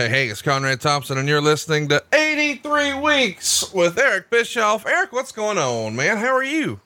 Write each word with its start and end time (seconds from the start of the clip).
Hey, 0.00 0.08
hey, 0.08 0.28
it's 0.28 0.40
Conrad 0.40 0.80
Thompson, 0.80 1.18
and 1.18 1.28
you're 1.28 1.42
listening 1.42 1.88
to 1.88 2.02
83 2.14 2.94
Weeks 3.00 3.70
with 3.74 3.98
Eric 3.98 4.30
Bischoff. 4.30 4.86
Eric, 4.86 5.12
what's 5.12 5.30
going 5.30 5.58
on, 5.58 5.94
man? 5.94 6.16
How 6.16 6.34
are 6.34 6.42
you? 6.42 6.80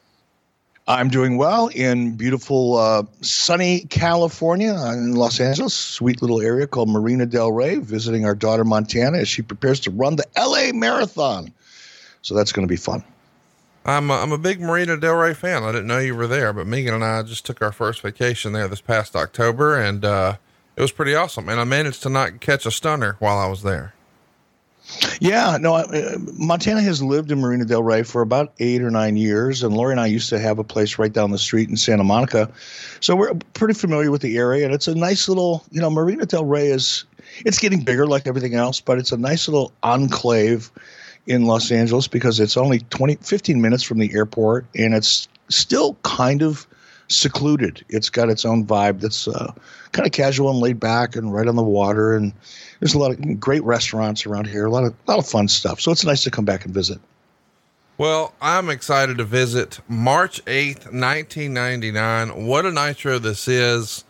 I'm 0.88 1.08
doing 1.10 1.36
well 1.36 1.68
in 1.68 2.16
beautiful, 2.16 2.76
uh, 2.76 3.04
sunny 3.20 3.82
California 3.82 4.74
in 4.94 5.14
Los 5.14 5.38
Angeles, 5.38 5.74
sweet 5.74 6.22
little 6.22 6.40
area 6.40 6.66
called 6.66 6.88
Marina 6.88 7.24
Del 7.24 7.52
Rey, 7.52 7.76
visiting 7.76 8.24
our 8.24 8.34
daughter 8.34 8.64
Montana 8.64 9.18
as 9.18 9.28
she 9.28 9.42
prepares 9.42 9.78
to 9.78 9.92
run 9.92 10.16
the 10.16 10.26
LA 10.36 10.76
Marathon. 10.76 11.52
So 12.22 12.34
that's 12.34 12.50
going 12.50 12.66
to 12.66 12.72
be 12.72 12.76
fun. 12.76 13.04
I'm 13.84 14.10
a, 14.10 14.14
I'm 14.14 14.32
a 14.32 14.38
big 14.38 14.60
Marina 14.60 14.96
Del 14.96 15.14
Rey 15.14 15.34
fan. 15.34 15.62
I 15.62 15.70
didn't 15.70 15.86
know 15.86 16.00
you 16.00 16.16
were 16.16 16.26
there, 16.26 16.52
but 16.52 16.66
Megan 16.66 16.94
and 16.94 17.04
I 17.04 17.22
just 17.22 17.46
took 17.46 17.62
our 17.62 17.70
first 17.70 18.00
vacation 18.00 18.54
there 18.54 18.66
this 18.66 18.80
past 18.80 19.14
October, 19.14 19.80
and 19.80 20.04
uh, 20.04 20.36
it 20.76 20.82
was 20.82 20.92
pretty 20.92 21.14
awesome. 21.14 21.48
And 21.48 21.60
I 21.60 21.64
managed 21.64 22.02
to 22.02 22.08
not 22.08 22.40
catch 22.40 22.66
a 22.66 22.70
stunner 22.70 23.16
while 23.18 23.38
I 23.38 23.46
was 23.46 23.62
there. 23.62 23.94
Yeah, 25.18 25.56
no, 25.58 25.76
uh, 25.76 26.18
Montana 26.34 26.82
has 26.82 27.02
lived 27.02 27.32
in 27.32 27.40
Marina 27.40 27.64
Del 27.64 27.82
Rey 27.82 28.02
for 28.02 28.20
about 28.20 28.52
eight 28.58 28.82
or 28.82 28.90
nine 28.90 29.16
years, 29.16 29.62
and 29.62 29.74
Lori 29.74 29.92
and 29.92 30.00
I 30.00 30.06
used 30.06 30.28
to 30.28 30.38
have 30.38 30.58
a 30.58 30.64
place 30.64 30.98
right 30.98 31.12
down 31.12 31.30
the 31.30 31.38
street 31.38 31.70
in 31.70 31.76
Santa 31.76 32.04
Monica, 32.04 32.50
so 33.00 33.16
we're 33.16 33.32
pretty 33.54 33.72
familiar 33.72 34.10
with 34.10 34.20
the 34.20 34.36
area. 34.36 34.66
And 34.66 34.74
it's 34.74 34.86
a 34.86 34.94
nice 34.94 35.26
little, 35.26 35.64
you 35.70 35.80
know, 35.80 35.88
Marina 35.88 36.26
Del 36.26 36.44
Rey 36.44 36.66
is 36.66 37.04
it's 37.46 37.58
getting 37.58 37.80
bigger 37.80 38.06
like 38.06 38.26
everything 38.26 38.54
else, 38.54 38.80
but 38.80 38.98
it's 38.98 39.10
a 39.10 39.16
nice 39.16 39.48
little 39.48 39.72
enclave 39.82 40.70
in 41.26 41.46
Los 41.46 41.70
Angeles 41.70 42.06
because 42.06 42.38
it's 42.38 42.56
only 42.56 42.80
20, 42.90 43.16
15 43.16 43.60
minutes 43.62 43.82
from 43.82 43.98
the 43.98 44.14
airport, 44.14 44.66
and 44.76 44.92
it's 44.94 45.28
still 45.48 45.96
kind 46.02 46.42
of 46.42 46.66
secluded. 47.08 47.84
It's 47.88 48.08
got 48.08 48.30
its 48.30 48.44
own 48.44 48.66
vibe 48.66 49.00
that's 49.00 49.28
uh, 49.28 49.52
kind 49.92 50.06
of 50.06 50.12
casual 50.12 50.50
and 50.50 50.58
laid 50.58 50.80
back 50.80 51.16
and 51.16 51.32
right 51.32 51.46
on 51.46 51.56
the 51.56 51.62
water. 51.62 52.16
And 52.16 52.32
there's 52.80 52.94
a 52.94 52.98
lot 52.98 53.12
of 53.12 53.40
great 53.40 53.62
restaurants 53.64 54.26
around 54.26 54.46
here, 54.46 54.66
a 54.66 54.70
lot 54.70 54.84
of, 54.84 54.94
a 55.06 55.10
lot 55.10 55.18
of 55.18 55.26
fun 55.26 55.48
stuff. 55.48 55.80
So 55.80 55.92
it's 55.92 56.04
nice 56.04 56.24
to 56.24 56.30
come 56.30 56.44
back 56.44 56.64
and 56.64 56.74
visit. 56.74 56.98
Well, 57.96 58.34
I'm 58.40 58.70
excited 58.70 59.18
to 59.18 59.24
visit 59.24 59.80
March 59.86 60.44
8th, 60.46 60.92
1999. 60.92 62.46
What 62.46 62.66
a 62.66 62.72
nitro 62.72 63.20
this 63.20 63.46
is. 63.46 64.04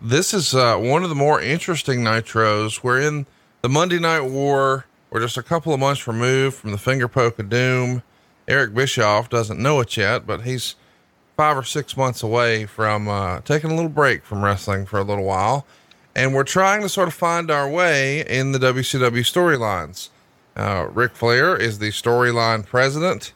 This 0.00 0.34
is 0.34 0.54
uh, 0.54 0.76
one 0.76 1.04
of 1.04 1.08
the 1.08 1.14
more 1.14 1.40
interesting 1.40 2.00
nitros. 2.00 2.82
We're 2.82 3.00
in 3.00 3.26
the 3.62 3.68
Monday 3.68 4.00
Night 4.00 4.22
War. 4.22 4.86
We're 5.10 5.20
just 5.20 5.36
a 5.36 5.42
couple 5.42 5.72
of 5.72 5.78
months 5.80 6.06
removed 6.06 6.56
from 6.56 6.72
the 6.72 6.78
finger 6.78 7.06
poke 7.06 7.38
of 7.38 7.48
doom. 7.48 8.02
Eric 8.48 8.74
Bischoff 8.74 9.28
doesn't 9.28 9.60
know 9.60 9.80
it 9.80 9.96
yet, 9.96 10.26
but 10.26 10.42
he's 10.42 10.74
five 11.38 11.56
or 11.56 11.62
six 11.62 11.96
months 11.96 12.24
away 12.24 12.66
from 12.66 13.06
uh, 13.06 13.40
taking 13.42 13.70
a 13.70 13.74
little 13.74 13.88
break 13.88 14.24
from 14.24 14.44
wrestling 14.44 14.84
for 14.84 14.98
a 14.98 15.04
little 15.04 15.22
while. 15.22 15.64
And 16.16 16.34
we're 16.34 16.42
trying 16.42 16.82
to 16.82 16.88
sort 16.88 17.06
of 17.06 17.14
find 17.14 17.48
our 17.48 17.70
way 17.70 18.26
in 18.26 18.50
the 18.50 18.58
WCW 18.58 19.20
storylines. 19.20 20.08
Uh, 20.56 20.88
Ric 20.92 21.14
Flair 21.14 21.56
is 21.56 21.78
the 21.78 21.90
storyline 21.90 22.66
president, 22.66 23.34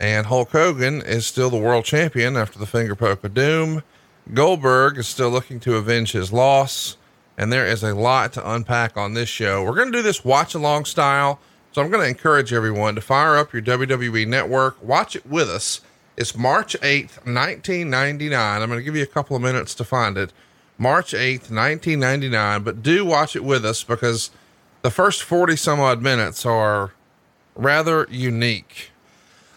and 0.00 0.26
Hulk 0.26 0.50
Hogan 0.50 1.00
is 1.00 1.26
still 1.26 1.48
the 1.48 1.56
world 1.56 1.84
champion 1.84 2.36
after 2.36 2.58
the 2.58 2.66
finger 2.66 2.96
poke 2.96 3.22
of 3.22 3.34
doom. 3.34 3.84
Goldberg 4.32 4.98
is 4.98 5.06
still 5.06 5.30
looking 5.30 5.60
to 5.60 5.76
avenge 5.76 6.10
his 6.10 6.32
loss, 6.32 6.96
and 7.38 7.52
there 7.52 7.68
is 7.68 7.84
a 7.84 7.94
lot 7.94 8.32
to 8.32 8.50
unpack 8.50 8.96
on 8.96 9.14
this 9.14 9.28
show. 9.28 9.62
We're 9.62 9.76
going 9.76 9.92
to 9.92 9.98
do 9.98 10.02
this 10.02 10.24
watch 10.24 10.56
along 10.56 10.86
style, 10.86 11.38
so 11.70 11.80
I'm 11.80 11.90
going 11.92 12.02
to 12.02 12.10
encourage 12.10 12.52
everyone 12.52 12.96
to 12.96 13.00
fire 13.00 13.36
up 13.36 13.52
your 13.52 13.62
WWE 13.62 14.26
network, 14.26 14.82
watch 14.82 15.14
it 15.14 15.24
with 15.24 15.48
us 15.48 15.82
it's 16.16 16.36
March 16.36 16.76
8th, 16.80 17.24
1999. 17.26 18.62
I'm 18.62 18.68
going 18.68 18.78
to 18.78 18.84
give 18.84 18.96
you 18.96 19.02
a 19.02 19.06
couple 19.06 19.36
of 19.36 19.42
minutes 19.42 19.74
to 19.76 19.84
find 19.84 20.16
it. 20.16 20.32
March 20.78 21.12
8th, 21.12 21.50
1999. 21.50 22.62
But 22.62 22.82
do 22.82 23.04
watch 23.04 23.34
it 23.36 23.44
with 23.44 23.64
us 23.64 23.82
because 23.82 24.30
the 24.82 24.90
first 24.90 25.22
40 25.22 25.56
some 25.56 25.80
odd 25.80 26.02
minutes 26.02 26.44
are 26.46 26.92
rather 27.54 28.06
unique. 28.10 28.90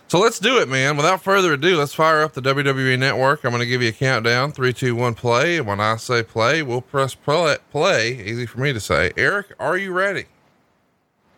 So 0.07 0.19
let's 0.19 0.39
do 0.39 0.57
it, 0.59 0.69
man. 0.69 0.95
Without 0.95 1.21
further 1.21 1.53
ado, 1.53 1.77
let's 1.77 1.93
fire 1.93 2.21
up 2.21 2.33
the 2.33 2.41
WWE 2.41 2.97
network. 2.97 3.43
I'm 3.43 3.51
going 3.51 3.59
to 3.59 3.65
give 3.65 3.81
you 3.81 3.89
a 3.89 3.93
countdown 3.93 4.53
three, 4.53 4.71
two, 4.71 4.95
one, 4.95 5.15
play. 5.15 5.57
And 5.57 5.67
when 5.67 5.81
I 5.81 5.97
say 5.97 6.23
play, 6.23 6.63
we'll 6.63 6.81
press 6.81 7.13
play. 7.13 7.57
play. 7.71 8.13
Easy 8.13 8.45
for 8.45 8.61
me 8.61 8.71
to 8.71 8.79
say. 8.79 9.11
Eric, 9.17 9.47
are 9.59 9.77
you 9.77 9.91
ready? 9.91 10.25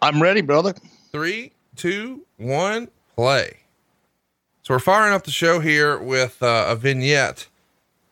I'm 0.02 0.22
ready, 0.22 0.42
brother. 0.42 0.76
Three, 1.12 1.52
two, 1.76 2.26
one, 2.38 2.90
play. 3.16 3.59
So 4.70 4.76
we're 4.76 4.80
firing 4.82 5.16
up 5.16 5.24
the 5.24 5.32
show 5.32 5.62
here 5.62 5.98
with 5.98 6.44
uh, 6.44 6.66
a 6.68 6.76
vignette 6.76 7.48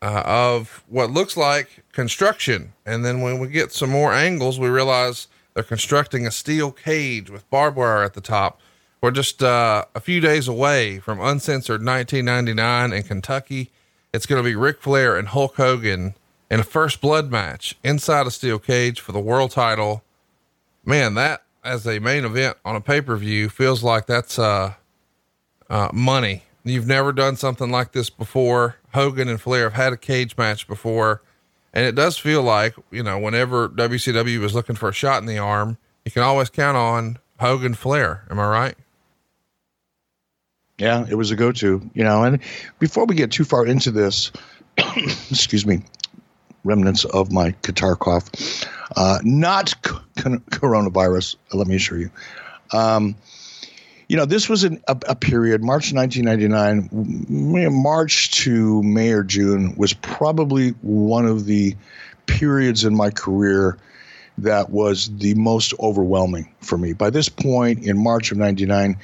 uh, 0.01 0.23
of 0.25 0.84
what 0.88 1.12
looks 1.12 1.38
like 1.38 1.84
construction. 1.91 2.73
And 2.84 3.06
then 3.06 3.22
when 3.22 3.38
we 3.38 3.47
get 3.50 3.72
some 3.72 3.91
more 3.91 4.12
angles, 4.12 4.59
we 4.59 4.68
realize 4.68 5.28
they're 5.53 5.62
constructing 5.62 6.25
a 6.25 6.31
steel 6.31 6.72
cage 6.72 7.29
with 7.29 7.47
barbed 7.51 7.78
wire 7.78 8.01
at 8.01 8.16
the 8.16 8.22
top. 8.22 8.59
We're 9.01 9.12
just 9.12 9.44
uh, 9.44 9.85
a 9.94 10.00
few 10.00 10.19
days 10.19 10.47
away 10.47 10.97
from 10.97 11.22
uncensored 11.22 11.85
1999 11.85 12.91
in 12.91 13.03
Kentucky. 13.03 13.69
It's 14.12 14.25
going 14.25 14.44
to 14.44 14.50
be 14.50 14.56
Ric 14.56 14.81
Flair 14.81 15.16
and 15.16 15.28
Hulk 15.28 15.57
Hogan 15.57 16.16
in 16.50 16.59
a 16.59 16.63
first 16.63 17.01
blood 17.01 17.29
match 17.29 17.78
inside 17.84 18.25
a 18.25 18.31
steel 18.31 18.57
cage 18.57 19.00
for 19.00 19.12
the 19.12 19.19
world 19.19 19.51
title. 19.51 20.03
Man, 20.84 21.13
that 21.13 21.44
as 21.63 21.85
a 21.85 22.00
main 22.00 22.25
event 22.25 22.57
on 22.66 22.75
a 22.75 22.81
pay 22.81 23.01
per 23.01 23.16
view 23.16 23.47
feels 23.47 23.84
like 23.84 24.07
that's 24.07 24.39
uh, 24.39 24.74
uh, 25.69 25.89
money 25.94 26.41
You've 26.69 26.88
never 26.88 27.11
done 27.11 27.35
something 27.35 27.69
like 27.72 27.91
this 27.91 28.09
before. 28.09 28.78
Hogan 28.94 29.28
and 29.28 29.39
Flair 29.39 29.63
have 29.63 29.73
had 29.73 29.94
a 29.94 29.97
cage 29.97 30.38
match 30.38 30.67
before. 30.67 31.22
And 31.73 31.85
it 31.85 31.95
does 31.95 32.17
feel 32.17 32.41
like, 32.41 32.75
you 32.91 33.03
know, 33.03 33.19
whenever 33.19 33.69
WCW 33.69 34.39
was 34.39 34.55
looking 34.55 34.75
for 34.75 34.89
a 34.89 34.94
shot 34.94 35.22
in 35.22 35.27
the 35.27 35.38
arm, 35.38 35.77
you 36.06 36.11
can 36.11 36.23
always 36.23 36.50
count 36.50 36.77
on 36.77 37.19
Hogan 37.39 37.73
Flair. 37.73 38.25
Am 38.29 38.39
I 38.39 38.47
right? 38.47 38.75
Yeah, 40.77 41.06
it 41.09 41.16
was 41.16 41.31
a 41.31 41.35
go 41.35 41.51
to, 41.51 41.89
you 41.94 42.03
know. 42.03 42.23
And 42.23 42.39
before 42.79 43.06
we 43.06 43.16
get 43.16 43.31
too 43.31 43.44
far 43.44 43.66
into 43.66 43.91
this, 43.91 44.31
excuse 45.29 45.66
me, 45.66 45.81
remnants 46.63 47.06
of 47.06 47.31
my 47.31 47.56
guitar 47.63 47.95
cough, 47.95 48.29
uh, 48.95 49.19
not 49.23 49.69
c- 49.69 49.94
coronavirus, 50.51 51.35
let 51.53 51.67
me 51.67 51.75
assure 51.75 51.97
you. 51.97 52.11
Um, 52.73 53.16
you 54.07 54.16
know, 54.16 54.25
this 54.25 54.47
was 54.47 54.63
an, 54.63 54.81
a, 54.88 54.97
a, 55.07 55.16
period, 55.16 55.63
March 55.63 55.94
1999, 55.94 57.73
March 57.73 58.31
to 58.44 58.81
May 58.84 59.12
or 59.12 59.23
June 59.23 59.75
was 59.75 59.94
probably 59.94 60.69
one 60.81 61.25
of 61.25 61.45
the 61.45 61.75
periods 62.25 62.85
in 62.85 62.95
my 62.95 63.09
career 63.09 63.78
that 64.38 64.69
was 64.69 65.09
the 65.18 65.34
most 65.34 65.73
overwhelming 65.79 66.53
for 66.62 66.78
me. 66.78 66.94
By 66.94 67.09
this 67.09 67.28
point 67.28 67.84
in 67.84 68.01
March 68.01 68.31
of 68.31 68.38
99, 68.38 68.97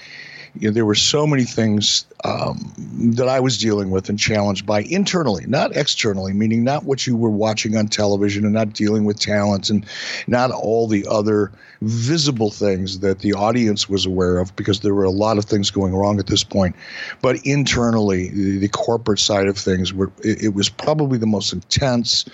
you 0.55 0.67
know, 0.67 0.73
there 0.73 0.85
were 0.85 0.95
so 0.95 1.25
many 1.25 1.45
things 1.45 2.05
um, 2.23 2.73
that 3.15 3.27
I 3.27 3.39
was 3.39 3.57
dealing 3.57 3.89
with 3.89 4.07
and 4.09 4.19
challenged 4.19 4.65
by 4.65 4.81
internally, 4.83 5.45
not 5.47 5.75
externally, 5.75 6.31
meaning 6.31 6.63
not 6.63 6.83
what 6.83 7.07
you 7.07 7.15
were 7.15 7.29
watching 7.29 7.75
on 7.75 7.87
television 7.87 8.45
and 8.45 8.53
not 8.53 8.73
dealing 8.73 9.03
with 9.03 9.19
talent 9.19 9.71
and 9.71 9.85
not 10.27 10.51
all 10.51 10.87
the 10.87 11.07
other 11.09 11.51
visible 11.81 12.51
things 12.51 12.99
that 12.99 13.19
the 13.19 13.33
audience 13.33 13.89
was 13.89 14.05
aware 14.05 14.37
of 14.37 14.55
because 14.55 14.81
there 14.81 14.93
were 14.93 15.03
a 15.03 15.11
lot 15.11 15.39
of 15.39 15.45
things 15.45 15.71
going 15.71 15.93
wrong 15.93 16.19
at 16.19 16.27
this 16.27 16.43
point. 16.43 16.75
But 17.21 17.43
internally, 17.45 18.29
the, 18.29 18.59
the 18.59 18.69
corporate 18.69 19.19
side 19.19 19.47
of 19.47 19.57
things 19.57 19.91
were 19.91 20.11
it, 20.23 20.43
it 20.43 20.53
was 20.53 20.69
probably 20.69 21.17
the 21.17 21.25
most 21.25 21.51
intense, 21.51 22.25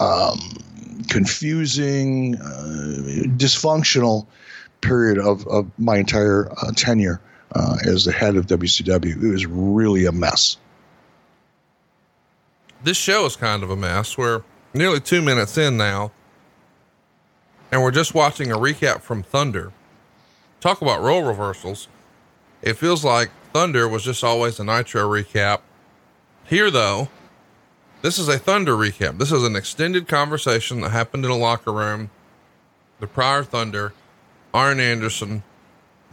um, 0.00 0.40
confusing, 1.08 2.34
uh, 2.36 3.28
dysfunctional 3.36 4.26
period 4.80 5.18
of, 5.18 5.46
of 5.46 5.70
my 5.78 5.98
entire 5.98 6.50
uh, 6.60 6.72
tenure 6.74 7.20
uh, 7.54 7.76
as 7.86 8.04
the 8.04 8.12
head 8.12 8.36
of 8.36 8.46
WCW. 8.46 9.22
It 9.22 9.30
was 9.30 9.46
really 9.46 10.06
a 10.06 10.12
mess. 10.12 10.56
This 12.82 12.96
show 12.96 13.26
is 13.26 13.36
kind 13.36 13.62
of 13.62 13.70
a 13.70 13.76
mess. 13.76 14.18
We're 14.18 14.42
nearly 14.74 15.00
two 15.00 15.22
minutes 15.22 15.56
in 15.56 15.76
now, 15.76 16.10
and 17.70 17.82
we're 17.82 17.90
just 17.92 18.14
watching 18.14 18.50
a 18.50 18.56
recap 18.56 19.02
from 19.02 19.22
Thunder. 19.22 19.72
Talk 20.60 20.82
about 20.82 21.02
role 21.02 21.22
reversals. 21.22 21.88
It 22.60 22.74
feels 22.74 23.04
like 23.04 23.30
Thunder 23.52 23.88
was 23.88 24.04
just 24.04 24.24
always 24.24 24.58
a 24.58 24.64
Nitro 24.64 25.08
recap. 25.08 25.60
Here, 26.44 26.70
though, 26.70 27.08
this 28.02 28.18
is 28.18 28.28
a 28.28 28.38
Thunder 28.38 28.72
recap. 28.72 29.18
This 29.18 29.30
is 29.30 29.44
an 29.44 29.56
extended 29.56 30.08
conversation 30.08 30.80
that 30.80 30.90
happened 30.90 31.24
in 31.24 31.30
a 31.30 31.36
locker 31.36 31.72
room. 31.72 32.10
The 32.98 33.06
prior 33.06 33.42
Thunder, 33.44 33.92
Arn 34.54 34.80
Anderson, 34.80 35.42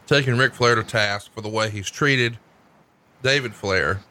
taking 0.10 0.38
Ric 0.38 0.56
Flair 0.56 0.74
to 0.74 0.84
task 0.84 1.32
for 1.32 1.42
the 1.42 1.50
way 1.50 1.70
he's 1.70 1.90
treated 1.90 2.40
David 3.22 3.54
Flair, 3.54 4.02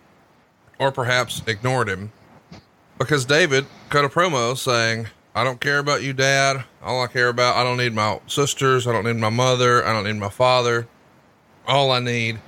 or 0.79 0.93
perhaps 0.93 1.43
ignored 1.45 1.89
him, 1.89 2.13
because 2.99 3.25
David 3.25 3.67
cut 3.89 4.05
a 4.05 4.09
promo 4.09 4.57
saying, 4.57 5.09
I 5.35 5.43
don't 5.43 5.61
care 5.61 5.79
about 5.79 6.05
you, 6.05 6.13
dad. 6.13 6.65
All 6.83 7.03
I 7.03 7.09
care 7.09 7.29
about, 7.29 7.57
I 7.57 7.65
don't 7.65 7.79
need 7.79 7.95
my 7.95 8.21
sisters. 8.29 8.87
I 8.87 8.93
don't 8.93 9.07
need 9.07 9.17
my 9.17 9.29
mother. 9.29 9.85
I 9.85 9.93
don't 9.93 10.05
need 10.05 10.21
my 10.21 10.29
father. 10.29 10.87
All 11.67 11.91
I 11.91 11.99
need 11.99 12.39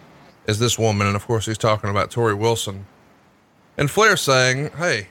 is 0.46 0.60
this 0.60 0.78
woman. 0.78 1.08
And 1.08 1.16
of 1.16 1.26
course, 1.26 1.46
he's 1.46 1.58
talking 1.58 1.90
about 1.90 2.10
Torrie 2.10 2.38
Wilson. 2.38 2.86
And 3.76 3.90
Flair 3.90 4.16
saying, 4.16 4.70
Hey, 4.76 5.08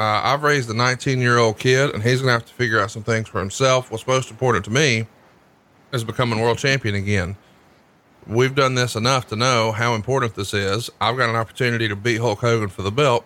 uh, 0.00 0.20
I've 0.24 0.42
raised 0.42 0.70
a 0.70 0.74
19 0.74 1.18
year 1.18 1.38
old 1.38 1.58
kid 1.58 1.94
and 1.94 2.02
he's 2.02 2.20
going 2.20 2.28
to 2.28 2.32
have 2.32 2.46
to 2.46 2.52
figure 2.54 2.80
out 2.80 2.90
some 2.90 3.02
things 3.02 3.28
for 3.28 3.40
himself. 3.40 3.90
What's 3.90 4.06
most 4.06 4.30
important 4.30 4.64
to 4.66 4.70
me 4.70 5.06
is 5.92 6.02
becoming 6.02 6.40
world 6.40 6.58
champion 6.58 6.94
again. 6.94 7.36
We've 8.26 8.54
done 8.54 8.74
this 8.74 8.96
enough 8.96 9.26
to 9.28 9.36
know 9.36 9.72
how 9.72 9.94
important 9.94 10.34
this 10.34 10.54
is. 10.54 10.88
I've 11.00 11.16
got 11.16 11.28
an 11.28 11.36
opportunity 11.36 11.88
to 11.88 11.96
beat 11.96 12.20
Hulk 12.20 12.40
Hogan 12.40 12.70
for 12.70 12.80
the 12.80 12.90
belt, 12.90 13.24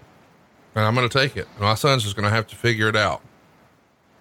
and 0.75 0.85
I'm 0.85 0.95
going 0.95 1.09
to 1.09 1.19
take 1.19 1.37
it. 1.37 1.47
My 1.61 1.75
son's 1.75 2.03
just 2.03 2.17
going 2.17 2.25
to 2.25 2.35
have 2.35 2.49
to 2.49 2.57
figure 2.57 2.89
it 2.89 2.97
out. 2.97 3.23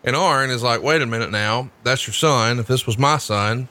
And 0.03 0.15
Arn 0.15 0.51
is 0.51 0.62
like, 0.62 0.83
wait 0.83 1.01
a 1.01 1.07
minute 1.07 1.31
now, 1.31 1.71
that's 1.83 2.06
your 2.06 2.13
son. 2.13 2.59
If 2.59 2.68
this 2.68 2.85
was 2.85 2.97
my 2.97 3.18
son. 3.18 3.69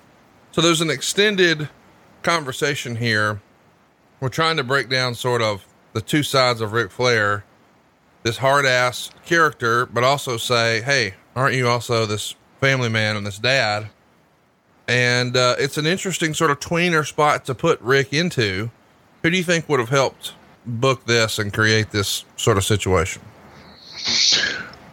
So 0.51 0.61
there's 0.61 0.81
an 0.81 0.91
extended 0.91 1.69
conversation 2.23 2.97
here. 2.97 3.41
We're 4.19 4.29
trying 4.29 4.57
to 4.57 4.65
break 4.65 4.89
down 4.89 5.15
sort 5.15 5.43
of 5.43 5.65
the 5.93 6.01
two 6.01 6.25
sides 6.25 6.61
of 6.61 6.73
Ric 6.73 6.91
Flair, 6.91 7.45
this 8.25 8.39
hard 8.39 8.67
ass 8.67 9.11
character, 9.25 9.87
but 9.87 10.03
also 10.03 10.37
say, 10.37 10.83
hey, 10.83 11.15
aren't 11.37 11.55
you 11.55 11.69
also 11.69 12.05
this 12.05 12.35
family 12.61 12.89
man 12.89 13.17
and 13.17 13.25
this 13.25 13.39
dad? 13.39 13.91
And 14.89 15.37
uh, 15.37 15.57
it's 15.59 15.79
an 15.79 15.87
interesting 15.87 16.35
sort 16.35 16.51
of 16.51 16.61
tweener 16.61 17.07
spot 17.07 17.45
to 17.47 17.55
put 17.55 17.81
Rick 17.81 18.13
into. 18.13 18.71
Who 19.23 19.31
do 19.31 19.37
you 19.37 19.43
think 19.43 19.69
would 19.69 19.81
have 19.81 19.89
helped 19.89 20.35
book 20.65 21.07
this 21.07 21.39
and 21.39 21.53
create 21.53 21.91
this 21.91 22.25
sort 22.37 22.57
of 22.57 22.65
situation? 22.65 23.23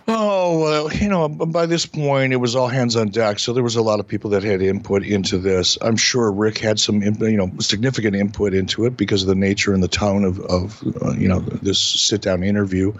Oh, 0.05 0.59
well, 0.59 0.93
you 0.93 1.07
know, 1.07 1.29
by 1.29 1.65
this 1.65 1.85
point, 1.85 2.33
it 2.33 2.37
was 2.37 2.55
all 2.55 2.67
hands 2.67 2.95
on 2.95 3.09
deck. 3.09 3.39
So 3.39 3.53
there 3.53 3.63
was 3.63 3.75
a 3.77 3.81
lot 3.81 3.99
of 3.99 4.07
people 4.07 4.31
that 4.31 4.43
had 4.43 4.61
input 4.61 5.03
into 5.03 5.37
this. 5.37 5.77
I'm 5.81 5.95
sure 5.95 6.29
Rick 6.31 6.57
had 6.57 6.79
some, 6.79 7.01
you 7.01 7.37
know, 7.37 7.51
significant 7.59 8.15
input 8.15 8.53
into 8.53 8.85
it 8.85 8.97
because 8.97 9.21
of 9.21 9.29
the 9.29 9.35
nature 9.35 9.73
and 9.73 9.81
the 9.81 9.87
tone 9.87 10.25
of, 10.25 10.39
of 10.41 10.83
uh, 11.01 11.11
you 11.11 11.27
know, 11.27 11.39
this 11.39 11.79
sit 11.79 12.21
down 12.21 12.43
interview. 12.43 12.93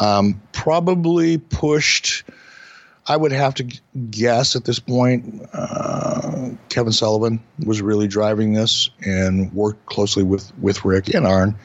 Um, 0.00 0.40
probably 0.52 1.38
pushed 1.38 2.24
I 3.06 3.16
would 3.16 3.32
have 3.32 3.54
to 3.54 3.64
guess 4.10 4.54
at 4.54 4.64
this 4.64 4.78
point, 4.78 5.44
uh, 5.52 6.50
Kevin 6.68 6.92
Sullivan 6.92 7.42
was 7.66 7.82
really 7.82 8.06
driving 8.06 8.52
this 8.52 8.90
and 9.04 9.52
worked 9.52 9.84
closely 9.86 10.22
with 10.22 10.56
with 10.58 10.84
Rick 10.84 11.12
and 11.12 11.26
Arn. 11.26 11.56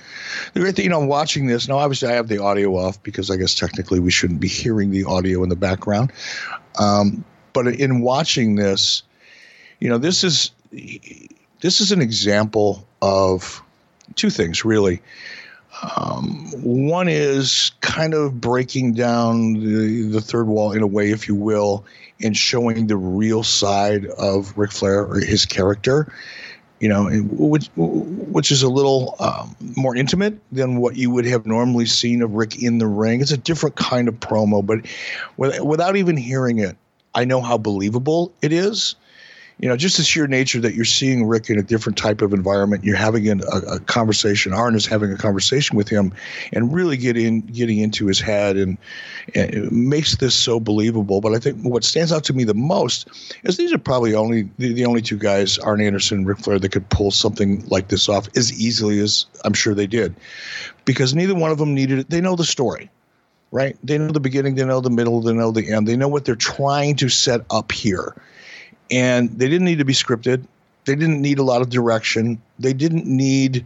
The 0.54 0.62
great 0.62 0.76
thing, 0.76 0.86
you 0.86 0.90
know, 0.90 1.00
watching 1.00 1.46
this 1.46 1.68
now, 1.68 1.78
obviously 1.78 2.10
I 2.10 2.14
have 2.14 2.28
the 2.28 2.40
audio 2.40 2.76
off 2.76 3.02
because 3.04 3.30
I 3.30 3.38
guess 3.38 3.54
technically 3.54 4.00
we 4.00 4.10
shouldn't 4.10 4.40
be 4.40 4.48
hearing 4.48 4.90
the 4.90 5.04
audio 5.04 5.44
in 5.44 5.50
the 5.50 5.56
background. 5.56 6.12
Um, 6.80 7.24
but 7.54 7.68
in 7.68 8.02
watching 8.02 8.56
this, 8.56 9.04
you 9.80 9.90
know, 9.90 10.00
this 10.00 10.24
is 10.24 10.52
this 10.72 11.82
is 11.82 11.92
an 11.92 12.02
example 12.02 12.88
of 13.02 13.62
two 14.16 14.32
things 14.32 14.66
really. 14.66 15.02
Um, 15.82 16.48
one 16.64 17.08
is 17.08 17.72
kind 17.82 18.14
of 18.14 18.42
breaking 18.42 18.94
down 18.94 19.54
the, 19.54 20.10
the 20.10 20.22
third 20.22 20.48
wall 20.48 20.72
in 20.72 20.82
a 20.82 20.88
way, 20.88 21.12
if 21.12 21.28
you 21.28 21.36
will, 21.36 21.86
and 22.22 22.36
showing 22.36 22.88
the 22.88 22.98
real 22.98 23.44
side 23.44 24.06
of 24.06 24.58
Ric 24.58 24.72
Flair 24.72 25.06
or 25.06 25.20
his 25.20 25.46
character. 25.46 26.12
You 26.80 26.90
know, 26.90 27.10
which 27.10 27.72
which 27.76 28.52
is 28.52 28.62
a 28.62 28.70
little 28.70 29.16
um, 29.20 29.56
more 29.76 29.96
intimate 29.96 30.40
than 30.52 30.78
what 30.78 30.96
you 30.96 31.10
would 31.10 31.26
have 31.26 31.48
normally 31.48 31.88
seen 31.88 32.22
of 32.22 32.34
Rick 32.34 32.62
in 32.62 32.78
the 32.78 32.86
ring. 32.86 33.20
It's 33.20 33.32
a 33.32 33.38
different 33.38 33.76
kind 33.78 34.08
of 34.08 34.20
promo, 34.20 34.64
but 34.64 34.86
without 35.38 35.96
even 35.96 36.16
hearing 36.16 36.60
it, 36.60 36.78
I 37.16 37.26
know 37.26 37.42
how 37.42 37.58
believable 37.58 38.32
it 38.44 38.54
is 38.54 38.96
you 39.60 39.68
know, 39.68 39.76
just 39.76 39.98
the 39.98 40.04
sheer 40.04 40.28
nature 40.28 40.60
that 40.62 40.76
you're 40.76 40.86
seeing 40.86 41.26
Rick 41.26 41.50
in 41.50 41.58
a 41.58 41.64
different 41.64 41.98
type 41.98 42.22
of 42.22 42.32
environment, 42.32 42.84
you're 42.84 42.96
having 42.96 43.28
a, 43.28 43.38
a 43.38 43.80
conversation. 43.80 44.54
Arn 44.54 44.76
is 44.76 44.86
having 44.86 45.12
a 45.12 45.18
conversation 45.18 45.76
with 45.76 45.90
him, 45.90 46.14
and 46.54 46.72
really 46.72 46.96
getting 46.96 47.42
getting 47.42 47.80
into 47.80 48.06
his 48.06 48.20
head, 48.20 48.56
and, 48.56 48.78
and, 49.34 49.54
it 49.54 49.72
makes 49.72 50.18
this 50.18 50.36
so 50.36 50.60
believable. 50.60 51.22
But 51.22 51.34
I 51.34 51.40
think 51.40 51.64
what 51.64 51.84
stands 51.84 52.12
out 52.12 52.24
to 52.26 52.34
me 52.34 52.44
the 52.44 52.54
most 52.54 53.08
is 53.44 53.58
these 53.58 53.74
are 53.74 53.80
probably 53.80 54.14
only 54.14 54.48
the, 54.60 54.74
the 54.74 54.86
only 54.86 55.02
two 55.02 55.18
guys, 55.18 55.58
Arn 55.58 55.82
Anderson 55.82 56.20
and 56.20 56.28
Ric 56.28 56.38
Flair, 56.38 56.60
that 56.60 56.72
could 56.72 56.88
pull 56.90 57.10
something 57.10 57.66
like 57.68 57.88
this 57.88 58.08
off 58.08 58.28
as 58.38 58.54
easily 58.62 59.00
as 59.00 59.26
I'm 59.44 59.54
sure 59.54 59.74
they 59.74 59.88
did, 59.88 60.16
because 60.86 61.16
neither 61.16 61.34
one 61.34 61.50
of 61.50 61.58
them 61.58 61.74
needed 61.74 62.00
it. 62.00 62.10
They 62.12 62.22
know 62.22 62.36
the 62.36 62.46
story 62.46 62.92
right? 63.50 63.78
They 63.82 63.98
know 63.98 64.12
the 64.12 64.20
beginning, 64.20 64.56
they 64.56 64.66
know 64.66 64.82
the 64.82 64.90
middle, 64.90 65.22
they 65.22 65.32
know 65.32 65.52
the 65.52 65.72
end. 65.72 65.88
They 65.88 65.96
know 65.96 66.10
what 66.10 66.26
they're 66.26 66.36
trying 66.36 66.98
to 66.98 67.08
set 67.08 67.46
up 67.50 67.72
here 67.72 68.14
and 68.92 69.30
they 69.38 69.48
didn't 69.48 69.66
need 69.66 69.80
to 69.80 69.86
be 69.86 69.94
scripted. 69.94 70.46
They 70.86 70.96
didn't 70.96 71.22
need 71.22 71.40
a 71.40 71.44
lot 71.44 71.62
of 71.62 71.70
direction. 71.70 72.42
They 72.60 72.74
didn't 72.74 73.06
need, 73.06 73.66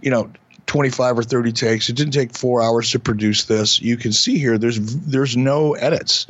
you 0.00 0.10
know, 0.10 0.30
25 0.66 1.18
or 1.18 1.22
30 1.22 1.52
takes. 1.52 1.88
It 1.88 1.96
didn't 1.96 2.12
take 2.12 2.36
four 2.36 2.60
hours 2.60 2.90
to 2.90 2.98
produce 2.98 3.44
this. 3.44 3.80
You 3.80 3.96
can 3.96 4.12
see 4.12 4.38
here 4.38 4.58
there's 4.58 4.96
there's 4.96 5.36
no 5.36 5.74
edits, 5.74 6.26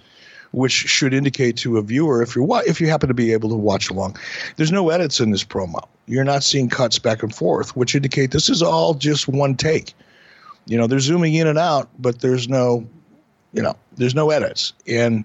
which 0.52 0.72
should 0.72 1.14
indicate 1.14 1.56
to 1.58 1.78
a 1.78 1.82
viewer 1.82 2.22
if 2.22 2.36
you're 2.36 2.62
if 2.66 2.80
you 2.80 2.88
happen 2.88 3.08
to 3.08 3.14
be 3.14 3.32
able 3.32 3.48
to 3.48 3.56
watch 3.56 3.90
along, 3.90 4.16
there's 4.56 4.72
no 4.72 4.90
edits 4.90 5.20
in 5.20 5.30
this 5.30 5.44
promo. 5.44 5.86
You're 6.06 6.24
not 6.24 6.44
seeing 6.44 6.68
cuts 6.68 6.98
back 6.98 7.22
and 7.22 7.34
forth, 7.34 7.74
which 7.74 7.94
indicate 7.94 8.30
this 8.30 8.48
is 8.48 8.62
all 8.62 8.94
just 8.94 9.26
one 9.26 9.56
take. 9.56 9.94
You 10.66 10.76
know, 10.76 10.86
they're 10.86 11.00
zooming 11.00 11.34
in 11.34 11.46
and 11.46 11.58
out, 11.58 11.88
but 11.98 12.20
there's 12.20 12.48
no, 12.48 12.86
you 13.52 13.62
know, 13.62 13.76
there's 13.96 14.14
no 14.14 14.30
edits 14.30 14.72
and 14.86 15.24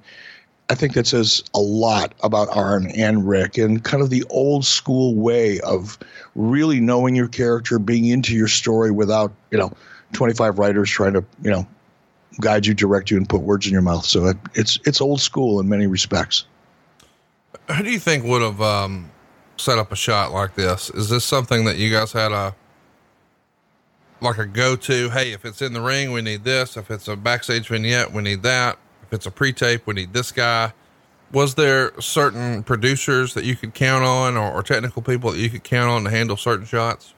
I 0.71 0.73
think 0.73 0.93
that 0.93 1.05
says 1.05 1.43
a 1.53 1.59
lot 1.59 2.13
about 2.23 2.47
Arn 2.55 2.89
and 2.91 3.27
Rick 3.27 3.57
and 3.57 3.83
kind 3.83 4.01
of 4.01 4.09
the 4.09 4.23
old 4.29 4.63
school 4.63 5.15
way 5.15 5.59
of 5.59 5.99
really 6.33 6.79
knowing 6.79 7.13
your 7.13 7.27
character, 7.27 7.77
being 7.77 8.05
into 8.05 8.33
your 8.33 8.47
story 8.47 8.89
without, 8.89 9.33
you 9.51 9.57
know, 9.57 9.73
25 10.13 10.59
writers 10.59 10.89
trying 10.89 11.11
to, 11.11 11.25
you 11.43 11.51
know, 11.51 11.67
guide 12.39 12.65
you, 12.65 12.73
direct 12.73 13.11
you, 13.11 13.17
and 13.17 13.27
put 13.27 13.41
words 13.41 13.65
in 13.65 13.73
your 13.73 13.81
mouth. 13.81 14.05
So 14.05 14.27
it, 14.27 14.37
it's 14.53 14.79
it's 14.85 15.01
old 15.01 15.19
school 15.19 15.59
in 15.59 15.67
many 15.67 15.87
respects. 15.87 16.45
Who 17.75 17.83
do 17.83 17.91
you 17.91 17.99
think 17.99 18.23
would 18.23 18.41
have 18.41 18.61
um, 18.61 19.11
set 19.57 19.77
up 19.77 19.91
a 19.91 19.97
shot 19.97 20.31
like 20.31 20.55
this? 20.55 20.89
Is 20.91 21.09
this 21.09 21.25
something 21.25 21.65
that 21.65 21.79
you 21.79 21.91
guys 21.91 22.13
had 22.13 22.31
a 22.31 22.55
like 24.21 24.37
a 24.37 24.45
go 24.45 24.77
to? 24.77 25.09
Hey, 25.09 25.33
if 25.33 25.43
it's 25.43 25.61
in 25.61 25.73
the 25.73 25.81
ring, 25.81 26.13
we 26.13 26.21
need 26.21 26.45
this. 26.45 26.77
If 26.77 26.89
it's 26.89 27.09
a 27.09 27.17
backstage 27.17 27.67
vignette, 27.67 28.13
we 28.13 28.21
need 28.21 28.41
that 28.43 28.79
it's 29.11 29.25
a 29.25 29.31
pre-tape, 29.31 29.85
we 29.85 29.93
need 29.93 30.13
this 30.13 30.31
guy. 30.31 30.73
Was 31.31 31.55
there 31.55 31.99
certain 32.01 32.63
producers 32.63 33.33
that 33.35 33.45
you 33.45 33.55
could 33.55 33.73
count 33.73 34.03
on, 34.03 34.35
or, 34.35 34.51
or 34.51 34.63
technical 34.63 35.01
people 35.01 35.31
that 35.31 35.39
you 35.39 35.49
could 35.49 35.63
count 35.63 35.89
on 35.89 36.03
to 36.03 36.09
handle 36.09 36.35
certain 36.35 36.65
shots? 36.65 37.13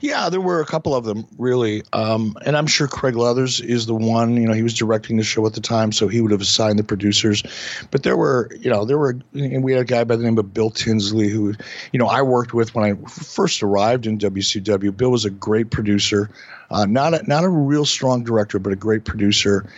Yeah, 0.00 0.28
there 0.28 0.40
were 0.40 0.60
a 0.60 0.64
couple 0.64 0.94
of 0.94 1.04
them 1.04 1.26
really, 1.38 1.82
um, 1.92 2.36
and 2.46 2.56
I'm 2.56 2.68
sure 2.68 2.86
Craig 2.86 3.16
Leathers 3.16 3.60
is 3.60 3.86
the 3.86 3.94
one. 3.94 4.36
You 4.36 4.46
know, 4.46 4.52
he 4.52 4.62
was 4.62 4.74
directing 4.74 5.16
the 5.16 5.24
show 5.24 5.44
at 5.44 5.54
the 5.54 5.60
time, 5.60 5.90
so 5.90 6.06
he 6.06 6.20
would 6.20 6.30
have 6.30 6.40
assigned 6.40 6.78
the 6.78 6.84
producers. 6.84 7.42
But 7.90 8.04
there 8.04 8.16
were, 8.16 8.48
you 8.60 8.70
know, 8.70 8.84
there 8.84 8.96
were, 8.96 9.18
and 9.34 9.64
we 9.64 9.72
had 9.72 9.80
a 9.80 9.84
guy 9.84 10.04
by 10.04 10.14
the 10.14 10.22
name 10.22 10.38
of 10.38 10.54
Bill 10.54 10.70
Tinsley 10.70 11.28
who, 11.28 11.54
you 11.92 11.98
know, 11.98 12.06
I 12.06 12.22
worked 12.22 12.54
with 12.54 12.76
when 12.76 12.84
I 12.84 13.08
first 13.08 13.62
arrived 13.62 14.06
in 14.06 14.18
WCW. 14.18 14.96
Bill 14.96 15.10
was 15.10 15.24
a 15.24 15.30
great 15.30 15.70
producer, 15.70 16.30
uh, 16.70 16.86
not 16.86 17.14
a, 17.14 17.22
not 17.26 17.44
a 17.44 17.48
real 17.48 17.84
strong 17.84 18.24
director, 18.24 18.58
but 18.58 18.72
a 18.72 18.76
great 18.76 19.04
producer, 19.04 19.68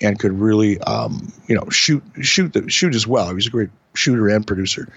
and 0.00 0.18
could 0.18 0.32
really, 0.32 0.80
um, 0.82 1.32
you 1.46 1.54
know, 1.54 1.68
shoot 1.70 2.02
shoot 2.22 2.52
the, 2.52 2.68
shoot 2.70 2.94
as 2.94 3.06
well. 3.06 3.28
He 3.28 3.34
was 3.34 3.46
a 3.46 3.50
great 3.50 3.70
shooter 3.94 4.28
and 4.28 4.46
producer. 4.46 4.88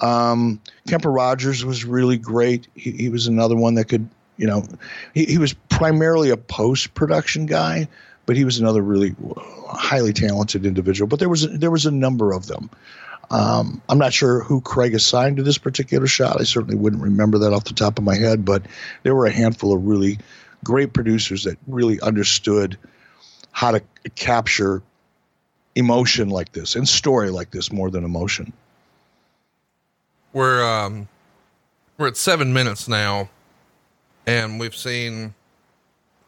Um, 0.00 0.60
Kemper 0.86 1.10
Rogers 1.10 1.64
was 1.64 1.84
really 1.84 2.18
great. 2.18 2.68
He, 2.74 2.92
he, 2.92 3.08
was 3.08 3.26
another 3.26 3.56
one 3.56 3.74
that 3.74 3.86
could, 3.86 4.08
you 4.36 4.46
know, 4.46 4.64
he, 5.12 5.24
he 5.24 5.38
was 5.38 5.54
primarily 5.68 6.30
a 6.30 6.36
post 6.36 6.94
production 6.94 7.46
guy, 7.46 7.88
but 8.24 8.36
he 8.36 8.44
was 8.44 8.58
another 8.58 8.80
really 8.80 9.16
highly 9.66 10.12
talented 10.12 10.64
individual. 10.64 11.08
But 11.08 11.18
there 11.18 11.28
was 11.28 11.48
there 11.58 11.70
was 11.70 11.86
a 11.86 11.90
number 11.90 12.32
of 12.32 12.46
them. 12.46 12.70
Um, 13.30 13.82
I'm 13.88 13.98
not 13.98 14.12
sure 14.12 14.42
who 14.42 14.60
Craig 14.60 14.94
assigned 14.94 15.36
to 15.36 15.42
this 15.42 15.58
particular 15.58 16.06
shot. 16.06 16.40
I 16.40 16.44
certainly 16.44 16.76
wouldn't 16.76 17.02
remember 17.02 17.38
that 17.38 17.52
off 17.52 17.64
the 17.64 17.74
top 17.74 17.98
of 17.98 18.04
my 18.04 18.14
head, 18.14 18.44
but 18.44 18.62
there 19.02 19.14
were 19.14 19.26
a 19.26 19.30
handful 19.30 19.74
of 19.74 19.84
really 19.86 20.18
great 20.64 20.92
producers 20.92 21.44
that 21.44 21.56
really 21.66 22.00
understood 22.00 22.76
how 23.52 23.70
to 23.70 23.82
capture 24.14 24.82
emotion 25.74 26.28
like 26.28 26.52
this 26.52 26.74
and 26.74 26.88
story 26.88 27.30
like 27.30 27.50
this 27.50 27.70
more 27.72 27.90
than 27.90 28.04
emotion 28.04 28.52
we're 30.32 30.64
um 30.64 31.08
we're 31.98 32.06
at 32.06 32.16
seven 32.16 32.52
minutes 32.52 32.86
now, 32.86 33.28
and 34.24 34.60
we've 34.60 34.76
seen 34.76 35.34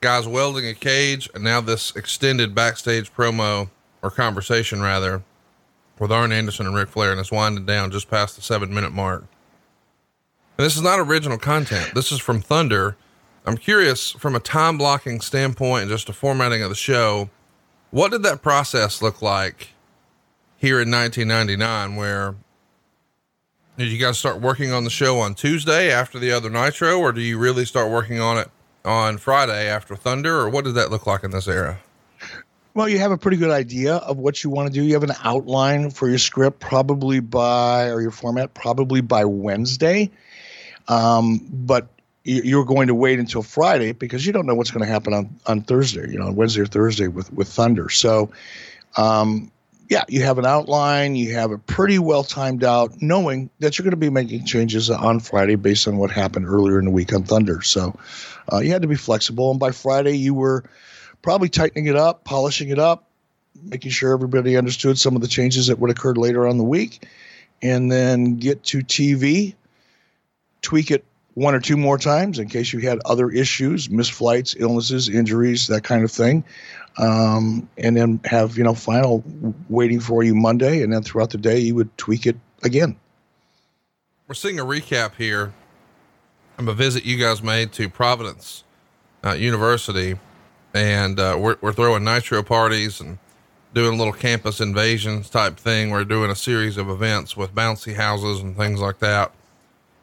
guys 0.00 0.26
welding 0.26 0.66
a 0.66 0.74
cage, 0.74 1.30
and 1.32 1.44
now 1.44 1.60
this 1.60 1.94
extended 1.94 2.54
backstage 2.54 3.14
promo 3.14 3.70
or 4.02 4.10
conversation 4.10 4.80
rather 4.82 5.22
with 6.00 6.10
Arn 6.10 6.32
Anderson 6.32 6.66
and 6.66 6.74
Ric 6.74 6.88
Flair, 6.88 7.12
and 7.12 7.20
it's 7.20 7.30
winding 7.30 7.66
down 7.66 7.92
just 7.92 8.10
past 8.10 8.34
the 8.34 8.42
seven 8.42 8.74
minute 8.74 8.92
mark. 8.92 9.26
And 10.58 10.66
this 10.66 10.76
is 10.76 10.82
not 10.82 10.98
original 10.98 11.38
content. 11.38 11.94
This 11.94 12.10
is 12.10 12.18
from 12.18 12.40
Thunder. 12.40 12.96
I'm 13.46 13.56
curious 13.56 14.10
from 14.12 14.36
a 14.36 14.40
time 14.40 14.78
blocking 14.78 15.20
standpoint 15.20 15.82
and 15.82 15.90
just 15.90 16.08
a 16.08 16.12
formatting 16.12 16.62
of 16.62 16.68
the 16.68 16.74
show, 16.74 17.30
what 17.90 18.10
did 18.10 18.22
that 18.22 18.42
process 18.42 19.00
look 19.00 19.22
like 19.22 19.70
here 20.58 20.80
in 20.80 20.90
1999 20.90 21.96
where 21.96 22.34
did 23.78 23.90
you 23.90 23.98
guys 23.98 24.18
start 24.18 24.42
working 24.42 24.72
on 24.72 24.84
the 24.84 24.90
show 24.90 25.18
on 25.20 25.34
Tuesday 25.34 25.90
after 25.90 26.18
the 26.18 26.30
other 26.30 26.50
Nitro, 26.50 26.98
or 26.98 27.12
do 27.12 27.22
you 27.22 27.38
really 27.38 27.64
start 27.64 27.90
working 27.90 28.20
on 28.20 28.36
it 28.36 28.50
on 28.84 29.16
Friday 29.16 29.68
after 29.68 29.96
Thunder, 29.96 30.38
or 30.38 30.50
what 30.50 30.64
did 30.64 30.74
that 30.74 30.90
look 30.90 31.06
like 31.06 31.24
in 31.24 31.30
this 31.30 31.48
era? 31.48 31.80
Well, 32.74 32.88
you 32.88 32.98
have 32.98 33.10
a 33.10 33.16
pretty 33.16 33.38
good 33.38 33.50
idea 33.50 33.96
of 33.96 34.18
what 34.18 34.44
you 34.44 34.50
want 34.50 34.68
to 34.68 34.72
do. 34.72 34.84
You 34.84 34.92
have 34.94 35.02
an 35.02 35.14
outline 35.24 35.90
for 35.90 36.08
your 36.08 36.18
script 36.18 36.60
probably 36.60 37.20
by, 37.20 37.88
or 37.88 38.02
your 38.02 38.10
format 38.10 38.52
probably 38.52 39.00
by 39.00 39.24
Wednesday. 39.24 40.10
Um, 40.86 41.46
but 41.50 41.88
you're 42.30 42.64
going 42.64 42.86
to 42.86 42.94
wait 42.94 43.18
until 43.18 43.42
Friday 43.42 43.92
because 43.92 44.24
you 44.24 44.32
don't 44.32 44.46
know 44.46 44.54
what's 44.54 44.70
going 44.70 44.84
to 44.84 44.90
happen 44.90 45.12
on, 45.12 45.40
on 45.46 45.62
Thursday, 45.62 46.08
you 46.10 46.18
know, 46.18 46.30
Wednesday 46.30 46.60
or 46.60 46.66
Thursday 46.66 47.08
with, 47.08 47.32
with 47.32 47.48
Thunder. 47.48 47.88
So, 47.88 48.30
um, 48.96 49.50
yeah, 49.88 50.04
you 50.08 50.22
have 50.22 50.38
an 50.38 50.46
outline, 50.46 51.16
you 51.16 51.34
have 51.34 51.50
it 51.50 51.66
pretty 51.66 51.98
well 51.98 52.22
timed 52.22 52.62
out, 52.62 52.92
knowing 53.02 53.50
that 53.58 53.76
you're 53.76 53.82
going 53.82 53.90
to 53.90 53.96
be 53.96 54.10
making 54.10 54.44
changes 54.44 54.88
on 54.88 55.18
Friday 55.18 55.56
based 55.56 55.88
on 55.88 55.96
what 55.96 56.12
happened 56.12 56.46
earlier 56.46 56.78
in 56.78 56.84
the 56.84 56.92
week 56.92 57.12
on 57.12 57.24
Thunder. 57.24 57.62
So, 57.62 57.98
uh, 58.52 58.58
you 58.58 58.70
had 58.70 58.82
to 58.82 58.88
be 58.88 58.94
flexible. 58.94 59.50
And 59.50 59.58
by 59.58 59.72
Friday, 59.72 60.16
you 60.16 60.32
were 60.32 60.62
probably 61.22 61.48
tightening 61.48 61.86
it 61.86 61.96
up, 61.96 62.22
polishing 62.24 62.68
it 62.68 62.78
up, 62.78 63.08
making 63.60 63.90
sure 63.90 64.12
everybody 64.12 64.56
understood 64.56 64.98
some 64.98 65.16
of 65.16 65.22
the 65.22 65.28
changes 65.28 65.66
that 65.66 65.80
would 65.80 65.90
occur 65.90 66.14
later 66.14 66.46
on 66.46 66.58
the 66.58 66.64
week, 66.64 67.08
and 67.60 67.90
then 67.90 68.36
get 68.36 68.62
to 68.64 68.78
TV, 68.78 69.54
tweak 70.62 70.92
it 70.92 71.04
one 71.34 71.54
or 71.54 71.60
two 71.60 71.76
more 71.76 71.98
times 71.98 72.38
in 72.38 72.48
case 72.48 72.72
you 72.72 72.80
had 72.80 73.00
other 73.04 73.30
issues, 73.30 73.88
missed 73.90 74.12
flights, 74.12 74.54
illnesses, 74.58 75.08
injuries, 75.08 75.66
that 75.68 75.84
kind 75.84 76.04
of 76.04 76.10
thing. 76.10 76.44
Um, 76.98 77.68
and 77.78 77.96
then 77.96 78.20
have, 78.24 78.58
you 78.58 78.64
know, 78.64 78.74
final 78.74 79.22
waiting 79.68 80.00
for 80.00 80.22
you 80.22 80.34
Monday. 80.34 80.82
And 80.82 80.92
then 80.92 81.02
throughout 81.02 81.30
the 81.30 81.38
day, 81.38 81.58
you 81.58 81.74
would 81.76 81.96
tweak 81.96 82.26
it 82.26 82.36
again. 82.62 82.96
We're 84.26 84.34
seeing 84.34 84.58
a 84.58 84.64
recap 84.64 85.14
here 85.16 85.52
of 86.58 86.68
a 86.68 86.74
visit 86.74 87.04
you 87.04 87.16
guys 87.16 87.42
made 87.42 87.72
to 87.72 87.88
Providence 87.88 88.64
uh, 89.24 89.32
University 89.32 90.16
and 90.74 91.18
uh, 91.18 91.36
we're, 91.38 91.56
we're 91.60 91.72
throwing 91.72 92.04
nitro 92.04 92.42
parties 92.42 93.00
and 93.00 93.18
doing 93.74 93.98
little 93.98 94.12
campus 94.12 94.60
invasions 94.60 95.30
type 95.30 95.56
thing. 95.56 95.90
We're 95.90 96.04
doing 96.04 96.30
a 96.30 96.36
series 96.36 96.76
of 96.76 96.88
events 96.88 97.36
with 97.36 97.54
bouncy 97.54 97.94
houses 97.94 98.40
and 98.40 98.56
things 98.56 98.80
like 98.80 98.98
that, 99.00 99.32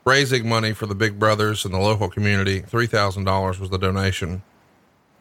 raising 0.08 0.48
money 0.48 0.74
for 0.74 0.86
the 0.86 0.96
big 0.96 1.20
brothers 1.20 1.66
and 1.66 1.74
the 1.74 1.80
local 1.80 2.10
community. 2.10 2.62
$3,000 2.62 3.60
was 3.60 3.70
the 3.70 3.78
donation. 3.78 4.42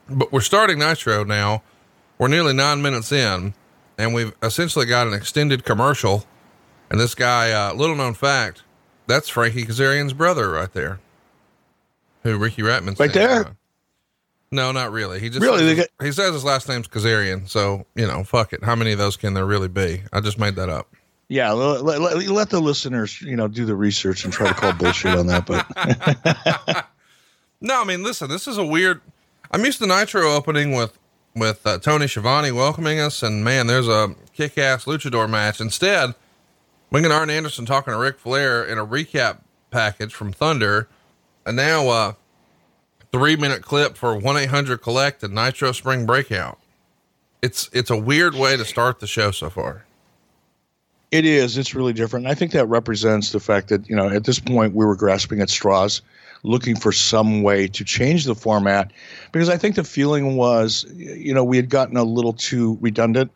But 0.09 0.33
we're 0.33 0.41
starting 0.41 0.79
Nitro 0.79 1.25
now. 1.25 1.63
We're 2.19 2.29
nearly 2.29 2.55
nine 2.55 2.81
minutes 2.81 3.13
in, 3.13 3.55
and 3.99 4.15
we've 4.15 4.33
essentially 4.43 4.87
got 4.87 5.07
an 5.07 5.13
extended 5.13 5.65
commercial. 5.65 6.25
And 6.89 7.01
this 7.01 7.15
guy, 7.15 7.51
uh, 7.51 7.75
little 7.75 7.97
known 7.97 8.15
fact, 8.15 8.63
that's 9.07 9.29
Frankie 9.29 9.65
Kazarian's 9.65 10.13
brother 10.13 10.51
right 10.51 10.73
there, 10.73 11.01
who 12.23 12.39
Ricky 12.39 12.63
Rachtman's 12.63 13.01
right 13.01 13.13
there. 13.13 13.57
No, 14.53 14.71
not 14.73 14.93
really. 14.93 15.19
He 15.19 15.29
just 15.29 15.43
really 15.43 15.77
says, 15.77 15.89
he 16.01 16.13
says 16.13 16.33
his 16.33 16.45
last 16.45 16.69
name's 16.69 16.87
Kazarian, 16.87 17.49
so 17.49 17.85
you 17.97 18.07
know, 18.07 18.23
fuck 18.23 18.53
it. 18.53 18.63
How 18.63 18.77
many 18.77 18.93
of 18.93 18.99
those 18.99 19.17
can 19.17 19.35
there 19.35 19.45
really 19.45 19.69
be? 19.69 20.03
I 20.13 20.21
just 20.21 20.39
made 20.39 20.55
that 20.55 20.69
up. 20.69 20.96
Yeah, 21.29 21.51
let, 21.53 21.83
let, 21.83 22.29
let 22.29 22.51
the 22.51 22.61
listeners, 22.61 23.21
you 23.21 23.35
know, 23.37 23.49
do 23.49 23.65
the 23.65 23.75
research 23.75 24.25
and 24.25 24.33
try 24.33 24.49
to 24.49 24.55
call 24.55 24.73
bullshit 24.73 25.19
on 25.19 25.27
that. 25.27 25.45
But 25.45 26.87
no, 27.61 27.81
I 27.81 27.85
mean, 27.85 28.05
listen, 28.05 28.29
this 28.29 28.47
is 28.47 28.59
a 28.59 28.65
weird. 28.65 29.01
I'm 29.51 29.65
used 29.65 29.79
to 29.81 29.87
Nitro 29.87 30.33
opening 30.33 30.73
with 30.73 30.97
with 31.35 31.67
uh, 31.67 31.79
Tony 31.79 32.07
Schiavone 32.07 32.53
welcoming 32.53 33.01
us, 33.01 33.23
and 33.23 33.45
man, 33.45 33.67
there's 33.67 33.89
a 33.89 34.15
kick-ass 34.35 34.85
luchador 34.85 35.29
match. 35.29 35.61
Instead, 35.61 36.15
we 36.91 37.03
get 37.03 37.11
Arn 37.11 37.29
Anderson 37.29 37.67
talking 37.67 37.93
to 37.93 37.99
Ric 37.99 38.19
Flair 38.19 38.65
in 38.65 38.79
a 38.79 38.87
recap 38.87 39.39
package 39.71 40.15
from 40.15 40.33
Thunder, 40.33 40.89
and 41.45 41.57
now 41.57 41.89
uh, 41.89 42.13
three 43.11 43.37
minute 43.37 43.63
clip 43.63 43.97
for 43.97 44.17
1 44.17 44.37
800 44.37 44.79
Collect 44.79 45.23
and 45.23 45.35
Nitro 45.35 45.73
Spring 45.73 46.07
Breakout. 46.07 46.59
It's, 47.43 47.69
it's 47.73 47.91
a 47.91 47.97
weird 47.97 48.35
way 48.35 48.57
to 48.57 48.65
start 48.65 49.01
the 49.01 49.07
show 49.07 49.31
so 49.31 49.51
far. 49.51 49.86
It 51.11 51.25
is. 51.25 51.57
It's 51.57 51.75
really 51.75 51.93
different. 51.93 52.27
I 52.27 52.35
think 52.35 52.53
that 52.53 52.67
represents 52.67 53.33
the 53.33 53.41
fact 53.41 53.69
that, 53.69 53.89
you 53.89 53.95
know, 53.95 54.09
at 54.09 54.25
this 54.25 54.39
point 54.39 54.75
we 54.75 54.85
were 54.85 54.97
grasping 54.97 55.41
at 55.41 55.49
straws, 55.49 56.03
looking 56.43 56.77
for 56.77 56.93
some 56.93 57.43
way 57.43 57.69
to 57.69 57.85
change 57.85 58.25
the 58.25 58.35
format 58.35 58.93
because 59.33 59.49
I 59.49 59.57
think 59.57 59.77
the 59.77 59.85
feeling 59.85 60.37
was, 60.37 60.85
you 60.95 61.33
know, 61.33 61.45
we 61.45 61.57
had 61.57 61.69
gotten 61.69 61.97
a 61.97 62.05
little 62.05 62.33
too 62.33 62.77
redundant 62.81 63.31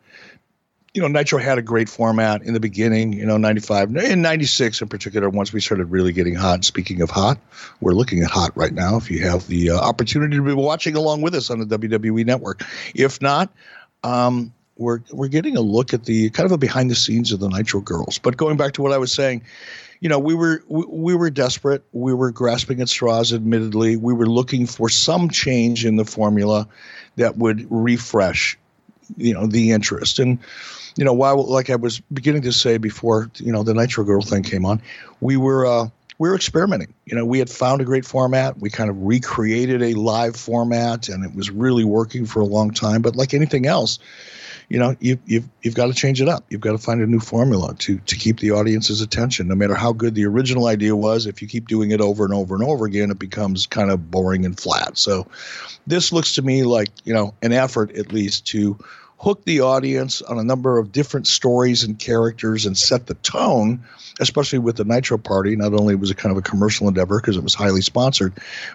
you 0.93 1.01
know, 1.01 1.07
Nitro 1.07 1.39
had 1.39 1.57
a 1.57 1.61
great 1.61 1.87
format 1.87 2.43
in 2.43 2.53
the 2.53 2.59
beginning, 2.59 3.13
you 3.13 3.25
know, 3.25 3.37
95 3.37 3.95
and 3.95 4.21
96 4.21 4.81
in 4.81 4.87
particular, 4.89 5.29
once 5.29 5.53
we 5.53 5.61
started 5.61 5.85
really 5.85 6.11
getting 6.11 6.35
hot. 6.35 6.65
Speaking 6.65 7.01
of 7.01 7.09
hot, 7.09 7.37
we're 7.79 7.93
looking 7.93 8.23
at 8.23 8.29
hot 8.29 8.51
right 8.57 8.73
now. 8.73 8.97
If 8.97 9.09
you 9.09 9.25
have 9.25 9.47
the 9.47 9.69
uh, 9.71 9.77
opportunity 9.77 10.35
to 10.35 10.43
be 10.43 10.53
watching 10.53 10.97
along 10.97 11.21
with 11.21 11.33
us 11.33 11.49
on 11.49 11.59
the 11.59 11.77
WWE 11.77 12.25
network, 12.25 12.63
if 12.93 13.21
not, 13.21 13.49
um, 14.03 14.53
we're, 14.81 14.99
we're 15.11 15.27
getting 15.27 15.55
a 15.55 15.61
look 15.61 15.93
at 15.93 16.05
the 16.05 16.29
kind 16.31 16.45
of 16.45 16.51
a 16.51 16.57
behind 16.57 16.89
the 16.89 16.95
scenes 16.95 17.31
of 17.31 17.39
the 17.39 17.47
Nitro 17.47 17.81
girls. 17.81 18.17
But 18.17 18.35
going 18.35 18.57
back 18.57 18.73
to 18.73 18.81
what 18.81 18.91
I 18.91 18.97
was 18.97 19.11
saying, 19.11 19.43
you 19.99 20.09
know, 20.09 20.19
we 20.19 20.33
were 20.33 20.63
we, 20.67 20.85
we 20.87 21.15
were 21.15 21.29
desperate. 21.29 21.83
We 21.93 22.13
were 22.13 22.31
grasping 22.31 22.81
at 22.81 22.89
straws. 22.89 23.31
Admittedly, 23.31 23.95
we 23.95 24.13
were 24.13 24.25
looking 24.25 24.65
for 24.65 24.89
some 24.89 25.29
change 25.29 25.85
in 25.85 25.95
the 25.95 26.05
formula 26.05 26.67
that 27.17 27.37
would 27.37 27.67
refresh, 27.69 28.57
you 29.15 29.33
know, 29.33 29.45
the 29.45 29.71
interest. 29.71 30.17
And 30.17 30.39
you 30.95 31.05
know, 31.05 31.13
while 31.13 31.45
like 31.45 31.69
I 31.69 31.75
was 31.75 31.99
beginning 32.11 32.41
to 32.41 32.51
say 32.51 32.77
before, 32.77 33.29
you 33.35 33.51
know, 33.51 33.63
the 33.63 33.75
Nitro 33.75 34.03
Girl 34.03 34.21
thing 34.21 34.41
came 34.41 34.65
on, 34.65 34.81
we 35.19 35.37
were 35.37 35.67
uh, 35.67 35.89
we 36.17 36.29
were 36.29 36.35
experimenting. 36.35 36.93
You 37.05 37.15
know, 37.15 37.25
we 37.25 37.39
had 37.39 37.49
found 37.49 37.81
a 37.81 37.85
great 37.85 38.05
format. 38.05 38.57
We 38.59 38.71
kind 38.71 38.89
of 38.89 39.01
recreated 39.03 39.83
a 39.83 39.93
live 39.93 40.35
format, 40.35 41.09
and 41.09 41.23
it 41.23 41.35
was 41.35 41.51
really 41.51 41.83
working 41.83 42.25
for 42.25 42.41
a 42.41 42.45
long 42.45 42.71
time. 42.71 43.01
But 43.01 43.15
like 43.15 43.33
anything 43.35 43.67
else, 43.67 43.99
you 44.71 44.79
know, 44.79 44.95
you, 45.01 45.19
you've 45.25 45.49
you've 45.61 45.75
got 45.75 45.87
to 45.87 45.93
change 45.93 46.21
it 46.21 46.29
up. 46.29 46.45
You've 46.49 46.61
got 46.61 46.71
to 46.71 46.77
find 46.77 47.01
a 47.01 47.05
new 47.05 47.19
formula 47.19 47.75
to 47.79 47.97
to 47.97 48.15
keep 48.15 48.39
the 48.39 48.51
audience's 48.51 49.01
attention. 49.01 49.49
No 49.49 49.55
matter 49.55 49.75
how 49.75 49.91
good 49.91 50.15
the 50.15 50.25
original 50.25 50.67
idea 50.67 50.95
was, 50.95 51.25
if 51.25 51.41
you 51.41 51.47
keep 51.49 51.67
doing 51.67 51.91
it 51.91 51.99
over 51.99 52.23
and 52.23 52.33
over 52.33 52.55
and 52.55 52.63
over 52.63 52.85
again, 52.85 53.11
it 53.11 53.19
becomes 53.19 53.67
kind 53.67 53.91
of 53.91 54.09
boring 54.09 54.45
and 54.45 54.57
flat. 54.57 54.97
So, 54.97 55.27
this 55.87 56.13
looks 56.13 56.35
to 56.35 56.41
me 56.41 56.63
like 56.63 56.87
you 57.03 57.13
know 57.13 57.33
an 57.41 57.51
effort 57.51 57.97
at 57.97 58.13
least 58.13 58.47
to 58.47 58.79
hook 59.21 59.45
the 59.45 59.61
audience 59.61 60.23
on 60.23 60.39
a 60.39 60.43
number 60.43 60.79
of 60.79 60.91
different 60.91 61.27
stories 61.27 61.83
and 61.83 61.99
characters 61.99 62.65
and 62.65 62.75
set 62.75 63.05
the 63.05 63.13
tone, 63.15 63.79
especially 64.19 64.57
with 64.57 64.77
the 64.77 64.83
Nitro 64.83 65.19
Party. 65.19 65.55
Not 65.55 65.75
only 65.75 65.93
was 65.93 66.09
it 66.09 66.17
kind 66.17 66.31
of 66.31 66.39
a 66.39 66.41
commercial 66.41 66.87
endeavor 66.87 67.21
because 67.21 67.37
it 67.37 67.43
was 67.43 67.53
highly 67.53 67.81
sponsored, 67.81 68.33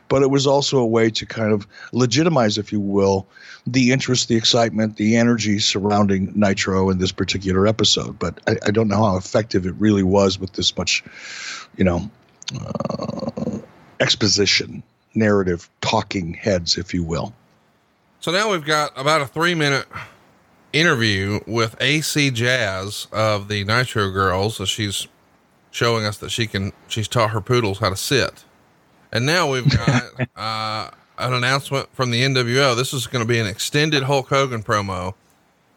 but 0.08 0.22
it 0.22 0.30
was 0.30 0.46
also 0.46 0.78
a 0.78 0.86
way 0.86 1.10
to 1.10 1.26
kind 1.26 1.52
of 1.52 1.66
legitimize, 1.90 2.58
if 2.58 2.70
you 2.70 2.78
will, 2.78 3.26
the 3.66 3.90
interest, 3.90 4.28
the 4.28 4.36
excitement, 4.36 4.98
the 4.98 5.16
energy 5.16 5.58
surrounding 5.58 6.32
Nitro 6.36 6.90
in 6.90 6.98
this 6.98 7.10
particular 7.10 7.66
episode. 7.66 8.16
But 8.16 8.38
I, 8.46 8.56
I 8.66 8.70
don't 8.70 8.86
know 8.86 9.04
how 9.04 9.16
effective 9.16 9.66
it 9.66 9.74
really 9.80 10.04
was 10.04 10.38
with 10.38 10.52
this 10.52 10.76
much, 10.76 11.02
you 11.76 11.82
know, 11.82 12.08
uh, 12.54 13.58
exposition, 13.98 14.84
narrative, 15.12 15.68
talking 15.80 16.34
heads, 16.34 16.78
if 16.78 16.94
you 16.94 17.02
will. 17.02 17.34
So 18.20 18.30
now 18.30 18.52
we've 18.52 18.64
got 18.64 18.92
about 18.96 19.22
a 19.22 19.26
three 19.26 19.56
minute 19.56 19.86
interview 20.80 21.40
with 21.46 21.76
AC 21.80 22.30
Jazz 22.30 23.06
of 23.12 23.48
the 23.48 23.64
Nitro 23.64 24.10
Girls 24.10 24.60
as 24.60 24.68
she's 24.68 25.08
showing 25.70 26.04
us 26.04 26.18
that 26.18 26.30
she 26.30 26.46
can, 26.46 26.72
she's 26.88 27.08
taught 27.08 27.30
her 27.30 27.40
poodles 27.40 27.78
how 27.78 27.90
to 27.90 27.96
sit. 27.96 28.44
And 29.12 29.24
now 29.24 29.50
we've 29.50 29.68
got 29.68 30.02
uh, 30.36 30.90
an 31.18 31.32
announcement 31.32 31.88
from 31.94 32.10
the 32.10 32.22
NWO. 32.22 32.76
This 32.76 32.92
is 32.92 33.06
going 33.06 33.24
to 33.24 33.28
be 33.28 33.38
an 33.38 33.46
extended 33.46 34.04
Hulk 34.04 34.28
Hogan 34.28 34.62
promo. 34.62 35.14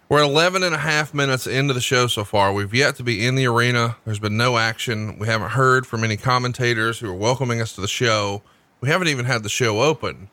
We're 0.10 0.24
11 0.24 0.64
and 0.64 0.74
a 0.74 0.80
half 0.80 1.14
minutes 1.14 1.46
into 1.46 1.74
the 1.74 1.82
show 1.82 2.08
so 2.08 2.24
far. 2.24 2.52
We've 2.52 2.74
yet 2.74 2.96
to 2.96 3.04
be 3.04 3.26
in 3.26 3.36
the 3.36 3.46
arena. 3.46 3.98
There's 4.06 4.20
been 4.20 4.38
no 4.38 4.58
action. 4.58 5.20
We 5.20 5.28
haven't 5.28 5.52
heard 5.52 5.86
from 5.86 6.04
any 6.04 6.18
commentators 6.18 6.98
who 7.00 7.10
are 7.10 7.14
welcoming 7.14 7.62
us 7.62 7.74
to 7.76 7.82
the 7.82 7.88
show. 7.88 8.42
We 8.82 8.90
haven't 8.90 9.10
even 9.10 9.26
had 9.26 9.44
the 9.44 9.50
show 9.50 9.82
open. 9.82 10.30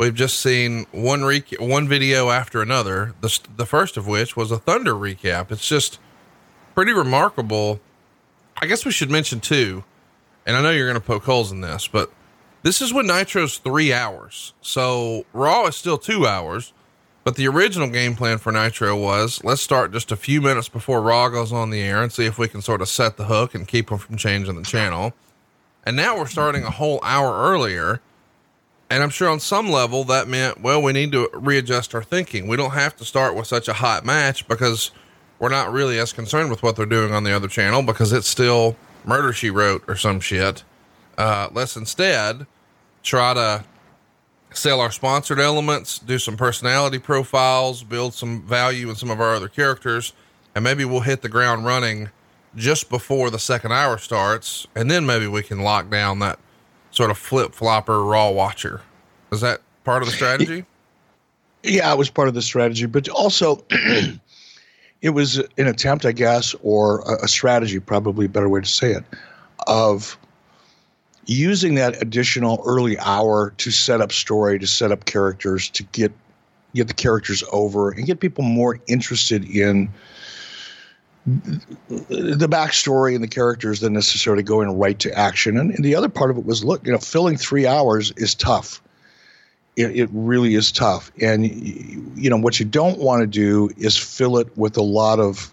We've 0.00 0.14
just 0.14 0.40
seen 0.40 0.86
one 0.92 1.24
re- 1.24 1.44
one 1.58 1.86
video 1.86 2.30
after 2.30 2.62
another. 2.62 3.12
The 3.20 3.38
the 3.58 3.66
first 3.66 3.98
of 3.98 4.06
which 4.06 4.34
was 4.34 4.50
a 4.50 4.56
Thunder 4.56 4.94
recap. 4.94 5.52
It's 5.52 5.68
just 5.68 5.98
pretty 6.74 6.94
remarkable. 6.94 7.80
I 8.56 8.66
guess 8.66 8.86
we 8.86 8.92
should 8.92 9.10
mention 9.10 9.40
too, 9.40 9.84
and 10.46 10.56
I 10.56 10.62
know 10.62 10.70
you're 10.70 10.86
going 10.86 10.94
to 10.94 11.06
poke 11.06 11.24
holes 11.24 11.52
in 11.52 11.60
this, 11.60 11.86
but 11.86 12.10
this 12.62 12.80
is 12.80 12.94
when 12.94 13.08
Nitro's 13.08 13.58
three 13.58 13.92
hours. 13.92 14.54
So 14.62 15.26
Raw 15.34 15.66
is 15.66 15.76
still 15.76 15.98
two 15.98 16.26
hours, 16.26 16.72
but 17.22 17.36
the 17.36 17.46
original 17.48 17.90
game 17.90 18.16
plan 18.16 18.38
for 18.38 18.52
Nitro 18.52 18.96
was 18.96 19.44
let's 19.44 19.60
start 19.60 19.92
just 19.92 20.10
a 20.10 20.16
few 20.16 20.40
minutes 20.40 20.70
before 20.70 21.02
Raw 21.02 21.28
goes 21.28 21.52
on 21.52 21.68
the 21.68 21.82
air 21.82 22.02
and 22.02 22.10
see 22.10 22.24
if 22.24 22.38
we 22.38 22.48
can 22.48 22.62
sort 22.62 22.80
of 22.80 22.88
set 22.88 23.18
the 23.18 23.26
hook 23.26 23.54
and 23.54 23.68
keep 23.68 23.90
them 23.90 23.98
from 23.98 24.16
changing 24.16 24.56
the 24.56 24.62
channel. 24.62 25.12
And 25.84 25.94
now 25.94 26.16
we're 26.16 26.26
starting 26.26 26.64
a 26.64 26.70
whole 26.70 27.00
hour 27.04 27.50
earlier 27.52 28.00
and 28.90 29.02
I'm 29.02 29.10
sure 29.10 29.28
on 29.28 29.38
some 29.38 29.70
level 29.70 30.02
that 30.04 30.26
meant, 30.26 30.60
well, 30.60 30.82
we 30.82 30.92
need 30.92 31.12
to 31.12 31.30
readjust 31.32 31.94
our 31.94 32.02
thinking. 32.02 32.48
We 32.48 32.56
don't 32.56 32.72
have 32.72 32.96
to 32.96 33.04
start 33.04 33.36
with 33.36 33.46
such 33.46 33.68
a 33.68 33.72
hot 33.72 34.04
match 34.04 34.48
because 34.48 34.90
we're 35.38 35.48
not 35.48 35.72
really 35.72 35.98
as 35.98 36.12
concerned 36.12 36.50
with 36.50 36.62
what 36.62 36.74
they're 36.74 36.86
doing 36.86 37.12
on 37.12 37.22
the 37.22 37.32
other 37.32 37.48
channel 37.48 37.82
because 37.82 38.12
it's 38.12 38.26
still 38.26 38.76
murder 39.04 39.32
she 39.32 39.48
wrote 39.48 39.84
or 39.86 39.94
some 39.94 40.18
shit. 40.18 40.64
Uh, 41.16 41.48
let's 41.52 41.76
instead 41.76 42.46
try 43.02 43.32
to 43.32 43.64
sell 44.52 44.80
our 44.80 44.90
sponsored 44.90 45.38
elements, 45.38 46.00
do 46.00 46.18
some 46.18 46.36
personality 46.36 46.98
profiles, 46.98 47.84
build 47.84 48.12
some 48.12 48.42
value 48.42 48.90
in 48.90 48.96
some 48.96 49.10
of 49.10 49.20
our 49.20 49.34
other 49.34 49.48
characters, 49.48 50.12
and 50.54 50.64
maybe 50.64 50.84
we'll 50.84 51.00
hit 51.00 51.22
the 51.22 51.28
ground 51.28 51.64
running 51.64 52.10
just 52.56 52.90
before 52.90 53.30
the 53.30 53.38
second 53.38 53.70
hour 53.70 53.96
starts, 53.96 54.66
and 54.74 54.90
then 54.90 55.06
maybe 55.06 55.28
we 55.28 55.42
can 55.42 55.60
lock 55.60 55.88
down 55.88 56.18
that 56.18 56.40
sort 57.00 57.10
of 57.10 57.16
flip 57.16 57.54
flopper 57.54 58.04
raw 58.04 58.28
watcher. 58.28 58.82
Is 59.32 59.40
that 59.40 59.62
part 59.84 60.02
of 60.02 60.08
the 60.08 60.14
strategy? 60.14 60.66
Yeah, 61.62 61.90
it 61.90 61.96
was 61.96 62.10
part 62.10 62.28
of 62.28 62.34
the 62.34 62.42
strategy, 62.42 62.84
but 62.84 63.08
also 63.08 63.64
it 65.00 65.10
was 65.10 65.38
an 65.56 65.66
attempt, 65.66 66.04
I 66.04 66.12
guess, 66.12 66.54
or 66.62 67.02
a, 67.22 67.26
strategy, 67.26 67.80
probably 67.80 68.26
a 68.26 68.28
better 68.28 68.50
way 68.50 68.60
to 68.60 68.66
say 68.66 68.92
it, 68.92 69.04
of 69.66 70.18
using 71.24 71.74
that 71.76 72.02
additional 72.02 72.62
early 72.66 72.98
hour 72.98 73.54
to 73.56 73.70
set 73.70 74.02
up 74.02 74.12
story, 74.12 74.58
to 74.58 74.66
set 74.66 74.92
up 74.92 75.06
characters, 75.06 75.70
to 75.70 75.82
get 75.84 76.12
get 76.74 76.86
the 76.86 76.94
characters 76.94 77.42
over 77.50 77.90
and 77.90 78.04
get 78.06 78.20
people 78.20 78.44
more 78.44 78.78
interested 78.86 79.44
in 79.44 79.90
the 81.26 82.48
backstory 82.48 83.14
and 83.14 83.22
the 83.22 83.28
characters 83.28 83.80
than 83.80 83.92
necessarily 83.92 84.42
going 84.42 84.78
right 84.78 84.98
to 85.00 85.12
action. 85.18 85.58
And, 85.58 85.70
and, 85.72 85.84
the 85.84 85.94
other 85.94 86.08
part 86.08 86.30
of 86.30 86.38
it 86.38 86.46
was, 86.46 86.64
look, 86.64 86.84
you 86.86 86.92
know, 86.92 86.98
filling 86.98 87.36
three 87.36 87.66
hours 87.66 88.10
is 88.12 88.34
tough. 88.34 88.80
It, 89.76 89.94
it 89.96 90.08
really 90.12 90.54
is 90.54 90.72
tough. 90.72 91.12
And, 91.20 91.46
you 92.16 92.30
know, 92.30 92.38
what 92.38 92.58
you 92.58 92.66
don't 92.66 92.98
want 92.98 93.20
to 93.20 93.26
do 93.26 93.70
is 93.76 93.96
fill 93.96 94.38
it 94.38 94.56
with 94.56 94.76
a 94.76 94.82
lot 94.82 95.20
of 95.20 95.52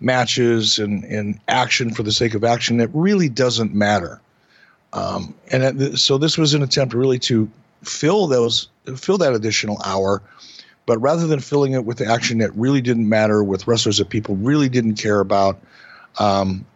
matches 0.00 0.78
and, 0.78 1.04
and 1.04 1.38
action 1.48 1.92
for 1.92 2.02
the 2.02 2.12
sake 2.12 2.34
of 2.34 2.44
action 2.44 2.78
that 2.78 2.88
really 2.94 3.28
doesn't 3.28 3.74
matter. 3.74 4.20
Um, 4.92 5.34
and 5.52 5.98
so 5.98 6.16
this 6.16 6.38
was 6.38 6.54
an 6.54 6.62
attempt 6.62 6.94
really 6.94 7.18
to 7.20 7.50
fill 7.82 8.26
those, 8.26 8.68
fill 8.96 9.18
that 9.18 9.34
additional 9.34 9.80
hour 9.84 10.22
but 10.90 10.98
rather 10.98 11.28
than 11.28 11.38
filling 11.38 11.74
it 11.74 11.84
with 11.84 12.00
action 12.00 12.38
that 12.38 12.50
really 12.56 12.80
didn't 12.80 13.08
matter, 13.08 13.44
with 13.44 13.68
wrestlers 13.68 13.98
that 13.98 14.08
people 14.08 14.34
really 14.34 14.68
didn't 14.68 14.96
care 14.96 15.20
about, 15.20 15.56
um, 16.18 16.66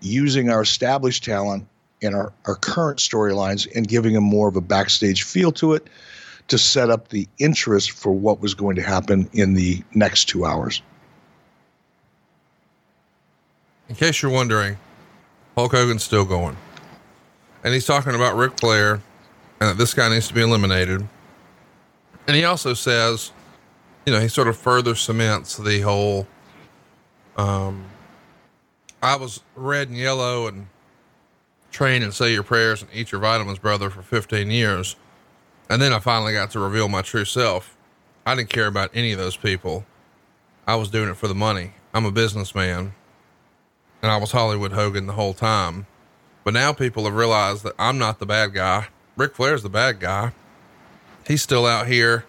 using 0.00 0.48
our 0.48 0.62
established 0.62 1.24
talent 1.24 1.66
in 2.00 2.14
our, 2.14 2.32
our 2.46 2.54
current 2.54 2.98
storylines 2.98 3.68
and 3.76 3.86
giving 3.86 4.14
them 4.14 4.24
more 4.24 4.48
of 4.48 4.56
a 4.56 4.62
backstage 4.62 5.24
feel 5.24 5.52
to 5.52 5.74
it 5.74 5.88
to 6.48 6.56
set 6.56 6.88
up 6.88 7.08
the 7.08 7.28
interest 7.36 7.90
for 7.90 8.12
what 8.12 8.40
was 8.40 8.54
going 8.54 8.76
to 8.76 8.82
happen 8.82 9.28
in 9.34 9.52
the 9.52 9.82
next 9.92 10.24
two 10.24 10.46
hours. 10.46 10.80
In 13.90 13.94
case 13.94 14.22
you're 14.22 14.32
wondering, 14.32 14.78
Hulk 15.54 15.72
Hogan's 15.72 16.02
still 16.02 16.24
going. 16.24 16.56
And 17.62 17.74
he's 17.74 17.84
talking 17.84 18.14
about 18.14 18.36
Ric 18.36 18.58
Flair 18.58 19.02
and 19.60 19.68
that 19.68 19.76
this 19.76 19.92
guy 19.92 20.08
needs 20.08 20.28
to 20.28 20.32
be 20.32 20.40
eliminated. 20.40 21.06
And 22.26 22.36
he 22.36 22.44
also 22.44 22.74
says, 22.74 23.32
you 24.06 24.12
know, 24.12 24.20
he 24.20 24.28
sort 24.28 24.48
of 24.48 24.56
further 24.56 24.94
cements 24.94 25.56
the 25.56 25.80
whole, 25.80 26.26
um, 27.36 27.86
I 29.02 29.16
was 29.16 29.40
red 29.54 29.88
and 29.88 29.96
yellow 29.96 30.46
and 30.46 30.68
train 31.70 32.02
and 32.02 32.12
say 32.12 32.32
your 32.32 32.42
prayers 32.42 32.82
and 32.82 32.90
eat 32.92 33.12
your 33.12 33.20
vitamins, 33.20 33.58
brother, 33.58 33.90
for 33.90 34.02
15 34.02 34.50
years. 34.50 34.96
And 35.68 35.80
then 35.80 35.92
I 35.92 35.98
finally 35.98 36.32
got 36.32 36.50
to 36.52 36.60
reveal 36.60 36.88
my 36.88 37.02
true 37.02 37.24
self. 37.24 37.76
I 38.26 38.34
didn't 38.34 38.50
care 38.50 38.66
about 38.66 38.90
any 38.94 39.12
of 39.12 39.18
those 39.18 39.36
people. 39.36 39.84
I 40.66 40.76
was 40.76 40.90
doing 40.90 41.10
it 41.10 41.16
for 41.16 41.28
the 41.28 41.34
money. 41.34 41.72
I'm 41.92 42.04
a 42.04 42.10
businessman 42.10 42.94
and 44.02 44.10
I 44.10 44.16
was 44.16 44.32
Hollywood 44.32 44.72
Hogan 44.72 45.06
the 45.06 45.14
whole 45.14 45.34
time. 45.34 45.86
But 46.42 46.54
now 46.54 46.72
people 46.72 47.04
have 47.04 47.14
realized 47.14 47.64
that 47.64 47.74
I'm 47.78 47.98
not 47.98 48.18
the 48.18 48.26
bad 48.26 48.52
guy. 48.52 48.88
Ric 49.16 49.34
Flair's 49.34 49.62
the 49.62 49.70
bad 49.70 50.00
guy 50.00 50.32
he's 51.26 51.42
still 51.42 51.66
out 51.66 51.86
here, 51.86 52.24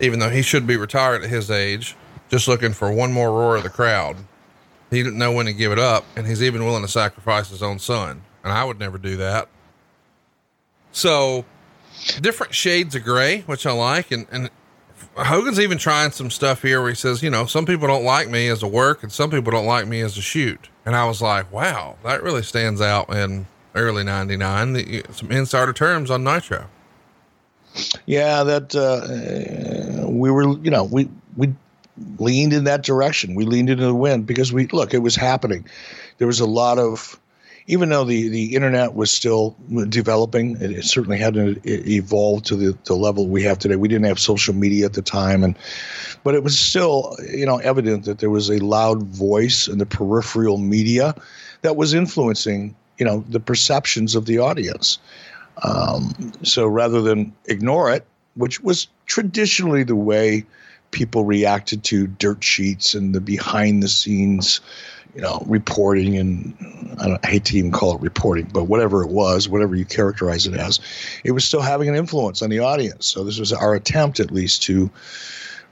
even 0.00 0.18
though 0.18 0.30
he 0.30 0.42
should 0.42 0.66
be 0.66 0.76
retired 0.76 1.22
at 1.22 1.30
his 1.30 1.50
age, 1.50 1.96
just 2.28 2.48
looking 2.48 2.72
for 2.72 2.92
one 2.92 3.12
more 3.12 3.30
roar 3.30 3.56
of 3.56 3.62
the 3.62 3.70
crowd. 3.70 4.16
He 4.90 5.02
didn't 5.02 5.18
know 5.18 5.32
when 5.32 5.46
to 5.46 5.52
give 5.52 5.72
it 5.72 5.78
up, 5.78 6.04
and 6.16 6.26
he's 6.26 6.42
even 6.42 6.64
willing 6.64 6.82
to 6.82 6.88
sacrifice 6.88 7.50
his 7.50 7.62
own 7.62 7.78
son. 7.78 8.22
And 8.42 8.52
I 8.52 8.64
would 8.64 8.78
never 8.78 8.96
do 8.96 9.16
that. 9.18 9.48
So, 10.92 11.44
different 12.20 12.54
shades 12.54 12.94
of 12.94 13.04
gray, 13.04 13.40
which 13.42 13.66
I 13.66 13.72
like. 13.72 14.10
And, 14.10 14.26
and 14.30 14.50
Hogan's 15.16 15.60
even 15.60 15.78
trying 15.78 16.12
some 16.12 16.30
stuff 16.30 16.62
here 16.62 16.80
where 16.80 16.90
he 16.90 16.94
says, 16.94 17.22
you 17.22 17.30
know, 17.30 17.44
some 17.44 17.66
people 17.66 17.86
don't 17.86 18.04
like 18.04 18.28
me 18.28 18.48
as 18.48 18.62
a 18.62 18.68
work 18.68 19.02
and 19.02 19.12
some 19.12 19.30
people 19.30 19.52
don't 19.52 19.66
like 19.66 19.86
me 19.86 20.00
as 20.00 20.16
a 20.16 20.22
shoot. 20.22 20.68
And 20.86 20.96
I 20.96 21.06
was 21.06 21.20
like, 21.20 21.52
wow, 21.52 21.96
that 22.04 22.22
really 22.22 22.42
stands 22.42 22.80
out 22.80 23.10
in 23.10 23.46
early 23.74 24.04
99. 24.04 25.02
Some 25.12 25.30
insider 25.30 25.72
terms 25.72 26.10
on 26.10 26.24
Nitro. 26.24 26.66
Yeah, 28.06 28.42
that 28.44 28.74
uh, 28.74 30.08
we 30.08 30.30
were, 30.30 30.56
you 30.58 30.70
know, 30.70 30.84
we 30.84 31.08
we 31.36 31.54
leaned 32.18 32.52
in 32.52 32.64
that 32.64 32.82
direction. 32.82 33.34
We 33.34 33.44
leaned 33.44 33.70
into 33.70 33.84
the 33.84 33.94
wind 33.94 34.26
because 34.26 34.52
we 34.52 34.66
look, 34.66 34.94
it 34.94 35.02
was 35.02 35.16
happening. 35.16 35.66
There 36.18 36.26
was 36.26 36.40
a 36.40 36.46
lot 36.46 36.78
of, 36.78 37.18
even 37.66 37.88
though 37.90 38.04
the 38.04 38.28
the 38.28 38.54
internet 38.54 38.94
was 38.94 39.10
still 39.10 39.56
developing, 39.88 40.56
it, 40.60 40.70
it 40.70 40.84
certainly 40.84 41.18
hadn't 41.18 41.60
evolved 41.64 42.46
to 42.46 42.56
the, 42.56 42.78
the 42.84 42.94
level 42.94 43.28
we 43.28 43.42
have 43.42 43.58
today. 43.58 43.76
We 43.76 43.88
didn't 43.88 44.06
have 44.06 44.18
social 44.18 44.54
media 44.54 44.86
at 44.86 44.94
the 44.94 45.02
time, 45.02 45.44
and 45.44 45.56
but 46.24 46.34
it 46.34 46.42
was 46.42 46.58
still, 46.58 47.16
you 47.32 47.46
know, 47.46 47.58
evident 47.58 48.04
that 48.06 48.18
there 48.18 48.30
was 48.30 48.50
a 48.50 48.58
loud 48.58 49.02
voice 49.02 49.68
in 49.68 49.78
the 49.78 49.86
peripheral 49.86 50.58
media 50.58 51.14
that 51.62 51.76
was 51.76 51.94
influencing, 51.94 52.74
you 52.98 53.04
know, 53.04 53.24
the 53.28 53.40
perceptions 53.40 54.14
of 54.14 54.26
the 54.26 54.38
audience. 54.38 54.98
Um, 55.62 56.32
so 56.42 56.66
rather 56.66 57.00
than 57.02 57.32
ignore 57.46 57.92
it, 57.92 58.06
which 58.34 58.60
was 58.60 58.88
traditionally 59.06 59.82
the 59.82 59.96
way 59.96 60.44
people 60.90 61.24
reacted 61.24 61.84
to 61.84 62.06
dirt 62.06 62.42
sheets 62.42 62.94
and 62.94 63.14
the 63.14 63.20
behind 63.20 63.82
the 63.82 63.88
scenes, 63.88 64.60
you 65.14 65.20
know, 65.20 65.42
reporting 65.46 66.16
and 66.16 66.54
I, 67.00 67.18
I, 67.22 67.26
hate 67.26 67.44
to 67.46 67.58
even 67.58 67.72
call 67.72 67.96
it 67.96 68.00
reporting, 68.00 68.48
but 68.52 68.64
whatever 68.64 69.02
it 69.02 69.10
was, 69.10 69.48
whatever 69.48 69.74
you 69.74 69.84
characterize 69.84 70.46
it 70.46 70.54
as, 70.54 70.80
it 71.24 71.32
was 71.32 71.44
still 71.44 71.60
having 71.60 71.88
an 71.88 71.94
influence 71.94 72.40
on 72.42 72.50
the 72.50 72.60
audience. 72.60 73.06
So 73.06 73.24
this 73.24 73.38
was 73.38 73.52
our 73.52 73.74
attempt, 73.74 74.20
at 74.20 74.30
least, 74.30 74.62
to 74.64 74.90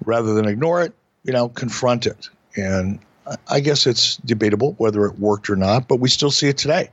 rather 0.04 0.34
than 0.34 0.46
ignore 0.46 0.82
it, 0.82 0.92
you 1.24 1.32
know, 1.32 1.48
confront 1.48 2.06
it. 2.06 2.28
And 2.56 2.98
I 3.48 3.60
guess 3.60 3.86
it's 3.86 4.16
debatable 4.18 4.74
whether 4.78 5.06
it 5.06 5.18
worked 5.18 5.48
or 5.48 5.56
not, 5.56 5.88
but 5.88 6.00
we 6.00 6.08
still 6.08 6.30
see 6.30 6.48
it 6.48 6.58
today 6.58 6.90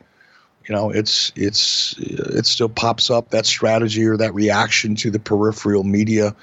you 0.67 0.73
know 0.73 0.89
it's 0.89 1.31
it's 1.35 1.95
it 1.97 2.45
still 2.45 2.69
pops 2.69 3.09
up. 3.09 3.29
That 3.29 3.45
strategy 3.45 4.05
or 4.05 4.17
that 4.17 4.33
reaction 4.33 4.95
to 4.95 5.11
the 5.11 5.19
peripheral 5.19 5.83
media 5.83 6.35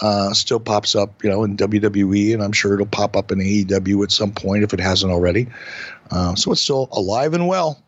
uh, 0.00 0.32
still 0.32 0.60
pops 0.60 0.94
up 0.94 1.22
you 1.22 1.30
know 1.30 1.44
in 1.44 1.56
WWE 1.56 2.34
and 2.34 2.42
I'm 2.42 2.52
sure 2.52 2.74
it'll 2.74 2.86
pop 2.86 3.16
up 3.16 3.32
in 3.32 3.38
AEW 3.38 4.02
at 4.04 4.12
some 4.12 4.32
point 4.32 4.64
if 4.64 4.72
it 4.72 4.80
hasn't 4.80 5.12
already. 5.12 5.48
Uh, 6.10 6.34
so 6.34 6.52
it's 6.52 6.60
still 6.60 6.88
alive 6.92 7.34
and 7.34 7.48
well. 7.48 7.80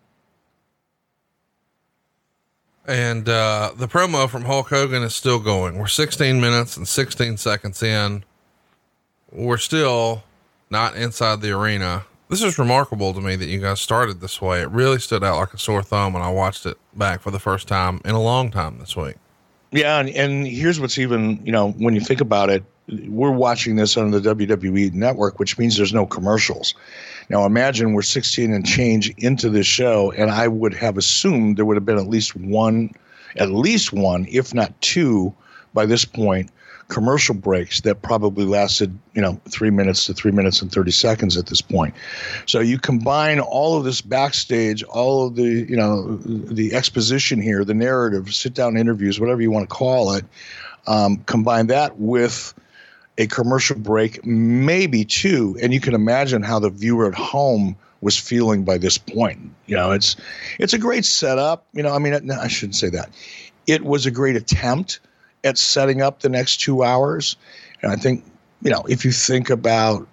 And 2.87 3.29
uh, 3.29 3.73
the 3.77 3.89
promo 3.89 4.31
from 4.31 4.45
Hulk 4.45 4.69
Hogan 4.69 5.03
is 5.03 5.15
still 5.15 5.41
going. 5.41 5.77
We're 5.77 5.89
16 5.89 6.41
minutes 6.41 6.77
and 6.77 6.87
16 6.87 7.37
seconds 7.37 7.83
in. 7.83 8.25
We're 9.33 9.59
still 9.59 10.23
not 10.71 10.95
inside 10.95 11.41
the 11.41 11.51
arena 11.51 12.05
this 12.29 12.43
is 12.43 12.59
remarkable 12.59 13.15
to 13.15 13.21
me 13.21 13.37
that 13.37 13.47
you 13.47 13.61
guys 13.61 13.81
started 13.81 14.21
this 14.21 14.41
way. 14.41 14.61
It 14.61 14.71
really 14.71 14.99
stood 14.99 15.23
out 15.23 15.37
like 15.37 15.55
a 15.55 15.59
sore 15.59 15.83
thumb 15.83 16.13
when 16.13 16.23
I 16.23 16.31
watched 16.31 16.67
it 16.67 16.77
back 16.95 17.21
for 17.21 17.31
the 17.31 17.39
first 17.39 17.69
time 17.69 18.01
in 18.05 18.15
a 18.15 18.23
long 18.23 18.51
time 18.51 18.79
this 18.79 18.97
week. 18.97 19.17
Yeah, 19.73 19.99
and, 19.99 20.09
and 20.11 20.47
here's 20.47 20.81
what's 20.81 20.99
even, 20.99 21.41
you 21.45 21.53
know, 21.53 21.73
when 21.73 21.95
you 21.95 22.01
think 22.01 22.21
about 22.21 22.51
it, 22.51 22.65
we're 23.09 23.33
watching 23.33 23.77
this 23.77 23.97
on 23.97 24.11
the 24.13 24.21
WWE 24.21 24.93
network, 24.93 25.39
which 25.39 25.59
means 25.59 25.77
there's 25.77 25.93
no 25.93 26.07
commercials. 26.07 26.75
Now 27.29 27.45
imagine 27.45 27.93
we're 27.93 28.03
16 28.03 28.53
and 28.53 28.65
change 28.65 29.11
into 29.19 29.51
this 29.51 29.67
show, 29.67 30.13
and 30.13 30.31
I 30.31 30.47
would 30.49 30.73
have 30.75 30.97
assumed 30.97 31.57
there 31.57 31.65
would 31.65 31.77
have 31.77 31.85
been 31.85 31.99
at 31.99 32.07
least 32.07 32.37
one, 32.37 32.93
at 33.37 33.51
least 33.51 33.93
one, 33.93 34.27
if 34.31 34.55
not 34.55 34.81
two, 34.81 35.35
by 35.75 35.85
this 35.85 36.05
point, 36.05 36.51
commercial 36.89 37.35
breaks 37.35 37.81
that 37.81 38.03
probably 38.03 38.45
lasted, 38.45 38.97
you 39.15 39.21
know, 39.21 39.41
three 39.49 39.71
minutes 39.71 40.07
to 40.07 40.15
three 40.15 40.31
minutes 40.31 40.63
and 40.63 40.71
30 40.71 40.91
seconds 40.93 41.37
at 41.37 41.47
this 41.47 41.61
point. 41.61 41.95
So 42.47 42.61
you 42.61 42.79
combine 42.79 43.41
all 43.41 43.77
of 43.77 43.85
this 43.85 44.01
backstage, 44.01 44.83
all 44.85 45.27
of 45.27 45.37
the, 45.37 45.67
you 45.69 45.77
know, 45.77 46.17
the 46.17 46.75
exposition 46.75 47.41
here, 47.41 47.65
the 47.65 47.75
narrative, 47.75 48.33
sit 48.33 48.55
down 48.55 48.77
interviews, 48.77 49.19
whatever 49.19 49.43
you 49.43 49.51
want 49.51 49.69
to 49.69 49.75
call 49.75 50.13
it, 50.13 50.25
um, 50.87 51.17
combine 51.27 51.67
that 51.69 51.99
with 51.99 52.55
a 53.19 53.27
commercial 53.27 53.79
break, 53.79 54.25
maybe 54.25 55.05
two, 55.05 55.57
and 55.61 55.73
you 55.73 55.81
can 55.81 55.95
imagine 55.95 56.43
how 56.43 56.59
the 56.59 56.71
viewer 56.71 57.09
at 57.09 57.15
home 57.15 57.77
was 58.01 58.17
feeling 58.17 58.63
by 58.63 58.79
this 58.79 58.99
point. 58.99 59.41
You 59.67 59.77
know, 59.77 59.91
it's 59.91 60.17
it's 60.59 60.75
a 60.75 60.79
great 60.79 61.05
setup. 61.05 61.67
You 61.73 61.83
know, 61.83 61.95
I 61.95 61.99
mean, 61.99 62.31
I 62.31 62.47
shouldn't 62.49 62.77
say 62.77 62.91
that. 62.91 63.11
It 63.67 63.85
was 63.85 64.07
a 64.07 64.11
great 64.11 64.37
attempt 64.37 65.01
at 65.47 65.59
setting 65.59 66.03
up 66.03 66.21
the 66.21 66.29
next 66.29 66.59
two 66.59 66.83
hours. 66.83 67.37
And 67.83 67.93
I 67.93 67.97
think, 67.97 68.25
you 68.63 68.71
know, 68.71 68.85
if 68.89 69.05
you 69.05 69.13
think 69.13 69.51
about 69.51 70.07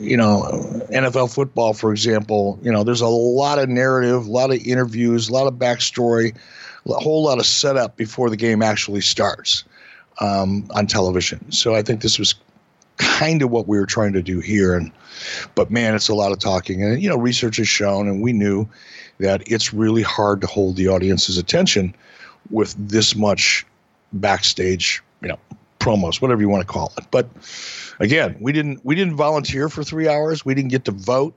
you 0.00 0.16
know, 0.16 0.42
NFL 0.90 1.32
football, 1.32 1.74
for 1.74 1.92
example, 1.92 2.58
you 2.62 2.72
know, 2.72 2.82
there's 2.82 3.02
a 3.02 3.08
lot 3.08 3.58
of 3.58 3.68
narrative, 3.68 4.26
a 4.26 4.30
lot 4.30 4.50
of 4.50 4.58
interviews, 4.66 5.28
a 5.28 5.32
lot 5.32 5.46
of 5.46 5.54
backstory, 5.54 6.34
a 6.86 6.92
whole 6.94 7.22
lot 7.22 7.38
of 7.38 7.46
setup 7.46 7.96
before 7.96 8.30
the 8.30 8.36
game 8.36 8.62
actually 8.62 9.02
starts 9.02 9.64
um, 10.20 10.66
on 10.74 10.86
television. 10.86 11.52
So 11.52 11.74
I 11.74 11.82
think 11.82 12.00
this 12.00 12.18
was 12.18 12.34
kind 12.96 13.42
of 13.42 13.50
what 13.50 13.68
we 13.68 13.78
were 13.78 13.86
trying 13.86 14.12
to 14.14 14.22
do 14.22 14.40
here. 14.40 14.74
And 14.74 14.90
but 15.54 15.70
man, 15.70 15.94
it's 15.94 16.08
a 16.08 16.14
lot 16.14 16.32
of 16.32 16.38
talking, 16.38 16.82
and 16.82 17.02
you 17.02 17.08
know, 17.08 17.18
research 17.18 17.58
has 17.58 17.68
shown, 17.68 18.08
and 18.08 18.22
we 18.22 18.32
knew 18.32 18.68
that 19.18 19.42
it's 19.46 19.74
really 19.74 20.02
hard 20.02 20.40
to 20.40 20.46
hold 20.46 20.76
the 20.76 20.88
audience's 20.88 21.36
attention 21.36 21.94
with 22.50 22.74
this 22.78 23.14
much 23.14 23.66
backstage, 24.12 25.02
you 25.22 25.28
know, 25.28 25.38
promos, 25.78 26.20
whatever 26.20 26.40
you 26.40 26.48
want 26.48 26.60
to 26.60 26.72
call 26.72 26.92
it. 26.96 27.04
But 27.10 27.28
again, 27.98 28.36
we 28.40 28.52
didn't 28.52 28.84
we 28.84 28.94
didn't 28.94 29.16
volunteer 29.16 29.68
for 29.68 29.82
three 29.82 30.08
hours. 30.08 30.44
We 30.44 30.54
didn't 30.54 30.70
get 30.70 30.84
to 30.84 30.92
vote. 30.92 31.34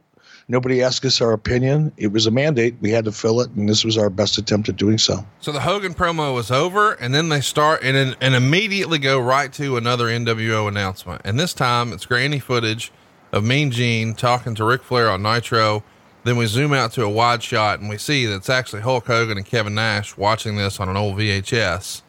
Nobody 0.50 0.84
asked 0.84 1.06
us 1.06 1.22
our 1.22 1.32
opinion. 1.32 1.94
It 1.96 2.12
was 2.12 2.26
a 2.26 2.32
mandate. 2.32 2.76
We 2.82 2.92
had 2.92 3.06
to 3.06 3.14
fill 3.14 3.40
it, 3.40 3.50
and 3.52 3.70
this 3.70 3.86
was 3.86 3.98
our 3.98 4.10
best 4.10 4.38
attempt 4.38 4.68
at 4.68 4.76
doing 4.76 4.98
so. 4.98 5.26
So 5.40 5.54
the 5.54 5.62
Hogan 5.62 5.94
promo 5.94 6.36
was 6.36 6.52
over, 6.52 6.94
and 6.94 7.16
then 7.16 7.30
they 7.30 7.42
start 7.42 7.82
and 7.82 8.16
and 8.20 8.36
immediately 8.36 9.00
go 9.00 9.20
right 9.20 9.52
to 9.54 9.78
another 9.78 10.06
NWO 10.06 10.68
announcement. 10.68 11.22
And 11.24 11.40
this 11.40 11.54
time 11.54 11.94
it's 11.94 12.06
grainy 12.06 12.40
footage 12.40 12.92
of 13.32 13.44
Mean 13.44 13.72
Gene 13.72 14.14
talking 14.14 14.54
to 14.56 14.66
Ric 14.66 14.84
Flair 14.84 15.10
on 15.10 15.24
Nitro. 15.24 15.84
Then 16.24 16.38
we 16.38 16.46
zoom 16.46 16.72
out 16.72 16.94
to 16.94 17.04
a 17.04 17.10
wide 17.10 17.44
shot, 17.44 17.80
and 17.80 17.90
we 17.90 17.98
see 17.98 18.26
that 18.26 18.36
it's 18.36 18.50
actually 18.50 18.82
Hulk 18.82 19.08
Hogan 19.08 19.38
and 19.38 19.46
Kevin 19.46 19.76
Nash 19.76 20.16
watching 20.16 20.56
this 20.56 20.80
on 20.80 20.88
an 20.88 20.96
old 20.96 21.18
VHS. 21.18 22.03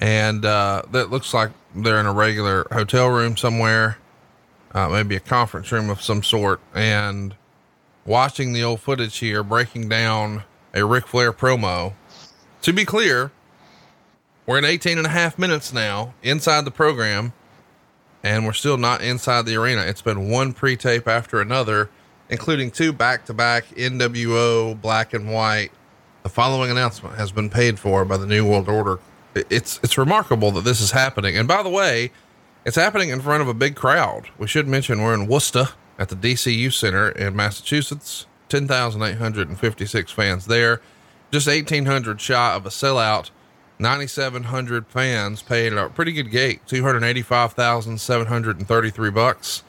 And 0.00 0.44
uh, 0.44 0.82
that 0.92 1.10
looks 1.10 1.34
like 1.34 1.50
they're 1.74 2.00
in 2.00 2.06
a 2.06 2.12
regular 2.12 2.66
hotel 2.72 3.08
room 3.08 3.36
somewhere, 3.36 3.98
uh, 4.72 4.88
maybe 4.88 5.14
a 5.14 5.20
conference 5.20 5.70
room 5.70 5.90
of 5.90 6.00
some 6.02 6.22
sort. 6.22 6.60
And 6.74 7.34
watching 8.06 8.52
the 8.54 8.64
old 8.64 8.80
footage 8.80 9.18
here, 9.18 9.42
breaking 9.42 9.88
down 9.88 10.44
a 10.74 10.84
Ric 10.84 11.06
Flair 11.06 11.32
promo. 11.32 11.92
To 12.62 12.72
be 12.72 12.84
clear, 12.84 13.30
we're 14.46 14.58
in 14.58 14.64
18 14.64 14.98
and 14.98 15.06
a 15.06 15.10
half 15.10 15.38
minutes 15.38 15.72
now 15.72 16.14
inside 16.22 16.64
the 16.64 16.70
program, 16.70 17.32
and 18.22 18.46
we're 18.46 18.52
still 18.52 18.78
not 18.78 19.02
inside 19.02 19.46
the 19.46 19.56
arena. 19.56 19.82
It's 19.82 20.02
been 20.02 20.28
one 20.28 20.52
pre 20.52 20.76
tape 20.76 21.06
after 21.06 21.40
another, 21.40 21.90
including 22.28 22.70
two 22.70 22.92
back 22.92 23.26
to 23.26 23.34
back 23.34 23.66
NWO 23.68 24.80
black 24.80 25.12
and 25.12 25.30
white. 25.30 25.72
The 26.22 26.28
following 26.28 26.70
announcement 26.70 27.16
has 27.16 27.32
been 27.32 27.48
paid 27.48 27.78
for 27.78 28.04
by 28.04 28.16
the 28.16 28.26
New 28.26 28.48
World 28.48 28.68
Order. 28.68 28.98
It's, 29.34 29.78
it's 29.82 29.96
remarkable 29.96 30.50
that 30.52 30.64
this 30.64 30.80
is 30.80 30.90
happening. 30.90 31.36
And 31.36 31.46
by 31.46 31.62
the 31.62 31.68
way, 31.68 32.10
it's 32.64 32.76
happening 32.76 33.10
in 33.10 33.20
front 33.20 33.42
of 33.42 33.48
a 33.48 33.54
big 33.54 33.76
crowd. 33.76 34.28
We 34.38 34.46
should 34.46 34.68
mention 34.68 35.02
we're 35.02 35.14
in 35.14 35.26
Worcester 35.26 35.68
at 35.98 36.08
the 36.08 36.16
DCU 36.16 36.72
Center 36.72 37.10
in 37.10 37.36
Massachusetts. 37.36 38.26
10,856 38.48 40.12
fans 40.12 40.46
there. 40.46 40.80
Just 41.30 41.46
1,800 41.46 42.20
shy 42.20 42.54
of 42.54 42.66
a 42.66 42.70
sellout. 42.70 43.30
9,700 43.78 44.88
fans 44.88 45.40
paid 45.40 45.72
a 45.72 45.88
pretty 45.88 46.12
good 46.12 46.30
gate, 46.30 46.60
285,733 46.66 49.10
bucks. 49.10 49.62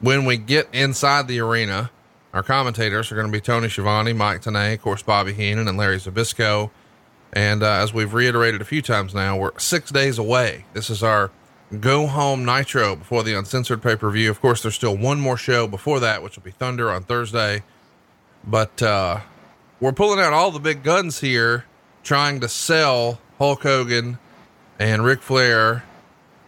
When 0.00 0.24
we 0.24 0.38
get 0.38 0.68
inside 0.72 1.28
the 1.28 1.40
arena, 1.40 1.90
our 2.32 2.42
commentators 2.42 3.12
are 3.12 3.14
going 3.14 3.26
to 3.26 3.32
be 3.32 3.42
Tony 3.42 3.68
Schiavone, 3.68 4.14
Mike 4.14 4.40
Tenay, 4.40 4.72
of 4.74 4.80
course, 4.80 5.02
Bobby 5.02 5.34
Heenan, 5.34 5.68
and 5.68 5.76
Larry 5.76 5.98
Zbyszko. 5.98 6.70
And 7.32 7.62
uh, 7.62 7.70
as 7.70 7.92
we've 7.92 8.14
reiterated 8.14 8.60
a 8.60 8.64
few 8.64 8.82
times 8.82 9.14
now, 9.14 9.36
we're 9.36 9.58
six 9.58 9.90
days 9.90 10.18
away. 10.18 10.64
This 10.72 10.90
is 10.90 11.02
our 11.02 11.30
go 11.80 12.06
home 12.06 12.44
Nitro 12.44 12.96
before 12.96 13.22
the 13.22 13.34
uncensored 13.34 13.82
pay 13.82 13.96
per 13.96 14.10
view. 14.10 14.30
Of 14.30 14.40
course, 14.40 14.62
there's 14.62 14.74
still 14.74 14.96
one 14.96 15.20
more 15.20 15.36
show 15.36 15.66
before 15.66 16.00
that, 16.00 16.22
which 16.22 16.36
will 16.36 16.42
be 16.42 16.50
Thunder 16.50 16.90
on 16.90 17.02
Thursday. 17.02 17.62
But 18.44 18.82
uh, 18.82 19.20
we're 19.80 19.92
pulling 19.92 20.20
out 20.20 20.32
all 20.32 20.50
the 20.50 20.60
big 20.60 20.82
guns 20.82 21.20
here, 21.20 21.66
trying 22.02 22.40
to 22.40 22.48
sell 22.48 23.20
Hulk 23.38 23.62
Hogan 23.62 24.18
and 24.78 25.04
Ric 25.04 25.20
Flair. 25.20 25.84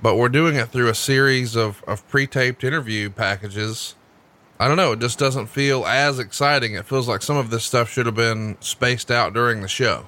But 0.02 0.16
we're 0.16 0.30
doing 0.30 0.56
it 0.56 0.70
through 0.70 0.88
a 0.88 0.94
series 0.94 1.56
of, 1.56 1.84
of 1.86 2.06
pre 2.08 2.26
taped 2.26 2.64
interview 2.64 3.10
packages. 3.10 3.96
I 4.58 4.68
don't 4.68 4.76
know. 4.76 4.92
It 4.92 5.00
just 5.00 5.18
doesn't 5.18 5.46
feel 5.46 5.86
as 5.86 6.18
exciting. 6.18 6.74
It 6.74 6.86
feels 6.86 7.08
like 7.08 7.22
some 7.22 7.36
of 7.36 7.50
this 7.50 7.64
stuff 7.64 7.90
should 7.90 8.06
have 8.06 8.14
been 8.14 8.56
spaced 8.60 9.10
out 9.10 9.32
during 9.32 9.62
the 9.62 9.68
show. 9.68 10.06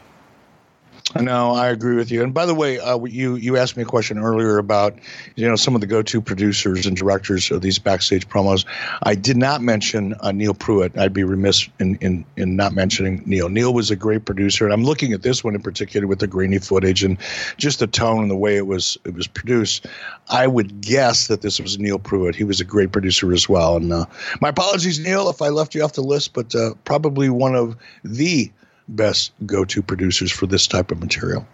No, 1.20 1.52
I 1.52 1.68
agree 1.68 1.96
with 1.96 2.10
you. 2.10 2.22
And 2.22 2.32
by 2.32 2.46
the 2.46 2.54
way, 2.54 2.78
uh, 2.78 2.98
you 3.04 3.34
you 3.34 3.56
asked 3.56 3.76
me 3.76 3.82
a 3.82 3.86
question 3.86 4.18
earlier 4.18 4.56
about 4.58 4.94
you 5.36 5.46
know 5.46 5.56
some 5.56 5.74
of 5.74 5.80
the 5.80 5.86
go-to 5.86 6.22
producers 6.22 6.86
and 6.86 6.96
directors 6.96 7.50
of 7.50 7.60
these 7.60 7.78
backstage 7.78 8.28
promos. 8.28 8.64
I 9.02 9.14
did 9.14 9.36
not 9.36 9.60
mention 9.60 10.14
uh, 10.20 10.32
Neil 10.32 10.54
Pruitt. 10.54 10.96
I'd 10.96 11.12
be 11.12 11.24
remiss 11.24 11.68
in, 11.78 11.96
in 11.96 12.24
in 12.36 12.56
not 12.56 12.72
mentioning 12.72 13.22
Neil. 13.26 13.48
Neil 13.48 13.74
was 13.74 13.90
a 13.90 13.96
great 13.96 14.24
producer, 14.24 14.64
and 14.64 14.72
I'm 14.72 14.84
looking 14.84 15.12
at 15.12 15.22
this 15.22 15.44
one 15.44 15.54
in 15.54 15.60
particular 15.60 16.06
with 16.06 16.20
the 16.20 16.26
grainy 16.26 16.58
footage 16.58 17.04
and 17.04 17.18
just 17.58 17.80
the 17.80 17.86
tone 17.86 18.22
and 18.22 18.30
the 18.30 18.36
way 18.36 18.56
it 18.56 18.66
was 18.66 18.96
it 19.04 19.14
was 19.14 19.26
produced. 19.26 19.86
I 20.30 20.46
would 20.46 20.80
guess 20.80 21.26
that 21.26 21.42
this 21.42 21.60
was 21.60 21.78
Neil 21.78 21.98
Pruitt. 21.98 22.36
He 22.36 22.44
was 22.44 22.60
a 22.60 22.64
great 22.64 22.92
producer 22.92 23.32
as 23.32 23.48
well. 23.48 23.76
And 23.76 23.92
uh, 23.92 24.06
my 24.40 24.48
apologies, 24.48 24.98
Neil, 24.98 25.28
if 25.28 25.42
I 25.42 25.48
left 25.48 25.74
you 25.74 25.82
off 25.82 25.92
the 25.92 26.02
list, 26.02 26.32
but 26.32 26.54
uh, 26.54 26.74
probably 26.84 27.28
one 27.28 27.54
of 27.54 27.76
the 28.02 28.50
best 28.88 29.32
go-to 29.46 29.82
producers 29.82 30.30
for 30.30 30.46
this 30.46 30.66
type 30.66 30.90
of 30.90 31.00
material. 31.00 31.46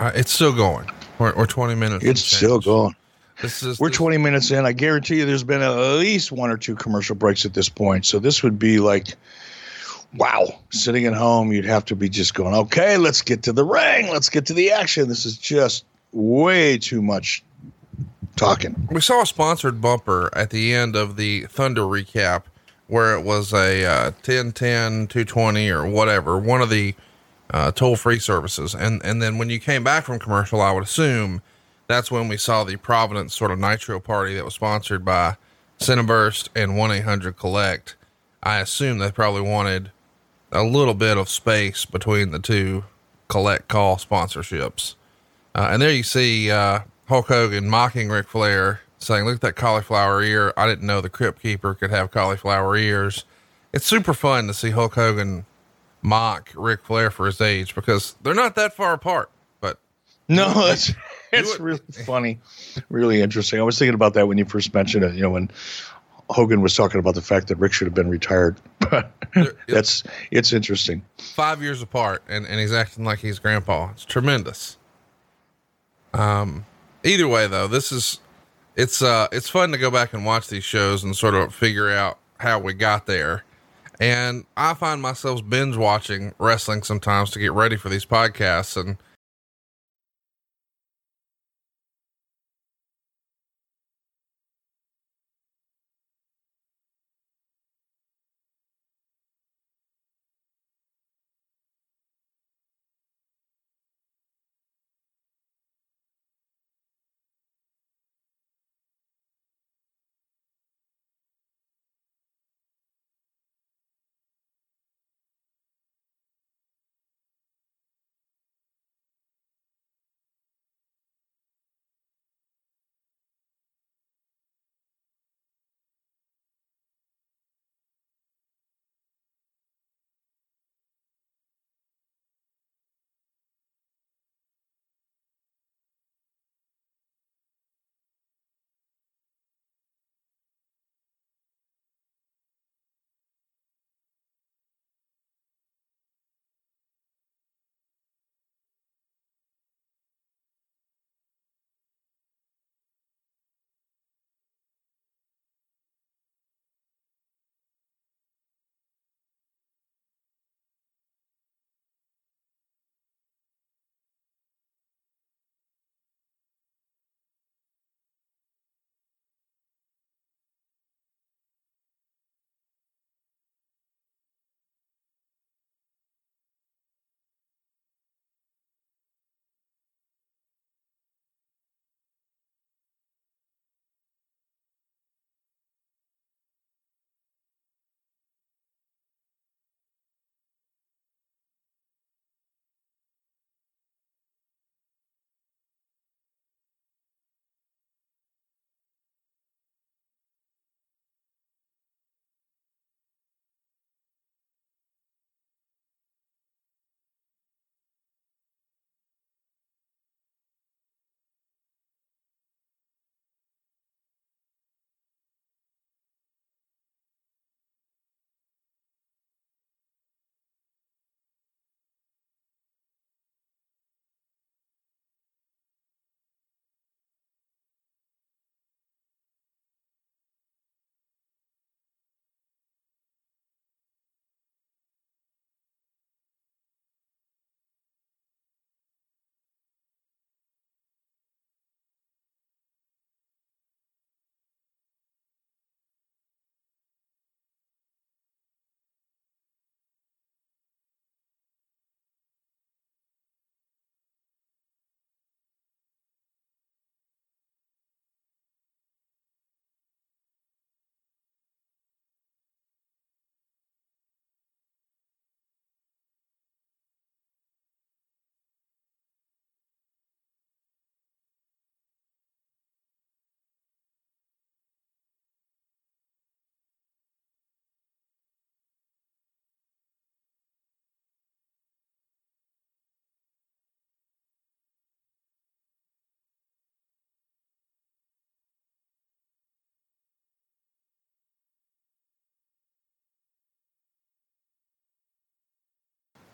Uh, 0.00 0.12
it's 0.14 0.32
still 0.32 0.54
going. 0.54 0.88
We're, 1.18 1.34
we're 1.34 1.46
20 1.46 1.74
minutes. 1.74 2.04
It's 2.04 2.20
still 2.20 2.60
going. 2.60 2.94
This 3.42 3.62
is, 3.62 3.78
we're 3.78 3.88
this, 3.88 3.96
20 3.98 4.18
minutes 4.18 4.50
in. 4.50 4.64
I 4.66 4.72
guarantee 4.72 5.18
you 5.18 5.26
there's 5.26 5.44
been 5.44 5.62
at 5.62 5.70
least 5.70 6.32
one 6.32 6.50
or 6.50 6.56
two 6.56 6.74
commercial 6.74 7.14
breaks 7.14 7.44
at 7.44 7.54
this 7.54 7.68
point. 7.68 8.04
So 8.06 8.18
this 8.18 8.42
would 8.42 8.58
be 8.58 8.80
like, 8.80 9.16
wow, 10.14 10.46
sitting 10.70 11.06
at 11.06 11.14
home, 11.14 11.52
you'd 11.52 11.64
have 11.64 11.84
to 11.86 11.96
be 11.96 12.08
just 12.08 12.34
going, 12.34 12.54
okay, 12.54 12.96
let's 12.96 13.22
get 13.22 13.42
to 13.44 13.52
the 13.52 13.64
ring. 13.64 14.08
Let's 14.08 14.28
get 14.28 14.46
to 14.46 14.54
the 14.54 14.72
action. 14.72 15.08
This 15.08 15.24
is 15.24 15.36
just 15.36 15.84
way 16.12 16.78
too 16.78 17.02
much 17.02 17.44
talking. 18.36 18.88
We 18.90 19.00
saw 19.00 19.22
a 19.22 19.26
sponsored 19.26 19.80
bumper 19.80 20.30
at 20.34 20.50
the 20.50 20.74
end 20.74 20.96
of 20.96 21.16
the 21.16 21.42
Thunder 21.46 21.82
recap 21.82 22.44
where 22.88 23.14
it 23.14 23.22
was 23.22 23.52
a 23.52 23.84
uh, 23.84 24.10
1010 24.10 25.06
220 25.06 25.70
or 25.70 25.86
whatever 25.86 26.38
one 26.38 26.60
of 26.60 26.70
the 26.70 26.94
uh, 27.50 27.70
toll-free 27.70 28.18
services. 28.18 28.74
And 28.74 29.00
and 29.04 29.22
then 29.22 29.38
when 29.38 29.48
you 29.48 29.60
came 29.60 29.84
back 29.84 30.04
from 30.04 30.18
commercial 30.18 30.60
i 30.60 30.72
would 30.72 30.82
assume 30.82 31.40
that's 31.86 32.10
when 32.10 32.28
we 32.28 32.36
saw 32.36 32.64
the 32.64 32.76
providence 32.76 33.34
sort 33.34 33.50
of 33.50 33.58
nitro 33.58 34.00
party 34.00 34.34
that 34.34 34.44
was 34.44 34.54
sponsored 34.54 35.04
by 35.04 35.36
Cinnaburst 35.78 36.48
and 36.56 36.72
1-800-collect 36.72 37.96
i 38.42 38.58
assume 38.58 38.98
they 38.98 39.12
probably 39.12 39.42
wanted 39.42 39.92
a 40.52 40.62
little 40.62 40.94
bit 40.94 41.16
of 41.16 41.28
space 41.28 41.84
between 41.84 42.30
the 42.30 42.38
two 42.38 42.84
collect 43.28 43.68
call 43.68 43.96
sponsorships. 43.96 44.94
Uh, 45.54 45.68
and 45.70 45.82
there 45.82 45.90
you 45.90 46.02
see 46.02 46.50
uh, 46.50 46.80
hulk 47.06 47.28
hogan 47.28 47.68
mocking 47.68 48.08
Ric 48.08 48.28
flair 48.28 48.80
saying, 48.98 49.24
look 49.24 49.36
at 49.36 49.40
that 49.42 49.56
cauliflower 49.56 50.22
ear. 50.22 50.52
I 50.56 50.66
didn't 50.66 50.86
know 50.86 51.00
the 51.00 51.08
Crypt 51.08 51.42
Keeper 51.42 51.74
could 51.74 51.90
have 51.90 52.10
cauliflower 52.10 52.76
ears. 52.76 53.24
It's 53.72 53.86
super 53.86 54.14
fun 54.14 54.46
to 54.46 54.54
see 54.54 54.70
Hulk 54.70 54.94
Hogan 54.94 55.44
mock 56.02 56.50
Ric 56.54 56.84
Flair 56.84 57.10
for 57.10 57.26
his 57.26 57.40
age 57.40 57.74
because 57.74 58.16
they're 58.22 58.34
not 58.34 58.54
that 58.56 58.74
far 58.74 58.92
apart. 58.92 59.30
But 59.60 59.78
no, 60.28 60.52
it's 60.66 60.92
it's 61.32 61.58
really 61.60 61.80
funny, 62.04 62.38
really 62.88 63.20
interesting. 63.20 63.60
I 63.60 63.62
was 63.62 63.78
thinking 63.78 63.94
about 63.94 64.14
that 64.14 64.26
when 64.26 64.38
you 64.38 64.44
first 64.44 64.72
mentioned 64.74 65.04
it. 65.04 65.14
You 65.14 65.22
know, 65.22 65.30
when 65.30 65.50
Hogan 66.30 66.60
was 66.60 66.74
talking 66.74 67.00
about 67.00 67.14
the 67.14 67.22
fact 67.22 67.48
that 67.48 67.56
Rick 67.56 67.72
should 67.72 67.86
have 67.86 67.94
been 67.94 68.10
retired. 68.10 68.56
But 68.90 69.10
that's 69.68 70.02
it's 70.30 70.52
interesting. 70.52 71.02
Five 71.18 71.62
years 71.62 71.82
apart, 71.82 72.22
and 72.28 72.46
and 72.46 72.60
he's 72.60 72.72
acting 72.72 73.04
like 73.04 73.18
he's 73.20 73.38
grandpa. 73.38 73.90
It's 73.90 74.04
tremendous. 74.04 74.76
Um, 76.14 76.64
either 77.04 77.28
way, 77.28 77.46
though, 77.46 77.68
this 77.68 77.92
is 77.92 78.20
it's 78.78 79.02
uh 79.02 79.26
it's 79.32 79.50
fun 79.50 79.72
to 79.72 79.76
go 79.78 79.90
back 79.90 80.14
and 80.14 80.24
watch 80.24 80.46
these 80.46 80.64
shows 80.64 81.02
and 81.02 81.14
sort 81.14 81.34
of 81.34 81.52
figure 81.52 81.90
out 81.90 82.16
how 82.38 82.58
we 82.60 82.72
got 82.72 83.06
there. 83.06 83.44
And 84.00 84.46
I 84.56 84.74
find 84.74 85.02
myself 85.02 85.46
binge 85.46 85.76
watching 85.76 86.32
wrestling 86.38 86.84
sometimes 86.84 87.30
to 87.32 87.40
get 87.40 87.52
ready 87.52 87.76
for 87.76 87.88
these 87.88 88.06
podcasts 88.06 88.80
and 88.80 88.96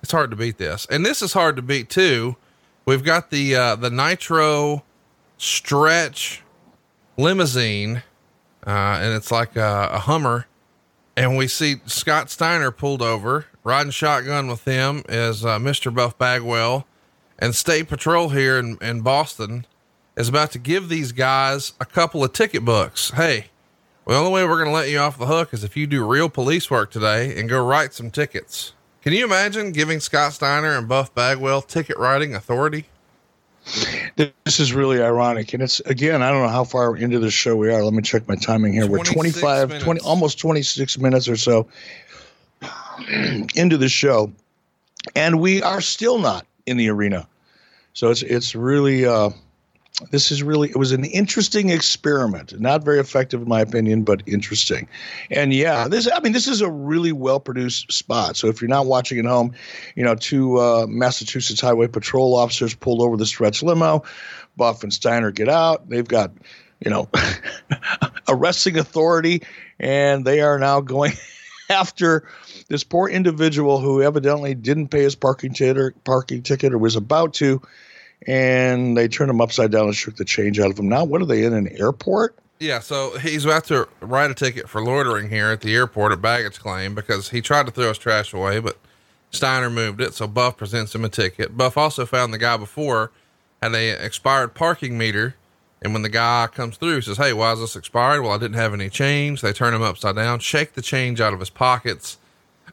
it's 0.05 0.13
hard 0.13 0.31
to 0.31 0.37
beat 0.37 0.59
this. 0.59 0.87
And 0.91 1.05
this 1.05 1.23
is 1.23 1.33
hard 1.33 1.57
to 1.57 1.63
beat 1.63 1.89
too. 1.89 2.37
We've 2.85 3.03
got 3.03 3.31
the, 3.31 3.57
uh, 3.57 3.77
the 3.77 3.89
Nitro 3.89 4.85
stretch 5.39 6.43
limousine, 7.17 8.03
uh, 8.67 8.99
and 9.01 9.15
it's 9.15 9.31
like 9.31 9.57
a, 9.57 9.89
a 9.93 10.01
Hummer. 10.01 10.47
And 11.17 11.39
we 11.39 11.49
see 11.49 11.77
Scott 11.87 12.29
Steiner 12.29 12.71
pulled 12.71 13.01
over, 13.01 13.47
riding 13.63 13.93
shotgun 13.93 14.47
with 14.47 14.67
him 14.67 15.05
is 15.09 15.43
uh, 15.43 15.59
Mr. 15.59 15.95
Buff 15.95 16.19
Bagwell. 16.19 16.87
And 17.39 17.55
State 17.55 17.89
Patrol 17.89 18.29
here 18.29 18.59
in, 18.59 18.77
in 18.83 19.01
Boston 19.01 19.65
is 20.19 20.29
about 20.29 20.53
to 20.53 20.59
give 20.59 20.91
these 20.91 21.13
guys 21.13 21.73
a 21.81 21.87
couple 21.87 22.23
of 22.23 22.35
ticket 22.35 22.63
books. 22.63 23.11
Hey, 23.13 23.47
the 24.07 24.15
only 24.15 24.33
way 24.33 24.45
we're 24.45 24.59
going 24.59 24.69
to 24.69 24.75
let 24.75 24.91
you 24.91 24.99
off 24.99 25.17
the 25.17 25.25
hook 25.25 25.55
is 25.55 25.65
if 25.65 25.79
you 25.79 25.87
do 25.87 26.07
real 26.07 26.29
police 26.29 26.71
work 26.71 26.91
today 26.91 27.41
and 27.41 27.49
go 27.49 27.67
write 27.67 27.95
some 27.95 28.11
tickets. 28.11 28.75
Can 29.05 29.13
you 29.13 29.27
imagine 29.27 29.73
giving 29.73 30.01
Scott 30.01 30.33
Steiner 30.33 30.79
and 30.79 30.89
Buff 30.89 31.15
Bagwell 31.15 31.61
ticket 31.61 31.99
writing 31.99 32.35
authority? 32.35 32.87
This 34.17 34.59
is 34.59 34.73
really 34.73 35.03
ironic. 35.03 35.53
And 35.53 35.63
it's, 35.63 35.81
again, 35.81 36.23
I 36.23 36.31
don't 36.31 36.41
know 36.41 36.49
how 36.49 36.65
far 36.65 36.97
into 36.97 37.19
the 37.19 37.31
show 37.31 37.55
we 37.55 37.71
are. 37.71 37.85
Let 37.85 37.93
me 37.93 38.01
check 38.01 38.27
my 38.27 38.37
timing 38.37 38.73
here. 38.73 38.87
We're 38.87 39.05
25, 39.05 39.69
minutes. 39.69 39.85
20, 39.85 40.01
almost 40.01 40.39
26 40.39 40.97
minutes 40.97 41.29
or 41.29 41.37
so 41.37 41.69
into 43.55 43.77
the 43.77 43.91
show. 43.91 44.33
And 45.15 45.39
we 45.39 45.63
are 45.63 45.83
still 45.83 46.19
not 46.19 46.47
in 46.65 46.79
the 46.79 46.89
arena. 46.89 47.29
So 47.93 48.09
it's, 48.09 48.23
it's 48.23 48.55
really, 48.55 49.05
uh, 49.05 49.29
this 50.11 50.33
is 50.33 50.43
really 50.43 50.71
it 50.71 50.77
was 50.77 50.93
an 50.93 51.05
interesting 51.05 51.71
experiment. 51.71 52.59
Not 52.61 52.85
very 52.85 52.99
effective 52.99 53.43
in 53.43 53.49
my 53.49 53.61
opinion 53.61 54.03
but 54.03 54.23
interesting. 54.27 54.89
And 55.31 55.53
yeah 55.55 55.87
this 55.89 56.09
i 56.13 56.21
mean 56.21 56.33
this 56.33 56.49
is 56.49 56.61
a 56.61 56.71
really 56.71 57.13
well 57.13 57.41
produced 57.41 57.93
spot. 57.93 58.37
So 58.37 58.49
if 58.49 58.61
you're 58.61 58.69
not 58.69 58.87
watching 58.87 59.19
at 59.19 59.25
home 59.25 59.53
you 59.95 60.05
know 60.05 60.15
two 60.15 60.59
uh, 60.59 60.87
massachusetts 60.89 61.61
highway 61.61 61.87
patrol 61.87 62.35
officers 62.35 62.75
pulled 62.75 63.01
over 63.01 63.17
the 63.17 63.27
stretch 63.27 63.63
limo. 63.63 64.03
Buff 64.57 64.85
and 64.85 64.93
steiner 64.93 65.31
get 65.31 65.49
out. 65.49 65.89
They've 65.89 66.07
got 66.07 66.33
you 66.85 66.91
know 66.91 67.09
arresting 68.29 68.79
authority 68.79 69.43
and 69.79 70.25
they 70.25 70.41
are 70.41 70.59
now 70.59 70.81
going 70.81 71.13
after 71.71 72.29
this 72.69 72.83
poor 72.83 73.09
individual 73.09 73.81
who 73.81 74.03
evidently 74.03 74.55
didn't 74.55 74.89
pay 74.89 75.03
his 75.03 75.15
parking 75.15 75.53
ticket 75.53 75.79
or 75.79 75.93
parking 76.05 76.43
ticket 76.43 76.73
or 76.73 76.79
was 76.79 76.97
about 76.97 77.35
to 77.35 77.63
and 78.27 78.97
they 78.97 79.09
turned 79.09 79.31
him 79.31 79.41
upside 79.41 79.71
down 79.71 79.87
and 79.87 79.97
shook 79.97 80.17
the 80.17 80.25
change 80.25 80.59
out 80.59 80.71
of 80.71 80.79
him. 80.79 80.89
Now, 80.89 81.05
what 81.05 81.23
are 81.23 81.27
they 81.27 81.45
in 81.45 81.53
an 81.53 81.69
airport? 81.79 82.37
Yeah, 82.61 82.81
so 82.81 83.19
he's 83.19 83.45
about 83.45 83.65
to 83.65 83.89
write 84.01 84.31
a 84.31 84.35
ticket 84.35 84.69
for 84.69 84.83
loitering 84.83 85.29
here 85.29 85.51
at 85.51 85.61
the 85.61 85.75
airport 85.75 86.13
at 86.13 86.23
baggage 86.23 86.61
claim 86.61 86.95
because 86.95 87.31
he 87.31 87.41
tried 87.41 87.67
to 87.67 87.73
throw 87.73 87.89
his 87.89 87.99
trash 87.99 88.33
away, 88.33 88.61
but 88.61 88.79
Steiner 89.31 89.71
moved 89.71 90.01
it. 90.01 90.15
So 90.15 90.27
Buff 90.27 90.57
presents 90.57 90.95
him 90.95 91.05
a 91.05 91.09
ticket. 91.09 91.57
Buff 91.57 91.77
also 91.77 92.07
found 92.07 92.33
the 92.33 92.39
guy 92.39 92.57
before 92.57 93.11
had 93.61 93.75
a 93.75 94.05
expired 94.05 94.55
parking 94.55 94.97
meter. 94.97 95.35
And 95.83 95.93
when 95.93 96.03
the 96.03 96.09
guy 96.09 96.47
comes 96.47 96.77
through, 96.77 96.97
he 96.97 97.01
says, 97.03 97.19
Hey, 97.19 97.33
why 97.33 97.53
is 97.53 97.61
this 97.61 97.77
expired? 97.77 98.23
Well, 98.23 98.33
I 98.33 98.39
didn't 98.39 98.57
have 98.57 98.73
any 98.73 98.89
change. 98.89 99.43
They 99.43 99.53
turn 99.53 99.75
him 99.75 99.83
upside 99.83 100.17
down, 100.17 100.39
shake 100.39 100.73
the 100.73 100.83
change 100.83 101.21
out 101.21 101.35
of 101.35 101.41
his 101.41 101.51
pockets. 101.51 102.19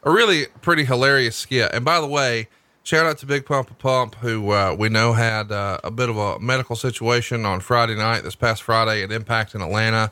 A 0.03 0.11
really 0.11 0.45
pretty 0.61 0.85
hilarious 0.85 1.35
skit. 1.35 1.71
And 1.73 1.83
by 1.83 1.99
the 1.99 2.07
way, 2.07 2.47
Shout 2.83 3.05
out 3.05 3.19
to 3.19 3.27
Big 3.27 3.45
Poppa 3.45 3.75
Pump, 3.75 4.15
who 4.15 4.51
uh, 4.51 4.75
we 4.77 4.89
know 4.89 5.13
had 5.13 5.51
uh, 5.51 5.77
a 5.83 5.91
bit 5.91 6.09
of 6.09 6.17
a 6.17 6.39
medical 6.39 6.75
situation 6.75 7.45
on 7.45 7.59
Friday 7.59 7.95
night, 7.95 8.21
this 8.21 8.33
past 8.33 8.63
Friday 8.63 9.03
at 9.03 9.11
Impact 9.11 9.53
in 9.53 9.61
Atlanta. 9.61 10.11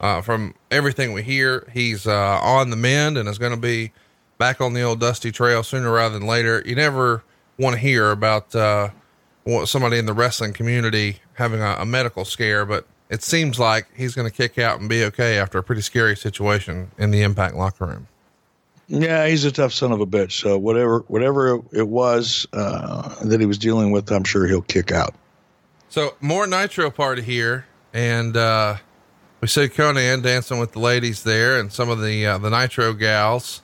Uh, 0.00 0.22
from 0.22 0.54
everything 0.70 1.12
we 1.12 1.22
hear, 1.22 1.68
he's 1.74 2.06
uh, 2.06 2.38
on 2.42 2.70
the 2.70 2.76
mend 2.76 3.18
and 3.18 3.28
is 3.28 3.36
going 3.36 3.54
to 3.54 3.60
be 3.60 3.92
back 4.38 4.62
on 4.62 4.72
the 4.72 4.80
old 4.82 4.98
dusty 4.98 5.30
trail 5.30 5.62
sooner 5.62 5.92
rather 5.92 6.18
than 6.18 6.26
later. 6.26 6.62
You 6.64 6.74
never 6.74 7.22
want 7.58 7.74
to 7.74 7.80
hear 7.80 8.10
about 8.10 8.54
uh, 8.54 8.90
somebody 9.66 9.98
in 9.98 10.06
the 10.06 10.14
wrestling 10.14 10.54
community 10.54 11.18
having 11.34 11.60
a, 11.60 11.76
a 11.80 11.84
medical 11.84 12.24
scare, 12.24 12.64
but 12.64 12.86
it 13.10 13.22
seems 13.22 13.58
like 13.58 13.88
he's 13.94 14.14
going 14.14 14.28
to 14.28 14.34
kick 14.34 14.58
out 14.58 14.80
and 14.80 14.88
be 14.88 15.04
okay 15.04 15.38
after 15.38 15.58
a 15.58 15.62
pretty 15.62 15.82
scary 15.82 16.16
situation 16.16 16.90
in 16.96 17.10
the 17.10 17.22
Impact 17.22 17.54
locker 17.54 17.86
room. 17.86 18.08
Yeah, 18.88 19.26
he's 19.26 19.44
a 19.44 19.50
tough 19.50 19.72
son 19.72 19.92
of 19.92 20.00
a 20.00 20.06
bitch. 20.06 20.32
So 20.40 20.58
whatever 20.58 21.00
whatever 21.08 21.60
it 21.72 21.88
was 21.88 22.46
uh, 22.52 23.14
that 23.24 23.40
he 23.40 23.46
was 23.46 23.58
dealing 23.58 23.90
with, 23.90 24.10
I'm 24.10 24.24
sure 24.24 24.46
he'll 24.46 24.62
kick 24.62 24.92
out. 24.92 25.14
So 25.88 26.14
more 26.20 26.46
Nitro 26.46 26.90
party 26.90 27.22
here, 27.22 27.66
and 27.92 28.36
uh, 28.36 28.76
we 29.40 29.48
see 29.48 29.68
Konnan 29.68 30.22
dancing 30.22 30.58
with 30.58 30.72
the 30.72 30.78
ladies 30.78 31.24
there, 31.24 31.58
and 31.58 31.72
some 31.72 31.88
of 31.90 32.00
the 32.00 32.26
uh, 32.26 32.38
the 32.38 32.50
Nitro 32.50 32.92
gals. 32.92 33.62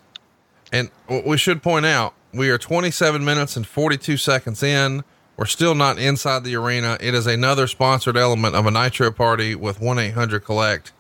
And 0.72 0.90
we 1.26 1.37
should 1.37 1.62
point 1.62 1.85
out 1.85 2.14
we 2.32 2.48
are 2.50 2.58
27 2.58 3.24
minutes 3.24 3.56
and 3.56 3.66
42 3.66 4.16
seconds 4.16 4.62
in. 4.62 5.04
We're 5.37 5.46
still 5.46 5.74
not 5.74 5.98
inside 5.98 6.44
the 6.44 6.56
arena. 6.56 6.96
It 7.00 7.14
is 7.14 7.26
another 7.26 7.66
sponsored 7.66 8.16
element 8.16 8.54
of 8.54 8.66
a 8.66 8.70
Nitro 8.70 9.11
party 9.11 9.54
with 9.54 9.80
1 9.80 9.98
800 9.98 10.40
Collect. 10.44 10.92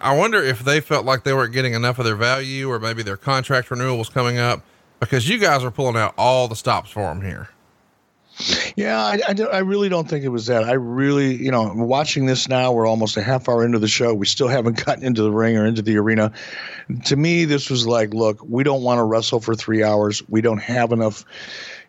I 0.00 0.16
wonder 0.16 0.42
if 0.42 0.60
they 0.60 0.80
felt 0.80 1.04
like 1.04 1.24
they 1.24 1.32
weren't 1.32 1.52
getting 1.52 1.74
enough 1.74 1.98
of 1.98 2.04
their 2.04 2.16
value 2.16 2.70
or 2.70 2.78
maybe 2.78 3.02
their 3.02 3.16
contract 3.16 3.70
renewal 3.70 3.98
was 3.98 4.08
coming 4.08 4.38
up 4.38 4.62
because 5.00 5.28
you 5.28 5.38
guys 5.38 5.64
are 5.64 5.70
pulling 5.70 5.96
out 5.96 6.14
all 6.18 6.48
the 6.48 6.56
stops 6.56 6.90
for 6.90 7.02
them 7.02 7.22
here. 7.22 7.48
Yeah, 8.74 8.98
I, 8.98 9.20
I, 9.28 9.42
I, 9.52 9.58
really 9.58 9.90
don't 9.90 10.08
think 10.08 10.24
it 10.24 10.28
was 10.28 10.46
that. 10.46 10.64
I 10.64 10.72
really, 10.72 11.34
you 11.34 11.50
know, 11.50 11.72
watching 11.74 12.24
this 12.24 12.48
now, 12.48 12.72
we're 12.72 12.86
almost 12.86 13.18
a 13.18 13.22
half 13.22 13.48
hour 13.48 13.64
into 13.64 13.78
the 13.78 13.88
show. 13.88 14.14
We 14.14 14.24
still 14.24 14.48
haven't 14.48 14.84
gotten 14.86 15.04
into 15.04 15.22
the 15.22 15.30
ring 15.30 15.58
or 15.58 15.66
into 15.66 15.82
the 15.82 15.98
arena. 15.98 16.32
To 17.06 17.16
me, 17.16 17.44
this 17.44 17.68
was 17.68 17.86
like, 17.86 18.14
look, 18.14 18.42
we 18.42 18.64
don't 18.64 18.82
want 18.82 18.98
to 18.98 19.04
wrestle 19.04 19.40
for 19.40 19.54
three 19.54 19.82
hours. 19.82 20.22
We 20.28 20.40
don't 20.40 20.62
have 20.62 20.92
enough 20.92 21.24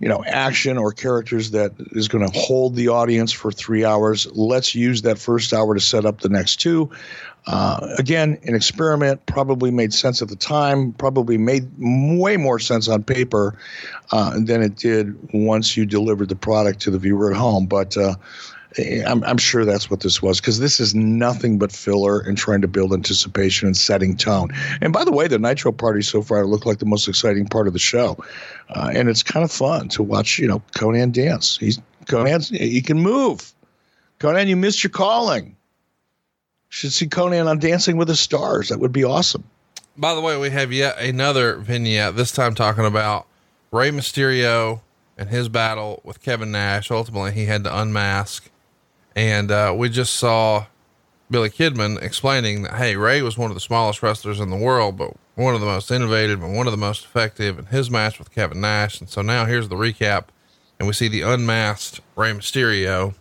you 0.01 0.09
know 0.09 0.23
action 0.25 0.77
or 0.77 0.91
characters 0.91 1.51
that 1.51 1.73
is 1.91 2.07
going 2.07 2.27
to 2.27 2.37
hold 2.37 2.75
the 2.75 2.87
audience 2.87 3.31
for 3.31 3.51
three 3.51 3.85
hours 3.85 4.27
let's 4.33 4.73
use 4.73 5.03
that 5.03 5.19
first 5.19 5.53
hour 5.53 5.75
to 5.75 5.79
set 5.79 6.05
up 6.05 6.21
the 6.21 6.29
next 6.29 6.57
two 6.57 6.89
uh, 7.47 7.95
again 7.97 8.37
an 8.43 8.55
experiment 8.55 9.25
probably 9.25 9.71
made 9.71 9.93
sense 9.93 10.21
at 10.21 10.27
the 10.27 10.35
time 10.35 10.93
probably 10.93 11.37
made 11.37 11.67
way 11.79 12.37
more 12.37 12.59
sense 12.59 12.87
on 12.87 13.03
paper 13.03 13.57
uh, 14.11 14.39
than 14.39 14.61
it 14.61 14.75
did 14.75 15.15
once 15.33 15.75
you 15.75 15.85
delivered 15.85 16.29
the 16.29 16.35
product 16.35 16.79
to 16.79 16.91
the 16.91 16.99
viewer 16.99 17.31
at 17.31 17.37
home 17.37 17.65
but 17.65 17.97
uh, 17.97 18.15
I'm, 19.05 19.23
I'm 19.23 19.37
sure 19.37 19.65
that's 19.65 19.89
what 19.89 19.99
this 19.99 20.21
was 20.21 20.39
because 20.39 20.59
this 20.59 20.79
is 20.79 20.95
nothing 20.95 21.57
but 21.57 21.71
filler 21.71 22.19
and 22.19 22.37
trying 22.37 22.61
to 22.61 22.67
build 22.67 22.93
anticipation 22.93 23.67
and 23.67 23.75
setting 23.75 24.15
tone. 24.15 24.49
And 24.79 24.93
by 24.93 25.03
the 25.03 25.11
way, 25.11 25.27
the 25.27 25.39
Nitro 25.39 25.71
party 25.71 26.01
so 26.01 26.21
far 26.21 26.45
looked 26.45 26.65
like 26.65 26.79
the 26.79 26.85
most 26.85 27.07
exciting 27.07 27.47
part 27.47 27.67
of 27.67 27.73
the 27.73 27.79
show, 27.79 28.17
uh, 28.69 28.91
and 28.93 29.09
it's 29.09 29.23
kind 29.23 29.43
of 29.43 29.51
fun 29.51 29.89
to 29.89 30.03
watch. 30.03 30.39
You 30.39 30.47
know, 30.47 30.61
Konnan 30.73 31.11
dance. 31.11 31.57
He's 31.57 31.79
Konnan. 32.05 32.43
He 32.57 32.81
can 32.81 32.99
move. 32.99 33.53
Konnan, 34.19 34.47
you 34.47 34.55
missed 34.55 34.83
your 34.83 34.91
calling. 34.91 35.55
Should 36.71 36.93
see 36.93 37.07
Konnan 37.07 37.47
on 37.47 37.59
Dancing 37.59 37.97
with 37.97 38.07
the 38.07 38.15
Stars. 38.15 38.69
That 38.69 38.79
would 38.79 38.91
be 38.91 39.03
awesome. 39.03 39.43
By 39.97 40.15
the 40.15 40.21
way, 40.21 40.37
we 40.37 40.49
have 40.49 40.71
yet 40.71 40.97
another 40.99 41.57
vignette. 41.57 42.15
This 42.15 42.31
time 42.31 42.55
talking 42.55 42.85
about 42.85 43.27
Rey 43.71 43.91
Mysterio 43.91 44.81
and 45.17 45.29
his 45.29 45.49
battle 45.49 46.01
with 46.03 46.21
Kevin 46.21 46.51
Nash. 46.51 46.89
Ultimately, 46.89 47.33
he 47.33 47.45
had 47.45 47.63
to 47.65 47.79
unmask 47.79 48.49
and 49.15 49.51
uh, 49.51 49.73
we 49.75 49.89
just 49.89 50.15
saw 50.15 50.65
Billy 51.29 51.49
Kidman 51.49 52.01
explaining 52.01 52.63
that, 52.63 52.75
hey, 52.75 52.95
Rey 52.95 53.21
was 53.21 53.37
one 53.37 53.51
of 53.51 53.55
the 53.55 53.61
smallest 53.61 54.01
wrestlers 54.01 54.39
in 54.39 54.49
the 54.49 54.55
world, 54.55 54.97
but 54.97 55.13
one 55.35 55.53
of 55.53 55.59
the 55.59 55.67
most 55.67 55.91
innovative 55.91 56.41
and 56.43 56.55
one 56.55 56.67
of 56.67 56.71
the 56.71 56.77
most 56.77 57.05
effective 57.05 57.59
in 57.59 57.65
his 57.65 57.89
match 57.89 58.19
with 58.19 58.31
Kevin 58.31 58.61
Nash. 58.61 58.99
And 58.99 59.09
so 59.09 59.21
now 59.21 59.45
here's 59.45 59.69
the 59.69 59.75
recap. 59.75 60.25
And 60.79 60.87
we 60.87 60.93
see 60.93 61.07
the 61.07 61.21
unmasked 61.21 62.01
Rey 62.15 62.31
Mysterio 62.31 63.13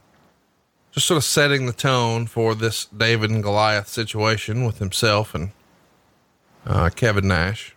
just 0.93 1.07
sort 1.07 1.19
of 1.19 1.25
setting 1.25 1.67
the 1.67 1.73
tone 1.73 2.27
for 2.27 2.55
this 2.55 2.87
David 2.87 3.31
and 3.31 3.43
Goliath 3.43 3.89
situation 3.89 4.65
with 4.65 4.79
himself 4.79 5.35
and 5.35 5.51
uh, 6.67 6.91
Kevin 6.91 7.29
Nash. 7.29 7.75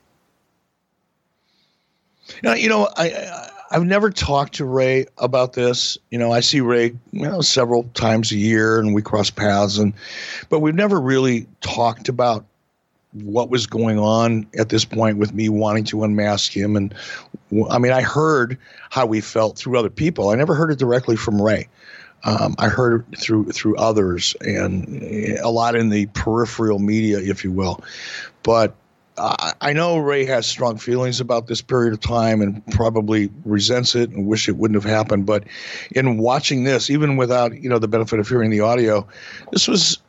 Now, 2.41 2.53
you 2.53 2.69
know, 2.69 2.89
I, 2.95 3.09
I 3.09 3.49
I've 3.73 3.85
never 3.85 4.11
talked 4.11 4.53
to 4.55 4.65
Rey 4.65 5.07
about 5.17 5.53
this. 5.53 5.97
You 6.11 6.19
know, 6.19 6.31
I 6.31 6.41
see 6.41 6.61
Rey 6.61 6.93
you 7.11 7.23
know, 7.23 7.41
several 7.41 7.85
times 7.95 8.31
a 8.31 8.37
year, 8.37 8.79
and 8.79 8.93
we 8.93 9.01
cross 9.01 9.31
paths, 9.31 9.79
and 9.79 9.93
but 10.49 10.59
we've 10.59 10.75
never 10.75 11.01
really 11.01 11.47
talked 11.61 12.07
about 12.07 12.45
what 13.13 13.49
was 13.49 13.65
going 13.65 13.97
on 13.97 14.45
at 14.57 14.69
this 14.69 14.85
point 14.85 15.17
with 15.17 15.33
me 15.33 15.49
wanting 15.49 15.85
to 15.85 16.03
unmask 16.03 16.55
him. 16.55 16.75
And 16.75 16.93
I 17.69 17.79
mean, 17.79 17.91
I 17.91 18.01
heard 18.03 18.59
how 18.91 19.07
we 19.07 19.21
felt 19.21 19.57
through 19.57 19.79
other 19.79 19.89
people. 19.89 20.29
I 20.29 20.35
never 20.35 20.53
heard 20.53 20.71
it 20.71 20.77
directly 20.77 21.15
from 21.15 21.41
Rey. 21.41 21.67
Um, 22.25 22.55
I 22.57 22.69
heard 22.69 23.05
through 23.17 23.51
through 23.51 23.75
others 23.77 24.35
and 24.41 25.37
a 25.39 25.49
lot 25.49 25.75
in 25.75 25.89
the 25.89 26.05
peripheral 26.07 26.79
media, 26.79 27.19
if 27.19 27.43
you 27.43 27.51
will. 27.51 27.83
But 28.43 28.75
I 29.15 29.73
know 29.73 29.97
Rey 29.97 30.25
has 30.25 30.47
strong 30.47 30.77
feelings 30.77 31.19
about 31.19 31.45
this 31.45 31.61
period 31.61 31.93
of 31.93 31.99
time 31.99 32.41
and 32.41 32.65
probably 32.67 33.29
resents 33.45 33.93
it 33.93 34.09
and 34.09 34.25
wish 34.25 34.49
it 34.49 34.57
wouldn't 34.57 34.81
have 34.81 34.89
happened. 34.89 35.27
But 35.27 35.43
in 35.91 36.17
watching 36.17 36.63
this, 36.63 36.89
even 36.89 37.15
without 37.15 37.55
you 37.61 37.69
know 37.69 37.77
the 37.77 37.87
benefit 37.87 38.19
of 38.19 38.27
hearing 38.27 38.49
the 38.49 38.61
audio, 38.61 39.07
this 39.51 39.67
was 39.67 39.99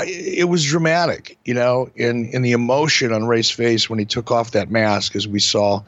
it 0.00 0.48
was 0.48 0.64
dramatic, 0.64 1.38
you 1.44 1.54
know, 1.54 1.90
in 1.96 2.26
in 2.26 2.42
the 2.42 2.52
emotion 2.52 3.12
on 3.12 3.26
Rey's 3.26 3.50
face 3.50 3.88
when 3.88 3.98
he 3.98 4.04
took 4.04 4.30
off 4.30 4.50
that 4.50 4.70
mask, 4.70 5.16
as 5.16 5.26
we 5.26 5.40
saw. 5.40 5.82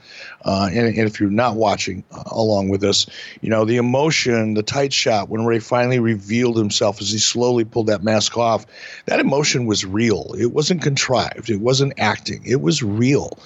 Uh, 0.45 0.69
and, 0.73 0.87
and, 0.87 0.99
if 0.99 1.21
you're 1.21 1.31
not 1.31 1.57
watching 1.57 2.05
uh, 2.13 2.23
along 2.27 2.69
with 2.69 2.85
us, 2.85 3.07
you 3.43 3.51
know, 3.51 3.65
the 3.65 3.77
emotion, 3.77 4.55
the 4.55 4.63
tight 4.63 4.93
shot 4.93 5.29
when 5.29 5.45
Rey 5.45 5.59
finally 5.59 5.99
revealed 5.99 6.57
himself 6.57 7.01
as 7.01 7.11
he 7.11 7.19
slowly 7.19 7.65
pulled 7.65 7.89
that 7.89 8.03
mask 8.03 8.39
off, 8.39 8.65
that 9.07 9.21
emotion 9.21 9.67
was 9.67 9.85
real. 9.85 10.35
It 10.39 10.53
wasn't 10.53 10.83
contrived. 10.83 11.51
It 11.51 11.61
wasn't 11.61 11.93
acting. 11.99 12.43
It 12.47 12.63
was 12.63 12.83
real. 12.83 13.39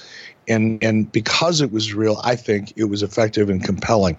And 0.46 0.82
and 0.82 1.10
because 1.10 1.60
it 1.60 1.72
was 1.72 1.94
real, 1.94 2.20
I 2.22 2.36
think 2.36 2.72
it 2.76 2.84
was 2.84 3.02
effective 3.02 3.50
and 3.50 3.64
compelling 3.64 4.16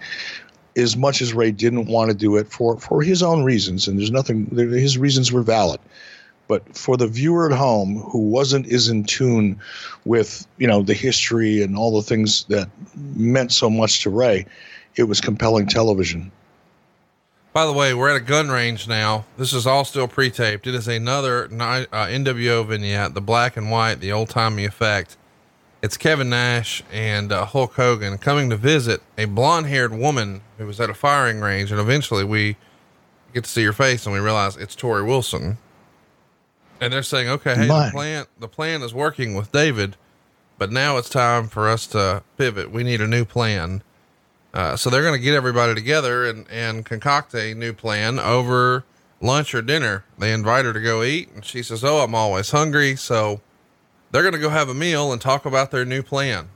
as 0.76 0.96
much 0.96 1.22
as 1.22 1.32
Rey 1.32 1.52
didn't 1.52 1.86
want 1.86 2.10
to 2.10 2.16
do 2.16 2.36
it 2.36 2.50
for, 2.50 2.78
for 2.80 3.00
his 3.00 3.22
own 3.22 3.44
reasons, 3.44 3.86
and 3.86 3.98
there's 3.98 4.10
nothing, 4.10 4.46
his 4.56 4.98
reasons 4.98 5.30
were 5.30 5.42
valid. 5.42 5.78
But 6.46 6.76
for 6.76 6.96
the 6.96 7.06
viewer 7.06 7.50
at 7.50 7.56
home 7.56 7.96
who 8.10 8.18
wasn't 8.18 8.70
as 8.70 8.88
in 8.88 9.04
tune 9.04 9.58
with, 10.04 10.46
you 10.58 10.66
know, 10.66 10.82
the 10.82 10.94
history 10.94 11.62
and 11.62 11.76
all 11.76 11.96
the 11.96 12.06
things 12.06 12.44
that 12.44 12.68
meant 12.94 13.52
so 13.52 13.70
much 13.70 14.02
to 14.02 14.10
Rey, 14.10 14.46
it 14.96 15.04
was 15.04 15.20
compelling 15.20 15.66
television. 15.66 16.30
By 17.54 17.66
the 17.66 17.72
way, 17.72 17.94
we're 17.94 18.10
at 18.10 18.16
a 18.16 18.20
gun 18.20 18.48
range 18.48 18.88
now. 18.88 19.26
This 19.38 19.52
is 19.52 19.64
all 19.64 19.84
still 19.84 20.08
pre-taped. 20.08 20.66
It 20.66 20.74
is 20.74 20.88
another 20.88 21.44
uh, 21.44 21.86
NWO 22.08 22.66
vignette, 22.66 23.14
the 23.14 23.20
black 23.20 23.56
and 23.56 23.70
white, 23.70 24.00
the 24.00 24.10
old 24.10 24.28
timey 24.28 24.64
effect. 24.64 25.16
It's 25.80 25.96
Kevin 25.96 26.30
Nash 26.30 26.82
and 26.92 27.30
uh, 27.30 27.44
Hulk 27.44 27.74
Hogan 27.74 28.18
coming 28.18 28.50
to 28.50 28.56
visit 28.56 29.02
a 29.16 29.26
blonde 29.26 29.66
haired 29.66 29.92
woman 29.92 30.40
who 30.58 30.66
was 30.66 30.80
at 30.80 30.90
a 30.90 30.94
firing 30.94 31.40
range. 31.40 31.70
And 31.70 31.80
eventually 31.80 32.24
we 32.24 32.56
get 33.32 33.44
to 33.44 33.50
see 33.50 33.64
her 33.64 33.72
face 33.72 34.04
and 34.04 34.12
we 34.12 34.18
realize 34.18 34.56
it's 34.56 34.74
Torrie 34.74 35.06
Wilson. 35.06 35.58
And 36.80 36.92
they're 36.92 37.02
saying, 37.02 37.28
okay, 37.28 37.54
hey, 37.54 37.66
the 37.86 37.92
plan, 37.92 38.24
the 38.38 38.48
plan 38.48 38.82
is 38.82 38.92
working 38.92 39.34
with 39.34 39.52
David, 39.52 39.96
but 40.58 40.70
now 40.70 40.96
it's 40.96 41.08
time 41.08 41.48
for 41.48 41.68
us 41.68 41.86
to 41.88 42.22
pivot. 42.36 42.70
We 42.70 42.82
need 42.82 43.00
a 43.00 43.06
new 43.06 43.24
plan. 43.24 43.82
Uh, 44.52 44.76
so 44.76 44.88
they're 44.90 45.02
going 45.02 45.18
to 45.18 45.24
get 45.24 45.34
everybody 45.34 45.74
together 45.74 46.26
and, 46.26 46.46
and 46.50 46.84
concoct 46.84 47.34
a 47.34 47.54
new 47.54 47.72
plan 47.72 48.18
over 48.18 48.84
lunch 49.20 49.54
or 49.54 49.62
dinner. 49.62 50.04
They 50.18 50.32
invite 50.32 50.64
her 50.64 50.72
to 50.72 50.80
go 50.80 51.02
eat 51.02 51.30
and 51.34 51.44
she 51.44 51.62
says, 51.62 51.82
Oh, 51.82 51.98
I'm 51.98 52.14
always 52.14 52.50
hungry. 52.50 52.94
So 52.94 53.40
they're 54.12 54.22
going 54.22 54.34
to 54.34 54.40
go 54.40 54.50
have 54.50 54.68
a 54.68 54.74
meal 54.74 55.12
and 55.12 55.20
talk 55.20 55.44
about 55.44 55.70
their 55.72 55.84
new 55.84 56.02
plan. 56.02 56.50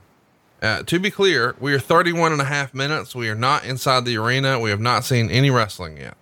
Uh, 0.61 0.83
to 0.83 0.99
be 0.99 1.09
clear, 1.11 1.55
we 1.59 1.73
are 1.73 1.79
31 1.79 2.31
and 2.33 2.41
a 2.41 2.45
half 2.45 2.73
minutes. 2.73 3.15
We 3.15 3.29
are 3.29 3.35
not 3.35 3.65
inside 3.65 4.05
the 4.05 4.17
arena. 4.17 4.59
We 4.59 4.69
have 4.69 4.79
not 4.79 5.05
seen 5.05 5.29
any 5.29 5.49
wrestling 5.49 5.97
yet. 5.97 6.15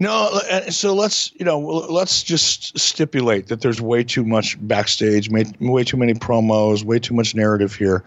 No, 0.00 0.40
uh, 0.50 0.70
so 0.70 0.94
let's 0.94 1.32
you 1.34 1.44
know 1.44 1.58
let's 1.58 2.22
just 2.22 2.78
stipulate 2.78 3.48
that 3.48 3.60
there's 3.60 3.80
way 3.80 4.04
too 4.04 4.24
much 4.24 4.56
backstage, 4.66 5.30
way 5.30 5.84
too 5.84 5.96
many 5.96 6.14
promos, 6.14 6.84
way 6.84 6.98
too 6.98 7.14
much 7.14 7.34
narrative 7.34 7.74
here. 7.74 8.04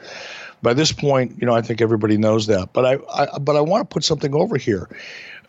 By 0.62 0.74
this 0.74 0.92
point, 0.92 1.36
you 1.40 1.46
know 1.46 1.54
I 1.54 1.62
think 1.62 1.82
everybody 1.82 2.18
knows 2.18 2.48
that. 2.48 2.74
But 2.74 2.86
I, 2.86 2.98
I 3.14 3.40
but 3.40 3.56
I 3.56 3.62
want 3.62 3.90
to 3.90 3.94
put 3.94 4.04
something 4.04 4.34
over 4.34 4.58
here. 4.58 4.90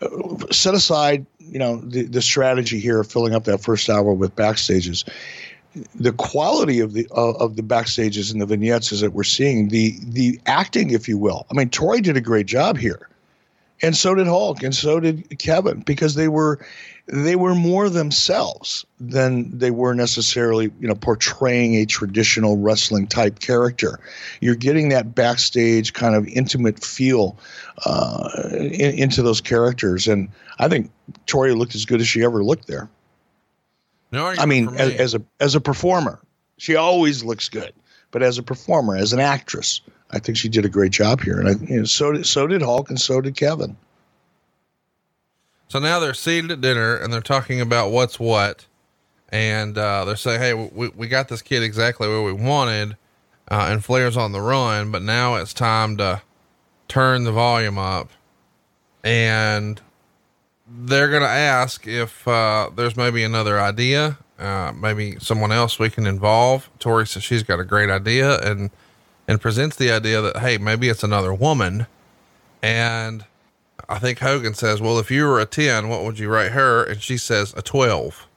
Uh, 0.01 0.37
set 0.51 0.73
aside, 0.73 1.25
you 1.39 1.59
know, 1.59 1.77
the 1.77 2.03
the 2.03 2.21
strategy 2.21 2.79
here 2.79 2.99
of 2.99 3.11
filling 3.11 3.33
up 3.33 3.45
that 3.45 3.61
first 3.61 3.89
hour 3.89 4.13
with 4.13 4.35
backstages 4.35 5.03
the 5.95 6.11
quality 6.13 6.79
of 6.79 6.93
the 6.93 7.07
uh, 7.15 7.31
of 7.33 7.55
the 7.55 7.61
backstages 7.61 8.31
and 8.31 8.41
the 8.41 8.45
vignettes 8.45 8.91
is 8.91 9.01
that 9.01 9.13
we're 9.13 9.23
seeing 9.23 9.69
the 9.69 9.95
the 10.03 10.39
acting, 10.45 10.91
if 10.91 11.07
you 11.07 11.17
will. 11.17 11.45
I 11.49 11.55
mean, 11.55 11.69
Torrie 11.69 12.01
did 12.01 12.17
a 12.17 12.21
great 12.21 12.45
job 12.45 12.77
here, 12.77 13.09
and 13.83 13.95
so 13.95 14.15
did 14.15 14.27
Hulk, 14.27 14.63
and 14.63 14.73
so 14.73 14.99
did 14.99 15.37
Kevin, 15.37 15.81
because 15.81 16.15
they 16.15 16.27
were 16.27 16.65
they 17.05 17.35
were 17.35 17.53
more 17.53 17.89
themselves 17.89 18.85
than 18.99 19.57
they 19.57 19.71
were 19.71 19.93
necessarily, 19.93 20.71
you 20.79 20.87
know, 20.87 20.95
portraying 20.95 21.75
a 21.75 21.85
traditional 21.85 22.57
wrestling 22.57 23.07
type 23.07 23.39
character. 23.39 23.99
You're 24.39 24.55
getting 24.55 24.89
that 24.89 25.13
backstage 25.13 25.91
kind 25.91 26.15
of 26.15 26.25
intimate 26.27 26.83
feel 26.83 27.37
uh, 27.85 28.29
in, 28.53 28.99
into 28.99 29.21
those 29.21 29.41
characters, 29.41 30.07
and 30.07 30.29
I 30.59 30.69
think 30.69 30.89
Torrie 31.27 31.55
looked 31.55 31.75
as 31.75 31.85
good 31.85 31.99
as 31.99 32.07
she 32.07 32.23
ever 32.23 32.43
looked 32.43 32.67
there. 32.67 32.89
No, 34.11 34.27
I 34.27 34.45
mean, 34.45 34.67
me. 34.67 34.77
as, 34.77 34.93
as, 34.93 35.15
a 35.15 35.21
as 35.39 35.55
a 35.55 35.61
performer, 35.61 36.19
she 36.57 36.75
always 36.75 37.23
looks 37.23 37.49
good. 37.49 37.73
But 38.11 38.21
as 38.21 38.37
a 38.37 38.43
performer, 38.43 38.95
as 38.95 39.11
an 39.11 39.19
actress, 39.19 39.81
I 40.13 40.19
think 40.19 40.37
she 40.37 40.47
did 40.47 40.63
a 40.63 40.69
great 40.69 40.91
job 40.91 41.21
here, 41.21 41.39
and 41.39 41.49
I, 41.49 41.51
you 41.65 41.79
know, 41.79 41.83
so 41.85 42.11
did 42.11 42.25
so 42.25 42.47
did 42.47 42.61
Hulk, 42.61 42.89
and 42.89 43.01
so 43.01 43.19
did 43.19 43.35
Kevin. 43.35 43.75
So 45.67 45.79
now 45.79 45.99
they're 45.99 46.13
seated 46.13 46.51
at 46.51 46.61
dinner, 46.61 46.95
and 46.95 47.11
they're 47.11 47.21
talking 47.21 47.59
about 47.59 47.89
what's 47.89 48.19
what, 48.19 48.67
and 49.29 49.75
uh, 49.75 50.05
they're 50.05 50.15
saying, 50.15 50.39
"Hey, 50.39 50.53
we 50.53 50.89
we 50.89 51.07
got 51.07 51.29
this 51.29 51.41
kid 51.41 51.63
exactly 51.63 52.07
where 52.07 52.21
we 52.21 52.31
wanted." 52.31 52.95
Uh, 53.49 53.67
and 53.69 53.83
Flair's 53.83 54.15
on 54.15 54.31
the 54.31 54.39
run, 54.39 54.91
but 54.91 55.01
now 55.01 55.35
it's 55.35 55.53
time 55.53 55.97
to 55.97 56.21
turn 56.87 57.23
the 57.23 57.31
volume 57.31 57.77
up. 57.77 58.09
And 59.03 59.81
they're 60.67 61.09
going 61.09 61.23
to 61.23 61.27
ask 61.27 61.85
if 61.85 62.25
uh, 62.27 62.69
there's 62.73 62.95
maybe 62.95 63.23
another 63.23 63.59
idea, 63.59 64.17
uh, 64.39 64.71
maybe 64.73 65.17
someone 65.19 65.51
else 65.51 65.77
we 65.77 65.89
can 65.89 66.07
involve. 66.07 66.69
Torrie 66.79 67.07
says 67.07 67.23
she's 67.23 67.43
got 67.43 67.59
a 67.59 67.65
great 67.65 67.89
idea 67.89 68.39
and 68.39 68.71
and 69.27 69.41
presents 69.41 69.75
the 69.75 69.91
idea 69.91 70.21
that 70.21 70.37
hey, 70.37 70.57
maybe 70.57 70.89
it's 70.89 71.03
another 71.03 71.33
woman. 71.33 71.87
And 72.61 73.25
I 73.89 73.99
think 73.99 74.19
Hogan 74.19 74.53
says, 74.53 74.81
"Well, 74.81 74.99
if 74.99 75.11
you 75.11 75.25
were 75.25 75.39
a 75.39 75.45
ten, 75.45 75.89
what 75.89 76.03
would 76.03 76.19
you 76.19 76.29
rate 76.29 76.51
her?" 76.51 76.83
And 76.83 77.01
she 77.01 77.17
says 77.17 77.53
a 77.55 77.61
twelve. 77.61 78.27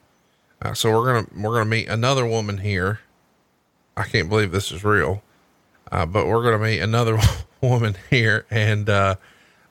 Uh, 0.63 0.75
so 0.75 0.91
we're 0.91 1.07
gonna 1.07 1.27
we're 1.37 1.55
gonna 1.55 1.71
meet 1.71 1.89
another 1.89 2.27
woman 2.27 2.59
here. 2.59 3.01
I 3.97 4.05
can't 4.05 4.29
believe 4.29 4.53
this 4.53 4.73
is 4.73 4.85
real, 4.85 5.23
uh, 5.93 6.07
but 6.07 6.27
we're 6.27 6.43
gonna 6.43 6.63
meet 6.63 6.81
another 6.81 7.19
woman 7.61 7.97
here, 8.11 8.47
and 8.51 8.89
uh, 8.89 9.17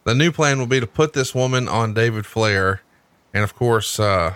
the 0.03 0.15
new 0.15 0.31
plan 0.31 0.59
will 0.59 0.67
be 0.67 0.79
to 0.79 0.87
put 0.87 1.13
this 1.13 1.33
woman 1.35 1.67
on 1.67 1.93
David 1.93 2.25
Flair. 2.25 2.81
And 3.33 3.43
of 3.43 3.55
course, 3.55 3.99
uh, 3.99 4.35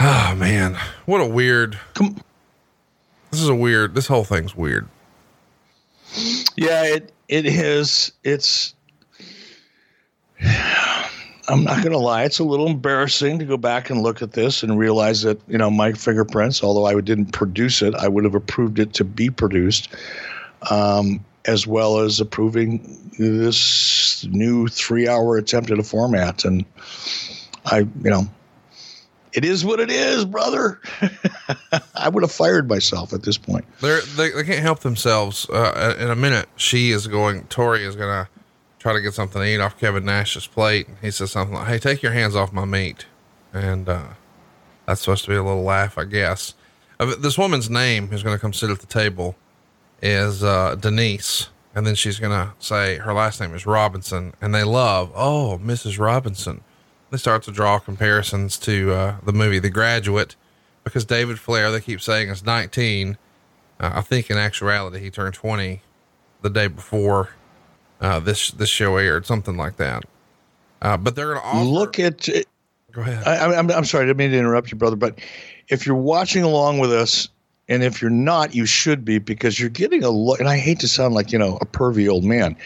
oh 0.00 0.34
man, 0.36 0.76
what 1.06 1.20
a 1.20 1.26
weird, 1.26 1.78
this 3.30 3.40
is 3.40 3.48
a 3.48 3.54
weird, 3.54 3.94
this 3.94 4.06
whole 4.06 4.24
thing's 4.24 4.56
weird. 4.56 4.88
Yeah, 6.56 6.84
it, 6.84 7.12
it 7.28 7.46
is. 7.46 8.12
It's, 8.24 8.74
I'm 11.48 11.64
not 11.64 11.78
going 11.78 11.92
to 11.92 11.98
lie. 11.98 12.24
It's 12.24 12.38
a 12.38 12.44
little 12.44 12.66
embarrassing 12.66 13.38
to 13.38 13.44
go 13.44 13.56
back 13.56 13.90
and 13.90 14.02
look 14.02 14.22
at 14.22 14.32
this 14.32 14.62
and 14.62 14.78
realize 14.78 15.22
that, 15.22 15.40
you 15.48 15.58
know, 15.58 15.70
my 15.70 15.92
fingerprints, 15.92 16.62
although 16.62 16.86
I 16.86 17.00
didn't 17.00 17.32
produce 17.32 17.82
it, 17.82 17.94
I 17.94 18.08
would 18.08 18.24
have 18.24 18.34
approved 18.34 18.78
it 18.78 18.92
to 18.94 19.04
be 19.04 19.30
produced. 19.30 19.88
Um, 20.70 21.24
as 21.48 21.66
well 21.66 22.00
as 22.00 22.20
approving 22.20 23.10
this 23.18 24.26
new 24.26 24.68
three 24.68 25.08
hour 25.08 25.38
attempt 25.38 25.70
at 25.70 25.78
a 25.78 25.82
format. 25.82 26.44
And 26.44 26.64
I, 27.64 27.78
you 27.78 28.10
know, 28.10 28.28
it 29.32 29.44
is 29.44 29.64
what 29.64 29.80
it 29.80 29.90
is, 29.90 30.24
brother. 30.24 30.80
I 31.94 32.08
would 32.08 32.22
have 32.22 32.32
fired 32.32 32.68
myself 32.68 33.12
at 33.12 33.22
this 33.22 33.38
point. 33.38 33.64
They're, 33.80 34.00
they 34.00 34.30
they 34.30 34.44
can't 34.44 34.62
help 34.62 34.80
themselves. 34.80 35.48
Uh, 35.50 35.96
in 35.98 36.10
a 36.10 36.16
minute, 36.16 36.48
she 36.56 36.90
is 36.90 37.06
going. 37.06 37.44
Torrie 37.44 37.86
is 37.86 37.96
going 37.96 38.24
to 38.24 38.28
try 38.78 38.92
to 38.92 39.00
get 39.00 39.14
something 39.14 39.40
to 39.40 39.46
eat 39.46 39.60
off 39.60 39.78
Kevin 39.78 40.04
Nash's 40.04 40.46
plate. 40.46 40.88
He 41.00 41.10
says 41.10 41.30
something 41.30 41.54
like, 41.54 41.68
"Hey, 41.68 41.78
take 41.78 42.02
your 42.02 42.12
hands 42.12 42.36
off 42.36 42.52
my 42.52 42.64
meat," 42.64 43.06
and 43.52 43.88
uh, 43.88 44.08
that's 44.86 45.00
supposed 45.02 45.24
to 45.24 45.30
be 45.30 45.36
a 45.36 45.42
little 45.42 45.62
laugh, 45.62 45.98
I 45.98 46.04
guess. 46.04 46.54
Uh, 47.00 47.14
this 47.16 47.38
woman's 47.38 47.70
name 47.70 48.08
who's 48.08 48.22
going 48.22 48.34
to 48.34 48.40
come 48.40 48.52
sit 48.52 48.70
at 48.70 48.80
the 48.80 48.86
table 48.86 49.36
is 50.02 50.42
uh, 50.42 50.74
Denise. 50.76 51.48
And 51.74 51.86
then 51.86 51.94
she's 51.94 52.18
going 52.18 52.32
to 52.32 52.52
say 52.58 52.96
her 52.96 53.12
last 53.12 53.40
name 53.40 53.54
is 53.54 53.66
Robinson. 53.66 54.32
And 54.40 54.54
they 54.54 54.64
love, 54.64 55.12
oh, 55.14 55.60
Mrs. 55.62 55.98
Robinson. 55.98 56.62
They 57.10 57.16
start 57.16 57.42
to 57.44 57.50
draw 57.50 57.78
comparisons 57.78 58.58
to 58.58 58.92
uh, 58.92 59.16
the 59.24 59.32
movie 59.32 59.58
The 59.58 59.70
Graduate 59.70 60.36
because 60.84 61.04
David 61.04 61.38
Flair, 61.38 61.70
they 61.70 61.80
keep 61.80 62.00
saying, 62.00 62.28
is 62.28 62.44
19. 62.44 63.16
Uh, 63.80 63.92
I 63.94 64.00
think 64.02 64.30
in 64.30 64.36
actuality, 64.36 65.00
he 65.00 65.10
turned 65.10 65.34
20 65.34 65.82
the 66.42 66.50
day 66.50 66.66
before 66.66 67.30
uh, 68.00 68.20
this 68.20 68.50
this 68.50 68.68
show 68.68 68.96
aired, 68.96 69.26
something 69.26 69.56
like 69.56 69.76
that. 69.76 70.04
Uh, 70.80 70.96
but 70.96 71.16
they're 71.16 71.34
going 71.34 71.56
to 71.56 71.62
look 71.62 71.98
at. 71.98 72.28
Go 72.92 73.02
ahead. 73.02 73.26
I, 73.26 73.56
I'm, 73.56 73.70
I'm 73.70 73.84
sorry, 73.84 74.04
I 74.04 74.06
didn't 74.06 74.18
mean 74.18 74.30
to 74.30 74.38
interrupt 74.38 74.70
you, 74.70 74.78
brother. 74.78 74.96
But 74.96 75.18
if 75.68 75.86
you're 75.86 75.96
watching 75.96 76.42
along 76.42 76.78
with 76.78 76.92
us 76.92 77.28
and 77.68 77.82
if 77.82 78.00
you're 78.00 78.10
not, 78.10 78.54
you 78.54 78.66
should 78.66 79.04
be 79.04 79.18
because 79.18 79.60
you're 79.60 79.68
getting 79.68 80.02
a 80.02 80.10
look. 80.10 80.40
And 80.40 80.48
I 80.48 80.58
hate 80.58 80.80
to 80.80 80.88
sound 80.88 81.14
like, 81.14 81.32
you 81.32 81.38
know, 81.38 81.58
a 81.60 81.66
pervy 81.66 82.08
old 82.08 82.24
man, 82.24 82.56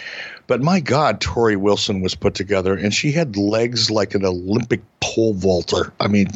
but 0.47 0.61
my 0.61 0.81
God, 0.81 1.21
Torrie 1.21 1.57
Wilson 1.57 2.01
was 2.01 2.15
put 2.15 2.35
together 2.35 2.75
and 2.75 2.93
she 2.95 3.13
had 3.13 3.37
legs 3.37 3.91
like 3.91 4.15
an 4.15 4.25
Olympic 4.25 4.81
pole 5.01 5.35
vaulter. 5.35 5.93
I 6.01 6.09
mean, 6.09 6.29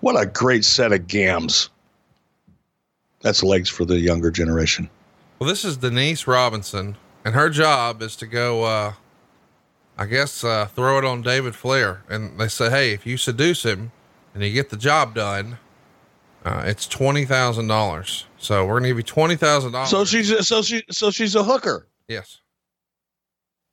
what 0.00 0.20
a 0.20 0.26
great 0.26 0.64
set 0.64 0.92
of 0.92 1.06
gams. 1.06 1.68
That's 3.20 3.42
legs 3.42 3.68
for 3.68 3.84
the 3.84 3.98
younger 3.98 4.30
generation. 4.30 4.90
Well, 5.38 5.48
this 5.48 5.64
is 5.64 5.76
Denise 5.76 6.26
Robinson, 6.26 6.96
and 7.24 7.34
her 7.34 7.50
job 7.50 8.02
is 8.02 8.16
to 8.16 8.26
go 8.26 8.64
uh, 8.64 8.92
I 9.98 10.06
guess, 10.06 10.42
uh, 10.42 10.66
throw 10.66 10.98
it 10.98 11.04
on 11.04 11.22
David 11.22 11.54
Flair. 11.54 12.02
And 12.08 12.38
they 12.38 12.48
say, 12.48 12.70
Hey, 12.70 12.92
if 12.92 13.06
you 13.06 13.16
seduce 13.16 13.64
him 13.64 13.92
and 14.34 14.42
you 14.42 14.52
get 14.52 14.70
the 14.70 14.76
job 14.76 15.14
done, 15.14 15.58
uh, 16.44 16.62
it's 16.66 16.86
$20,000. 16.88 18.24
So 18.38 18.64
we're 18.64 18.80
going 18.80 18.82
to 18.84 18.88
give 18.88 18.96
you 18.98 19.04
$20,000. 19.04 19.86
So 19.86 20.04
she's 20.04 20.30
a, 20.30 20.42
so 20.42 20.62
she 20.62 20.82
so 20.90 21.10
she's 21.10 21.34
a 21.34 21.42
hooker. 21.44 21.86
yes. 22.08 22.38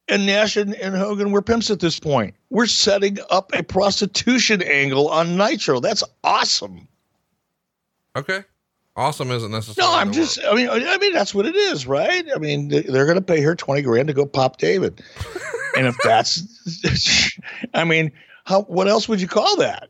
And 0.07 0.25
Nash 0.25 0.57
and, 0.57 0.73
and 0.73 0.95
Hogan 0.95 1.31
were 1.31 1.41
pimps 1.43 1.69
at 1.69 1.79
this 1.79 1.99
point. 1.99 2.33
We're 2.49 2.65
setting 2.65 3.19
up 3.29 3.51
a 3.53 3.61
prostitution 3.61 4.63
angle 4.63 5.07
on 5.07 5.37
Nitro. 5.37 5.79
That's 5.79 6.03
awesome. 6.23 6.87
Okay. 8.15 8.43
Awesome 8.95 9.29
isn't 9.29 9.51
necessarily. 9.51 9.93
No, 9.93 9.99
I'm 9.99 10.11
just. 10.11 10.37
word. 10.37 10.47
I 10.51 10.55
mean, 10.55 10.67
I 10.69 10.97
mean 10.97 11.13
that's 11.13 11.33
what 11.35 11.45
it 11.45 11.55
is, 11.55 11.85
right? 11.85 12.25
I 12.35 12.39
mean, 12.39 12.69
they- 12.69 12.81
they're 12.81 13.05
going 13.05 13.19
to 13.19 13.23
pay 13.23 13.39
her 13.41 13.55
twenty 13.55 13.83
grand 13.83 14.07
to 14.07 14.13
go 14.15 14.25
pop 14.25 14.57
David, 14.57 15.01
and 15.77 15.85
if 15.85 15.95
that's, 16.03 16.43
I 17.75 17.83
mean, 17.83 18.11
how? 18.45 18.63
What 18.63 18.87
else 18.87 19.07
would 19.07 19.21
you 19.21 19.27
call 19.27 19.57
that? 19.57 19.89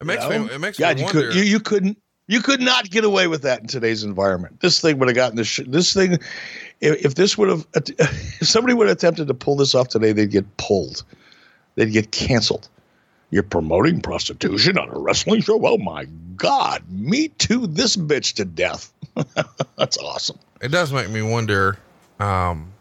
It 0.00 0.06
makes 0.06 0.24
you 0.24 0.30
know? 0.30 0.44
me, 0.44 0.54
it 0.54 0.58
makes 0.58 0.78
God, 0.78 0.96
me 0.96 1.02
you 1.02 1.08
could 1.08 1.34
you, 1.34 1.42
you 1.42 1.60
couldn't 1.60 1.98
you 2.26 2.40
could 2.40 2.60
not 2.60 2.90
get 2.90 3.04
away 3.04 3.26
with 3.26 3.42
that 3.42 3.60
in 3.60 3.66
today's 3.66 4.04
environment. 4.04 4.60
This 4.60 4.80
thing 4.80 4.98
would 4.98 5.08
have 5.08 5.16
gotten 5.16 5.36
this 5.36 5.48
sh- 5.48 5.60
this 5.66 5.92
thing. 5.92 6.14
If, 6.80 7.04
if 7.04 7.14
this 7.16 7.36
would 7.36 7.48
have 7.48 7.66
if 7.74 8.46
somebody 8.46 8.72
would 8.74 8.88
have 8.88 8.96
attempted 8.96 9.26
to 9.26 9.34
pull 9.34 9.56
this 9.56 9.74
off 9.74 9.88
today, 9.88 10.12
they'd 10.12 10.30
get 10.30 10.56
pulled. 10.56 11.02
They'd 11.74 11.92
get 11.92 12.12
canceled. 12.12 12.68
You're 13.30 13.42
promoting 13.42 14.00
prostitution 14.00 14.78
on 14.78 14.88
a 14.88 14.98
wrestling 14.98 15.40
show? 15.40 15.60
Oh 15.64 15.78
my 15.78 16.06
God! 16.36 16.82
Me 16.88 17.28
too. 17.28 17.66
This 17.66 17.96
bitch 17.96 18.34
to 18.34 18.44
death. 18.44 18.92
That's 19.76 19.98
awesome. 19.98 20.38
it 20.60 20.68
does 20.68 20.92
make 20.92 21.10
me 21.10 21.22
wonder, 21.22 21.78
um, 22.18 22.72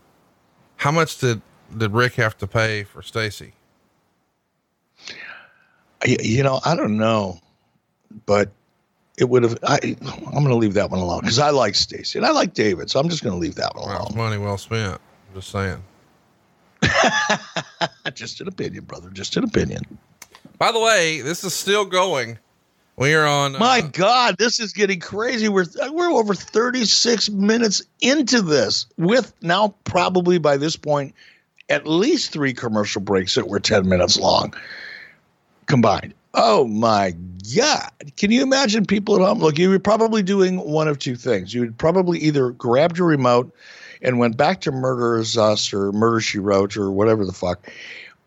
how 0.77 0.91
much 0.91 1.17
did, 1.17 1.41
did 1.75 1.91
Rick 1.91 2.15
have 2.15 2.37
to 2.39 2.47
pay 2.47 2.83
for 2.83 3.01
Stacy? 3.01 3.53
You 6.05 6.43
know, 6.43 6.59
I 6.63 6.75
don't 6.75 6.97
know, 6.97 7.39
but 8.25 8.51
it 9.17 9.27
would 9.29 9.43
have. 9.43 9.57
I, 9.63 9.79
I'm 10.01 10.31
going 10.43 10.47
to 10.47 10.55
leave 10.55 10.75
that 10.75 10.89
one 10.89 10.99
alone 10.99 11.21
because 11.21 11.39
I 11.39 11.49
like 11.49 11.75
Stacy 11.75 12.17
and 12.17 12.25
I 12.25 12.31
like 12.31 12.53
David, 12.53 12.89
so 12.89 12.99
I'm 12.99 13.09
just 13.09 13.23
going 13.23 13.33
to 13.33 13.39
leave 13.39 13.55
that 13.55 13.75
one 13.75 13.89
alone. 13.89 14.07
it's 14.07 14.15
money 14.15 14.37
well 14.37 14.57
spent. 14.57 14.93
I'm 15.29 15.35
just 15.35 15.49
saying. 15.51 15.83
Just 18.13 18.41
an 18.41 18.47
opinion, 18.47 18.85
brother. 18.85 19.09
Just 19.09 19.35
an 19.37 19.43
opinion. 19.43 19.81
By 20.57 20.71
the 20.71 20.79
way, 20.79 21.21
this 21.21 21.43
is 21.43 21.53
still 21.53 21.85
going. 21.85 22.39
We 22.95 23.13
are 23.13 23.25
on. 23.25 23.55
uh, 23.55 23.59
My 23.59 23.81
God, 23.81 24.35
this 24.37 24.59
is 24.59 24.73
getting 24.73 24.99
crazy. 24.99 25.47
We're 25.49 25.65
we're 25.91 26.09
over 26.11 26.33
36 26.33 27.29
minutes 27.31 27.81
into 28.01 28.41
this, 28.41 28.85
with 28.97 29.33
now 29.41 29.75
probably 29.83 30.37
by 30.37 30.57
this 30.57 30.75
point 30.75 31.13
at 31.69 31.85
least 31.85 32.31
three 32.31 32.53
commercial 32.53 33.01
breaks 33.01 33.35
that 33.35 33.47
were 33.47 33.59
10 33.59 33.87
minutes 33.87 34.17
long 34.17 34.53
combined. 35.69 36.13
Oh 36.33 36.65
my 36.65 37.15
God. 37.55 37.91
Can 38.17 38.31
you 38.31 38.43
imagine 38.43 38.85
people 38.85 39.15
at 39.15 39.21
home? 39.21 39.39
Look, 39.39 39.57
you 39.57 39.69
were 39.69 39.79
probably 39.79 40.21
doing 40.21 40.57
one 40.57 40.87
of 40.87 40.99
two 40.99 41.15
things. 41.15 41.53
You 41.53 41.61
would 41.61 41.77
probably 41.77 42.19
either 42.19 42.51
grabbed 42.51 42.97
your 42.97 43.07
remote 43.07 43.55
and 44.01 44.19
went 44.19 44.37
back 44.37 44.61
to 44.61 44.71
Murder's 44.71 45.37
Us 45.37 45.73
or 45.73 45.91
Murder 45.91 46.19
She 46.19 46.39
Wrote 46.39 46.77
or 46.77 46.91
whatever 46.91 47.25
the 47.25 47.33
fuck, 47.33 47.69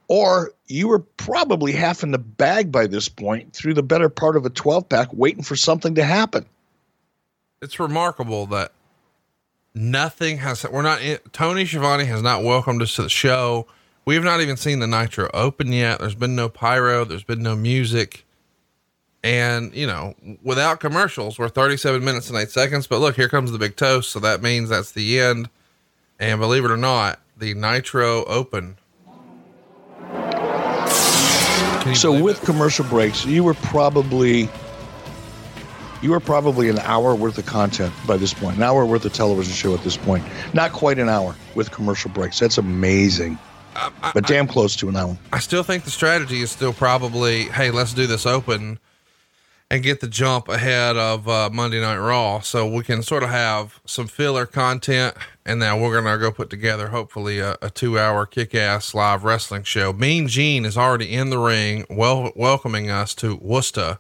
or 0.08 0.52
you 0.66 0.88
were 0.88 0.98
probably 0.98 1.72
half 1.72 2.02
in 2.02 2.10
the 2.10 2.18
bag 2.18 2.70
by 2.72 2.86
this 2.86 3.08
point 3.08 3.52
through 3.54 3.74
the 3.74 3.82
better 3.82 4.08
part 4.08 4.36
of 4.36 4.44
a 4.44 4.50
12 4.50 4.88
pack 4.88 5.08
waiting 5.12 5.42
for 5.42 5.56
something 5.56 5.94
to 5.94 6.04
happen. 6.04 6.44
it's 7.60 7.78
remarkable 7.78 8.46
that 8.46 8.72
nothing 9.74 10.38
has 10.38 10.66
we're 10.68 10.82
not 10.82 11.00
Tony 11.32 11.64
Schiavone 11.64 12.04
has 12.04 12.22
not 12.22 12.42
welcomed 12.42 12.82
us 12.82 12.96
to 12.96 13.02
the 13.02 13.08
show. 13.08 13.66
We 14.04 14.16
have 14.16 14.24
not 14.24 14.40
even 14.40 14.56
seen 14.56 14.80
the 14.80 14.86
Nitro 14.86 15.30
open 15.32 15.72
yet. 15.72 16.00
There's 16.00 16.14
been 16.14 16.34
no 16.34 16.48
pyro, 16.48 17.04
there's 17.04 17.24
been 17.24 17.42
no 17.42 17.54
music. 17.54 18.24
And, 19.24 19.72
you 19.72 19.86
know, 19.86 20.14
without 20.42 20.80
commercials, 20.80 21.38
we're 21.38 21.48
37 21.48 22.04
minutes 22.04 22.28
and 22.28 22.36
8 22.36 22.50
seconds, 22.50 22.88
but 22.88 22.98
look, 22.98 23.14
here 23.14 23.28
comes 23.28 23.52
the 23.52 23.58
big 23.58 23.76
toast, 23.76 24.10
so 24.10 24.18
that 24.18 24.42
means 24.42 24.68
that's 24.68 24.90
the 24.92 25.20
end. 25.20 25.48
And 26.18 26.40
believe 26.40 26.64
it 26.64 26.72
or 26.72 26.76
not, 26.76 27.20
the 27.36 27.54
Nitro 27.54 28.24
open. 28.24 28.76
So 31.94 32.20
with 32.22 32.42
it? 32.42 32.46
commercial 32.46 32.84
breaks, 32.84 33.24
you 33.24 33.42
were 33.42 33.54
probably 33.54 34.48
you 36.00 36.10
were 36.10 36.20
probably 36.20 36.68
an 36.68 36.78
hour 36.80 37.14
worth 37.14 37.38
of 37.38 37.46
content 37.46 37.92
by 38.06 38.16
this 38.16 38.34
point. 38.34 38.56
An 38.56 38.62
hour 38.62 38.84
worth 38.84 39.04
of 39.04 39.12
television 39.12 39.52
show 39.52 39.72
at 39.74 39.82
this 39.84 39.96
point. 39.96 40.24
Not 40.52 40.72
quite 40.72 40.98
an 40.98 41.08
hour 41.08 41.36
with 41.54 41.70
commercial 41.70 42.10
breaks. 42.10 42.38
That's 42.40 42.58
amazing. 42.58 43.38
But 44.14 44.26
damn 44.26 44.46
close 44.46 44.76
to 44.76 44.88
an 44.88 44.96
hour. 44.96 45.16
I 45.32 45.38
still 45.38 45.62
think 45.62 45.84
the 45.84 45.90
strategy 45.90 46.40
is 46.40 46.50
still 46.50 46.72
probably, 46.72 47.44
hey, 47.44 47.70
let's 47.70 47.94
do 47.94 48.06
this 48.06 48.26
open 48.26 48.78
and 49.70 49.82
get 49.82 50.00
the 50.00 50.08
jump 50.08 50.48
ahead 50.48 50.98
of 50.98 51.26
uh, 51.26 51.48
Monday 51.50 51.80
Night 51.80 51.96
Raw, 51.96 52.40
so 52.40 52.66
we 52.66 52.84
can 52.84 53.02
sort 53.02 53.22
of 53.22 53.30
have 53.30 53.80
some 53.86 54.06
filler 54.06 54.44
content. 54.44 55.16
And 55.46 55.58
now 55.58 55.78
we're 55.78 55.98
gonna 55.98 56.18
go 56.18 56.30
put 56.30 56.50
together, 56.50 56.88
hopefully, 56.88 57.38
a, 57.38 57.56
a 57.62 57.70
two-hour 57.70 58.26
kick-ass 58.26 58.94
live 58.94 59.24
wrestling 59.24 59.62
show. 59.62 59.94
Mean 59.94 60.28
Gene 60.28 60.66
is 60.66 60.76
already 60.76 61.12
in 61.12 61.30
the 61.30 61.38
ring, 61.38 61.86
well 61.88 62.32
welcoming 62.36 62.90
us 62.90 63.14
to 63.14 63.36
Worcester. 63.36 63.98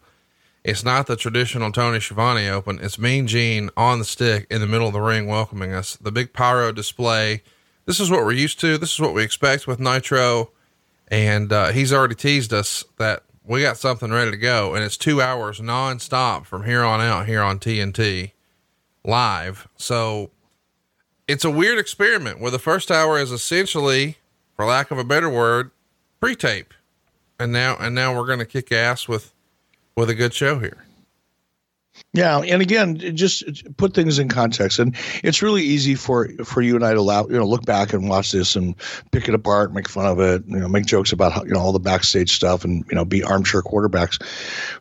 It's 0.62 0.84
not 0.84 1.06
the 1.06 1.16
traditional 1.16 1.72
Tony 1.72 1.98
Schiavone 1.98 2.48
Open. 2.48 2.78
It's 2.80 2.98
Mean 2.98 3.26
Gene 3.26 3.70
on 3.76 3.98
the 3.98 4.04
stick 4.04 4.46
in 4.50 4.60
the 4.60 4.66
middle 4.66 4.86
of 4.88 4.92
the 4.92 5.00
ring, 5.00 5.26
welcoming 5.26 5.72
us. 5.72 5.96
The 5.96 6.12
big 6.12 6.34
pyro 6.34 6.70
display. 6.70 7.42
This 7.84 8.00
is 8.00 8.10
what 8.10 8.24
we're 8.24 8.32
used 8.32 8.60
to. 8.60 8.78
This 8.78 8.92
is 8.92 9.00
what 9.00 9.14
we 9.14 9.22
expect 9.22 9.66
with 9.66 9.80
Nitro 9.80 10.50
and 11.12 11.52
uh, 11.52 11.72
he's 11.72 11.92
already 11.92 12.14
teased 12.14 12.54
us 12.54 12.86
that 12.96 13.22
we 13.44 13.60
got 13.60 13.76
something 13.76 14.10
ready 14.10 14.30
to 14.30 14.36
go, 14.38 14.74
and 14.74 14.82
it's 14.82 14.96
two 14.96 15.20
hours 15.20 15.60
nonstop 15.60 16.46
from 16.46 16.64
here 16.64 16.82
on 16.82 17.02
out 17.02 17.26
here 17.26 17.42
on 17.42 17.58
TNT 17.58 18.32
live. 19.04 19.68
So 19.76 20.30
it's 21.28 21.44
a 21.44 21.50
weird 21.50 21.78
experiment 21.78 22.40
where 22.40 22.50
the 22.50 22.58
first 22.58 22.90
hour 22.90 23.18
is 23.18 23.30
essentially, 23.30 24.16
for 24.56 24.64
lack 24.64 24.90
of 24.90 24.96
a 24.96 25.04
better 25.04 25.28
word, 25.28 25.70
pre-tape, 26.18 26.72
and 27.38 27.52
now 27.52 27.76
and 27.78 27.94
now 27.94 28.16
we're 28.16 28.26
going 28.26 28.38
to 28.38 28.46
kick 28.46 28.72
ass 28.72 29.06
with 29.06 29.34
with 29.94 30.08
a 30.08 30.14
good 30.14 30.32
show 30.32 30.60
here. 30.60 30.86
Yeah, 32.14 32.40
and 32.40 32.60
again, 32.60 32.98
just 33.16 33.42
put 33.78 33.94
things 33.94 34.18
in 34.18 34.28
context, 34.28 34.78
and 34.78 34.94
it's 35.24 35.40
really 35.40 35.62
easy 35.62 35.94
for 35.94 36.28
for 36.44 36.60
you 36.60 36.76
and 36.76 36.84
I 36.84 36.92
to 36.92 36.98
allow, 36.98 37.26
you 37.26 37.38
know 37.38 37.46
look 37.46 37.64
back 37.64 37.94
and 37.94 38.06
watch 38.06 38.32
this 38.32 38.54
and 38.54 38.74
pick 39.12 39.28
it 39.28 39.34
apart, 39.34 39.72
make 39.72 39.88
fun 39.88 40.04
of 40.04 40.20
it, 40.20 40.42
you 40.46 40.58
know, 40.58 40.68
make 40.68 40.84
jokes 40.84 41.12
about 41.12 41.32
how, 41.32 41.42
you 41.44 41.52
know 41.52 41.60
all 41.60 41.72
the 41.72 41.80
backstage 41.80 42.32
stuff, 42.32 42.64
and 42.66 42.84
you 42.90 42.94
know 42.94 43.06
be 43.06 43.24
armchair 43.24 43.62
quarterbacks. 43.62 44.22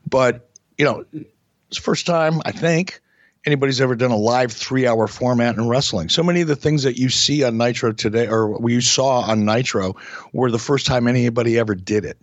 But 0.09 0.49
you 0.77 0.83
know, 0.83 1.05
it's 1.13 1.77
the 1.77 1.81
first 1.81 2.05
time 2.05 2.41
I 2.43 2.51
think 2.51 2.99
anybody's 3.45 3.79
ever 3.79 3.95
done 3.95 4.11
a 4.11 4.17
live 4.17 4.51
three 4.51 4.85
hour 4.85 5.07
format 5.07 5.55
in 5.55 5.69
wrestling. 5.69 6.09
So 6.09 6.23
many 6.23 6.41
of 6.41 6.49
the 6.49 6.57
things 6.57 6.83
that 6.83 6.99
you 6.99 7.07
see 7.07 7.45
on 7.45 7.57
Nitro 7.57 7.93
today, 7.93 8.27
or 8.27 8.59
you 8.69 8.81
saw 8.81 9.21
on 9.21 9.45
Nitro, 9.45 9.95
were 10.33 10.51
the 10.51 10.59
first 10.59 10.85
time 10.85 11.07
anybody 11.07 11.57
ever 11.57 11.75
did 11.75 12.03
it. 12.03 12.17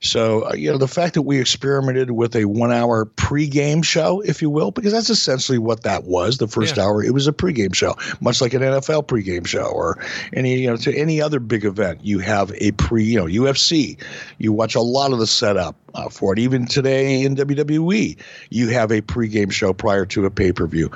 So, 0.00 0.48
uh, 0.48 0.54
you 0.54 0.70
know, 0.70 0.78
the 0.78 0.88
fact 0.88 1.14
that 1.14 1.22
we 1.22 1.38
experimented 1.40 2.10
with 2.10 2.36
a 2.36 2.44
one 2.44 2.72
hour 2.72 3.06
pregame 3.06 3.84
show, 3.84 4.20
if 4.20 4.42
you 4.42 4.50
will, 4.50 4.70
because 4.70 4.92
that's 4.92 5.10
essentially 5.10 5.58
what 5.58 5.82
that 5.84 6.04
was 6.04 6.38
the 6.38 6.48
first 6.48 6.76
Yeah. 6.76 6.84
hour. 6.84 7.02
It 7.02 7.14
was 7.14 7.26
a 7.26 7.32
pregame 7.32 7.74
show, 7.74 7.96
much 8.20 8.40
like 8.40 8.54
an 8.54 8.62
NFL 8.62 9.02
pregame 9.02 9.46
show 9.46 9.64
or 9.64 9.98
any, 10.32 10.58
you 10.60 10.68
know, 10.68 10.76
to 10.76 10.94
any 10.96 11.20
other 11.20 11.40
big 11.40 11.64
event. 11.64 12.00
You 12.02 12.18
have 12.20 12.52
a 12.58 12.72
pre, 12.72 13.04
you 13.04 13.18
know, 13.18 13.26
UFC. 13.26 13.96
You 14.38 14.52
watch 14.52 14.74
a 14.74 14.80
lot 14.80 15.12
of 15.12 15.18
the 15.18 15.26
setup 15.26 15.76
uh, 15.94 16.08
for 16.10 16.32
it. 16.34 16.38
Even 16.38 16.66
today 16.66 17.22
in 17.22 17.34
WWE, 17.34 18.16
you 18.50 18.68
have 18.68 18.90
a 18.90 19.00
pregame 19.00 19.50
show 19.50 19.72
prior 19.72 20.04
to 20.06 20.26
a 20.26 20.30
pay 20.30 20.52
per 20.52 20.66
view. 20.66 20.90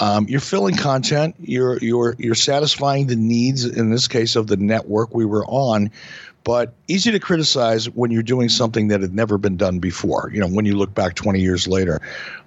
Um, 0.00 0.26
you're 0.28 0.40
filling 0.40 0.76
content. 0.76 1.34
You're 1.40 1.78
you're 1.78 2.16
you're 2.18 2.34
satisfying 2.34 3.06
the 3.06 3.16
needs 3.16 3.64
in 3.64 3.90
this 3.90 4.08
case 4.08 4.34
of 4.36 4.46
the 4.46 4.56
network 4.56 5.14
we 5.14 5.24
were 5.24 5.44
on 5.46 5.90
but 6.46 6.72
easy 6.86 7.10
to 7.10 7.18
criticize 7.18 7.90
when 7.90 8.12
you're 8.12 8.22
doing 8.22 8.48
something 8.48 8.86
that 8.86 9.00
had 9.00 9.12
never 9.12 9.36
been 9.36 9.56
done 9.56 9.80
before. 9.80 10.30
You 10.32 10.38
know, 10.38 10.46
when 10.46 10.64
you 10.64 10.76
look 10.76 10.94
back 10.94 11.16
20 11.16 11.40
years 11.40 11.66
later, 11.66 12.00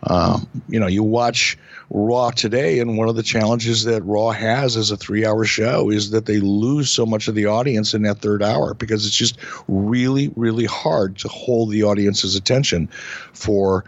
um, 0.04 0.48
you 0.70 0.80
know, 0.80 0.88
you 0.88 1.04
watch 1.04 1.58
Raw 1.90 2.32
today, 2.32 2.80
and 2.80 2.98
one 2.98 3.10
of 3.10 3.18
the 3.18 3.24
challenges 3.24 3.84
that 3.84 4.02
Raw 4.04 4.30
has 4.30 4.78
as 4.78 4.90
a 4.90 4.96
three-hour 4.96 5.44
show 5.44 5.90
is 5.90 6.12
that 6.12 6.28
they 6.28 6.40
lose 6.40 6.90
so 6.90 7.06
much 7.06 7.28
of 7.28 7.36
the 7.36 7.48
audience 7.48 7.94
in 7.94 8.04
that 8.04 8.20
third 8.20 8.42
hour 8.42 8.74
because 8.74 9.06
it's 9.06 9.18
just 9.18 9.38
really, 9.68 10.32
really 10.38 10.66
hard 10.66 11.18
to 11.18 11.28
hold 11.28 11.70
the 11.70 11.84
audience's 11.84 12.38
attention 12.38 12.88
for. 13.34 13.84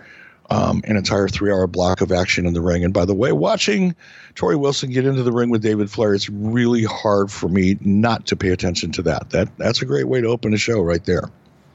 Um, 0.50 0.82
an 0.84 0.98
entire 0.98 1.30
three-hour 1.30 1.68
block 1.68 2.02
of 2.02 2.12
action 2.12 2.46
in 2.46 2.52
the 2.52 2.60
ring, 2.60 2.84
and 2.84 2.94
by 2.94 3.06
the 3.06 3.14
way, 3.14 3.32
watching 3.32 3.96
Torrie 4.36 4.60
Wilson 4.60 4.92
get 4.92 5.06
into 5.06 5.24
the 5.24 5.32
ring 5.32 5.50
with 5.50 5.62
David 5.62 5.90
Flair, 5.90 6.14
it's 6.14 6.30
really 6.30 6.84
hard 6.84 7.32
for 7.32 7.50
me 7.50 7.78
not 7.82 8.26
to 8.28 8.36
pay 8.36 8.50
attention 8.50 8.92
to 8.94 9.02
that. 9.04 9.30
That 9.32 9.56
that's 9.58 9.82
a 9.82 9.86
great 9.86 10.08
way 10.08 10.22
to 10.22 10.28
open 10.28 10.54
a 10.54 10.58
show 10.58 10.82
right 10.82 11.04
there. 11.06 11.30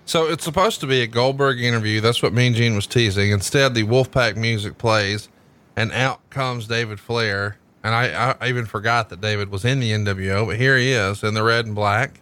So 0.04 0.26
it's 0.26 0.44
supposed 0.44 0.80
to 0.80 0.86
be 0.86 1.02
a 1.02 1.06
Goldberg 1.06 1.60
interview. 1.60 2.00
That's 2.00 2.22
what 2.22 2.32
Mean 2.32 2.54
Gene 2.54 2.76
was 2.76 2.86
teasing. 2.86 3.32
Instead, 3.32 3.74
the 3.74 3.82
Wolfpack 3.82 4.36
music 4.36 4.78
plays, 4.78 5.28
and 5.74 5.90
out 5.92 6.28
comes 6.30 6.68
David 6.68 7.00
Flair. 7.00 7.58
And 7.82 7.94
I, 7.94 8.36
I 8.40 8.48
even 8.48 8.66
forgot 8.66 9.10
that 9.10 9.20
David 9.20 9.50
was 9.50 9.64
in 9.64 9.80
the 9.80 9.92
NWO, 9.92 10.46
but 10.46 10.56
here 10.56 10.76
he 10.76 10.92
is 10.92 11.22
in 11.22 11.34
the 11.34 11.42
red 11.42 11.66
and 11.66 11.74
black, 11.74 12.20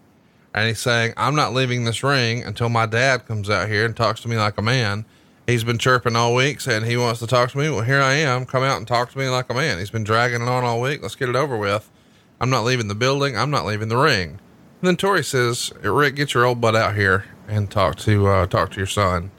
and 0.52 0.68
he's 0.68 0.78
saying, 0.78 1.14
I'm 1.16 1.34
not 1.34 1.54
leaving 1.54 1.84
this 1.84 2.02
ring 2.02 2.42
until 2.42 2.68
my 2.68 2.84
dad 2.84 3.26
comes 3.26 3.48
out 3.48 3.68
here 3.68 3.86
and 3.86 3.96
talks 3.96 4.20
to 4.22 4.28
me 4.28 4.36
like 4.36 4.58
a 4.58 4.62
man. 4.62 5.06
He's 5.46 5.64
been 5.64 5.78
chirping 5.78 6.16
all 6.16 6.34
week 6.34 6.60
saying 6.60 6.84
he 6.84 6.96
wants 6.96 7.20
to 7.20 7.26
talk 7.26 7.50
to 7.50 7.58
me. 7.58 7.68
Well, 7.68 7.82
here 7.82 8.00
I 8.00 8.14
am. 8.14 8.46
Come 8.46 8.62
out 8.62 8.78
and 8.78 8.88
talk 8.88 9.10
to 9.10 9.18
me 9.18 9.28
like 9.28 9.50
a 9.50 9.54
man. 9.54 9.78
He's 9.78 9.90
been 9.90 10.04
dragging 10.04 10.40
it 10.40 10.48
on 10.48 10.64
all 10.64 10.80
week. 10.80 11.02
Let's 11.02 11.16
get 11.16 11.28
it 11.28 11.36
over 11.36 11.56
with. 11.56 11.90
I'm 12.40 12.48
not 12.50 12.64
leaving 12.64 12.88
the 12.88 12.94
building. 12.94 13.36
I'm 13.36 13.50
not 13.50 13.66
leaving 13.66 13.88
the 13.88 13.96
ring. 13.96 14.40
And 14.80 14.88
then 14.88 14.96
Torrie 14.96 15.24
says, 15.24 15.72
Rick, 15.82 16.16
get 16.16 16.34
your 16.34 16.44
old 16.44 16.60
butt 16.60 16.74
out 16.74 16.96
here 16.96 17.26
and 17.46 17.70
talk 17.70 17.96
to, 17.96 18.26
uh, 18.26 18.46
talk 18.46 18.70
to 18.72 18.78
your 18.78 18.86
son. 18.86 19.30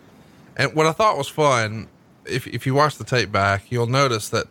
And 0.56 0.74
what 0.76 0.86
I 0.86 0.92
thought 0.92 1.18
was 1.18 1.28
fun, 1.28 1.88
if, 2.26 2.46
if 2.48 2.66
you 2.66 2.76
watch 2.76 2.98
the 2.98 3.04
tape 3.04 3.32
back, 3.32 3.72
you'll 3.72 3.88
notice 3.88 4.30
that 4.30 4.46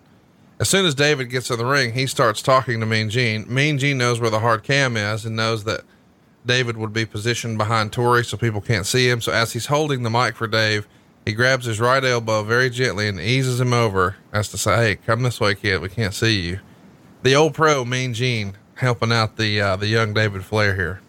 as 0.59 0.69
soon 0.69 0.87
as 0.87 0.95
David 0.95 1.31
gets 1.31 1.51
in 1.51 1.59
the 1.59 1.65
ring, 1.65 1.95
he 1.95 2.07
starts 2.07 2.43
talking 2.43 2.81
to 2.81 2.87
Mean 2.87 3.11
Gene. 3.11 3.45
Mean 3.53 3.79
Gene 3.79 3.99
knows 3.99 4.21
where 4.21 4.31
the 4.31 4.41
hard 4.41 4.63
cam 4.63 4.97
is 4.97 5.25
and 5.25 5.37
knows 5.37 5.65
that 5.65 5.83
David 6.47 6.77
would 6.77 6.93
be 6.93 7.07
positioned 7.07 7.59
behind 7.59 7.93
Torrie 7.93 8.25
so 8.25 8.37
people 8.37 8.61
can't 8.61 8.87
see 8.87 9.09
him. 9.09 9.21
So 9.21 9.33
as 9.33 9.53
he's 9.53 9.67
holding 9.67 10.03
the 10.03 10.11
mic 10.11 10.37
for 10.37 10.47
Dave, 10.47 10.87
he 11.25 11.33
grabs 11.33 11.65
his 11.67 11.81
right 11.81 12.05
elbow 12.05 12.43
very 12.43 12.71
gently 12.71 13.09
and 13.09 13.19
eases 13.19 13.61
him 13.61 13.73
over 13.73 14.17
as 14.33 14.49
to 14.51 14.59
say, 14.59 14.77
Hey, 14.77 14.97
come 14.97 15.23
this 15.23 15.41
way, 15.41 15.55
kid. 15.55 15.81
We 15.81 15.89
can't 15.89 16.15
see 16.15 16.41
you. 16.41 16.61
The 17.23 17.35
old 17.35 17.55
pro, 17.55 17.85
Mean 17.85 18.13
Gene, 18.13 18.57
helping 18.75 19.13
out 19.13 19.37
the, 19.37 19.61
uh, 19.61 19.77
the 19.77 19.87
young 19.87 20.13
David 20.13 20.45
Flair 20.45 20.75
here. 20.75 21.01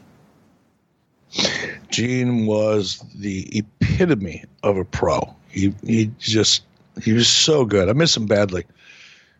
Gene 1.89 2.45
was 2.45 3.03
the 3.15 3.49
epitome 3.57 4.45
of 4.63 4.77
a 4.77 4.85
pro. 4.85 5.35
He, 5.49 5.73
he 5.85 6.11
just, 6.17 6.63
he 7.03 7.11
was 7.11 7.27
so 7.27 7.65
good. 7.65 7.89
I 7.89 7.93
miss 7.93 8.15
him 8.15 8.25
badly. 8.25 8.65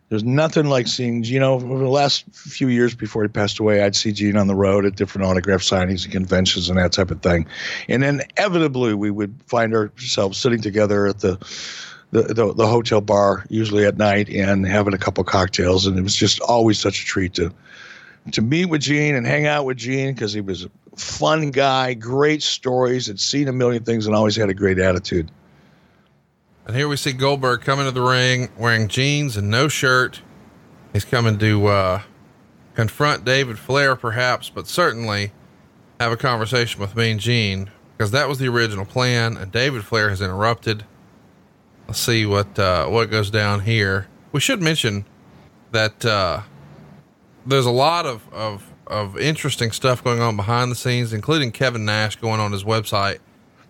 There's 0.08 0.22
nothing 0.22 0.66
like 0.66 0.86
seeing 0.86 1.24
Gino 1.24 1.54
over 1.54 1.78
the 1.78 1.88
last 1.88 2.24
few 2.32 2.68
years 2.68 2.94
before 2.94 3.22
he 3.22 3.28
passed 3.28 3.58
away. 3.58 3.82
I'd 3.82 3.96
see 3.96 4.12
Gene 4.12 4.36
on 4.36 4.46
the 4.46 4.54
road 4.54 4.86
at 4.86 4.94
different 4.94 5.26
autograph 5.26 5.62
signings 5.62 6.04
and 6.04 6.12
conventions 6.12 6.68
and 6.68 6.78
that 6.78 6.92
type 6.92 7.10
of 7.10 7.22
thing. 7.22 7.46
And 7.88 8.04
inevitably, 8.04 8.94
we 8.94 9.10
would 9.10 9.34
find 9.46 9.74
ourselves 9.74 10.38
sitting 10.38 10.60
together 10.60 11.06
at 11.06 11.20
the 11.20 11.38
the, 12.12 12.22
the, 12.22 12.54
the 12.54 12.66
hotel 12.68 13.00
bar, 13.00 13.44
usually 13.48 13.84
at 13.84 13.96
night, 13.96 14.28
and 14.28 14.64
having 14.64 14.94
a 14.94 14.98
couple 14.98 15.24
cocktails. 15.24 15.86
And 15.86 15.98
it 15.98 16.02
was 16.02 16.14
just 16.14 16.40
always 16.40 16.78
such 16.78 17.02
a 17.02 17.04
treat 17.04 17.34
to 17.34 17.52
to 18.32 18.42
meet 18.42 18.66
with 18.66 18.82
Gene 18.82 19.14
and 19.16 19.26
hang 19.26 19.46
out 19.46 19.64
with 19.64 19.76
Gene 19.76 20.14
because 20.14 20.32
he 20.32 20.40
was 20.40 20.64
a 20.64 20.70
fun 20.96 21.50
guy, 21.50 21.94
great 21.94 22.42
stories, 22.42 23.06
had 23.06 23.20
seen 23.20 23.48
a 23.48 23.52
million 23.52 23.84
things, 23.84 24.06
and 24.06 24.14
always 24.14 24.36
had 24.36 24.50
a 24.50 24.54
great 24.54 24.78
attitude. 24.78 25.30
And 26.66 26.74
here 26.74 26.88
we 26.88 26.96
see 26.96 27.12
Goldberg 27.12 27.60
coming 27.60 27.84
to 27.84 27.92
the 27.92 28.02
ring 28.02 28.48
wearing 28.58 28.88
jeans 28.88 29.36
and 29.36 29.48
no 29.48 29.68
shirt. 29.68 30.20
He's 30.92 31.04
coming 31.04 31.38
to 31.38 31.66
uh, 31.68 32.02
confront 32.74 33.24
David 33.24 33.56
Flair, 33.56 33.94
perhaps, 33.94 34.50
but 34.50 34.66
certainly 34.66 35.30
have 36.00 36.10
a 36.10 36.16
conversation 36.16 36.80
with 36.80 36.96
Mean 36.96 37.20
Gene 37.20 37.70
because 37.96 38.10
that 38.10 38.28
was 38.28 38.40
the 38.40 38.48
original 38.48 38.84
plan. 38.84 39.36
And 39.36 39.52
David 39.52 39.84
Flair 39.84 40.10
has 40.10 40.20
interrupted. 40.20 40.84
Let's 41.86 42.00
see 42.00 42.26
what 42.26 42.58
uh, 42.58 42.88
what 42.88 43.12
goes 43.12 43.30
down 43.30 43.60
here. 43.60 44.08
We 44.32 44.40
should 44.40 44.60
mention 44.60 45.04
that 45.70 46.04
uh, 46.04 46.40
there's 47.46 47.66
a 47.66 47.70
lot 47.70 48.06
of, 48.06 48.28
of 48.32 48.72
of 48.88 49.16
interesting 49.16 49.70
stuff 49.70 50.02
going 50.02 50.20
on 50.20 50.34
behind 50.34 50.72
the 50.72 50.76
scenes, 50.76 51.12
including 51.12 51.52
Kevin 51.52 51.84
Nash 51.84 52.16
going 52.16 52.40
on 52.40 52.50
his 52.50 52.64
website 52.64 53.18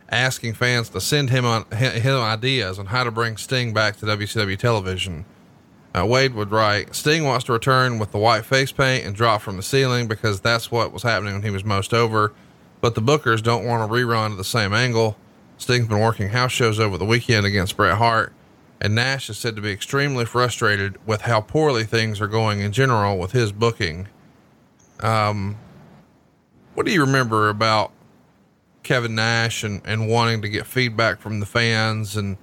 asking 0.09 0.55
fans 0.55 0.89
to 0.91 1.01
send 1.01 1.31
him 1.31 1.45
on 1.45 1.65
him 1.71 2.17
ideas 2.21 2.79
on 2.79 2.87
how 2.87 3.05
to 3.05 3.11
bring 3.11 3.37
Sting 3.37 3.73
back 3.73 3.97
to 3.97 4.07
WCW 4.07 4.59
television. 4.59 5.25
Uh, 5.95 6.05
Wade 6.05 6.35
would 6.35 6.51
write, 6.51 6.95
Sting 6.95 7.25
wants 7.25 7.47
to 7.47 7.53
return 7.53 7.99
with 7.99 8.13
the 8.13 8.19
white 8.19 8.45
face 8.45 8.71
paint 8.71 9.07
and 9.07 9.17
drop 9.17 9.41
from 9.41 9.57
the 9.57 9.63
ceiling 9.63 10.07
because 10.07 10.41
that's 10.41 10.71
what 10.71 10.93
was 10.93 11.03
happening 11.03 11.33
when 11.33 11.43
he 11.43 11.51
was 11.51 11.65
most 11.65 11.95
over. 11.95 12.35
But 12.83 12.95
the 12.95 13.01
bookers 13.01 13.43
don't 13.43 13.65
want 13.65 13.89
to 13.89 13.95
rerun 13.95 14.31
to 14.31 14.37
the 14.37 14.45
same 14.45 14.75
angle. 14.75 15.17
Sting's 15.57 15.89
been 15.89 16.01
working 16.01 16.29
house 16.29 16.53
shows 16.53 16.79
over 16.79 16.99
the 16.99 17.07
weekend 17.07 17.47
against 17.47 17.79
Bret 17.79 17.97
Hart, 17.97 18.35
and 18.79 18.95
Nash 18.95 19.31
is 19.31 19.39
said 19.39 19.57
to 19.57 19.63
be 19.63 19.71
extremely 19.71 20.27
frustrated 20.27 20.99
with 21.07 21.23
how 21.23 21.41
poorly 21.41 21.85
things 21.85 22.21
are 22.21 22.27
going 22.27 22.61
in 22.61 22.73
general 22.73 23.19
with 23.19 23.33
his 23.33 23.51
booking. 23.51 24.09
Um, 25.01 25.57
what 26.75 26.85
do 26.85 26.93
you 26.93 27.01
remember 27.01 27.49
about 27.49 27.91
Kevin 28.87 29.17
Nash 29.17 29.65
and, 29.65 29.83
and 29.85 30.09
wanting 30.09 30.43
to 30.43 30.49
get 30.49 30.65
feedback 30.65 31.21
from 31.21 31.41
the 31.41 31.47
fans. 31.47 32.17
And 32.17 32.37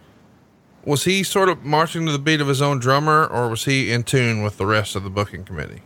was 0.83 1.05
he 1.05 1.23
sort 1.23 1.47
of 1.47 1.63
marching 1.63 2.05
to 2.05 2.11
the 2.11 2.19
beat 2.19 2.41
of 2.41 2.47
his 2.47 2.61
own 2.61 2.79
drummer 2.79 3.25
or 3.25 3.47
was 3.49 3.63
he 3.63 3.91
in 3.91 4.03
tune 4.03 4.43
with 4.43 4.57
the 4.57 4.65
rest 4.65 4.95
of 4.97 5.03
the 5.03 5.09
booking 5.09 5.45
committee? 5.45 5.81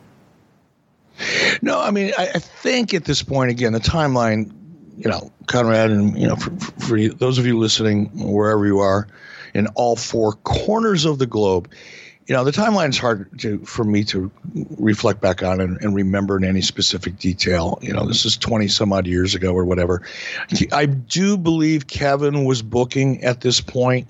No, 1.62 1.80
I 1.80 1.91
mean, 1.91 2.12
I, 2.18 2.30
I 2.36 2.39
think 2.39 2.93
at 2.93 3.05
this 3.05 3.22
point, 3.22 3.51
again, 3.51 3.74
the 3.74 3.80
timeline, 3.80 4.51
you 4.97 5.10
know, 5.10 5.32
Conrad, 5.45 5.91
and, 5.91 6.20
you 6.20 6.28
know, 6.28 6.36
for, 6.36 6.51
for 6.80 7.08
those 7.08 7.38
of 7.38 7.45
you 7.45 7.58
listening, 7.58 8.10
wherever 8.16 8.66
you 8.66 8.80
are, 8.80 9.08
in 9.53 9.68
all 9.76 9.95
four 9.95 10.34
corners 10.34 11.05
of 11.05 11.20
the 11.20 11.28
globe, 11.28 11.72
you 12.28 12.36
know 12.36 12.43
the 12.43 12.51
timeline 12.51 12.89
is 12.89 12.97
hard 12.97 13.39
to 13.39 13.57
for 13.59 13.86
me 13.86 14.03
to 14.03 14.30
reflect 14.78 15.21
back 15.21 15.41
on 15.41 15.61
and, 15.61 15.82
and, 15.82 15.95
remember 15.95 16.38
in 16.38 16.43
any 16.43 16.61
specific 16.61 17.17
detail. 17.17 17.80
You 17.82 17.93
know 17.93 18.05
this 18.05 18.25
is 18.25 18.38
20 18.38 18.67
some 18.67 18.91
odd 18.91 19.07
years 19.07 19.34
ago 19.34 19.53
or 19.53 19.63
whatever. 19.63 20.01
I 20.71 20.86
do 20.86 21.38
believe 21.38 21.88
kevin 21.88 22.43
was 22.43 22.61
booking 22.61 23.23
at 23.23 23.41
this 23.41 23.61
point. 23.61 24.07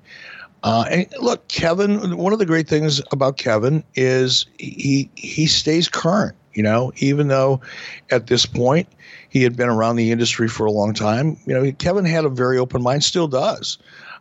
Uh, 0.63 0.85
and 0.89 1.07
look 1.21 1.47
kevin 1.47 2.17
one 2.17 2.33
of 2.33 2.39
the 2.39 2.45
great 2.45 2.67
things 2.67 2.99
about 3.11 3.37
kevin 3.37 3.83
is 3.93 4.47
he 4.57 5.07
he 5.13 5.45
stays 5.45 5.87
current 5.87 6.35
you 6.53 6.63
know 6.63 6.91
even 6.97 7.27
though 7.27 7.61
at 8.09 8.25
this 8.25 8.47
point 8.47 8.87
he 9.29 9.43
had 9.43 9.55
been 9.55 9.69
around 9.69 9.97
the 9.97 10.11
industry 10.11 10.47
for 10.47 10.65
a 10.65 10.71
long 10.71 10.95
time. 10.95 11.37
You 11.45 11.53
know 11.53 11.71
kevin 11.73 12.05
had 12.05 12.25
a 12.25 12.29
very 12.29 12.57
open 12.57 12.81
mind 12.81 13.03
still 13.03 13.27
does 13.27 13.77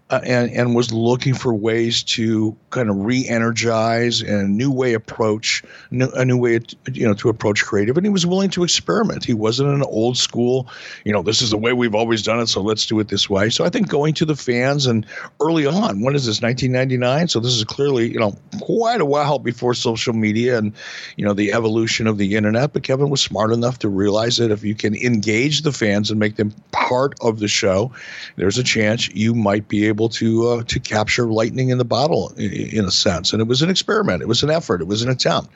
uh, 0.09 0.21
and 0.23 0.53
and 0.53 0.77
was 0.77 0.93
looking 0.93 1.35
for 1.35 1.53
ways 1.53 2.05
to 2.05 2.57
kind 2.71 2.89
of 2.89 2.97
re-energize 2.97 4.23
and 4.23 4.41
a 4.41 4.49
new 4.49 4.71
way 4.71 4.95
approach 4.95 5.65
a 5.91 6.25
new 6.25 6.37
way 6.37 6.61
to, 6.61 6.77
you 6.93 7.05
know 7.05 7.15
to 7.15 7.29
approach 7.29 7.65
creative. 7.65 7.97
And 7.97 8.07
he 8.07 8.11
was 8.11 8.25
willing 8.25 8.51
to 8.51 8.63
experiment. 8.63 9.25
He 9.25 9.35
wasn't 9.35 9.71
an 9.71 9.83
old 9.83 10.17
school 10.17 10.69
you 11.05 11.13
know 11.13 11.23
this 11.23 11.43
is 11.43 11.51
the 11.51 11.59
way 11.59 11.73
we've 11.73 11.95
always 11.95 12.23
done 12.23 12.39
it 12.39 12.47
so 12.47 12.61
let's 12.61 12.87
do 12.87 13.01
it 13.01 13.09
this 13.09 13.29
way. 13.29 13.51
So 13.51 13.65
i 13.65 13.69
think 13.69 13.89
going 13.89 14.15
to 14.15 14.25
the 14.25 14.37
fans 14.37 14.87
and 14.87 15.05
early 15.41 15.67
on 15.67 16.01
when 16.01 16.15
is 16.15 16.27
this 16.27 16.41
1999 16.41 17.27
so 17.27 17.41
this 17.41 17.55
is 17.55 17.65
clearly 17.65 18.13
you 18.13 18.21
know 18.21 18.37
quite 18.61 19.01
a 19.01 19.05
while 19.05 19.41
before 19.41 19.75
social 19.75 20.13
media 20.13 20.57
and 20.57 20.73
you 21.17 21.25
know 21.25 21.35
the 21.35 21.53
evolution 21.53 22.07
of 22.07 22.17
the 22.17 22.37
internet. 22.37 22.73
But 22.73 22.85
kevin 22.85 23.11
was 23.11 23.21
smart 23.21 23.51
enough 23.51 23.81
to 23.81 23.89
realize 23.89 24.37
that 24.37 24.53
if 24.53 24.63
you 24.63 24.77
can 24.77 24.95
engage 24.95 25.63
the 25.63 25.73
fans 25.73 26.13
and 26.13 26.21
make 26.21 26.37
them 26.37 26.55
part 26.71 27.15
of 27.23 27.41
the 27.41 27.49
show 27.49 27.91
there's 28.37 28.59
a 28.59 28.63
chance 28.63 29.09
you 29.09 29.35
might 29.35 29.67
be 29.67 29.89
able 29.89 29.95
to 29.97 30.49
uh, 30.49 30.62
to 30.64 30.80
capture 30.80 31.26
lightning 31.26 31.70
in 31.70 31.78
the 31.78 31.84
bottle 31.84 32.32
in 32.36 32.84
a 32.84 32.90
sense. 32.90 33.32
And 33.32 33.40
it 33.40 33.49
was 33.49 33.62
an 33.62 33.70
experiment. 33.70 34.22
It 34.22 34.28
was 34.28 34.42
an 34.42 34.51
effort. 34.51 34.80
It 34.80 34.86
was 34.86 35.03
an 35.03 35.11
attempt. 35.11 35.51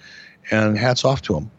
And 0.50 0.76
hats 0.76 1.04
off 1.04 1.22
to 1.22 1.36
him. 1.36 1.50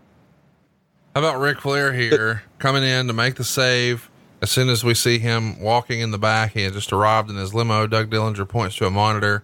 How 1.15 1.21
about 1.21 1.39
Ric 1.39 1.61
Flair 1.61 1.93
here 1.93 2.43
coming 2.59 2.84
in 2.84 3.07
to 3.07 3.13
make 3.13 3.36
the 3.36 3.43
save? 3.43 4.09
As 4.41 4.49
soon 4.49 4.69
as 4.69 4.84
we 4.84 4.95
see 4.95 5.19
him 5.19 5.61
walking 5.61 5.99
in 5.99 6.11
the 6.11 6.17
back, 6.17 6.53
he 6.53 6.63
had 6.63 6.73
just 6.73 6.91
arrived 6.91 7.29
in 7.29 7.36
his 7.36 7.53
limo. 7.53 7.86
Doug 7.86 8.09
Dillinger 8.09 8.47
points 8.47 8.75
to 8.77 8.88
a 8.88 8.91
monitor 8.91 9.43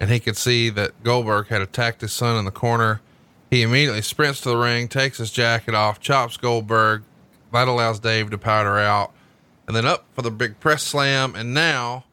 and 0.00 0.10
he 0.10 0.18
could 0.18 0.36
see 0.36 0.70
that 0.70 1.04
Goldberg 1.04 1.48
had 1.48 1.60
attacked 1.60 2.00
his 2.00 2.12
son 2.12 2.38
in 2.38 2.46
the 2.46 2.50
corner. 2.50 3.02
He 3.50 3.62
immediately 3.62 4.00
sprints 4.00 4.40
to 4.40 4.48
the 4.48 4.56
ring, 4.56 4.88
takes 4.88 5.18
his 5.18 5.30
jacket 5.30 5.74
off, 5.74 6.00
chops 6.00 6.38
Goldberg. 6.38 7.02
That 7.52 7.68
allows 7.68 8.00
Dave 8.00 8.30
to 8.30 8.38
powder 8.38 8.78
out. 8.78 9.12
And 9.66 9.76
then 9.76 9.84
up 9.84 10.06
for 10.14 10.22
the 10.22 10.30
big 10.30 10.58
press 10.58 10.82
slam. 10.82 11.34
And 11.34 11.52
now 11.52 12.04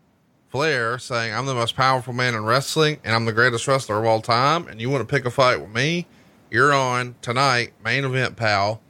Flair 0.58 0.97
saying, 0.97 1.36
I'm 1.36 1.45
the 1.45 1.53
most 1.53 1.76
powerful 1.76 2.14
man 2.14 2.34
in 2.34 2.43
wrestling 2.43 2.97
and 3.03 3.14
I'm 3.14 3.26
the 3.26 3.32
greatest 3.32 3.68
wrestler 3.68 3.99
of 3.99 4.05
all 4.05 4.22
time. 4.22 4.68
And 4.68 4.82
you 4.82 4.89
want 4.89 5.08
to 5.08 5.16
pick 5.16 5.24
a 5.24 5.30
fight 5.30 5.62
with 5.62 5.70
me? 5.70 6.08
You're 6.49 6.74
on 6.74 7.14
tonight, 7.22 7.74
main 7.86 8.03
event, 8.03 8.38
pal. 8.38 8.82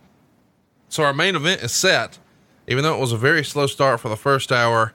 So 0.87 1.03
our 1.03 1.11
main 1.11 1.35
event 1.35 1.61
is 1.61 1.73
set, 1.73 2.19
even 2.69 2.85
though 2.85 2.95
it 2.95 3.01
was 3.01 3.11
a 3.11 3.17
very 3.17 3.43
slow 3.43 3.67
start 3.67 3.99
for 3.99 4.07
the 4.07 4.15
first 4.15 4.49
hour, 4.49 4.93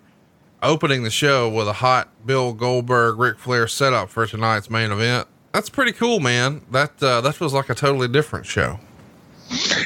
opening 0.62 1.02
the 1.02 1.10
show 1.10 1.46
with 1.46 1.68
a 1.68 1.74
hot 1.74 2.08
Bill 2.24 2.54
Goldberg, 2.54 3.18
Ric 3.18 3.38
Flair 3.38 3.68
setup 3.68 4.08
for 4.08 4.26
tonight's 4.26 4.70
main 4.70 4.90
event. 4.90 5.28
That's 5.52 5.68
pretty 5.68 5.92
cool, 5.92 6.20
man. 6.20 6.62
That, 6.70 7.02
uh, 7.02 7.20
that 7.20 7.34
feels 7.34 7.52
like 7.52 7.68
a 7.68 7.74
totally 7.74 8.08
different 8.08 8.46
show. 8.46 8.80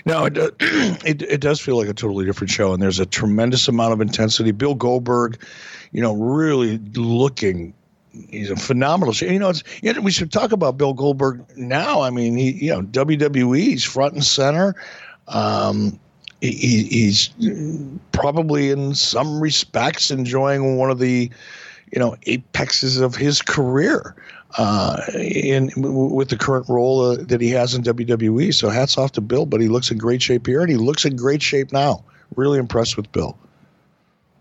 No, 0.04 0.26
it, 0.26 0.36
it, 1.04 1.22
it 1.22 1.40
does 1.40 1.60
feel 1.60 1.76
like 1.76 1.88
a 1.88 1.94
totally 1.94 2.24
different 2.24 2.50
show, 2.50 2.72
and 2.72 2.82
there's 2.82 3.00
a 3.00 3.06
tremendous 3.06 3.68
amount 3.68 3.92
of 3.92 4.00
intensity. 4.00 4.52
Bill 4.52 4.74
Goldberg, 4.74 5.42
you 5.92 6.02
know, 6.02 6.14
really 6.14 6.78
looking. 6.94 7.74
He's 8.12 8.50
a 8.50 8.56
phenomenal. 8.56 9.14
You 9.14 9.38
know, 9.38 9.50
it's 9.50 9.62
you 9.82 9.92
know, 9.92 10.00
we 10.00 10.10
should 10.10 10.32
talk 10.32 10.52
about 10.52 10.78
Bill 10.78 10.94
Goldberg 10.94 11.44
now. 11.56 12.00
I 12.02 12.10
mean, 12.10 12.36
he 12.36 12.52
you 12.52 12.70
know 12.70 12.82
WWE's 12.82 13.84
front 13.84 14.14
and 14.14 14.24
center. 14.24 14.74
Um, 15.28 15.98
he, 16.40 16.84
he's 16.84 17.30
probably 18.12 18.70
in 18.70 18.94
some 18.94 19.40
respects 19.40 20.10
enjoying 20.10 20.76
one 20.76 20.90
of 20.90 20.98
the 20.98 21.30
you 21.92 21.98
know 21.98 22.16
apexes 22.26 23.00
of 23.00 23.16
his 23.16 23.42
career 23.42 24.14
uh, 24.58 25.02
in 25.14 25.70
with 25.76 26.28
the 26.28 26.36
current 26.36 26.68
role 26.68 27.00
uh, 27.00 27.16
that 27.24 27.40
he 27.40 27.50
has 27.50 27.74
in 27.74 27.82
WWE. 27.82 28.54
So 28.54 28.68
hats 28.68 28.96
off 28.96 29.12
to 29.12 29.20
Bill, 29.20 29.46
but 29.46 29.60
he 29.60 29.68
looks 29.68 29.90
in 29.90 29.98
great 29.98 30.22
shape 30.22 30.46
here, 30.46 30.60
and 30.60 30.70
he 30.70 30.76
looks 30.76 31.04
in 31.04 31.16
great 31.16 31.42
shape 31.42 31.72
now. 31.72 32.04
really 32.36 32.58
impressed 32.58 32.96
with 32.96 33.10
Bill. 33.12 33.36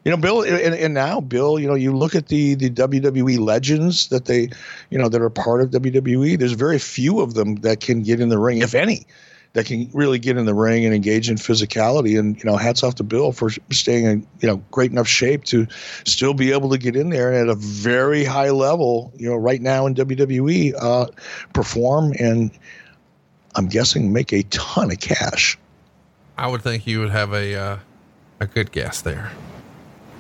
You 0.06 0.12
know, 0.12 0.18
Bill, 0.18 0.44
and, 0.44 0.76
and 0.76 0.94
now 0.94 1.20
Bill, 1.20 1.60
you 1.60 1.68
know, 1.68 1.74
you 1.74 1.96
look 1.96 2.14
at 2.14 2.28
the 2.28 2.54
the 2.54 2.70
WWE 2.70 3.40
legends 3.40 4.08
that 4.10 4.26
they, 4.26 4.50
you 4.92 5.00
know, 5.00 5.10
that 5.10 5.20
are 5.20 5.32
part 5.32 5.62
of 5.62 5.72
WWE. 5.72 6.38
There's 6.38 6.52
very 6.52 6.78
few 6.78 7.22
of 7.22 7.34
them 7.34 7.56
that 7.58 7.80
can 7.80 8.04
get 8.04 8.20
in 8.20 8.30
the 8.30 8.38
ring, 8.38 8.60
if 8.60 8.76
any, 8.76 9.08
that 9.56 9.66
can 9.66 9.90
really 9.94 10.20
get 10.20 10.36
in 10.36 10.46
the 10.46 10.54
ring 10.54 10.84
and 10.84 10.94
engage 10.94 11.30
in 11.30 11.38
physicality. 11.38 12.20
And 12.20 12.38
you 12.38 12.44
know, 12.44 12.58
hats 12.58 12.84
off 12.84 12.96
to 12.96 13.04
Bill 13.04 13.32
for 13.32 13.50
staying 13.72 14.06
in 14.06 14.28
you 14.42 14.48
know 14.50 14.58
great 14.70 14.92
enough 14.92 15.08
shape 15.08 15.46
to 15.46 15.66
still 16.06 16.34
be 16.34 16.52
able 16.52 16.70
to 16.70 16.78
get 16.78 16.96
in 16.96 17.10
there 17.10 17.32
and 17.32 17.50
at 17.50 17.56
a 17.56 17.58
very 17.58 18.26
high 18.26 18.52
level. 18.52 19.14
You 19.16 19.30
know, 19.30 19.38
right 19.38 19.62
now 19.62 19.88
in 19.88 19.96
WWE, 19.96 20.74
uh, 20.78 21.08
perform 21.54 22.14
and 22.20 22.52
I'm 23.56 23.68
guessing 23.68 24.12
make 24.12 24.34
a 24.34 24.44
ton 24.44 24.92
of 24.92 25.00
cash. 25.00 25.58
I 26.38 26.48
would 26.48 26.62
think 26.62 26.86
you 26.86 27.00
would 27.00 27.12
have 27.12 27.34
a 27.34 27.56
uh, 27.56 27.78
a 28.42 28.48
good 28.48 28.74
guess 28.74 29.02
there. 29.02 29.32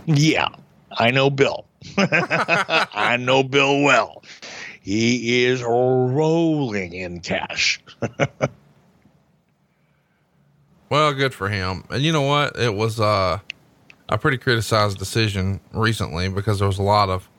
Yeah, 0.06 0.48
I 0.94 1.12
know 1.12 1.30
Bill. 1.30 1.66
I 1.98 3.18
know 3.20 3.44
Bill 3.44 3.82
well. 3.82 4.24
He 4.82 5.44
is 5.44 5.62
rolling 5.62 6.94
in 6.94 7.20
cash. 7.20 7.82
well, 10.90 11.14
good 11.14 11.34
for 11.34 11.50
him. 11.50 11.84
And 11.90 12.04
you 12.04 12.12
know 12.12 12.22
what? 12.22 12.58
It 12.58 12.74
was 12.74 13.00
uh, 13.00 13.40
a 14.10 14.18
pretty 14.18 14.38
criticized 14.38 14.98
decision 14.98 15.60
recently 15.74 16.30
because 16.30 16.60
there 16.60 16.68
was 16.68 16.80
a 16.80 16.84
lot 16.84 17.10
of 17.10 17.30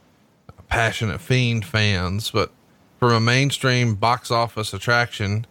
passionate 0.69 1.21
Fiend 1.21 1.65
fans, 1.65 2.31
but 2.31 2.51
from 2.99 3.13
a 3.13 3.21
mainstream 3.21 3.95
box 3.95 4.31
office 4.31 4.73
attraction, 4.75 5.47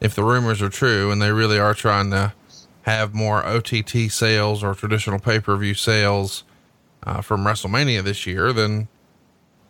if 0.00 0.14
the 0.14 0.24
rumors 0.24 0.60
are 0.60 0.68
true 0.68 1.10
and 1.10 1.22
they 1.22 1.30
really 1.30 1.58
are 1.58 1.74
trying 1.74 2.10
to 2.10 2.32
have 2.82 3.14
more 3.14 3.44
OTT 3.44 4.10
sales 4.10 4.62
or 4.62 4.74
traditional 4.74 5.18
pay 5.18 5.40
per 5.40 5.56
view 5.56 5.74
sales 5.74 6.44
uh, 7.04 7.20
from 7.20 7.44
WrestleMania 7.44 8.02
this 8.02 8.26
year, 8.26 8.52
then 8.52 8.88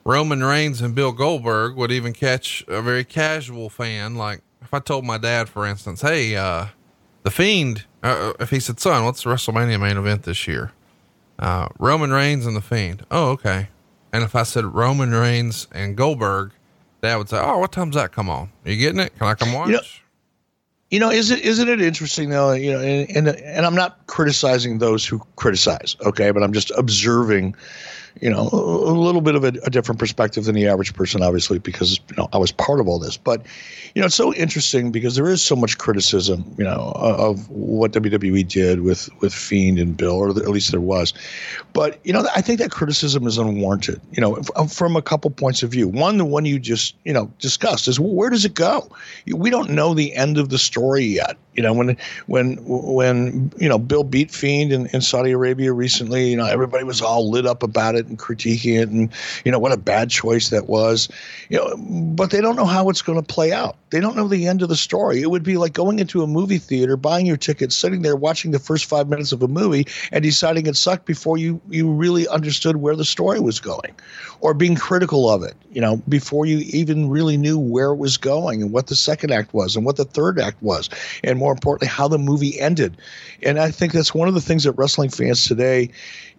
Roman 0.04 0.42
Reigns 0.42 0.80
and 0.80 0.94
Bill 0.94 1.12
Goldberg 1.12 1.76
would 1.76 1.90
even 1.90 2.12
catch 2.12 2.64
a 2.68 2.80
very 2.80 3.04
casual 3.04 3.68
fan. 3.68 4.14
Like 4.14 4.40
if 4.62 4.72
I 4.72 4.78
told 4.78 5.04
my 5.04 5.18
dad, 5.18 5.48
for 5.48 5.66
instance, 5.66 6.00
hey, 6.00 6.36
uh, 6.36 6.66
the 7.26 7.32
Fiend, 7.32 7.86
uh, 8.04 8.34
if 8.38 8.50
he 8.50 8.60
said, 8.60 8.78
son, 8.78 9.04
what's 9.04 9.24
the 9.24 9.30
WrestleMania 9.30 9.80
main 9.80 9.96
event 9.96 10.22
this 10.22 10.46
year? 10.46 10.70
Uh, 11.40 11.66
Roman 11.76 12.12
Reigns 12.12 12.46
and 12.46 12.54
the 12.54 12.60
Fiend. 12.60 13.04
Oh, 13.10 13.30
okay. 13.30 13.66
And 14.12 14.22
if 14.22 14.36
I 14.36 14.44
said 14.44 14.64
Roman 14.64 15.10
Reigns 15.10 15.66
and 15.72 15.96
Goldberg, 15.96 16.52
dad 17.02 17.16
would 17.16 17.28
say, 17.28 17.40
oh, 17.40 17.58
what 17.58 17.72
time's 17.72 17.96
that 17.96 18.12
come 18.12 18.30
on? 18.30 18.52
Are 18.64 18.70
you 18.70 18.76
getting 18.76 19.00
it? 19.00 19.18
Can 19.18 19.26
I 19.26 19.34
come 19.34 19.52
watch? 19.52 19.66
You 19.66 19.74
know, 19.74 19.80
you 20.92 21.00
know, 21.00 21.10
is 21.10 21.32
it 21.32 21.40
isn't 21.40 21.68
it 21.68 21.82
interesting 21.82 22.30
though? 22.30 22.52
You 22.52 22.74
know, 22.74 22.78
and, 22.78 23.10
and 23.16 23.28
and 23.28 23.66
I'm 23.66 23.74
not 23.74 24.06
criticizing 24.06 24.78
those 24.78 25.04
who 25.04 25.20
criticize, 25.34 25.96
okay, 26.06 26.30
but 26.30 26.44
I'm 26.44 26.52
just 26.52 26.70
observing 26.78 27.56
you 28.20 28.30
know, 28.30 28.48
a, 28.50 28.96
little 28.96 29.20
bit 29.20 29.34
of 29.34 29.44
a, 29.44 29.48
a, 29.64 29.70
different 29.70 29.98
perspective 29.98 30.44
than 30.44 30.54
the 30.54 30.66
average 30.66 30.94
person, 30.94 31.22
obviously, 31.22 31.58
because 31.58 32.00
you 32.08 32.16
know 32.16 32.28
I 32.32 32.38
was 32.38 32.50
part 32.50 32.80
of 32.80 32.88
all 32.88 32.98
this. 32.98 33.16
But 33.16 33.44
you 33.94 34.00
know, 34.00 34.06
it's 34.06 34.14
so 34.14 34.32
interesting 34.34 34.90
because 34.90 35.16
there 35.16 35.28
is 35.28 35.42
so 35.42 35.54
much 35.54 35.76
criticism, 35.76 36.44
you 36.56 36.64
know, 36.64 36.92
of 36.96 37.48
what 37.50 37.92
WWE 37.92 38.48
did 38.48 38.80
with 38.80 39.10
with 39.20 39.34
Fiend 39.34 39.78
and 39.78 39.96
Bill, 39.96 40.16
or 40.16 40.30
at 40.30 40.48
least 40.48 40.70
there 40.70 40.80
was. 40.80 41.12
But 41.74 41.98
you 42.04 42.12
know, 42.12 42.26
I 42.34 42.40
think 42.40 42.58
that 42.60 42.70
criticism 42.70 43.26
is 43.26 43.36
unwarranted. 43.36 44.00
You 44.12 44.22
know, 44.22 44.42
uh, 44.56 44.66
from 44.66 44.96
a 44.96 45.02
couple 45.02 45.30
points 45.30 45.62
of 45.62 45.70
view. 45.70 45.88
One, 45.88 46.16
the 46.16 46.24
one 46.24 46.46
you 46.46 46.58
just 46.58 46.94
you 47.04 47.12
know 47.12 47.30
discussed 47.38 47.86
is 47.86 48.00
where 48.00 48.30
does 48.30 48.44
it 48.44 48.54
go? 48.54 48.88
We 49.30 49.50
don't 49.50 49.70
know 49.70 49.92
the 49.92 50.14
end 50.14 50.38
of 50.38 50.48
the 50.48 50.58
story 50.58 51.04
yet. 51.04 51.36
You 51.54 51.62
know, 51.62 51.74
when 51.74 51.96
when 52.26 52.56
when 52.64 53.52
you 53.58 53.68
know 53.68 53.78
Bill 53.78 54.04
beat 54.04 54.30
Fiend 54.30 54.72
in, 54.72 54.86
in 54.86 55.02
Saudi 55.02 55.32
Arabia 55.32 55.72
recently, 55.72 56.30
you 56.30 56.36
know 56.36 56.46
everybody 56.46 56.84
was 56.84 57.02
all 57.02 57.30
lit 57.30 57.46
up 57.46 57.62
about 57.62 57.94
it 57.94 58.05
and 58.06 58.18
critiquing 58.18 58.80
it, 58.80 58.88
and 58.88 59.10
you 59.44 59.52
know 59.52 59.58
what 59.58 59.72
a 59.72 59.76
bad 59.76 60.10
choice 60.10 60.50
that 60.50 60.68
was. 60.68 61.08
You 61.48 61.58
know, 61.58 61.76
but 61.76 62.30
they 62.30 62.40
don't 62.40 62.56
know 62.56 62.64
how 62.64 62.88
it's 62.88 63.02
going 63.02 63.20
to 63.20 63.26
play 63.26 63.52
out. 63.52 63.76
They 63.90 64.00
don't 64.00 64.16
know 64.16 64.28
the 64.28 64.46
end 64.46 64.62
of 64.62 64.68
the 64.68 64.76
story. 64.76 65.22
It 65.22 65.30
would 65.30 65.42
be 65.42 65.56
like 65.56 65.72
going 65.72 65.98
into 65.98 66.22
a 66.22 66.26
movie 66.26 66.58
theater, 66.58 66.96
buying 66.96 67.26
your 67.26 67.36
ticket, 67.36 67.72
sitting 67.72 68.02
there 68.02 68.16
watching 68.16 68.50
the 68.50 68.58
first 68.58 68.86
five 68.86 69.08
minutes 69.08 69.32
of 69.32 69.42
a 69.42 69.48
movie, 69.48 69.86
and 70.12 70.22
deciding 70.22 70.66
it 70.66 70.76
sucked 70.76 71.06
before 71.06 71.38
you 71.38 71.60
you 71.68 71.90
really 71.90 72.26
understood 72.28 72.76
where 72.76 72.96
the 72.96 73.04
story 73.04 73.40
was 73.40 73.60
going, 73.60 73.94
or 74.40 74.54
being 74.54 74.74
critical 74.74 75.30
of 75.30 75.42
it. 75.42 75.54
You 75.70 75.80
know, 75.80 75.96
before 76.08 76.46
you 76.46 76.58
even 76.58 77.08
really 77.08 77.36
knew 77.36 77.58
where 77.58 77.92
it 77.92 77.96
was 77.96 78.16
going 78.16 78.62
and 78.62 78.72
what 78.72 78.86
the 78.86 78.96
second 78.96 79.30
act 79.30 79.52
was 79.52 79.76
and 79.76 79.84
what 79.84 79.96
the 79.96 80.04
third 80.04 80.40
act 80.40 80.62
was, 80.62 80.88
and 81.22 81.38
more 81.38 81.52
importantly, 81.52 81.88
how 81.88 82.08
the 82.08 82.18
movie 82.18 82.58
ended. 82.58 82.96
And 83.42 83.58
I 83.58 83.70
think 83.70 83.92
that's 83.92 84.14
one 84.14 84.28
of 84.28 84.34
the 84.34 84.40
things 84.40 84.64
that 84.64 84.72
wrestling 84.72 85.10
fans 85.10 85.44
today, 85.44 85.90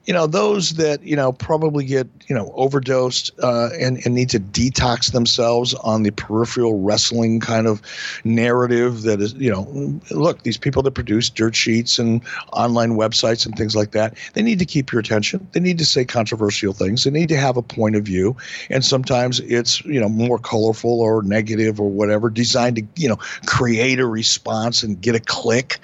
you 0.08 0.14
know, 0.14 0.26
those 0.26 0.76
that, 0.76 1.04
you 1.04 1.18
know, 1.18 1.34
probably 1.34 1.84
get, 1.84 2.08
you 2.28 2.36
know, 2.36 2.50
overdosed 2.56 3.30
uh, 3.44 3.70
and, 3.78 4.00
and 4.06 4.16
need 4.16 4.30
to 4.30 4.40
detox 4.40 5.12
themselves 5.12 5.74
on 5.74 6.04
the 6.04 6.12
peripheral 6.12 6.82
wrestling 6.82 7.42
kind 7.42 7.68
of 7.68 7.82
narrative 8.24 9.02
that 9.02 9.20
is, 9.20 9.34
you 9.34 9.52
know, 9.52 10.00
look, 10.10 10.44
these 10.44 10.58
people 10.58 10.82
that 10.82 10.92
produce 10.92 11.30
dirt 11.30 11.58
sheets 11.58 12.00
and 12.00 12.24
online 12.54 12.92
websites 12.92 13.46
and 13.46 13.56
things 13.58 13.76
like 13.76 13.92
that, 13.92 14.18
they 14.34 14.42
need 14.42 14.60
to 14.60 14.66
keep 14.66 14.94
your 14.94 15.02
attention. 15.02 15.46
They 15.52 15.60
need 15.60 15.78
to 15.80 15.86
say 15.86 16.06
controversial 16.06 16.72
things. 16.72 17.04
They 17.04 17.12
need 17.12 17.30
to 17.30 17.38
have 17.38 17.58
a 17.58 17.62
point 17.62 17.98
of 17.98 18.04
view. 18.04 18.38
And 18.70 18.86
sometimes 18.86 19.42
it's, 19.42 19.84
you 19.84 20.00
know, 20.00 20.08
more 20.08 20.40
colorful 20.40 21.02
or 21.02 21.22
negative 21.22 21.82
or 21.82 21.90
whatever, 21.90 22.30
designed 22.30 22.78
to, 22.78 22.84
you 22.96 23.10
know, 23.10 23.18
create 23.46 24.00
a 24.00 24.08
response 24.08 24.84
and 24.84 25.02
get 25.02 25.16
a 25.16 25.20
click. 25.20 25.80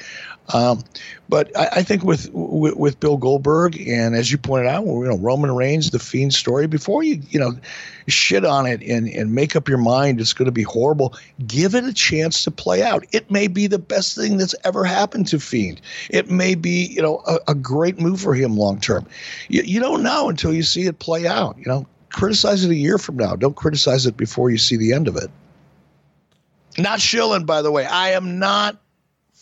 Um, 0.49 0.83
but 1.29 1.55
I, 1.57 1.69
I 1.77 1.83
think 1.83 2.03
with, 2.03 2.29
with, 2.33 2.75
with 2.75 2.99
Bill 2.99 3.17
Goldberg 3.17 3.79
and 3.79 4.13
as 4.13 4.31
you 4.31 4.37
pointed 4.37 4.67
out, 4.67 4.85
you 4.85 5.05
know 5.05 5.17
Roman 5.17 5.55
Reigns, 5.55 5.91
the 5.91 5.99
Fiend 5.99 6.33
story. 6.33 6.67
Before 6.67 7.01
you 7.01 7.21
you 7.29 7.39
know 7.39 7.53
shit 8.07 8.43
on 8.43 8.65
it 8.65 8.83
and 8.83 9.07
and 9.07 9.33
make 9.33 9.55
up 9.55 9.69
your 9.69 9.77
mind, 9.77 10.19
it's 10.19 10.33
going 10.33 10.47
to 10.47 10.51
be 10.51 10.63
horrible. 10.63 11.15
Give 11.47 11.75
it 11.75 11.85
a 11.85 11.93
chance 11.93 12.43
to 12.43 12.51
play 12.51 12.83
out. 12.83 13.05
It 13.13 13.31
may 13.31 13.47
be 13.47 13.67
the 13.67 13.79
best 13.79 14.15
thing 14.17 14.37
that's 14.37 14.55
ever 14.65 14.83
happened 14.83 15.27
to 15.27 15.39
Fiend. 15.39 15.79
It 16.09 16.29
may 16.29 16.55
be 16.55 16.85
you 16.87 17.01
know 17.01 17.23
a, 17.25 17.39
a 17.49 17.55
great 17.55 17.99
move 17.99 18.19
for 18.19 18.33
him 18.33 18.57
long 18.57 18.81
term. 18.81 19.07
You, 19.47 19.63
you 19.63 19.79
don't 19.79 20.03
know 20.03 20.29
until 20.29 20.53
you 20.53 20.63
see 20.63 20.83
it 20.87 20.99
play 20.99 21.25
out. 21.25 21.57
You 21.57 21.65
know, 21.65 21.87
criticize 22.09 22.65
it 22.65 22.71
a 22.71 22.75
year 22.75 22.97
from 22.97 23.15
now. 23.15 23.37
Don't 23.37 23.55
criticize 23.55 24.05
it 24.05 24.17
before 24.17 24.49
you 24.49 24.57
see 24.57 24.75
the 24.75 24.91
end 24.91 25.07
of 25.07 25.15
it. 25.15 25.31
Not 26.77 26.99
shilling, 26.99 27.45
by 27.45 27.61
the 27.61 27.71
way. 27.71 27.85
I 27.85 28.09
am 28.11 28.39
not 28.39 28.77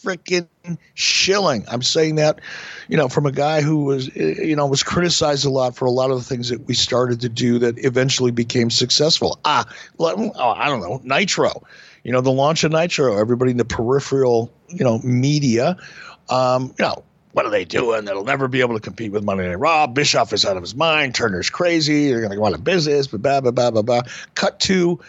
freaking 0.03 0.47
shilling. 0.93 1.65
I'm 1.67 1.81
saying 1.81 2.15
that, 2.15 2.39
you 2.87 2.97
know, 2.97 3.07
from 3.07 3.25
a 3.25 3.31
guy 3.31 3.61
who 3.61 3.85
was, 3.85 4.13
you 4.15 4.55
know, 4.55 4.67
was 4.67 4.83
criticized 4.83 5.45
a 5.45 5.49
lot 5.49 5.75
for 5.75 5.85
a 5.85 5.91
lot 5.91 6.11
of 6.11 6.17
the 6.17 6.23
things 6.23 6.49
that 6.49 6.67
we 6.67 6.73
started 6.73 7.21
to 7.21 7.29
do 7.29 7.59
that 7.59 7.83
eventually 7.83 8.31
became 8.31 8.69
successful. 8.69 9.39
Ah, 9.45 9.65
oh, 9.99 10.55
I 10.57 10.67
don't 10.67 10.81
know, 10.81 11.01
Nitro. 11.03 11.63
You 12.03 12.11
know, 12.11 12.21
the 12.21 12.31
launch 12.31 12.63
of 12.63 12.71
Nitro. 12.71 13.17
Everybody 13.17 13.51
in 13.51 13.57
the 13.57 13.65
peripheral, 13.65 14.51
you 14.69 14.83
know, 14.83 14.99
media, 14.99 15.77
um, 16.29 16.73
you 16.79 16.85
know, 16.85 17.03
what 17.33 17.45
are 17.45 17.51
they 17.51 17.65
doing? 17.65 18.05
They'll 18.05 18.25
never 18.25 18.47
be 18.47 18.59
able 18.61 18.75
to 18.75 18.81
compete 18.81 19.11
with 19.11 19.23
Monday 19.23 19.47
Night 19.47 19.59
Raw. 19.59 19.87
Bischoff 19.87 20.33
is 20.33 20.45
out 20.45 20.57
of 20.57 20.63
his 20.63 20.75
mind. 20.75 21.15
Turner's 21.15 21.49
crazy. 21.49 22.09
They're 22.09 22.19
going 22.19 22.31
to 22.31 22.37
go 22.37 22.45
out 22.45 22.53
of 22.53 22.63
business. 22.63 23.07
Blah, 23.07 23.41
blah, 23.41 23.51
blah, 23.51 23.71
blah, 23.71 23.81
blah. 23.81 24.01
Cut 24.35 24.59
to 24.61 24.99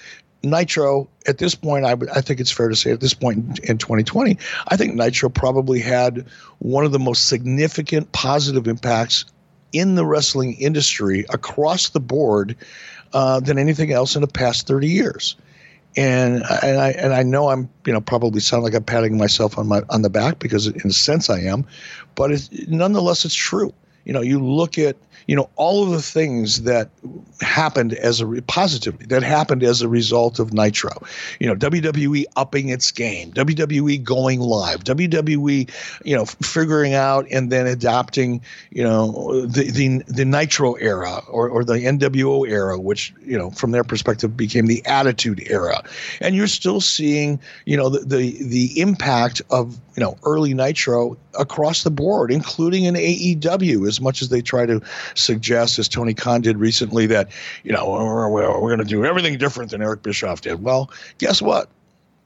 Nitro 0.43 1.09
at 1.27 1.39
this 1.39 1.55
point, 1.55 1.85
I, 1.85 1.93
I 2.15 2.21
think 2.21 2.41
it's 2.41 2.51
fair 2.51 2.69
to 2.69 2.77
say 2.77 2.91
at 2.91 3.01
this 3.01 3.15
point 3.15 3.61
in, 3.61 3.71
in 3.71 3.79
2020, 3.79 4.39
I 4.69 4.77
think 4.77 4.95
Nitro 4.95 5.29
probably 5.29 5.81
had 5.81 6.27
one 6.59 6.85
of 6.85 6.93
the 6.93 6.99
most 6.99 7.29
significant 7.29 8.13
positive 8.13 8.67
impacts 8.67 9.25
in 9.73 9.95
the 9.95 10.05
wrestling 10.05 10.55
industry 10.55 11.25
across 11.31 11.91
the 11.91 12.01
board 12.01 12.57
uh, 13.13 13.41
than 13.41 13.59
anything 13.59 13.93
else 13.93 14.17
in 14.17 14.23
the 14.23 14.29
past 14.29 14.67
30 14.67 14.89
years. 14.89 15.37
And 15.95 16.43
and 16.63 16.81
I 16.81 16.93
and 16.93 17.13
I 17.13 17.23
know 17.23 17.51
I'm 17.51 17.69
you 17.85 17.93
know 17.93 18.01
probably 18.01 18.41
sound 18.41 18.65
like 18.65 18.73
I'm 18.73 18.83
patting 18.83 19.19
myself 19.19 19.59
on 19.59 19.69
my 19.69 19.83
on 19.91 20.01
the 20.01 20.09
back 20.09 20.39
because 20.39 20.67
in 20.67 20.89
a 20.89 20.93
sense 20.93 21.29
I 21.29 21.41
am, 21.41 21.67
but 22.15 22.33
it's, 22.33 22.49
nonetheless 22.67 23.27
it's 23.27 23.35
true. 23.35 23.75
You 24.07 24.15
know, 24.15 24.23
you 24.23 24.43
look 24.43 24.79
at 24.79 24.97
you 25.27 25.37
know 25.37 25.49
all 25.57 25.85
of 25.85 25.91
the 25.91 26.03
things 26.03 26.63
that 26.63 26.91
happened 27.41 27.93
as 27.95 28.21
a 28.21 28.27
positively 28.43 29.07
that 29.07 29.23
happened 29.23 29.63
as 29.63 29.83
a 29.83 29.89
result 29.89 30.39
of 30.39 30.53
Nitro. 30.53 30.91
You 31.39 31.49
know, 31.49 31.57
WWE 31.57 32.25
upping 32.37 32.69
its 32.69 32.91
game, 32.91 33.33
WWE 33.33 34.03
going 34.03 34.41
live, 34.41 34.85
WWE, 34.85 35.71
you 36.05 36.17
know, 36.17 36.25
figuring 36.25 36.95
out 36.95 37.27
and 37.31 37.51
then 37.51 37.67
adopting, 37.67 38.41
you 38.71 38.83
know, 38.83 39.47
the 39.47 39.71
the, 39.71 40.03
the 40.07 40.25
Nitro 40.25 40.75
era 40.75 41.23
or, 41.29 41.49
or 41.49 41.65
the 41.65 41.75
NWO 41.75 42.49
era, 42.49 42.79
which 42.79 43.13
you 43.25 43.37
know 43.37 43.51
from 43.51 43.73
their 43.73 43.85
perspective 43.85 44.37
became 44.37 44.67
the 44.67 44.85
Attitude 44.87 45.43
era, 45.49 45.83
and 46.21 46.35
you're 46.35 46.47
still 46.47 46.81
seeing, 46.81 47.41
you 47.67 47.77
know, 47.77 47.89
the 47.89 48.01
the, 48.01 48.43
the 48.45 48.81
impact 48.81 49.43
of 49.51 49.79
you 49.97 50.03
know 50.03 50.17
early 50.25 50.55
Nitro 50.55 51.17
across 51.39 51.83
the 51.83 51.91
board, 51.91 52.31
including 52.31 52.85
in 52.85 52.95
AEW, 52.95 53.87
as 53.89 54.01
much 54.01 54.23
as 54.23 54.29
they 54.29 54.43
try 54.43 54.67
to 54.67 54.81
suggest, 55.15 55.79
as 55.79 55.89
Tony 55.89 56.15
Khan 56.15 56.41
did 56.41 56.57
recently, 56.57 57.07
that 57.07 57.31
you 57.65 57.73
know 57.73 57.91
we're, 57.91 58.29
we're, 58.29 58.61
we're 58.61 58.69
going 58.69 58.79
to 58.79 58.85
do 58.85 59.05
everything 59.05 59.39
different 59.39 59.71
than 59.71 59.83
Eric 59.83 60.03
Bischoff 60.03 60.41
did. 60.41 60.63
Well, 60.63 60.91
guess 61.19 61.41
what? 61.41 61.69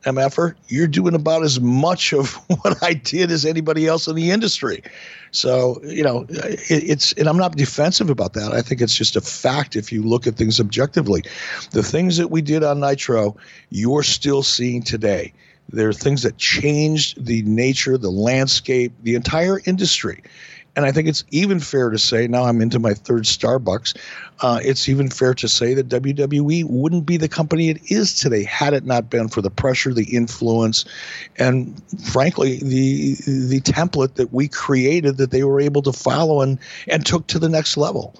MFer, 0.06 0.54
you're 0.68 0.86
doing 0.86 1.14
about 1.14 1.42
as 1.42 1.60
much 1.60 2.12
of 2.12 2.34
what 2.62 2.82
I 2.82 2.94
did 2.94 3.30
as 3.30 3.44
anybody 3.44 3.86
else 3.86 4.06
in 4.06 4.14
the 4.14 4.30
industry. 4.30 4.82
So, 5.32 5.80
you 5.82 6.02
know, 6.02 6.26
it, 6.30 6.60
it's, 6.70 7.12
and 7.14 7.28
I'm 7.28 7.36
not 7.36 7.56
defensive 7.56 8.08
about 8.08 8.32
that. 8.34 8.52
I 8.52 8.62
think 8.62 8.80
it's 8.80 8.94
just 8.94 9.16
a 9.16 9.20
fact 9.20 9.74
if 9.74 9.92
you 9.92 10.02
look 10.02 10.26
at 10.26 10.36
things 10.36 10.60
objectively. 10.60 11.24
The 11.72 11.82
things 11.82 12.16
that 12.18 12.30
we 12.30 12.40
did 12.40 12.62
on 12.62 12.80
Nitro, 12.80 13.36
you're 13.70 14.04
still 14.04 14.42
seeing 14.42 14.82
today. 14.82 15.32
There 15.68 15.88
are 15.88 15.92
things 15.92 16.22
that 16.22 16.38
changed 16.38 17.24
the 17.26 17.42
nature, 17.42 17.98
the 17.98 18.10
landscape, 18.10 18.92
the 19.02 19.16
entire 19.16 19.60
industry. 19.64 20.22
And 20.76 20.84
I 20.84 20.92
think 20.92 21.08
it's 21.08 21.24
even 21.30 21.58
fair 21.58 21.88
to 21.88 21.98
say, 21.98 22.28
now 22.28 22.44
I'm 22.44 22.60
into 22.60 22.78
my 22.78 22.92
third 22.92 23.24
Starbucks, 23.24 23.96
uh, 24.40 24.60
it's 24.62 24.88
even 24.88 25.08
fair 25.08 25.32
to 25.34 25.48
say 25.48 25.72
that 25.72 25.88
WWE 25.88 26.64
wouldn't 26.64 27.06
be 27.06 27.16
the 27.16 27.28
company 27.28 27.70
it 27.70 27.90
is 27.90 28.14
today 28.14 28.44
had 28.44 28.74
it 28.74 28.84
not 28.84 29.08
been 29.08 29.28
for 29.28 29.40
the 29.40 29.50
pressure, 29.50 29.94
the 29.94 30.14
influence, 30.14 30.84
and 31.36 31.82
frankly, 32.04 32.58
the 32.58 33.14
the 33.26 33.60
template 33.62 34.14
that 34.14 34.32
we 34.34 34.48
created 34.48 35.16
that 35.16 35.30
they 35.30 35.42
were 35.44 35.60
able 35.60 35.80
to 35.82 35.92
follow 35.92 36.42
and, 36.42 36.58
and 36.86 37.06
took 37.06 37.26
to 37.28 37.38
the 37.38 37.48
next 37.48 37.78
level. 37.78 38.14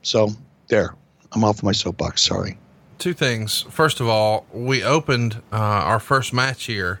So 0.00 0.30
there, 0.68 0.94
I'm 1.32 1.44
off 1.44 1.62
my 1.62 1.72
soapbox. 1.72 2.22
Sorry. 2.22 2.56
Two 2.98 3.12
things. 3.12 3.62
First 3.68 4.00
of 4.00 4.08
all, 4.08 4.46
we 4.52 4.82
opened 4.82 5.42
uh, 5.52 5.56
our 5.56 6.00
first 6.00 6.32
match 6.32 6.64
here. 6.64 7.00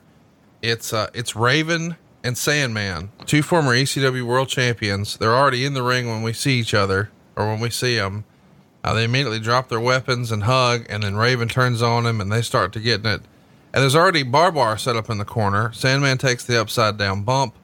It's 0.60 0.92
uh, 0.92 1.08
it's 1.14 1.34
Raven 1.34 1.96
and 2.22 2.36
Sandman, 2.36 3.10
two 3.26 3.42
former 3.42 3.74
ECW 3.74 4.22
world 4.22 4.48
champions. 4.48 5.16
They're 5.16 5.34
already 5.34 5.64
in 5.64 5.74
the 5.74 5.82
ring 5.82 6.08
when 6.08 6.22
we 6.22 6.32
see 6.32 6.58
each 6.58 6.74
other 6.74 7.10
or 7.36 7.46
when 7.46 7.60
we 7.60 7.70
see 7.70 7.96
them. 7.96 8.24
Uh, 8.82 8.94
they 8.94 9.04
immediately 9.04 9.40
drop 9.40 9.68
their 9.68 9.80
weapons 9.80 10.30
and 10.30 10.44
hug, 10.44 10.86
and 10.88 11.02
then 11.02 11.16
Raven 11.16 11.48
turns 11.48 11.82
on 11.82 12.06
him 12.06 12.20
and 12.20 12.30
they 12.30 12.42
start 12.42 12.72
to 12.72 12.80
getting 12.80 13.06
it. 13.06 13.22
And 13.72 13.82
there's 13.82 13.96
already 13.96 14.22
barbed 14.22 14.56
wire 14.56 14.76
set 14.76 14.96
up 14.96 15.10
in 15.10 15.18
the 15.18 15.24
corner. 15.24 15.72
Sandman 15.72 16.18
takes 16.18 16.44
the 16.44 16.60
upside 16.60 16.96
down 16.96 17.22
bump. 17.22 17.54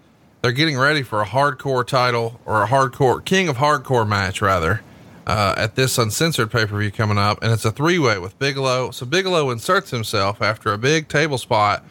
They're 0.43 0.53
getting 0.53 0.77
ready 0.77 1.03
for 1.03 1.23
a 1.23 1.27
hardcore 1.27 1.87
title 1.87 2.41
or 2.45 2.63
a 2.63 2.67
hardcore 2.67 3.25
king 3.25 3.49
of 3.49 3.57
hardcore 3.57 4.07
match, 4.07 4.43
rather, 4.43 4.83
uh, 5.27 5.55
at 5.57 5.77
this 5.77 5.97
uncensored 5.97 6.51
pay 6.51 6.67
per 6.67 6.79
view 6.79 6.91
coming 6.91 7.17
up. 7.17 7.43
And 7.43 7.53
it's 7.53 7.65
a 7.65 7.73
three 7.73 7.99
way 7.99 8.19
with 8.19 8.39
Bigelow. 8.39 8.91
So 8.91 9.07
Bigelow 9.07 9.51
inserts 9.51 9.91
himself 9.91 10.43
after 10.43 10.73
a 10.73 10.79
big 10.79 11.09
table 11.09 11.39
spot 11.39 11.83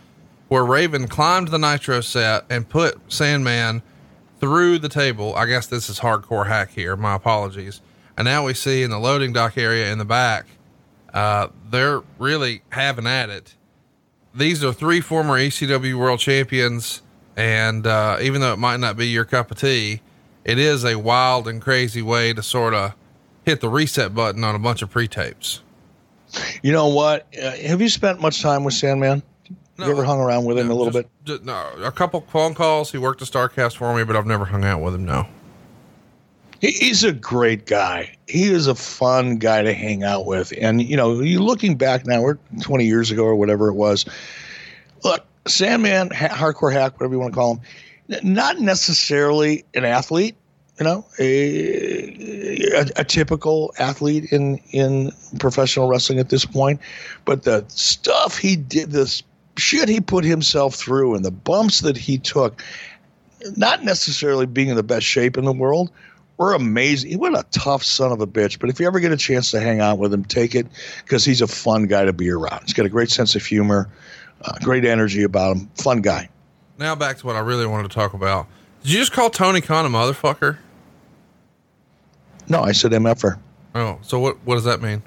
where 0.53 0.63
Raven 0.63 1.07
climbed 1.07 1.47
the 1.47 1.57
Nitro 1.57 1.99
set 2.01 2.45
and 2.47 2.69
put 2.69 3.11
Sandman 3.11 3.81
through 4.39 4.77
the 4.77 4.87
table. 4.87 5.33
I 5.33 5.47
guess 5.47 5.65
this 5.65 5.89
is 5.89 5.99
hardcore 5.99 6.45
Hak 6.45 6.69
here. 6.69 6.95
My 6.95 7.15
apologies. 7.15 7.81
And 8.15 8.25
now 8.25 8.45
we 8.45 8.53
see 8.53 8.83
in 8.83 8.91
the 8.91 8.99
loading 8.99 9.33
dock 9.33 9.57
area 9.57 9.91
in 9.91 9.97
the 9.97 10.05
back, 10.05 10.45
uh, 11.11 11.47
they're 11.71 12.03
really 12.19 12.61
having 12.69 13.07
at 13.07 13.31
it. 13.31 13.55
These 14.35 14.63
are 14.63 14.71
three 14.71 15.01
former 15.01 15.39
ECW 15.39 15.95
world 15.95 16.19
champions. 16.19 17.01
And 17.35 17.87
uh, 17.87 18.19
even 18.21 18.39
though 18.39 18.53
it 18.53 18.59
might 18.59 18.79
not 18.79 18.95
be 18.95 19.07
your 19.07 19.25
cup 19.25 19.49
of 19.49 19.57
tea, 19.57 20.01
it 20.45 20.59
is 20.59 20.85
a 20.85 20.99
wild 20.99 21.47
and 21.47 21.63
crazy 21.63 22.03
way 22.03 22.31
to 22.31 22.43
sort 22.43 22.75
of 22.75 22.93
hit 23.43 23.59
the 23.59 23.69
reset 23.69 24.13
button 24.13 24.43
on 24.43 24.53
a 24.53 24.59
bunch 24.59 24.83
of 24.83 24.91
pre 24.91 25.07
tapes. 25.07 25.63
You 26.61 26.73
know 26.73 26.89
what? 26.89 27.25
Uh, 27.41 27.49
have 27.53 27.81
you 27.81 27.89
spent 27.89 28.21
much 28.21 28.39
time 28.43 28.63
with 28.63 28.75
Sandman? 28.75 29.23
No, 29.77 29.87
you 29.87 29.91
ever 29.91 30.03
hung 30.03 30.19
around 30.19 30.45
with 30.45 30.57
him 30.59 30.67
no, 30.67 30.73
a 30.73 30.75
little 30.75 30.91
just, 30.91 31.07
bit? 31.07 31.25
Just, 31.25 31.43
no, 31.43 31.71
a 31.83 31.91
couple 31.91 32.21
phone 32.21 32.53
calls. 32.53 32.91
He 32.91 32.97
worked 32.97 33.21
a 33.21 33.25
Starcast 33.25 33.75
for 33.75 33.95
me, 33.95 34.03
but 34.03 34.15
I've 34.15 34.27
never 34.27 34.45
hung 34.45 34.63
out 34.63 34.81
with 34.81 34.93
him. 34.93 35.05
No. 35.05 35.27
He's 36.61 37.03
a 37.03 37.11
great 37.11 37.65
guy. 37.65 38.15
He 38.27 38.43
is 38.43 38.67
a 38.67 38.75
fun 38.75 39.37
guy 39.37 39.63
to 39.63 39.73
hang 39.73 40.03
out 40.03 40.25
with. 40.25 40.53
And, 40.61 40.81
you 40.81 40.95
know, 40.95 41.19
you 41.19 41.41
looking 41.41 41.75
back 41.75 42.05
now, 42.05 42.21
we're 42.21 42.37
20 42.61 42.85
years 42.85 43.11
ago 43.11 43.25
or 43.25 43.35
whatever 43.35 43.67
it 43.67 43.73
was. 43.73 44.05
Look, 45.03 45.25
Sandman, 45.45 46.09
ha- 46.11 46.29
hardcore 46.29 46.71
Hak, 46.71 46.93
whatever 46.93 47.15
you 47.15 47.19
want 47.19 47.33
to 47.33 47.35
call 47.35 47.55
him, 47.55 47.61
not 48.23 48.59
necessarily 48.59 49.65
an 49.73 49.83
athlete, 49.83 50.37
you 50.79 50.85
know, 50.85 51.05
a, 51.19 52.73
a, 52.73 52.85
a, 52.95 53.03
typical 53.03 53.73
athlete 53.77 54.31
in 54.31 54.57
in 54.71 55.11
professional 55.39 55.87
wrestling 55.87 56.19
at 56.19 56.29
this 56.29 56.45
point, 56.45 56.79
but 57.25 57.43
the 57.43 57.63
stuff 57.67 58.37
he 58.37 58.55
did, 58.55 58.91
this 58.91 59.21
shit 59.57 59.89
he 59.89 60.01
put 60.01 60.25
himself 60.25 60.75
through 60.75 61.15
and 61.15 61.23
the 61.23 61.31
bumps 61.31 61.81
that 61.81 61.97
he 61.97 62.17
took, 62.17 62.63
not 63.55 63.83
necessarily 63.83 64.45
being 64.45 64.69
in 64.69 64.75
the 64.75 64.83
best 64.83 65.05
shape 65.05 65.37
in 65.37 65.45
the 65.45 65.53
world, 65.53 65.91
were 66.37 66.53
amazing. 66.53 67.11
He 67.11 67.15
was 67.15 67.37
a 67.37 67.43
tough 67.51 67.83
son 67.83 68.11
of 68.11 68.21
a 68.21 68.27
bitch, 68.27 68.59
but 68.59 68.69
if 68.69 68.79
you 68.79 68.87
ever 68.87 68.99
get 68.99 69.11
a 69.11 69.17
chance 69.17 69.51
to 69.51 69.59
hang 69.59 69.79
out 69.79 69.99
with 69.99 70.13
him, 70.13 70.25
take 70.25 70.55
it 70.55 70.67
because 71.03 71.23
he's 71.23 71.41
a 71.41 71.47
fun 71.47 71.85
guy 71.87 72.05
to 72.05 72.13
be 72.13 72.29
around. 72.29 72.61
He's 72.63 72.73
got 72.73 72.85
a 72.85 72.89
great 72.89 73.11
sense 73.11 73.35
of 73.35 73.45
humor, 73.45 73.89
uh, 74.41 74.57
great 74.61 74.85
energy 74.85 75.23
about 75.23 75.57
him, 75.57 75.69
fun 75.75 76.01
guy. 76.01 76.29
Now 76.79 76.95
back 76.95 77.17
to 77.19 77.25
what 77.27 77.35
I 77.35 77.39
really 77.39 77.67
wanted 77.67 77.89
to 77.89 77.93
talk 77.93 78.13
about. 78.13 78.47
Did 78.83 78.93
you 78.93 78.99
just 78.99 79.11
call 79.11 79.29
Tony 79.29 79.61
Khan 79.61 79.85
a 79.85 79.89
motherfucker? 79.89 80.57
No, 82.49 82.61
I 82.61 82.71
said 82.71 82.91
MFer. 82.91 83.39
Oh, 83.75 83.99
so 84.01 84.19
what 84.19 84.37
what 84.43 84.55
does 84.55 84.65
that 84.65 84.81
mean? 84.81 85.01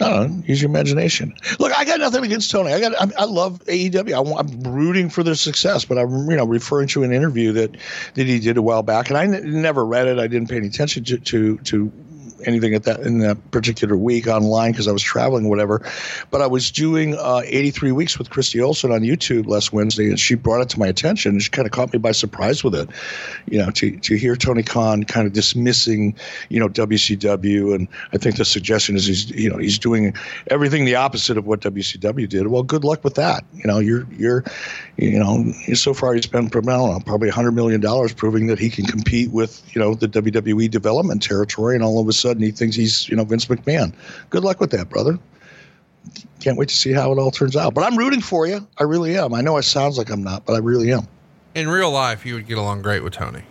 I 0.00 0.10
don't 0.10 0.38
know. 0.38 0.44
Use 0.46 0.60
your 0.60 0.70
imagination. 0.70 1.34
Look, 1.58 1.72
I 1.72 1.84
got 1.84 2.00
nothing 2.00 2.24
against 2.24 2.50
Tony. 2.50 2.72
I 2.72 2.80
got. 2.80 2.94
I, 3.00 3.22
I 3.22 3.24
love 3.24 3.64
AEW. 3.64 4.12
I, 4.12 4.40
am 4.40 4.74
rooting 4.74 5.08
for 5.08 5.22
their 5.22 5.34
success, 5.34 5.84
but 5.86 5.98
I'm 5.98 6.30
you 6.30 6.36
know 6.36 6.46
referring 6.46 6.88
to 6.88 7.02
an 7.02 7.12
interview 7.12 7.52
that 7.52 7.76
that 8.14 8.26
he 8.26 8.38
did 8.38 8.58
a 8.58 8.62
while 8.62 8.82
back, 8.82 9.08
and 9.08 9.16
I 9.16 9.24
n- 9.24 9.62
never 9.62 9.84
read 9.84 10.06
it. 10.06 10.18
I 10.18 10.26
didn't 10.26 10.50
pay 10.50 10.56
any 10.56 10.66
attention 10.66 11.04
to 11.04 11.18
to, 11.18 11.58
to 11.58 11.92
anything 12.44 12.74
at 12.74 12.84
that 12.84 13.00
in 13.00 13.18
that 13.18 13.50
particular 13.50 13.96
week 13.96 14.26
online 14.26 14.72
because 14.72 14.88
I 14.88 14.92
was 14.92 15.02
traveling 15.02 15.48
whatever. 15.48 15.82
But 16.30 16.42
I 16.42 16.46
was 16.46 16.70
doing 16.70 17.14
uh, 17.16 17.42
83 17.44 17.92
weeks 17.92 18.18
with 18.18 18.30
Christy 18.30 18.60
Olson 18.60 18.92
on 18.92 19.00
YouTube 19.00 19.46
last 19.46 19.72
Wednesday, 19.72 20.08
and 20.08 20.18
she 20.18 20.34
brought 20.34 20.60
it 20.60 20.68
to 20.70 20.78
my 20.78 20.86
attention. 20.86 21.32
And 21.32 21.42
she 21.42 21.50
kind 21.50 21.66
of 21.66 21.72
caught 21.72 21.92
me 21.92 21.98
by 21.98 22.12
surprise 22.12 22.62
with 22.62 22.74
it. 22.74 22.88
You 23.46 23.58
know, 23.58 23.70
to 23.70 23.96
to 23.98 24.16
hear 24.16 24.36
Tony 24.36 24.62
Khan 24.62 25.04
kind 25.04 25.26
of 25.26 25.32
dismissing, 25.32 26.14
you 26.48 26.60
know, 26.60 26.68
WCW, 26.68 27.74
and 27.74 27.88
I 28.12 28.18
think 28.18 28.36
the 28.36 28.44
suggestion 28.44 28.96
is 28.96 29.06
he's 29.06 29.30
you 29.30 29.50
know 29.50 29.58
he's 29.58 29.78
doing 29.78 30.14
everything 30.48 30.84
the 30.84 30.96
opposite 30.96 31.38
of 31.38 31.46
what 31.46 31.60
WCW 31.60 32.28
did. 32.28 32.48
Well, 32.48 32.62
good 32.62 32.84
luck 32.84 33.04
with 33.04 33.14
that. 33.14 33.44
You 33.54 33.64
know, 33.66 33.78
you're 33.78 34.06
you're 34.12 34.44
you 34.96 35.18
know 35.18 35.52
so 35.74 35.94
far 35.94 36.14
he's 36.14 36.24
spent 36.24 36.54
I 36.54 36.60
don't 36.60 36.66
know 36.66 37.00
probably 37.04 37.28
100 37.28 37.52
million 37.52 37.80
dollars 37.80 38.12
proving 38.12 38.46
that 38.48 38.58
he 38.58 38.70
can 38.70 38.84
compete 38.86 39.30
with 39.30 39.62
you 39.74 39.80
know 39.80 39.94
the 39.94 40.08
WWE 40.08 40.70
development 40.70 41.22
territory, 41.22 41.74
and 41.74 41.84
all 41.84 42.00
of 42.00 42.08
a 42.08 42.12
sudden 42.12 42.25
sudden 42.26 42.42
he 42.42 42.50
thinks 42.50 42.76
he's, 42.76 43.08
you 43.08 43.16
know, 43.16 43.24
Vince 43.24 43.46
McMahon. 43.46 43.92
Good 44.30 44.44
luck 44.44 44.60
with 44.60 44.70
that, 44.70 44.88
brother. 44.88 45.18
Can't 46.40 46.56
wait 46.56 46.68
to 46.68 46.74
see 46.76 46.92
how 46.92 47.12
it 47.12 47.18
all 47.18 47.30
turns 47.30 47.56
out. 47.56 47.74
But 47.74 47.84
I'm 47.84 47.96
rooting 47.96 48.20
for 48.20 48.46
you. 48.46 48.66
I 48.78 48.84
really 48.84 49.16
am. 49.18 49.34
I 49.34 49.40
know 49.40 49.56
it 49.56 49.64
sounds 49.64 49.98
like 49.98 50.10
I'm 50.10 50.22
not, 50.22 50.44
but 50.46 50.54
I 50.54 50.58
really 50.58 50.92
am. 50.92 51.08
In 51.54 51.68
real 51.68 51.90
life, 51.90 52.26
you 52.26 52.34
would 52.34 52.46
get 52.46 52.58
along 52.58 52.82
great 52.82 53.02
with 53.02 53.14
Tony. 53.14 53.42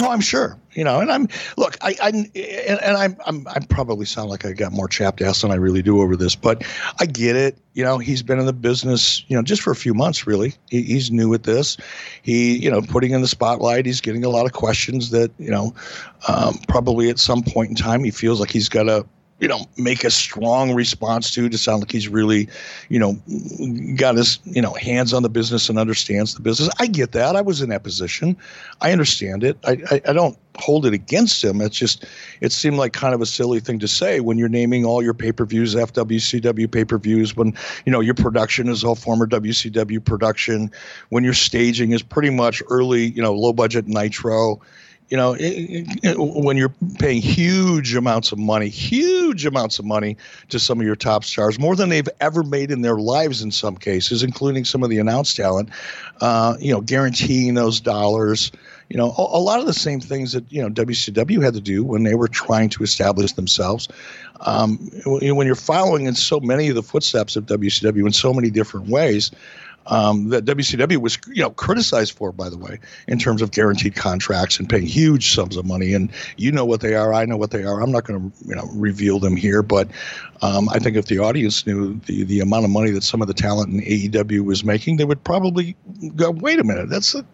Oh, 0.00 0.10
I'm 0.10 0.20
sure. 0.20 0.58
You 0.72 0.84
know, 0.84 1.00
and 1.00 1.10
I'm 1.10 1.28
look, 1.56 1.76
I, 1.80 1.96
I 2.02 2.08
and, 2.08 2.30
and 2.34 2.96
I'm, 2.96 3.16
I'm, 3.26 3.46
I 3.48 3.58
probably 3.68 4.06
sound 4.06 4.30
like 4.30 4.44
I 4.44 4.52
got 4.52 4.72
more 4.72 4.88
chapped 4.88 5.20
ass 5.20 5.42
than 5.42 5.50
I 5.50 5.56
really 5.56 5.82
do 5.82 6.00
over 6.00 6.16
this, 6.16 6.34
but 6.36 6.64
I 6.98 7.06
get 7.06 7.36
it. 7.36 7.58
You 7.74 7.84
know, 7.84 7.98
he's 7.98 8.22
been 8.22 8.38
in 8.38 8.46
the 8.46 8.52
business, 8.52 9.24
you 9.28 9.36
know, 9.36 9.42
just 9.42 9.62
for 9.62 9.72
a 9.72 9.76
few 9.76 9.92
months, 9.92 10.26
really. 10.26 10.54
He, 10.70 10.82
he's 10.82 11.10
new 11.10 11.34
at 11.34 11.42
this. 11.42 11.76
He, 12.22 12.56
you 12.56 12.70
know, 12.70 12.80
putting 12.82 13.12
in 13.12 13.20
the 13.20 13.28
spotlight. 13.28 13.84
He's 13.84 14.00
getting 14.00 14.24
a 14.24 14.28
lot 14.28 14.46
of 14.46 14.52
questions 14.52 15.10
that, 15.10 15.32
you 15.38 15.50
know, 15.50 15.74
um, 16.28 16.58
probably 16.68 17.10
at 17.10 17.18
some 17.18 17.42
point 17.42 17.70
in 17.70 17.76
time 17.76 18.02
he 18.04 18.10
feels 18.10 18.40
like 18.40 18.50
he's 18.50 18.68
got 18.68 18.84
to 18.84 19.06
you 19.40 19.48
know, 19.48 19.66
make 19.78 20.04
a 20.04 20.10
strong 20.10 20.74
response 20.74 21.30
to 21.32 21.48
to 21.48 21.58
sound 21.58 21.80
like 21.80 21.90
he's 21.90 22.08
really, 22.08 22.48
you 22.90 22.98
know, 22.98 23.14
got 23.96 24.16
his, 24.16 24.38
you 24.44 24.60
know, 24.60 24.74
hands 24.74 25.14
on 25.14 25.22
the 25.22 25.30
business 25.30 25.68
and 25.70 25.78
understands 25.78 26.34
the 26.34 26.42
business. 26.42 26.68
I 26.78 26.86
get 26.86 27.12
that. 27.12 27.36
I 27.36 27.40
was 27.40 27.62
in 27.62 27.70
that 27.70 27.82
position. 27.82 28.36
I 28.82 28.92
understand 28.92 29.42
it. 29.42 29.56
I, 29.64 29.78
I, 29.90 30.02
I 30.08 30.12
don't 30.12 30.38
hold 30.56 30.84
it 30.84 30.92
against 30.92 31.42
him. 31.42 31.62
It's 31.62 31.76
just, 31.76 32.04
it 32.42 32.52
seemed 32.52 32.76
like 32.76 32.92
kind 32.92 33.14
of 33.14 33.22
a 33.22 33.26
silly 33.26 33.60
thing 33.60 33.78
to 33.78 33.88
say 33.88 34.20
when 34.20 34.36
you're 34.36 34.48
naming 34.48 34.84
all 34.84 35.02
your 35.02 35.14
pay 35.14 35.32
per 35.32 35.46
views 35.46 35.74
FWCW 35.74 36.70
pay 36.70 36.84
per 36.84 36.98
views, 36.98 37.34
when, 37.34 37.54
you 37.86 37.92
know, 37.92 38.00
your 38.00 38.14
production 38.14 38.68
is 38.68 38.84
all 38.84 38.94
former 38.94 39.26
WCW 39.26 40.04
production, 40.04 40.70
when 41.08 41.24
your 41.24 41.34
staging 41.34 41.92
is 41.92 42.02
pretty 42.02 42.30
much 42.30 42.62
early, 42.68 43.06
you 43.06 43.22
know, 43.22 43.32
low 43.32 43.54
budget 43.54 43.86
nitro 43.88 44.60
you 45.10 45.16
know, 45.16 45.32
it, 45.32 45.86
it, 46.04 46.16
when 46.18 46.56
you're 46.56 46.72
paying 47.00 47.20
huge 47.20 47.96
amounts 47.96 48.30
of 48.30 48.38
money, 48.38 48.68
huge 48.68 49.44
amounts 49.44 49.80
of 49.80 49.84
money 49.84 50.16
to 50.50 50.60
some 50.60 50.78
of 50.78 50.86
your 50.86 50.94
top 50.94 51.24
stars, 51.24 51.58
more 51.58 51.74
than 51.74 51.88
they've 51.88 52.08
ever 52.20 52.44
made 52.44 52.70
in 52.70 52.82
their 52.82 52.96
lives 52.96 53.42
in 53.42 53.50
some 53.50 53.76
cases, 53.76 54.22
including 54.22 54.64
some 54.64 54.84
of 54.84 54.88
the 54.88 54.98
announced 54.98 55.36
talent, 55.36 55.68
uh, 56.20 56.56
you 56.60 56.72
know, 56.72 56.80
guaranteeing 56.80 57.54
those 57.54 57.80
dollars, 57.80 58.52
you 58.88 58.96
know, 58.96 59.12
a, 59.18 59.22
a, 59.22 59.42
lot 59.42 59.58
of 59.58 59.66
the 59.66 59.74
same 59.74 59.98
things 59.98 60.32
that, 60.32 60.44
you 60.50 60.62
know, 60.62 60.70
WCW 60.70 61.42
had 61.42 61.54
to 61.54 61.60
do 61.60 61.82
when 61.82 62.04
they 62.04 62.14
were 62.14 62.28
trying 62.28 62.68
to 62.70 62.84
establish 62.84 63.32
themselves. 63.32 63.88
Um, 64.40 64.78
when 65.04 65.46
you're 65.46 65.56
following 65.56 66.06
in 66.06 66.14
so 66.14 66.38
many 66.38 66.68
of 66.68 66.76
the 66.76 66.82
footsteps 66.82 67.34
of 67.34 67.46
WCW 67.46 68.06
in 68.06 68.12
so 68.12 68.32
many 68.32 68.48
different 68.48 68.88
ways, 68.88 69.32
um, 69.86 70.28
that 70.28 70.44
WCW 70.44 70.98
was 70.98 71.18
you 71.28 71.42
know 71.42 71.50
criticized 71.50 72.16
for, 72.16 72.32
by 72.32 72.48
the 72.48 72.56
way, 72.56 72.78
in 73.08 73.18
terms 73.18 73.42
of 73.42 73.50
guaranteed 73.50 73.94
contracts 73.94 74.58
and 74.58 74.68
paying 74.68 74.86
huge 74.86 75.34
sums 75.34 75.56
of 75.56 75.66
money. 75.66 75.94
And 75.94 76.10
you 76.36 76.52
know 76.52 76.64
what 76.64 76.80
they 76.80 76.94
are, 76.94 77.12
I 77.12 77.24
know 77.24 77.36
what 77.36 77.50
they 77.50 77.64
are. 77.64 77.82
I'm 77.82 77.90
not 77.90 78.04
going 78.04 78.30
to 78.30 78.48
you 78.48 78.54
know 78.54 78.68
reveal 78.74 79.18
them 79.18 79.36
here, 79.36 79.62
but 79.62 79.88
um, 80.42 80.68
I 80.68 80.78
think 80.78 80.96
if 80.96 81.06
the 81.06 81.18
audience 81.18 81.66
knew 81.66 81.98
the 82.06 82.24
the 82.24 82.40
amount 82.40 82.64
of 82.64 82.70
money 82.70 82.90
that 82.90 83.02
some 83.02 83.20
of 83.20 83.28
the 83.28 83.34
talent 83.34 83.72
in 83.72 83.80
AEW 83.80 84.44
was 84.44 84.64
making, 84.64 84.96
they 84.96 85.04
would 85.04 85.22
probably 85.24 85.76
go, 86.14 86.30
"Wait 86.30 86.58
a 86.58 86.64
minute, 86.64 86.88
that's 86.88 87.12
the 87.12 87.24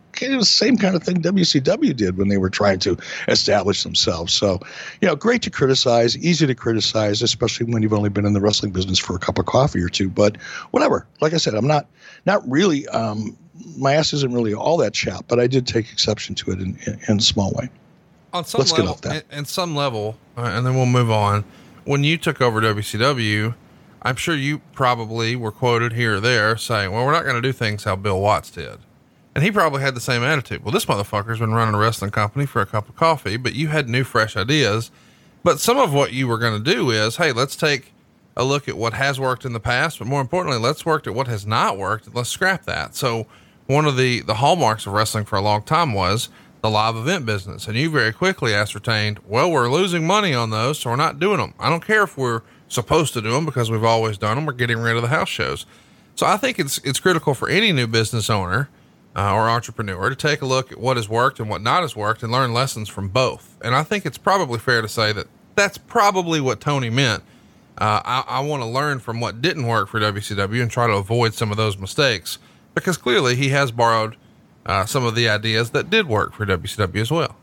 same 0.42 0.78
kind 0.78 0.96
of 0.96 1.02
thing 1.02 1.20
WCW 1.20 1.94
did 1.94 2.16
when 2.16 2.28
they 2.28 2.38
were 2.38 2.48
trying 2.48 2.78
to 2.80 2.96
establish 3.28 3.82
themselves." 3.82 4.32
So, 4.32 4.60
you 5.00 5.08
know, 5.08 5.14
great 5.14 5.42
to 5.42 5.50
criticize, 5.50 6.16
easy 6.18 6.46
to 6.46 6.54
criticize, 6.54 7.22
especially 7.22 7.72
when 7.72 7.82
you've 7.82 7.92
only 7.92 8.08
been 8.08 8.26
in 8.26 8.32
the 8.32 8.40
wrestling 8.40 8.72
business 8.72 8.98
for 8.98 9.14
a 9.14 9.18
cup 9.18 9.38
of 9.38 9.46
coffee 9.46 9.82
or 9.82 9.88
two. 9.88 10.08
But 10.08 10.40
whatever. 10.70 11.06
Like 11.20 11.32
I 11.32 11.38
said, 11.38 11.54
I'm 11.54 11.66
not 11.66 11.86
not 12.26 12.48
really. 12.48 12.86
Um, 12.88 13.36
my 13.78 13.94
ass 13.94 14.12
isn't 14.12 14.32
really 14.32 14.54
all 14.54 14.76
that 14.78 14.92
chapped, 14.92 15.28
but 15.28 15.38
I 15.40 15.46
did 15.46 15.66
take 15.66 15.90
exception 15.90 16.34
to 16.36 16.50
it 16.50 16.60
in, 16.60 16.78
in, 16.86 16.98
in 17.08 17.18
a 17.18 17.22
small 17.22 17.52
way. 17.52 17.68
On 18.32 18.44
some 18.44 18.58
Let's 18.58 18.72
level, 18.72 18.84
get 18.84 18.90
off 18.90 19.00
that. 19.02 19.24
And 19.30 19.46
some 19.48 19.74
level, 19.74 20.18
uh, 20.36 20.42
and 20.42 20.66
then 20.66 20.74
we'll 20.74 20.86
move 20.86 21.10
on. 21.10 21.44
When 21.84 22.04
you 22.04 22.18
took 22.18 22.40
over 22.40 22.60
WCW, 22.60 23.54
I'm 24.02 24.16
sure 24.16 24.34
you 24.34 24.58
probably 24.72 25.36
were 25.36 25.52
quoted 25.52 25.92
here 25.92 26.16
or 26.16 26.20
there 26.20 26.56
saying, 26.56 26.92
"Well, 26.92 27.06
we're 27.06 27.12
not 27.12 27.22
going 27.22 27.36
to 27.36 27.42
do 27.42 27.52
things 27.52 27.84
how 27.84 27.96
Bill 27.96 28.20
Watts 28.20 28.50
did." 28.50 28.78
And 29.34 29.44
he 29.44 29.50
probably 29.50 29.82
had 29.82 29.94
the 29.94 30.00
same 30.00 30.22
attitude. 30.22 30.64
Well, 30.64 30.72
this 30.72 30.86
motherfucker's 30.86 31.38
been 31.38 31.52
running 31.52 31.74
a 31.74 31.78
wrestling 31.78 32.10
company 32.10 32.46
for 32.46 32.62
a 32.62 32.66
cup 32.66 32.88
of 32.88 32.96
coffee, 32.96 33.36
but 33.36 33.54
you 33.54 33.68
had 33.68 33.88
new, 33.88 34.02
fresh 34.02 34.36
ideas. 34.36 34.90
But 35.44 35.60
some 35.60 35.76
of 35.76 35.92
what 35.92 36.12
you 36.12 36.26
were 36.26 36.38
going 36.38 36.62
to 36.62 36.74
do 36.74 36.90
is, 36.90 37.16
hey, 37.16 37.32
let's 37.32 37.54
take 37.54 37.92
a 38.36 38.44
look 38.44 38.68
at 38.68 38.76
what 38.76 38.92
has 38.92 39.18
worked 39.18 39.44
in 39.44 39.52
the 39.52 39.60
past, 39.60 39.98
but 39.98 40.06
more 40.06 40.20
importantly, 40.20 40.60
let's 40.60 40.84
work 40.84 41.06
at 41.06 41.14
what 41.14 41.26
has 41.26 41.46
not 41.46 41.78
worked. 41.78 42.14
Let's 42.14 42.28
scrap 42.28 42.64
that. 42.64 42.94
So 42.94 43.26
one 43.66 43.86
of 43.86 43.96
the, 43.96 44.20
the 44.20 44.34
hallmarks 44.34 44.86
of 44.86 44.92
wrestling 44.92 45.24
for 45.24 45.36
a 45.36 45.40
long 45.40 45.62
time 45.62 45.94
was 45.94 46.28
the 46.60 46.70
live 46.70 46.96
event 46.96 47.24
business. 47.24 47.66
And 47.66 47.76
you 47.76 47.90
very 47.90 48.12
quickly 48.12 48.52
ascertained, 48.52 49.20
well, 49.26 49.50
we're 49.50 49.70
losing 49.70 50.06
money 50.06 50.34
on 50.34 50.50
those, 50.50 50.78
so 50.78 50.90
we're 50.90 50.96
not 50.96 51.18
doing 51.18 51.38
them. 51.38 51.54
I 51.58 51.70
don't 51.70 51.84
care 51.84 52.02
if 52.02 52.18
we're 52.18 52.42
supposed 52.68 53.14
to 53.14 53.22
do 53.22 53.30
them 53.32 53.46
because 53.46 53.70
we've 53.70 53.84
always 53.84 54.18
done 54.18 54.36
them. 54.36 54.46
We're 54.46 54.52
getting 54.52 54.78
rid 54.78 54.96
of 54.96 55.02
the 55.02 55.08
house 55.08 55.28
shows. 55.28 55.64
So 56.14 56.26
I 56.26 56.36
think 56.36 56.58
it's, 56.58 56.78
it's 56.78 57.00
critical 57.00 57.34
for 57.34 57.48
any 57.48 57.72
new 57.72 57.86
business 57.86 58.28
owner 58.28 58.68
uh, 59.14 59.32
or 59.32 59.48
entrepreneur 59.48 60.10
to 60.10 60.16
take 60.16 60.42
a 60.42 60.46
look 60.46 60.72
at 60.72 60.78
what 60.78 60.96
has 60.96 61.08
worked 61.08 61.40
and 61.40 61.48
what 61.48 61.62
not 61.62 61.82
has 61.82 61.96
worked 61.96 62.22
and 62.22 62.30
learn 62.30 62.52
lessons 62.52 62.88
from 62.88 63.08
both. 63.08 63.56
And 63.62 63.74
I 63.74 63.82
think 63.82 64.04
it's 64.04 64.18
probably 64.18 64.58
fair 64.58 64.82
to 64.82 64.88
say 64.88 65.12
that 65.12 65.26
that's 65.54 65.78
probably 65.78 66.40
what 66.40 66.60
Tony 66.60 66.90
meant 66.90 67.22
uh, 67.78 68.00
I, 68.04 68.24
I 68.26 68.40
want 68.40 68.62
to 68.62 68.66
learn 68.66 69.00
from 69.00 69.20
what 69.20 69.42
didn't 69.42 69.66
work 69.66 69.88
for 69.88 70.00
WCW 70.00 70.62
and 70.62 70.70
try 70.70 70.86
to 70.86 70.94
avoid 70.94 71.34
some 71.34 71.50
of 71.50 71.56
those 71.56 71.76
mistakes 71.78 72.38
because 72.74 72.96
clearly 72.96 73.36
he 73.36 73.50
has 73.50 73.70
borrowed 73.70 74.16
uh, 74.64 74.84
some 74.86 75.04
of 75.04 75.14
the 75.14 75.28
ideas 75.28 75.70
that 75.70 75.90
did 75.90 76.08
work 76.08 76.34
for 76.34 76.46
WCW 76.46 77.00
as 77.00 77.10
well. 77.10 77.36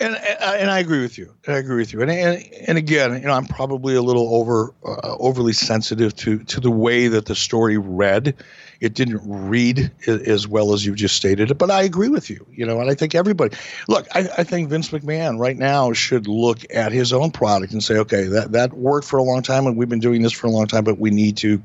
And 0.00 0.16
and 0.16 0.70
I 0.70 0.80
agree 0.80 1.00
with 1.00 1.16
you. 1.16 1.32
I 1.46 1.52
agree 1.52 1.76
with 1.76 1.92
you. 1.92 2.02
And 2.02 2.10
and, 2.10 2.44
and 2.66 2.78
again, 2.78 3.14
you 3.14 3.26
know, 3.26 3.32
I'm 3.32 3.46
probably 3.46 3.94
a 3.94 4.02
little 4.02 4.34
over 4.34 4.74
uh, 4.84 5.16
overly 5.18 5.52
sensitive 5.52 6.14
to 6.16 6.40
to 6.44 6.60
the 6.60 6.70
way 6.70 7.08
that 7.08 7.26
the 7.26 7.34
story 7.34 7.78
read 7.78 8.34
it 8.80 8.94
didn't 8.94 9.20
read 9.24 9.90
as 10.06 10.46
well 10.46 10.72
as 10.72 10.84
you 10.84 10.94
just 10.94 11.16
stated 11.16 11.50
it. 11.50 11.54
But 11.54 11.70
I 11.70 11.82
agree 11.82 12.08
with 12.08 12.28
you, 12.28 12.46
you 12.50 12.66
know, 12.66 12.80
and 12.80 12.90
I 12.90 12.94
think 12.94 13.14
everybody 13.14 13.56
look. 13.88 14.06
I, 14.14 14.28
I 14.38 14.44
think 14.44 14.68
Vince 14.68 14.90
McMahon 14.90 15.38
right 15.38 15.56
now 15.56 15.92
should 15.92 16.26
look 16.26 16.58
at 16.72 16.92
his 16.92 17.12
own 17.12 17.30
product 17.30 17.72
and 17.72 17.82
say, 17.82 17.96
okay, 17.98 18.24
that 18.24 18.52
that 18.52 18.74
worked 18.74 19.06
for 19.06 19.18
a 19.18 19.22
long 19.22 19.42
time, 19.42 19.66
and 19.66 19.76
we've 19.76 19.88
been 19.88 20.00
doing 20.00 20.22
this 20.22 20.32
for 20.32 20.46
a 20.46 20.50
long 20.50 20.66
time, 20.66 20.84
but 20.84 20.98
we 20.98 21.10
need 21.10 21.36
to, 21.38 21.62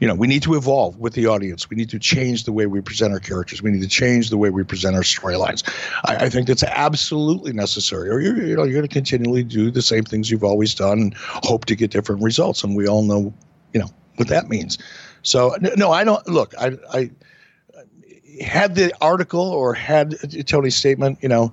you 0.00 0.08
know, 0.08 0.14
we 0.14 0.26
need 0.26 0.42
to 0.44 0.54
evolve 0.54 0.98
with 0.98 1.12
the 1.14 1.26
audience. 1.26 1.68
We 1.68 1.76
need 1.76 1.90
to 1.90 1.98
change 1.98 2.44
the 2.44 2.52
way 2.52 2.66
we 2.66 2.80
present 2.80 3.12
our 3.12 3.20
characters. 3.20 3.62
We 3.62 3.70
need 3.70 3.82
to 3.82 3.88
change 3.88 4.30
the 4.30 4.38
way 4.38 4.50
we 4.50 4.64
present 4.64 4.96
our 4.96 5.02
storylines. 5.02 5.62
I, 6.04 6.26
I 6.26 6.30
think 6.30 6.46
that's 6.46 6.64
absolutely 6.64 7.52
necessary, 7.52 8.08
or 8.08 8.20
you're 8.20 8.42
you 8.42 8.56
know 8.56 8.64
you're 8.64 8.74
going 8.74 8.88
to 8.88 8.94
continually 8.94 9.44
do 9.44 9.70
the 9.70 9.82
same 9.82 10.04
things 10.04 10.30
you've 10.30 10.44
always 10.44 10.74
done 10.74 10.98
and 11.00 11.14
hope 11.14 11.66
to 11.66 11.76
get 11.76 11.90
different 11.90 12.22
results, 12.22 12.64
and 12.64 12.76
we 12.76 12.86
all 12.86 13.02
know, 13.02 13.32
you 13.72 13.80
know, 13.80 13.90
what 14.16 14.28
that 14.28 14.48
means. 14.48 14.78
So 15.24 15.56
no, 15.76 15.90
I 15.90 16.04
don't 16.04 16.26
look. 16.28 16.54
I, 16.58 16.78
I 16.92 17.10
had 18.40 18.74
the 18.74 18.92
article 19.00 19.40
or 19.40 19.74
had 19.74 20.46
Tony's 20.46 20.76
statement, 20.76 21.18
you 21.22 21.28
know, 21.28 21.52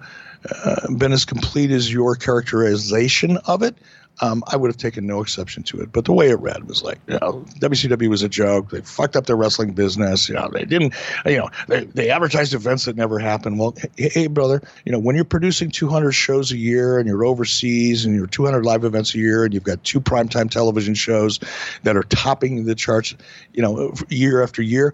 uh, 0.50 0.92
been 0.94 1.12
as 1.12 1.26
complete 1.26 1.72
as 1.72 1.92
your 1.92 2.16
characterization 2.16 3.38
of 3.46 3.64
it, 3.64 3.76
um, 4.20 4.44
I 4.48 4.56
would 4.56 4.70
have 4.70 4.78
taken 4.78 5.08
no 5.08 5.22
exception 5.22 5.64
to 5.64 5.82
it. 5.82 5.92
But 5.92 6.06
the 6.06 6.14
way 6.14 6.30
it 6.30 6.40
read 6.40 6.68
was 6.68 6.84
like, 6.84 7.00
you 7.08 7.18
know, 7.20 7.44
WCW 7.60 8.10
was 8.10 8.22
a 8.22 8.30
joke. 8.30 8.70
They 8.70 8.82
fucked 8.82 9.16
up 9.16 9.26
their 9.26 9.36
wrestling 9.36 9.74
business. 9.74 10.30
You 10.30 10.36
know, 10.36 10.50
they 10.52 10.66
didn't, 10.66 10.94
you 11.26 11.38
know, 11.38 11.50
they, 11.68 11.86
they 11.86 12.10
advertised 12.10 12.54
events 12.54 12.86
that 12.86 12.96
never 12.96 13.18
happened. 13.18 13.58
Well, 13.58 13.76
hey, 13.98 14.10
hey, 14.10 14.28
brother, 14.28 14.62
you 14.86 14.92
know, 14.92 15.00
when 15.00 15.16
you're 15.16 15.26
producing 15.26 15.72
200 15.72 16.12
shows 16.12 16.52
a 16.52 16.58
year 16.58 17.00
and 17.00 17.08
you're 17.08 17.26
overseas 17.26 18.06
and 18.06 18.14
you're 18.14 18.28
200 18.28 18.64
live 18.64 18.84
events 18.84 19.16
a 19.16 19.18
year 19.18 19.44
and 19.44 19.54
you've 19.54 19.64
got 19.64 19.84
two 19.84 20.00
primetime 20.00 20.52
television 20.52 20.94
shows 20.94 21.40
that 21.84 21.96
are 21.96 22.04
topping 22.04 22.66
the 22.66 22.76
charts, 22.76 23.16
you 23.54 23.62
know, 23.62 23.94
year 24.10 24.44
after 24.44 24.62
year, 24.62 24.94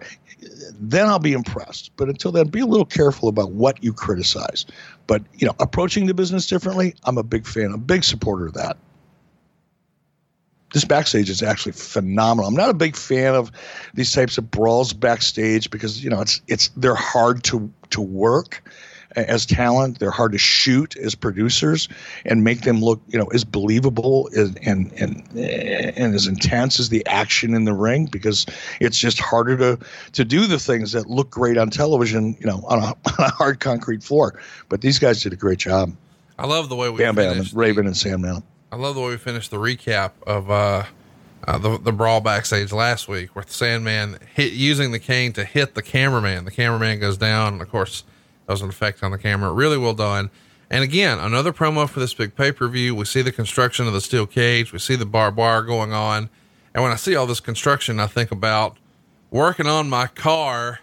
then 0.80 1.06
I'll 1.06 1.18
be 1.18 1.32
impressed. 1.32 1.90
But 1.96 2.08
until 2.08 2.32
then, 2.32 2.46
be 2.48 2.60
a 2.60 2.66
little 2.66 2.86
careful 2.86 3.28
about 3.28 3.50
what 3.50 3.82
you 3.82 3.92
criticize. 3.92 4.64
But, 5.06 5.22
you 5.34 5.46
know, 5.46 5.54
approaching 5.58 6.06
the 6.06 6.14
business 6.14 6.46
differently, 6.46 6.94
I'm 7.04 7.18
a 7.18 7.22
big 7.22 7.46
fan, 7.46 7.72
a 7.72 7.78
big 7.78 8.04
supporter 8.04 8.46
of 8.46 8.54
that 8.54 8.78
this 10.72 10.84
backstage 10.84 11.30
is 11.30 11.42
actually 11.42 11.72
phenomenal. 11.72 12.48
I'm 12.48 12.54
not 12.54 12.70
a 12.70 12.74
big 12.74 12.96
fan 12.96 13.34
of 13.34 13.50
these 13.94 14.12
types 14.12 14.38
of 14.38 14.50
brawls 14.50 14.92
backstage 14.92 15.70
because 15.70 16.02
you 16.02 16.10
know 16.10 16.20
it's 16.20 16.40
it's 16.46 16.68
they're 16.76 16.94
hard 16.94 17.42
to 17.44 17.72
to 17.90 18.00
work 18.00 18.62
as 19.16 19.46
talent. 19.46 19.98
They're 19.98 20.10
hard 20.10 20.32
to 20.32 20.38
shoot 20.38 20.96
as 20.96 21.14
producers 21.14 21.88
and 22.24 22.44
make 22.44 22.62
them 22.62 22.80
look 22.80 23.00
you 23.08 23.18
know 23.18 23.26
as 23.28 23.44
believable 23.44 24.28
and 24.36 24.58
and 24.62 24.92
and, 24.92 25.26
and 25.34 26.14
as 26.14 26.26
intense 26.26 26.78
as 26.78 26.90
the 26.90 27.04
action 27.06 27.54
in 27.54 27.64
the 27.64 27.74
ring 27.74 28.06
because 28.06 28.44
it's 28.80 28.98
just 28.98 29.18
harder 29.18 29.56
to 29.56 29.78
to 30.12 30.24
do 30.24 30.46
the 30.46 30.58
things 30.58 30.92
that 30.92 31.08
look 31.08 31.30
great 31.30 31.56
on 31.56 31.70
television. 31.70 32.36
You 32.40 32.46
know 32.46 32.62
on 32.68 32.78
a, 32.78 32.86
on 32.88 33.26
a 33.26 33.30
hard 33.30 33.60
concrete 33.60 34.02
floor. 34.02 34.38
But 34.68 34.82
these 34.82 34.98
guys 34.98 35.22
did 35.22 35.32
a 35.32 35.36
great 35.36 35.58
job. 35.58 35.96
I 36.38 36.46
love 36.46 36.68
the 36.68 36.76
way 36.76 36.88
we 36.88 36.98
Bam 36.98 37.16
Bam, 37.16 37.44
Raven, 37.54 37.86
and 37.86 37.96
Sandman. 37.96 38.42
I 38.70 38.76
love 38.76 38.94
the 38.94 39.00
way 39.00 39.08
we 39.08 39.16
finished 39.16 39.50
the 39.50 39.56
recap 39.56 40.12
of 40.26 40.50
uh, 40.50 40.84
uh, 41.46 41.58
the 41.58 41.78
the 41.78 41.92
brawl 41.92 42.20
backstage 42.20 42.70
last 42.72 43.08
week, 43.08 43.34
where 43.34 43.44
Sandman 43.46 44.18
hit 44.34 44.52
using 44.52 44.92
the 44.92 44.98
cane 44.98 45.32
to 45.34 45.44
hit 45.44 45.74
the 45.74 45.82
cameraman. 45.82 46.44
The 46.44 46.50
cameraman 46.50 47.00
goes 47.00 47.16
down, 47.16 47.54
and 47.54 47.62
of 47.62 47.70
course, 47.70 48.04
that 48.46 48.52
was 48.52 48.60
an 48.60 48.68
effect 48.68 49.02
on 49.02 49.10
the 49.10 49.18
camera. 49.18 49.52
Really 49.52 49.78
well 49.78 49.94
done. 49.94 50.30
And 50.70 50.84
again, 50.84 51.18
another 51.18 51.50
promo 51.52 51.88
for 51.88 52.00
this 52.00 52.12
big 52.12 52.34
pay 52.34 52.52
per 52.52 52.68
view. 52.68 52.94
We 52.94 53.06
see 53.06 53.22
the 53.22 53.32
construction 53.32 53.86
of 53.86 53.94
the 53.94 54.02
steel 54.02 54.26
cage. 54.26 54.72
We 54.72 54.78
see 54.78 54.96
the 54.96 55.06
barbed 55.06 55.38
wire 55.38 55.62
going 55.62 55.94
on. 55.94 56.28
And 56.74 56.82
when 56.82 56.92
I 56.92 56.96
see 56.96 57.16
all 57.16 57.26
this 57.26 57.40
construction, 57.40 57.98
I 57.98 58.06
think 58.06 58.30
about 58.30 58.76
working 59.30 59.66
on 59.66 59.88
my 59.88 60.08
car 60.08 60.80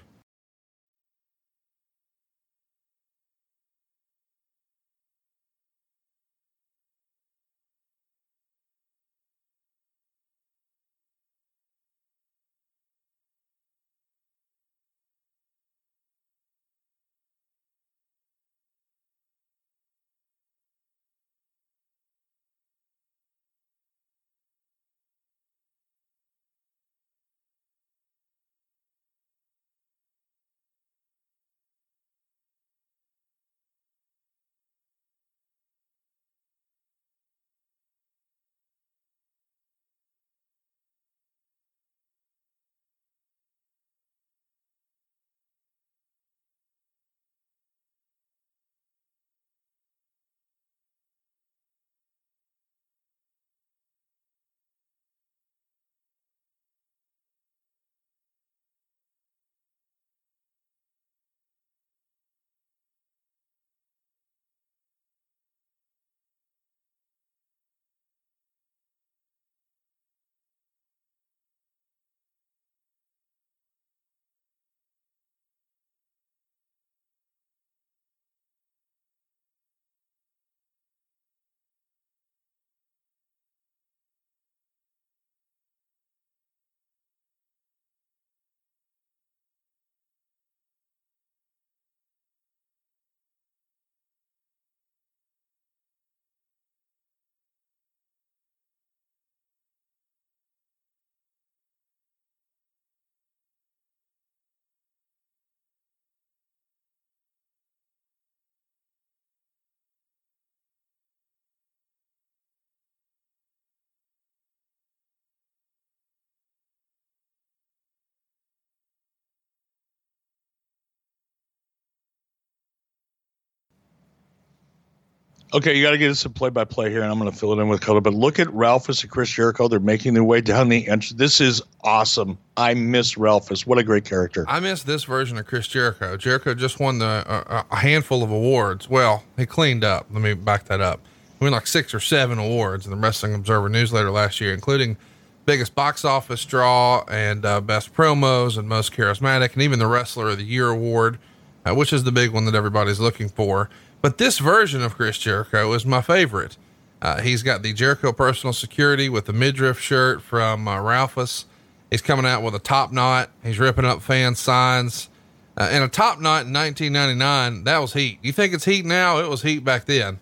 Okay, 125.55 125.73
you 125.73 125.81
got 125.81 125.91
to 125.91 125.97
get 125.97 126.11
us 126.11 126.19
some 126.19 126.33
play-by-play 126.33 126.89
here, 126.89 127.01
and 127.01 127.09
I'm 127.09 127.17
going 127.17 127.31
to 127.31 127.37
fill 127.37 127.57
it 127.57 127.61
in 127.61 127.69
with 127.69 127.79
color. 127.79 128.01
But 128.01 128.13
look 128.13 128.39
at 128.39 128.53
Ralphus 128.53 129.03
and 129.03 129.09
Chris 129.09 129.29
Jericho; 129.29 129.69
they're 129.69 129.79
making 129.79 130.13
their 130.13 130.23
way 130.25 130.41
down 130.41 130.67
the 130.67 130.85
entrance. 130.89 131.13
This 131.13 131.39
is 131.39 131.61
awesome. 131.81 132.37
I 132.57 132.73
miss 132.73 133.17
Ralphus. 133.17 133.65
What 133.65 133.77
a 133.77 133.83
great 133.83 134.03
character. 134.03 134.43
I 134.49 134.59
miss 134.59 134.83
this 134.83 135.05
version 135.05 135.37
of 135.37 135.45
Chris 135.45 135.65
Jericho. 135.65 136.17
Jericho 136.17 136.55
just 136.55 136.81
won 136.81 136.99
the 136.99 137.05
uh, 137.05 137.63
a 137.71 137.75
handful 137.77 138.21
of 138.21 138.31
awards. 138.31 138.89
Well, 138.89 139.23
he 139.37 139.45
cleaned 139.45 139.85
up. 139.85 140.07
Let 140.11 140.21
me 140.21 140.33
back 140.33 140.65
that 140.65 140.81
up. 140.81 140.99
He 141.39 141.45
won 141.45 141.53
like 141.53 141.67
six 141.67 141.93
or 141.93 142.01
seven 142.01 142.37
awards 142.37 142.85
in 142.85 142.91
the 142.91 142.97
Wrestling 142.97 143.33
Observer 143.33 143.69
newsletter 143.69 144.11
last 144.11 144.41
year, 144.41 144.53
including 144.53 144.97
biggest 145.45 145.73
box 145.73 146.03
office 146.03 146.43
draw 146.43 147.05
and 147.09 147.45
uh, 147.45 147.61
best 147.61 147.93
promos 147.93 148.57
and 148.57 148.67
most 148.67 148.91
charismatic, 148.91 149.53
and 149.53 149.61
even 149.61 149.79
the 149.79 149.87
Wrestler 149.87 150.31
of 150.31 150.37
the 150.37 150.43
Year 150.43 150.67
award, 150.67 151.17
uh, 151.65 151.73
which 151.73 151.93
is 151.93 152.03
the 152.03 152.11
big 152.11 152.31
one 152.31 152.43
that 152.43 152.55
everybody's 152.55 152.99
looking 152.99 153.29
for. 153.29 153.69
But 154.05 154.19
this 154.19 154.37
version 154.37 154.83
of 154.83 154.93
Chris 154.93 155.17
Jericho 155.17 155.73
is 155.73 155.83
my 155.83 155.99
favorite. 155.99 156.57
Uh, 157.01 157.21
he's 157.21 157.41
got 157.41 157.63
the 157.63 157.73
Jericho 157.73 158.13
personal 158.13 158.53
security 158.53 159.09
with 159.09 159.25
the 159.25 159.33
midriff 159.33 159.79
shirt 159.79 160.21
from 160.21 160.67
uh, 160.67 160.79
Ralphus. 160.79 161.45
He's 161.89 162.03
coming 162.03 162.23
out 162.23 162.43
with 162.43 162.53
a 162.53 162.59
top 162.59 162.91
knot. 162.91 163.31
He's 163.41 163.57
ripping 163.57 163.83
up 163.83 164.03
fan 164.03 164.35
signs. 164.35 165.09
Uh, 165.57 165.69
and 165.71 165.83
a 165.83 165.87
top 165.87 166.19
knot 166.19 166.45
in 166.45 166.53
1999, 166.53 167.63
that 167.63 167.79
was 167.79 167.93
heat. 167.93 168.19
You 168.21 168.31
think 168.31 168.53
it's 168.53 168.65
heat 168.65 168.85
now? 168.85 169.17
It 169.17 169.27
was 169.27 169.41
heat 169.41 169.63
back 169.63 169.85
then. 169.85 170.19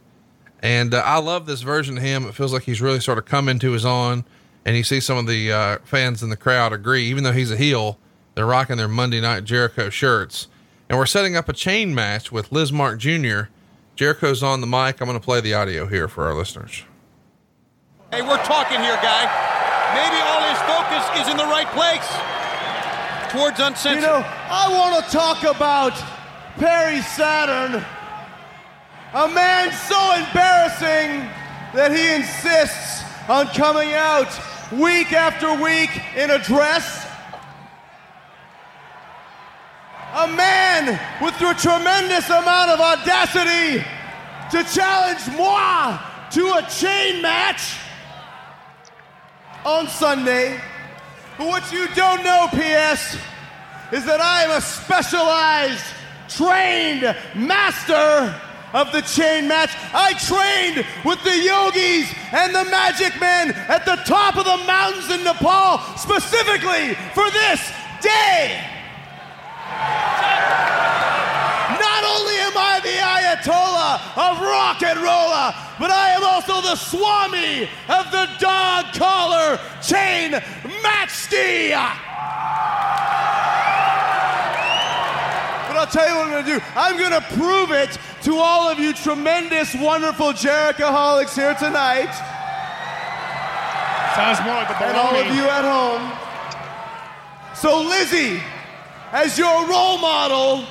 And 0.61 0.93
uh, 0.93 1.03
I 1.05 1.17
love 1.17 1.45
this 1.45 1.61
version 1.61 1.97
of 1.97 2.03
him. 2.03 2.25
It 2.25 2.35
feels 2.35 2.53
like 2.53 2.63
he's 2.63 2.79
really 2.79 3.01
sort 3.01 3.17
of 3.17 3.25
come 3.25 3.49
into 3.49 3.73
his 3.73 3.83
own. 3.83 4.23
And 4.63 4.77
you 4.77 4.85
see 4.85 5.01
some 5.01 5.17
of 5.17 5.27
the 5.27 5.51
uh, 5.51 5.77
fans 5.83 6.23
in 6.23 6.29
the 6.29 6.37
crowd 6.37 6.71
agree, 6.71 7.03
even 7.07 7.25
though 7.25 7.33
he's 7.33 7.51
a 7.51 7.57
heel, 7.57 7.99
they're 8.35 8.45
rocking 8.45 8.77
their 8.77 8.87
Monday 8.87 9.19
Night 9.19 9.43
Jericho 9.43 9.89
shirts. 9.89 10.47
And 10.87 10.97
we're 10.97 11.05
setting 11.05 11.35
up 11.35 11.49
a 11.49 11.53
chain 11.53 11.93
match 11.93 12.31
with 12.31 12.49
Lizmark 12.49 12.97
Jr. 12.97 13.49
Jericho's 13.95 14.41
on 14.41 14.61
the 14.61 14.67
mic. 14.67 15.01
I'm 15.01 15.07
going 15.07 15.19
to 15.19 15.23
play 15.23 15.39
the 15.41 15.53
audio 15.53 15.85
here 15.85 16.07
for 16.07 16.25
our 16.25 16.33
listeners. 16.33 16.83
Hey, 18.11 18.21
we're 18.21 18.43
talking 18.43 18.79
here, 18.79 18.97
guy. 19.01 19.25
Maybe 19.93 20.17
all 20.21 20.41
his 20.49 20.61
focus 20.65 21.21
is 21.21 21.27
in 21.29 21.37
the 21.37 21.45
right 21.45 21.67
place. 21.73 22.07
Towards 23.31 23.59
uncensored. 23.59 24.01
You 24.01 24.07
know, 24.07 24.25
I 24.25 24.69
want 24.71 25.03
to 25.03 25.11
talk 25.11 25.43
about 25.43 25.93
Perry 26.57 27.01
Saturn, 27.01 27.83
a 29.13 29.27
man 29.27 29.71
so 29.71 29.97
embarrassing 30.15 31.29
that 31.73 31.91
he 31.91 32.15
insists 32.15 33.03
on 33.29 33.47
coming 33.47 33.93
out 33.93 34.27
week 34.71 35.13
after 35.13 35.53
week 35.61 35.89
in 36.15 36.31
a 36.31 36.39
dress 36.39 37.03
a 40.15 40.27
man 40.85 40.99
with 41.21 41.35
a 41.41 41.53
tremendous 41.53 42.29
amount 42.29 42.71
of 42.71 42.79
audacity 42.79 43.83
to 44.51 44.63
challenge 44.63 45.37
moi 45.37 45.97
to 46.31 46.53
a 46.53 46.61
chain 46.69 47.21
match 47.21 47.77
on 49.65 49.87
Sunday. 49.87 50.59
But 51.37 51.47
what 51.47 51.71
you 51.71 51.87
don't 51.95 52.23
know, 52.23 52.47
PS, 52.51 53.17
is 53.91 54.05
that 54.05 54.19
I 54.21 54.43
am 54.43 54.51
a 54.51 54.61
specialized, 54.61 55.83
trained 56.29 57.15
master 57.35 58.39
of 58.73 58.91
the 58.91 59.01
chain 59.01 59.47
match. 59.47 59.71
I 59.93 60.13
trained 60.13 60.85
with 61.05 61.23
the 61.23 61.37
yogis 61.37 62.13
and 62.31 62.53
the 62.53 62.65
magic 62.65 63.19
men 63.19 63.51
at 63.51 63.85
the 63.85 63.97
top 64.05 64.37
of 64.37 64.45
the 64.45 64.57
mountains 64.65 65.11
in 65.11 65.23
Nepal 65.23 65.79
specifically 65.97 66.95
for 67.13 67.29
this 67.31 67.71
day. 68.01 68.72
Not 71.79 72.03
only 72.03 72.35
am 72.37 72.57
I 72.57 72.79
the 72.83 72.97
Ayatollah 73.15 73.99
of 74.17 74.41
rock 74.41 74.83
and 74.83 74.99
roller, 74.99 75.53
but 75.79 75.91
I 75.91 76.11
am 76.11 76.23
also 76.23 76.61
the 76.61 76.75
Swami 76.75 77.69
of 77.89 78.11
the 78.11 78.29
dog 78.39 78.93
collar 78.93 79.59
chain 79.81 80.31
match 80.81 81.09
ski. 81.09 81.71
But 85.67 85.77
I'll 85.77 85.87
tell 85.87 86.07
you 86.07 86.15
what 86.15 86.27
I'm 86.27 86.31
gonna 86.31 86.45
do. 86.45 86.61
I'm 86.75 86.97
gonna 86.97 87.21
prove 87.35 87.71
it 87.71 87.97
to 88.23 88.37
all 88.37 88.69
of 88.69 88.79
you 88.79 88.93
tremendous, 88.93 89.73
wonderful 89.75 90.33
Jerichoholics 90.33 91.35
here 91.35 91.55
tonight. 91.55 92.13
Sounds 94.15 94.39
more 94.45 94.53
like 94.53 94.67
the 94.67 94.77
And 94.85 94.95
all 94.95 95.15
of 95.15 95.35
you 95.35 95.43
at 95.49 95.65
home. 95.65 96.11
So, 97.55 97.81
Lizzie, 97.81 98.41
as 99.13 99.37
your 99.37 99.67
role 99.67 99.99
model, 99.99 100.65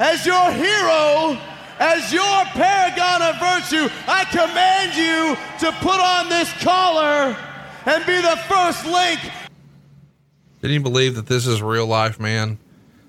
as 0.00 0.26
your 0.26 0.50
hero, 0.50 1.38
as 1.78 2.12
your 2.12 2.44
paragon 2.46 3.22
of 3.22 3.38
virtue, 3.38 3.88
I 4.08 4.24
command 4.24 4.96
you 4.96 5.36
to 5.60 5.72
put 5.78 6.00
on 6.00 6.28
this 6.28 6.52
collar 6.64 7.36
and 7.86 8.04
be 8.04 8.20
the 8.20 8.36
first 8.48 8.84
link. 8.84 9.20
Can 10.60 10.70
you 10.70 10.80
believe 10.80 11.14
that 11.14 11.26
this 11.26 11.46
is 11.46 11.62
real 11.62 11.86
life, 11.86 12.18
man? 12.18 12.58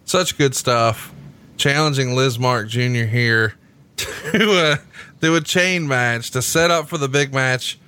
Such 0.06 0.38
good 0.38 0.56
stuff. 0.56 1.12
Challenging 1.58 2.10
Lizmark 2.10 2.68
Jr. 2.68 3.10
here 3.10 3.56
to 3.98 4.52
uh, 4.52 4.78
do 5.22 5.36
a 5.36 5.42
chain 5.42 5.88
match 5.88 6.30
to 6.32 6.42
set 6.44 6.70
up 6.70 6.88
for 6.88 7.00
the 7.00 7.10
big 7.10 7.34
match 7.34 7.80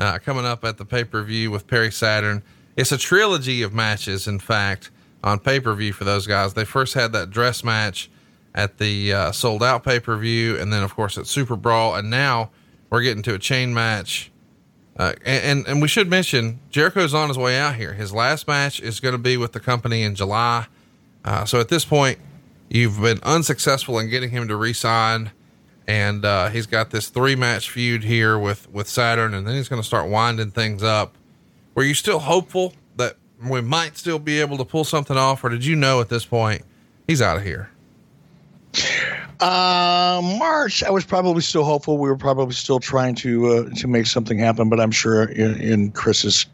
uh, 0.00 0.18
coming 0.18 0.44
up 0.44 0.64
at 0.64 0.76
the 0.76 0.84
pay 0.84 1.04
per 1.04 1.22
view 1.22 1.52
with 1.52 1.68
Perry 1.68 1.92
Saturn. 1.92 2.42
It's 2.74 2.90
a 2.90 2.98
trilogy 2.98 3.62
of 3.62 3.72
matches, 3.72 4.26
in 4.26 4.40
fact 4.40 4.90
on 5.22 5.38
pay 5.38 5.60
per 5.60 5.74
view 5.74 5.92
for 5.92 6.04
those 6.04 6.26
guys. 6.26 6.54
They 6.54 6.64
first 6.64 6.94
had 6.94 7.12
that 7.12 7.30
dress 7.30 7.62
match 7.62 8.10
at 8.54 8.78
the 8.78 9.12
uh, 9.12 9.32
sold 9.32 9.62
out 9.62 9.84
pay 9.84 10.00
per 10.00 10.16
view, 10.16 10.58
and 10.58 10.72
then 10.72 10.82
of 10.82 10.94
course 10.94 11.16
at 11.18 11.26
Super 11.26 11.56
Brawl, 11.56 11.94
and 11.94 12.10
now 12.10 12.50
we're 12.90 13.02
getting 13.02 13.22
to 13.24 13.34
a 13.34 13.38
chain 13.38 13.72
match. 13.72 14.30
Uh, 14.96 15.14
and, 15.24 15.44
and, 15.44 15.68
and 15.68 15.82
we 15.82 15.88
should 15.88 16.08
mention 16.08 16.60
Jericho's 16.68 17.14
on 17.14 17.28
his 17.28 17.38
way 17.38 17.58
out 17.58 17.76
here. 17.76 17.94
His 17.94 18.12
last 18.12 18.46
match 18.46 18.78
is 18.78 19.00
going 19.00 19.12
to 19.12 19.18
be 19.18 19.38
with 19.38 19.52
the 19.52 19.60
company 19.60 20.02
in 20.02 20.14
July. 20.14 20.66
Uh, 21.24 21.46
so 21.46 21.58
at 21.60 21.70
this 21.70 21.86
point, 21.86 22.18
you've 22.68 23.00
been 23.00 23.18
unsuccessful 23.22 23.98
in 23.98 24.10
getting 24.10 24.30
him 24.30 24.48
to 24.48 24.56
resign, 24.56 25.30
and 25.86 26.26
uh, 26.26 26.50
he's 26.50 26.66
got 26.66 26.90
this 26.90 27.08
three 27.08 27.36
match 27.36 27.70
feud 27.70 28.04
here 28.04 28.38
with 28.38 28.70
with 28.70 28.88
Saturn, 28.88 29.32
and 29.32 29.46
then 29.46 29.54
he's 29.54 29.68
going 29.68 29.80
to 29.80 29.86
start 29.86 30.10
winding 30.10 30.50
things 30.50 30.82
up. 30.82 31.16
Were 31.74 31.84
you 31.84 31.94
still 31.94 32.18
hopeful 32.18 32.74
we 33.48 33.60
might 33.60 33.96
still 33.96 34.18
be 34.18 34.40
able 34.40 34.58
to 34.58 34.64
pull 34.64 34.84
something 34.84 35.16
off, 35.16 35.44
or 35.44 35.48
did 35.48 35.64
you 35.64 35.76
know 35.76 36.00
at 36.00 36.08
this 36.08 36.24
point 36.24 36.62
he's 37.06 37.22
out 37.22 37.36
of 37.36 37.42
here? 37.42 37.70
Uh, 39.40 40.20
March, 40.38 40.82
I 40.84 40.90
was 40.90 41.04
probably 41.04 41.42
still 41.42 41.64
hopeful. 41.64 41.98
We 41.98 42.08
were 42.08 42.16
probably 42.16 42.54
still 42.54 42.78
trying 42.78 43.16
to 43.16 43.48
uh, 43.48 43.70
to 43.76 43.88
make 43.88 44.06
something 44.06 44.38
happen, 44.38 44.68
but 44.68 44.80
I'm 44.80 44.92
sure 44.92 45.24
in, 45.24 45.60
in 45.60 45.90
Chris's 45.90 46.46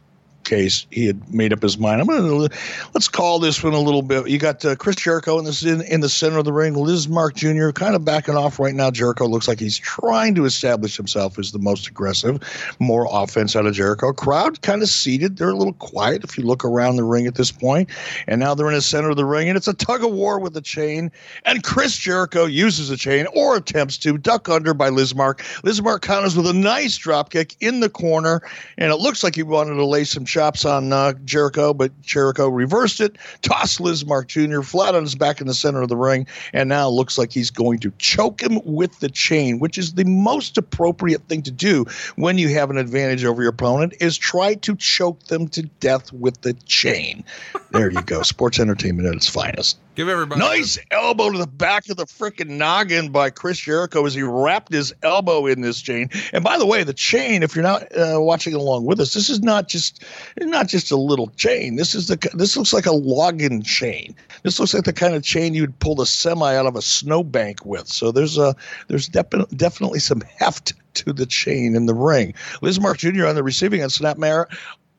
case, 0.49 0.87
he 0.91 1.07
had 1.07 1.33
made 1.33 1.53
up 1.53 1.63
his 1.63 1.79
mind. 1.79 2.01
I'm 2.01 2.07
gonna 2.07 2.49
let's 2.95 3.09
call 3.09 3.39
this 3.39 3.63
one 3.63 3.75
a 3.75 3.81
little 3.81 4.03
bit. 4.03 4.29
You 4.29 4.39
got 4.39 4.65
uh, 4.65 4.75
Chris 4.77 4.97
Jericho 4.97 5.39
in 5.39 5.45
this 5.45 5.63
in, 5.63 5.83
in 5.83 6.01
the 6.01 6.09
center 6.09 6.39
of 6.39 6.45
the 6.45 6.53
ring. 6.53 6.75
Lizmark 6.75 7.35
Jr. 7.35 7.71
kind 7.71 7.95
of 7.95 8.05
backing 8.05 8.37
off 8.37 8.59
right 8.59 8.75
now. 8.75 8.91
Jericho 8.91 9.27
looks 9.27 9.47
like 9.47 9.61
he's 9.61 9.79
trying 9.79 10.35
to 10.35 10.45
establish 10.45 10.97
himself 10.97 11.39
as 11.39 11.53
the 11.53 11.59
most 11.59 11.87
aggressive, 11.87 12.41
more 12.79 13.07
offense 13.11 13.55
out 13.55 13.67
of 13.67 13.75
Jericho. 13.75 14.13
Crowd 14.13 14.63
kind 14.63 14.83
of 14.83 14.89
seated. 14.89 15.37
They're 15.37 15.51
a 15.51 15.57
little 15.57 15.75
quiet 15.75 16.25
if 16.25 16.39
you 16.39 16.45
look 16.45 16.65
around 16.65 16.97
the 16.97 17.05
ring 17.05 17.27
at 17.27 17.35
this 17.35 17.53
point. 17.53 17.91
And 18.27 18.41
now 18.41 18.55
they're 18.55 18.69
in 18.69 18.75
the 18.75 18.83
center 18.83 19.11
of 19.11 19.17
the 19.17 19.25
ring, 19.25 19.49
and 19.49 19.57
it's 19.57 19.69
a 19.69 19.75
tug 19.75 20.03
of 20.03 20.13
war 20.13 20.41
with 20.41 20.55
the 20.55 20.61
chain. 20.61 21.13
And 21.45 21.63
Chris 21.63 21.97
Jericho 21.97 22.47
uses 22.47 22.89
the 22.89 22.97
chain 22.97 23.27
or 23.35 23.57
attempts 23.57 23.99
to 23.99 24.17
duck 24.17 24.49
under 24.49 24.75
by 24.75 24.91
Lizmark. 24.91 25.39
Lizmark 25.63 26.01
counters 26.03 26.37
with 26.37 26.47
a 26.47 26.53
nice 26.53 26.97
drop 26.97 27.31
kick 27.31 27.55
in 27.61 27.81
the 27.81 27.91
corner, 27.91 28.41
and 28.79 28.91
it 28.91 28.97
looks 28.97 29.23
like 29.23 29.35
he 29.35 29.43
wanted 29.43 29.75
to 29.75 29.85
lay 29.85 30.05
some 30.05 30.25
chops 30.39 30.65
on 30.65 30.93
uh, 30.93 31.15
Jericho, 31.25 31.75
but 31.75 32.01
Jericho 32.01 32.47
reversed 32.47 33.01
it, 33.01 33.17
tossed 33.43 33.81
Lizmark 33.81 34.29
Jr. 34.29 34.63
flat 34.63 34.95
on 34.95 35.03
his 35.03 35.17
back 35.17 35.41
in 35.41 35.49
the 35.49 35.55
center 35.55 35.83
of 35.83 35.89
the 35.89 35.97
ring, 35.97 36.29
and 36.53 36.69
now 36.69 36.89
looks 36.89 37.19
like 37.19 37.33
he's 37.33 37.51
going 37.51 37.81
to 37.81 37.91
choke 37.99 38.41
him 38.41 38.61
with 38.65 39.01
the 39.01 39.09
chain, 39.09 39.59
which 39.59 39.77
is 39.77 39.95
the 39.95 40.05
most 40.05 40.57
appropriate 40.57 41.27
thing 41.27 41.43
to 41.43 41.51
do 41.51 41.85
when 42.15 42.39
you 42.39 42.51
have 42.51 42.71
an 42.71 42.79
advantage 42.79 43.25
over 43.25 43.43
your 43.43 43.51
opponent 43.51 43.95
is 43.99 44.17
try 44.17 44.55
to 44.55 44.77
choke 44.77 45.25
them 45.25 45.49
to 45.49 45.63
death 45.81 46.13
with 46.13 46.41
the 46.43 46.53
chain. 46.67 47.25
There 47.73 47.91
you 47.91 48.03
go. 48.03 48.23
Sports 48.23 48.61
entertainment 48.61 49.09
at 49.09 49.15
its 49.15 49.29
finest. 49.29 49.77
Give 49.99 50.09
everybody 50.09 50.41
nice 50.41 50.79
elbow 50.93 51.33
to 51.33 51.39
the 51.39 51.49
back 51.49 51.89
of 51.89 51.97
the 51.97 52.05
freaking 52.05 52.51
noggin 52.51 53.11
by 53.11 53.31
Chris 53.31 53.59
Jericho 53.59 54.07
as 54.07 54.15
he 54.15 54.23
wrapped 54.23 54.73
his 54.73 54.95
elbow 55.03 55.47
in 55.47 55.61
this 55.61 55.83
chain. 55.83 56.09
And 56.33 56.45
by 56.45 56.57
the 56.57 56.67
way, 56.67 56.85
the 56.85 56.95
chain, 56.95 57.43
if 57.43 57.57
you're 57.57 57.65
not 57.65 57.83
uh, 57.97 58.21
watching 58.21 58.55
along 58.55 58.85
with 58.85 59.01
us, 59.01 59.13
this 59.13 59.29
is 59.29 59.41
not 59.41 59.67
just 59.67 60.05
not 60.37 60.69
just 60.69 60.93
a 60.93 60.97
little 60.97 61.31
chain. 61.31 61.75
This 61.75 61.97
is 61.97 62.07
the 62.07 62.31
this 62.33 62.57
looks 62.57 62.73
like 62.73 62.87
a 62.87 62.93
logging 62.93 63.63
chain. 63.63 64.15
This 64.45 64.61
looks 64.61 64.73
like 64.73 64.85
the 64.85 64.93
kind 64.93 65.17
of 65.17 65.25
chain 65.25 65.53
you'd 65.53 65.77
pull 65.81 65.97
the 65.97 66.07
semi 66.07 66.55
out 66.55 66.67
of 66.67 66.77
a 66.77 66.83
snowbank 66.83 67.67
with. 67.67 67.89
So 67.89 68.13
there's 68.13 68.39
a 68.39 68.55
there's 68.87 69.09
defi- 69.09 69.47
definitely 69.57 69.99
some 69.99 70.23
heft 70.39 70.75
to 70.95 71.13
the 71.13 71.27
chain 71.27 71.75
in 71.75 71.87
the 71.87 71.95
ring. 71.95 72.35
Lizmark 72.63 72.99
Jr. 72.99 73.27
on 73.27 73.35
the 73.35 73.43
receiving 73.43 73.83
end, 73.83 73.91
snap 73.91 74.17
Snapmare 74.17 74.47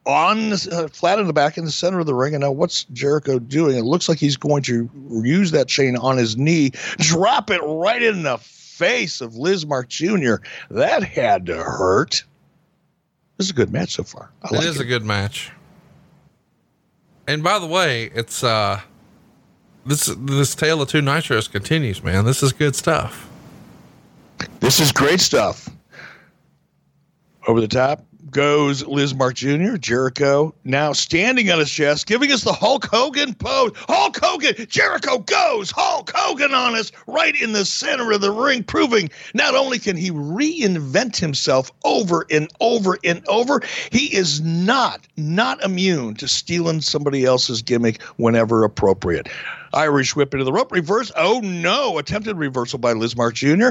on 0.05 0.53
uh, 0.53 0.87
flat 0.91 1.19
in 1.19 1.27
the 1.27 1.33
back 1.33 1.57
in 1.57 1.65
the 1.65 1.71
center 1.71 1.99
of 1.99 2.05
the 2.05 2.15
ring. 2.15 2.33
And 2.33 2.41
now 2.41 2.51
what's 2.51 2.85
Jericho 2.85 3.39
doing? 3.39 3.77
It 3.77 3.83
looks 3.83 4.09
like 4.09 4.17
he's 4.17 4.37
going 4.37 4.63
to 4.63 4.89
use 5.23 5.51
that 5.51 5.67
chain 5.67 5.97
on 5.97 6.17
his 6.17 6.37
knee, 6.37 6.71
drop 6.97 7.49
it 7.51 7.59
right 7.59 8.01
in 8.01 8.23
the 8.23 8.37
face 8.37 9.21
of 9.21 9.33
Lizmark 9.33 9.87
Jr. 9.87 10.43
That 10.71 11.03
had 11.03 11.45
to 11.47 11.57
hurt. 11.57 12.23
This 13.37 13.47
is 13.47 13.51
a 13.51 13.55
good 13.55 13.71
match 13.71 13.91
so 13.91 14.03
far. 14.03 14.31
I 14.43 14.47
it 14.47 14.57
like 14.57 14.65
is 14.65 14.79
it. 14.79 14.83
a 14.83 14.85
good 14.85 15.03
match. 15.03 15.51
And 17.27 17.43
by 17.43 17.59
the 17.59 17.67
way, 17.67 18.05
it's 18.15 18.43
uh 18.43 18.81
this 19.85 20.13
this 20.17 20.55
tale 20.55 20.81
of 20.81 20.89
two 20.89 21.01
nitros 21.01 21.49
continues, 21.51 22.03
man. 22.03 22.25
This 22.25 22.41
is 22.41 22.51
good 22.51 22.75
stuff. 22.75 23.29
This 24.59 24.79
is 24.79 24.91
great 24.91 25.21
stuff. 25.21 25.69
Over 27.47 27.61
the 27.61 27.67
top 27.67 28.03
goes 28.31 28.83
Lizmark 28.83 29.33
Jr., 29.35 29.77
Jericho, 29.77 30.53
now 30.63 30.93
standing 30.93 31.49
on 31.51 31.59
his 31.59 31.69
chest, 31.69 32.07
giving 32.07 32.31
us 32.31 32.43
the 32.43 32.53
Hulk 32.53 32.85
Hogan 32.85 33.33
pose. 33.33 33.71
Hulk 33.75 34.17
Hogan, 34.21 34.67
Jericho 34.67 35.19
goes, 35.19 35.71
Hulk 35.71 36.11
Hogan 36.13 36.53
on 36.53 36.75
us, 36.75 36.91
right 37.07 37.39
in 37.39 37.53
the 37.53 37.65
center 37.65 38.11
of 38.11 38.21
the 38.21 38.31
ring, 38.31 38.63
proving 38.63 39.09
not 39.33 39.55
only 39.55 39.79
can 39.79 39.97
he 39.97 40.11
reinvent 40.11 41.17
himself 41.17 41.71
over 41.83 42.25
and 42.29 42.49
over 42.59 42.97
and 43.03 43.27
over, 43.27 43.61
he 43.91 44.15
is 44.15 44.41
not, 44.41 45.07
not 45.17 45.63
immune 45.63 46.15
to 46.15 46.27
stealing 46.27 46.81
somebody 46.81 47.25
else's 47.25 47.61
gimmick 47.61 48.01
whenever 48.17 48.63
appropriate. 48.63 49.29
Irish 49.73 50.15
whip 50.15 50.33
into 50.33 50.43
the 50.43 50.51
rope 50.51 50.71
reverse. 50.71 51.11
Oh 51.15 51.39
no! 51.43 51.97
Attempted 51.97 52.37
reversal 52.37 52.79
by 52.79 52.93
Mark 52.93 53.35
Jr. 53.35 53.69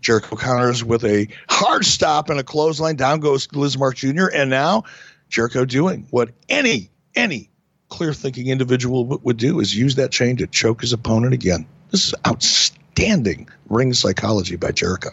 Jericho 0.00 0.36
counters 0.36 0.84
with 0.84 1.04
a 1.04 1.28
hard 1.48 1.84
stop 1.84 2.30
and 2.30 2.40
a 2.40 2.44
clothesline. 2.44 2.96
Down 2.96 3.20
goes 3.20 3.48
Mark 3.78 3.96
Jr. 3.96 4.26
And 4.32 4.50
now 4.50 4.84
Jericho 5.28 5.64
doing 5.64 6.06
what 6.10 6.30
any 6.48 6.90
any 7.14 7.50
clear 7.88 8.12
thinking 8.12 8.48
individual 8.48 9.04
would 9.06 9.36
do 9.36 9.60
is 9.60 9.76
use 9.76 9.94
that 9.96 10.10
chain 10.10 10.36
to 10.36 10.46
choke 10.46 10.80
his 10.80 10.92
opponent 10.92 11.34
again. 11.34 11.66
This 11.90 12.08
is 12.08 12.14
outstanding 12.26 13.48
ring 13.68 13.94
psychology 13.94 14.56
by 14.56 14.72
Jericho. 14.72 15.10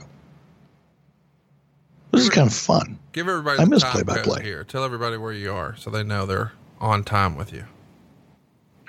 This 2.12 2.24
is 2.24 2.30
kind 2.30 2.48
of 2.48 2.54
fun. 2.54 3.00
Give 3.12 3.28
everybody 3.28 3.60
I 3.60 3.66
miss 3.66 3.84
play 3.84 4.04
by 4.04 4.20
play 4.20 4.44
here. 4.44 4.64
Tell 4.64 4.84
everybody 4.84 5.18
where 5.18 5.34
you 5.34 5.52
are 5.52 5.76
so 5.78 5.90
they 5.90 6.04
know 6.04 6.26
they're 6.26 6.52
on 6.80 7.04
time 7.04 7.36
with 7.36 7.52
you. 7.52 7.66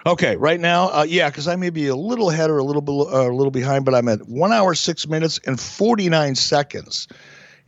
Okay, 0.07 0.37
right 0.37 0.61
now, 0.61 0.89
uh, 0.89 1.07
yeah, 1.09 1.31
because 1.31 1.49
I 1.49 1.57
may 1.57 1.71
be 1.71 1.87
a 1.87 1.97
little 1.97 2.31
ahead 2.31 2.51
or 2.51 2.59
a 2.59 2.65
little 2.65 2.83
below, 2.83 3.07
uh, 3.11 3.31
a 3.31 3.35
little 3.35 3.51
behind, 3.51 3.87
but 3.87 3.95
I'm 3.95 4.09
at 4.09 4.29
one 4.29 4.53
hour 4.53 4.75
six 4.75 5.07
minutes 5.07 5.41
and 5.47 5.59
forty 5.59 6.11
nine 6.11 6.35
seconds 6.35 7.09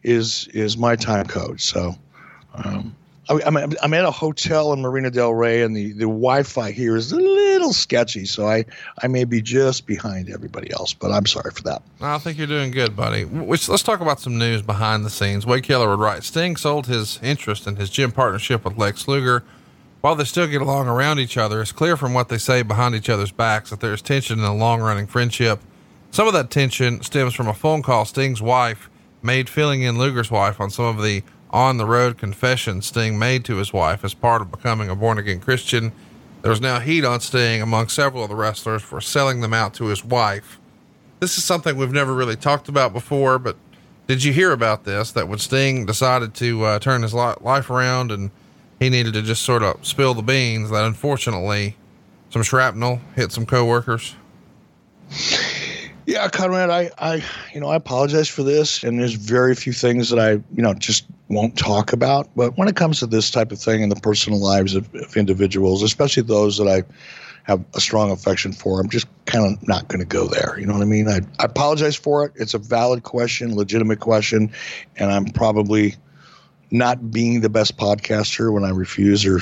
is 0.03 0.47
is 0.53 0.77
my 0.77 0.97
time 0.97 1.27
code. 1.27 1.63
So, 1.63 1.95
um, 2.53 2.95
I, 3.31 3.41
I'm 3.47 3.57
I'm 3.57 3.95
at 3.95 4.05
a 4.05 4.11
hotel 4.11 4.75
in 4.75 4.83
Marina 4.83 5.11
Del 5.11 5.33
Rey, 5.33 5.63
and 5.63 5.75
the 5.75 5.93
the 5.93 6.01
Wi-Fi 6.01 6.73
here 6.73 6.95
is 6.95 7.11
a 7.11 7.17
little 7.17 7.73
sketchy, 7.73 8.27
so 8.27 8.47
I 8.47 8.67
I 9.03 9.09
may 9.09 9.25
be 9.25 9.41
just 9.41 9.87
behind 9.87 10.29
everybody 10.29 10.71
else, 10.73 10.93
but 10.93 11.13
I'm 11.13 11.25
sorry 11.25 11.53
for 11.53 11.63
that. 11.63 11.83
I 12.03 12.19
think 12.19 12.37
you're 12.37 12.47
doing 12.47 12.71
good, 12.71 12.95
buddy. 12.95 13.25
Let's 13.25 13.83
talk 13.83 14.01
about 14.01 14.21
some 14.21 14.37
news 14.37 14.61
behind 14.61 15.07
the 15.07 15.11
scenes. 15.11 15.47
Wade 15.47 15.65
Keller 15.65 15.89
would 15.89 16.01
write: 16.01 16.23
Sting 16.23 16.57
sold 16.57 16.87
his 16.87 17.19
interest 17.23 17.67
in 17.67 17.77
his 17.77 17.89
gym 17.89 18.13
partnership 18.13 18.63
with 18.63 18.77
Lex 18.77 19.09
Luger 19.09 19.43
while 20.07 20.15
they 20.15 20.23
still 20.23 20.47
get 20.47 20.63
along 20.63 20.87
around 20.87 21.19
each 21.19 21.37
other, 21.37 21.61
it's 21.61 21.73
clear 21.73 21.97
from 21.97 22.15
what 22.15 22.29
they 22.29 22.39
say 22.39 22.63
behind 22.63 22.95
each 22.95 23.09
other's 23.09 23.33
backs 23.33 23.71
that 23.71 23.81
there's 23.81 24.01
tension 24.01 24.39
in 24.39 24.45
a 24.45 24.55
long 24.55 24.81
running 24.81 25.05
friendship. 25.05 25.59
Some 26.13 26.29
of 26.29 26.33
that 26.33 26.49
tension 26.49 27.03
stems 27.03 27.35
from 27.35 27.49
a 27.49 27.53
phone 27.53 27.83
call 27.83 28.05
Sting's 28.05 28.41
wife 28.41 28.89
made 29.21 29.49
filling 29.49 29.83
in 29.83 29.99
Luger's 29.99 30.31
wife 30.31 30.61
on 30.61 30.71
some 30.71 30.85
of 30.85 31.03
the 31.03 31.25
on 31.51 31.79
the 31.79 31.87
road 31.87 32.19
confessions 32.19 32.87
Sting 32.87 33.19
made 33.19 33.45
to 33.47 33.57
his 33.57 33.73
wife 33.73 34.05
as 34.05 34.15
part 34.15 34.43
of 34.43 34.53
becoming 34.53 34.89
a 34.89 34.95
born 34.95 35.19
again 35.19 35.41
Christian. 35.41 35.91
There 36.43 36.51
was 36.51 36.61
now 36.61 36.79
heat 36.79 37.05
on 37.05 37.19
Sting 37.19 37.61
among 37.61 37.89
several 37.89 38.23
of 38.23 38.29
the 38.29 38.37
wrestlers 38.37 38.83
for 38.83 39.01
selling 39.01 39.41
them 39.41 39.53
out 39.53 39.75
to 39.75 39.87
his 39.87 40.05
wife. 40.05 40.61
This 41.19 41.37
is 41.37 41.45
something 41.45 41.77
we've 41.77 41.91
never 41.91 42.15
really 42.15 42.37
talked 42.37 42.69
about 42.69 42.93
before, 42.93 43.41
but 43.41 43.57
did 44.07 44.23
you 44.23 44.33
hear 44.33 44.53
about 44.53 44.85
this? 44.85 45.11
That 45.11 45.27
when 45.27 45.41
Sting 45.41 45.85
decided 45.85 46.33
to 46.35 46.63
uh, 46.63 46.79
turn 46.79 47.03
his 47.03 47.13
life 47.13 47.71
around 47.71 48.13
and 48.13 48.31
he 48.79 48.91
needed 48.91 49.15
to 49.15 49.23
just 49.23 49.43
sort 49.43 49.63
of 49.63 49.85
spill 49.87 50.15
the 50.15 50.23
beans 50.23 50.71
that 50.71 50.85
unfortunately 50.85 51.77
some 52.31 52.43
shrapnel 52.43 53.01
hit 53.15 53.33
some 53.33 53.47
coworkers. 53.47 54.15
Yeah, 56.07 56.29
Conrad, 56.29 56.71
I, 56.71 56.91
I, 56.99 57.25
you 57.53 57.61
know, 57.61 57.69
I 57.69 57.77
apologize 57.77 58.29
for 58.29 58.45
this, 58.45 58.85
and 58.85 59.01
there's 59.01 59.15
very 59.15 59.57
few 59.57 59.73
things 59.73 60.09
that 60.11 60.21
I, 60.21 60.33
you 60.55 60.63
know, 60.63 60.73
just 60.75 61.05
won't 61.29 61.59
talk 61.59 61.93
about. 61.93 62.29
But 62.37 62.57
when 62.57 62.69
it 62.69 62.77
comes 62.77 63.01
to 63.01 63.07
this 63.07 63.29
type 63.29 63.51
of 63.51 63.59
thing 63.59 63.83
in 63.83 63.89
the 63.89 63.97
personal 63.97 64.39
lives 64.39 64.77
of, 64.77 64.93
of 64.95 65.17
individuals, 65.17 65.83
especially 65.83 66.23
those 66.23 66.59
that 66.59 66.69
I 66.69 66.85
have 67.43 67.65
a 67.75 67.81
strong 67.81 68.13
affection 68.13 68.53
for, 68.53 68.81
I'm 68.81 68.89
just 68.89 69.09
kind 69.25 69.53
of 69.53 69.67
not 69.67 69.89
going 69.89 69.99
to 69.99 70.07
go 70.07 70.29
there. 70.29 70.57
You 70.61 70.67
know 70.67 70.75
what 70.75 70.83
I 70.83 70.87
mean? 70.87 71.09
I, 71.09 71.23
I 71.41 71.45
apologize 71.47 71.97
for 71.97 72.25
it. 72.25 72.33
It's 72.37 72.55
a 72.55 72.59
valid 72.59 73.03
question, 73.03 73.57
legitimate 73.57 73.99
question, 73.99 74.53
and 74.97 75.11
I'm 75.11 75.25
probably 75.25 75.97
not 76.71 77.11
being 77.11 77.41
the 77.41 77.49
best 77.49 77.77
podcaster 77.77 78.53
when 78.53 78.65
I 78.65 78.71
refuse 78.71 79.25
or 79.25 79.41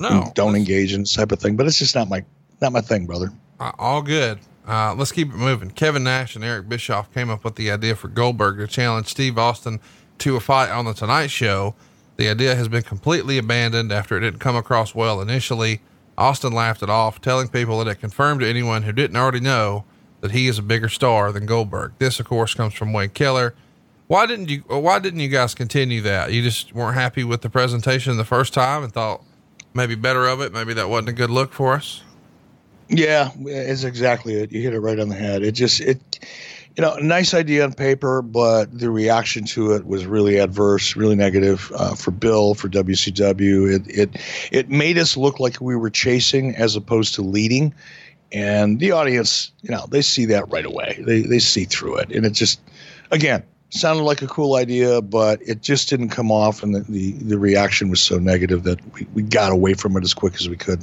no, 0.00 0.32
don't 0.34 0.56
engage 0.56 0.92
in 0.92 1.00
this 1.00 1.14
type 1.14 1.32
of 1.32 1.40
thing. 1.40 1.56
But 1.56 1.66
it's 1.66 1.78
just 1.78 1.94
not 1.94 2.08
my 2.08 2.24
not 2.60 2.72
my 2.72 2.80
thing, 2.80 3.06
brother. 3.06 3.30
Uh, 3.60 3.72
all 3.78 4.02
good. 4.02 4.38
Uh, 4.66 4.94
let's 4.94 5.12
keep 5.12 5.28
it 5.28 5.36
moving. 5.36 5.70
Kevin 5.70 6.04
Nash 6.04 6.34
and 6.36 6.44
Eric 6.44 6.68
Bischoff 6.68 7.12
came 7.12 7.28
up 7.28 7.44
with 7.44 7.56
the 7.56 7.70
idea 7.70 7.94
for 7.94 8.08
Goldberg 8.08 8.58
to 8.58 8.66
challenge 8.66 9.08
Steve 9.08 9.36
Austin 9.36 9.78
to 10.18 10.36
a 10.36 10.40
fight 10.40 10.70
on 10.70 10.86
the 10.86 10.94
Tonight 10.94 11.26
Show. 11.28 11.74
The 12.16 12.28
idea 12.28 12.54
has 12.54 12.68
been 12.68 12.82
completely 12.82 13.36
abandoned 13.38 13.92
after 13.92 14.16
it 14.16 14.20
didn't 14.20 14.40
come 14.40 14.56
across 14.56 14.94
well 14.94 15.20
initially. 15.20 15.80
Austin 16.16 16.52
laughed 16.52 16.82
it 16.82 16.88
off, 16.88 17.20
telling 17.20 17.48
people 17.48 17.78
that 17.78 17.90
it 17.90 17.96
confirmed 17.96 18.40
to 18.40 18.48
anyone 18.48 18.84
who 18.84 18.92
didn't 18.92 19.16
already 19.16 19.40
know 19.40 19.84
that 20.20 20.30
he 20.30 20.46
is 20.46 20.58
a 20.58 20.62
bigger 20.62 20.88
star 20.88 21.32
than 21.32 21.44
Goldberg. 21.44 21.92
This, 21.98 22.20
of 22.20 22.26
course, 22.26 22.54
comes 22.54 22.72
from 22.72 22.92
Wade 22.92 23.14
Keller. 23.14 23.54
Why 24.14 24.26
didn't 24.26 24.48
you? 24.48 24.60
Why 24.68 25.00
didn't 25.00 25.18
you 25.18 25.28
guys 25.28 25.56
continue 25.56 26.00
that? 26.02 26.32
You 26.32 26.40
just 26.40 26.72
weren't 26.72 26.94
happy 26.94 27.24
with 27.24 27.42
the 27.42 27.50
presentation 27.50 28.16
the 28.16 28.24
first 28.24 28.54
time 28.54 28.84
and 28.84 28.92
thought 28.92 29.24
maybe 29.74 29.96
better 29.96 30.28
of 30.28 30.40
it. 30.40 30.52
Maybe 30.52 30.72
that 30.74 30.88
wasn't 30.88 31.08
a 31.08 31.12
good 31.12 31.30
look 31.30 31.52
for 31.52 31.74
us. 31.74 32.00
Yeah, 32.88 33.32
it's 33.40 33.82
exactly 33.82 34.34
it. 34.34 34.52
You 34.52 34.62
hit 34.62 34.72
it 34.72 34.78
right 34.78 35.00
on 35.00 35.08
the 35.08 35.16
head. 35.16 35.42
It 35.42 35.50
just 35.50 35.80
it, 35.80 36.20
you 36.76 36.82
know, 36.82 36.94
nice 36.98 37.34
idea 37.34 37.64
on 37.64 37.72
paper, 37.72 38.22
but 38.22 38.66
the 38.78 38.88
reaction 38.88 39.46
to 39.46 39.72
it 39.72 39.84
was 39.84 40.06
really 40.06 40.38
adverse, 40.38 40.94
really 40.94 41.16
negative 41.16 41.72
uh, 41.74 41.96
for 41.96 42.12
Bill, 42.12 42.54
for 42.54 42.68
WCW. 42.68 43.74
It 43.74 43.82
it 43.88 44.20
it 44.52 44.70
made 44.70 44.96
us 44.96 45.16
look 45.16 45.40
like 45.40 45.60
we 45.60 45.74
were 45.74 45.90
chasing 45.90 46.54
as 46.54 46.76
opposed 46.76 47.16
to 47.16 47.22
leading, 47.22 47.74
and 48.30 48.78
the 48.78 48.92
audience, 48.92 49.50
you 49.62 49.72
know, 49.72 49.86
they 49.88 50.02
see 50.02 50.24
that 50.26 50.48
right 50.52 50.64
away. 50.64 51.02
They 51.04 51.22
they 51.22 51.40
see 51.40 51.64
through 51.64 51.96
it, 51.96 52.12
and 52.12 52.24
it 52.24 52.30
just, 52.30 52.60
again, 53.10 53.42
sounded 53.74 54.04
like 54.04 54.22
a 54.22 54.26
cool 54.26 54.54
idea, 54.54 55.02
but 55.02 55.42
it 55.42 55.60
just 55.60 55.88
didn't 55.88 56.10
come 56.10 56.30
off, 56.30 56.62
and 56.62 56.74
the, 56.74 56.80
the, 56.80 57.12
the 57.12 57.38
reaction 57.38 57.90
was 57.90 58.00
so 58.00 58.18
negative 58.18 58.62
that 58.64 58.78
we, 58.94 59.06
we 59.14 59.22
got 59.22 59.52
away 59.52 59.74
from 59.74 59.96
it 59.96 60.04
as 60.04 60.14
quick 60.14 60.34
as 60.36 60.48
we 60.48 60.56
could. 60.56 60.82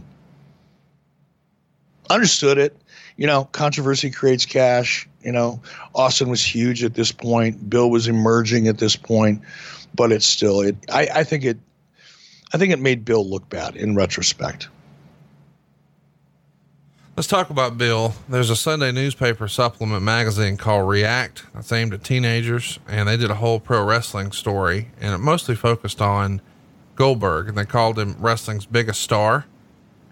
Understood 2.09 2.57
it. 2.57 2.75
You 3.15 3.27
know, 3.27 3.45
controversy 3.45 4.11
creates 4.11 4.45
cash. 4.45 5.07
You 5.23 5.31
know, 5.31 5.61
Austin 5.95 6.29
was 6.29 6.43
huge 6.43 6.83
at 6.83 6.93
this 6.93 7.11
point. 7.11 7.69
Bill 7.69 7.89
was 7.89 8.07
emerging 8.07 8.67
at 8.67 8.77
this 8.77 8.95
point, 8.95 9.41
but 9.95 10.11
it's 10.11 10.25
still 10.25 10.61
it. 10.61 10.75
I, 10.89 11.07
I 11.15 11.23
think 11.23 11.45
it. 11.45 11.57
I 12.53 12.57
think 12.57 12.73
it 12.73 12.79
made 12.79 13.05
Bill 13.05 13.25
look 13.25 13.47
bad 13.47 13.77
in 13.77 13.95
retrospect. 13.95 14.67
Let's 17.17 17.27
talk 17.27 17.49
about 17.49 17.77
Bill. 17.77 18.13
There's 18.29 18.49
a 18.49 18.55
Sunday 18.55 18.93
newspaper 18.93 19.49
supplement 19.49 20.01
magazine 20.01 20.55
called 20.55 20.87
React 20.87 21.43
that's 21.53 21.69
aimed 21.73 21.93
at 21.93 22.05
teenagers, 22.05 22.79
and 22.87 23.09
they 23.09 23.17
did 23.17 23.29
a 23.29 23.35
whole 23.35 23.59
pro 23.59 23.83
wrestling 23.83 24.31
story, 24.31 24.91
and 25.01 25.13
it 25.13 25.17
mostly 25.17 25.53
focused 25.53 26.01
on 26.01 26.41
Goldberg, 26.95 27.49
and 27.49 27.57
they 27.57 27.65
called 27.65 27.99
him 27.99 28.15
wrestling's 28.17 28.65
biggest 28.65 29.01
star. 29.01 29.45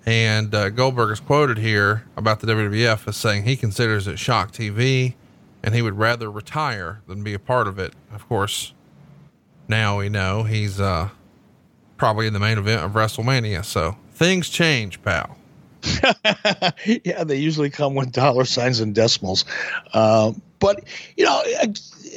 And 0.06 0.54
uh, 0.54 0.70
Goldberg 0.72 1.12
is 1.12 1.22
quoted 1.22 1.58
here 1.58 2.04
about 2.18 2.42
the 2.42 2.48
WWF 2.48 3.08
as 3.08 3.16
saying 3.16 3.44
he 3.44 3.56
considers 3.56 4.06
it 4.06 4.20
shock 4.20 4.52
TV, 4.52 5.14
and 5.64 5.74
he 5.74 5.82
would 5.82 5.98
rather 5.98 6.30
retire 6.30 7.02
than 7.08 7.24
be 7.24 7.34
a 7.34 7.40
part 7.40 7.70
of 7.70 7.80
it. 7.80 7.94
Of 8.14 8.28
course, 8.28 8.74
now 9.70 10.00
we 10.00 10.10
know 10.10 10.44
he's 10.44 10.82
uh, 10.82 11.10
probably 11.96 12.28
in 12.28 12.34
the 12.34 12.40
main 12.40 12.58
event 12.58 12.84
of 12.84 12.92
WrestleMania, 12.92 13.64
so 13.64 13.96
things 14.12 14.50
change, 14.50 15.02
pal. 15.02 15.38
yeah, 17.04 17.24
they 17.24 17.38
usually 17.38 17.70
come 17.70 17.96
with 17.96 18.12
dollar 18.12 18.46
signs 18.46 18.80
and 18.80 18.94
decimals. 18.94 19.46
Uh, 19.94 20.34
but 20.60 20.84
you 21.16 21.26
know, 21.26 21.42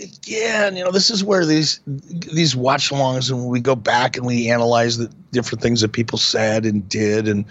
again, 0.02 0.76
you 0.76 0.84
know, 0.84 0.90
this 0.90 1.10
is 1.10 1.22
where 1.22 1.46
these 1.46 1.80
these 1.86 2.56
watch 2.56 2.90
alongs 2.90 3.30
and 3.30 3.46
we 3.46 3.60
go 3.60 3.74
back 3.74 4.16
and 4.16 4.26
we 4.26 4.50
analyze 4.50 4.98
the 4.98 5.10
different 5.30 5.62
things 5.62 5.80
that 5.80 5.92
people 5.92 6.18
said 6.18 6.66
and 6.66 6.88
did, 6.88 7.28
and 7.28 7.44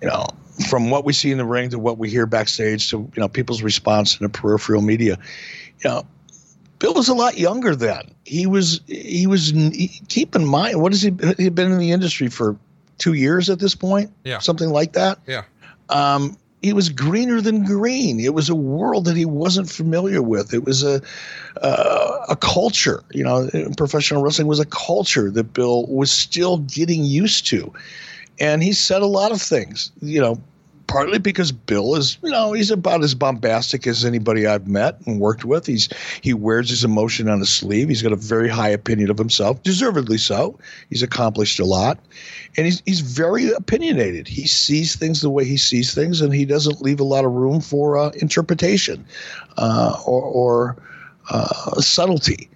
you 0.00 0.08
know, 0.08 0.26
from 0.68 0.90
what 0.90 1.04
we 1.04 1.12
see 1.12 1.30
in 1.30 1.38
the 1.38 1.44
ring 1.44 1.70
to 1.70 1.78
what 1.78 1.98
we 1.98 2.08
hear 2.08 2.26
backstage 2.26 2.90
to 2.90 2.98
you 2.98 3.20
know 3.20 3.28
people's 3.28 3.62
response 3.62 4.18
in 4.20 4.24
the 4.24 4.30
peripheral 4.30 4.82
media. 4.82 5.18
You 5.82 5.90
know, 5.90 6.06
Bill 6.78 6.94
was 6.94 7.08
a 7.08 7.14
lot 7.14 7.38
younger 7.38 7.74
then. 7.74 8.12
He 8.24 8.46
was 8.46 8.80
he 8.86 9.26
was 9.26 9.50
he, 9.50 9.88
keep 10.08 10.36
in 10.36 10.44
mind 10.44 10.80
what 10.80 10.92
has 10.92 11.02
he 11.02 11.12
he'd 11.38 11.54
been 11.54 11.72
in 11.72 11.78
the 11.78 11.92
industry 11.92 12.28
for 12.28 12.56
two 13.02 13.14
years 13.14 13.50
at 13.50 13.58
this 13.58 13.74
point. 13.74 14.10
Yeah. 14.24 14.38
Something 14.38 14.70
like 14.70 14.92
that. 14.92 15.18
Yeah. 15.26 15.42
Um, 15.88 16.36
he 16.62 16.72
was 16.72 16.88
greener 16.88 17.40
than 17.40 17.64
green. 17.64 18.20
It 18.20 18.34
was 18.34 18.48
a 18.48 18.54
world 18.54 19.06
that 19.06 19.16
he 19.16 19.24
wasn't 19.24 19.68
familiar 19.68 20.22
with. 20.22 20.54
It 20.54 20.64
was 20.64 20.84
a 20.84 21.02
uh, 21.60 22.26
a 22.28 22.36
culture. 22.36 23.02
You 23.10 23.24
know, 23.24 23.48
professional 23.76 24.22
wrestling 24.22 24.46
was 24.46 24.60
a 24.60 24.66
culture 24.66 25.28
that 25.32 25.52
Bill 25.52 25.86
was 25.86 26.12
still 26.12 26.58
getting 26.58 27.02
used 27.02 27.48
to, 27.48 27.72
and 28.38 28.62
he 28.62 28.72
said 28.72 29.02
a 29.02 29.06
lot 29.06 29.32
of 29.32 29.42
things. 29.42 29.90
You 30.00 30.20
know, 30.20 30.40
partly 30.86 31.18
because 31.18 31.52
Bill 31.52 31.94
is, 31.96 32.18
you 32.22 32.30
know, 32.30 32.52
he's 32.52 32.70
about 32.70 33.02
as 33.02 33.14
bombastic 33.14 33.86
as 33.86 34.04
anybody 34.04 34.46
I've 34.46 34.68
met 34.68 34.98
and 35.06 35.20
worked 35.20 35.44
with. 35.44 35.66
He's 35.66 35.88
he 36.20 36.34
wears 36.34 36.70
his 36.70 36.84
emotion 36.84 37.28
on 37.28 37.40
his 37.40 37.50
sleeve. 37.50 37.88
He's 37.88 38.02
got 38.02 38.12
a 38.12 38.16
very 38.16 38.48
high 38.48 38.68
opinion 38.70 39.10
of 39.10 39.18
himself, 39.18 39.62
deservedly 39.62 40.18
so. 40.18 40.58
He's 40.90 41.02
accomplished 41.02 41.60
a 41.60 41.64
lot, 41.64 41.98
and 42.56 42.66
he's 42.66 42.82
he's 42.84 43.00
very 43.00 43.50
opinionated. 43.50 44.28
He 44.28 44.46
sees 44.46 44.96
things 44.96 45.20
the 45.20 45.30
way 45.30 45.44
he 45.44 45.56
sees 45.56 45.94
things, 45.94 46.20
and 46.20 46.32
he 46.32 46.44
doesn't 46.44 46.82
leave 46.82 47.00
a 47.00 47.04
lot 47.04 47.24
of 47.24 47.32
room 47.32 47.60
for 47.60 47.98
uh, 47.98 48.10
interpretation 48.10 49.04
uh, 49.56 49.96
or, 50.06 50.22
or 50.22 50.76
uh, 51.30 51.80
subtlety. 51.80 52.48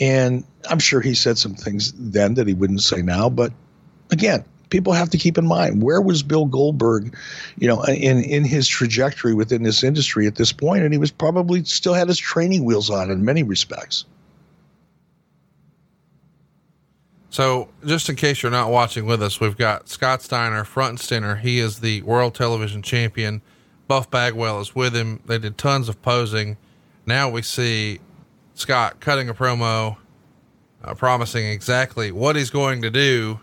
And 0.00 0.44
I'm 0.68 0.78
sure 0.78 1.00
he 1.00 1.14
said 1.14 1.38
some 1.38 1.54
things 1.54 1.92
then 1.96 2.34
that 2.34 2.46
he 2.46 2.54
wouldn't 2.54 2.82
say 2.82 3.02
now, 3.02 3.28
but 3.28 3.52
again, 4.10 4.44
people 4.70 4.92
have 4.92 5.10
to 5.10 5.18
keep 5.18 5.36
in 5.36 5.46
mind 5.46 5.82
where 5.82 6.00
was 6.00 6.22
Bill 6.22 6.46
Goldberg, 6.46 7.14
you 7.58 7.68
know, 7.68 7.82
in 7.82 8.22
in 8.22 8.44
his 8.44 8.66
trajectory 8.66 9.34
within 9.34 9.62
this 9.62 9.84
industry 9.84 10.26
at 10.26 10.36
this 10.36 10.52
point, 10.52 10.84
and 10.84 10.94
he 10.94 10.98
was 10.98 11.10
probably 11.10 11.64
still 11.64 11.94
had 11.94 12.08
his 12.08 12.18
training 12.18 12.64
wheels 12.64 12.88
on 12.88 13.10
in 13.10 13.24
many 13.24 13.42
respects. 13.42 14.04
So, 17.32 17.68
just 17.86 18.08
in 18.08 18.16
case 18.16 18.42
you're 18.42 18.50
not 18.50 18.70
watching 18.70 19.06
with 19.06 19.22
us, 19.22 19.38
we've 19.38 19.56
got 19.56 19.88
Scott 19.88 20.20
Steiner 20.20 20.64
front 20.64 20.90
and 20.90 21.00
center. 21.00 21.36
He 21.36 21.60
is 21.60 21.78
the 21.78 22.02
world 22.02 22.34
television 22.34 22.82
champion. 22.82 23.40
Buff 23.86 24.10
Bagwell 24.10 24.60
is 24.60 24.74
with 24.74 24.96
him. 24.96 25.20
They 25.26 25.38
did 25.38 25.56
tons 25.56 25.88
of 25.88 26.00
posing. 26.02 26.56
Now 27.06 27.28
we 27.28 27.42
see 27.42 28.00
Scott 28.54 28.98
cutting 28.98 29.28
a 29.28 29.34
promo, 29.34 29.96
uh, 30.82 30.94
promising 30.94 31.46
exactly 31.46 32.10
what 32.10 32.34
he's 32.34 32.50
going 32.50 32.82
to 32.82 32.90
do 32.90 33.40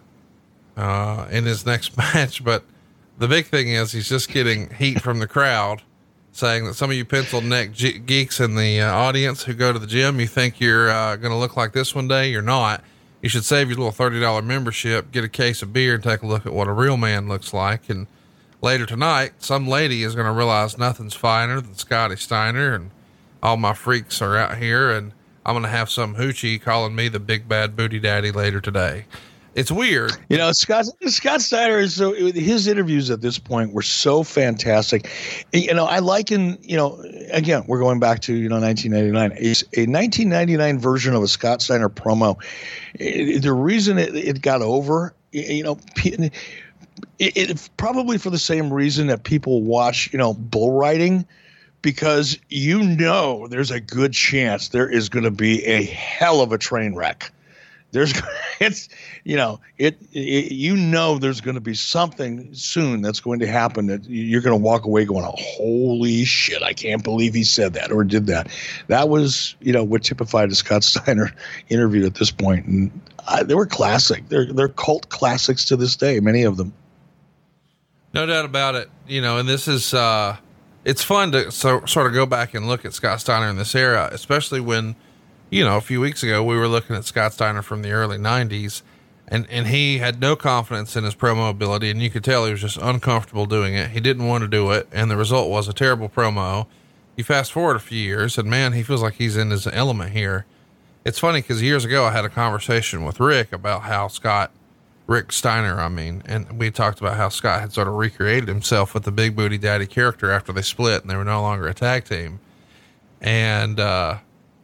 uh, 0.78 1.28
in 1.30 1.44
his 1.44 1.66
next 1.66 1.98
match. 2.16 2.44
But 2.44 2.64
the 3.18 3.28
big 3.28 3.48
thing 3.48 3.70
is 3.70 3.92
he's 3.92 4.08
just 4.08 4.30
getting 4.30 4.70
heat 4.70 5.02
from 5.02 5.20
the 5.20 5.28
crowd 5.28 5.82
saying 6.38 6.66
that 6.66 6.76
some 6.76 6.92
of 6.92 6.96
you 6.96 7.04
pencil 7.04 7.42
neck 7.42 7.72
ge- 7.72 8.06
geeks 8.06 8.40
in 8.40 8.56
the 8.56 8.80
uh, 8.80 8.94
audience 8.94 9.44
who 9.44 9.54
go 9.54 9.74
to 9.74 9.80
the 9.80 9.88
gym, 9.88 10.20
you 10.20 10.28
think 10.28 10.60
you're 10.60 10.90
uh, 10.90 11.16
going 11.16 11.32
to 11.32 11.38
look 11.38 11.58
like 11.58 11.74
this 11.74 11.96
one 11.96 12.08
day. 12.08 12.30
You're 12.30 12.44
not. 12.44 12.84
You 13.22 13.30
should 13.30 13.44
save 13.44 13.70
your 13.70 13.80
little 13.80 13.92
$30 13.92 14.44
membership, 14.46 15.12
get 15.12 15.24
a 15.24 15.30
case 15.30 15.64
of 15.64 15.74
beer 15.74 15.96
and 15.96 16.04
take 16.04 16.22
a 16.22 16.28
look 16.28 16.46
at 16.46 16.54
what 16.54 16.68
a 16.68 16.72
real 16.72 16.96
man 16.96 17.28
looks 17.28 17.54
like. 17.54 17.90
And 17.90 18.06
later 18.62 18.86
tonight, 18.86 19.34
some 19.40 19.68
lady 19.68 20.04
is 20.04 20.14
going 20.14 20.28
to 20.28 20.32
realize 20.32 20.78
nothing's 20.78 21.16
finer 21.16 21.60
than 21.60 21.74
Scotty 21.74 22.16
Steiner 22.18 22.76
and 22.76 22.92
all 23.42 23.58
my 23.58 23.74
freaks 23.74 24.22
are 24.22 24.38
out 24.38 24.58
here. 24.58 24.92
And 24.92 25.14
I'm 25.44 25.54
going 25.54 25.64
to 25.64 25.70
have 25.70 25.90
some 25.90 26.16
hoochie 26.16 26.62
calling 26.62 26.96
me 26.96 27.08
the 27.08 27.20
big 27.20 27.48
bad 27.50 27.76
booty 27.76 28.00
daddy 28.00 28.32
later 28.32 28.62
today. 28.62 29.06
It's 29.58 29.72
weird. 29.72 30.16
You 30.30 30.38
know, 30.38 30.52
Scott 30.52 30.86
Scott 31.08 31.42
Steiner 31.42 31.80
is 31.80 31.96
so 31.96 32.14
his 32.14 32.68
interviews 32.68 33.10
at 33.10 33.22
this 33.22 33.40
point 33.40 33.74
were 33.74 33.82
so 33.82 34.22
fantastic. 34.22 35.10
You 35.52 35.74
know, 35.74 35.86
I 35.86 35.98
liken, 35.98 36.60
you 36.62 36.78
know, 36.78 37.04
again, 37.32 37.64
we're 37.66 37.80
going 37.80 38.00
back 38.00 38.20
to, 38.22 38.36
you 38.36 38.50
know, 38.50 38.60
1999. 38.60 39.32
A, 39.32 39.82
a 39.82 39.90
1999 39.90 40.78
version 40.78 41.16
of 41.16 41.24
a 41.24 41.28
Scott 41.28 41.64
Steiner 41.64 41.90
promo. 41.90 42.38
The 43.00 43.52
reason 43.52 43.98
it, 43.98 44.16
it 44.16 44.44
got 44.44 44.62
over, 44.62 45.16
you 45.32 45.64
know, 45.64 45.80
it, 46.06 46.32
it, 47.18 47.70
probably 47.78 48.20
for 48.20 48.30
the 48.30 48.38
same 48.38 48.72
reason 48.72 49.08
that 49.08 49.24
people 49.24 49.64
watch, 49.64 50.14
you 50.14 50.20
know, 50.20 50.36
bull 50.36 50.74
riding 50.74 51.26
because 51.82 52.38
you 52.50 52.84
know 52.84 53.48
there's 53.48 53.72
a 53.72 53.80
good 53.80 54.14
chance 54.14 54.70
there 54.70 54.88
is 54.88 55.10
going 55.10 55.26
to 55.26 55.32
be 55.32 55.66
a 55.66 55.84
hell 55.84 56.42
of 56.42 56.52
a 56.52 56.60
train 56.60 56.94
wreck 56.94 57.32
there's 57.98 58.14
it's 58.60 58.90
you 59.24 59.36
know 59.36 59.60
it, 59.78 59.98
it 60.14 60.52
you 60.52 60.76
know 60.76 61.18
there's 61.18 61.42
going 61.42 61.56
to 61.56 61.62
be 61.62 61.74
something 61.74 62.54
soon 62.54 63.02
that's 63.02 63.20
going 63.20 63.40
to 63.40 63.48
happen 63.48 63.88
that 63.88 64.06
you're 64.06 64.42
going 64.42 64.58
to 64.58 64.64
walk 64.64 64.86
away 64.86 65.04
going 65.04 65.26
holy 65.38 66.24
shit 66.24 66.62
i 66.64 66.74
can't 66.74 67.04
believe 67.04 67.34
he 67.34 67.44
said 67.44 67.74
that 67.74 67.92
or 67.92 68.04
did 68.04 68.28
that. 68.28 68.48
That 68.88 69.10
was 69.10 69.56
you 69.62 69.74
know 69.74 69.84
what 69.84 70.04
typified 70.04 70.52
a 70.52 70.56
scott 70.56 70.84
steiner 70.84 71.34
interview 71.70 72.06
at 72.06 72.16
this 72.16 72.32
point 72.32 72.66
and 72.66 72.92
I, 73.30 73.44
they 73.44 73.56
were 73.56 73.66
classic. 73.66 74.30
They're 74.30 74.52
they're 74.54 74.70
cult 74.70 75.10
classics 75.10 75.66
to 75.66 75.76
this 75.76 75.96
day 75.96 76.20
many 76.20 76.44
of 76.44 76.58
them. 76.58 76.74
No 78.14 78.26
doubt 78.26 78.46
about 78.46 78.76
it. 78.76 78.90
You 79.08 79.22
know 79.22 79.38
and 79.38 79.50
this 79.50 79.68
is 79.68 79.94
uh 79.94 80.38
it's 80.86 81.04
fun 81.04 81.32
to 81.34 81.52
so, 81.52 81.84
sort 81.86 82.08
of 82.08 82.14
go 82.14 82.26
back 82.26 82.54
and 82.54 82.68
look 82.68 82.86
at 82.86 82.94
scott 82.94 83.20
steiner 83.20 83.50
in 83.50 83.58
this 83.58 83.76
era 83.76 84.10
especially 84.12 84.62
when 84.62 84.96
you 85.50 85.64
know, 85.64 85.78
a 85.78 85.82
few 85.82 86.02
weeks 86.02 86.24
ago, 86.24 86.44
we 86.44 86.58
were 86.58 86.68
looking 86.68 86.96
at 86.96 87.06
Scott 87.06 87.34
Steiner 87.34 87.62
from 87.62 87.82
the 87.82 87.92
early 87.92 88.18
90s, 88.18 88.82
and, 89.28 89.48
and 89.50 89.68
he 89.68 90.00
had 90.00 90.20
no 90.20 90.36
confidence 90.36 90.96
in 90.96 91.04
his 91.04 91.16
promo 91.16 91.50
ability, 91.50 91.90
and 91.90 92.02
you 92.02 92.10
could 92.10 92.24
tell 92.24 92.46
he 92.46 92.52
was 92.52 92.62
just 92.62 92.78
uncomfortable 92.78 93.46
doing 93.46 93.74
it. 93.74 93.92
He 93.92 94.00
didn't 94.00 94.28
want 94.28 94.42
to 94.44 94.48
do 94.48 94.72
it, 94.72 94.88
and 94.92 95.10
the 95.10 95.18
result 95.18 95.50
was 95.50 95.68
a 95.68 95.74
terrible 95.74 96.10
promo. 96.10 96.68
You 97.16 97.24
fast 97.24 97.52
forward 97.52 97.78
a 97.78 97.80
few 97.80 98.00
years, 98.00 98.38
and 98.38 98.50
man, 98.50 98.74
he 98.74 98.84
feels 98.84 99.02
like 99.02 99.16
he's 99.16 99.38
in 99.38 99.50
his 99.50 99.68
element 99.68 100.12
here. 100.12 100.46
It's 101.06 101.20
funny 101.20 101.42
because 101.42 101.62
years 101.62 101.86
ago, 101.86 102.04
I 102.04 102.12
had 102.12 102.26
a 102.26 102.30
conversation 102.30 103.06
with 103.06 103.20
Rick 103.20 103.54
about 103.54 103.84
how 103.84 104.10
Scott, 104.10 104.52
Rick 105.08 105.32
Steiner, 105.32 105.80
I 105.80 105.88
mean, 105.88 106.22
and 106.26 106.60
we 106.60 106.70
talked 106.70 107.00
about 107.00 107.16
how 107.16 107.30
Scott 107.30 107.62
had 107.62 107.72
sort 107.72 107.88
of 107.88 107.94
recreated 107.94 108.50
himself 108.50 108.94
with 108.94 109.04
the 109.04 109.12
Big 109.12 109.34
Booty 109.34 109.58
Daddy 109.58 109.88
character 109.88 110.30
after 110.32 110.52
they 110.52 110.62
split 110.62 111.02
and 111.02 111.10
they 111.10 111.16
were 111.16 111.24
no 111.24 111.42
longer 111.42 111.68
a 111.68 111.74
tag 111.74 112.04
team. 112.04 112.42
And, 113.22 113.80
uh, 113.80 114.18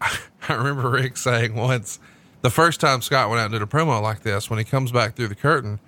I 0.50 0.54
remember 0.54 0.90
Rick 0.90 1.18
saying 1.18 1.56
once, 1.56 2.00
the 2.42 2.50
first 2.50 2.80
time 2.80 3.02
Scott 3.02 3.30
went 3.30 3.40
out 3.40 3.46
and 3.46 3.54
did 3.54 3.62
a 3.62 3.66
promo 3.66 4.02
like 4.02 4.22
this, 4.22 4.50
when 4.50 4.60
he 4.60 4.66
comes 4.66 4.92
back 4.92 5.16
through 5.16 5.30
the 5.30 5.36
curtain, 5.36 5.80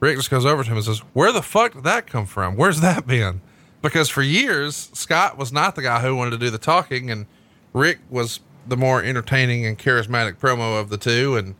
Rick 0.00 0.16
just 0.16 0.30
goes 0.30 0.44
over 0.44 0.62
to 0.62 0.68
him 0.68 0.76
and 0.76 0.84
says, 0.84 0.98
Where 1.12 1.32
the 1.32 1.42
fuck 1.42 1.74
did 1.74 1.84
that 1.84 2.06
come 2.06 2.26
from? 2.26 2.56
Where's 2.56 2.80
that 2.80 3.06
been? 3.06 3.40
Because 3.80 4.08
for 4.08 4.22
years, 4.22 4.90
Scott 4.92 5.38
was 5.38 5.52
not 5.52 5.74
the 5.74 5.82
guy 5.82 6.00
who 6.00 6.14
wanted 6.14 6.32
to 6.32 6.38
do 6.38 6.50
the 6.50 6.58
talking, 6.58 7.10
and 7.10 7.26
Rick 7.72 7.98
was 8.10 8.40
the 8.66 8.76
more 8.76 9.02
entertaining 9.02 9.66
and 9.66 9.78
charismatic 9.78 10.38
promo 10.38 10.80
of 10.80 10.88
the 10.88 10.98
two. 10.98 11.36
And 11.36 11.54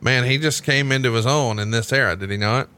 man, 0.00 0.24
he 0.24 0.38
just 0.38 0.62
came 0.62 0.92
into 0.92 1.12
his 1.12 1.26
own 1.26 1.58
in 1.58 1.70
this 1.70 1.92
era, 1.92 2.16
did 2.16 2.30
he 2.30 2.36
not? 2.36 2.68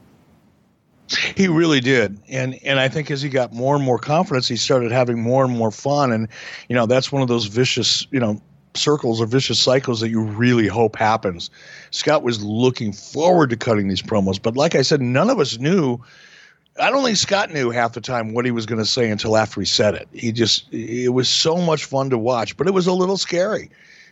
He 1.35 1.47
really 1.49 1.81
did, 1.81 2.17
and 2.29 2.57
and 2.63 2.79
I 2.79 2.87
think 2.87 3.11
as 3.11 3.21
he 3.21 3.27
got 3.27 3.51
more 3.51 3.75
and 3.75 3.83
more 3.83 3.99
confidence, 3.99 4.47
he 4.47 4.55
started 4.55 4.93
having 4.93 5.21
more 5.21 5.43
and 5.43 5.57
more 5.57 5.71
fun, 5.71 6.13
and 6.13 6.29
you 6.69 6.75
know 6.75 6.85
that's 6.85 7.11
one 7.11 7.21
of 7.21 7.27
those 7.27 7.47
vicious, 7.47 8.07
you 8.11 8.19
know, 8.21 8.41
circles 8.73 9.21
or 9.21 9.25
vicious 9.25 9.59
cycles 9.59 9.99
that 9.99 10.09
you 10.09 10.21
really 10.21 10.67
hope 10.67 10.95
happens. 10.95 11.49
Scott 11.91 12.23
was 12.23 12.43
looking 12.43 12.93
forward 12.93 13.49
to 13.49 13.57
cutting 13.57 13.87
these 13.87 14.01
promos, 14.01 14.41
but 14.41 14.55
like 14.55 14.75
I 14.75 14.81
said, 14.81 15.01
none 15.01 15.29
of 15.29 15.39
us 15.39 15.57
knew. 15.59 15.99
I 16.79 16.89
don't 16.89 17.03
think 17.03 17.17
Scott 17.17 17.51
knew 17.51 17.69
half 17.69 17.93
the 17.93 18.01
time 18.01 18.33
what 18.33 18.45
he 18.45 18.51
was 18.51 18.65
going 18.65 18.79
to 18.79 18.85
say 18.85 19.09
until 19.09 19.35
after 19.35 19.59
he 19.59 19.65
said 19.65 19.93
it. 19.93 20.07
He 20.13 20.31
just, 20.31 20.71
it 20.73 21.09
was 21.09 21.27
so 21.27 21.57
much 21.57 21.85
fun 21.85 22.09
to 22.11 22.17
watch, 22.17 22.55
but 22.55 22.67
it 22.67 22.73
was 22.73 22.87
a 22.87 22.93
little 22.93 23.17
scary. 23.17 23.69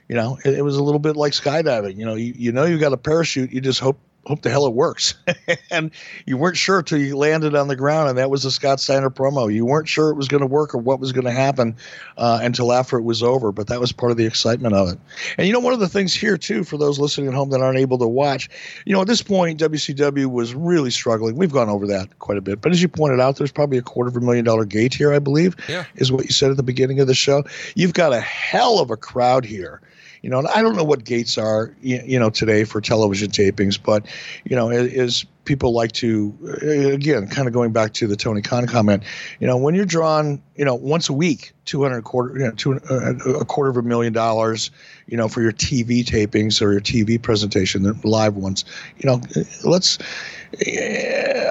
You 0.10 0.16
know, 0.16 0.38
it, 0.44 0.56
it 0.56 0.62
was 0.64 0.76
a 0.76 0.84
little 0.84 1.00
bit 1.00 1.16
like 1.16 1.34
skydiving. 1.34 1.96
You 1.96 2.06
know, 2.06 2.16
you, 2.16 2.34
you 2.36 2.52
know, 2.52 2.66
you 2.66 2.78
got 2.78 2.92
a 2.92 2.98
parachute, 2.98 3.52
you 3.52 3.62
just 3.62 3.80
hope 3.80 3.98
hope 4.26 4.42
the 4.42 4.50
hell 4.50 4.68
it 4.68 4.74
works. 4.74 5.16
and 5.72 5.92
you 6.26 6.38
weren't 6.38 6.58
sure 6.58 6.84
till 6.84 7.00
you 7.00 7.18
landed 7.18 7.56
on 7.56 7.68
the 7.68 7.76
ground, 7.76 8.10
and 8.10 8.18
that 8.18 8.30
was 8.30 8.44
the 8.44 8.52
Scott 8.52 8.80
Steiner 8.80 9.10
promo. 9.10 9.52
You 9.52 9.66
weren't 9.66 9.88
sure 9.88 10.10
it 10.10 10.16
was 10.16 10.28
going 10.28 10.42
to 10.42 10.48
work 10.48 10.76
or 10.76 10.78
what 10.78 11.00
was 11.00 11.12
going 11.12 11.26
to 11.26 11.32
happen 11.32 11.76
uh, 12.18 12.40
until 12.42 12.72
after 12.72 12.98
it 12.98 13.04
was 13.04 13.24
over, 13.24 13.52
but 13.52 13.68
that 13.68 13.80
was 13.80 13.92
part 13.92 14.12
of 14.12 14.18
the 14.18 14.26
excitement 14.26 14.76
of 14.76 14.90
it. 14.90 15.00
And 15.38 15.48
you 15.48 15.54
know, 15.54 15.60
one 15.60 15.74
of 15.74 15.80
the 15.80 15.90
things 15.90 16.14
here 16.14 16.38
too, 16.38 16.64
for 16.64 16.78
those 16.78 17.00
listening 17.00 17.28
at 17.28 17.34
home 17.34 17.50
that 17.50 17.62
aren't 17.62 17.80
able 17.80 17.98
to 18.00 18.08
watch, 18.08 18.50
you 18.86 18.94
know, 18.94 19.02
at 19.02 19.08
this 19.08 19.22
point, 19.22 19.60
WCW 19.60 20.28
was 20.28 20.54
really 20.54 20.92
struggling. 20.92 21.36
We've 21.36 21.52
gone 21.52 21.70
over 21.70 21.88
that 21.88 22.20
quite 22.20 22.38
a 22.38 22.42
bit, 22.42 22.62
but 22.62 22.72
as 22.72 22.82
you 22.82 22.88
pointed 22.88 23.20
out, 23.20 23.38
there's 23.38 23.52
probably 23.52 23.78
a 23.78 23.82
quarter 23.82 24.10
of 24.10 24.18
a 24.18 24.22
million 24.22 24.46
dollar 24.46 24.66
gate 24.66 24.94
here, 24.94 25.14
I 25.14 25.20
believe, 25.20 25.56
yeah. 25.68 25.86
is 25.96 26.12
what 26.12 26.26
you 26.26 26.32
said 26.32 26.52
at 26.52 26.58
the 26.58 26.64
beginning 26.64 27.00
of 27.00 27.08
the 27.08 27.16
show. 27.16 27.44
You've 27.76 27.94
got 27.94 28.14
a 28.14 28.22
hell 28.22 28.80
of 28.80 28.92
a 28.92 28.98
crowd 28.98 29.46
here 29.46 29.82
you 30.22 30.30
know, 30.30 30.46
I 30.54 30.62
don't 30.62 30.76
know 30.76 30.84
what 30.84 31.06
gates 31.06 31.38
are, 31.38 31.74
you 31.82 32.20
know, 32.20 32.30
today 32.30 32.64
for 32.64 32.82
television 32.82 33.30
tapings, 33.30 33.80
but, 33.82 34.06
you 34.44 34.56
know, 34.56 34.70
is 34.70 35.26
people 35.46 35.74
like 35.74 35.92
to, 35.94 36.38
uh, 36.64 36.94
again, 36.94 37.28
kind 37.28 37.48
of 37.48 37.54
going 37.54 37.72
back 37.72 37.94
to 37.94 38.08
the 38.08 38.16
Tony 38.16 38.42
Khan 38.42 38.68
comment, 38.68 39.04
you 39.40 39.48
know, 39.48 39.58
when 39.58 39.74
you're 39.74 39.86
drawn, 39.86 40.42
you 40.56 40.66
know, 40.66 40.76
once 40.76 41.10
a 41.10 41.14
week, 41.14 41.54
200 41.66 42.04
quarter, 42.04 42.38
you 42.38 42.46
know, 42.46 42.52
two, 42.52 42.74
uh, 42.90 43.40
a 43.40 43.46
quarter 43.46 43.70
of 43.70 43.78
a 43.78 43.82
million 43.82 44.14
dollars, 44.14 44.70
you 45.08 45.18
know, 45.18 45.28
for 45.28 45.42
your 45.42 45.52
TV 45.52 46.04
tapings 46.06 46.62
or 46.62 46.72
your 46.72 46.82
TV 46.82 47.22
presentation, 47.22 47.84
the 47.84 48.00
live 48.04 48.36
ones, 48.36 48.66
you 48.98 49.10
know, 49.10 49.22
let's, 49.64 49.98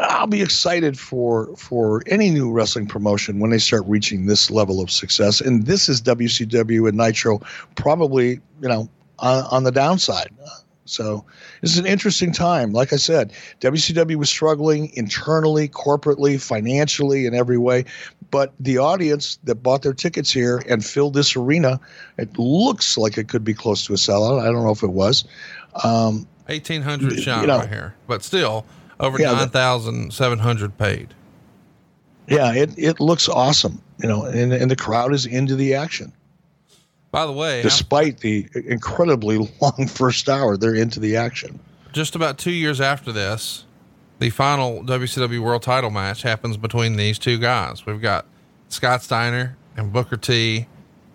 I'll 0.02 0.26
be 0.26 0.42
excited 0.42 0.98
for 0.98 1.54
for 1.56 2.02
any 2.06 2.30
new 2.30 2.50
wrestling 2.50 2.86
promotion 2.86 3.38
when 3.38 3.50
they 3.50 3.58
start 3.58 3.84
reaching 3.86 4.26
this 4.26 4.50
level 4.50 4.80
of 4.80 4.90
success. 4.90 5.40
And 5.40 5.66
this 5.66 5.88
is 5.88 6.02
WCW 6.02 6.88
and 6.88 6.96
Nitro, 6.96 7.40
probably 7.76 8.40
you 8.60 8.68
know 8.68 8.88
on, 9.20 9.44
on 9.44 9.64
the 9.64 9.70
downside. 9.70 10.30
So 10.88 11.24
this 11.60 11.72
is 11.72 11.78
an 11.78 11.86
interesting 11.86 12.32
time. 12.32 12.72
Like 12.72 12.92
I 12.92 12.96
said, 12.96 13.32
WCW 13.60 14.16
was 14.16 14.28
struggling 14.30 14.90
internally, 14.94 15.68
corporately, 15.68 16.40
financially, 16.40 17.26
in 17.26 17.34
every 17.34 17.58
way. 17.58 17.84
But 18.30 18.52
the 18.60 18.78
audience 18.78 19.38
that 19.44 19.56
bought 19.56 19.82
their 19.82 19.92
tickets 19.94 20.30
here 20.30 20.62
and 20.68 20.84
filled 20.84 21.14
this 21.14 21.36
arena, 21.36 21.80
it 22.16 22.38
looks 22.38 22.98
like 22.98 23.18
it 23.18 23.28
could 23.28 23.44
be 23.44 23.54
close 23.54 23.84
to 23.86 23.92
a 23.92 23.96
sellout. 23.96 24.40
I 24.40 24.46
don't 24.46 24.64
know 24.64 24.70
if 24.70 24.82
it 24.82 24.90
was. 24.90 25.24
Um, 25.84 26.26
1,800 26.46 27.20
shot 27.20 27.42
you 27.42 27.46
know, 27.46 27.58
right 27.58 27.68
here, 27.68 27.94
but 28.06 28.22
still 28.22 28.64
over 29.00 29.20
Yeah, 29.20 29.32
9,700 29.32 30.78
paid. 30.78 31.14
yeah, 32.26 32.52
it, 32.54 32.70
it 32.76 33.00
looks 33.00 33.28
awesome, 33.28 33.80
you 34.02 34.08
know, 34.08 34.24
and, 34.24 34.52
and 34.52 34.70
the 34.70 34.76
crowd 34.76 35.12
is 35.12 35.26
into 35.26 35.56
the 35.56 35.74
action. 35.74 36.12
By 37.10 37.24
the 37.26 37.32
way, 37.32 37.62
Despite 37.62 38.18
the 38.18 38.48
incredibly 38.66 39.38
long 39.60 39.86
first 39.88 40.28
hour, 40.28 40.56
they're 40.56 40.74
into 40.74 41.00
the 41.00 41.16
action. 41.16 41.58
just 41.92 42.14
about 42.14 42.38
two 42.38 42.50
years 42.50 42.80
after 42.80 43.12
this, 43.12 43.64
the 44.18 44.30
final 44.30 44.82
WCW 44.82 45.40
World 45.40 45.62
Title 45.62 45.90
match 45.90 46.22
happens 46.22 46.56
between 46.56 46.96
these 46.96 47.18
two 47.18 47.38
guys. 47.38 47.86
We've 47.86 48.00
got 48.02 48.26
Scott 48.68 49.02
Steiner 49.02 49.56
and 49.76 49.92
Booker 49.92 50.16
T, 50.16 50.66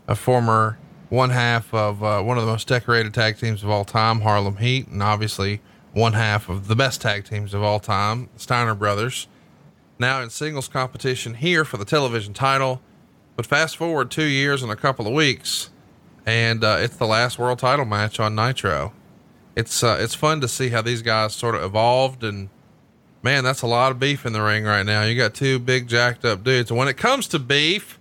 a 0.07 0.15
former 0.15 0.79
one 1.09 1.29
half 1.29 1.71
of 1.73 2.03
uh, 2.03 2.21
one 2.23 2.37
of 2.37 2.45
the 2.45 2.51
most 2.51 2.67
decorated 2.67 3.13
tag 3.13 3.37
teams 3.37 3.61
of 3.63 3.69
all 3.69 3.85
time, 3.85 4.21
Harlem 4.21 4.57
Heat, 4.57 4.87
and 4.87 5.03
obviously 5.03 5.61
one 5.91 6.13
half 6.13 6.49
of 6.49 6.67
the 6.67 6.75
best 6.75 7.01
tag 7.01 7.25
teams 7.25 7.53
of 7.53 7.61
all 7.61 7.79
time, 7.79 8.29
Steiner 8.35 8.73
Brothers. 8.73 9.27
Now 9.99 10.23
in 10.23 10.31
singles 10.31 10.67
competition 10.67 11.35
here 11.35 11.63
for 11.63 11.77
the 11.77 11.85
television 11.85 12.33
title. 12.33 12.81
But 13.35 13.45
fast 13.45 13.77
forward 13.77 14.09
two 14.11 14.25
years 14.25 14.63
and 14.63 14.71
a 14.71 14.75
couple 14.75 15.07
of 15.07 15.13
weeks, 15.13 15.69
and 16.25 16.63
uh, 16.63 16.77
it's 16.79 16.95
the 16.97 17.07
last 17.07 17.37
world 17.37 17.59
title 17.59 17.85
match 17.85 18.19
on 18.19 18.35
Nitro. 18.35 18.93
It's 19.55 19.83
uh, 19.83 19.97
it's 19.99 20.15
fun 20.15 20.41
to 20.41 20.47
see 20.47 20.69
how 20.69 20.81
these 20.81 21.01
guys 21.01 21.33
sort 21.33 21.55
of 21.55 21.63
evolved 21.63 22.23
and 22.23 22.49
man 23.21 23.43
that's 23.43 23.61
a 23.61 23.67
lot 23.67 23.91
of 23.91 23.99
beef 23.99 24.25
in 24.25 24.33
the 24.33 24.41
ring 24.41 24.63
right 24.63 24.85
now. 24.85 25.03
You 25.03 25.15
got 25.15 25.33
two 25.33 25.59
big 25.59 25.87
jacked 25.87 26.25
up 26.25 26.43
dudes. 26.43 26.71
And 26.71 26.77
when 26.77 26.87
it 26.87 26.97
comes 26.97 27.27
to 27.29 27.39
beef 27.39 27.99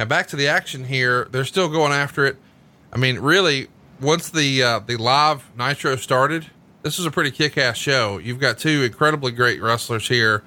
And 0.00 0.08
back 0.08 0.28
to 0.28 0.36
the 0.36 0.48
action 0.48 0.84
here, 0.84 1.28
they're 1.30 1.44
still 1.44 1.68
going 1.68 1.92
after 1.92 2.24
it. 2.24 2.38
I 2.90 2.96
mean, 2.96 3.18
really, 3.18 3.68
once 4.00 4.30
the 4.30 4.62
uh, 4.62 4.78
the 4.78 4.96
live 4.96 5.44
Nitro 5.54 5.96
started, 5.96 6.46
this 6.82 6.98
is 6.98 7.04
a 7.04 7.10
pretty 7.10 7.30
kick-ass 7.30 7.76
show. 7.76 8.16
You've 8.16 8.40
got 8.40 8.56
two 8.56 8.82
incredibly 8.82 9.30
great 9.30 9.60
wrestlers 9.60 10.08
here, 10.08 10.42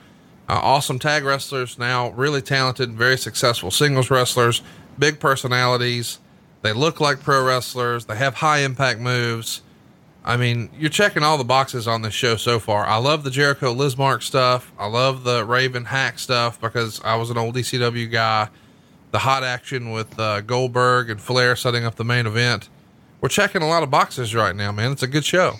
uh, 0.50 0.54
awesome 0.54 0.98
tag 0.98 1.24
wrestlers 1.24 1.78
now, 1.78 2.10
really 2.14 2.42
talented, 2.42 2.94
very 2.94 3.16
successful 3.16 3.70
singles 3.70 4.10
wrestlers, 4.10 4.64
big 4.98 5.20
personalities. 5.20 6.18
They 6.64 6.74
look 6.74 7.00
like 7.00 7.20
pro 7.20 7.46
wrestlers. 7.46 8.06
They 8.06 8.16
have 8.16 8.34
high 8.34 8.62
impact 8.62 9.02
moves. 9.02 9.62
I 10.26 10.36
mean, 10.36 10.72
you're 10.80 10.90
checking 10.90 11.22
all 11.22 11.38
the 11.38 11.44
boxes 11.44 11.88
on 11.88 12.02
this 12.02 12.16
show 12.16 12.38
so 12.38 12.58
far. 12.58 12.88
I 12.88 12.98
love 12.98 13.24
the 13.24 13.30
Jericho 13.30 13.72
Lizmark 13.72 14.24
stuff. 14.24 14.72
I 14.80 14.88
love 14.88 15.24
the 15.24 15.46
Raven 15.46 15.86
Hak 15.86 16.18
stuff 16.18 16.60
because 16.60 17.00
I 17.04 17.18
was 17.18 17.30
an 17.30 17.38
old 17.38 17.54
ECW 17.56 18.10
guy. 18.10 18.50
The 19.14 19.20
hot 19.20 19.44
action 19.44 19.92
with 19.92 20.20
uh, 20.20 20.42
Goldberg 20.42 21.12
and 21.12 21.22
Flair 21.22 21.56
setting 21.56 21.86
up 21.86 21.94
the 21.94 22.04
main 22.04 22.26
event. 22.26 22.68
We're 23.22 23.30
checking 23.30 23.62
a 23.62 23.68
lot 23.68 23.84
of 23.84 23.92
boxes 23.92 24.34
right 24.34 24.56
now, 24.56 24.72
man. 24.72 24.92
It's 24.92 25.04
a 25.04 25.08
good 25.08 25.24
show. 25.24 25.54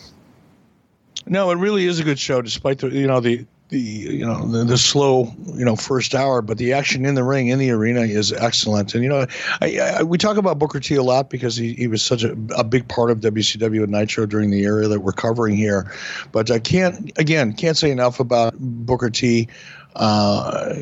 No, 1.28 1.52
it 1.52 1.58
really 1.58 1.86
is 1.86 2.00
a 2.00 2.04
good 2.04 2.18
show, 2.18 2.42
despite 2.42 2.80
the 2.80 2.90
you 2.90 3.06
know 3.06 3.20
the 3.20 3.46
the 3.70 3.80
you 3.80 4.26
know 4.26 4.48
the, 4.48 4.64
the, 4.64 4.78
slow 4.78 5.32
you 5.54 5.64
know 5.64 5.76
first 5.76 6.16
hour, 6.16 6.42
but 6.42 6.58
the 6.58 6.74
action 6.74 7.06
in 7.06 7.14
the 7.14 7.24
ring 7.24 7.50
in 7.50 7.60
the 7.60 7.70
arena 7.70 8.02
is 8.02 8.34
excellent. 8.34 8.96
And 8.96 9.04
you 9.04 9.10
know, 9.10 9.28
I, 9.62 9.80
I, 9.80 10.04
we 10.04 10.18
talk 10.18 10.38
about 10.38 10.58
Booker 10.58 10.80
T 10.80 10.96
a 10.96 11.04
lot 11.04 11.30
because 11.30 11.56
he, 11.56 11.74
he 11.74 11.86
was 11.86 12.04
such 12.04 12.24
a, 12.24 12.36
a 12.58 12.64
big 12.64 12.88
part 12.88 13.12
of 13.12 13.20
WCW 13.20 13.84
and 13.84 13.92
Nitro 13.92 14.26
during 14.26 14.50
the 14.50 14.64
era 14.64 14.88
that 14.88 15.02
we're 15.02 15.12
covering 15.12 15.56
here. 15.56 15.92
But 16.32 16.50
I 16.50 16.58
can't 16.58 17.12
again 17.20 17.54
can't 17.54 17.78
say 17.78 17.92
enough 17.92 18.20
about 18.20 18.56
Booker 18.58 19.12
T. 19.12 19.48
Uh, 19.96 20.74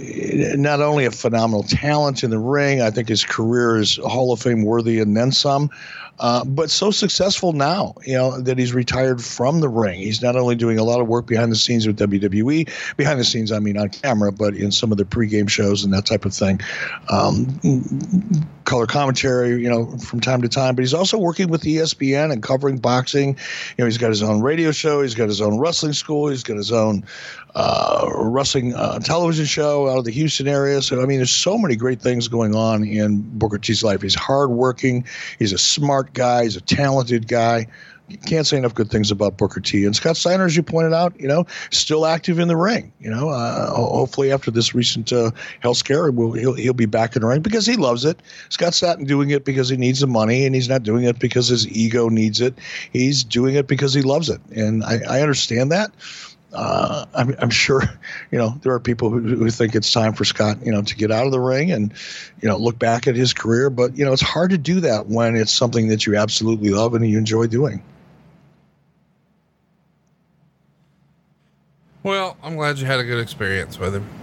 not 0.56 0.82
only 0.82 1.06
a 1.06 1.12
phenomenal 1.12 1.64
talent 1.64 2.24
in 2.24 2.30
the 2.30 2.40
ring, 2.40 2.82
I 2.82 2.92
think 2.92 3.10
his 3.10 3.26
career 3.26 3.78
is 3.78 3.98
Hall 3.98 4.32
of 4.32 4.42
Fame 4.42 4.64
worthy 4.64 5.00
and 5.00 5.16
then 5.18 5.32
some. 5.32 5.70
Uh, 6.22 6.46
but 6.46 6.70
so 6.70 6.92
successful 6.92 7.52
now, 7.52 7.96
you 8.06 8.14
know, 8.14 8.40
that 8.40 8.60
he's 8.60 8.74
retired 8.74 9.24
from 9.24 9.60
the 9.60 9.68
ring. 9.68 10.00
He's 10.00 10.22
not 10.22 10.36
only 10.36 10.54
doing 10.54 10.78
a 10.78 10.84
lot 10.84 11.02
of 11.02 11.08
work 11.08 11.26
behind 11.26 11.52
the 11.52 11.56
scenes 11.56 11.88
with 11.88 11.98
WWE, 11.98 12.70
behind 12.96 13.20
the 13.20 13.24
scenes, 13.24 13.52
I 13.52 13.58
mean, 13.58 13.76
on 13.76 13.90
camera, 13.90 14.32
but 14.32 14.54
in 14.54 14.72
some 14.72 14.92
of 14.92 15.00
the 15.00 15.04
pregame 15.04 15.50
shows 15.50 15.84
and 15.84 15.92
that 15.94 16.06
type 16.06 16.24
of 16.26 16.34
thing. 16.34 16.62
Um, 17.10 17.60
color 18.66 18.86
commentary, 18.86 19.62
you 19.62 19.68
know, 19.68 19.98
from 19.98 20.20
time 20.20 20.44
to 20.44 20.48
time. 20.48 20.76
But 20.76 20.84
he's 20.84 20.94
also 20.94 21.18
working 21.18 21.48
with 21.48 21.64
ESPN 21.64 22.32
and 22.32 22.44
covering 22.44 22.78
boxing. 22.78 23.30
You 23.30 23.36
know, 23.80 23.86
he's 23.86 23.98
got 23.98 24.10
his 24.10 24.22
own 24.22 24.42
radio 24.42 24.72
show. 24.72 25.02
He's 25.02 25.16
got 25.16 25.28
his 25.28 25.42
own 25.42 25.58
wrestling 25.58 25.94
school. 25.94 26.30
He's 26.30 26.44
got 26.44 26.58
his 26.58 26.72
own 26.72 27.04
uh, 27.56 28.10
wrestling 28.16 28.74
uh, 28.74 29.00
television 29.00 29.46
show 29.46 29.90
out 29.90 29.98
of 29.98 30.06
the 30.06 30.12
Houston 30.12 30.48
area. 30.48 30.82
So 30.82 31.02
I 31.02 31.06
mean, 31.06 31.18
there's 31.18 31.32
so 31.32 31.58
many 31.58 31.76
great 31.76 32.02
things 32.02 32.28
going 32.28 32.56
on 32.56 32.84
in 32.84 33.22
Booker 33.38 33.58
T's 33.58 33.84
life. 33.84 34.02
He's 34.02 34.16
hardworking. 34.16 35.06
He's 35.40 35.52
a 35.52 35.58
smart 35.58 36.11
guy. 36.14 36.44
He's 36.44 36.56
a 36.56 36.62
talented 36.62 37.28
guy. 37.28 37.68
Can't 38.26 38.46
say 38.46 38.58
enough 38.58 38.76
good 38.76 38.92
things 38.92 39.10
about 39.10 39.38
Booker 39.38 39.62
T. 39.62 39.86
And 39.86 39.96
Scott 39.96 40.18
Steiner, 40.18 40.46
as 40.46 40.56
you 40.56 40.64
pointed 40.64 40.92
out, 40.92 41.18
you 41.18 41.30
know, 41.30 41.46
still 41.70 42.06
active 42.06 42.40
in 42.40 42.50
the 42.50 42.58
ring. 42.58 42.92
You 43.00 43.10
know, 43.10 43.30
uh, 43.30 43.74
hopefully 43.74 44.34
after 44.34 44.52
this 44.52 44.76
recent 44.76 45.14
uh, 45.14 45.32
health 45.62 45.78
scare, 45.78 46.12
we'll, 46.12 46.34
he'll 46.34 46.54
he'll 46.54 46.74
be 46.74 46.86
back 46.86 47.16
in 47.16 47.22
the 47.22 47.28
ring 47.30 47.42
because 47.42 47.66
he 47.66 47.78
loves 47.78 48.04
it. 48.04 48.22
Scott's 48.50 48.76
Satin 48.76 49.06
doing 49.06 49.30
it 49.30 49.46
because 49.46 49.70
he 49.70 49.78
needs 49.78 50.02
the 50.02 50.08
money, 50.08 50.46
and 50.46 50.54
he's 50.54 50.68
not 50.68 50.84
doing 50.84 51.06
it 51.06 51.20
because 51.20 51.48
his 51.48 51.66
ego 51.70 52.10
needs 52.10 52.42
it. 52.42 52.54
He's 52.92 53.24
doing 53.24 53.56
it 53.56 53.68
because 53.68 53.94
he 53.94 54.02
loves 54.02 54.28
it, 54.28 54.42
and 54.54 54.84
I, 54.84 55.00
I 55.08 55.22
understand 55.22 55.72
that 55.72 55.94
uh, 56.54 57.06
I'm, 57.14 57.36
I'm, 57.40 57.50
sure, 57.50 57.84
you 58.32 58.38
know, 58.38 58.50
there 58.62 58.74
are 58.74 58.80
people 58.80 59.10
who, 59.10 59.20
who, 59.20 59.50
think 59.50 59.76
it's 59.76 59.92
time 59.92 60.14
for 60.14 60.26
Scott, 60.26 60.66
you 60.66 60.72
know, 60.72 60.82
to 60.82 60.96
get 60.96 61.12
out 61.12 61.26
of 61.26 61.32
the 61.32 61.40
ring 61.40 61.72
and, 61.72 61.94
you 62.42 62.50
know, 62.50 62.58
look 62.58 62.78
back 62.78 63.08
at 63.08 63.16
his 63.16 63.34
career. 63.34 63.70
But, 63.70 63.98
you 63.98 64.04
know, 64.04 64.14
it's 64.14 64.22
hard 64.22 64.52
to 64.52 64.58
do 64.58 64.82
that 64.82 65.08
when 65.08 65.36
it's 65.36 65.52
something 65.52 65.88
that 65.90 66.06
you 66.06 66.18
absolutely 66.18 66.70
love 66.70 66.94
and 66.94 67.08
you 67.08 67.18
enjoy 67.18 67.48
doing. 67.48 67.84
Well, 72.04 72.36
I'm 72.42 72.56
glad 72.56 72.80
you 72.80 72.86
had 72.86 73.00
a 73.00 73.04
good 73.04 73.20
experience 73.20 73.78
with 73.78 73.96
him. 73.96 74.21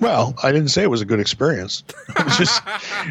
Well, 0.00 0.34
I 0.42 0.50
didn't 0.50 0.68
say 0.68 0.82
it 0.82 0.90
was 0.90 1.02
a 1.02 1.06
good 1.06 1.20
experience. 1.20 1.84
It 2.20 2.24
was 2.24 2.36
just, 2.36 2.62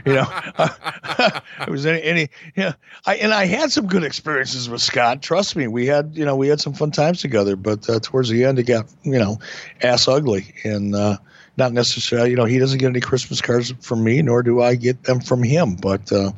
you 0.05 0.13
know, 0.13 0.27
uh, 0.57 1.39
it 1.61 1.69
was 1.69 1.85
any, 1.85 2.03
any, 2.03 2.29
yeah. 2.55 2.73
I, 3.05 3.15
and 3.15 3.33
I 3.33 3.45
had 3.45 3.71
some 3.71 3.87
good 3.87 4.03
experiences 4.03 4.69
with 4.69 4.81
Scott. 4.81 5.21
Trust 5.21 5.55
me, 5.55 5.67
we 5.67 5.87
had, 5.87 6.11
you 6.15 6.25
know, 6.25 6.35
we 6.35 6.47
had 6.47 6.59
some 6.59 6.73
fun 6.73 6.91
times 6.91 7.21
together. 7.21 7.55
But 7.55 7.89
uh, 7.89 7.99
towards 8.01 8.29
the 8.29 8.43
end, 8.43 8.59
it 8.59 8.63
got, 8.63 8.85
you 9.03 9.17
know, 9.17 9.39
ass 9.81 10.07
ugly, 10.07 10.53
and 10.63 10.93
uh, 10.93 11.17
not 11.57 11.73
necessarily, 11.73 12.31
you 12.31 12.35
know, 12.35 12.45
he 12.45 12.59
doesn't 12.59 12.77
get 12.77 12.87
any 12.87 12.99
Christmas 12.99 13.41
cards 13.41 13.73
from 13.81 14.03
me, 14.03 14.21
nor 14.21 14.43
do 14.43 14.61
I 14.61 14.75
get 14.75 15.03
them 15.03 15.21
from 15.21 15.43
him. 15.43 15.75
But 15.75 16.11
uh, 16.11 16.31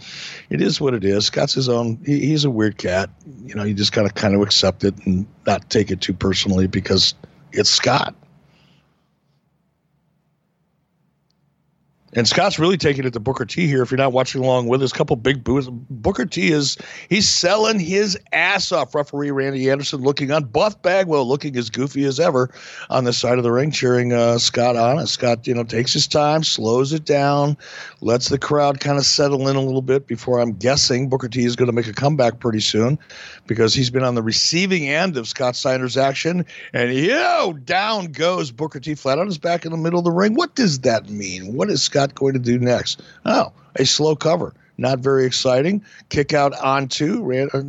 it 0.50 0.62
is 0.62 0.80
what 0.80 0.94
it 0.94 1.04
is. 1.04 1.26
Scott's 1.26 1.54
his 1.54 1.68
own. 1.68 2.00
He, 2.06 2.20
he's 2.20 2.46
a 2.46 2.50
weird 2.50 2.78
cat. 2.78 3.10
You 3.44 3.56
know, 3.56 3.64
you 3.64 3.74
just 3.74 3.92
gotta 3.92 4.12
kind 4.12 4.36
of 4.36 4.42
accept 4.42 4.84
it 4.84 4.96
and 5.06 5.26
not 5.46 5.70
take 5.70 5.92
it 5.92 6.02
too 6.02 6.14
personally 6.14 6.68
because 6.68 7.16
it's 7.52 7.70
Scott. 7.70 8.16
And 12.14 12.28
Scott's 12.28 12.60
really 12.60 12.78
taking 12.78 13.06
it 13.06 13.14
to 13.14 13.20
Booker 13.22 13.46
T 13.46 13.68
here. 13.68 13.82
If 13.82 13.92
you're 13.92 13.98
not 13.98 14.12
watching 14.12 14.44
along 14.44 14.68
with 14.68 14.84
us, 14.84 14.92
couple 14.92 15.16
big 15.16 15.44
boos. 15.44 15.70
Booker 15.70 16.26
T 16.26 16.52
is 16.52 16.78
he's 17.08 17.30
selling 17.30 17.80
his 17.80 18.20
ass 18.34 18.72
off. 18.74 18.94
Referee 18.94 19.32
Randy 19.32 19.70
Anderson 19.70 20.02
looking 20.02 20.32
on. 20.32 20.44
Buff 20.44 20.82
Bagwell 20.82 21.26
looking 21.26 21.56
as 21.56 21.70
goofy 21.70 22.04
as 22.04 22.20
ever 22.20 22.54
on 22.90 23.06
the 23.06 23.14
side 23.14 23.38
of 23.38 23.44
the 23.44 23.52
ring, 23.52 23.72
cheering 23.72 24.12
uh, 24.12 24.38
Scott 24.40 24.76
on. 24.76 25.00
And 25.00 25.08
Scott, 25.08 25.48
you 25.48 25.54
know, 25.54 25.64
takes 25.64 25.94
his 25.94 26.06
time, 26.06 26.44
slows 26.44 26.92
it 26.92 27.06
down, 27.06 27.58
lets 28.02 28.28
the 28.28 28.38
crowd 28.38 28.82
kind 28.82 28.98
of 28.98 29.06
settle 29.06 29.48
in 29.48 29.56
a 29.56 29.62
little 29.62 29.82
bit 29.82 30.06
before 30.06 30.42
I'm 30.42 30.54
guessing 30.54 31.08
Booker 31.08 31.30
T 31.30 31.46
is 31.46 31.56
going 31.56 31.68
to 31.68 31.74
make 31.74 31.88
a 31.88 31.94
comeback 31.94 32.40
pretty 32.40 32.60
soon 32.60 33.00
because 33.48 33.74
he's 33.74 33.90
been 33.90 34.04
on 34.04 34.16
the 34.16 34.24
receiving 34.24 34.90
end 34.90 35.16
of 35.16 35.30
Scott 35.30 35.56
Steiner's 35.56 35.96
action. 35.96 36.46
And 36.74 36.94
yo, 36.94 37.54
down 37.64 38.08
goes 38.08 38.52
Booker 38.52 38.82
T 38.82 38.96
flat 38.96 39.18
on 39.18 39.28
his 39.28 39.38
back 39.38 39.66
in 39.66 39.72
the 39.72 39.78
middle 39.78 40.00
of 40.00 40.06
the 40.06 40.12
ring. 40.12 40.34
What 40.34 40.56
does 40.56 40.80
that 40.80 41.10
mean? 41.10 41.56
What 41.56 41.70
is 41.70 41.82
Scott? 41.82 42.01
Scott 42.02 42.16
going 42.16 42.34
to 42.34 42.40
do 42.40 42.58
next? 42.58 43.02
Oh, 43.26 43.52
a 43.76 43.86
slow 43.86 44.16
cover. 44.16 44.54
Not 44.78 45.00
very 45.00 45.26
exciting. 45.26 45.84
Kick 46.10 46.34
out 46.34 46.54
on 46.60 46.88
two. 46.88 47.50
Uh, 47.54 47.62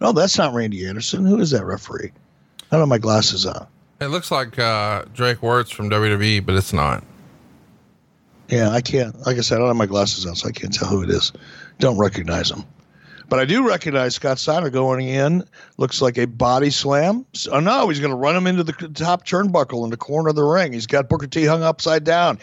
no, 0.00 0.12
that's 0.12 0.36
not 0.36 0.54
Randy 0.54 0.86
Anderson. 0.86 1.24
Who 1.24 1.38
is 1.38 1.50
that 1.52 1.64
referee? 1.64 2.10
I 2.10 2.66
don't 2.72 2.80
have 2.80 2.88
my 2.88 2.98
glasses 2.98 3.46
on. 3.46 3.66
It 4.00 4.06
looks 4.06 4.30
like 4.30 4.58
uh, 4.58 5.04
Drake 5.14 5.38
Wuertz 5.38 5.72
from 5.72 5.90
WWE, 5.90 6.44
but 6.44 6.54
it's 6.54 6.72
not. 6.72 7.04
Yeah, 8.48 8.70
I 8.70 8.80
can't. 8.80 9.18
Like 9.26 9.36
I 9.36 9.40
said, 9.40 9.56
I 9.56 9.58
don't 9.58 9.68
have 9.68 9.76
my 9.76 9.86
glasses 9.86 10.26
on, 10.26 10.34
so 10.34 10.48
I 10.48 10.52
can't 10.52 10.72
tell 10.72 10.88
who 10.88 11.02
it 11.02 11.10
is. 11.10 11.32
Don't 11.78 11.98
recognize 11.98 12.50
him. 12.50 12.64
But 13.28 13.40
I 13.40 13.44
do 13.44 13.66
recognize 13.66 14.14
Scott 14.14 14.38
Steiner 14.38 14.70
going 14.70 15.06
in. 15.06 15.44
Looks 15.76 16.00
like 16.00 16.16
a 16.16 16.24
body 16.24 16.70
slam. 16.70 17.26
Oh 17.52 17.60
no, 17.60 17.88
he's 17.88 18.00
going 18.00 18.10
to 18.10 18.16
run 18.16 18.34
him 18.34 18.46
into 18.46 18.64
the 18.64 18.72
top 18.72 19.26
turnbuckle 19.26 19.84
in 19.84 19.90
the 19.90 19.98
corner 19.98 20.30
of 20.30 20.36
the 20.36 20.44
ring. 20.44 20.72
He's 20.72 20.86
got 20.86 21.10
Booker 21.10 21.26
T 21.26 21.44
hung 21.44 21.62
upside 21.62 22.04
down. 22.04 22.38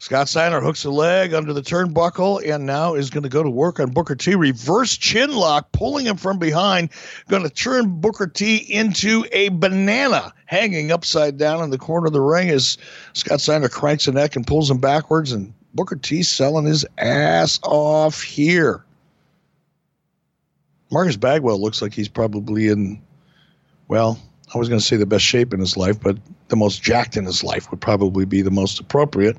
Scott 0.00 0.28
Steiner 0.28 0.60
hooks 0.60 0.84
a 0.84 0.90
leg 0.90 1.34
under 1.34 1.52
the 1.52 1.60
turnbuckle 1.60 2.40
and 2.48 2.64
now 2.64 2.94
is 2.94 3.10
going 3.10 3.24
to 3.24 3.28
go 3.28 3.42
to 3.42 3.50
work 3.50 3.80
on 3.80 3.90
Booker 3.90 4.14
T. 4.14 4.34
Reverse 4.36 4.96
chin 4.96 5.34
lock, 5.34 5.72
pulling 5.72 6.06
him 6.06 6.16
from 6.16 6.38
behind, 6.38 6.90
going 7.28 7.42
to 7.42 7.50
turn 7.50 8.00
Booker 8.00 8.28
T 8.28 8.56
into 8.56 9.24
a 9.32 9.48
banana, 9.48 10.32
hanging 10.46 10.92
upside 10.92 11.36
down 11.36 11.64
in 11.64 11.70
the 11.70 11.78
corner 11.78 12.06
of 12.06 12.12
the 12.12 12.20
ring 12.20 12.48
as 12.48 12.78
Scott 13.12 13.40
Steiner 13.40 13.68
cranks 13.68 14.06
the 14.06 14.12
neck 14.12 14.36
and 14.36 14.46
pulls 14.46 14.70
him 14.70 14.78
backwards. 14.78 15.32
And 15.32 15.52
Booker 15.74 15.96
T 15.96 16.22
selling 16.22 16.66
his 16.66 16.86
ass 16.98 17.58
off 17.64 18.22
here. 18.22 18.84
Marcus 20.90 21.16
Bagwell 21.16 21.60
looks 21.60 21.82
like 21.82 21.92
he's 21.92 22.08
probably 22.08 22.68
in, 22.68 23.02
well, 23.88 24.18
I 24.54 24.58
was 24.58 24.68
going 24.68 24.80
to 24.80 24.86
say 24.86 24.96
the 24.96 25.06
best 25.06 25.24
shape 25.24 25.52
in 25.52 25.60
his 25.60 25.76
life, 25.76 26.00
but 26.00 26.16
the 26.48 26.56
most 26.56 26.82
jacked 26.82 27.16
in 27.16 27.24
his 27.24 27.44
life 27.44 27.70
would 27.70 27.80
probably 27.80 28.24
be 28.24 28.40
the 28.40 28.50
most 28.50 28.80
appropriate. 28.80 29.36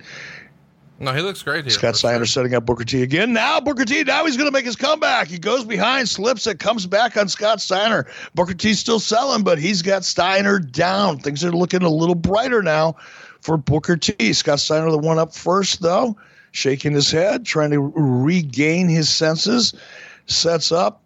No, 1.01 1.13
he 1.13 1.21
looks 1.21 1.41
great 1.41 1.63
here. 1.63 1.71
Scott 1.71 1.95
Steiner 1.95 2.25
setting 2.25 2.53
up 2.53 2.65
Booker 2.65 2.83
T 2.83 3.01
again. 3.03 3.31
Now 3.31 3.61
Booker 3.61 3.85
T, 3.85 4.03
now 4.03 4.25
he's 4.25 4.35
going 4.35 4.49
to 4.49 4.51
make 4.51 4.65
his 4.65 4.75
comeback. 4.75 5.27
He 5.29 5.39
goes 5.39 5.63
behind, 5.63 6.09
slips 6.09 6.45
it, 6.45 6.59
comes 6.59 6.85
back 6.85 7.15
on 7.15 7.29
Scott 7.29 7.61
Steiner. 7.61 8.05
Booker 8.35 8.53
T's 8.53 8.79
still 8.79 8.99
selling, 8.99 9.43
but 9.43 9.59
he's 9.59 9.81
got 9.81 10.03
Steiner 10.03 10.59
down. 10.59 11.19
Things 11.19 11.43
are 11.45 11.51
looking 11.51 11.83
a 11.83 11.89
little 11.89 12.15
brighter 12.15 12.61
now 12.61 12.97
for 13.39 13.55
Booker 13.55 13.95
T. 13.95 14.33
Scott 14.33 14.59
Steiner, 14.59 14.91
the 14.91 14.97
one 14.97 15.19
up 15.19 15.33
first, 15.33 15.81
though, 15.81 16.17
shaking 16.51 16.91
his 16.91 17.09
head, 17.09 17.45
trying 17.45 17.71
to 17.71 17.79
regain 17.79 18.89
his 18.89 19.07
senses. 19.07 19.73
Sets 20.25 20.71
up, 20.71 21.01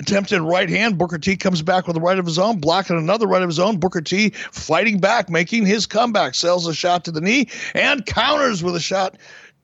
attempted 0.00 0.40
right 0.40 0.68
hand. 0.68 0.98
Booker 0.98 1.18
T 1.18 1.36
comes 1.36 1.62
back 1.62 1.86
with 1.86 1.96
a 1.96 2.00
right 2.00 2.18
of 2.18 2.26
his 2.26 2.38
own, 2.38 2.58
blocking 2.58 2.96
another 2.96 3.26
right 3.26 3.42
of 3.42 3.48
his 3.48 3.58
own. 3.58 3.78
Booker 3.78 4.00
T 4.00 4.30
fighting 4.30 4.98
back, 4.98 5.28
making 5.28 5.66
his 5.66 5.86
comeback, 5.86 6.34
sells 6.34 6.66
a 6.66 6.74
shot 6.74 7.04
to 7.04 7.10
the 7.10 7.20
knee 7.20 7.48
and 7.74 8.04
counters 8.06 8.62
with 8.62 8.76
a 8.76 8.80
shot 8.80 9.16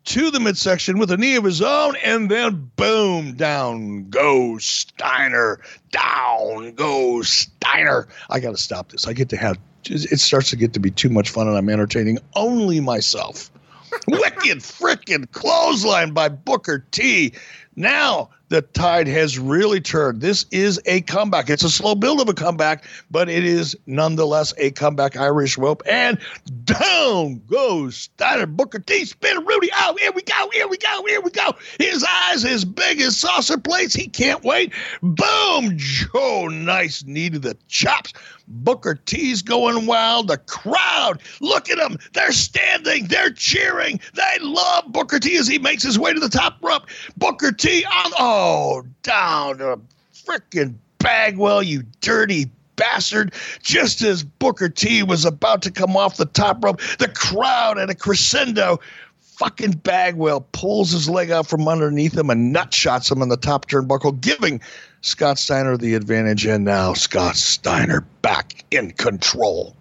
to 0.04 0.30
the 0.30 0.40
midsection 0.40 0.98
with 0.98 1.10
a 1.10 1.16
knee 1.16 1.36
of 1.36 1.44
his 1.44 1.62
own, 1.62 1.96
and 2.04 2.30
then 2.30 2.70
boom, 2.76 3.34
down 3.34 4.08
goes 4.10 4.64
Steiner. 4.64 5.60
Down 5.90 6.72
goes 6.72 7.28
Steiner. 7.30 8.06
I 8.28 8.40
got 8.40 8.50
to 8.50 8.58
stop 8.58 8.90
this. 8.90 9.06
I 9.06 9.14
get 9.14 9.30
to 9.30 9.36
have 9.36 9.58
it 9.86 10.18
starts 10.18 10.50
to 10.50 10.56
get 10.56 10.72
to 10.72 10.80
be 10.80 10.90
too 10.90 11.10
much 11.10 11.30
fun, 11.30 11.46
and 11.48 11.56
I'm 11.56 11.68
entertaining 11.68 12.18
only 12.34 12.80
myself. 12.80 13.50
Wicked 14.08 14.58
frickin' 14.58 15.30
clothesline 15.32 16.12
by 16.12 16.28
Booker 16.28 16.84
T. 16.90 17.32
Now 17.76 18.30
the 18.54 18.62
tide 18.62 19.08
has 19.08 19.36
really 19.36 19.80
turned. 19.80 20.20
This 20.20 20.46
is 20.52 20.80
a 20.86 21.00
comeback. 21.00 21.50
It's 21.50 21.64
a 21.64 21.70
slow 21.70 21.96
build 21.96 22.20
of 22.20 22.28
a 22.28 22.34
comeback, 22.34 22.84
but 23.10 23.28
it 23.28 23.44
is 23.44 23.76
nonetheless 23.86 24.54
a 24.58 24.70
comeback 24.70 25.16
Irish 25.16 25.58
rope. 25.58 25.82
And 25.90 26.20
down 26.62 27.42
goes 27.50 27.96
Steiner. 27.96 28.46
Booker 28.46 28.78
T 28.78 29.06
Spinaroonie. 29.06 29.70
Oh, 29.76 29.96
here 29.98 30.12
we 30.12 30.22
go. 30.22 30.50
Here 30.52 30.68
we 30.68 30.76
go. 30.76 31.04
Here 31.04 31.20
we 31.20 31.32
go. 31.32 31.52
His 31.80 32.06
eyes 32.08 32.44
as 32.44 32.64
big 32.64 33.00
as 33.00 33.16
saucer 33.16 33.58
plates. 33.58 33.92
He 33.92 34.06
can't 34.06 34.44
wait. 34.44 34.72
Boom. 35.02 35.72
Joe, 35.74 36.46
nice 36.46 37.02
knee 37.02 37.30
to 37.30 37.40
the 37.40 37.56
chops. 37.66 38.12
Booker 38.46 38.94
T's 38.94 39.42
going 39.42 39.86
wild. 39.86 40.28
The 40.28 40.38
crowd, 40.38 41.22
look 41.40 41.70
at 41.70 41.78
them. 41.78 41.98
They're 42.12 42.32
standing. 42.32 43.06
They're 43.06 43.30
cheering. 43.30 44.00
They 44.14 44.38
love 44.40 44.84
Booker 44.92 45.18
T 45.18 45.36
as 45.36 45.46
he 45.46 45.58
makes 45.58 45.82
his 45.82 45.98
way 45.98 46.12
to 46.12 46.20
the 46.20 46.28
top 46.28 46.56
rope. 46.62 46.84
Booker 47.16 47.52
T 47.52 47.84
on, 47.84 48.12
oh, 48.18 48.84
down 49.02 49.58
to 49.58 49.80
freaking 50.12 50.74
Bagwell, 50.98 51.62
you 51.62 51.84
dirty 52.00 52.50
bastard. 52.76 53.34
Just 53.62 54.02
as 54.02 54.22
Booker 54.22 54.68
T 54.68 55.02
was 55.02 55.24
about 55.24 55.62
to 55.62 55.70
come 55.70 55.96
off 55.96 56.16
the 56.16 56.26
top 56.26 56.62
rope, 56.64 56.80
the 56.98 57.08
crowd 57.08 57.78
at 57.78 57.90
a 57.90 57.94
crescendo. 57.94 58.80
Fucking 59.20 59.72
Bagwell 59.72 60.46
pulls 60.52 60.92
his 60.92 61.08
leg 61.08 61.30
out 61.32 61.48
from 61.48 61.66
underneath 61.66 62.16
him 62.16 62.30
and 62.30 62.52
nut 62.52 62.72
shots 62.72 63.10
him 63.10 63.20
on 63.20 63.28
the 63.28 63.36
top 63.36 63.68
turnbuckle, 63.68 64.20
giving 64.20 64.60
Scott 65.04 65.38
Steiner 65.38 65.76
the 65.76 65.94
advantage. 65.94 66.46
And 66.46 66.64
now 66.64 66.94
Scott 66.94 67.36
Steiner 67.36 68.00
back 68.22 68.64
in 68.70 68.90
control. 68.92 69.76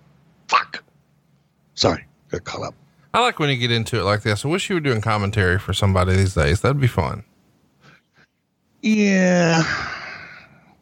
Fuck. 0.50 0.84
Sorry, 1.76 2.06
got 2.30 2.44
caught 2.44 2.68
up. 2.68 2.76
I 3.14 3.22
like 3.22 3.40
when 3.40 3.50
you 3.50 3.56
get 3.58 3.72
into 3.72 4.00
it 4.00 4.04
like 4.04 4.24
this. 4.24 4.44
I 4.44 4.48
wish 4.50 4.70
you 4.70 4.76
were 4.76 4.80
doing 4.82 5.00
commentary 5.02 5.60
for 5.60 5.74
somebody 5.74 6.16
these 6.16 6.34
days. 6.34 6.62
That'd 6.62 6.82
be 6.82 6.88
fun. 6.88 7.24
Yeah. 8.82 9.64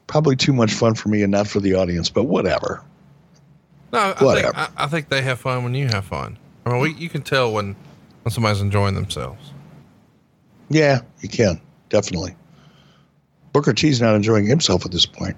Probably 0.08 0.36
too 0.36 0.54
much 0.54 0.74
fun 0.74 0.96
for 0.96 1.10
me 1.10 1.22
and 1.24 1.32
not 1.32 1.48
for 1.48 1.60
the 1.60 1.76
audience, 1.76 2.10
but 2.10 2.24
whatever. 2.24 2.84
No, 3.94 4.00
I 4.00 4.24
Whatever. 4.24 4.54
think, 4.54 4.56
I, 4.58 4.70
I 4.86 4.88
think 4.88 5.10
they 5.10 5.22
have 5.22 5.40
fun 5.40 5.64
when 5.64 5.76
you 5.76 5.88
have 5.88 6.06
fun. 6.06 6.38
I 6.66 6.72
mean, 6.72 6.80
we, 6.82 6.94
you 6.94 7.10
can 7.10 7.22
tell 7.22 7.52
when, 7.52 7.76
when 8.24 8.32
somebody's 8.32 8.62
enjoying 8.62 8.96
themselves. 8.96 9.52
Yeah, 10.70 11.02
you 11.20 11.30
can. 11.30 11.60
Definitely. 11.90 12.36
Booker 13.54 13.74
T's 13.74 14.02
not 14.02 14.16
enjoying 14.16 14.46
himself 14.46 14.86
at 14.86 14.92
this 14.92 15.06
point. 15.06 15.36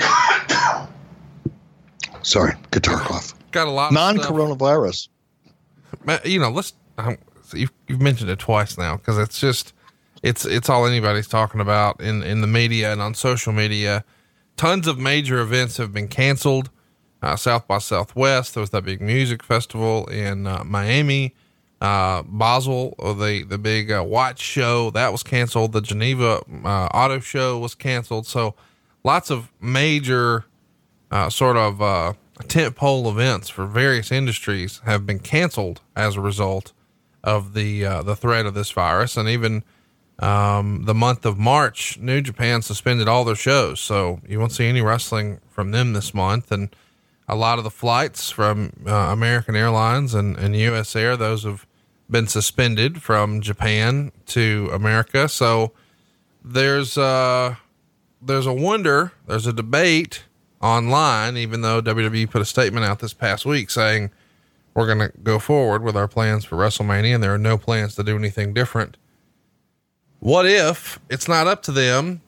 Sorry, 2.22 2.54
guitar 2.70 3.00
cough. 3.00 3.34
Got 3.52 3.68
a 3.68 3.70
lot 3.70 3.92
non-coronavirus. 3.92 5.08
You 6.24 6.40
know, 6.40 6.50
let's. 6.50 6.72
Um, 6.98 7.18
you've, 7.52 7.72
you've 7.88 8.00
mentioned 8.00 8.30
it 8.30 8.38
twice 8.38 8.78
now 8.78 8.96
because 8.96 9.18
it's 9.18 9.38
just 9.38 9.72
it's 10.22 10.44
it's 10.44 10.68
all 10.68 10.86
anybody's 10.86 11.28
talking 11.28 11.60
about 11.60 12.00
in 12.00 12.22
in 12.22 12.40
the 12.40 12.46
media 12.46 12.92
and 12.92 13.00
on 13.00 13.14
social 13.14 13.52
media. 13.52 14.04
Tons 14.56 14.86
of 14.86 14.98
major 14.98 15.40
events 15.40 15.76
have 15.76 15.92
been 15.92 16.08
canceled. 16.08 16.70
Uh, 17.22 17.34
South 17.34 17.66
by 17.66 17.78
Southwest. 17.78 18.54
There 18.54 18.60
was 18.60 18.70
that 18.70 18.84
big 18.84 19.00
music 19.00 19.42
festival 19.42 20.06
in 20.06 20.46
uh, 20.46 20.62
Miami. 20.64 21.34
Uh, 21.78 22.22
Basel, 22.22 22.94
or 22.98 23.14
the 23.14 23.44
the 23.44 23.58
big 23.58 23.92
uh, 23.92 24.02
watch 24.02 24.40
show 24.40 24.90
that 24.92 25.12
was 25.12 25.22
canceled. 25.22 25.72
The 25.72 25.82
Geneva 25.82 26.40
uh, 26.64 26.88
Auto 26.94 27.20
Show 27.20 27.58
was 27.58 27.74
canceled. 27.74 28.26
So 28.26 28.54
lots 29.04 29.30
of 29.30 29.52
major 29.60 30.46
uh, 31.10 31.28
sort 31.28 31.58
of 31.58 31.82
uh, 31.82 32.14
tentpole 32.44 33.10
events 33.10 33.48
for 33.48 33.66
various 33.66 34.10
industries 34.10 34.80
have 34.84 35.04
been 35.06 35.18
canceled 35.18 35.80
as 35.94 36.16
a 36.16 36.20
result 36.20 36.72
of 37.22 37.54
the 37.54 37.84
uh, 37.84 38.02
the 38.02 38.16
threat 38.16 38.46
of 38.46 38.54
this 38.54 38.70
virus, 38.70 39.16
and 39.16 39.28
even 39.28 39.62
um, 40.18 40.84
the 40.84 40.94
month 40.94 41.26
of 41.26 41.38
March, 41.38 41.98
New 41.98 42.20
Japan 42.22 42.62
suspended 42.62 43.08
all 43.08 43.24
their 43.24 43.34
shows, 43.34 43.80
so 43.80 44.20
you 44.26 44.38
won't 44.38 44.52
see 44.52 44.66
any 44.66 44.80
wrestling 44.80 45.40
from 45.50 45.72
them 45.72 45.92
this 45.92 46.14
month, 46.14 46.50
and 46.50 46.74
a 47.28 47.34
lot 47.34 47.58
of 47.58 47.64
the 47.64 47.70
flights 47.70 48.30
from 48.30 48.72
uh, 48.86 48.92
American 48.92 49.56
Airlines 49.56 50.14
and, 50.14 50.36
and 50.36 50.54
U.S. 50.56 50.94
Air, 50.94 51.16
those 51.16 51.44
have 51.44 51.66
been 52.08 52.26
suspended 52.26 53.02
from 53.02 53.40
Japan 53.40 54.12
to 54.26 54.70
America. 54.72 55.28
So 55.28 55.72
there's 56.44 56.96
uh 56.96 57.56
there's 58.22 58.46
a 58.46 58.52
wonder, 58.52 59.12
there's 59.26 59.46
a 59.46 59.52
debate 59.52 60.24
online, 60.62 61.36
even 61.36 61.60
though 61.60 61.82
WWE 61.82 62.30
put 62.30 62.40
a 62.40 62.46
statement 62.46 62.86
out 62.86 63.00
this 63.00 63.12
past 63.12 63.44
week 63.44 63.70
saying 63.70 64.10
we're 64.74 64.86
going 64.86 65.10
to 65.10 65.16
go 65.22 65.38
forward 65.38 65.82
with 65.82 65.96
our 65.96 66.08
plans 66.08 66.44
for 66.44 66.56
WrestleMania 66.56 67.14
and 67.14 67.22
there 67.22 67.34
are 67.34 67.38
no 67.38 67.56
plans 67.58 67.94
to 67.96 68.02
do 68.02 68.16
anything 68.16 68.52
different. 68.52 68.96
What 70.18 70.46
if 70.46 70.98
it's 71.08 71.28
not 71.28 71.46
up 71.46 71.62
to 71.64 71.72
them 71.72 72.20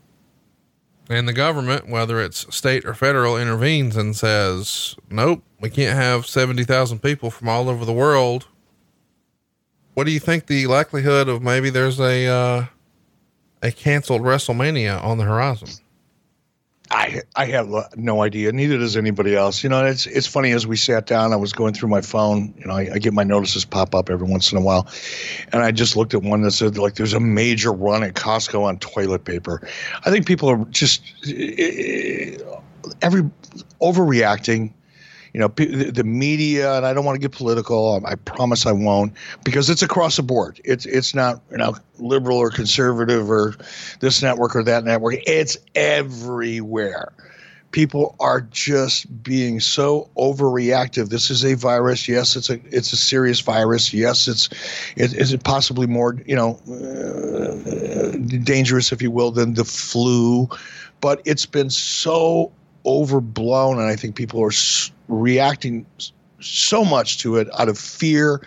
and 1.08 1.26
the 1.26 1.32
government, 1.32 1.88
whether 1.88 2.20
it's 2.20 2.54
state 2.54 2.84
or 2.84 2.94
federal, 2.94 3.36
intervenes 3.36 3.96
and 3.96 4.14
says, 4.14 4.94
nope, 5.10 5.42
we 5.60 5.70
can't 5.70 5.96
have 5.96 6.26
70,000 6.26 7.00
people 7.00 7.30
from 7.30 7.48
all 7.48 7.68
over 7.68 7.84
the 7.84 7.92
world. 7.92 8.46
What 9.94 10.04
do 10.04 10.12
you 10.12 10.20
think 10.20 10.46
the 10.46 10.66
likelihood 10.66 11.28
of 11.28 11.42
maybe 11.42 11.70
there's 11.70 11.98
a, 11.98 12.26
uh, 12.26 12.66
a 13.62 13.72
canceled 13.72 14.22
WrestleMania 14.22 15.02
on 15.02 15.18
the 15.18 15.24
horizon? 15.24 15.68
I 16.90 17.22
I 17.36 17.44
have 17.46 17.68
no 17.96 18.22
idea. 18.22 18.50
Neither 18.52 18.78
does 18.78 18.96
anybody 18.96 19.36
else. 19.36 19.62
You 19.62 19.68
know, 19.68 19.84
it's 19.84 20.06
it's 20.06 20.26
funny. 20.26 20.52
As 20.52 20.66
we 20.66 20.76
sat 20.76 21.06
down, 21.06 21.32
I 21.32 21.36
was 21.36 21.52
going 21.52 21.74
through 21.74 21.90
my 21.90 22.00
phone. 22.00 22.54
You 22.58 22.66
know, 22.66 22.74
I, 22.74 22.90
I 22.94 22.98
get 22.98 23.12
my 23.12 23.24
notices 23.24 23.64
pop 23.64 23.94
up 23.94 24.08
every 24.08 24.26
once 24.26 24.52
in 24.52 24.58
a 24.58 24.60
while, 24.60 24.88
and 25.52 25.62
I 25.62 25.70
just 25.70 25.96
looked 25.96 26.14
at 26.14 26.22
one 26.22 26.42
that 26.42 26.52
said 26.52 26.78
like 26.78 26.94
there's 26.94 27.12
a 27.12 27.20
major 27.20 27.72
run 27.72 28.02
at 28.02 28.14
Costco 28.14 28.62
on 28.62 28.78
toilet 28.78 29.24
paper. 29.24 29.66
I 30.04 30.10
think 30.10 30.26
people 30.26 30.48
are 30.48 30.64
just 30.66 31.02
eh, 31.26 32.38
every 33.02 33.22
overreacting. 33.82 34.72
You 35.34 35.40
know, 35.40 35.48
the 35.48 36.04
media, 36.04 36.74
and 36.76 36.86
I 36.86 36.94
don't 36.94 37.04
want 37.04 37.16
to 37.16 37.20
get 37.20 37.32
political. 37.36 38.02
I 38.04 38.14
promise 38.14 38.66
I 38.66 38.72
won't, 38.72 39.12
because 39.44 39.68
it's 39.68 39.82
across 39.82 40.16
the 40.16 40.22
board. 40.22 40.60
It's 40.64 40.86
it's 40.86 41.14
not 41.14 41.42
you 41.50 41.58
know 41.58 41.76
liberal 41.98 42.38
or 42.38 42.50
conservative 42.50 43.30
or 43.30 43.54
this 44.00 44.22
network 44.22 44.56
or 44.56 44.62
that 44.64 44.84
network. 44.84 45.16
It's 45.26 45.58
everywhere. 45.74 47.12
People 47.70 48.16
are 48.18 48.40
just 48.40 49.22
being 49.22 49.60
so 49.60 50.08
overreactive. 50.16 51.10
This 51.10 51.30
is 51.30 51.44
a 51.44 51.52
virus. 51.54 52.08
Yes, 52.08 52.34
it's 52.34 52.48
a 52.48 52.58
it's 52.74 52.94
a 52.94 52.96
serious 52.96 53.40
virus. 53.40 53.92
Yes, 53.92 54.26
it's 54.26 54.48
it, 54.96 55.12
is 55.12 55.34
it 55.34 55.44
possibly 55.44 55.86
more 55.86 56.16
you 56.24 56.34
know 56.34 56.58
uh, 56.66 58.16
dangerous, 58.42 58.90
if 58.92 59.02
you 59.02 59.10
will, 59.10 59.30
than 59.30 59.52
the 59.54 59.64
flu. 59.66 60.48
But 61.02 61.20
it's 61.26 61.44
been 61.46 61.68
so 61.68 62.50
overblown, 62.86 63.78
and 63.78 63.86
I 63.86 63.96
think 63.96 64.16
people 64.16 64.42
are 64.42 64.48
s- 64.48 64.90
reacting 65.08 65.86
so 66.40 66.84
much 66.84 67.18
to 67.18 67.36
it 67.36 67.48
out 67.58 67.68
of 67.68 67.78
fear, 67.78 68.46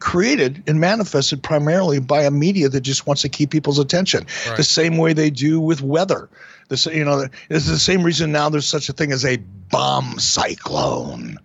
created 0.00 0.62
and 0.66 0.80
manifested 0.80 1.42
primarily 1.42 1.98
by 1.98 2.22
a 2.22 2.30
media 2.30 2.68
that 2.68 2.82
just 2.82 3.06
wants 3.06 3.22
to 3.22 3.28
keep 3.28 3.50
people's 3.50 3.78
attention. 3.78 4.26
Right. 4.46 4.56
The 4.56 4.64
same 4.64 4.96
way 4.98 5.12
they 5.12 5.30
do 5.30 5.60
with 5.60 5.82
weather. 5.82 6.28
This, 6.68 6.86
you 6.86 7.04
know, 7.04 7.26
this 7.48 7.64
is 7.64 7.70
the 7.70 7.78
same 7.78 8.02
reason 8.02 8.32
now 8.32 8.48
there's 8.48 8.66
such 8.66 8.88
a 8.88 8.92
thing 8.92 9.12
as 9.12 9.24
a 9.24 9.36
bomb 9.70 10.18
cyclone. 10.18 11.38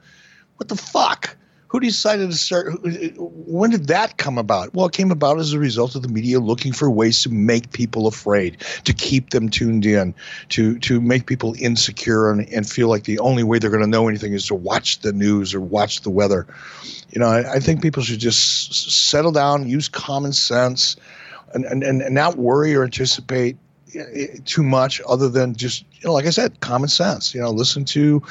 What 0.58 0.70
the 0.70 0.76
fuck? 0.76 1.37
Who 1.70 1.80
decided 1.82 2.32
to 2.32 2.38
start? 2.38 2.80
When 3.18 3.72
did 3.72 3.88
that 3.88 4.18
come 4.18 4.38
about? 4.38 4.74
Well, 4.74 4.86
it 4.86 4.94
came 4.94 5.12
about 5.12 5.40
as 5.40 5.52
a 5.52 5.60
result 5.60 5.96
of 5.96 6.02
the 6.02 6.08
media 6.08 6.40
looking 6.40 6.72
for 6.72 6.90
ways 6.90 7.22
to 7.24 7.30
make 7.30 7.72
people 7.74 8.08
afraid, 8.08 8.58
to 8.86 8.94
keep 8.94 9.32
them 9.32 9.50
tuned 9.50 9.86
in, 9.86 10.16
to 10.50 10.80
to 10.80 11.02
make 11.02 11.26
people 11.26 11.56
insecure 11.60 12.32
and, 12.32 12.48
and 12.50 12.70
feel 12.70 12.88
like 12.88 13.04
the 13.04 13.20
only 13.20 13.44
way 13.44 13.60
they're 13.60 13.70
going 13.70 13.84
to 13.84 13.88
know 13.88 14.08
anything 14.08 14.34
is 14.34 14.48
to 14.48 14.56
watch 14.56 15.00
the 15.00 15.12
news 15.12 15.54
or 15.54 15.60
watch 15.60 16.02
the 16.02 16.10
weather. 16.10 16.48
You 17.10 17.20
know, 17.20 17.28
I, 17.28 17.56
I 17.56 17.60
think 17.60 17.82
people 17.82 18.04
should 18.04 18.20
just 18.20 19.10
settle 19.10 19.32
down, 19.32 19.68
use 19.68 19.90
common 19.90 20.34
sense, 20.34 20.96
and, 21.54 21.66
and, 21.66 21.84
and 21.84 22.16
not 22.16 22.38
worry 22.38 22.76
or 22.76 22.84
anticipate 22.84 23.58
too 24.46 24.64
much 24.64 25.02
other 25.08 25.30
than 25.30 25.56
just 25.56 25.86
you 25.94 26.08
know 26.08 26.14
like 26.14 26.26
i 26.26 26.30
said 26.30 26.60
common 26.60 26.90
sense 26.90 27.34
you 27.34 27.40
know 27.40 27.50
listen 27.50 27.86
to 27.86 28.22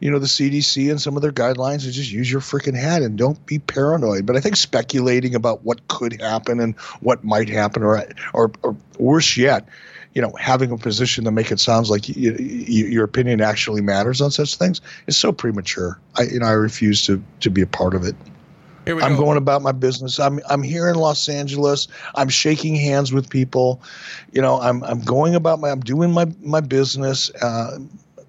you 0.00 0.10
know 0.10 0.18
the 0.18 0.26
cdc 0.26 0.90
and 0.90 1.00
some 1.00 1.16
of 1.16 1.22
their 1.22 1.32
guidelines 1.32 1.84
and 1.84 1.92
just 1.92 2.10
use 2.10 2.30
your 2.30 2.40
freaking 2.40 2.76
head 2.76 3.02
and 3.02 3.18
don't 3.18 3.44
be 3.46 3.58
paranoid. 3.58 4.24
But 4.24 4.36
i 4.36 4.40
think 4.40 4.56
speculating 4.56 5.34
about 5.34 5.64
what 5.64 5.86
could 5.88 6.20
happen 6.20 6.60
and 6.60 6.74
what 7.00 7.24
might 7.24 7.48
happen 7.48 7.82
or 7.82 8.06
or, 8.32 8.52
or 8.62 8.76
worse 8.98 9.36
yet 9.36 9.68
you 10.14 10.22
know 10.22 10.32
having 10.38 10.70
a 10.70 10.78
position 10.78 11.24
to 11.24 11.30
make 11.30 11.50
it 11.50 11.60
sounds 11.60 11.90
like 11.90 12.08
you, 12.08 12.32
you, 12.38 12.86
your 12.86 13.04
opinion 13.04 13.40
actually 13.40 13.80
matters 13.80 14.20
on 14.20 14.30
such 14.30 14.56
things 14.56 14.80
is 15.06 15.16
so 15.16 15.32
premature. 15.32 15.98
I 16.16 16.22
you 16.22 16.38
know 16.38 16.46
i 16.46 16.52
refuse 16.52 17.04
to 17.06 17.22
to 17.40 17.50
be 17.50 17.60
a 17.60 17.66
part 17.66 17.94
of 17.94 18.04
it 18.04 18.16
Here 18.84 18.96
we 18.96 19.02
I'm 19.02 19.16
go. 19.16 19.24
going 19.24 19.38
about 19.38 19.62
my 19.62 19.72
business. 19.72 20.18
I'm 20.18 20.40
I'm 20.48 20.62
here 20.62 20.88
in 20.88 20.96
Los 20.96 21.28
Angeles. 21.28 21.88
I'm 22.14 22.28
shaking 22.28 22.74
hands 22.74 23.12
with 23.12 23.28
people. 23.28 23.80
You 24.32 24.42
know, 24.42 24.60
I'm 24.60 24.82
I'm 24.84 25.00
going 25.02 25.34
about 25.34 25.60
my 25.60 25.70
I'm 25.70 25.80
doing 25.80 26.12
my 26.12 26.26
my 26.40 26.60
business. 26.60 27.30
Uh, 27.42 27.78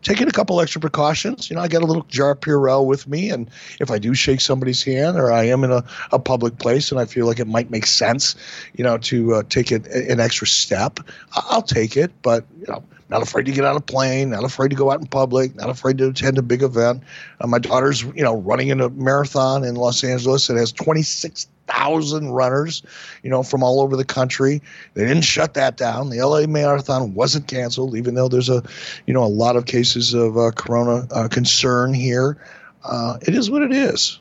taking 0.04 0.28
a 0.28 0.32
couple 0.32 0.60
extra 0.62 0.80
precautions. 0.80 1.50
You 1.50 1.56
know, 1.56 1.62
I 1.62 1.68
got 1.68 1.82
a 1.82 1.86
little 1.86 2.04
jar 2.04 2.32
of 2.32 2.42
Purell 2.42 2.86
with 2.86 3.08
me, 3.08 3.30
and 3.30 3.50
if 3.80 3.90
I 3.90 3.98
do 3.98 4.14
shake 4.14 4.42
somebody's 4.42 4.84
hand 4.84 5.18
or 5.18 5.32
I 5.32 5.44
am 5.46 5.64
in 5.64 5.72
a, 5.72 5.84
a 6.12 6.20
public 6.20 6.60
place 6.60 6.92
and 6.92 7.00
I 7.00 7.06
feel 7.06 7.26
like 7.26 7.40
it 7.40 7.48
might 7.48 7.72
make 7.72 7.86
sense, 7.86 8.36
you 8.76 8.84
know, 8.84 8.98
to 9.00 9.36
uh, 9.36 9.44
take 9.50 9.72
it, 9.72 9.88
an 9.88 10.20
extra 10.20 10.46
step, 10.46 11.00
I'll 11.34 11.62
take 11.62 11.98
it. 11.98 12.12
But 12.22 12.46
you 12.60 12.66
know, 12.68 12.84
not 13.14 13.22
afraid 13.22 13.46
to 13.46 13.52
get 13.52 13.64
on 13.64 13.76
a 13.76 13.82
plane, 13.82 14.32
not 14.32 14.44
afraid 14.44 14.70
to 14.70 14.76
go 14.76 14.90
out 14.90 15.00
in 15.00 15.06
public, 15.06 15.56
not 15.56 15.70
afraid 15.70 16.00
to 16.00 16.10
attend 16.10 16.40
a 16.40 16.42
big 16.42 16.64
event. 16.64 17.04
Uh, 17.40 17.46
my 17.46 17.60
daughter's, 17.60 18.02
you 18.02 18.24
know, 18.24 18.38
running 18.38 18.70
in 18.70 18.82
a 18.82 18.90
marathon 18.90 19.64
in 19.64 19.76
Los 19.76 20.04
Angeles. 20.04 20.50
It 20.50 20.58
has 20.58 20.72
26,000 20.72 22.32
runners, 22.32 22.82
you 23.22 23.30
know, 23.30 23.44
from 23.44 23.62
all 23.62 23.82
over 23.82 23.96
the 23.96 24.04
country. 24.04 24.64
They 24.96 25.06
didn't 25.06 25.26
shut 25.26 25.54
that 25.54 25.78
down. 25.78 26.10
The 26.10 26.26
LA 26.26 26.48
Marathon 26.48 27.14
wasn't 27.14 27.48
canceled, 27.48 27.96
even 27.96 28.16
though 28.16 28.28
there's 28.28 28.50
a, 28.50 28.64
you 29.06 29.14
know, 29.14 29.24
a 29.24 29.30
lot 29.30 29.58
of 29.58 29.68
cases 29.68 30.16
of 30.16 30.36
uh, 30.36 30.50
corona 30.50 31.08
uh, 31.12 31.28
concern 31.28 31.94
here. 31.94 32.40
Uh, 32.84 33.20
it 33.22 33.36
is 33.36 33.52
what 33.52 33.62
it 33.62 33.72
is. 33.72 34.20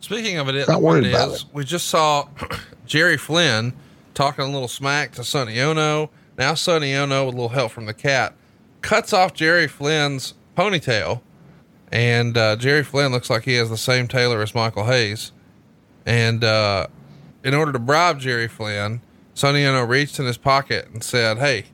Speaking 0.00 0.38
of 0.38 0.48
it, 0.48 0.66
not 0.66 0.82
what 0.82 0.98
it 0.98 1.06
is, 1.06 1.42
it. 1.42 1.44
we 1.52 1.64
just 1.64 1.86
saw 1.86 2.26
Jerry 2.86 3.16
Flynn 3.16 3.72
talking 4.14 4.44
a 4.44 4.48
little 4.48 4.68
smack 4.68 5.12
to 5.12 5.22
Sonny 5.22 5.60
Onoo 5.60 6.08
now 6.36 6.54
Sonny 6.54 6.94
Onoo, 6.94 7.26
with 7.26 7.34
a 7.34 7.36
little 7.36 7.48
help 7.50 7.72
from 7.72 7.86
the 7.86 7.94
cat, 7.94 8.34
cuts 8.82 9.12
off 9.12 9.34
Jerry 9.34 9.68
Flynn's 9.68 10.34
ponytail. 10.56 11.20
And 11.92 12.36
uh, 12.36 12.56
Jerry 12.56 12.82
Flynn 12.82 13.12
looks 13.12 13.30
like 13.30 13.44
he 13.44 13.54
has 13.54 13.70
the 13.70 13.76
same 13.76 14.08
tailor 14.08 14.42
as 14.42 14.54
Michael 14.54 14.86
Hayes. 14.86 15.32
And 16.04 16.42
uh, 16.42 16.88
in 17.44 17.54
order 17.54 17.72
to 17.72 17.78
bribe 17.78 18.18
Jerry 18.20 18.48
Flynn, 18.48 19.00
Sonny 19.32 19.64
Onoo 19.64 19.86
reached 19.86 20.18
in 20.18 20.26
his 20.26 20.36
pocket 20.36 20.88
and 20.92 21.04
said, 21.04 21.38
Hey, 21.38 21.66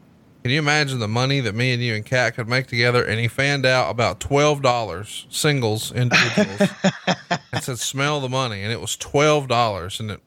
can 0.43 0.53
you 0.53 0.59
imagine 0.59 0.99
the 0.99 1.09
money 1.09 1.41
that 1.41 1.55
me 1.55 1.73
and 1.73 1.83
you 1.83 1.95
and 1.95 2.05
Cat 2.05 2.35
could 2.35 2.49
make 2.49 2.67
together? 2.67 3.05
And 3.05 3.19
he 3.19 3.29
fanned 3.29 3.67
out 3.67 3.91
about 3.91 4.21
$12 4.21 5.33
singles 5.33 5.93
individuals 5.93 6.71
and 7.53 7.63
said, 7.63 7.79
Smell 7.79 8.21
the 8.21 8.29
money. 8.29 8.63
And 8.63 8.73
it 8.73 8.81
was 8.81 8.97
$12. 8.97 10.01
And 10.01 10.11
it, 10.13 10.21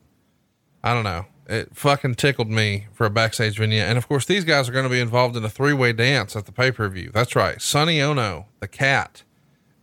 I 0.83 0.93
don't 0.93 1.03
know 1.03 1.25
it 1.47 1.75
fucking 1.75 2.15
tickled 2.15 2.49
me 2.49 2.87
for 2.93 3.05
a 3.05 3.09
backstage 3.09 3.57
vignette. 3.57 3.89
And 3.89 3.97
of 3.97 4.07
course, 4.07 4.25
these 4.25 4.43
guys 4.43 4.69
are 4.69 4.71
going 4.71 4.85
to 4.85 4.89
be 4.89 4.99
involved 4.99 5.35
in 5.35 5.43
a 5.43 5.49
three 5.49 5.73
way 5.73 5.93
dance 5.93 6.35
at 6.35 6.45
the 6.45 6.51
pay 6.51 6.71
per 6.71 6.87
view. 6.89 7.11
That's 7.13 7.35
right. 7.35 7.61
Sonny 7.61 7.99
Onoo, 7.99 8.45
the 8.59 8.67
cat, 8.67 9.23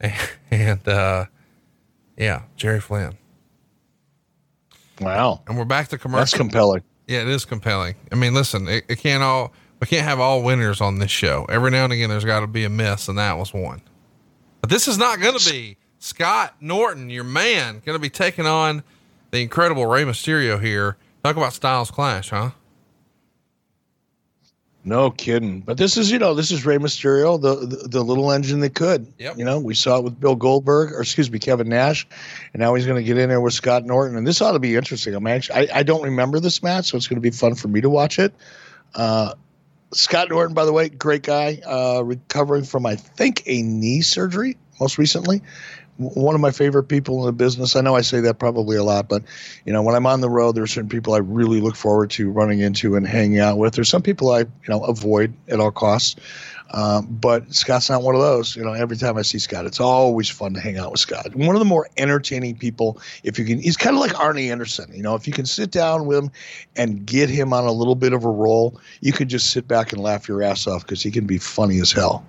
and, 0.00 0.14
and 0.50 0.88
uh, 0.88 1.26
yeah, 2.16 2.42
Jerry 2.56 2.80
Flynn. 2.80 3.16
Wow. 5.00 5.42
And 5.48 5.56
we're 5.56 5.64
back 5.64 5.88
to 5.88 5.98
commercial. 5.98 6.20
That's 6.20 6.34
compelling. 6.34 6.82
Yeah, 7.06 7.22
it 7.22 7.28
is 7.28 7.44
compelling. 7.44 7.96
I 8.12 8.14
mean, 8.14 8.34
listen, 8.34 8.68
it, 8.68 8.84
it 8.88 8.98
can't 8.98 9.22
all, 9.22 9.52
we 9.80 9.86
can't 9.86 10.04
have 10.04 10.20
all 10.20 10.42
winners 10.42 10.80
on 10.80 10.98
this 10.98 11.10
show. 11.10 11.46
Every 11.48 11.70
now 11.70 11.84
and 11.84 11.92
again, 11.92 12.10
there's 12.10 12.24
got 12.24 12.40
to 12.40 12.46
be 12.46 12.64
a 12.64 12.68
miss, 12.68 13.08
and 13.08 13.18
that 13.18 13.38
was 13.38 13.52
one. 13.52 13.80
But 14.60 14.70
this 14.70 14.86
is 14.86 14.98
not 14.98 15.20
going 15.20 15.38
to 15.38 15.50
be 15.50 15.78
Scott 15.98 16.54
Norton, 16.60 17.10
your 17.10 17.24
man, 17.24 17.82
going 17.84 17.96
to 17.96 18.00
be 18.00 18.10
taking 18.10 18.46
on 18.46 18.82
the 19.30 19.42
incredible 19.42 19.86
Rey 19.86 20.04
Mysterio 20.04 20.60
here 20.60 20.96
Talk 21.22 21.36
about 21.36 21.52
styles 21.52 21.90
clash, 21.90 22.30
huh? 22.30 22.50
No 24.82 25.10
kidding. 25.10 25.60
But 25.60 25.76
this 25.76 25.98
is, 25.98 26.10
you 26.10 26.18
know, 26.18 26.32
this 26.32 26.50
is 26.50 26.64
Rey 26.64 26.78
Mysterio, 26.78 27.40
the, 27.40 27.66
the, 27.66 27.88
the 27.88 28.02
little 28.02 28.32
engine 28.32 28.60
that 28.60 28.74
could. 28.74 29.12
Yep. 29.18 29.36
You 29.36 29.44
know, 29.44 29.60
we 29.60 29.74
saw 29.74 29.98
it 29.98 30.04
with 30.04 30.18
Bill 30.18 30.34
Goldberg, 30.34 30.92
or 30.92 31.02
excuse 31.02 31.30
me, 31.30 31.38
Kevin 31.38 31.68
Nash, 31.68 32.06
and 32.54 32.60
now 32.60 32.74
he's 32.74 32.86
going 32.86 32.96
to 32.96 33.02
get 33.06 33.18
in 33.18 33.28
there 33.28 33.42
with 33.42 33.52
Scott 33.52 33.84
Norton. 33.84 34.16
And 34.16 34.26
this 34.26 34.40
ought 34.40 34.52
to 34.52 34.58
be 34.58 34.76
interesting. 34.76 35.14
I'm 35.14 35.26
actually, 35.26 35.70
I, 35.70 35.80
I 35.80 35.82
don't 35.82 36.02
remember 36.02 36.40
this 36.40 36.62
match, 36.62 36.86
so 36.86 36.96
it's 36.96 37.08
going 37.08 37.18
to 37.18 37.20
be 37.20 37.30
fun 37.30 37.54
for 37.54 37.68
me 37.68 37.82
to 37.82 37.90
watch 37.90 38.18
it. 38.18 38.32
Uh, 38.94 39.34
Scott 39.92 40.30
Norton, 40.30 40.54
by 40.54 40.64
the 40.64 40.72
way, 40.72 40.88
great 40.88 41.24
guy, 41.24 41.60
uh, 41.66 42.00
recovering 42.02 42.64
from 42.64 42.86
I 42.86 42.96
think 42.96 43.42
a 43.46 43.60
knee 43.60 44.00
surgery 44.00 44.56
most 44.80 44.96
recently, 44.96 45.42
one 46.00 46.34
of 46.34 46.40
my 46.40 46.50
favorite 46.50 46.84
people 46.84 47.20
in 47.20 47.26
the 47.26 47.32
business. 47.32 47.76
I 47.76 47.82
know 47.82 47.94
I 47.94 48.00
say 48.00 48.20
that 48.20 48.38
probably 48.38 48.76
a 48.76 48.82
lot, 48.82 49.08
but 49.08 49.22
you 49.66 49.72
know, 49.72 49.82
when 49.82 49.94
I'm 49.94 50.06
on 50.06 50.22
the 50.22 50.30
road, 50.30 50.52
there 50.52 50.62
are 50.62 50.68
certain 50.68 50.88
people 50.88 51.12
I 51.14 51.18
really 51.18 51.60
look 51.60 51.76
forward 51.76 52.10
to 52.12 52.30
running 52.30 52.60
into 52.60 52.96
and 52.96 53.06
hanging 53.06 53.38
out 53.38 53.58
with. 53.58 53.74
There's 53.74 53.90
some 53.90 54.02
people 54.02 54.30
I, 54.30 54.40
you 54.40 54.68
know, 54.68 54.82
avoid 54.84 55.34
at 55.48 55.60
all 55.60 55.70
costs. 55.70 56.16
Um, 56.72 57.06
but 57.10 57.52
Scott's 57.52 57.90
not 57.90 58.02
one 58.02 58.14
of 58.14 58.20
those. 58.20 58.54
You 58.54 58.64
know, 58.64 58.72
every 58.72 58.96
time 58.96 59.16
I 59.18 59.22
see 59.22 59.38
Scott, 59.38 59.66
it's 59.66 59.80
always 59.80 60.28
fun 60.28 60.54
to 60.54 60.60
hang 60.60 60.78
out 60.78 60.92
with 60.92 61.00
Scott. 61.00 61.34
One 61.34 61.56
of 61.56 61.58
the 61.58 61.64
more 61.64 61.88
entertaining 61.96 62.56
people, 62.56 63.00
if 63.24 63.38
you 63.38 63.44
can, 63.44 63.58
he's 63.58 63.76
kind 63.76 63.96
of 63.96 64.00
like 64.00 64.12
Arnie 64.12 64.50
Anderson. 64.50 64.90
You 64.94 65.02
know, 65.02 65.16
if 65.16 65.26
you 65.26 65.32
can 65.32 65.46
sit 65.46 65.72
down 65.72 66.06
with 66.06 66.18
him 66.18 66.30
and 66.76 67.04
get 67.04 67.28
him 67.28 67.52
on 67.52 67.64
a 67.64 67.72
little 67.72 67.96
bit 67.96 68.12
of 68.12 68.24
a 68.24 68.30
roll, 68.30 68.80
you 69.00 69.12
can 69.12 69.28
just 69.28 69.50
sit 69.50 69.66
back 69.66 69.92
and 69.92 70.00
laugh 70.00 70.28
your 70.28 70.42
ass 70.42 70.66
off 70.66 70.82
because 70.82 71.02
he 71.02 71.10
can 71.10 71.26
be 71.26 71.38
funny 71.38 71.80
as 71.80 71.90
hell. 71.90 72.24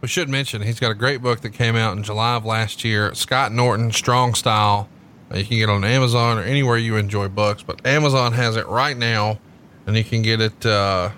We 0.00 0.08
should 0.08 0.30
mention 0.30 0.62
he's 0.62 0.80
got 0.80 0.90
a 0.90 0.94
great 0.94 1.20
book 1.20 1.40
that 1.40 1.50
came 1.50 1.76
out 1.76 1.96
in 1.96 2.02
July 2.02 2.36
of 2.36 2.44
last 2.46 2.84
year. 2.84 3.14
Scott 3.14 3.52
Norton, 3.52 3.92
Strong 3.92 4.34
Style. 4.34 4.88
Uh, 5.30 5.36
you 5.36 5.44
can 5.44 5.58
get 5.58 5.62
it 5.64 5.70
on 5.70 5.84
Amazon 5.84 6.38
or 6.38 6.42
anywhere 6.42 6.78
you 6.78 6.96
enjoy 6.96 7.28
books, 7.28 7.62
but 7.62 7.86
Amazon 7.86 8.32
has 8.32 8.56
it 8.56 8.66
right 8.66 8.96
now, 8.96 9.38
and 9.86 9.94
you 9.96 10.02
can 10.02 10.22
get 10.22 10.40
it 10.40 10.64
uh, 10.64 11.10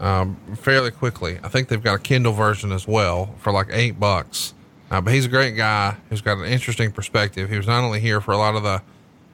um, 0.00 0.36
fairly 0.56 0.90
quickly. 0.90 1.38
I 1.42 1.48
think 1.48 1.68
they've 1.68 1.82
got 1.82 1.96
a 1.96 1.98
Kindle 1.98 2.32
version 2.32 2.72
as 2.72 2.88
well 2.88 3.34
for 3.38 3.52
like 3.52 3.68
eight 3.70 4.00
bucks. 4.00 4.54
Uh, 4.90 5.00
but 5.00 5.12
he's 5.12 5.26
a 5.26 5.28
great 5.28 5.56
guy 5.56 5.96
who's 6.08 6.20
got 6.22 6.38
an 6.38 6.44
interesting 6.44 6.92
perspective. 6.92 7.50
He 7.50 7.56
was 7.56 7.66
not 7.66 7.84
only 7.84 8.00
here 8.00 8.20
for 8.20 8.32
a 8.32 8.38
lot 8.38 8.54
of 8.54 8.62
the 8.62 8.82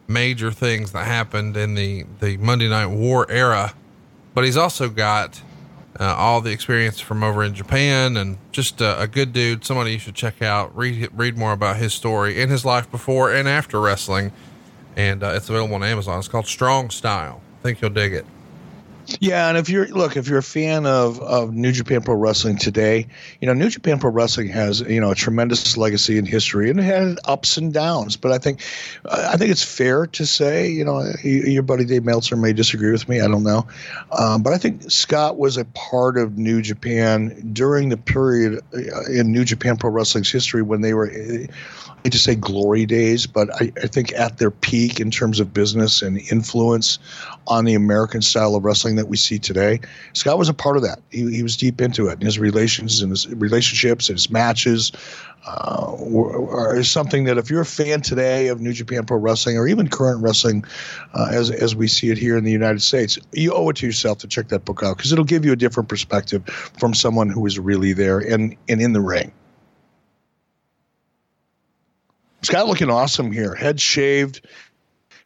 major 0.08 0.50
things 0.50 0.92
that 0.92 1.04
happened 1.06 1.56
in 1.56 1.74
the 1.74 2.04
the 2.20 2.36
Monday 2.38 2.68
Night 2.68 2.86
War 2.86 3.30
era, 3.30 3.74
but 4.34 4.44
he's 4.44 4.56
also 4.56 4.88
got 4.88 5.42
uh, 6.00 6.14
all 6.16 6.40
the 6.40 6.52
experience 6.52 7.00
from 7.00 7.24
over 7.24 7.42
in 7.42 7.54
Japan, 7.54 8.16
and 8.16 8.38
just 8.52 8.80
uh, 8.80 8.96
a 8.98 9.08
good 9.08 9.32
dude. 9.32 9.64
Somebody 9.64 9.92
you 9.92 9.98
should 9.98 10.14
check 10.14 10.40
out. 10.42 10.76
Read 10.76 11.08
read 11.14 11.36
more 11.36 11.52
about 11.52 11.76
his 11.76 11.92
story 11.92 12.40
and 12.40 12.50
his 12.50 12.64
life 12.64 12.90
before 12.90 13.32
and 13.32 13.48
after 13.48 13.80
wrestling, 13.80 14.32
and 14.96 15.22
uh, 15.22 15.32
it's 15.34 15.48
available 15.48 15.74
on 15.74 15.82
Amazon. 15.82 16.18
It's 16.18 16.28
called 16.28 16.46
Strong 16.46 16.90
Style. 16.90 17.40
I 17.58 17.62
think 17.62 17.80
you'll 17.80 17.90
dig 17.90 18.14
it. 18.14 18.26
Yeah, 19.20 19.48
and 19.48 19.56
if 19.56 19.70
you're 19.70 19.88
look, 19.88 20.16
if 20.16 20.28
you're 20.28 20.38
a 20.38 20.42
fan 20.42 20.84
of 20.84 21.18
of 21.20 21.54
New 21.54 21.72
Japan 21.72 22.02
Pro 22.02 22.14
Wrestling 22.14 22.58
today, 22.58 23.06
you 23.40 23.46
know 23.46 23.54
New 23.54 23.70
Japan 23.70 23.98
Pro 23.98 24.10
Wrestling 24.10 24.48
has 24.48 24.80
you 24.80 25.00
know 25.00 25.12
a 25.12 25.14
tremendous 25.14 25.76
legacy 25.78 26.18
and 26.18 26.28
history, 26.28 26.68
and 26.68 26.78
it 26.78 26.82
had 26.82 27.16
ups 27.24 27.56
and 27.56 27.72
downs. 27.72 28.16
But 28.16 28.32
I 28.32 28.38
think 28.38 28.60
I 29.10 29.36
think 29.38 29.50
it's 29.50 29.64
fair 29.64 30.06
to 30.06 30.26
say, 30.26 30.68
you 30.68 30.84
know, 30.84 31.02
your 31.24 31.62
buddy 31.62 31.86
Dave 31.86 32.04
Meltzer 32.04 32.36
may 32.36 32.52
disagree 32.52 32.92
with 32.92 33.08
me. 33.08 33.20
I 33.20 33.28
don't 33.28 33.44
know, 33.44 33.66
um, 34.12 34.42
but 34.42 34.52
I 34.52 34.58
think 34.58 34.90
Scott 34.90 35.38
was 35.38 35.56
a 35.56 35.64
part 35.64 36.18
of 36.18 36.36
New 36.36 36.60
Japan 36.60 37.50
during 37.54 37.88
the 37.88 37.96
period 37.96 38.60
uh, 38.74 39.10
in 39.10 39.32
New 39.32 39.44
Japan 39.44 39.78
Pro 39.78 39.90
Wrestling's 39.90 40.30
history 40.30 40.60
when 40.60 40.82
they 40.82 40.92
were 40.92 41.10
hate 42.04 42.12
to 42.12 42.18
say 42.18 42.34
glory 42.34 42.86
days, 42.86 43.26
but 43.26 43.52
I, 43.60 43.72
I, 43.82 43.86
think 43.86 44.12
at 44.12 44.38
their 44.38 44.50
peak 44.50 45.00
in 45.00 45.10
terms 45.10 45.40
of 45.40 45.52
business 45.52 46.02
and 46.02 46.18
influence 46.30 46.98
on 47.46 47.64
the 47.64 47.74
American 47.74 48.22
style 48.22 48.54
of 48.54 48.64
wrestling 48.64 48.96
that 48.96 49.08
we 49.08 49.16
see 49.16 49.38
today, 49.38 49.80
Scott 50.12 50.38
was 50.38 50.48
a 50.48 50.54
part 50.54 50.76
of 50.76 50.82
that. 50.82 51.00
He, 51.10 51.30
he 51.30 51.42
was 51.42 51.56
deep 51.56 51.80
into 51.80 52.08
it. 52.08 52.14
And 52.14 52.22
his 52.22 52.38
relations 52.38 53.02
and 53.02 53.10
his 53.10 53.28
relationships 53.28 54.08
and 54.08 54.16
his 54.16 54.30
matches 54.30 54.92
uh, 55.46 55.96
were, 55.98 56.50
are 56.50 56.82
something 56.82 57.24
that 57.24 57.38
if 57.38 57.50
you're 57.50 57.62
a 57.62 57.66
fan 57.66 58.00
today 58.00 58.48
of 58.48 58.60
New 58.60 58.72
Japan 58.72 59.04
Pro 59.06 59.16
Wrestling 59.16 59.56
or 59.56 59.66
even 59.66 59.88
current 59.88 60.22
wrestling 60.22 60.64
uh, 61.14 61.28
as, 61.32 61.50
as 61.50 61.74
we 61.74 61.88
see 61.88 62.10
it 62.10 62.18
here 62.18 62.36
in 62.36 62.44
the 62.44 62.50
United 62.50 62.82
States, 62.82 63.18
you 63.32 63.52
owe 63.52 63.68
it 63.70 63.76
to 63.76 63.86
yourself 63.86 64.18
to 64.18 64.28
check 64.28 64.48
that 64.48 64.64
book 64.64 64.82
out 64.82 64.96
because 64.96 65.12
it'll 65.12 65.24
give 65.24 65.44
you 65.44 65.52
a 65.52 65.56
different 65.56 65.88
perspective 65.88 66.44
from 66.78 66.94
someone 66.94 67.28
who 67.28 67.44
is 67.46 67.58
really 67.58 67.92
there 67.92 68.18
and, 68.18 68.56
and 68.68 68.80
in 68.80 68.92
the 68.92 69.00
ring. 69.00 69.32
Scott 72.42 72.66
looking 72.66 72.90
awesome 72.90 73.32
here. 73.32 73.54
Head 73.54 73.80
shaved, 73.80 74.46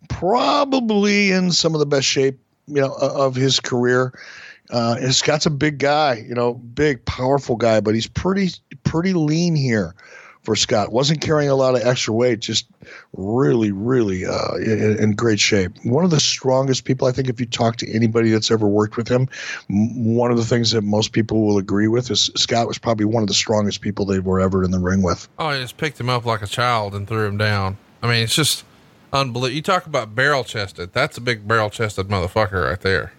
probably 0.09 1.31
in 1.31 1.53
some 1.53 1.75
of 1.75 1.81
the 1.81 1.87
best 1.87 2.07
shape, 2.07 2.39
you 2.67 2.81
know, 2.81 2.93
of 2.93 3.35
his 3.35 3.61
career. 3.61 4.19
Uh, 4.71 5.11
Scott's 5.11 5.47
a 5.47 5.51
big 5.51 5.79
guy, 5.79 6.25
you 6.27 6.35
know, 6.35 6.55
big, 6.55 7.05
powerful 7.05 7.57
guy, 7.57 7.81
but 7.81 7.95
he's 7.95 8.07
pretty, 8.07 8.51
pretty 8.85 9.13
lean 9.13 9.55
here 9.55 9.95
for 10.43 10.57
Scott. 10.57 10.93
Wasn't 10.93 11.21
carrying 11.21 11.51
a 11.51 11.55
lot 11.55 11.75
of 11.75 11.83
extra 11.87 12.13
weight, 12.13 12.41
just 12.41 12.67
really, 13.13 13.71
really 13.71 14.27
uh, 14.27 14.55
in, 14.57 14.99
in, 14.99 15.13
great 15.13 15.39
shape. 15.39 15.73
One 15.85 16.05
of 16.05 16.11
the 16.11 16.21
strongest 16.21 16.85
people, 16.85 17.07
I 17.07 17.13
think, 17.13 17.29
if 17.29 17.39
you 17.39 17.47
talk 17.47 17.77
to 17.77 17.91
anybody 17.93 18.31
that's 18.31 18.51
ever 18.51 18.67
worked 18.67 18.97
with 18.97 19.09
him, 19.09 19.29
one 19.69 20.31
of 20.31 20.37
the 20.37 20.45
things 20.45 20.73
that 20.73 20.83
most 20.83 21.13
people 21.13 21.47
will 21.47 21.59
agree 21.59 21.89
with 21.89 22.11
is 22.11 22.31
Scott 22.37 22.67
was 22.67 22.79
probably 22.79 23.07
one 23.07 23.23
of 23.23 23.29
the 23.29 23.35
strongest 23.35 23.81
people 23.81 24.05
they 24.05 24.19
were 24.19 24.41
ever 24.41 24.65
in 24.65 24.73
the 24.73 24.81
ring 24.81 25.03
with. 25.03 25.29
Oh, 25.39 25.51
he 25.53 25.61
just 25.61 25.77
picked 25.77 26.01
him 26.01 26.09
up 26.09 26.25
like 26.25 26.43
a 26.43 26.47
child 26.47 26.95
and 26.95 27.07
threw 27.07 27.27
him 27.27 27.39
down. 27.39 27.79
I 28.03 28.09
mean, 28.09 28.25
it's 28.25 28.35
just 28.35 28.65
unbelievable. 29.13 29.55
You 29.55 29.63
talk 29.63 29.87
about 29.87 30.15
barrel 30.15 30.43
chested. 30.43 30.93
That's 30.93 31.17
a 31.17 31.21
big 31.21 31.47
barrel 31.47 31.71
chested 31.71 32.09
motherfucker 32.09 32.69
right 32.69 32.81
there. 32.81 33.13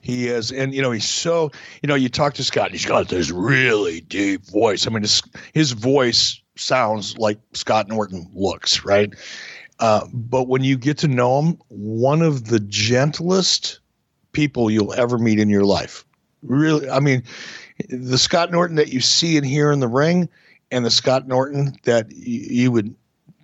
He 0.00 0.28
is, 0.28 0.50
and 0.50 0.74
you 0.74 0.82
know, 0.82 0.90
he's 0.90 1.08
so. 1.08 1.50
You 1.82 1.86
know, 1.88 1.94
you 1.94 2.08
talk 2.08 2.34
to 2.34 2.44
Scott, 2.44 2.66
and 2.66 2.74
he's 2.74 2.86
got 2.86 3.08
this 3.08 3.30
really 3.30 4.00
deep 4.00 4.44
voice. 4.46 4.86
I 4.86 4.90
mean, 4.90 5.02
his, 5.02 5.22
his 5.52 5.72
voice 5.72 6.40
sounds 6.56 7.16
like 7.18 7.38
Scott 7.52 7.88
Norton 7.88 8.28
looks, 8.34 8.84
right? 8.84 9.12
Uh, 9.78 10.06
but 10.12 10.48
when 10.48 10.64
you 10.64 10.76
get 10.76 10.98
to 10.98 11.08
know 11.08 11.40
him, 11.40 11.58
one 11.68 12.22
of 12.22 12.46
the 12.46 12.60
gentlest 12.60 13.80
people 14.32 14.70
you'll 14.70 14.94
ever 14.94 15.18
meet 15.18 15.38
in 15.38 15.48
your 15.48 15.64
life. 15.64 16.04
Really, 16.42 16.88
I 16.90 17.00
mean, 17.00 17.22
the 17.88 18.18
Scott 18.18 18.50
Norton 18.50 18.76
that 18.76 18.92
you 18.92 19.00
see 19.00 19.36
and 19.36 19.46
hear 19.46 19.70
in 19.70 19.80
the 19.80 19.88
ring, 19.88 20.28
and 20.70 20.84
the 20.84 20.90
Scott 20.90 21.28
Norton 21.28 21.76
that 21.84 22.06
y- 22.06 22.12
you 22.16 22.72
would 22.72 22.94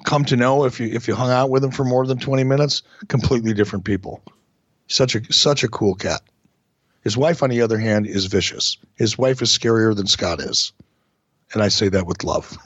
come 0.04 0.24
to 0.26 0.36
know 0.36 0.64
if 0.64 0.80
you 0.80 0.88
if 0.88 1.08
you 1.08 1.14
hung 1.14 1.30
out 1.30 1.50
with 1.50 1.64
him 1.64 1.70
for 1.70 1.84
more 1.84 2.06
than 2.06 2.18
twenty 2.18 2.44
minutes, 2.44 2.82
completely 3.08 3.54
different 3.54 3.84
people. 3.84 4.22
Such 4.86 5.14
a 5.14 5.32
such 5.32 5.64
a 5.64 5.68
cool 5.68 5.94
cat. 5.94 6.20
His 7.02 7.16
wife, 7.16 7.42
on 7.42 7.50
the 7.50 7.60
other 7.60 7.78
hand, 7.78 8.06
is 8.06 8.26
vicious. 8.26 8.78
His 8.96 9.18
wife 9.18 9.42
is 9.42 9.50
scarier 9.50 9.94
than 9.94 10.06
Scott 10.06 10.40
is, 10.40 10.72
and 11.52 11.62
I 11.62 11.68
say 11.68 11.88
that 11.90 12.06
with 12.06 12.24
love 12.24 12.56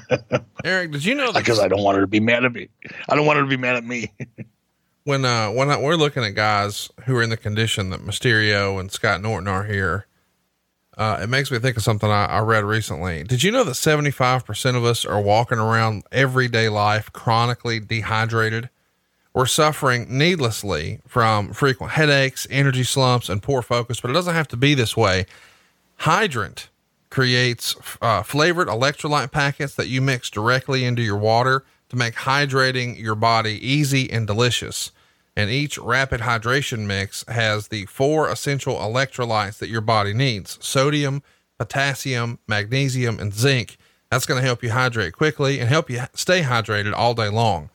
Eric, 0.64 0.92
did 0.92 1.04
you 1.04 1.14
know 1.14 1.32
that 1.32 1.40
because 1.40 1.58
I 1.58 1.68
don't 1.68 1.82
want 1.82 1.96
her 1.96 2.02
to 2.02 2.08
be 2.08 2.20
mad 2.20 2.44
at 2.44 2.52
me. 2.52 2.68
I 3.08 3.14
don't 3.16 3.26
want 3.26 3.38
her 3.38 3.44
to 3.44 3.48
be 3.48 3.56
mad 3.56 3.76
at 3.76 3.84
me. 3.84 4.12
when 5.04 5.24
uh 5.24 5.48
when 5.50 5.70
I, 5.70 5.80
we're 5.80 5.96
looking 5.96 6.24
at 6.24 6.34
guys 6.34 6.90
who 7.04 7.16
are 7.16 7.22
in 7.22 7.30
the 7.30 7.36
condition 7.36 7.90
that 7.90 8.00
Mysterio 8.00 8.78
and 8.78 8.90
Scott 8.90 9.20
Norton 9.20 9.48
are 9.48 9.64
here, 9.64 10.06
uh, 10.96 11.20
it 11.22 11.28
makes 11.28 11.50
me 11.50 11.58
think 11.58 11.76
of 11.76 11.82
something 11.82 12.10
I, 12.10 12.26
I 12.26 12.38
read 12.40 12.64
recently. 12.64 13.24
Did 13.24 13.42
you 13.42 13.50
know 13.50 13.64
that 13.64 13.74
seventy 13.74 14.10
five 14.10 14.44
percent 14.44 14.76
of 14.76 14.84
us 14.84 15.04
are 15.04 15.20
walking 15.20 15.58
around 15.58 16.04
everyday 16.12 16.68
life 16.68 17.12
chronically 17.12 17.80
dehydrated? 17.80 18.70
We're 19.34 19.46
suffering 19.46 20.06
needlessly 20.10 21.00
from 21.06 21.52
frequent 21.52 21.92
headaches, 21.92 22.46
energy 22.50 22.84
slumps, 22.84 23.28
and 23.28 23.42
poor 23.42 23.62
focus, 23.62 24.00
but 24.00 24.10
it 24.10 24.14
doesn't 24.14 24.34
have 24.34 24.48
to 24.48 24.56
be 24.56 24.74
this 24.74 24.96
way. 24.96 25.26
Hydrant 25.96 26.68
creates 27.08 27.76
uh, 28.02 28.22
flavored 28.22 28.68
electrolyte 28.68 29.32
packets 29.32 29.74
that 29.76 29.88
you 29.88 30.00
mix 30.02 30.28
directly 30.28 30.84
into 30.84 31.02
your 31.02 31.16
water 31.16 31.64
to 31.88 31.96
make 31.96 32.14
hydrating 32.14 32.98
your 32.98 33.14
body 33.14 33.58
easy 33.66 34.10
and 34.10 34.26
delicious. 34.26 34.90
And 35.36 35.50
each 35.50 35.78
rapid 35.78 36.22
hydration 36.22 36.86
mix 36.86 37.24
has 37.28 37.68
the 37.68 37.86
four 37.86 38.28
essential 38.28 38.76
electrolytes 38.76 39.58
that 39.58 39.70
your 39.70 39.80
body 39.80 40.12
needs 40.12 40.58
sodium, 40.60 41.22
potassium, 41.58 42.38
magnesium, 42.46 43.18
and 43.18 43.32
zinc. 43.32 43.78
That's 44.10 44.26
going 44.26 44.40
to 44.40 44.46
help 44.46 44.62
you 44.62 44.70
hydrate 44.70 45.14
quickly 45.14 45.58
and 45.58 45.70
help 45.70 45.88
you 45.88 46.02
stay 46.14 46.42
hydrated 46.42 46.92
all 46.92 47.14
day 47.14 47.28
long. 47.28 47.70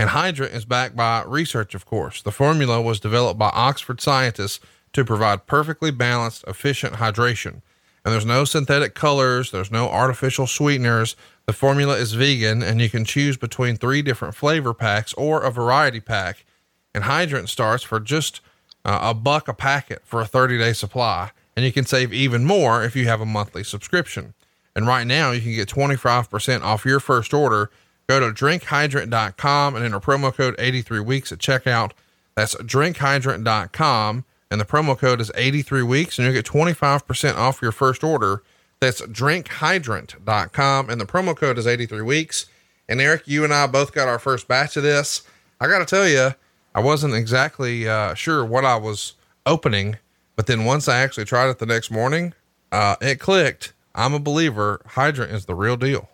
And 0.00 0.08
Hydrant 0.08 0.54
is 0.54 0.64
backed 0.64 0.96
by 0.96 1.22
research, 1.26 1.74
of 1.74 1.84
course. 1.84 2.22
The 2.22 2.32
formula 2.32 2.80
was 2.80 3.00
developed 3.00 3.38
by 3.38 3.50
Oxford 3.50 4.00
scientists 4.00 4.58
to 4.94 5.04
provide 5.04 5.44
perfectly 5.44 5.90
balanced, 5.90 6.42
efficient 6.48 6.94
hydration. 6.94 7.60
And 8.02 8.14
there's 8.14 8.24
no 8.24 8.46
synthetic 8.46 8.94
colors, 8.94 9.50
there's 9.50 9.70
no 9.70 9.90
artificial 9.90 10.46
sweeteners. 10.46 11.16
The 11.44 11.52
formula 11.52 11.98
is 11.98 12.14
vegan, 12.14 12.62
and 12.62 12.80
you 12.80 12.88
can 12.88 13.04
choose 13.04 13.36
between 13.36 13.76
three 13.76 14.00
different 14.00 14.34
flavor 14.34 14.72
packs 14.72 15.12
or 15.18 15.42
a 15.42 15.50
variety 15.50 16.00
pack. 16.00 16.46
And 16.94 17.04
Hydrant 17.04 17.50
starts 17.50 17.84
for 17.84 18.00
just 18.00 18.40
uh, 18.86 19.00
a 19.02 19.12
buck 19.12 19.48
a 19.48 19.52
packet 19.52 20.00
for 20.06 20.22
a 20.22 20.26
30 20.26 20.56
day 20.56 20.72
supply. 20.72 21.32
And 21.54 21.66
you 21.66 21.72
can 21.72 21.84
save 21.84 22.10
even 22.10 22.46
more 22.46 22.82
if 22.82 22.96
you 22.96 23.06
have 23.08 23.20
a 23.20 23.26
monthly 23.26 23.64
subscription. 23.64 24.32
And 24.74 24.86
right 24.86 25.06
now, 25.06 25.32
you 25.32 25.42
can 25.42 25.52
get 25.52 25.68
25% 25.68 26.62
off 26.62 26.86
your 26.86 27.00
first 27.00 27.34
order 27.34 27.70
Go 28.10 28.18
to 28.18 28.32
drinkhydrant.com 28.32 29.76
and 29.76 29.84
enter 29.84 30.00
promo 30.00 30.34
code 30.34 30.56
83 30.58 30.98
weeks 30.98 31.30
at 31.30 31.38
checkout. 31.38 31.92
That's 32.34 32.56
drinkhydrant.com 32.56 34.24
and 34.50 34.60
the 34.60 34.64
promo 34.64 34.98
code 34.98 35.20
is 35.20 35.30
83 35.36 35.84
weeks 35.84 36.18
and 36.18 36.24
you'll 36.24 36.34
get 36.34 36.44
25% 36.44 37.36
off 37.36 37.62
your 37.62 37.70
first 37.70 38.02
order. 38.02 38.42
That's 38.80 39.00
drinkhydrant.com 39.00 40.90
and 40.90 41.00
the 41.00 41.04
promo 41.04 41.36
code 41.36 41.56
is 41.56 41.68
83 41.68 42.02
weeks. 42.02 42.46
And 42.88 43.00
Eric, 43.00 43.28
you 43.28 43.44
and 43.44 43.54
I 43.54 43.68
both 43.68 43.92
got 43.92 44.08
our 44.08 44.18
first 44.18 44.48
batch 44.48 44.76
of 44.76 44.82
this. 44.82 45.22
I 45.60 45.68
got 45.68 45.78
to 45.78 45.86
tell 45.86 46.08
you, 46.08 46.34
I 46.74 46.80
wasn't 46.80 47.14
exactly 47.14 47.88
uh, 47.88 48.14
sure 48.14 48.44
what 48.44 48.64
I 48.64 48.74
was 48.74 49.12
opening, 49.46 49.98
but 50.34 50.48
then 50.48 50.64
once 50.64 50.88
I 50.88 50.98
actually 50.98 51.26
tried 51.26 51.48
it 51.48 51.60
the 51.60 51.66
next 51.66 51.92
morning, 51.92 52.34
uh, 52.72 52.96
it 53.00 53.20
clicked. 53.20 53.72
I'm 53.94 54.14
a 54.14 54.18
believer. 54.18 54.80
Hydrant 54.84 55.30
is 55.30 55.46
the 55.46 55.54
real 55.54 55.76
deal. 55.76 56.08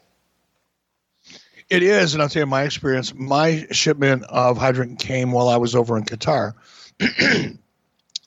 It 1.69 1.83
is, 1.83 2.15
and 2.15 2.23
I'll 2.23 2.29
tell 2.29 2.41
you 2.41 2.47
my 2.47 2.63
experience. 2.63 3.13
My 3.15 3.67
shipment 3.73 4.23
of 4.25 4.57
hydrant 4.57 5.01
came 5.01 5.33
while 5.33 5.49
I 5.49 5.57
was 5.57 5.75
over 5.75 5.97
in 5.97 6.05
Qatar. 6.05 6.55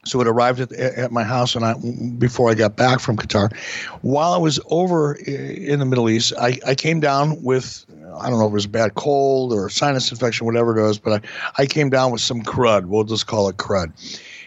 so 0.05 0.19
it 0.19 0.27
arrived 0.27 0.59
at, 0.59 0.73
at 0.73 1.11
my 1.11 1.23
house, 1.23 1.55
and 1.55 1.63
I 1.63 1.75
before 2.17 2.49
I 2.49 2.53
got 2.53 2.75
back 2.75 2.99
from 2.99 3.15
Qatar. 3.15 3.55
While 4.01 4.33
I 4.33 4.37
was 4.37 4.59
over 4.69 5.13
in 5.13 5.79
the 5.79 5.85
Middle 5.85 6.09
East, 6.09 6.33
I, 6.37 6.59
I 6.67 6.75
came 6.75 6.99
down 6.99 7.41
with 7.41 7.85
I 8.17 8.29
don't 8.29 8.39
know 8.39 8.45
if 8.45 8.51
it 8.51 8.53
was 8.53 8.65
a 8.65 8.69
bad 8.69 8.95
cold 8.95 9.53
or 9.53 9.69
sinus 9.69 10.11
infection, 10.11 10.45
whatever 10.45 10.77
it 10.77 10.81
was, 10.81 10.99
but 10.99 11.23
I, 11.57 11.61
I 11.63 11.65
came 11.65 11.89
down 11.89 12.11
with 12.11 12.21
some 12.21 12.43
crud. 12.43 12.85
We'll 12.85 13.03
just 13.03 13.27
call 13.27 13.49
it 13.49 13.57
crud. 13.57 13.93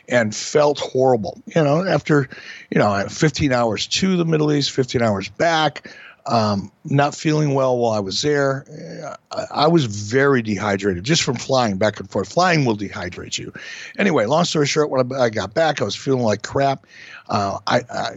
And 0.08 0.34
felt 0.34 0.78
horrible. 0.80 1.40
You 1.54 1.62
know, 1.62 1.86
after, 1.86 2.28
you 2.70 2.78
know, 2.78 3.06
15 3.08 3.52
hours 3.52 3.86
to 3.86 4.16
the 4.16 4.24
Middle 4.24 4.52
East, 4.52 4.72
15 4.72 5.00
hours 5.00 5.28
back, 5.28 5.94
um, 6.26 6.70
not 6.84 7.14
feeling 7.14 7.54
well 7.54 7.76
while 7.78 7.92
I 7.92 8.00
was 8.00 8.22
there. 8.22 9.16
I, 9.32 9.46
I, 9.50 9.66
was 9.66 9.86
very 9.86 10.40
dehydrated 10.40 11.02
just 11.02 11.22
from 11.22 11.34
flying 11.34 11.78
back 11.78 11.98
and 11.98 12.08
forth. 12.08 12.32
Flying 12.32 12.64
will 12.64 12.76
dehydrate 12.76 13.38
you. 13.38 13.52
Anyway, 13.98 14.26
long 14.26 14.44
story 14.44 14.66
short, 14.66 14.90
when 14.90 15.12
I, 15.12 15.22
I 15.22 15.30
got 15.30 15.54
back, 15.54 15.80
I 15.80 15.84
was 15.84 15.96
feeling 15.96 16.22
like 16.22 16.42
crap. 16.42 16.86
Uh, 17.28 17.58
I, 17.66 17.80
I, 17.90 18.10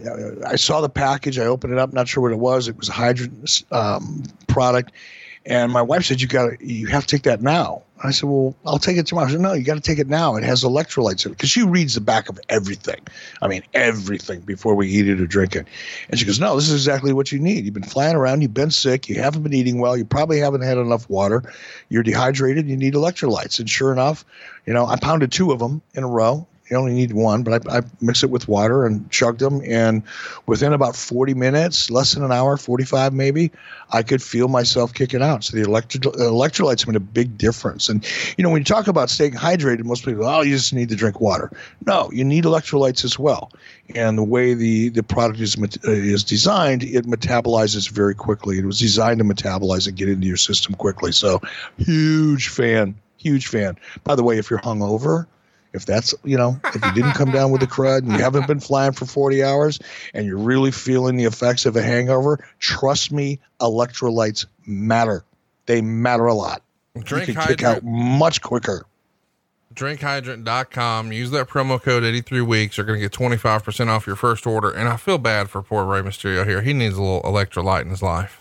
I 0.52 0.56
saw 0.56 0.80
the 0.80 0.88
package. 0.88 1.38
I 1.38 1.46
opened 1.46 1.72
it 1.72 1.78
up. 1.78 1.92
Not 1.92 2.06
sure 2.06 2.22
what 2.22 2.32
it 2.32 2.38
was. 2.38 2.68
It 2.68 2.76
was 2.76 2.88
a 2.88 2.92
hydrant 2.92 3.64
um, 3.72 4.22
product, 4.46 4.92
and 5.46 5.72
my 5.72 5.82
wife 5.82 6.04
said, 6.04 6.20
"You 6.20 6.26
got 6.26 6.58
to, 6.58 6.66
you 6.66 6.88
have 6.88 7.06
to 7.06 7.16
take 7.16 7.22
that 7.22 7.40
now." 7.40 7.82
I 8.02 8.10
said, 8.10 8.28
"Well, 8.28 8.54
I'll 8.66 8.78
take 8.78 8.96
it 8.96 9.06
tomorrow." 9.06 9.28
She 9.28 9.34
said, 9.34 9.40
"No, 9.40 9.52
you 9.52 9.64
got 9.64 9.76
to 9.76 9.80
take 9.80 9.98
it 9.98 10.08
now. 10.08 10.36
It 10.36 10.44
has 10.44 10.64
electrolytes 10.64 11.24
in 11.24 11.32
it." 11.32 11.36
Because 11.36 11.50
she 11.50 11.62
reads 11.62 11.94
the 11.94 12.00
back 12.00 12.28
of 12.28 12.38
everything. 12.48 13.00
I 13.40 13.48
mean, 13.48 13.62
everything 13.72 14.40
before 14.40 14.74
we 14.74 14.88
eat 14.88 15.08
it 15.08 15.20
or 15.20 15.26
drink 15.26 15.54
it. 15.54 15.66
And 16.10 16.18
she 16.18 16.26
goes, 16.26 16.40
"No, 16.40 16.56
this 16.56 16.68
is 16.68 16.74
exactly 16.74 17.12
what 17.12 17.30
you 17.30 17.38
need. 17.38 17.64
You've 17.64 17.74
been 17.74 17.84
flying 17.84 18.16
around. 18.16 18.42
You've 18.42 18.52
been 18.52 18.72
sick. 18.72 19.08
You 19.08 19.20
haven't 19.22 19.44
been 19.44 19.54
eating 19.54 19.78
well. 19.78 19.96
You 19.96 20.04
probably 20.04 20.40
haven't 20.40 20.62
had 20.62 20.78
enough 20.78 21.08
water. 21.08 21.42
You're 21.88 22.02
dehydrated. 22.02 22.68
You 22.68 22.76
need 22.76 22.94
electrolytes." 22.94 23.60
And 23.60 23.70
sure 23.70 23.92
enough, 23.92 24.24
you 24.66 24.72
know, 24.72 24.86
I 24.86 24.96
pounded 24.96 25.32
two 25.32 25.52
of 25.52 25.60
them 25.60 25.80
in 25.94 26.02
a 26.02 26.08
row 26.08 26.46
you 26.70 26.76
only 26.76 26.92
need 26.92 27.12
one, 27.12 27.42
but 27.42 27.68
I, 27.68 27.78
I 27.78 27.82
mix 28.00 28.22
it 28.22 28.30
with 28.30 28.48
water 28.48 28.84
and 28.84 29.08
chugged 29.10 29.38
them. 29.38 29.60
And 29.64 30.02
within 30.46 30.72
about 30.72 30.96
40 30.96 31.34
minutes, 31.34 31.90
less 31.90 32.14
than 32.14 32.24
an 32.24 32.32
hour, 32.32 32.56
45 32.56 33.12
maybe, 33.12 33.52
I 33.90 34.02
could 34.02 34.22
feel 34.22 34.48
myself 34.48 34.92
kicking 34.92 35.22
out. 35.22 35.44
So 35.44 35.56
the 35.56 35.62
electro- 35.62 36.12
electrolytes 36.12 36.86
made 36.86 36.96
a 36.96 37.00
big 37.00 37.38
difference. 37.38 37.88
And, 37.88 38.04
you 38.36 38.42
know, 38.42 38.50
when 38.50 38.60
you 38.60 38.64
talk 38.64 38.88
about 38.88 39.10
staying 39.10 39.34
hydrated, 39.34 39.84
most 39.84 40.04
people, 40.04 40.26
oh, 40.26 40.42
you 40.42 40.56
just 40.56 40.72
need 40.72 40.88
to 40.88 40.96
drink 40.96 41.20
water. 41.20 41.50
No, 41.86 42.10
you 42.12 42.24
need 42.24 42.44
electrolytes 42.44 43.04
as 43.04 43.18
well. 43.18 43.52
And 43.94 44.18
the 44.18 44.24
way 44.24 44.54
the, 44.54 44.88
the 44.88 45.04
product 45.04 45.38
is, 45.40 45.56
uh, 45.56 45.68
is 45.84 46.24
designed, 46.24 46.82
it 46.82 47.06
metabolizes 47.06 47.88
very 47.88 48.14
quickly. 48.14 48.58
It 48.58 48.64
was 48.64 48.80
designed 48.80 49.18
to 49.18 49.24
metabolize 49.24 49.86
and 49.86 49.96
get 49.96 50.08
into 50.08 50.26
your 50.26 50.36
system 50.36 50.74
quickly. 50.74 51.12
So, 51.12 51.40
huge 51.78 52.48
fan, 52.48 52.96
huge 53.18 53.46
fan. 53.46 53.78
By 54.02 54.16
the 54.16 54.24
way, 54.24 54.38
if 54.38 54.50
you're 54.50 54.58
hungover, 54.58 55.26
if 55.76 55.86
that's 55.86 56.14
you 56.24 56.36
know 56.36 56.58
if 56.64 56.84
you 56.84 56.92
didn't 56.92 57.12
come 57.12 57.30
down 57.30 57.50
with 57.50 57.60
the 57.60 57.66
crud 57.66 57.98
and 57.98 58.12
you 58.12 58.18
haven't 58.18 58.46
been 58.46 58.60
flying 58.60 58.92
for 58.92 59.06
40 59.06 59.44
hours 59.44 59.78
and 60.14 60.26
you're 60.26 60.38
really 60.38 60.70
feeling 60.70 61.16
the 61.16 61.24
effects 61.24 61.66
of 61.66 61.76
a 61.76 61.82
hangover 61.82 62.44
trust 62.58 63.12
me 63.12 63.38
electrolytes 63.60 64.46
matter. 64.66 65.24
They 65.66 65.80
matter 65.80 66.26
a 66.26 66.34
lot. 66.34 66.62
Drink 66.94 67.28
you 67.28 67.34
can 67.34 67.42
hydrant. 67.42 67.58
kick 67.58 67.66
out 67.66 67.84
much 67.84 68.42
quicker. 68.42 68.86
Drinkhydrant.com 69.74 71.12
use 71.12 71.30
that 71.32 71.48
promo 71.48 71.82
code 71.82 72.02
83 72.02 72.40
weeks. 72.40 72.76
You're 72.76 72.86
going 72.86 72.98
to 72.98 73.04
get 73.04 73.12
25% 73.12 73.88
off 73.88 74.06
your 74.06 74.16
first 74.16 74.46
order. 74.46 74.70
And 74.70 74.88
i 74.88 74.96
feel 74.96 75.18
bad 75.18 75.50
for 75.50 75.60
poor 75.60 75.84
Rey 75.84 76.00
Mysterio 76.00 76.46
here. 76.46 76.62
He 76.62 76.72
needs 76.72 76.96
a 76.96 77.02
little 77.02 77.22
electrolyte 77.22 77.82
in 77.82 77.90
his 77.90 78.02
life. 78.02 78.40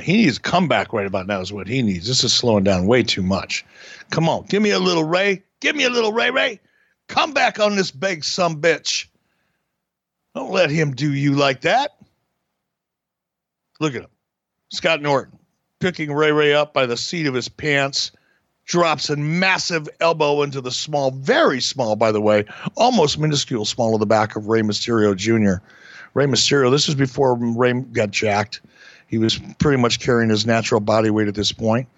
He 0.00 0.18
needs 0.18 0.38
a 0.38 0.40
comeback 0.40 0.92
right 0.92 1.06
about 1.06 1.26
now 1.26 1.40
is 1.40 1.52
what 1.52 1.66
he 1.66 1.82
needs. 1.82 2.06
This 2.06 2.22
is 2.22 2.32
slowing 2.32 2.64
down 2.64 2.86
way 2.86 3.02
too 3.02 3.22
much. 3.22 3.64
Come 4.10 4.28
on. 4.28 4.44
Give 4.44 4.62
me 4.62 4.70
a 4.70 4.78
little 4.78 5.04
Rey 5.04 5.42
Give 5.62 5.76
me 5.76 5.84
a 5.84 5.90
little 5.90 6.12
Ray 6.12 6.30
Ray. 6.30 6.60
Come 7.06 7.32
back 7.32 7.60
on 7.60 7.76
this 7.76 7.92
big 7.92 8.24
some 8.24 8.60
bitch. 8.60 9.06
Don't 10.34 10.50
let 10.50 10.70
him 10.70 10.92
do 10.92 11.14
you 11.14 11.36
like 11.36 11.60
that. 11.60 11.92
Look 13.78 13.94
at 13.94 14.02
him. 14.02 14.10
Scott 14.70 15.00
Norton 15.00 15.38
picking 15.78 16.12
Ray 16.12 16.32
Ray 16.32 16.52
up 16.52 16.74
by 16.74 16.86
the 16.86 16.96
seat 16.96 17.26
of 17.26 17.34
his 17.34 17.48
pants, 17.48 18.10
drops 18.64 19.08
a 19.08 19.16
massive 19.16 19.88
elbow 20.00 20.42
into 20.42 20.60
the 20.60 20.70
small, 20.72 21.12
very 21.12 21.60
small, 21.60 21.94
by 21.94 22.10
the 22.10 22.20
way, 22.20 22.44
almost 22.76 23.18
minuscule 23.18 23.64
small 23.64 23.94
of 23.94 24.00
the 24.00 24.06
back 24.06 24.34
of 24.34 24.48
Rey 24.48 24.62
Mysterio 24.62 25.16
Jr. 25.16 25.64
Rey 26.14 26.26
Mysterio, 26.26 26.72
this 26.72 26.88
is 26.88 26.94
before 26.96 27.36
Rey 27.36 27.72
got 27.72 28.10
jacked. 28.10 28.62
He 29.06 29.18
was 29.18 29.38
pretty 29.58 29.80
much 29.80 30.00
carrying 30.00 30.30
his 30.30 30.44
natural 30.44 30.80
body 30.80 31.10
weight 31.10 31.28
at 31.28 31.34
this 31.34 31.52
point. 31.52 31.88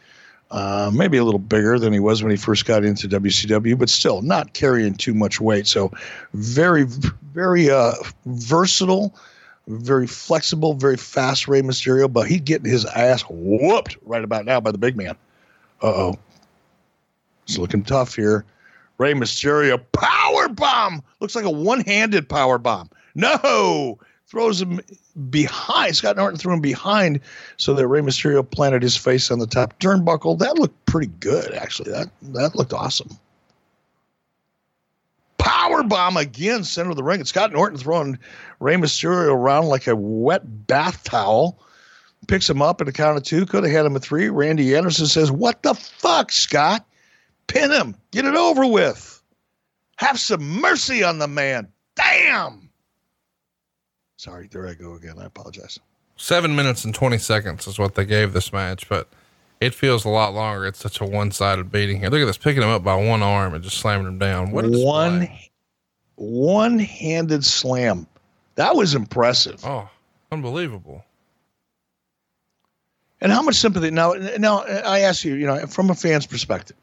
Uh, 0.54 0.88
maybe 0.94 1.18
a 1.18 1.24
little 1.24 1.40
bigger 1.40 1.80
than 1.80 1.92
he 1.92 1.98
was 1.98 2.22
when 2.22 2.30
he 2.30 2.36
first 2.36 2.64
got 2.64 2.84
into 2.84 3.08
WCW, 3.08 3.76
but 3.76 3.88
still 3.88 4.22
not 4.22 4.52
carrying 4.52 4.94
too 4.94 5.12
much 5.12 5.40
weight. 5.40 5.66
So 5.66 5.90
very, 6.32 6.84
very 6.84 7.70
uh, 7.70 7.94
versatile, 8.26 9.12
very 9.66 10.06
flexible, 10.06 10.74
very 10.74 10.96
fast 10.96 11.48
Rey 11.48 11.60
Mysterio, 11.60 12.10
but 12.10 12.28
he's 12.28 12.40
getting 12.42 12.70
his 12.70 12.84
ass 12.84 13.22
whooped 13.28 13.96
right 14.04 14.22
about 14.22 14.44
now 14.44 14.60
by 14.60 14.70
the 14.70 14.78
big 14.78 14.96
man. 14.96 15.16
Uh 15.82 15.86
oh. 15.86 16.18
It's 17.48 17.58
looking 17.58 17.82
tough 17.82 18.14
here. 18.14 18.44
Rey 18.98 19.12
Mysterio 19.14 19.82
power 19.90 20.48
bomb. 20.48 21.02
Looks 21.18 21.34
like 21.34 21.46
a 21.46 21.50
one-handed 21.50 22.28
power 22.28 22.58
bomb. 22.58 22.90
No, 23.16 23.98
throws 24.26 24.60
him 24.60 24.80
behind. 25.30 25.96
Scott 25.96 26.16
Norton 26.16 26.38
threw 26.38 26.54
him 26.54 26.60
behind 26.60 27.20
so 27.56 27.74
that 27.74 27.86
Rey 27.86 28.00
Mysterio 28.00 28.48
planted 28.48 28.82
his 28.82 28.96
face 28.96 29.30
on 29.30 29.38
the 29.38 29.46
top 29.46 29.78
turnbuckle. 29.78 30.38
That 30.38 30.58
looked 30.58 30.86
pretty 30.86 31.12
good, 31.20 31.52
actually. 31.54 31.90
That 31.92 32.08
that 32.22 32.54
looked 32.54 32.72
awesome. 32.72 33.16
Power 35.38 35.82
bomb 35.82 36.16
again, 36.16 36.64
center 36.64 36.90
of 36.90 36.96
the 36.96 37.02
ring. 37.02 37.20
And 37.20 37.28
Scott 37.28 37.52
Norton 37.52 37.78
throwing 37.78 38.18
Rey 38.60 38.76
Mysterio 38.76 39.28
around 39.28 39.66
like 39.66 39.86
a 39.86 39.96
wet 39.96 40.66
bath 40.66 41.04
towel. 41.04 41.58
Picks 42.26 42.48
him 42.48 42.62
up 42.62 42.80
at 42.80 42.88
a 42.88 42.92
count 42.92 43.18
of 43.18 43.22
two. 43.22 43.44
Could 43.44 43.64
have 43.64 43.72
had 43.72 43.84
him 43.84 43.96
at 43.96 44.02
three. 44.02 44.30
Randy 44.30 44.74
Anderson 44.74 45.06
says, 45.06 45.30
What 45.30 45.62
the 45.62 45.74
fuck, 45.74 46.32
Scott? 46.32 46.86
Pin 47.46 47.70
him. 47.70 47.94
Get 48.12 48.24
it 48.24 48.34
over 48.34 48.66
with. 48.66 49.22
Have 49.96 50.18
some 50.18 50.60
mercy 50.60 51.04
on 51.04 51.18
the 51.18 51.28
man. 51.28 51.68
Damn. 51.94 52.63
Sorry, 54.24 54.48
there 54.50 54.66
I 54.66 54.72
go 54.72 54.94
again. 54.94 55.18
I 55.18 55.26
apologize. 55.26 55.78
Seven 56.16 56.56
minutes 56.56 56.86
and 56.86 56.94
20 56.94 57.18
seconds 57.18 57.66
is 57.66 57.78
what 57.78 57.94
they 57.94 58.06
gave 58.06 58.32
this 58.32 58.54
match, 58.54 58.88
but 58.88 59.06
it 59.60 59.74
feels 59.74 60.06
a 60.06 60.08
lot 60.08 60.32
longer. 60.32 60.66
It's 60.66 60.78
such 60.78 60.98
a 61.02 61.04
one 61.04 61.30
sided 61.30 61.70
beating 61.70 61.98
here. 61.98 62.08
Look 62.08 62.22
at 62.22 62.24
this 62.24 62.38
picking 62.38 62.62
him 62.62 62.70
up 62.70 62.82
by 62.82 62.94
one 62.94 63.22
arm 63.22 63.52
and 63.52 63.62
just 63.62 63.76
slamming 63.76 64.06
him 64.06 64.18
down. 64.18 64.50
What 64.50 64.64
one 64.66 65.28
one 66.14 66.78
handed 66.78 67.44
slam. 67.44 68.06
That 68.54 68.74
was 68.74 68.94
impressive. 68.94 69.62
Oh, 69.62 69.90
unbelievable. 70.32 71.04
And 73.20 73.30
how 73.30 73.42
much 73.42 73.56
sympathy 73.56 73.90
now? 73.90 74.14
Now 74.38 74.60
I 74.60 75.00
ask 75.00 75.22
you, 75.22 75.34
you 75.34 75.44
know, 75.44 75.66
from 75.66 75.90
a 75.90 75.94
fan's 75.94 76.26
perspective, 76.26 76.78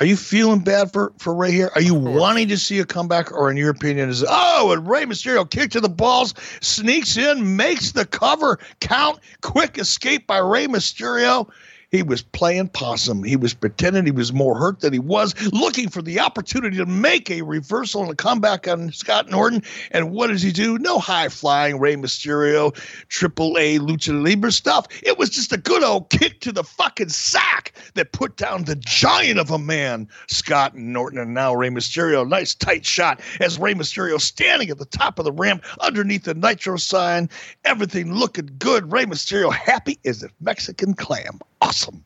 are 0.00 0.06
you 0.06 0.16
feeling 0.16 0.60
bad 0.60 0.92
for 0.92 1.12
for 1.18 1.34
Rey 1.34 1.52
here? 1.52 1.70
Are 1.74 1.82
you 1.82 1.94
wanting 1.94 2.48
to 2.48 2.56
see 2.56 2.78
a 2.78 2.86
comeback, 2.86 3.30
or 3.32 3.50
in 3.50 3.58
your 3.58 3.68
opinion, 3.68 4.08
is 4.08 4.24
oh, 4.26 4.72
and 4.72 4.88
Rey 4.88 5.04
Mysterio 5.04 5.48
kick 5.48 5.70
to 5.72 5.80
the 5.80 5.90
balls, 5.90 6.32
sneaks 6.62 7.18
in, 7.18 7.56
makes 7.56 7.92
the 7.92 8.06
cover 8.06 8.58
count, 8.80 9.20
quick 9.42 9.76
escape 9.78 10.26
by 10.26 10.38
Rey 10.38 10.66
Mysterio. 10.66 11.50
He 11.90 12.02
was 12.04 12.22
playing 12.22 12.68
possum. 12.68 13.24
He 13.24 13.36
was 13.36 13.52
pretending 13.52 14.04
he 14.04 14.12
was 14.12 14.32
more 14.32 14.56
hurt 14.56 14.80
than 14.80 14.92
he 14.92 15.00
was, 15.00 15.34
looking 15.52 15.88
for 15.88 16.02
the 16.02 16.20
opportunity 16.20 16.76
to 16.76 16.86
make 16.86 17.30
a 17.30 17.42
reversal 17.42 18.02
and 18.02 18.12
a 18.12 18.14
comeback 18.14 18.68
on 18.68 18.92
Scott 18.92 19.28
Norton. 19.28 19.62
And 19.90 20.12
what 20.12 20.28
does 20.28 20.40
he 20.40 20.52
do? 20.52 20.78
No 20.78 21.00
high 21.00 21.28
flying 21.28 21.80
Rey 21.80 21.96
Mysterio, 21.96 22.74
triple 23.08 23.58
A 23.58 23.78
Lucha 23.78 24.24
Libre 24.24 24.52
stuff. 24.52 24.86
It 25.02 25.18
was 25.18 25.30
just 25.30 25.52
a 25.52 25.56
good 25.56 25.82
old 25.82 26.10
kick 26.10 26.40
to 26.40 26.52
the 26.52 26.62
fucking 26.62 27.08
sack 27.08 27.72
that 27.94 28.12
put 28.12 28.36
down 28.36 28.64
the 28.64 28.76
giant 28.76 29.40
of 29.40 29.50
a 29.50 29.58
man, 29.58 30.08
Scott 30.28 30.76
Norton. 30.76 31.18
And 31.18 31.34
now 31.34 31.54
Rey 31.54 31.70
Mysterio, 31.70 32.26
nice 32.26 32.54
tight 32.54 32.86
shot 32.86 33.20
as 33.40 33.58
Rey 33.58 33.74
Mysterio 33.74 34.20
standing 34.20 34.70
at 34.70 34.78
the 34.78 34.84
top 34.84 35.18
of 35.18 35.24
the 35.24 35.32
ramp 35.32 35.64
underneath 35.80 36.22
the 36.22 36.34
Nitro 36.34 36.76
sign. 36.76 37.28
Everything 37.64 38.14
looking 38.14 38.48
good. 38.58 38.92
Rey 38.92 39.06
Mysterio 39.06 39.52
happy 39.52 39.98
as 40.04 40.22
a 40.22 40.28
Mexican 40.40 40.94
clam. 40.94 41.40
Awesome 41.60 41.79
awesome. 41.80 42.04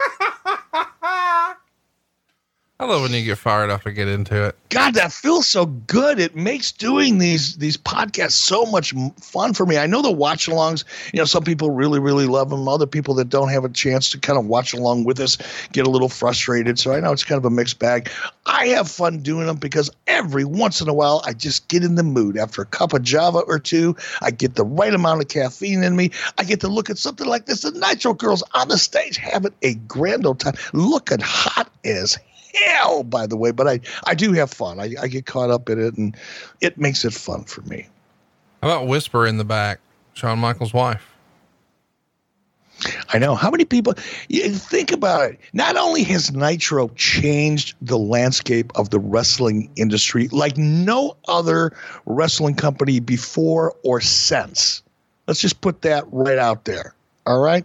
I 2.84 2.86
love 2.86 3.00
when 3.00 3.12
you 3.12 3.24
get 3.24 3.38
fired 3.38 3.70
up 3.70 3.86
and 3.86 3.96
get 3.96 4.08
into 4.08 4.44
it. 4.44 4.58
God, 4.68 4.92
that 4.92 5.10
feels 5.10 5.48
so 5.48 5.64
good. 5.64 6.18
It 6.18 6.36
makes 6.36 6.70
doing 6.70 7.16
these 7.16 7.56
these 7.56 7.78
podcasts 7.78 8.32
so 8.32 8.66
much 8.66 8.92
fun 9.18 9.54
for 9.54 9.64
me. 9.64 9.78
I 9.78 9.86
know 9.86 10.02
the 10.02 10.12
watch 10.12 10.48
alongs, 10.48 10.84
you 11.10 11.18
know, 11.18 11.24
some 11.24 11.44
people 11.44 11.70
really, 11.70 11.98
really 11.98 12.26
love 12.26 12.50
them. 12.50 12.68
Other 12.68 12.86
people 12.86 13.14
that 13.14 13.30
don't 13.30 13.48
have 13.48 13.64
a 13.64 13.70
chance 13.70 14.10
to 14.10 14.18
kind 14.18 14.38
of 14.38 14.44
watch 14.44 14.74
along 14.74 15.04
with 15.04 15.18
us 15.18 15.38
get 15.72 15.86
a 15.86 15.90
little 15.90 16.10
frustrated. 16.10 16.78
So 16.78 16.92
I 16.92 17.00
know 17.00 17.10
it's 17.10 17.24
kind 17.24 17.38
of 17.38 17.46
a 17.46 17.50
mixed 17.50 17.78
bag. 17.78 18.10
I 18.44 18.66
have 18.66 18.90
fun 18.90 19.20
doing 19.20 19.46
them 19.46 19.56
because 19.56 19.90
every 20.06 20.44
once 20.44 20.82
in 20.82 20.88
a 20.90 20.94
while 20.94 21.22
I 21.24 21.32
just 21.32 21.68
get 21.68 21.84
in 21.84 21.94
the 21.94 22.02
mood. 22.02 22.36
After 22.36 22.60
a 22.60 22.66
cup 22.66 22.92
of 22.92 23.02
Java 23.02 23.38
or 23.38 23.58
two, 23.58 23.96
I 24.20 24.30
get 24.30 24.56
the 24.56 24.64
right 24.64 24.92
amount 24.92 25.22
of 25.22 25.28
caffeine 25.28 25.82
in 25.82 25.96
me. 25.96 26.10
I 26.36 26.44
get 26.44 26.60
to 26.60 26.68
look 26.68 26.90
at 26.90 26.98
something 26.98 27.26
like 27.26 27.46
this. 27.46 27.62
The 27.62 27.70
Nitro 27.70 28.12
Girls 28.12 28.42
on 28.52 28.68
the 28.68 28.76
stage 28.76 29.16
having 29.16 29.54
a 29.62 29.72
grand 29.72 30.26
old 30.26 30.40
time, 30.40 30.54
looking 30.74 31.20
hot 31.20 31.70
as 31.82 32.18
hell, 32.54 33.02
by 33.02 33.26
the 33.26 33.36
way, 33.36 33.50
but 33.50 33.66
I, 33.66 33.80
I 34.06 34.14
do 34.14 34.32
have 34.32 34.50
fun. 34.50 34.80
I, 34.80 34.94
I 35.00 35.08
get 35.08 35.26
caught 35.26 35.50
up 35.50 35.68
in 35.68 35.80
it 35.80 35.96
and 35.96 36.16
it 36.60 36.78
makes 36.78 37.04
it 37.04 37.12
fun 37.12 37.44
for 37.44 37.62
me. 37.62 37.86
How 38.62 38.68
about 38.70 38.86
Whisper 38.86 39.26
in 39.26 39.36
the 39.36 39.44
back? 39.44 39.80
Shawn 40.14 40.38
Michaels' 40.38 40.72
wife. 40.72 41.14
I 43.12 43.18
know 43.18 43.34
how 43.34 43.50
many 43.50 43.64
people 43.64 43.94
you 44.28 44.50
think 44.50 44.92
about 44.92 45.30
it. 45.30 45.40
Not 45.52 45.76
only 45.76 46.02
has 46.04 46.32
Nitro 46.32 46.88
changed 46.96 47.74
the 47.80 47.98
landscape 47.98 48.72
of 48.74 48.90
the 48.90 48.98
wrestling 48.98 49.70
industry 49.76 50.28
like 50.28 50.56
no 50.56 51.16
other 51.28 51.72
wrestling 52.06 52.54
company 52.54 53.00
before 53.00 53.74
or 53.84 54.00
since. 54.00 54.82
Let's 55.26 55.40
just 55.40 55.60
put 55.60 55.82
that 55.82 56.04
right 56.10 56.38
out 56.38 56.64
there. 56.64 56.94
All 57.26 57.40
right. 57.40 57.64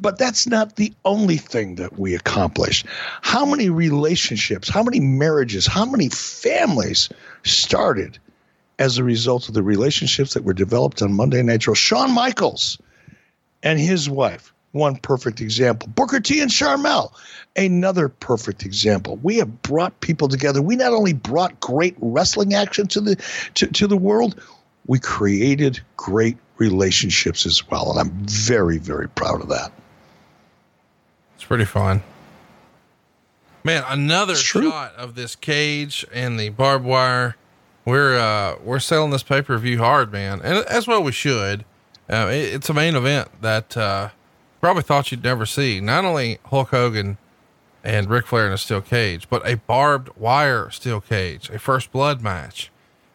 But 0.00 0.18
that's 0.18 0.46
not 0.46 0.76
the 0.76 0.92
only 1.04 1.36
thing 1.36 1.74
that 1.76 1.98
we 1.98 2.14
accomplished. 2.14 2.86
How 3.22 3.44
many 3.44 3.68
relationships, 3.68 4.68
how 4.68 4.82
many 4.82 5.00
marriages, 5.00 5.66
how 5.66 5.84
many 5.84 6.08
families 6.08 7.08
started 7.44 8.18
as 8.78 8.98
a 8.98 9.04
result 9.04 9.48
of 9.48 9.54
the 9.54 9.62
relationships 9.62 10.34
that 10.34 10.44
were 10.44 10.52
developed 10.52 11.02
on 11.02 11.14
Monday 11.14 11.42
Nitro? 11.42 11.74
Shawn 11.74 12.12
Michaels 12.12 12.78
and 13.62 13.78
his 13.78 14.08
wife, 14.08 14.52
one 14.70 14.96
perfect 14.96 15.40
example. 15.40 15.88
Booker 15.88 16.20
T 16.20 16.40
and 16.40 16.50
Sharmell, 16.50 17.12
another 17.56 18.08
perfect 18.08 18.64
example. 18.64 19.18
We 19.22 19.36
have 19.38 19.62
brought 19.62 20.00
people 20.00 20.28
together. 20.28 20.62
We 20.62 20.76
not 20.76 20.92
only 20.92 21.12
brought 21.12 21.58
great 21.60 21.96
wrestling 22.00 22.54
action 22.54 22.86
to 22.88 23.00
the 23.00 23.16
to, 23.54 23.66
to 23.66 23.86
the 23.88 23.96
world, 23.96 24.40
we 24.86 24.98
created 24.98 25.80
great 25.96 26.36
relationships 26.58 27.46
as 27.46 27.68
well. 27.68 27.90
And 27.90 28.00
I'm 28.00 28.10
very, 28.26 28.78
very 28.78 29.08
proud 29.08 29.40
of 29.40 29.48
that. 29.48 29.72
It's 31.36 31.44
pretty 31.44 31.64
fun. 31.64 32.02
Man, 33.64 33.84
another 33.88 34.34
shot 34.34 34.94
of 34.96 35.14
this 35.14 35.36
cage 35.36 36.04
and 36.12 36.38
the 36.38 36.48
barbed 36.48 36.84
wire. 36.84 37.36
We're 37.84 38.16
uh 38.18 38.56
we're 38.62 38.78
selling 38.78 39.10
this 39.10 39.22
pay 39.24 39.42
per 39.42 39.56
view 39.58 39.78
hard, 39.78 40.12
man, 40.12 40.40
and 40.42 40.58
as 40.66 40.86
well 40.86 41.02
we 41.02 41.12
should. 41.12 41.64
Uh, 42.10 42.28
it- 42.30 42.54
it's 42.54 42.68
a 42.68 42.74
main 42.74 42.94
event 42.96 43.28
that 43.42 43.76
uh, 43.76 44.10
probably 44.60 44.82
thought 44.82 45.10
you'd 45.10 45.24
never 45.24 45.46
see. 45.46 45.80
Not 45.80 46.04
only 46.04 46.38
Hulk 46.46 46.68
Hogan 46.70 47.18
and 47.82 48.08
Ric 48.08 48.26
Flair 48.26 48.46
in 48.46 48.52
a 48.52 48.58
steel 48.58 48.80
cage, 48.80 49.28
but 49.28 49.44
a 49.46 49.56
barbed 49.56 50.10
wire 50.16 50.70
steel 50.70 51.00
cage, 51.00 51.50
a 51.50 51.58
first 51.58 51.90
blood 51.90 52.20
match. 52.22 52.70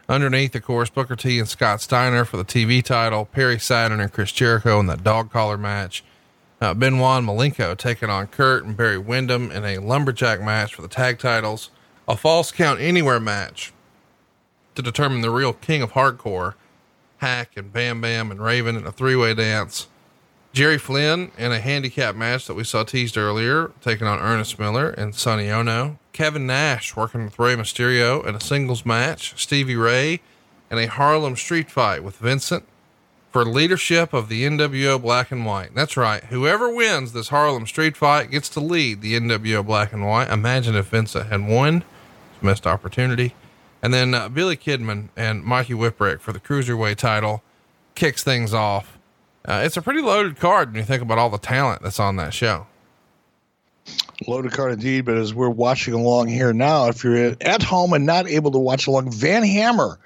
Underneath, 0.09 0.55
of 0.55 0.63
course, 0.63 0.89
Booker 0.89 1.17
T 1.17 1.37
and 1.37 1.49
Scott 1.49 1.81
Steiner 1.81 2.23
for 2.23 2.37
the 2.37 2.45
TV 2.45 2.81
title, 2.81 3.25
Perry 3.25 3.59
Saturn 3.59 3.99
and 3.99 4.11
Chris 4.11 4.31
Jericho 4.31 4.79
in 4.79 4.87
that 4.87 5.03
dog 5.03 5.31
collar 5.31 5.57
match. 5.57 6.03
Uh, 6.61 6.73
Benoit 6.73 7.23
Malenko 7.23 7.77
taking 7.77 8.09
on 8.09 8.27
Curt 8.27 8.63
and 8.63 8.75
Barry 8.75 8.97
Windham 8.97 9.51
in 9.51 9.65
a 9.65 9.79
lumberjack 9.79 10.41
match 10.41 10.73
for 10.73 10.81
the 10.81 10.87
tag 10.87 11.19
titles. 11.19 11.71
A 12.07 12.15
false 12.15 12.51
count 12.51 12.79
anywhere 12.79 13.19
match 13.19 13.73
to 14.75 14.81
determine 14.81 15.21
the 15.21 15.29
real 15.29 15.53
king 15.53 15.81
of 15.81 15.91
hardcore. 15.91 16.53
Hak 17.17 17.57
and 17.57 17.73
Bam 17.73 17.99
Bam 17.99 18.31
and 18.31 18.41
Raven 18.41 18.77
in 18.77 18.87
a 18.87 18.91
three 18.91 19.15
way 19.15 19.33
dance. 19.33 19.87
Jerry 20.53 20.77
Flynn 20.77 21.31
in 21.37 21.51
a 21.51 21.59
handicap 21.59 22.15
match 22.15 22.47
that 22.47 22.55
we 22.55 22.63
saw 22.63 22.83
teased 22.83 23.17
earlier, 23.17 23.71
taking 23.81 24.07
on 24.07 24.19
Ernest 24.19 24.57
Miller 24.57 24.89
and 24.89 25.13
Sonny 25.13 25.49
Onoo. 25.51 25.97
Kevin 26.13 26.47
Nash 26.47 26.95
working 26.95 27.25
with 27.25 27.37
Rey 27.37 27.55
Mysterio 27.55 28.25
in 28.25 28.33
a 28.33 28.39
singles 28.39 28.85
match. 28.85 29.39
Stevie 29.39 29.75
Ray 29.75 30.21
in 30.71 30.79
a 30.79 30.87
Harlem 30.87 31.35
street 31.35 31.69
fight 31.69 32.03
with 32.03 32.17
Vincent 32.17 32.63
for 33.31 33.45
leadership 33.45 34.13
of 34.13 34.29
the 34.29 34.43
NWO 34.45 34.99
Black 34.99 35.31
and 35.31 35.45
White. 35.45 35.75
That's 35.75 35.95
right. 35.95 36.23
Whoever 36.23 36.73
wins 36.73 37.13
this 37.13 37.29
Harlem 37.29 37.67
street 37.67 37.95
fight 37.95 38.31
gets 38.31 38.49
to 38.49 38.59
lead 38.59 39.01
the 39.01 39.19
NWO 39.19 39.63
Black 39.63 39.93
and 39.93 40.07
White. 40.07 40.29
Imagine 40.29 40.75
if 40.75 40.87
Vincent 40.87 41.27
had 41.27 41.47
won. 41.47 41.83
It's 42.33 42.41
missed 42.41 42.65
opportunity. 42.65 43.35
And 43.83 43.93
then 43.93 44.15
uh, 44.15 44.29
Billy 44.29 44.57
Kidman 44.57 45.09
and 45.15 45.43
Mikey 45.43 45.73
Whipwreck 45.73 46.19
for 46.19 46.33
the 46.33 46.39
Cruiserweight 46.39 46.95
title 46.95 47.43
kicks 47.93 48.23
things 48.23 48.53
off. 48.53 48.96
Uh, 49.47 49.61
it's 49.63 49.77
a 49.77 49.81
pretty 49.81 50.01
loaded 50.01 50.37
card 50.37 50.69
when 50.69 50.75
you 50.77 50.83
think 50.83 51.01
about 51.01 51.17
all 51.17 51.29
the 51.29 51.37
talent 51.37 51.81
that's 51.81 51.99
on 51.99 52.17
that 52.17 52.33
show. 52.33 52.67
Loaded 54.27 54.51
card 54.51 54.73
indeed, 54.73 55.05
but 55.05 55.15
as 55.15 55.33
we're 55.33 55.49
watching 55.49 55.93
along 55.93 56.27
here 56.27 56.51
now, 56.51 56.87
if 56.87 57.03
you're 57.03 57.35
at 57.39 57.63
home 57.63 57.93
and 57.93 58.05
not 58.05 58.27
able 58.27 58.51
to 58.51 58.57
watch 58.57 58.87
along, 58.87 59.11
Van 59.11 59.43
Hammer 59.43 59.99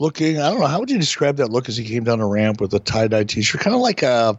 looking, 0.00 0.40
I 0.40 0.50
don't 0.50 0.58
know, 0.58 0.66
how 0.66 0.80
would 0.80 0.90
you 0.90 0.98
describe 0.98 1.36
that 1.36 1.50
look 1.50 1.68
as 1.68 1.76
he 1.76 1.84
came 1.84 2.02
down 2.02 2.18
the 2.18 2.24
ramp 2.24 2.60
with 2.60 2.74
a 2.74 2.80
tie 2.80 3.06
dye 3.06 3.24
t 3.24 3.42
shirt? 3.42 3.60
Kind 3.60 3.76
of 3.76 3.82
like 3.82 4.02
a 4.02 4.36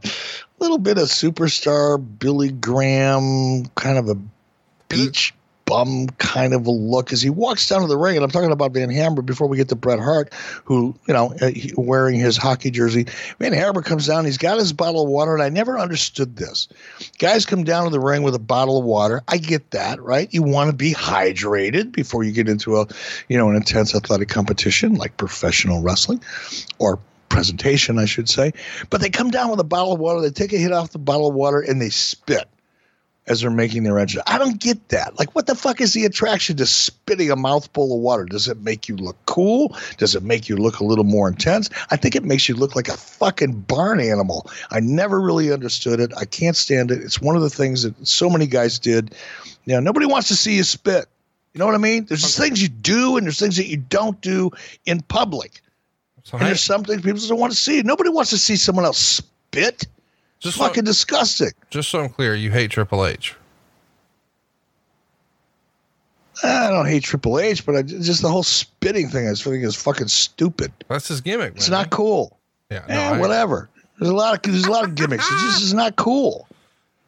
little 0.60 0.80
bit 0.80 0.98
of 0.98 1.06
superstar 1.06 2.04
Billy 2.20 2.52
Graham, 2.52 3.68
kind 3.76 3.98
of 3.98 4.10
a 4.10 4.18
beach 4.90 5.34
bum 5.74 6.08
kind 6.20 6.54
of 6.54 6.68
a 6.68 6.72
look 6.72 7.12
as 7.12 7.20
he 7.24 7.32
walks 7.32 7.68
down 7.68 7.82
to 7.82 7.88
the 7.88 7.98
ring. 7.98 8.16
And 8.16 8.24
I'm 8.24 8.30
talking 8.30 8.52
about 8.52 8.74
Van 8.74 8.92
Hammer 8.92 9.24
before 9.24 9.48
we 9.48 9.58
get 9.58 9.70
to 9.70 9.76
Bret 9.76 10.00
Hart, 10.00 10.32
who, 10.64 10.94
you 11.08 11.14
know, 11.16 11.34
uh, 11.42 11.50
wearing 11.76 12.20
his 12.20 12.38
hockey 12.38 12.70
jersey. 12.70 13.08
Van 13.40 13.54
Hammer 13.54 13.82
comes 13.82 14.06
down, 14.06 14.26
he's 14.26 14.38
got 14.38 14.60
his 14.60 14.72
bottle 14.72 15.02
of 15.02 15.10
water, 15.10 15.34
and 15.34 15.42
I 15.42 15.50
never 15.50 15.80
understood 15.80 16.36
this. 16.36 16.68
Guys 17.18 17.48
come 17.48 17.64
down 17.64 17.86
to 17.86 17.90
the 17.90 18.00
ring 18.00 18.22
with 18.22 18.36
a 18.36 18.40
bottle 18.40 18.78
of 18.78 18.86
water. 18.86 19.24
I 19.28 19.38
get 19.38 19.72
that, 19.72 20.00
right? 20.00 20.32
You 20.32 20.44
want 20.44 20.70
to 20.70 20.76
be 20.76 20.94
hydrated 20.94 21.92
before 21.92 22.24
you 22.24 22.34
get 22.34 22.48
into 22.48 22.78
a, 22.78 22.86
you 23.28 23.38
know, 23.40 23.50
an 23.50 23.56
intense 23.56 23.96
athletic 23.96 24.30
competition 24.30 24.94
like 24.94 25.18
professional 25.18 25.82
wrestling 25.82 26.24
or 26.78 27.00
presentation, 27.30 27.98
I 27.98 28.06
should 28.06 28.30
say. 28.30 28.54
But 28.92 29.02
they 29.02 29.10
come 29.10 29.32
down 29.32 29.50
with 29.50 29.60
a 29.60 29.64
bottle 29.64 29.94
of 29.94 30.00
water, 30.00 30.22
they 30.22 30.30
take 30.30 30.54
a 30.54 30.58
hit 30.58 30.72
off 30.72 30.92
the 30.92 31.00
bottle 31.00 31.30
of 31.30 31.34
water, 31.34 31.62
and 31.62 31.82
they 31.82 31.90
spit 31.90 32.48
as 33.28 33.42
they're 33.42 33.50
making 33.50 33.84
their 33.84 33.98
entrance. 34.00 34.24
I 34.28 34.38
don't 34.38 34.60
get 34.60 34.90
that. 34.90 35.18
Like, 35.18 35.34
what 35.34 35.48
the 35.48 35.56
fuck 35.56 35.80
is 35.80 35.94
the 35.94 36.06
attraction 36.06 36.58
to 36.58 36.66
spitting 36.66 37.32
a 37.32 37.36
mouthful 37.36 37.94
of 37.94 38.02
water? 38.02 38.26
Does 38.26 38.48
it 38.48 38.60
make 38.62 38.90
you 38.90 38.98
look 38.98 39.18
cool? 39.26 39.76
Does 39.98 40.16
it 40.16 40.24
make 40.24 40.50
you 40.50 40.58
look 40.58 40.80
a 40.80 40.84
little 40.84 41.06
more 41.06 41.30
intense? 41.30 41.70
I 41.90 41.96
think 41.96 42.16
it 42.16 42.24
makes 42.24 42.50
you 42.50 42.56
look 42.56 42.76
like 42.76 42.90
a 42.90 42.98
fucking 42.98 43.62
barn 43.62 44.00
animal. 44.00 44.50
I 44.72 44.82
never 44.82 45.22
really 45.22 45.54
understood 45.54 46.00
it. 46.00 46.12
I 46.18 46.26
can't 46.26 46.56
stand 46.56 46.92
it. 46.92 47.02
It's 47.02 47.22
one 47.22 47.36
of 47.36 47.42
the 47.42 47.50
things 47.50 47.84
that 47.84 48.08
so 48.08 48.30
many 48.30 48.46
guys 48.46 48.78
did. 48.78 49.16
You 49.66 49.76
know, 49.76 49.80
nobody 49.80 50.06
wants 50.06 50.28
to 50.28 50.36
see 50.36 50.56
you 50.56 50.64
spit. 50.64 51.06
You 51.54 51.60
know 51.60 51.66
what 51.66 51.76
I 51.76 51.80
mean? 51.80 52.06
There's 52.06 52.24
just 52.24 52.38
things 52.38 52.62
you 52.62 52.68
do 52.68 53.16
and 53.16 53.26
there's 53.26 53.40
things 53.40 53.58
that 53.58 53.68
you 53.68 53.78
don't 53.78 54.20
do 54.22 54.52
in 54.86 55.02
public. 55.02 55.62
So, 56.24 56.38
And 56.38 56.48
there's 56.48 56.62
some 56.62 56.84
things 56.84 57.02
people 57.02 57.18
just 57.18 57.30
don't 57.30 57.40
want 57.40 57.54
to 57.54 57.60
see. 57.60 57.82
Nobody 57.84 58.10
wants 58.10 58.32
to 58.32 58.38
see 58.38 58.56
someone 58.56 58.86
else 58.86 58.98
spit. 58.98 59.86
Just, 60.44 60.56
It's 60.58 60.58
fucking 60.58 60.84
so, 60.86 60.92
disgusting. 60.92 61.52
just 61.70 61.90
so 61.90 62.02
I'm 62.04 62.10
clear, 62.10 62.36
you 62.36 62.52
hate 62.52 62.72
Triple 62.72 63.06
H. 63.06 63.36
I 66.44 66.70
don't 66.70 66.88
hate 66.88 67.04
Triple 67.04 67.40
H, 67.40 67.66
but 67.66 67.76
I, 67.76 67.82
just 67.84 68.22
the 68.22 68.30
whole 68.30 68.44
spitting 68.44 69.08
thing 69.08 69.28
I 69.28 69.32
just 69.32 69.44
think 69.44 69.64
is 69.64 69.76
fucking 69.76 70.08
stupid. 70.08 70.72
That's 70.90 71.08
his 71.08 71.22
gimmick. 71.22 71.56
It's 71.56 71.70
not 71.70 71.90
cool. 71.90 72.38
Yeah, 72.70 72.84
no, 72.90 72.96
Eh, 72.96 73.10
I- 73.12 73.20
whatever. 73.20 73.70
There's 74.00 74.10
a 74.10 74.16
lot 74.16 74.34
of 74.36 74.52
there's 74.52 74.66
a 74.66 74.72
lot 74.72 74.84
of 74.84 74.96
gimmicks. 74.96 75.26
It 75.26 75.36
just 75.46 75.62
is 75.62 75.74
not 75.74 75.96
cool. 75.96 76.48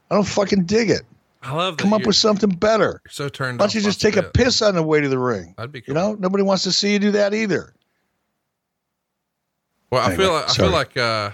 I 0.09 0.15
don't 0.15 0.23
fucking 0.23 0.65
dig 0.65 0.91
it. 0.91 1.01
I 1.41 1.51
love 1.53 1.77
that 1.77 1.83
Come 1.83 1.93
up 1.93 2.05
with 2.05 2.15
something 2.15 2.49
better. 2.51 3.01
So 3.09 3.27
turned. 3.27 3.59
Why 3.59 3.65
don't 3.65 3.75
you 3.75 3.81
just 3.81 3.99
take 3.99 4.15
a 4.15 4.19
spit. 4.21 4.33
piss 4.33 4.61
on 4.61 4.75
the 4.75 4.83
way 4.83 5.01
to 5.01 5.09
the 5.09 5.17
ring? 5.17 5.55
That'd 5.57 5.71
be 5.71 5.81
cool. 5.81 5.93
You 5.95 5.99
know, 5.99 6.13
nobody 6.19 6.43
wants 6.43 6.63
to 6.63 6.71
see 6.71 6.93
you 6.93 6.99
do 6.99 7.11
that 7.11 7.33
either. 7.33 7.73
Well, 9.91 10.01
I 10.01 10.15
feel 10.15 10.25
Anyway, 10.27 10.35
like 10.41 10.49
I 10.49 10.53
feel 10.53 10.69
like 10.69 10.97
uh, 10.97 11.31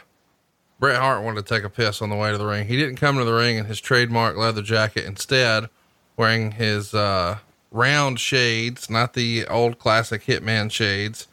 Bret 0.81 0.99
Hart 0.99 1.23
wanted 1.23 1.45
to 1.45 1.53
take 1.53 1.63
a 1.63 1.69
piss 1.69 2.01
on 2.01 2.09
the 2.09 2.15
way 2.15 2.31
to 2.31 2.39
the 2.39 2.45
ring. 2.45 2.67
He 2.67 2.75
didn't 2.75 2.95
come 2.95 3.15
to 3.19 3.23
the 3.23 3.33
ring 3.33 3.57
in 3.57 3.65
his 3.65 3.79
trademark 3.79 4.35
leather 4.35 4.63
jacket. 4.63 5.05
Instead, 5.05 5.69
wearing 6.17 6.53
his 6.53 6.95
uh, 6.95 7.37
round 7.69 8.19
shades, 8.19 8.89
not 8.89 9.13
the 9.13 9.45
old 9.45 9.77
classic 9.77 10.25
Hitman 10.25 10.71
shades, 10.71 11.27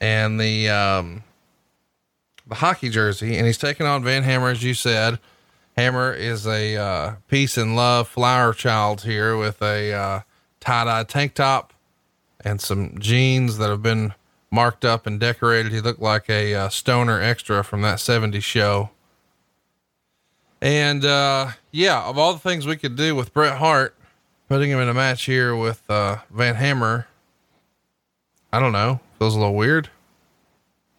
and 0.00 0.40
the 0.40 0.70
um, 0.70 1.24
the 2.46 2.54
hockey 2.54 2.88
jersey. 2.88 3.36
And 3.36 3.46
he's 3.46 3.58
taking 3.58 3.84
on 3.84 4.02
Van 4.02 4.22
Hammer, 4.22 4.48
as 4.48 4.62
you 4.62 4.72
said. 4.72 5.18
Hammer 5.76 6.14
is 6.14 6.46
a 6.46 6.76
uh, 6.76 7.14
peace 7.28 7.58
and 7.58 7.76
love 7.76 8.08
flower 8.08 8.54
child 8.54 9.02
here 9.02 9.36
with 9.36 9.60
a 9.60 9.92
uh, 9.92 10.20
tie 10.58 10.84
dye 10.86 11.04
tank 11.04 11.34
top 11.34 11.74
and 12.40 12.62
some 12.62 12.98
jeans 12.98 13.58
that 13.58 13.68
have 13.68 13.82
been 13.82 14.14
marked 14.50 14.84
up 14.84 15.06
and 15.06 15.18
decorated. 15.20 15.72
He 15.72 15.80
looked 15.80 16.00
like 16.00 16.28
a 16.30 16.54
uh, 16.54 16.68
stoner 16.68 17.20
extra 17.20 17.62
from 17.64 17.82
that 17.82 17.98
70s 17.98 18.42
show. 18.42 18.90
And 20.60 21.04
uh, 21.04 21.50
yeah, 21.70 22.02
of 22.04 22.16
all 22.18 22.32
the 22.32 22.38
things 22.38 22.66
we 22.66 22.76
could 22.76 22.96
do 22.96 23.14
with 23.14 23.32
Bret 23.32 23.58
Hart, 23.58 23.94
putting 24.48 24.70
him 24.70 24.78
in 24.78 24.88
a 24.88 24.94
match 24.94 25.24
here 25.24 25.54
with 25.54 25.82
uh, 25.90 26.18
Van 26.30 26.54
Hammer, 26.54 27.06
I 28.52 28.60
don't 28.60 28.72
know, 28.72 29.00
feels 29.18 29.34
a 29.34 29.38
little 29.38 29.54
weird. 29.54 29.90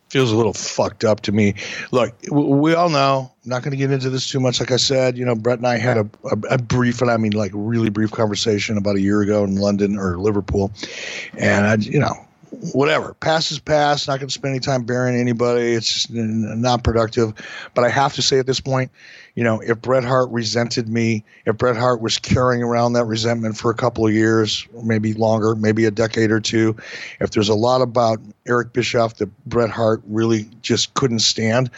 feels 0.10 0.32
a 0.32 0.36
little 0.36 0.54
fucked 0.54 1.04
up 1.04 1.22
to 1.22 1.32
me. 1.32 1.56
Look, 1.92 2.14
we 2.32 2.76
all 2.76 2.90
know. 2.90 3.32
I'm 3.44 3.50
not 3.50 3.64
going 3.64 3.72
to 3.72 3.78
get 3.78 3.92
into 3.92 4.10
this 4.12 4.30
too 4.30 4.40
much. 4.40 4.60
Like 4.60 4.72
I 4.72 4.78
said, 4.78 5.18
you 5.18 5.26
know, 5.26 5.36
Bret 5.36 5.58
and 5.58 5.68
I 5.68 5.78
had 5.78 5.98
a, 5.98 6.10
a, 6.26 6.38
a 6.52 6.58
brief, 6.60 7.02
and 7.02 7.10
I 7.10 7.18
mean 7.18 7.32
like 7.32 7.52
really 7.56 7.90
brief 7.90 8.12
conversation 8.12 8.78
about 8.78 8.96
a 8.96 9.02
year 9.02 9.22
ago 9.22 9.44
in 9.44 9.56
London 9.56 9.98
or 9.98 10.20
Liverpool, 10.20 10.72
and 11.38 11.66
I, 11.66 11.76
you 11.76 12.00
know, 12.00 12.27
whatever. 12.74 13.14
Past 13.16 13.52
is 13.52 13.60
past. 13.60 14.08
Not 14.08 14.20
going 14.20 14.28
to 14.28 14.34
spend 14.34 14.52
any 14.52 14.60
time 14.60 14.84
burying 14.84 15.20
anybody. 15.20 15.74
It's 15.74 15.92
just 15.92 16.10
not 16.12 16.84
productive. 16.84 17.34
But 17.74 17.84
I 17.84 17.90
have 17.90 18.14
to 18.16 18.22
say 18.22 18.40
at 18.40 18.46
this 18.46 18.60
point, 18.60 18.92
you 19.36 19.44
know, 19.44 19.60
if 19.62 19.82
Bret 19.82 20.04
Hart 20.04 20.30
resented 20.32 20.90
me, 20.90 21.24
if 21.46 21.58
Bret 21.58 21.78
Hart 21.78 22.02
was 22.02 22.18
carrying 22.18 22.64
around 22.64 22.94
that 22.94 23.06
resentment 23.06 23.58
for 23.58 23.70
a 23.70 23.76
couple 23.76 24.08
of 24.08 24.14
years, 24.14 24.68
maybe 24.84 25.14
longer, 25.14 25.56
maybe 25.56 25.86
a 25.86 25.92
decade 25.92 26.32
or 26.32 26.40
two, 26.40 26.76
if 27.20 27.32
there's 27.32 27.50
a 27.50 27.56
lot 27.56 27.82
about 27.82 28.20
Eric 28.48 28.74
Bischoff 28.74 29.18
that 29.18 29.30
Bret 29.46 29.70
Hart 29.70 30.02
really 30.08 30.50
just 30.62 30.94
couldn't 30.96 31.20
stand, 31.20 31.70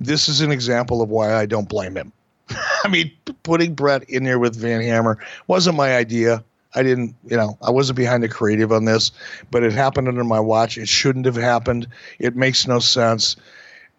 this 0.00 0.28
is 0.28 0.40
an 0.40 0.50
example 0.50 1.02
of 1.02 1.10
why 1.10 1.34
I 1.34 1.46
don't 1.46 1.68
blame 1.68 1.96
him. 1.96 2.12
I 2.84 2.88
mean, 2.88 3.10
putting 3.42 3.74
Bret 3.74 4.08
in 4.08 4.24
there 4.24 4.38
with 4.38 4.56
Van 4.56 4.80
Hammer 4.80 5.18
wasn't 5.46 5.76
my 5.76 5.96
idea. 5.96 6.42
I 6.74 6.82
didn't, 6.82 7.14
you 7.26 7.36
know, 7.36 7.58
I 7.62 7.70
wasn't 7.70 7.96
behind 7.96 8.22
the 8.22 8.28
creative 8.28 8.72
on 8.72 8.84
this, 8.86 9.12
but 9.50 9.62
it 9.62 9.72
happened 9.72 10.08
under 10.08 10.24
my 10.24 10.40
watch. 10.40 10.78
It 10.78 10.88
shouldn't 10.88 11.26
have 11.26 11.36
happened. 11.36 11.86
It 12.18 12.34
makes 12.34 12.66
no 12.66 12.78
sense. 12.78 13.36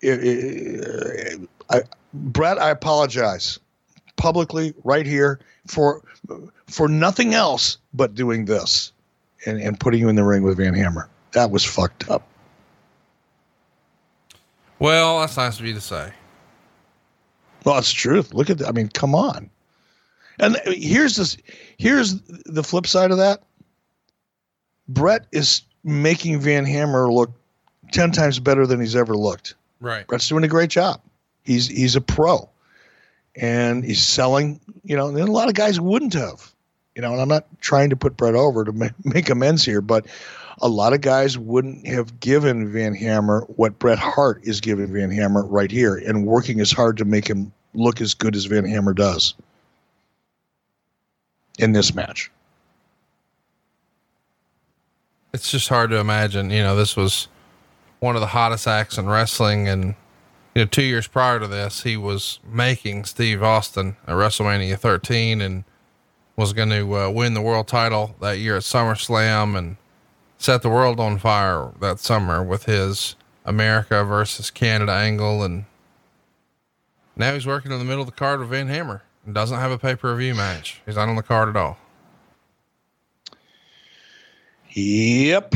It, 0.01 0.19
it, 0.23 1.49
I, 1.69 1.81
Bret, 2.13 2.59
I 2.59 2.69
apologize 2.69 3.59
publicly 4.15 4.73
right 4.83 5.05
here 5.05 5.39
for 5.67 6.01
for 6.67 6.87
nothing 6.87 7.33
else 7.33 7.77
but 7.93 8.15
doing 8.15 8.45
this 8.45 8.91
and, 9.45 9.59
and 9.59 9.79
putting 9.79 9.99
you 9.99 10.09
in 10.09 10.15
the 10.15 10.23
ring 10.23 10.43
with 10.43 10.57
Van 10.57 10.73
Hammer. 10.73 11.09
That 11.33 11.51
was 11.51 11.63
fucked 11.63 12.09
up. 12.09 12.27
Well, 14.79 15.19
that's 15.19 15.37
nice 15.37 15.59
of 15.59 15.65
you 15.65 15.73
to 15.73 15.81
say. 15.81 16.11
Well, 17.63 17.77
it's 17.77 17.91
the 17.91 17.97
truth. 17.97 18.33
Look 18.33 18.49
at 18.49 18.57
that. 18.57 18.67
I 18.67 18.71
mean, 18.71 18.89
come 18.89 19.15
on. 19.15 19.49
And 20.39 20.57
here's 20.65 21.15
this. 21.15 21.37
Here's 21.83 22.21
the 22.45 22.63
flip 22.63 22.87
side 22.87 23.11
of 23.11 23.17
that. 23.17 23.43
Bret 24.87 25.25
is 25.33 25.63
making 25.83 26.39
Van 26.39 26.63
Hammer 26.63 27.11
look 27.11 27.31
ten 27.91 28.11
times 28.11 28.39
better 28.39 28.65
than 28.65 28.79
he's 28.79 28.95
ever 28.95 29.17
looked. 29.17 29.55
Right. 29.81 30.07
Bret's 30.07 30.29
doing 30.29 30.45
a 30.45 30.47
great 30.47 30.69
job. 30.69 31.01
He's 31.43 31.67
he's 31.67 31.97
a 31.97 32.01
pro, 32.01 32.49
and 33.35 33.83
he's 33.83 34.01
selling. 34.01 34.61
You 34.85 34.95
know, 34.95 35.09
and 35.09 35.19
a 35.19 35.25
lot 35.25 35.49
of 35.49 35.55
guys 35.55 35.77
wouldn't 35.77 36.13
have. 36.13 36.53
You 36.95 37.01
know, 37.01 37.11
and 37.11 37.21
I'm 37.21 37.27
not 37.27 37.47
trying 37.59 37.89
to 37.89 37.97
put 37.97 38.15
Bret 38.15 38.35
over 38.35 38.63
to 38.63 38.71
ma- 38.71 38.87
make 39.03 39.29
amends 39.29 39.65
here, 39.65 39.81
but 39.81 40.05
a 40.61 40.69
lot 40.69 40.93
of 40.93 41.01
guys 41.01 41.37
wouldn't 41.37 41.85
have 41.85 42.17
given 42.21 42.71
Van 42.71 42.95
Hammer 42.95 43.41
what 43.57 43.77
Bret 43.77 43.99
Hart 43.99 44.39
is 44.43 44.61
giving 44.61 44.93
Van 44.93 45.11
Hammer 45.11 45.45
right 45.45 45.69
here, 45.69 45.97
and 45.97 46.25
working 46.25 46.61
as 46.61 46.71
hard 46.71 46.95
to 46.99 47.03
make 47.03 47.27
him 47.27 47.51
look 47.73 47.99
as 47.99 48.13
good 48.13 48.37
as 48.37 48.45
Van 48.45 48.63
Hammer 48.63 48.93
does 48.93 49.33
in 51.59 51.73
this 51.73 51.93
match. 51.93 52.31
It's 55.33 55.49
just 55.49 55.69
hard 55.69 55.89
to 55.91 55.97
imagine, 55.97 56.51
you 56.51 56.61
know, 56.61 56.75
this 56.75 56.95
was 56.95 57.27
one 57.99 58.15
of 58.15 58.21
the 58.21 58.27
hottest 58.27 58.67
acts 58.67 58.97
in 58.97 59.07
wrestling. 59.07 59.67
And, 59.67 59.95
you 60.53 60.61
know, 60.61 60.65
two 60.65 60.83
years 60.83 61.07
prior 61.07 61.39
to 61.39 61.47
this, 61.47 61.83
he 61.83 61.97
was 61.97 62.39
making 62.45 63.05
Steve 63.05 63.41
Austin 63.41 63.95
at 64.05 64.13
WrestleMania 64.13 64.77
13 64.77 65.41
and 65.41 65.63
was 66.35 66.53
going 66.53 66.69
to 66.69 66.95
uh, 66.95 67.09
win 67.09 67.33
the 67.33 67.41
world 67.41 67.67
title 67.67 68.15
that 68.21 68.37
year 68.37 68.57
at 68.57 68.63
SummerSlam 68.63 69.57
and 69.57 69.77
set 70.37 70.61
the 70.61 70.69
world 70.69 70.99
on 70.99 71.17
fire 71.17 71.71
that 71.79 71.99
summer 71.99 72.43
with 72.43 72.65
his 72.65 73.15
America 73.45 74.03
versus 74.03 74.51
Canada 74.51 74.91
angle. 74.91 75.43
And 75.43 75.65
now 77.15 77.33
he's 77.33 77.47
working 77.47 77.71
in 77.71 77.79
the 77.79 77.85
middle 77.85 78.01
of 78.01 78.07
the 78.07 78.11
card 78.11 78.39
with 78.39 78.49
Van 78.49 78.67
Hammer 78.67 79.01
doesn't 79.31 79.57
have 79.57 79.71
a 79.71 79.77
pay 79.77 79.95
per 79.95 80.15
view 80.15 80.35
match. 80.35 80.81
He's 80.85 80.95
not 80.95 81.07
on 81.07 81.15
the 81.15 81.23
card 81.23 81.49
at 81.49 81.55
all. 81.55 81.77
Yep. 84.71 85.53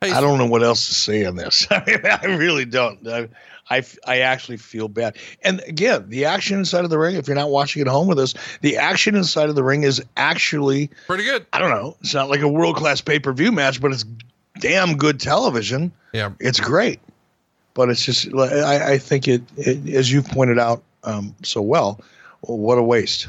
Hey, 0.00 0.12
I 0.12 0.20
don't 0.20 0.38
know 0.38 0.46
what 0.46 0.62
else 0.62 0.88
to 0.88 0.94
say 0.94 1.24
on 1.26 1.36
this. 1.36 1.66
I, 1.70 1.84
mean, 1.86 2.00
I 2.04 2.24
really 2.26 2.64
don't. 2.64 3.06
I, 3.06 3.28
I, 3.68 3.82
I 4.06 4.18
actually 4.20 4.56
feel 4.56 4.88
bad. 4.88 5.16
And 5.42 5.60
again, 5.66 6.06
the 6.08 6.24
action 6.24 6.58
inside 6.58 6.84
of 6.84 6.90
the 6.90 6.98
ring, 6.98 7.16
if 7.16 7.28
you're 7.28 7.36
not 7.36 7.50
watching 7.50 7.82
at 7.82 7.88
home 7.88 8.06
with 8.06 8.18
us, 8.18 8.34
the 8.62 8.78
action 8.78 9.14
inside 9.14 9.50
of 9.50 9.56
the 9.56 9.62
ring 9.62 9.82
is 9.82 10.02
actually, 10.16 10.90
pretty 11.06 11.24
good. 11.24 11.44
I 11.52 11.58
don't 11.58 11.70
know, 11.70 11.96
it's 12.00 12.14
not 12.14 12.30
like 12.30 12.40
a 12.40 12.48
world 12.48 12.76
class 12.76 13.00
pay 13.00 13.18
per 13.18 13.32
view 13.32 13.52
match, 13.52 13.80
but 13.80 13.92
it's 13.92 14.04
damn 14.58 14.96
good 14.96 15.20
television. 15.20 15.92
Yeah. 16.12 16.32
It's 16.40 16.60
great. 16.60 17.00
But 17.80 17.88
it's 17.88 18.04
just, 18.04 18.28
I, 18.34 18.92
I 18.92 18.98
think 18.98 19.26
it, 19.26 19.40
it, 19.56 19.94
as 19.94 20.12
you've 20.12 20.26
pointed 20.26 20.58
out 20.58 20.82
um, 21.02 21.34
so 21.42 21.62
well, 21.62 21.98
what 22.42 22.76
a 22.76 22.82
waste. 22.82 23.28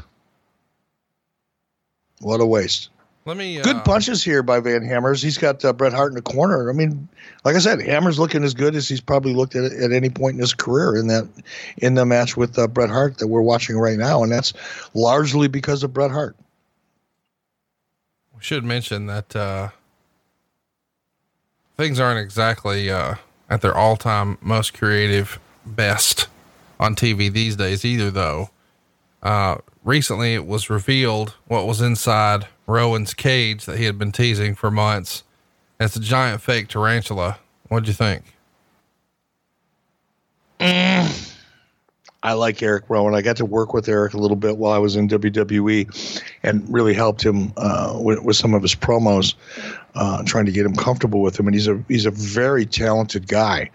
What 2.20 2.38
a 2.38 2.44
waste. 2.44 2.90
Let 3.24 3.38
me 3.38 3.58
uh, 3.58 3.62
good 3.62 3.82
punches 3.82 4.22
here 4.22 4.42
by 4.42 4.60
Van 4.60 4.84
Hammers. 4.84 5.22
He's 5.22 5.38
got 5.38 5.64
uh, 5.64 5.72
Bret 5.72 5.94
Hart 5.94 6.10
in 6.10 6.16
the 6.16 6.20
corner. 6.20 6.68
I 6.68 6.74
mean, 6.74 7.08
like 7.46 7.56
I 7.56 7.60
said, 7.60 7.80
Hammer's 7.80 8.18
looking 8.18 8.44
as 8.44 8.52
good 8.52 8.74
as 8.74 8.86
he's 8.86 9.00
probably 9.00 9.32
looked 9.32 9.56
at 9.56 9.72
at 9.72 9.90
any 9.90 10.10
point 10.10 10.34
in 10.34 10.40
his 10.40 10.52
career 10.52 10.96
in 10.96 11.06
that 11.06 11.26
in 11.78 11.94
the 11.94 12.04
match 12.04 12.36
with 12.36 12.58
uh, 12.58 12.66
Bret 12.66 12.90
Hart 12.90 13.16
that 13.20 13.28
we're 13.28 13.40
watching 13.40 13.78
right 13.78 13.96
now, 13.96 14.22
and 14.22 14.30
that's 14.30 14.52
largely 14.92 15.48
because 15.48 15.82
of 15.82 15.94
Bret 15.94 16.10
Hart. 16.10 16.36
We 18.36 18.42
should 18.42 18.64
mention 18.64 19.06
that 19.06 19.34
uh, 19.34 19.70
things 21.78 21.98
aren't 21.98 22.20
exactly 22.20 22.90
uh, 22.90 23.14
at 23.48 23.60
their 23.60 23.74
all-time 23.74 24.38
most 24.40 24.74
creative 24.74 25.38
best 25.64 26.28
on 26.80 26.94
TV 26.94 27.32
these 27.32 27.56
days 27.56 27.84
either, 27.84 28.10
though. 28.10 28.50
Uh, 29.22 29.58
recently, 29.84 30.34
it 30.34 30.46
was 30.46 30.68
revealed 30.68 31.34
what 31.46 31.66
was 31.66 31.80
inside 31.80 32.46
Rowan's 32.66 33.14
cage 33.14 33.64
that 33.66 33.78
he 33.78 33.84
had 33.84 33.98
been 33.98 34.12
teasing 34.12 34.54
for 34.54 34.70
months. 34.70 35.22
It's 35.78 35.96
a 35.96 36.00
giant 36.00 36.40
fake 36.42 36.68
tarantula. 36.68 37.38
What'd 37.68 37.88
you 37.88 37.94
think? 37.94 38.24
Mm. 40.60 41.32
I 42.24 42.34
like 42.34 42.62
Eric 42.62 42.84
Rowan. 42.88 43.14
I 43.14 43.22
got 43.22 43.36
to 43.38 43.44
work 43.44 43.74
with 43.74 43.88
Eric 43.88 44.14
a 44.14 44.18
little 44.18 44.36
bit 44.36 44.56
while 44.56 44.72
I 44.72 44.78
was 44.78 44.94
in 44.94 45.08
WWE 45.08 46.22
and 46.44 46.72
really 46.72 46.94
helped 46.94 47.24
him 47.24 47.52
uh, 47.56 47.98
with, 48.00 48.22
with, 48.22 48.36
some 48.36 48.54
of 48.54 48.62
his 48.62 48.76
promos, 48.76 49.34
uh, 49.94 50.22
trying 50.24 50.46
to 50.46 50.52
get 50.52 50.66
him 50.66 50.74
comfortable 50.74 51.20
with 51.20 51.38
him. 51.38 51.46
And 51.46 51.54
he's 51.54 51.68
a 51.68 51.82
he's 51.88 52.06
a 52.06 52.10
very 52.10 52.66
talented 52.66 53.28
guy. 53.28 53.70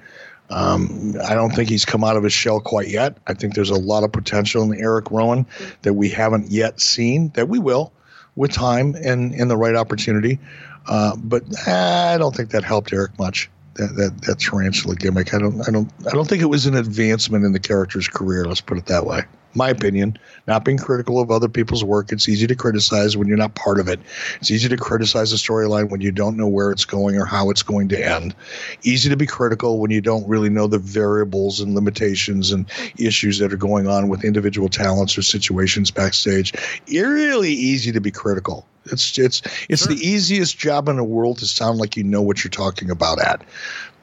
Um, 0.49 1.15
I 1.27 1.33
don't 1.33 1.51
think 1.51 1.69
he's 1.69 1.83
come 1.83 2.03
out 2.03 2.15
of 2.15 2.23
his 2.23 2.33
shell 2.33 2.61
quite 2.61 2.87
yet. 2.87 3.17
I 3.27 3.33
think 3.33 3.53
there's 3.53 3.69
a 3.69 3.75
lot 3.75 4.03
of 4.03 4.11
potential 4.11 4.63
in 4.63 4.79
Eric 4.79 5.11
Rowan 5.11 5.45
that 5.81 5.93
we 5.93 6.09
haven't 6.09 6.49
yet 6.49 6.79
seen 6.79 7.29
that 7.35 7.49
we 7.49 7.59
will 7.59 7.91
with 8.35 8.51
time 8.51 8.95
and 8.95 9.33
in 9.33 9.49
the 9.49 9.57
right 9.57 9.75
opportunity. 9.75 10.39
Uh, 10.87 11.17
but 11.17 11.43
I 11.67 12.17
don't 12.17 12.33
think 12.33 12.51
that 12.51 12.63
helped 12.63 12.93
Eric 12.93 13.19
much. 13.19 13.49
That, 13.77 13.95
that 13.95 14.21
that 14.23 14.39
tarantula 14.39 14.95
gimmick. 14.95 15.33
I 15.33 15.39
don't 15.39 15.67
I 15.67 15.71
don't 15.71 15.91
I 16.07 16.11
don't 16.11 16.27
think 16.27 16.41
it 16.41 16.47
was 16.47 16.65
an 16.65 16.75
advancement 16.75 17.45
in 17.45 17.51
the 17.51 17.59
character's 17.59 18.07
career. 18.07 18.45
Let's 18.45 18.61
put 18.61 18.77
it 18.77 18.87
that 18.87 19.05
way 19.05 19.23
my 19.57 19.69
opinion, 19.69 20.17
not 20.45 20.63
being 20.63 20.77
critical 20.77 21.19
of 21.19 21.31
other 21.31 21.49
people's 21.49 21.83
work. 21.83 22.11
It's 22.11 22.29
easy 22.29 22.47
to 22.47 22.55
criticize 22.55 23.17
when 23.17 23.27
you're 23.27 23.37
not 23.37 23.55
part 23.55 23.79
of 23.79 23.87
it. 23.87 23.99
It's 24.39 24.51
easy 24.51 24.69
to 24.69 24.77
criticize 24.77 25.33
a 25.33 25.35
storyline 25.35 25.89
when 25.89 25.99
you 25.99 26.11
don't 26.11 26.37
know 26.37 26.47
where 26.47 26.71
it's 26.71 26.85
going 26.85 27.17
or 27.17 27.25
how 27.25 27.49
it's 27.49 27.63
going 27.63 27.89
to 27.89 27.99
end. 27.99 28.35
Easy 28.83 29.09
to 29.09 29.17
be 29.17 29.25
critical 29.25 29.79
when 29.79 29.91
you 29.91 29.99
don't 29.99 30.27
really 30.27 30.49
know 30.49 30.67
the 30.67 30.77
variables 30.77 31.59
and 31.59 31.73
limitations 31.73 32.51
and 32.51 32.67
issues 32.97 33.39
that 33.39 33.51
are 33.51 33.57
going 33.57 33.87
on 33.87 34.07
with 34.07 34.23
individual 34.23 34.69
talents 34.69 35.17
or 35.17 35.23
situations 35.23 35.91
backstage. 35.91 36.53
Really 36.87 37.51
easy 37.51 37.91
to 37.91 37.99
be 37.99 38.11
critical. 38.11 38.65
It's 38.91 39.17
it's 39.17 39.41
it's 39.69 39.83
sure. 39.83 39.93
the 39.93 40.07
easiest 40.07 40.57
job 40.57 40.89
in 40.89 40.97
the 40.97 41.03
world 41.03 41.39
to 41.39 41.47
sound 41.47 41.79
like 41.79 41.97
you 41.97 42.03
know 42.03 42.21
what 42.21 42.43
you're 42.43 42.51
talking 42.51 42.89
about 42.89 43.21
at 43.21 43.43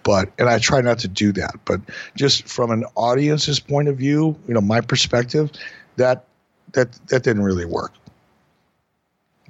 but 0.05 0.31
and 0.39 0.49
I 0.49 0.61
try 0.61 0.81
not 0.83 1.01
to 1.01 1.09
do 1.09 1.33
that. 1.33 1.55
But 1.65 1.81
just 2.15 2.47
from 2.47 2.71
an 2.71 2.85
audience's 2.95 3.59
point 3.59 3.89
of 3.89 3.97
view, 3.97 4.37
you 4.47 4.55
know, 4.55 4.61
my 4.61 4.81
perspective, 4.81 5.51
that 5.97 6.27
that 6.73 6.93
that 7.09 7.25
didn't 7.25 7.43
really 7.43 7.65
work. 7.65 7.93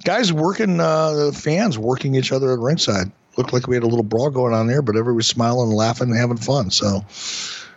Guys 0.03 0.33
working, 0.33 0.79
uh, 0.79 1.31
fans 1.33 1.77
working 1.77 2.15
each 2.15 2.31
other 2.31 2.51
at 2.51 2.59
ringside. 2.59 3.11
Looked 3.37 3.53
like 3.53 3.67
we 3.67 3.75
had 3.75 3.83
a 3.83 3.87
little 3.87 4.03
brawl 4.03 4.29
going 4.29 4.53
on 4.53 4.67
there, 4.67 4.81
but 4.81 4.95
everybody 4.95 5.17
was 5.17 5.27
smiling 5.27 5.67
and 5.67 5.75
laughing 5.75 6.09
and 6.09 6.17
having 6.17 6.37
fun. 6.37 6.71
So, 6.71 7.03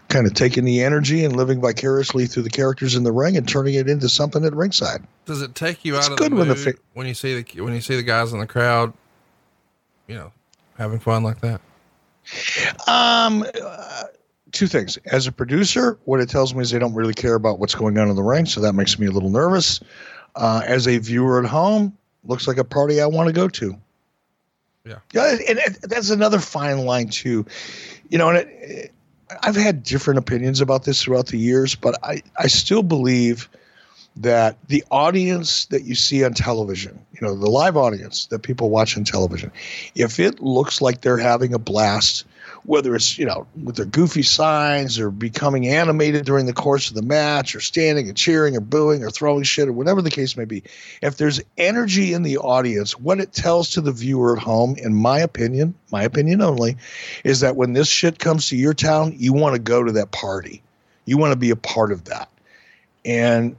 kind 0.08 0.26
of 0.26 0.34
taking 0.34 0.64
the 0.64 0.82
energy 0.82 1.24
and 1.24 1.36
living 1.36 1.60
vicariously 1.60 2.26
through 2.26 2.42
the 2.42 2.50
characters 2.50 2.94
in 2.94 3.04
the 3.04 3.12
ring 3.12 3.36
and 3.36 3.46
turning 3.46 3.74
it 3.74 3.88
into 3.88 4.08
something 4.08 4.44
at 4.44 4.54
ringside. 4.54 5.06
Does 5.26 5.42
it 5.42 5.54
take 5.54 5.84
you 5.84 5.96
it's 5.96 6.06
out 6.06 6.12
of 6.12 6.18
good 6.18 6.32
the 6.32 6.36
mood 6.36 6.38
when, 6.38 6.48
the 6.48 6.56
fa- 6.56 6.78
when 6.94 7.06
you 7.06 7.14
see 7.14 7.42
the 7.42 7.60
when 7.62 7.74
you 7.74 7.80
see 7.80 7.96
the 7.96 8.02
guys 8.02 8.32
in 8.32 8.40
the 8.40 8.46
crowd, 8.46 8.92
you 10.06 10.14
know, 10.14 10.32
having 10.76 10.98
fun 10.98 11.22
like 11.22 11.40
that? 11.40 11.60
Um, 12.86 13.44
uh, 13.62 14.04
two 14.52 14.66
things. 14.66 14.96
As 15.06 15.26
a 15.26 15.32
producer, 15.32 15.98
what 16.04 16.20
it 16.20 16.28
tells 16.28 16.54
me 16.54 16.62
is 16.62 16.70
they 16.70 16.78
don't 16.78 16.94
really 16.94 17.14
care 17.14 17.34
about 17.34 17.58
what's 17.58 17.74
going 17.74 17.98
on 17.98 18.08
in 18.08 18.16
the 18.16 18.22
ring, 18.22 18.46
so 18.46 18.60
that 18.62 18.74
makes 18.74 18.98
me 18.98 19.06
a 19.06 19.10
little 19.10 19.30
nervous. 19.30 19.80
Uh, 20.36 20.62
as 20.64 20.86
a 20.86 20.98
viewer 20.98 21.42
at 21.42 21.48
home, 21.48 21.96
looks 22.24 22.46
like 22.46 22.58
a 22.58 22.64
party 22.64 23.00
I 23.00 23.06
want 23.06 23.28
to 23.28 23.32
go 23.32 23.48
to. 23.48 23.76
Yeah, 24.84 24.98
yeah, 25.12 25.36
and, 25.48 25.58
and 25.58 25.74
that's 25.82 26.08
another 26.08 26.38
fine 26.38 26.78
line 26.78 27.08
too. 27.08 27.44
You 28.08 28.16
know, 28.16 28.30
and 28.30 28.38
it, 28.38 28.48
it, 28.48 28.92
I've 29.42 29.56
had 29.56 29.82
different 29.82 30.18
opinions 30.18 30.60
about 30.60 30.84
this 30.84 31.02
throughout 31.02 31.26
the 31.26 31.38
years, 31.38 31.74
but 31.74 31.98
I 32.02 32.22
I 32.38 32.46
still 32.46 32.82
believe 32.82 33.48
that 34.16 34.56
the 34.66 34.82
audience 34.90 35.66
that 35.66 35.84
you 35.84 35.94
see 35.94 36.24
on 36.24 36.34
television, 36.34 36.98
you 37.12 37.26
know, 37.26 37.34
the 37.34 37.48
live 37.48 37.76
audience 37.76 38.26
that 38.26 38.40
people 38.40 38.70
watch 38.70 38.96
on 38.96 39.04
television, 39.04 39.52
if 39.94 40.18
it 40.18 40.40
looks 40.40 40.80
like 40.80 41.02
they're 41.02 41.18
having 41.18 41.54
a 41.54 41.58
blast, 41.58 42.24
whether 42.68 42.94
it's, 42.94 43.16
you 43.16 43.24
know, 43.24 43.46
with 43.64 43.76
their 43.76 43.86
goofy 43.86 44.22
signs 44.22 44.98
or 44.98 45.10
becoming 45.10 45.66
animated 45.66 46.26
during 46.26 46.44
the 46.44 46.52
course 46.52 46.90
of 46.90 46.94
the 46.94 47.00
match 47.00 47.54
or 47.54 47.60
standing 47.60 48.08
and 48.08 48.16
cheering 48.16 48.54
or 48.54 48.60
booing 48.60 49.02
or 49.02 49.10
throwing 49.10 49.42
shit 49.42 49.68
or 49.68 49.72
whatever 49.72 50.02
the 50.02 50.10
case 50.10 50.36
may 50.36 50.44
be, 50.44 50.62
if 51.00 51.16
there's 51.16 51.40
energy 51.56 52.12
in 52.12 52.24
the 52.24 52.36
audience, 52.36 52.92
what 52.98 53.20
it 53.20 53.32
tells 53.32 53.70
to 53.70 53.80
the 53.80 53.90
viewer 53.90 54.36
at 54.36 54.42
home, 54.42 54.76
in 54.76 54.94
my 54.94 55.18
opinion, 55.18 55.74
my 55.90 56.02
opinion 56.02 56.42
only, 56.42 56.76
is 57.24 57.40
that 57.40 57.56
when 57.56 57.72
this 57.72 57.88
shit 57.88 58.18
comes 58.18 58.50
to 58.50 58.56
your 58.56 58.74
town, 58.74 59.14
you 59.16 59.32
want 59.32 59.54
to 59.54 59.62
go 59.62 59.82
to 59.82 59.92
that 59.92 60.10
party. 60.10 60.62
You 61.06 61.16
want 61.16 61.32
to 61.32 61.38
be 61.38 61.48
a 61.48 61.56
part 61.56 61.90
of 61.90 62.04
that. 62.04 62.28
And 63.02 63.56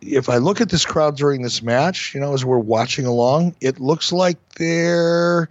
if 0.00 0.28
I 0.28 0.36
look 0.36 0.60
at 0.60 0.68
this 0.68 0.86
crowd 0.86 1.16
during 1.16 1.42
this 1.42 1.60
match, 1.60 2.14
you 2.14 2.20
know, 2.20 2.34
as 2.34 2.44
we're 2.44 2.58
watching 2.58 3.04
along, 3.04 3.56
it 3.60 3.80
looks 3.80 4.12
like 4.12 4.38
they're 4.50 5.48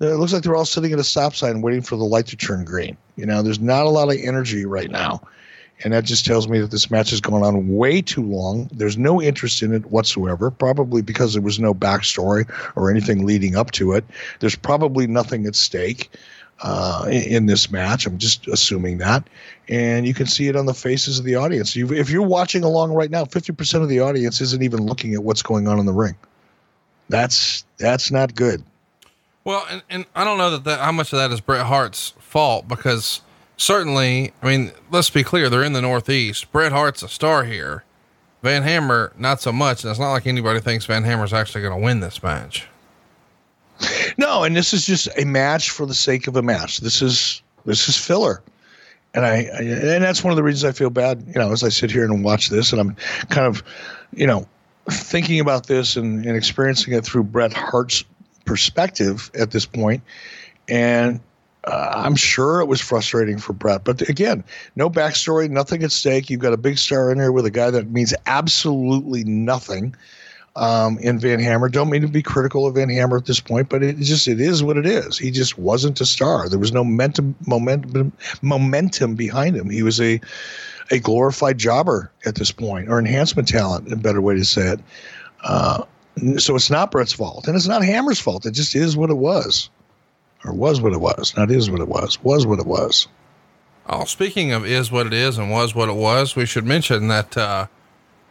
it 0.00 0.16
looks 0.16 0.32
like 0.32 0.42
they're 0.42 0.56
all 0.56 0.64
sitting 0.64 0.92
at 0.92 0.98
a 0.98 1.04
stop 1.04 1.34
sign 1.34 1.62
waiting 1.62 1.82
for 1.82 1.96
the 1.96 2.04
light 2.04 2.26
to 2.26 2.36
turn 2.36 2.64
green. 2.64 2.96
You 3.16 3.26
know, 3.26 3.42
there's 3.42 3.60
not 3.60 3.86
a 3.86 3.90
lot 3.90 4.10
of 4.10 4.18
energy 4.20 4.66
right 4.66 4.90
now. 4.90 5.22
And 5.84 5.92
that 5.92 6.04
just 6.04 6.24
tells 6.24 6.48
me 6.48 6.58
that 6.60 6.70
this 6.70 6.90
match 6.90 7.10
has 7.10 7.20
gone 7.20 7.42
on 7.42 7.68
way 7.76 8.00
too 8.00 8.22
long. 8.22 8.70
There's 8.72 8.96
no 8.96 9.20
interest 9.20 9.62
in 9.62 9.74
it 9.74 9.86
whatsoever, 9.86 10.50
probably 10.50 11.02
because 11.02 11.34
there 11.34 11.42
was 11.42 11.58
no 11.58 11.74
backstory 11.74 12.50
or 12.76 12.90
anything 12.90 13.26
leading 13.26 13.56
up 13.56 13.72
to 13.72 13.92
it. 13.92 14.04
There's 14.40 14.56
probably 14.56 15.06
nothing 15.06 15.46
at 15.46 15.54
stake 15.54 16.10
uh, 16.62 17.06
in, 17.10 17.46
this 17.46 17.70
match. 17.70 18.06
I'm 18.06 18.16
just 18.16 18.48
assuming 18.48 18.98
that, 18.98 19.28
and 19.68 20.06
you 20.06 20.14
can 20.14 20.26
see 20.26 20.48
it 20.48 20.56
on 20.56 20.64
the 20.64 20.72
faces 20.72 21.18
of 21.18 21.26
the 21.26 21.34
audience. 21.34 21.76
You, 21.76 21.92
if 21.92 22.08
you're 22.08 22.22
watching 22.22 22.64
along 22.64 22.92
right 22.94 23.10
now, 23.10 23.24
50% 23.24 23.82
of 23.82 23.88
the 23.90 24.00
audience 24.00 24.40
isn't 24.40 24.62
even 24.62 24.86
looking 24.86 25.12
at 25.12 25.22
what's 25.22 25.42
going 25.42 25.68
on 25.68 25.78
in 25.78 25.84
the 25.84 25.92
ring. 25.92 26.16
That's 27.08 27.64
that's 27.76 28.10
not 28.10 28.34
good. 28.34 28.64
Well, 29.46 29.64
and, 29.70 29.82
and 29.88 30.06
I 30.16 30.24
don't 30.24 30.38
know 30.38 30.50
that, 30.50 30.64
that 30.64 30.80
how 30.80 30.90
much 30.90 31.12
of 31.12 31.20
that 31.20 31.30
is 31.30 31.40
Bret 31.40 31.66
Hart's 31.66 32.14
fault 32.18 32.66
because 32.66 33.20
certainly, 33.56 34.32
I 34.42 34.46
mean, 34.46 34.72
let's 34.90 35.08
be 35.08 35.22
clear, 35.22 35.48
they're 35.48 35.62
in 35.62 35.72
the 35.72 35.80
Northeast. 35.80 36.50
Bret 36.50 36.72
Hart's 36.72 37.04
a 37.04 37.08
star 37.08 37.44
here. 37.44 37.84
Van 38.42 38.64
Hammer, 38.64 39.12
not 39.16 39.40
so 39.40 39.52
much. 39.52 39.84
And 39.84 39.90
it's 39.92 40.00
not 40.00 40.10
like 40.10 40.26
anybody 40.26 40.58
thinks 40.58 40.84
Van 40.86 41.04
Hammer's 41.04 41.32
actually 41.32 41.60
going 41.60 41.78
to 41.78 41.84
win 41.84 42.00
this 42.00 42.24
match. 42.24 42.66
No, 44.18 44.42
and 44.42 44.56
this 44.56 44.74
is 44.74 44.84
just 44.84 45.08
a 45.16 45.24
match 45.24 45.70
for 45.70 45.86
the 45.86 45.94
sake 45.94 46.26
of 46.26 46.34
a 46.34 46.42
match. 46.42 46.78
This 46.78 47.00
is 47.00 47.40
this 47.64 47.88
is 47.88 47.96
filler. 47.96 48.42
And 49.14 49.24
I, 49.24 49.48
I, 49.56 49.62
and 49.62 50.02
that's 50.02 50.24
one 50.24 50.32
of 50.32 50.36
the 50.36 50.42
reasons 50.42 50.64
I 50.64 50.76
feel 50.76 50.90
bad, 50.90 51.22
you 51.24 51.34
know, 51.34 51.52
as 51.52 51.62
I 51.62 51.68
sit 51.68 51.92
here 51.92 52.04
and 52.04 52.24
watch 52.24 52.48
this 52.48 52.72
and 52.72 52.80
I'm 52.80 52.96
kind 53.28 53.46
of, 53.46 53.62
you 54.12 54.26
know, 54.26 54.44
thinking 54.90 55.38
about 55.38 55.68
this 55.68 55.94
and, 55.94 56.26
and 56.26 56.36
experiencing 56.36 56.94
it 56.94 57.04
through 57.04 57.24
Bret 57.24 57.52
Hart's 57.52 58.02
perspective 58.46 59.30
at 59.34 59.50
this 59.50 59.66
point. 59.66 60.02
And 60.68 61.20
uh, 61.64 61.92
I'm 61.94 62.16
sure 62.16 62.60
it 62.60 62.66
was 62.66 62.80
frustrating 62.80 63.38
for 63.38 63.52
Bret. 63.52 63.84
But 63.84 64.08
again, 64.08 64.44
no 64.76 64.88
backstory, 64.88 65.50
nothing 65.50 65.82
at 65.82 65.92
stake. 65.92 66.30
You've 66.30 66.40
got 66.40 66.52
a 66.52 66.56
big 66.56 66.78
star 66.78 67.10
in 67.10 67.18
here 67.18 67.32
with 67.32 67.44
a 67.44 67.50
guy 67.50 67.70
that 67.70 67.90
means 67.90 68.14
absolutely 68.26 69.24
nothing 69.24 69.94
um, 70.54 70.98
in 70.98 71.18
Van 71.18 71.38
Hammer. 71.38 71.68
Don't 71.68 71.90
mean 71.90 72.02
to 72.02 72.08
be 72.08 72.22
critical 72.22 72.66
of 72.66 72.76
Van 72.76 72.88
Hammer 72.88 73.16
at 73.16 73.26
this 73.26 73.40
point, 73.40 73.68
but 73.68 73.82
it 73.82 73.96
just 73.98 74.26
it 74.26 74.40
is 74.40 74.62
what 74.62 74.76
it 74.76 74.86
is. 74.86 75.18
He 75.18 75.30
just 75.30 75.58
wasn't 75.58 76.00
a 76.00 76.06
star. 76.06 76.48
There 76.48 76.58
was 76.58 76.72
no 76.72 76.82
momentum 76.82 77.34
momentum 77.46 78.12
momentum 78.42 79.14
behind 79.14 79.56
him. 79.56 79.68
He 79.68 79.82
was 79.82 80.00
a 80.00 80.20
a 80.90 80.98
glorified 80.98 81.58
jobber 81.58 82.10
at 82.24 82.36
this 82.36 82.52
point, 82.52 82.88
or 82.88 82.98
enhancement 82.98 83.48
talent, 83.48 83.92
a 83.92 83.96
better 83.96 84.20
way 84.20 84.36
to 84.36 84.44
say 84.44 84.68
it. 84.68 84.80
Uh, 85.42 85.84
so 86.38 86.54
it's 86.54 86.70
not 86.70 86.90
Bret's 86.90 87.12
fault, 87.12 87.46
and 87.46 87.56
it's 87.56 87.66
not 87.66 87.84
Hammer's 87.84 88.20
fault. 88.20 88.46
It 88.46 88.52
just 88.52 88.74
is 88.74 88.96
what 88.96 89.10
it 89.10 89.16
was, 89.16 89.70
or 90.44 90.52
was 90.52 90.80
what 90.80 90.92
it 90.92 91.00
was. 91.00 91.34
Not 91.36 91.50
is 91.50 91.70
what 91.70 91.80
it 91.80 91.88
was. 91.88 92.22
Was 92.22 92.46
what 92.46 92.58
it 92.58 92.66
was. 92.66 93.08
Oh, 93.88 94.04
speaking 94.04 94.52
of 94.52 94.66
is 94.66 94.90
what 94.90 95.06
it 95.06 95.12
is 95.12 95.38
and 95.38 95.50
was 95.50 95.74
what 95.74 95.88
it 95.88 95.94
was, 95.94 96.34
we 96.34 96.44
should 96.44 96.64
mention 96.64 97.06
that 97.06 97.36
uh, 97.36 97.66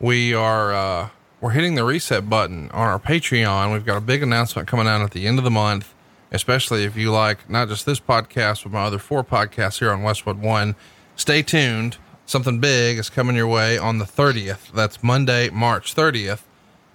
we 0.02 0.34
are 0.34 0.74
uh, 0.74 1.10
we're 1.40 1.52
hitting 1.52 1.76
the 1.76 1.86
reset 1.86 2.30
button 2.30 2.70
on 2.72 2.88
our 2.88 2.99
Patreon. 2.99 3.72
We've 3.72 3.86
got 3.86 3.98
a 3.98 4.02
big 4.02 4.22
announcement 4.22 4.68
coming 4.68 4.88
out 4.88 5.02
at 5.02 5.12
the 5.12 5.28
end 5.28 5.38
of 5.38 5.45
the 5.45 5.52
month, 5.52 5.94
especially 6.32 6.84
if 6.84 6.98
you 6.98 7.12
like 7.12 7.49
not 7.49 7.70
just 7.70 7.86
this 7.86 8.02
podcast, 8.02 8.64
but 8.64 8.74
my 8.74 8.84
other 8.84 8.99
four 8.99 9.24
podcasts 9.24 9.80
here 9.80 9.91
on 9.91 10.03
Westwood 10.03 10.41
One. 10.41 10.76
Stay 11.16 11.41
tuned. 11.41 11.98
Something 12.26 12.60
big 12.60 12.98
is 12.98 13.10
coming 13.10 13.36
your 13.36 13.48
way 13.48 13.78
on 13.78 13.99
the 13.99 14.06
30th. 14.06 14.72
That's 14.74 15.03
Monday, 15.03 15.49
March 15.52 15.95
30th. 15.95 16.41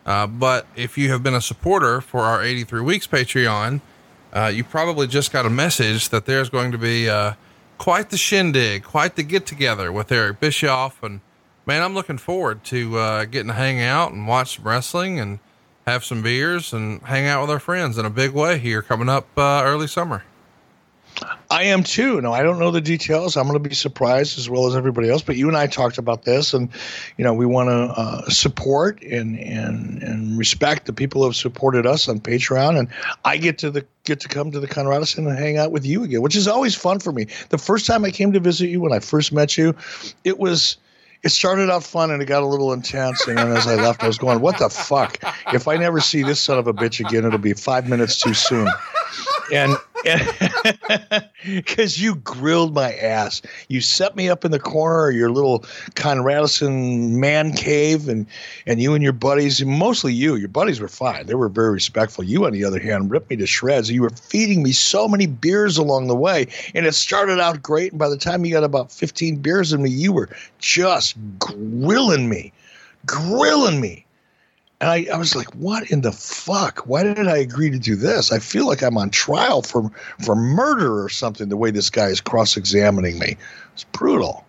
Uh, 0.07 0.27
but 0.27 0.67
if 0.77 0.97
you 0.97 1.11
have 1.11 1.23
been 1.23 1.35
a 1.35 1.41
supporter 1.41 2.01
for 2.01 2.21
our 2.21 2.43
83 2.43 2.81
weeks 2.81 3.07
Patreon, 3.07 3.81
uh, 4.33 4.47
you 4.47 4.65
probably 4.65 5.07
just 5.07 5.33
got 5.33 5.47
a 5.47 5.51
message 5.51 6.09
that 6.11 6.27
there's 6.27 6.49
going 6.49 6.73
to 6.73 6.79
be 6.79 7.09
uh, 7.09 7.35
quite 7.79 8.11
the 8.11 8.17
shindig, 8.17 8.85
quite 8.85 9.17
the 9.17 9.23
get 9.23 9.47
together 9.47 9.93
with 9.93 10.11
Eric 10.13 10.41
Bischoff. 10.41 11.03
And 11.03 11.21
man, 11.67 11.83
I'm 11.83 11.95
looking 11.95 12.19
forward 12.19 12.65
to 12.65 12.99
uh, 12.99 13.25
getting 13.25 13.49
to 13.49 13.55
hang 13.55 13.81
out 13.81 14.13
and 14.13 14.27
watch 14.27 14.57
some 14.57 14.67
wrestling 14.67 15.19
and 15.19 15.39
have 15.87 16.05
some 16.05 16.23
beers 16.23 16.73
and 16.73 17.03
hang 17.03 17.27
out 17.27 17.43
with 17.43 17.51
our 17.51 17.59
friends 17.59 17.99
in 17.99 18.07
a 18.07 18.11
big 18.11 18.33
way 18.33 18.59
here 18.59 18.83
coming 18.83 19.09
up 19.09 19.27
uh, 19.37 19.63
early 19.65 19.87
summer. 19.87 20.23
I 21.51 21.65
am 21.65 21.83
too. 21.83 22.21
No, 22.21 22.33
I 22.33 22.43
don't 22.43 22.59
know 22.59 22.71
the 22.71 22.81
details. 22.81 23.37
I'm 23.37 23.45
going 23.45 23.61
to 23.61 23.69
be 23.69 23.75
surprised 23.75 24.39
as 24.39 24.49
well 24.49 24.67
as 24.67 24.77
everybody 24.77 25.11
else. 25.11 25.23
But 25.23 25.37
you 25.37 25.49
and 25.49 25.57
I 25.57 25.67
talked 25.67 25.99
about 25.99 26.25
this, 26.25 26.55
and 26.55 26.69
you 27.17 27.25
know 27.25 27.35
we 27.35 27.47
want 27.47 27.69
to 27.69 28.01
uh, 28.01 28.29
support 28.29 29.03
and 29.03 29.39
and 29.39 30.03
and 30.03 30.39
respect 30.39 30.87
the 30.87 30.93
people 30.93 31.23
who 31.23 31.29
have 31.29 31.37
supported 31.37 31.87
us 31.87 32.09
on 32.09 32.21
Patreon. 32.21 32.79
And 32.79 32.89
I 33.25 33.37
get 33.37 33.59
to 33.59 33.71
the 33.71 33.85
get 34.05 34.21
to 34.21 34.29
come 34.29 34.51
to 34.53 34.61
the 34.61 34.69
Conradison 34.69 35.29
and 35.29 35.39
hang 35.39 35.59
out 35.59 35.73
with 35.73 35.85
you 35.85 36.05
again, 36.05 36.23
which 36.23 36.37
is 36.37 36.49
always 36.49 36.75
fun 36.75 37.01
for 37.01 37.13
me. 37.13 37.27
The 37.51 37.59
first 37.59 37.87
time 37.87 38.05
I 38.05 38.11
came 38.11 38.33
to 38.33 38.41
visit 38.41 38.69
you 38.69 38.81
when 38.81 38.93
I 38.93 39.01
first 39.01 39.33
met 39.33 39.59
you, 39.59 39.75
it 40.25 40.39
was 40.39 40.77
it 41.23 41.31
started 41.31 41.71
out 41.71 41.85
fun 41.85 42.11
and 42.11 42.23
it 42.23 42.27
got 42.27 42.43
a 42.43 42.47
little 42.47 42.73
intense. 42.73 43.27
And 43.27 43.37
then 43.37 43.53
as 43.53 43.67
I 43.67 43.75
left, 43.75 44.03
I 44.03 44.07
was 44.07 44.19
going, 44.19 44.41
what 44.41 44.59
the 44.59 44.71
fuck? 44.71 45.19
If 45.53 45.69
I 45.69 45.77
never 45.77 46.01
see 46.01 46.23
this 46.23 46.41
son 46.41 46.59
of 46.59 46.67
a 46.67 46.73
bitch 46.73 47.05
again, 47.05 47.25
it'll 47.27 47.39
be 47.39 47.53
five 47.53 47.89
minutes 47.89 48.19
too 48.19 48.35
soon. 48.35 48.69
And 49.53 49.77
because 51.45 52.01
you 52.01 52.17
grilled 52.17 52.75
my 52.75 52.95
ass, 52.95 53.43
you 53.69 53.81
set 53.81 54.17
me 54.17 54.29
up 54.29 54.45
in 54.45 54.51
the 54.51 54.59
corner 54.59 55.09
of 55.09 55.15
your 55.15 55.31
little 55.31 55.61
Conradison 55.95 57.13
man 57.13 57.53
cave, 57.53 58.09
and 58.09 58.27
and 58.67 58.81
you 58.81 58.95
and 58.95 59.03
your 59.03 59.13
buddies, 59.13 59.65
mostly 59.65 60.13
you, 60.13 60.37
your 60.37 60.49
buddies 60.49 60.81
were 60.81 60.89
fine. 60.89 61.27
They 61.27 61.35
were 61.35 61.49
very 61.49 61.73
respectful. 61.73 62.25
You, 62.25 62.47
on 62.47 62.53
the 62.53 62.65
other 62.65 62.81
hand, 62.81 63.11
ripped 63.11 63.31
me 63.31 63.37
to 63.37 63.47
shreds. 63.47 63.91
You 63.91 64.03
were 64.03 64.11
feeding 64.11 64.63
me 64.63 64.73
so 64.73 65.09
many 65.09 65.27
beers 65.27 65.77
along 65.77 66.07
the 66.07 66.17
way, 66.17 66.47
and 66.75 66.87
it 66.87 66.95
started 66.95 67.41
out 67.41 67.63
great. 67.63 67.93
And 67.93 67.99
by 67.99 68.09
the 68.09 68.17
time 68.17 68.45
you 68.45 68.53
got 68.53 68.65
about 68.65 68.93
fifteen 68.93 69.37
beers 69.37 69.73
in 69.73 69.83
me, 69.83 69.91
you 69.91 70.13
were 70.13 70.29
just 70.59 71.17
grilling 71.39 72.29
me, 72.29 72.53
grilling 73.07 73.81
me. 73.81 74.07
And 74.81 74.89
I, 74.89 75.07
I 75.13 75.19
was 75.19 75.37
like, 75.37 75.49
what 75.57 75.91
in 75.91 76.01
the 76.01 76.13
fuck? 76.13 76.81
Why 76.87 77.03
did 77.03 77.29
I 77.29 77.37
agree 77.37 77.69
to 77.71 77.79
do 77.79 77.97
this? 77.97 78.33
I 78.33 78.39
feel 78.39 78.67
like 78.67 78.83
I'm 78.83 78.97
on 78.97 79.11
trial 79.11 79.61
for 79.63 79.91
for 80.25 80.35
murder 80.35 81.03
or 81.03 81.09
something, 81.11 81.49
the 81.51 81.57
way 81.57 81.71
this 81.71 81.91
guy 81.91 82.07
is 82.07 82.21
cross 82.21 82.57
examining 82.57 83.19
me. 83.19 83.37
It's 83.75 83.85
brutal. 83.85 84.45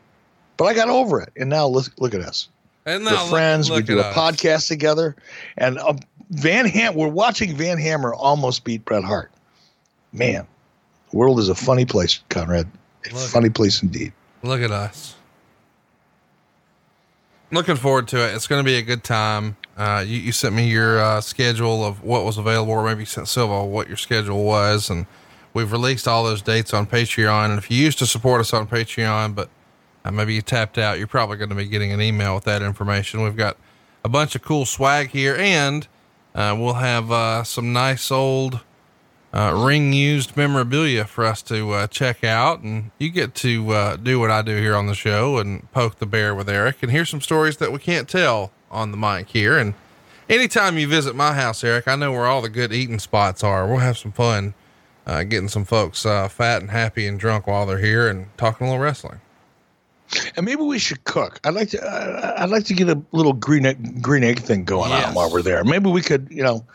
But 0.56 0.66
I 0.66 0.74
got 0.74 0.88
over 0.90 1.20
it. 1.20 1.34
And 1.36 1.49
now 1.49 1.68
look 1.68 1.88
look 1.99 2.14
at 2.14 2.22
us. 2.22 2.48
And 2.86 3.03
now 3.03 3.12
We're 3.12 3.16
now 3.16 3.22
look- 3.24 3.30
friends. 3.32 3.70
look 3.70 3.78
we 3.80 3.84
do 3.84 3.99
a 3.99 4.03
us. 4.03 4.16
podcast 4.16 4.68
together. 4.70 5.16
And 5.58 5.78
um, 5.80 5.99
Van 6.30 6.66
Ham 6.66 6.95
we're 6.95 7.10
watching 7.10 7.53
Van 7.58 7.78
Hammer 7.78 8.14
almost 8.14 8.64
beat 8.64 8.86
Bret 8.86 9.03
Hart. 9.03 9.32
Man, 10.14 10.48
the 11.10 11.18
world 11.18 11.40
is 11.40 11.49
a 11.49 11.56
funny 11.56 11.84
place, 11.86 12.22
Conrad. 12.30 12.68
A 13.10 13.14
Look. 13.14 13.30
funny 13.30 13.49
place 13.49 13.82
indeed. 13.84 14.14
Look 14.44 14.62
at 14.62 14.72
us. 14.72 15.16
Looking 17.52 17.76
forward 17.76 18.08
to 18.10 18.18
it. 18.30 18.34
It's 18.36 18.48
going 18.48 18.64
to 18.64 18.66
be 18.66 18.76
a 18.78 18.82
good 18.82 19.03
time. 19.03 19.58
Uh, 19.82 20.02
you, 20.02 20.20
you 20.20 20.32
sent 20.32 20.53
me 20.53 20.70
your 20.70 20.99
uh, 20.99 21.20
schedule 21.20 21.84
of 21.84 22.03
what 22.03 22.24
was 22.24 22.38
available, 22.38 22.72
or 22.72 22.86
maybe 22.86 22.99
you 22.99 23.06
sent 23.08 23.28
Silva 23.28 23.66
what 23.66 23.88
your 23.88 23.98
schedule 23.98 24.44
was, 24.44 24.91
and 24.91 25.08
we've 25.56 25.72
released 25.72 26.08
all 26.08 26.24
those 26.24 26.44
dates 26.44 26.72
on 26.72 26.86
Patreon. 26.86 27.45
And 27.45 27.58
if 27.58 27.72
you 27.72 27.84
used 27.84 27.98
to 27.98 28.06
support 28.06 28.41
us 28.41 28.53
on 28.53 28.68
Patreon, 28.68 29.34
but 29.34 29.49
uh, 30.06 30.12
maybe 30.12 30.36
you 30.36 30.44
tapped 30.44 30.78
out, 30.78 30.99
you're 30.99 31.08
probably 31.08 31.38
going 31.38 31.49
to 31.49 31.56
be 31.56 31.66
getting 31.66 31.91
an 31.91 31.99
email 31.99 32.36
with 32.36 32.44
that 32.44 32.62
information. 32.62 33.24
We've 33.24 33.36
got 33.36 33.58
a 34.06 34.10
bunch 34.10 34.36
of 34.36 34.44
cool 34.44 34.68
swag 34.68 35.10
here, 35.10 35.36
and 35.36 35.88
uh, 36.36 36.56
we'll 36.60 36.74
have 36.74 37.12
uh, 37.12 37.44
some 37.44 37.74
nice 37.74 38.12
old 38.12 38.60
ring 39.34 39.94
used 39.94 40.38
memorabilia 40.38 41.06
for 41.06 41.26
us 41.26 41.41
to 41.41 41.88
check 41.90 42.24
out. 42.24 42.62
And 42.62 42.91
you 42.99 43.10
get 43.10 43.34
to 43.34 43.98
do 43.98 44.20
what 44.20 44.30
I 44.30 44.44
do 44.44 44.58
here 44.58 44.76
on 44.76 44.86
the 44.86 44.94
show 44.94 45.40
and 45.40 45.72
poke 45.72 45.98
the 45.98 46.06
bear 46.06 46.36
with 46.36 46.48
Eric 46.48 46.84
and 46.84 46.91
hear 46.91 47.03
some 47.03 47.20
stories 47.20 47.58
that 47.58 47.72
we 47.72 47.80
can't 47.80 48.08
tell 48.08 48.52
on 48.72 48.91
the 48.91 48.98
mic 48.98 49.30
here. 49.30 49.57
And 49.57 49.73
anytime 50.30 50.77
you 50.77 50.88
visit 50.88 51.15
my 51.15 51.34
house, 51.34 51.64
Eric, 51.64 51.88
I 51.88 51.95
know 51.95 52.11
where 52.11 52.26
all 52.26 52.41
the 52.41 52.49
good 52.49 52.73
eating 52.73 52.99
spots 52.99 53.43
are. 53.43 53.68
We'll 53.68 53.77
have 53.77 53.98
some 53.98 54.11
fun 54.11 54.53
uh, 55.06 55.23
getting 55.23 55.48
some 55.49 55.65
folks 55.65 56.06
uh, 56.06 56.27
fat 56.27 56.61
and 56.61 56.72
happy 56.72 57.07
and 57.07 57.19
drunk 57.19 57.48
while 57.48 57.65
they're 57.65 57.77
here 57.80 58.07
and 58.07 58.27
talking 58.38 58.68
a 58.68 58.69
little 58.69 58.84
wrestling. 58.84 59.19
And 60.35 60.45
maybe 60.45 60.61
we 60.61 60.77
should 60.77 61.03
cook. 61.06 61.39
I'd 61.45 61.53
like 61.53 61.69
to. 61.69 61.81
Uh, 61.81 62.35
I'd 62.38 62.49
like 62.49 62.65
to 62.65 62.73
get 62.73 62.89
a 62.89 63.02
little 63.14 63.31
green 63.34 63.65
egg, 63.65 64.02
green 64.02 64.23
egg 64.26 64.39
thing 64.39 64.65
going 64.65 64.91
Yes. 64.91 65.07
on 65.07 65.14
while 65.14 65.31
we're 65.31 65.41
there. 65.41 65.64
Maybe 65.64 65.89
we 65.89 66.02
could, 66.02 66.27
you 66.30 66.43
know, 66.43 66.65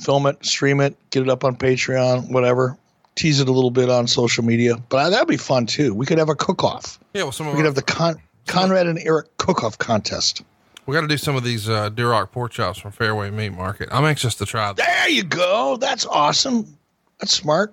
film 0.00 0.26
it, 0.26 0.44
stream 0.44 0.80
it, 0.80 0.96
get 1.10 1.22
it 1.24 1.28
up 1.28 1.42
on 1.44 1.56
Patreon, 1.56 2.30
whatever. 2.30 2.78
Tease 3.16 3.40
it 3.40 3.48
a 3.48 3.52
little 3.52 3.70
bit 3.72 3.90
on 3.90 4.06
social 4.06 4.44
media. 4.44 4.76
But 4.88 5.10
that'd 5.10 5.26
be 5.28 5.36
fun 5.36 5.66
too. 5.66 5.94
We 5.94 6.06
could 6.06 6.16
have 6.18 6.28
a 6.30 6.34
cook-off. 6.34 6.98
Yeah, 7.12 7.24
well, 7.24 7.32
some 7.32 7.46
of 7.48 7.52
We 7.54 7.58
could 7.58 7.66
our- 7.66 7.66
have 7.66 7.74
the 7.74 7.82
Con- 7.82 8.22
Conrad 8.46 8.86
and 8.86 8.98
Eric 9.00 9.36
cook-off 9.36 9.76
contest. 9.78 10.42
We 10.86 10.94
got 10.94 11.02
to 11.02 11.08
do 11.08 11.16
some 11.16 11.36
of 11.36 11.44
these 11.44 11.68
uh, 11.68 11.90
Duroc 11.90 12.30
pork 12.32 12.52
chops 12.52 12.78
from 12.78 12.92
Fairway 12.92 13.30
Meat 13.30 13.50
Market. 13.50 13.88
I'm 13.92 14.04
anxious 14.04 14.34
to 14.36 14.46
try 14.46 14.66
them. 14.72 14.76
There 14.76 15.08
you 15.08 15.22
go. 15.24 15.76
That's 15.80 16.06
awesome. 16.06 16.76
That's 17.18 17.34
smart. 17.34 17.72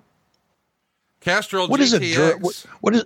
Castrol 1.20 1.68
What 1.68 1.80
is 1.80 1.92
it? 1.92 2.02
GTX. 2.02 2.14
Dur- 2.14 2.38
What, 2.38 2.66
what 2.80 2.94
is? 2.94 3.04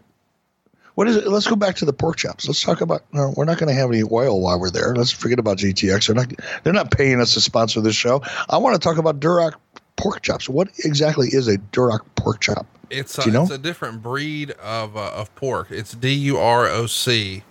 What 0.94 1.08
is 1.08 1.16
it? 1.16 1.26
Let's 1.26 1.48
go 1.48 1.56
back 1.56 1.74
to 1.76 1.84
the 1.84 1.92
pork 1.92 2.16
chops. 2.18 2.46
Let's 2.46 2.62
talk 2.62 2.80
about. 2.80 3.02
No, 3.12 3.34
we're 3.36 3.44
not 3.46 3.58
going 3.58 3.68
to 3.68 3.74
have 3.74 3.90
any 3.90 4.04
oil 4.12 4.40
while 4.40 4.60
we're 4.60 4.70
there. 4.70 4.94
Let's 4.94 5.10
forget 5.10 5.40
about 5.40 5.58
GTX. 5.58 6.06
They're 6.06 6.14
not. 6.14 6.32
They're 6.62 6.72
not 6.72 6.92
paying 6.92 7.20
us 7.20 7.34
to 7.34 7.40
sponsor 7.40 7.80
this 7.80 7.96
show. 7.96 8.22
I 8.48 8.58
want 8.58 8.80
to 8.80 8.80
talk 8.80 8.96
about 8.98 9.18
Duroc 9.18 9.54
pork 9.96 10.22
chops. 10.22 10.48
What 10.48 10.68
exactly 10.84 11.28
is 11.32 11.48
a 11.48 11.58
Duroc 11.58 12.00
pork 12.14 12.40
chop? 12.40 12.66
It's 12.90 13.18
a, 13.18 13.24
you 13.24 13.32
know? 13.32 13.42
it's 13.42 13.50
a 13.50 13.58
different 13.58 14.02
breed 14.02 14.52
of 14.52 14.96
uh, 14.96 15.10
of 15.14 15.34
pork. 15.34 15.72
It's 15.72 15.94
D 15.94 16.12
U 16.12 16.38
R 16.38 16.66
O 16.68 16.86
C, 16.86 17.42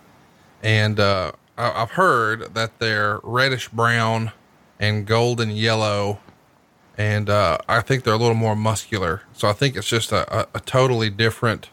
and 0.62 0.98
uh, 0.98 1.32
I- 1.56 1.82
I've 1.82 1.92
heard 1.92 2.54
that 2.54 2.78
they're 2.78 3.20
reddish 3.22 3.68
brown 3.68 4.32
and 4.80 5.06
golden 5.06 5.50
yellow, 5.50 6.18
and 6.98 7.30
uh, 7.30 7.58
I 7.68 7.80
think 7.80 8.04
they're 8.04 8.14
a 8.14 8.18
little 8.18 8.34
more 8.34 8.56
muscular. 8.56 9.22
So 9.32 9.48
I 9.48 9.52
think 9.52 9.76
it's 9.76 9.86
just 9.88 10.12
a, 10.12 10.40
a, 10.40 10.46
a 10.54 10.60
totally 10.60 11.10
different 11.10 11.70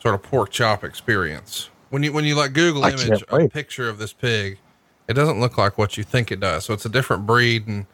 sort 0.00 0.14
of 0.14 0.22
pork 0.22 0.50
chop 0.50 0.84
experience. 0.84 1.70
When 1.90 2.02
you 2.02 2.12
when 2.12 2.24
you 2.24 2.34
like 2.34 2.52
Google 2.52 2.84
I 2.84 2.90
image 2.90 3.22
a 3.22 3.48
picture 3.48 3.88
of 3.88 3.98
this 3.98 4.12
pig, 4.12 4.58
it 5.08 5.14
doesn't 5.14 5.40
look 5.40 5.56
like 5.58 5.78
what 5.78 5.96
you 5.96 6.04
think 6.04 6.30
it 6.30 6.38
does. 6.40 6.64
So 6.64 6.74
it's 6.74 6.84
a 6.84 6.90
different 6.90 7.26
breed 7.26 7.66
and. 7.66 7.86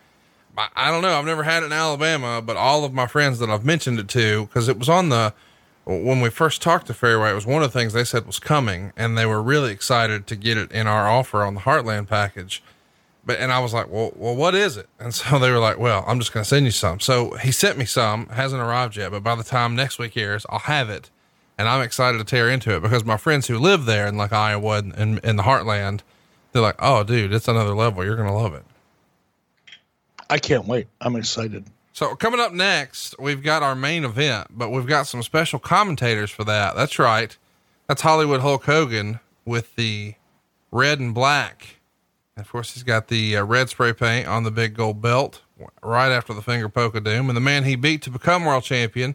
I- 0.57 0.69
I 0.77 0.91
don't 0.93 1.03
know. 1.03 1.19
I've 1.19 1.25
never 1.25 1.43
had 1.43 1.65
it 1.65 1.67
in 1.67 1.73
Alabama, 1.73 2.41
but 2.41 2.57
all 2.57 2.85
of 2.85 2.93
my 2.93 3.09
friends 3.09 3.41
that 3.41 3.51
I've 3.51 3.65
mentioned 3.65 3.99
it 3.99 4.07
to, 4.11 4.47
because 4.47 4.69
it 4.69 4.79
was 4.79 4.89
on 4.89 5.09
the 5.09 5.35
when 5.85 6.21
we 6.21 6.31
first 6.31 6.63
talked 6.63 6.87
to 6.87 6.95
Fairway, 6.95 7.31
it 7.31 7.35
was 7.35 7.47
one 7.47 7.63
of 7.63 7.73
the 7.73 7.79
things 7.79 7.93
they 7.93 8.05
said 8.05 8.27
was 8.27 8.39
coming, 8.39 8.93
and 8.97 9.19
they 9.19 9.27
were 9.27 9.43
really 9.43 9.71
excited 9.71 10.27
to 10.29 10.37
get 10.37 10.57
it 10.57 10.73
in 10.73 10.87
our 10.87 11.09
offer 11.09 11.43
on 11.43 11.55
the 11.55 11.61
Heartland 11.61 12.09
package. 12.09 12.63
But 13.27 13.39
and 13.39 13.53
I 13.53 13.59
was 13.59 13.75
like, 13.75 13.91
well, 13.91 14.13
well, 14.17 14.35
what 14.35 14.55
is 14.55 14.77
it? 14.77 14.89
And 14.99 15.15
so 15.15 15.39
they 15.39 15.51
were 15.51 15.59
like, 15.59 15.79
well, 15.79 16.05
I'm 16.07 16.19
just 16.19 16.33
going 16.33 16.43
to 16.43 16.49
send 16.49 16.67
you 16.67 16.73
some. 16.73 17.01
So 17.01 17.33
he 17.37 17.53
sent 17.53 17.79
me 17.79 17.85
some. 17.85 18.27
Hasn't 18.29 18.63
arrived 18.63 18.97
yet, 18.97 19.11
but 19.11 19.23
by 19.23 19.35
the 19.35 19.45
time 19.45 19.77
next 19.77 19.99
week 19.99 20.17
airs, 20.17 20.47
I'll 20.49 20.61
have 20.61 20.89
it, 20.89 21.11
and 21.59 21.69
I'm 21.69 21.83
excited 21.83 22.19
to 22.19 22.25
tear 22.25 22.49
into 22.49 22.75
it 22.75 22.81
because 22.81 23.05
my 23.05 23.17
friends 23.19 23.47
who 23.47 23.59
live 23.59 23.85
there 23.85 24.07
in 24.07 24.17
like 24.17 24.33
Iowa 24.33 24.79
and 24.79 24.95
in, 24.95 25.19
in 25.19 25.37
the 25.37 25.43
Heartland, 25.43 26.01
they're 26.53 26.63
like, 26.63 26.77
oh, 26.79 27.05
dude, 27.05 27.33
it's 27.33 27.49
another 27.49 27.75
level. 27.75 28.05
You're 28.05 28.17
going 28.17 28.29
to 28.29 28.35
love 28.35 28.55
it. 28.55 28.65
I 30.31 30.39
can't 30.39 30.67
wait. 30.67 30.87
I'm 31.01 31.17
excited. 31.17 31.67
So 31.95 32.17
coming 32.17 32.41
up 32.41 32.53
next, 32.53 33.15
we've 33.21 33.41
got 33.41 33.63
our 33.63 33.77
main 33.77 34.05
event, 34.05 34.49
but 34.51 34.71
we've 34.71 34.85
got 34.85 35.07
some 35.07 35.23
special 35.23 35.61
commentators 35.61 36.29
for 36.29 36.43
that. 36.43 36.75
That's 36.75 36.99
right. 36.99 37.39
That's 37.87 38.03
Hollywood 38.03 38.41
Hulk 38.41 38.65
Hogan 38.65 39.21
with 39.45 39.77
the 39.77 40.15
red 40.73 40.99
and 40.99 41.15
black. 41.15 41.77
And 42.37 42.45
of 42.45 42.51
course, 42.51 42.75
he's 42.75 42.83
got 42.83 43.07
the 43.07 43.37
uh, 43.37 43.45
red 43.45 43.69
spray 43.69 43.93
paint 43.93 44.27
on 44.27 44.43
the 44.43 44.51
big 44.51 44.75
gold 44.75 45.01
belt 45.01 45.43
right 45.85 46.11
after 46.11 46.35
the 46.35 46.43
finger 46.43 46.69
poke 46.69 46.97
of 46.97 47.05
doom. 47.05 47.31
And 47.31 47.37
the 47.37 47.41
man 47.41 47.63
he 47.63 47.77
beat 47.77 48.03
to 48.03 48.11
become 48.11 48.45
world 48.45 48.65
champion, 48.65 49.15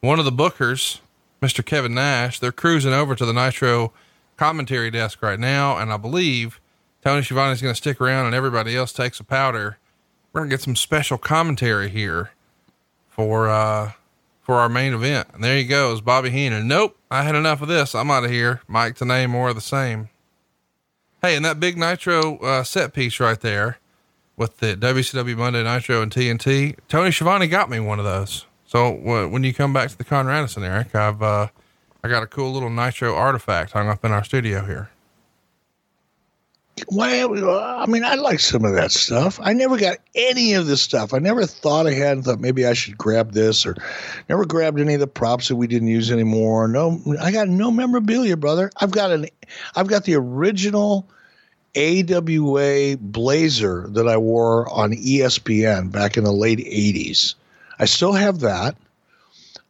one 0.00 0.20
of 0.20 0.24
the 0.24 0.30
bookers, 0.30 1.00
Mr. 1.42 1.66
Kevin 1.66 1.92
Nash, 1.92 2.38
they're 2.38 2.52
cruising 2.52 2.92
over 2.92 3.16
to 3.16 3.26
the 3.26 3.32
Nitro 3.32 3.92
commentary 4.36 4.92
desk 4.92 5.22
right 5.22 5.40
now. 5.40 5.76
And 5.76 5.92
I 5.92 5.96
believe 5.96 6.60
Tony 7.02 7.22
Schiavone's 7.22 7.60
going 7.60 7.74
to 7.74 7.76
stick 7.76 8.00
around 8.00 8.26
and 8.26 8.34
everybody 8.36 8.76
else 8.76 8.92
takes 8.92 9.18
a 9.18 9.24
powder 9.24 9.78
we're 10.32 10.40
gonna 10.40 10.50
get 10.50 10.62
some 10.62 10.76
special 10.76 11.18
commentary 11.18 11.88
here 11.88 12.30
for 13.08 13.48
uh 13.48 13.92
for 14.40 14.56
our 14.56 14.68
main 14.68 14.92
event. 14.92 15.28
And 15.32 15.42
there 15.42 15.56
he 15.56 15.64
goes, 15.64 16.00
Bobby 16.00 16.30
Heenan. 16.30 16.66
Nope, 16.66 16.96
I 17.10 17.22
had 17.22 17.34
enough 17.34 17.62
of 17.62 17.68
this. 17.68 17.94
I'm 17.94 18.10
out 18.10 18.24
of 18.24 18.30
here. 18.30 18.60
Mike 18.66 18.96
Tenay, 18.96 19.30
more 19.30 19.50
of 19.50 19.54
the 19.54 19.60
same. 19.60 20.08
Hey, 21.22 21.36
and 21.36 21.44
that 21.44 21.60
big 21.60 21.78
Nitro 21.78 22.38
uh, 22.38 22.64
set 22.64 22.92
piece 22.92 23.20
right 23.20 23.40
there 23.40 23.78
with 24.36 24.58
the 24.58 24.74
WCW 24.74 25.36
Monday 25.36 25.62
Nitro 25.62 26.02
and 26.02 26.10
TNT. 26.10 26.76
Tony 26.88 27.12
Schiavone 27.12 27.46
got 27.46 27.70
me 27.70 27.78
one 27.78 28.00
of 28.00 28.04
those. 28.04 28.46
So 28.66 28.96
uh, 29.06 29.28
when 29.28 29.44
you 29.44 29.54
come 29.54 29.72
back 29.72 29.90
to 29.90 29.98
the 29.98 30.04
Conradison, 30.04 30.62
Eric, 30.62 30.94
I've 30.94 31.22
uh, 31.22 31.48
I 32.02 32.08
got 32.08 32.24
a 32.24 32.26
cool 32.26 32.52
little 32.52 32.70
Nitro 32.70 33.14
artifact 33.14 33.72
hung 33.72 33.88
up 33.88 34.04
in 34.04 34.10
our 34.10 34.24
studio 34.24 34.64
here. 34.64 34.90
Why? 36.88 37.22
I 37.22 37.86
mean, 37.86 38.04
I 38.04 38.14
like 38.14 38.40
some 38.40 38.64
of 38.64 38.74
that 38.74 38.92
stuff. 38.92 39.38
I 39.42 39.52
never 39.52 39.76
got 39.76 39.98
any 40.14 40.54
of 40.54 40.66
this 40.66 40.82
stuff. 40.82 41.12
I 41.12 41.18
never 41.18 41.46
thought 41.46 41.86
ahead 41.86 42.16
and 42.16 42.24
thought 42.24 42.40
maybe 42.40 42.66
I 42.66 42.72
should 42.72 42.96
grab 42.96 43.32
this, 43.32 43.66
or 43.66 43.76
never 44.28 44.44
grabbed 44.44 44.80
any 44.80 44.94
of 44.94 45.00
the 45.00 45.06
props 45.06 45.48
that 45.48 45.56
we 45.56 45.66
didn't 45.66 45.88
use 45.88 46.10
anymore. 46.10 46.68
No, 46.68 47.00
I 47.20 47.30
got 47.30 47.48
no 47.48 47.70
memorabilia, 47.70 48.36
brother. 48.36 48.70
I've 48.80 48.90
got 48.90 49.10
an, 49.10 49.26
I've 49.76 49.86
got 49.86 50.04
the 50.04 50.14
original 50.14 51.06
AWA 51.76 52.96
blazer 52.98 53.86
that 53.90 54.08
I 54.08 54.16
wore 54.16 54.68
on 54.70 54.92
ESPN 54.92 55.92
back 55.92 56.16
in 56.16 56.24
the 56.24 56.32
late 56.32 56.58
'80s. 56.58 57.34
I 57.78 57.84
still 57.84 58.12
have 58.12 58.40
that. 58.40 58.76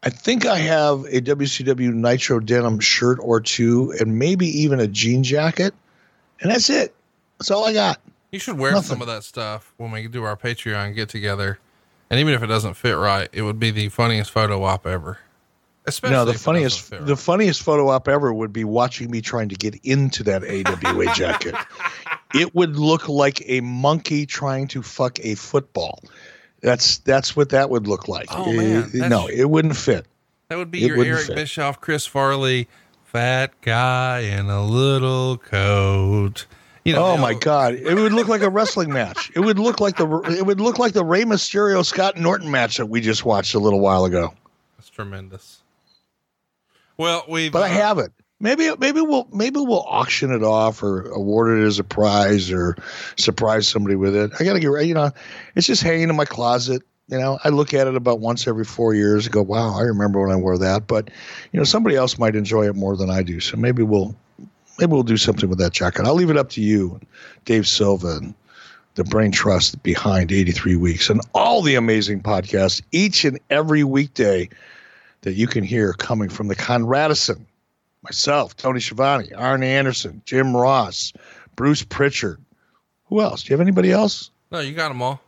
I 0.04 0.10
think 0.10 0.46
I 0.46 0.58
have 0.58 1.04
a 1.04 1.20
WCW 1.20 1.92
Nitro 1.94 2.40
denim 2.40 2.80
shirt 2.80 3.18
or 3.20 3.40
two, 3.40 3.92
and 4.00 4.18
maybe 4.18 4.46
even 4.62 4.80
a 4.80 4.88
jean 4.88 5.22
jacket 5.22 5.74
and 6.42 6.50
that's 6.50 6.68
it. 6.70 6.94
That's 7.38 7.50
all 7.50 7.64
I 7.64 7.72
got. 7.72 8.00
You 8.30 8.38
should 8.38 8.58
wear 8.58 8.72
Nothing. 8.72 8.88
some 8.88 9.00
of 9.00 9.08
that 9.08 9.24
stuff 9.24 9.74
when 9.76 9.90
we 9.90 10.06
do 10.08 10.24
our 10.24 10.36
Patreon 10.36 10.94
get 10.94 11.08
together. 11.08 11.58
And 12.10 12.20
even 12.20 12.34
if 12.34 12.42
it 12.42 12.46
doesn't 12.46 12.74
fit 12.74 12.92
right, 12.92 13.28
it 13.32 13.42
would 13.42 13.58
be 13.58 13.70
the 13.70 13.88
funniest 13.88 14.30
photo 14.30 14.62
op 14.64 14.86
ever. 14.86 15.18
Especially 15.84 16.16
no, 16.16 16.24
the 16.24 16.34
funniest 16.34 16.92
right. 16.92 17.04
the 17.04 17.16
funniest 17.16 17.62
photo 17.62 17.88
op 17.88 18.06
ever 18.06 18.32
would 18.32 18.52
be 18.52 18.62
watching 18.62 19.10
me 19.10 19.20
trying 19.20 19.48
to 19.48 19.56
get 19.56 19.74
into 19.82 20.22
that 20.24 20.44
AWA 20.44 21.06
jacket. 21.14 21.56
It 22.34 22.54
would 22.54 22.76
look 22.76 23.08
like 23.08 23.42
a 23.46 23.60
monkey 23.62 24.24
trying 24.24 24.68
to 24.68 24.82
fuck 24.82 25.18
a 25.20 25.34
football. 25.34 25.98
That's 26.60 26.98
that's 26.98 27.34
what 27.34 27.48
that 27.48 27.68
would 27.68 27.88
look 27.88 28.06
like. 28.06 28.28
Oh, 28.30 28.52
man, 28.52 28.90
it, 28.94 29.08
no, 29.08 29.26
it 29.26 29.50
wouldn't 29.50 29.76
fit. 29.76 30.06
That 30.48 30.58
would 30.58 30.70
be 30.70 30.84
it 30.84 30.88
your 30.88 31.04
Eric 31.04 31.26
fit. 31.26 31.34
Bischoff, 31.34 31.80
Chris 31.80 32.06
Farley, 32.06 32.68
fat 33.12 33.52
guy 33.60 34.20
in 34.20 34.48
a 34.48 34.64
little 34.64 35.36
coat. 35.36 36.46
You 36.82 36.94
know, 36.94 37.04
oh 37.04 37.16
my 37.18 37.34
God! 37.34 37.74
It 37.74 37.94
would 37.94 38.12
look 38.12 38.26
like 38.26 38.40
a 38.40 38.48
wrestling 38.48 38.92
match. 38.92 39.30
It 39.36 39.40
would 39.40 39.58
look 39.58 39.80
like 39.80 39.96
the 39.96 40.06
it 40.36 40.44
would 40.44 40.60
look 40.60 40.78
like 40.78 40.94
the 40.94 41.04
Rey 41.04 41.24
Mysterio 41.24 41.84
Scott 41.84 42.16
Norton 42.16 42.50
match 42.50 42.78
that 42.78 42.86
we 42.86 43.00
just 43.00 43.24
watched 43.24 43.54
a 43.54 43.60
little 43.60 43.78
while 43.80 44.06
ago. 44.06 44.34
That's 44.76 44.88
tremendous. 44.88 45.62
Well, 46.96 47.24
we 47.28 47.50
but 47.50 47.62
uh, 47.62 47.66
I 47.66 47.68
have 47.68 47.98
it. 47.98 48.12
Maybe 48.40 48.74
maybe 48.78 49.00
we'll 49.00 49.28
maybe 49.32 49.60
we'll 49.60 49.84
auction 49.86 50.32
it 50.32 50.42
off 50.42 50.82
or 50.82 51.02
award 51.10 51.60
it 51.60 51.64
as 51.64 51.78
a 51.78 51.84
prize 51.84 52.50
or 52.50 52.76
surprise 53.16 53.68
somebody 53.68 53.94
with 53.94 54.16
it. 54.16 54.32
I 54.40 54.44
gotta 54.44 54.58
get 54.58 54.86
you 54.86 54.94
know, 54.94 55.10
it's 55.54 55.66
just 55.66 55.82
hanging 55.82 56.08
in 56.08 56.16
my 56.16 56.24
closet. 56.24 56.82
You 57.08 57.18
know, 57.18 57.38
I 57.44 57.48
look 57.48 57.74
at 57.74 57.86
it 57.86 57.96
about 57.96 58.20
once 58.20 58.46
every 58.46 58.64
four 58.64 58.94
years 58.94 59.26
and 59.26 59.32
go, 59.32 59.42
wow, 59.42 59.76
I 59.76 59.82
remember 59.82 60.20
when 60.20 60.30
I 60.30 60.36
wore 60.36 60.56
that. 60.58 60.86
But, 60.86 61.10
you 61.52 61.58
know, 61.58 61.64
somebody 61.64 61.96
else 61.96 62.18
might 62.18 62.36
enjoy 62.36 62.66
it 62.66 62.76
more 62.76 62.96
than 62.96 63.10
I 63.10 63.22
do. 63.22 63.40
So 63.40 63.56
maybe 63.56 63.82
we'll 63.82 64.14
maybe 64.78 64.92
we'll 64.92 65.02
do 65.02 65.16
something 65.16 65.48
with 65.48 65.58
that 65.58 65.72
jacket. 65.72 66.06
I'll 66.06 66.14
leave 66.14 66.30
it 66.30 66.36
up 66.36 66.50
to 66.50 66.60
you, 66.60 67.00
Dave 67.44 67.66
Silva, 67.66 68.16
and 68.16 68.34
the 68.94 69.04
Brain 69.04 69.32
Trust 69.32 69.82
behind 69.82 70.32
83 70.32 70.76
Weeks 70.76 71.08
and 71.08 71.20
all 71.34 71.62
the 71.62 71.74
amazing 71.74 72.22
podcasts 72.22 72.82
each 72.92 73.24
and 73.24 73.38
every 73.50 73.84
weekday 73.84 74.48
that 75.22 75.32
you 75.34 75.46
can 75.46 75.64
hear 75.64 75.92
coming 75.92 76.28
from 76.28 76.48
the 76.48 76.56
Conradison, 76.56 77.44
myself, 78.02 78.56
Tony 78.56 78.80
Schiavone, 78.80 79.32
Arn 79.32 79.62
Anderson, 79.62 80.20
Jim 80.24 80.56
Ross, 80.56 81.12
Bruce 81.56 81.82
Pritchard. 81.82 82.40
Who 83.06 83.20
else? 83.20 83.42
Do 83.42 83.48
you 83.48 83.54
have 83.54 83.60
anybody 83.60 83.92
else? 83.92 84.30
No, 84.50 84.60
you 84.60 84.72
got 84.72 84.88
them 84.88 85.00
all. 85.00 85.20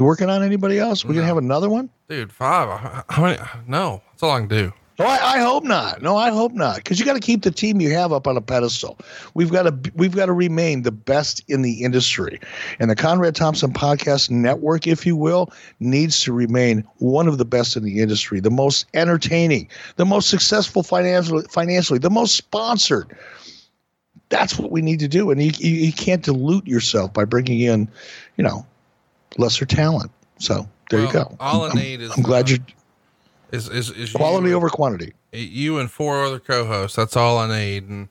You 0.00 0.06
working 0.06 0.30
on 0.30 0.42
anybody 0.42 0.78
else? 0.78 1.04
We 1.04 1.14
no. 1.14 1.20
can 1.20 1.28
have 1.28 1.36
another 1.36 1.68
one, 1.68 1.90
dude. 2.08 2.32
Five. 2.32 3.04
How 3.10 3.22
many? 3.22 3.38
No, 3.66 4.00
that's 4.10 4.22
all 4.22 4.30
I 4.30 4.38
can 4.38 4.48
do. 4.48 4.72
No, 4.98 5.04
I, 5.04 5.34
I 5.34 5.38
hope 5.40 5.62
not. 5.62 6.00
No, 6.00 6.16
I 6.16 6.30
hope 6.30 6.52
not. 6.52 6.76
Because 6.76 6.98
you 6.98 7.04
got 7.04 7.12
to 7.12 7.20
keep 7.20 7.42
the 7.42 7.50
team 7.50 7.82
you 7.82 7.90
have 7.90 8.10
up 8.10 8.26
on 8.26 8.34
a 8.34 8.40
pedestal. 8.40 8.98
We've 9.34 9.52
got 9.52 9.64
to 9.64 9.92
we've 9.94 10.16
got 10.16 10.26
to 10.26 10.32
remain 10.32 10.84
the 10.84 10.90
best 10.90 11.44
in 11.48 11.60
the 11.60 11.84
industry, 11.84 12.40
and 12.78 12.90
the 12.90 12.96
Conrad 12.96 13.36
Thompson 13.36 13.74
Podcast 13.74 14.30
Network, 14.30 14.86
if 14.86 15.04
you 15.04 15.16
will, 15.16 15.52
needs 15.80 16.22
to 16.22 16.32
remain 16.32 16.82
one 16.96 17.28
of 17.28 17.36
the 17.36 17.44
best 17.44 17.76
in 17.76 17.82
the 17.82 18.00
industry, 18.00 18.40
the 18.40 18.50
most 18.50 18.86
entertaining, 18.94 19.68
the 19.96 20.06
most 20.06 20.30
successful 20.30 20.82
financially, 20.82 21.44
financially, 21.50 21.98
the 21.98 22.08
most 22.08 22.36
sponsored. 22.36 23.14
That's 24.30 24.58
what 24.58 24.70
we 24.70 24.80
need 24.80 25.00
to 25.00 25.08
do, 25.08 25.30
and 25.30 25.42
you, 25.42 25.52
you, 25.58 25.74
you 25.74 25.92
can't 25.92 26.22
dilute 26.22 26.66
yourself 26.66 27.12
by 27.12 27.26
bringing 27.26 27.60
in, 27.60 27.86
you 28.38 28.44
know, 28.44 28.64
lesser 29.38 29.66
talent. 29.66 30.10
So 30.38 30.68
there 30.90 31.00
well, 31.00 31.06
you 31.06 31.12
go. 31.12 31.36
All 31.40 31.62
I 31.62 31.72
need 31.72 32.00
is 32.00 32.10
I'm 32.16 32.22
glad 32.22 32.50
uh, 32.50 32.54
you 32.54 32.58
is, 33.52 33.68
is, 33.68 33.90
is 33.90 34.12
quality 34.12 34.50
you, 34.50 34.54
over 34.54 34.68
quantity. 34.68 35.12
You 35.32 35.78
and 35.78 35.90
four 35.90 36.24
other 36.24 36.38
co-hosts. 36.38 36.96
That's 36.96 37.16
all 37.16 37.38
I 37.38 37.48
need. 37.48 37.88
And 37.88 38.08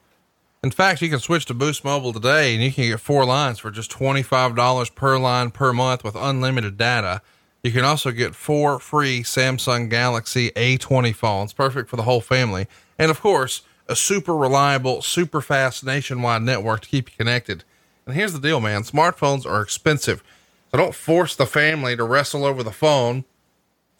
in 0.63 0.71
fact, 0.71 1.01
you 1.01 1.09
can 1.09 1.19
switch 1.19 1.45
to 1.45 1.53
Boost 1.53 1.85
Mobile 1.85 2.11
today 2.13 2.53
and 2.53 2.63
you 2.63 2.71
can 2.71 2.85
get 2.89 2.99
four 2.99 3.25
lines 3.25 3.59
for 3.59 3.71
just 3.71 3.91
$25 3.91 4.95
per 4.95 5.17
line 5.17 5.51
per 5.51 5.71
month 5.71 6.03
with 6.03 6.15
unlimited 6.15 6.77
data. 6.77 7.21
You 7.63 7.71
can 7.71 7.83
also 7.83 8.11
get 8.11 8.35
four 8.35 8.79
free 8.79 9.21
Samsung 9.23 9.89
Galaxy 9.89 10.51
A20 10.51 11.13
phones, 11.13 11.53
perfect 11.53 11.89
for 11.89 11.97
the 11.97 12.03
whole 12.03 12.21
family. 12.21 12.67
And 12.97 13.11
of 13.11 13.21
course, 13.21 13.61
a 13.87 13.95
super 13.95 14.35
reliable, 14.35 15.01
super 15.01 15.41
fast 15.41 15.83
nationwide 15.83 16.43
network 16.43 16.81
to 16.81 16.89
keep 16.89 17.09
you 17.09 17.17
connected. 17.17 17.63
And 18.05 18.15
here's 18.15 18.33
the 18.33 18.39
deal, 18.39 18.59
man. 18.59 18.83
Smartphones 18.83 19.45
are 19.45 19.61
expensive. 19.61 20.23
So 20.71 20.77
don't 20.77 20.93
force 20.93 21.35
the 21.35 21.45
family 21.45 21.95
to 21.95 22.03
wrestle 22.03 22.45
over 22.45 22.63
the 22.63 22.71
phone. 22.71 23.25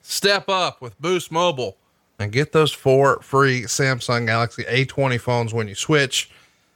Step 0.02 0.50
up 0.50 0.82
with 0.82 1.00
Boost 1.02 1.32
Mobile 1.32 1.78
and 2.20 2.32
get 2.32 2.52
those 2.52 2.72
four 2.72 3.22
free 3.22 3.64
Samsung 3.64 4.26
Galaxy 4.28 4.64
A20 4.64 5.20
phones 5.20 5.54
when 5.54 5.68
you 5.68 5.76
switch. 5.76 6.30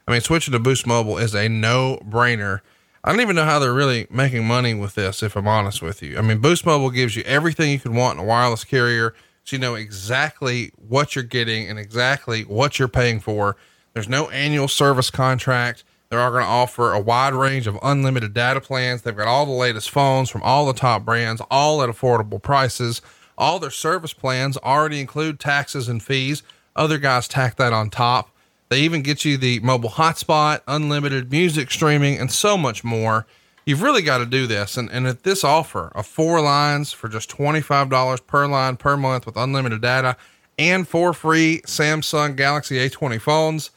I 0.08 0.12
mean, 0.12 0.22
switching 0.22 0.52
to 0.52 0.60
Boost 0.60 0.88
Mobile 0.88 1.18
is 1.18 1.36
a 1.36 1.48
no 1.48 2.00
brainer. 2.08 2.62
I 3.04 3.12
don't 3.12 3.22
even 3.22 3.36
know 3.36 3.44
how 3.44 3.60
they're 3.60 3.74
really 3.74 4.08
making 4.10 4.46
money 4.46 4.74
with 4.74 4.96
this, 4.96 5.22
if 5.22 5.36
I'm 5.36 5.48
honest 5.48 5.82
with 5.82 6.02
you. 6.02 6.18
I 6.18 6.22
mean, 6.22 6.40
Boost 6.40 6.66
Mobile 6.66 6.90
gives 6.90 7.16
you 7.16 7.24
everything 7.24 7.72
you 7.72 7.80
can 7.80 7.96
want 7.96 8.18
in 8.18 8.24
a 8.24 8.28
wireless 8.28 8.64
carrier. 8.64 9.14
So 9.44 9.58
you 9.58 9.60
know 9.60 9.76
exactly 9.76 10.72
what 10.88 11.16
you're 11.16 11.24
getting 11.24 11.68
and 11.68 11.78
exactly 11.78 12.44
what 12.44 12.80
you're 12.80 12.88
paying 12.88 13.20
for. 13.20 13.58
There's 13.94 14.08
no 14.08 14.30
annual 14.30 14.70
service 14.70 15.10
contract. 15.10 15.84
They 16.14 16.20
are 16.20 16.30
going 16.30 16.44
to 16.44 16.48
offer 16.48 16.94
a 16.94 17.00
wide 17.00 17.34
range 17.34 17.66
of 17.66 17.80
unlimited 17.82 18.36
data 18.36 18.62
plans. 18.62 19.02
They've 19.02 19.18
got 19.18 19.28
all 19.28 19.48
the 19.48 19.52
latest 19.52 19.90
phones 19.90 20.30
from 20.30 20.44
all 20.44 20.68
the 20.68 20.74
top 20.74 21.04
brands, 21.04 21.42
all 21.50 21.82
at 21.82 21.90
affordable 21.90 22.40
prices. 22.40 23.02
All 23.36 23.58
their 23.58 23.72
service 23.72 24.14
plans 24.14 24.56
already 24.58 25.02
include 25.02 25.40
taxes 25.40 25.88
and 25.88 26.04
fees. 26.04 26.44
Other 26.76 27.00
guys 27.00 27.28
tack 27.28 27.56
that 27.56 27.74
on 27.74 27.90
top. 27.90 28.30
They 28.70 28.82
even 28.82 29.02
get 29.02 29.26
you 29.26 29.38
the 29.38 29.60
mobile 29.62 29.90
hotspot, 29.90 30.62
unlimited 30.68 31.32
music 31.32 31.72
streaming, 31.72 32.20
and 32.20 32.32
so 32.32 32.58
much 32.60 32.84
more. 32.84 33.26
You've 33.66 33.82
really 33.82 34.04
got 34.04 34.20
to 34.20 34.28
do 34.28 34.46
this. 34.46 34.78
And, 34.78 34.92
and 34.92 35.08
at 35.08 35.24
this 35.24 35.44
offer 35.44 35.92
of 35.96 36.06
four 36.06 36.42
lines 36.42 36.92
for 36.94 37.10
just 37.10 37.32
$25 37.32 38.28
per 38.28 38.46
line 38.46 38.78
per 38.78 38.96
month 38.96 39.26
with 39.26 39.36
unlimited 39.36 39.82
data 39.82 40.16
and 40.60 40.88
four 40.88 41.12
free 41.12 41.64
Samsung 41.66 42.36
Galaxy 42.36 42.76
A20 42.88 43.20
phones, 43.20 43.72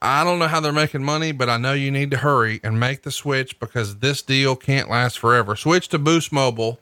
I 0.00 0.22
don't 0.22 0.38
know 0.38 0.46
how 0.46 0.60
they're 0.60 0.72
making 0.72 1.02
money, 1.02 1.32
but 1.32 1.48
I 1.48 1.56
know 1.56 1.72
you 1.72 1.90
need 1.90 2.12
to 2.12 2.18
hurry 2.18 2.60
and 2.62 2.78
make 2.78 3.02
the 3.02 3.10
switch 3.10 3.58
because 3.58 3.96
this 3.96 4.22
deal 4.22 4.54
can't 4.54 4.88
last 4.88 5.18
forever. 5.18 5.56
Switch 5.56 5.88
to 5.88 5.98
Boost 5.98 6.30
Mobile. 6.30 6.78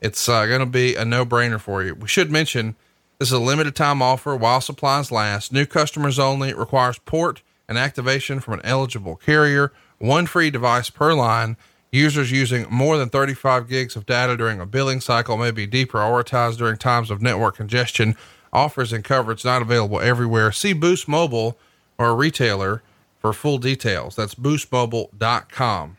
It's 0.00 0.26
uh, 0.28 0.46
going 0.46 0.60
to 0.60 0.66
be 0.66 0.94
a 0.94 1.04
no 1.04 1.26
brainer 1.26 1.60
for 1.60 1.82
you. 1.82 1.94
We 1.94 2.08
should 2.08 2.30
mention 2.30 2.74
this 3.18 3.28
is 3.28 3.32
a 3.32 3.38
limited 3.38 3.76
time 3.76 4.00
offer 4.00 4.34
while 4.34 4.62
supplies 4.62 5.12
last. 5.12 5.52
New 5.52 5.66
customers 5.66 6.18
only. 6.18 6.50
It 6.50 6.56
requires 6.56 6.98
port 6.98 7.42
and 7.68 7.76
activation 7.76 8.40
from 8.40 8.54
an 8.54 8.60
eligible 8.64 9.16
carrier. 9.16 9.72
One 9.98 10.26
free 10.26 10.50
device 10.50 10.88
per 10.88 11.12
line. 11.12 11.56
Users 11.92 12.30
using 12.30 12.66
more 12.70 12.96
than 12.96 13.10
35 13.10 13.68
gigs 13.68 13.96
of 13.96 14.06
data 14.06 14.36
during 14.36 14.60
a 14.60 14.66
billing 14.66 15.00
cycle 15.00 15.36
may 15.36 15.50
be 15.50 15.66
deprioritized 15.66 16.58
during 16.58 16.78
times 16.78 17.10
of 17.10 17.22
network 17.22 17.56
congestion. 17.56 18.16
Offers 18.52 18.92
and 18.92 19.04
coverage 19.04 19.44
not 19.44 19.62
available 19.62 20.00
everywhere. 20.00 20.52
See 20.52 20.72
Boost 20.72 21.06
Mobile 21.06 21.58
or 21.98 22.10
a 22.10 22.14
retailer 22.14 22.82
for 23.18 23.32
full 23.32 23.58
details. 23.58 24.16
That's 24.16 24.34
boostmobile.com. 24.34 25.96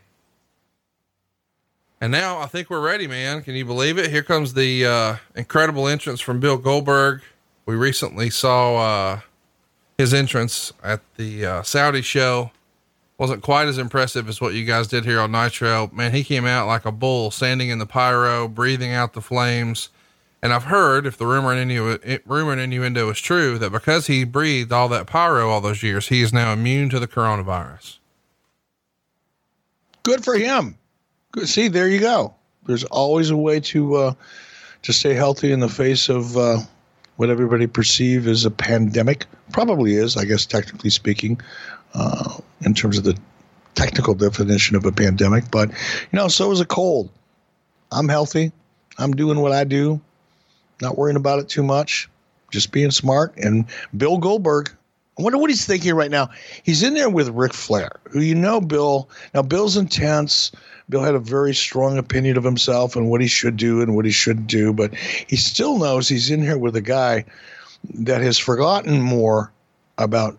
And 2.00 2.12
now 2.12 2.40
I 2.40 2.46
think 2.46 2.70
we're 2.70 2.86
ready, 2.86 3.08
man. 3.08 3.42
Can 3.42 3.56
you 3.56 3.66
believe 3.66 3.98
it? 3.98 4.12
Here 4.12 4.22
comes 4.22 4.54
the 4.54 4.86
uh, 4.86 5.16
incredible 5.36 5.88
entrance 5.88 6.22
from 6.22 6.40
Bill 6.40 6.58
Goldberg. 6.58 7.22
We 7.66 7.76
recently 7.76 8.30
saw 8.30 8.78
uh, 8.78 9.20
his 9.98 10.14
entrance 10.14 10.72
at 10.84 11.02
the 11.16 11.46
uh, 11.46 11.64
Saudi 11.64 12.04
show. 12.04 12.52
Wasn't 13.18 13.42
quite 13.42 13.68
as 13.68 13.80
impressive 13.80 14.30
as 14.30 14.40
what 14.40 14.54
you 14.54 14.64
guys 14.64 14.88
did 14.88 15.06
here 15.06 15.20
on 15.20 15.32
Nitro. 15.32 15.90
Man, 15.92 16.14
he 16.14 16.24
came 16.24 16.46
out 16.46 16.68
like 16.68 16.86
a 16.86 16.92
bull, 16.92 17.32
standing 17.32 17.70
in 17.70 17.80
the 17.80 17.88
pyro, 17.88 18.48
breathing 18.48 18.92
out 18.92 19.14
the 19.14 19.22
flames. 19.22 19.90
And 20.48 20.54
I've 20.54 20.64
heard, 20.64 21.06
if 21.06 21.18
the 21.18 21.26
rumor 21.26 21.52
and 21.52 21.60
innuendo, 21.60 22.20
rumor 22.26 22.54
and 22.54 22.62
innuendo 22.62 23.10
is 23.10 23.20
true, 23.20 23.58
that 23.58 23.70
because 23.70 24.08
he 24.08 24.24
breathed 24.24 24.72
all 24.72 24.88
that 24.88 25.06
pyro 25.06 25.50
all 25.50 25.60
those 25.60 25.84
years, 25.84 26.08
he 26.08 26.22
is 26.22 26.32
now 26.32 26.54
immune 26.54 26.88
to 26.92 27.02
the 27.02 27.08
coronavirus. 27.08 27.98
Good 30.04 30.24
for 30.24 30.38
him. 30.38 30.78
See, 31.44 31.68
there 31.68 31.90
you 31.90 32.00
go. 32.00 32.34
There's 32.66 32.86
always 32.86 33.30
a 33.30 33.36
way 33.36 33.60
to 33.60 33.96
uh, 33.96 34.14
to 34.84 34.94
stay 34.94 35.14
healthy 35.14 35.52
in 35.52 35.60
the 35.60 35.68
face 35.68 36.08
of 36.08 36.38
uh, 36.38 36.60
what 37.18 37.30
everybody 37.30 37.68
perceive 37.68 38.26
as 38.26 38.46
a 38.46 38.52
pandemic. 38.52 39.26
Probably 39.52 39.96
is, 39.96 40.16
I 40.16 40.24
guess, 40.24 40.46
technically 40.46 40.92
speaking, 40.92 41.42
uh, 41.94 42.38
in 42.62 42.74
terms 42.74 42.98
of 42.98 43.04
the 43.04 43.20
technical 43.76 44.14
definition 44.14 44.78
of 44.78 44.86
a 44.86 44.94
pandemic, 44.94 45.52
but 45.52 45.68
you 45.72 45.76
know, 46.14 46.30
so 46.30 46.54
is 46.54 46.62
a 46.62 46.66
cold. 46.66 47.10
I'm 47.92 48.08
healthy. 48.08 48.54
I'm 48.98 49.12
doing 49.12 49.42
what 49.42 49.52
I 49.52 49.66
do, 49.66 50.00
not 50.82 50.98
worrying 50.98 51.18
about 51.18 51.40
it 51.40 51.50
too 51.50 51.64
much, 51.64 52.10
just 52.52 52.72
being 52.72 52.92
smart. 52.92 53.36
And 53.38 53.66
Bill 53.96 54.18
Goldberg, 54.18 54.72
I 55.18 55.22
wonder 55.22 55.38
what 55.38 55.50
he's 55.50 55.66
thinking 55.66 55.94
right 55.96 56.12
now. 56.12 56.30
He's 56.64 56.84
in 56.84 56.94
there 56.94 57.10
with 57.10 57.30
Ric 57.30 57.54
Flair, 57.54 58.00
who 58.12 58.22
you 58.22 58.36
know, 58.36 58.62
Bill. 58.62 59.10
Now, 59.34 59.42
Bill's 59.42 59.78
intense. 59.78 60.52
Bill 60.90 61.04
had 61.04 61.16
a 61.16 61.20
very 61.20 61.54
strong 61.54 61.98
opinion 61.98 62.38
of 62.38 62.44
himself 62.44 62.96
and 62.96 63.10
what 63.10 63.22
he 63.22 63.28
should 63.28 63.58
do 63.58 63.82
and 63.82 63.96
what 63.96 64.06
he 64.06 64.12
shouldn't 64.12 64.48
do, 64.48 64.72
but 64.72 64.94
he 64.96 65.36
still 65.36 65.78
knows 65.78 66.08
he's 66.08 66.30
in 66.30 66.42
here 66.42 66.58
with 66.58 66.76
a 66.76 66.82
guy 66.82 67.26
that 67.96 68.22
has 68.22 68.38
forgotten 68.38 69.02
more 69.02 69.52
about 69.98 70.38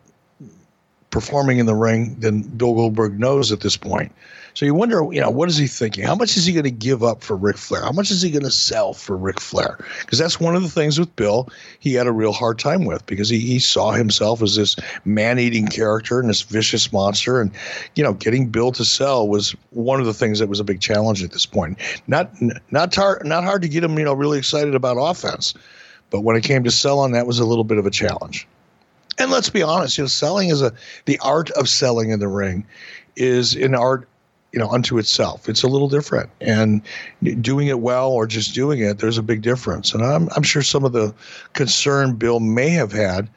performing 1.10 1.58
in 1.58 1.66
the 1.66 1.74
ring 1.74 2.16
than 2.20 2.42
Bill 2.42 2.74
Goldberg 2.74 3.18
knows 3.18 3.50
at 3.50 3.60
this 3.60 3.76
point. 3.76 4.12
So 4.58 4.66
you 4.66 4.74
wonder, 4.74 5.06
you 5.12 5.20
know, 5.20 5.30
what 5.30 5.48
is 5.48 5.56
he 5.56 5.68
thinking? 5.68 6.02
How 6.02 6.16
much 6.16 6.36
is 6.36 6.44
he 6.44 6.52
going 6.52 6.64
to 6.64 6.72
give 6.72 7.04
up 7.04 7.22
for 7.22 7.36
Ric 7.36 7.56
Flair? 7.56 7.82
How 7.82 7.92
much 7.92 8.10
is 8.10 8.22
he 8.22 8.28
going 8.32 8.42
to 8.42 8.50
sell 8.50 8.92
for 8.92 9.16
Ric 9.16 9.38
Flair? 9.38 9.78
Because 10.00 10.18
that's 10.18 10.40
one 10.40 10.56
of 10.56 10.64
the 10.64 10.68
things 10.68 10.98
with 10.98 11.14
Bill 11.14 11.48
he 11.78 11.94
had 11.94 12.08
a 12.08 12.12
real 12.12 12.32
hard 12.32 12.58
time 12.58 12.84
with 12.84 13.06
because 13.06 13.28
he, 13.28 13.38
he 13.38 13.60
saw 13.60 13.92
himself 13.92 14.42
as 14.42 14.56
this 14.56 14.74
man 15.04 15.38
eating 15.38 15.68
character 15.68 16.18
and 16.18 16.28
this 16.28 16.42
vicious 16.42 16.92
monster. 16.92 17.40
And, 17.40 17.52
you 17.94 18.02
know, 18.02 18.14
getting 18.14 18.48
Bill 18.48 18.72
to 18.72 18.84
sell 18.84 19.28
was 19.28 19.52
one 19.70 20.00
of 20.00 20.06
the 20.06 20.12
things 20.12 20.40
that 20.40 20.48
was 20.48 20.58
a 20.58 20.64
big 20.64 20.80
challenge 20.80 21.22
at 21.22 21.30
this 21.30 21.46
point. 21.46 21.78
Not, 22.08 22.32
not, 22.72 22.90
tar- 22.90 23.22
not 23.24 23.44
hard 23.44 23.62
to 23.62 23.68
get 23.68 23.84
him, 23.84 23.96
you 23.96 24.04
know, 24.04 24.12
really 24.12 24.38
excited 24.38 24.74
about 24.74 24.94
offense. 24.94 25.54
But 26.10 26.22
when 26.22 26.34
it 26.34 26.42
came 26.42 26.64
to 26.64 26.72
selling, 26.72 27.12
that 27.12 27.28
was 27.28 27.38
a 27.38 27.44
little 27.44 27.62
bit 27.62 27.78
of 27.78 27.86
a 27.86 27.92
challenge. 27.92 28.48
And 29.18 29.30
let's 29.30 29.50
be 29.50 29.62
honest, 29.62 29.98
you 29.98 30.02
know, 30.02 30.08
selling 30.08 30.48
is 30.48 30.62
a 30.62 30.72
the 31.04 31.18
art 31.20 31.50
of 31.52 31.68
selling 31.68 32.10
in 32.10 32.18
the 32.18 32.28
ring 32.28 32.66
is 33.18 33.56
an 33.56 33.74
art 33.74 34.07
you 34.52 34.58
know 34.58 34.68
unto 34.68 34.98
itself. 34.98 35.48
It's 35.48 35.62
a 35.62 35.68
little 35.68 35.88
different. 35.88 36.30
And 36.40 36.82
doing 37.40 37.68
it 37.68 37.80
well 37.80 38.10
or 38.10 38.26
just 38.26 38.54
doing 38.54 38.80
it 38.80 38.98
there's 38.98 39.18
a 39.18 39.22
big 39.22 39.42
difference. 39.42 39.94
And 39.94 40.04
i'm, 40.04 40.28
I'm 40.34 40.42
sure 40.42 40.62
some 40.62 40.84
of 40.84 40.92
the 40.92 41.14
concern 41.52 42.14
bill 42.16 42.40
may 42.40 42.70
have 42.70 42.92
had 42.92 43.28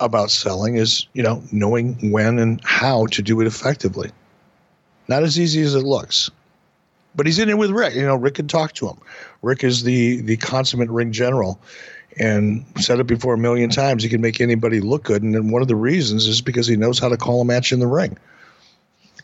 about 0.00 0.30
selling 0.30 0.76
is 0.76 1.06
you 1.12 1.22
know 1.22 1.42
knowing 1.52 2.10
when 2.10 2.38
and 2.38 2.60
how 2.64 3.06
to 3.06 3.22
do 3.22 3.40
it 3.40 3.46
effectively. 3.46 4.10
Not 5.08 5.22
as 5.22 5.38
easy 5.40 5.62
as 5.62 5.74
it 5.74 5.82
looks. 5.82 6.30
But 7.16 7.26
he's 7.26 7.40
in 7.40 7.48
it 7.48 7.58
with 7.58 7.70
Ric. 7.70 7.94
You 7.94 8.02
know 8.02 8.16
Ric 8.16 8.34
can 8.34 8.48
talk 8.48 8.72
to 8.74 8.88
him. 8.88 8.98
Ric 9.42 9.64
is 9.64 9.82
the 9.82 10.20
the 10.22 10.36
consummate 10.36 10.90
ring 10.90 11.12
general 11.12 11.60
and 12.18 12.64
said 12.78 13.00
it 13.00 13.06
before 13.06 13.34
a 13.34 13.38
million 13.38 13.70
times 13.70 14.02
he 14.02 14.08
can 14.08 14.20
make 14.20 14.40
anybody 14.40 14.80
look 14.80 15.04
good. 15.04 15.22
And 15.22 15.34
then 15.34 15.50
one 15.50 15.62
of 15.62 15.68
the 15.68 15.76
reasons 15.76 16.26
is 16.26 16.40
because 16.40 16.66
he 16.66 16.76
knows 16.76 16.98
how 16.98 17.08
to 17.08 17.16
call 17.16 17.40
a 17.40 17.44
match 17.44 17.72
in 17.72 17.78
the 17.78 17.86
ring. 17.86 18.18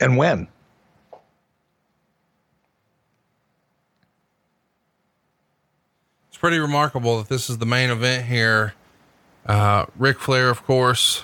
And 0.01 0.17
when 0.17 0.47
It's 6.37 6.41
pretty 6.43 6.59
remarkable 6.59 7.17
that 7.17 7.31
this 7.31 7.49
is 7.49 7.57
the 7.57 7.65
main 7.65 7.89
event 7.89 8.27
here. 8.27 8.75
Uh, 9.47 9.87
Flair, 10.19 10.51
of 10.51 10.67
course, 10.67 11.23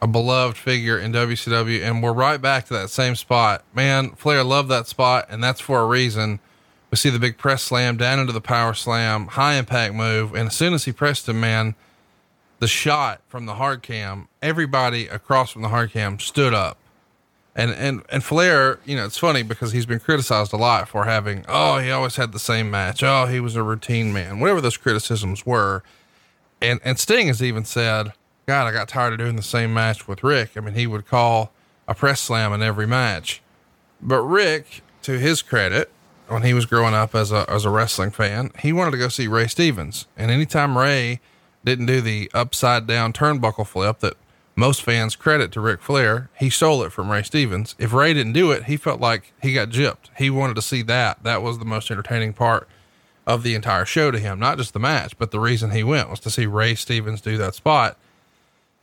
a 0.00 0.06
beloved 0.06 0.56
figure 0.56 0.96
in 0.96 1.12
WCW, 1.12 1.82
and 1.82 2.00
we're 2.00 2.12
right 2.12 2.40
back 2.40 2.66
to 2.66 2.74
that 2.74 2.90
same 2.90 3.16
spot. 3.16 3.64
Man, 3.74 4.10
Flair 4.10 4.44
loved 4.44 4.68
that 4.68 4.86
spot, 4.86 5.26
and 5.28 5.42
that's 5.42 5.60
for 5.60 5.80
a 5.80 5.86
reason. 5.86 6.38
We 6.92 6.96
see 6.96 7.10
the 7.10 7.18
big 7.18 7.36
press 7.36 7.64
slam 7.64 7.96
down 7.96 8.20
into 8.20 8.32
the 8.32 8.40
power 8.40 8.74
slam, 8.74 9.26
high 9.26 9.54
impact 9.54 9.92
move, 9.92 10.36
and 10.36 10.46
as 10.46 10.54
soon 10.54 10.72
as 10.72 10.84
he 10.84 10.92
pressed 10.92 11.28
him, 11.28 11.40
man, 11.40 11.74
the 12.60 12.68
shot 12.68 13.22
from 13.26 13.46
the 13.46 13.54
hard 13.54 13.82
cam, 13.82 14.28
everybody 14.40 15.08
across 15.08 15.50
from 15.50 15.62
the 15.62 15.68
hard 15.68 15.90
cam 15.90 16.20
stood 16.20 16.54
up. 16.54 16.78
And 17.56 17.70
and 17.72 18.02
and 18.08 18.24
Flair, 18.24 18.80
you 18.84 18.96
know, 18.96 19.04
it's 19.04 19.18
funny 19.18 19.42
because 19.42 19.72
he's 19.72 19.86
been 19.86 20.00
criticized 20.00 20.52
a 20.52 20.56
lot 20.56 20.88
for 20.88 21.04
having, 21.04 21.44
oh, 21.48 21.78
he 21.78 21.90
always 21.90 22.16
had 22.16 22.32
the 22.32 22.38
same 22.40 22.70
match. 22.70 23.02
Oh, 23.02 23.26
he 23.26 23.38
was 23.38 23.54
a 23.54 23.62
routine 23.62 24.12
man. 24.12 24.40
Whatever 24.40 24.60
those 24.60 24.76
criticisms 24.76 25.46
were. 25.46 25.82
And 26.60 26.80
and 26.84 26.98
Sting 26.98 27.28
has 27.28 27.42
even 27.42 27.64
said, 27.64 28.12
God, 28.46 28.66
I 28.66 28.72
got 28.72 28.88
tired 28.88 29.12
of 29.12 29.18
doing 29.20 29.36
the 29.36 29.42
same 29.42 29.72
match 29.72 30.08
with 30.08 30.24
Ric. 30.24 30.56
I 30.56 30.60
mean, 30.60 30.74
he 30.74 30.86
would 30.86 31.06
call 31.06 31.52
a 31.86 31.94
press 31.94 32.20
slam 32.20 32.52
in 32.52 32.62
every 32.62 32.86
match. 32.86 33.40
But 34.02 34.22
Ric, 34.22 34.82
to 35.02 35.18
his 35.18 35.40
credit, 35.40 35.90
when 36.28 36.42
he 36.42 36.54
was 36.54 36.66
growing 36.66 36.94
up 36.94 37.14
as 37.14 37.30
a 37.30 37.44
as 37.48 37.64
a 37.64 37.70
wrestling 37.70 38.10
fan, 38.10 38.50
he 38.58 38.72
wanted 38.72 38.92
to 38.92 38.98
go 38.98 39.08
see 39.08 39.28
Ray 39.28 39.46
Stevens. 39.46 40.06
And 40.16 40.30
anytime 40.30 40.76
Ray 40.76 41.20
didn't 41.64 41.86
do 41.86 42.00
the 42.00 42.30
upside 42.34 42.86
down 42.86 43.12
turnbuckle 43.12 43.66
flip 43.66 44.00
that 44.00 44.16
most 44.56 44.82
fans 44.82 45.16
credit 45.16 45.50
to 45.52 45.60
Ric 45.60 45.80
Flair. 45.80 46.30
He 46.38 46.50
stole 46.50 46.82
it 46.82 46.92
from 46.92 47.10
Ray 47.10 47.22
Stevens. 47.22 47.74
If 47.78 47.92
Ray 47.92 48.14
didn't 48.14 48.34
do 48.34 48.52
it, 48.52 48.64
he 48.64 48.76
felt 48.76 49.00
like 49.00 49.32
he 49.42 49.52
got 49.52 49.70
gypped. 49.70 50.10
He 50.16 50.30
wanted 50.30 50.54
to 50.56 50.62
see 50.62 50.82
that. 50.82 51.22
That 51.22 51.42
was 51.42 51.58
the 51.58 51.64
most 51.64 51.90
entertaining 51.90 52.32
part 52.34 52.68
of 53.26 53.42
the 53.42 53.54
entire 53.54 53.84
show 53.84 54.10
to 54.10 54.18
him, 54.18 54.38
not 54.38 54.58
just 54.58 54.72
the 54.72 54.78
match, 54.78 55.18
but 55.18 55.30
the 55.30 55.40
reason 55.40 55.70
he 55.70 55.82
went 55.82 56.10
was 56.10 56.20
to 56.20 56.30
see 56.30 56.46
Ray 56.46 56.74
Stevens 56.74 57.20
do 57.20 57.36
that 57.38 57.54
spot. 57.54 57.96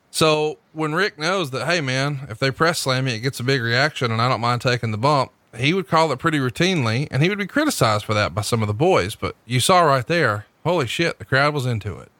So 0.10 0.58
when 0.74 0.94
Ric 0.94 1.18
knows 1.18 1.52
that, 1.52 1.68
hey 1.68 1.80
man, 1.80 2.28
if 2.30 2.38
they 2.38 2.52
press 2.52 2.80
slam 2.80 3.06
me, 3.06 3.16
it 3.16 3.20
gets 3.20 3.40
a 3.40 3.44
big 3.44 3.62
reaction 3.62 4.12
and 4.12 4.22
I 4.22 4.28
don't 4.28 4.42
mind 4.42 4.62
taking 4.62 4.92
the 4.92 4.98
bump, 4.98 5.32
he 5.56 5.74
would 5.74 5.88
call 5.88 6.12
it 6.12 6.20
pretty 6.20 6.40
routinely 6.40 7.08
and 7.12 7.24
he 7.24 7.30
would 7.30 7.38
be 7.38 7.48
criticized 7.48 8.06
for 8.06 8.14
that 8.14 8.34
by 8.34 8.42
some 8.42 8.62
of 8.62 8.68
the 8.68 8.74
boys. 8.74 9.16
But 9.16 9.36
you 9.46 9.60
saw 9.60 9.82
right 9.82 10.06
there, 10.06 10.48
holy 10.66 10.88
shit, 10.88 11.18
the 11.18 11.26
crowd 11.26 11.54
was 11.54 11.66
into 11.66 11.98
it. 11.98 12.12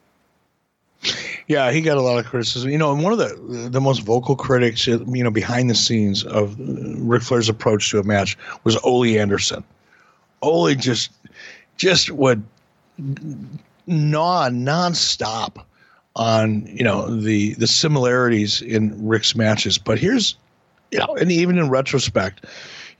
Yeah, 1.48 1.72
he 1.72 1.80
got 1.80 1.96
a 1.96 2.02
lot 2.02 2.18
of 2.18 2.26
criticism. 2.26 2.70
You 2.70 2.78
know, 2.78 2.92
and 2.92 3.02
one 3.02 3.12
of 3.12 3.18
the 3.18 3.68
the 3.68 3.80
most 3.80 4.00
vocal 4.02 4.36
critics, 4.36 4.86
you 4.86 5.04
know, 5.04 5.30
behind 5.30 5.68
the 5.68 5.74
scenes 5.74 6.24
of 6.24 6.56
Ric 6.58 7.22
Flair's 7.22 7.48
approach 7.48 7.90
to 7.90 7.98
a 7.98 8.04
match 8.04 8.38
was 8.64 8.76
Ole 8.78 9.18
Anderson. 9.18 9.64
Ole 10.42 10.74
just 10.74 11.10
just 11.76 12.10
would 12.10 12.42
gnaw 12.98 14.48
nonstop 14.48 15.64
on 16.14 16.66
you 16.66 16.84
know 16.84 17.14
the 17.14 17.54
the 17.54 17.66
similarities 17.66 18.62
in 18.62 19.06
Ric's 19.06 19.34
matches. 19.34 19.78
But 19.78 19.98
here's 19.98 20.36
you 20.90 20.98
know, 20.98 21.16
and 21.16 21.32
even 21.32 21.58
in 21.58 21.70
retrospect, 21.70 22.44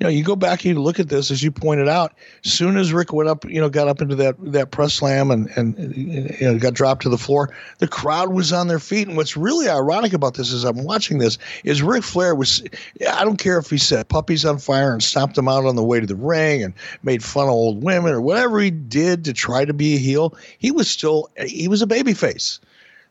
you 0.03 0.09
know, 0.09 0.11
you 0.11 0.25
go 0.25 0.35
back 0.35 0.65
and 0.65 0.75
you 0.75 0.83
look 0.83 0.99
at 0.99 1.09
this, 1.09 1.31
as 1.31 1.45
you 1.45 1.53
pointed 1.53 1.89
out, 1.89 2.13
as 2.45 2.53
soon 2.53 2.77
as 2.77 2.93
Ric 2.93 3.13
went 3.13 3.29
up, 3.29 3.45
you 3.45 3.61
know, 3.61 3.69
got 3.69 3.87
up 3.87 4.03
into 4.03 4.17
that, 4.17 4.35
that 4.53 4.73
press 4.73 4.95
slam 4.95 5.31
and, 5.31 5.49
and, 5.55 5.97
you 5.97 6.39
know, 6.41 6.59
got 6.59 6.75
dropped 6.75 7.03
to 7.03 7.09
the 7.09 7.17
floor, 7.17 7.55
the 7.79 7.87
crowd 7.87 8.33
was 8.33 8.53
on 8.53 8.67
their 8.67 8.81
feet. 8.81 9.07
And 9.07 9.17
what's 9.17 9.37
really 9.37 9.69
ironic 9.69 10.13
about 10.13 10.35
this 10.35 10.51
is 10.51 10.65
I'm 10.65 10.83
watching 10.83 11.19
this 11.19 11.39
is 11.63 11.85
Ric 11.85 12.03
Flair 12.03 12.35
was, 12.35 12.65
I 13.09 13.23
don't 13.23 13.37
care 13.37 13.59
if 13.59 13.71
he 13.71 13.79
set 13.79 14.09
puppies 14.09 14.45
on 14.45 14.59
fire 14.59 14.93
and 14.93 15.01
stomped 15.01 15.37
them 15.37 15.47
out 15.47 15.67
on 15.67 15.77
the 15.77 15.85
way 15.85 16.01
to 16.01 16.07
the 16.07 16.17
ring 16.17 16.65
and 16.65 16.75
made 17.05 17.23
fun 17.23 17.45
of 17.45 17.51
old 17.51 17.85
women 17.85 18.13
or 18.13 18.21
whatever 18.21 18.59
he 18.59 18.73
did 18.73 19.25
to 19.27 19.33
try 19.33 19.65
to 19.65 19.73
be 19.73 19.95
a 19.95 19.99
heel. 19.99 20.37
He 20.59 20.73
was 20.73 20.91
still, 20.91 21.31
he 21.47 21.69
was 21.69 21.81
a 21.81 21.87
baby 21.87 22.13
face 22.13 22.59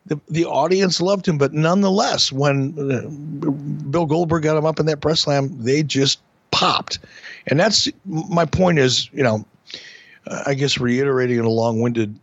the, 0.07 0.19
the 0.27 0.45
audience 0.45 0.99
loved 0.99 1.27
him, 1.27 1.37
but 1.37 1.53
nonetheless, 1.53 2.31
when 2.31 2.73
uh, 2.75 3.07
Bill 3.91 4.07
Goldberg 4.07 4.41
got 4.41 4.57
him 4.57 4.65
up 4.65 4.79
in 4.79 4.87
that 4.87 4.99
press 4.99 5.21
slam, 5.21 5.63
they 5.63 5.83
just 5.83 6.19
popped. 6.51 6.99
And 7.47 7.59
that's 7.59 7.89
my 8.05 8.45
point 8.45 8.79
is, 8.79 9.09
you 9.13 9.23
know, 9.23 9.45
I 10.45 10.53
guess 10.53 10.79
reiterating 10.79 11.39
in 11.39 11.45
a 11.45 11.49
long 11.49 11.81
winded, 11.81 12.17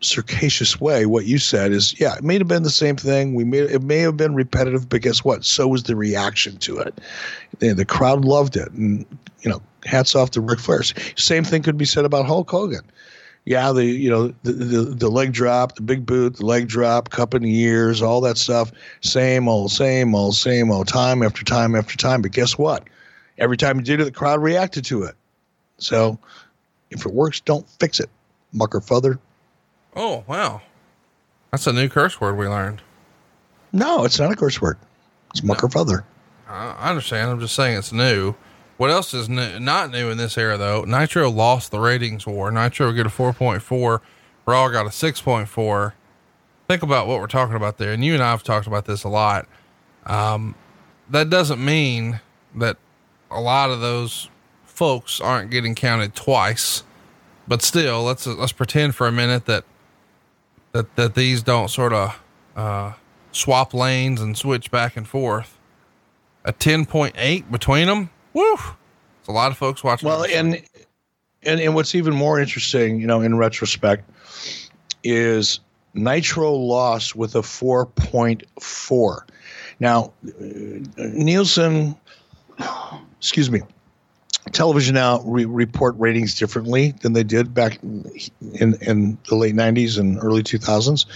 circassious 0.00 0.80
way, 0.80 1.06
what 1.06 1.26
you 1.26 1.38
said 1.38 1.72
is, 1.72 1.98
yeah, 2.00 2.16
it 2.16 2.24
may 2.24 2.38
have 2.38 2.48
been 2.48 2.62
the 2.62 2.70
same 2.70 2.96
thing. 2.96 3.34
We 3.34 3.44
may, 3.44 3.58
it 3.58 3.82
may 3.82 3.98
have 3.98 4.16
been 4.16 4.34
repetitive, 4.34 4.88
but 4.88 5.02
guess 5.02 5.22
what? 5.22 5.44
So 5.44 5.68
was 5.68 5.84
the 5.84 5.94
reaction 5.94 6.56
to 6.58 6.78
it. 6.78 6.98
The, 7.58 7.74
the 7.74 7.84
crowd 7.84 8.24
loved 8.24 8.56
it. 8.56 8.70
And, 8.72 9.04
you 9.42 9.50
know, 9.50 9.62
hats 9.84 10.14
off 10.14 10.30
to 10.32 10.40
Ric 10.40 10.58
Flair. 10.58 10.82
Same 11.16 11.44
thing 11.44 11.62
could 11.62 11.76
be 11.76 11.84
said 11.84 12.04
about 12.04 12.26
Hulk 12.26 12.50
Hogan 12.50 12.82
yeah, 13.44 13.72
the 13.72 13.84
you 13.84 14.08
know 14.08 14.28
the, 14.44 14.52
the, 14.52 14.80
the 14.82 15.08
leg 15.08 15.32
drop, 15.32 15.74
the 15.74 15.82
big 15.82 16.06
boot, 16.06 16.36
the 16.36 16.46
leg 16.46 16.68
drop, 16.68 17.10
cup 17.10 17.34
in 17.34 17.42
the 17.42 17.60
ears, 17.60 18.00
all 18.00 18.20
that 18.20 18.38
stuff. 18.38 18.70
Same 19.00 19.48
old, 19.48 19.72
same 19.72 20.14
old, 20.14 20.36
same 20.36 20.70
old, 20.70 20.86
time 20.86 21.22
after 21.22 21.44
time 21.44 21.74
after 21.74 21.96
time. 21.96 22.22
But 22.22 22.32
guess 22.32 22.56
what? 22.56 22.84
Every 23.42 23.56
time 23.56 23.76
you 23.76 23.82
did 23.82 24.00
it, 24.00 24.04
the 24.04 24.12
crowd 24.12 24.40
reacted 24.40 24.84
to 24.84 25.02
it. 25.02 25.16
So 25.78 26.16
if 26.92 27.04
it 27.04 27.12
works, 27.12 27.40
don't 27.40 27.68
fix 27.80 27.98
it. 27.98 28.08
Mucker 28.52 28.80
fother. 28.80 29.18
Oh, 29.96 30.22
wow. 30.28 30.62
That's 31.50 31.66
a 31.66 31.72
new 31.72 31.88
curse 31.88 32.20
word 32.20 32.36
we 32.36 32.46
learned. 32.46 32.82
No, 33.72 34.04
it's 34.04 34.20
not 34.20 34.30
a 34.30 34.36
curse 34.36 34.60
word. 34.60 34.78
It's 35.30 35.42
mucker 35.42 35.68
no. 35.68 36.04
I 36.46 36.90
understand. 36.90 37.30
I'm 37.30 37.40
just 37.40 37.56
saying 37.56 37.76
it's 37.76 37.92
new. 37.92 38.36
What 38.76 38.90
else 38.90 39.12
is 39.12 39.28
new, 39.28 39.58
not 39.58 39.90
new 39.90 40.08
in 40.08 40.18
this 40.18 40.38
era 40.38 40.56
though? 40.56 40.84
Nitro 40.84 41.28
lost 41.28 41.72
the 41.72 41.80
ratings 41.80 42.24
war. 42.26 42.52
Nitro 42.52 42.92
got 42.92 43.06
a 43.06 43.08
4.4. 43.08 44.00
Raw 44.46 44.68
got 44.68 44.86
a 44.86 44.90
6.4. 44.90 45.92
Think 46.68 46.82
about 46.84 47.08
what 47.08 47.18
we're 47.18 47.26
talking 47.26 47.56
about 47.56 47.78
there. 47.78 47.92
And 47.92 48.04
you 48.04 48.14
and 48.14 48.22
I 48.22 48.30
have 48.30 48.44
talked 48.44 48.68
about 48.68 48.84
this 48.84 49.02
a 49.02 49.08
lot. 49.08 49.48
Um, 50.06 50.54
that 51.10 51.28
doesn't 51.28 51.62
mean 51.64 52.20
that 52.54 52.76
a 53.32 53.40
lot 53.40 53.70
of 53.70 53.80
those 53.80 54.28
folks 54.64 55.20
aren't 55.20 55.50
getting 55.50 55.74
counted 55.74 56.14
twice. 56.14 56.84
But 57.48 57.62
still, 57.62 58.04
let's 58.04 58.26
let's 58.26 58.52
pretend 58.52 58.94
for 58.94 59.06
a 59.06 59.12
minute 59.12 59.46
that 59.46 59.64
that 60.72 60.94
that 60.96 61.14
these 61.14 61.42
don't 61.42 61.68
sort 61.68 61.92
of 61.92 62.20
uh, 62.54 62.92
swap 63.32 63.74
lanes 63.74 64.20
and 64.20 64.36
switch 64.36 64.70
back 64.70 64.96
and 64.96 65.06
forth. 65.06 65.58
A 66.44 66.52
ten 66.52 66.86
point 66.86 67.14
eight 67.18 67.50
between 67.50 67.88
them. 67.88 68.10
Woo! 68.32 68.54
It's 69.20 69.28
a 69.28 69.32
lot 69.32 69.50
of 69.50 69.58
folks 69.58 69.82
watching. 69.84 70.08
Well, 70.08 70.24
and 70.24 70.62
and 71.42 71.60
and 71.60 71.74
what's 71.74 71.94
even 71.94 72.14
more 72.14 72.40
interesting, 72.40 73.00
you 73.00 73.06
know, 73.06 73.20
in 73.20 73.36
retrospect, 73.36 74.08
is 75.02 75.60
Nitro 75.94 76.52
lost 76.52 77.16
with 77.16 77.34
a 77.34 77.42
four 77.42 77.86
point 77.86 78.44
four. 78.60 79.26
Now, 79.80 80.12
uh, 80.26 80.30
Nielsen, 80.96 81.96
excuse 83.22 83.52
me, 83.52 83.60
television 84.50 84.96
now 84.96 85.20
re- 85.20 85.44
report 85.44 85.94
ratings 85.96 86.34
differently 86.34 86.90
than 87.02 87.12
they 87.12 87.22
did 87.22 87.54
back 87.54 87.78
in 87.82 88.74
in 88.80 89.16
the 89.28 89.36
late 89.36 89.54
90s 89.54 89.96
and 89.96 90.18
early 90.18 90.42
2000s 90.42 91.06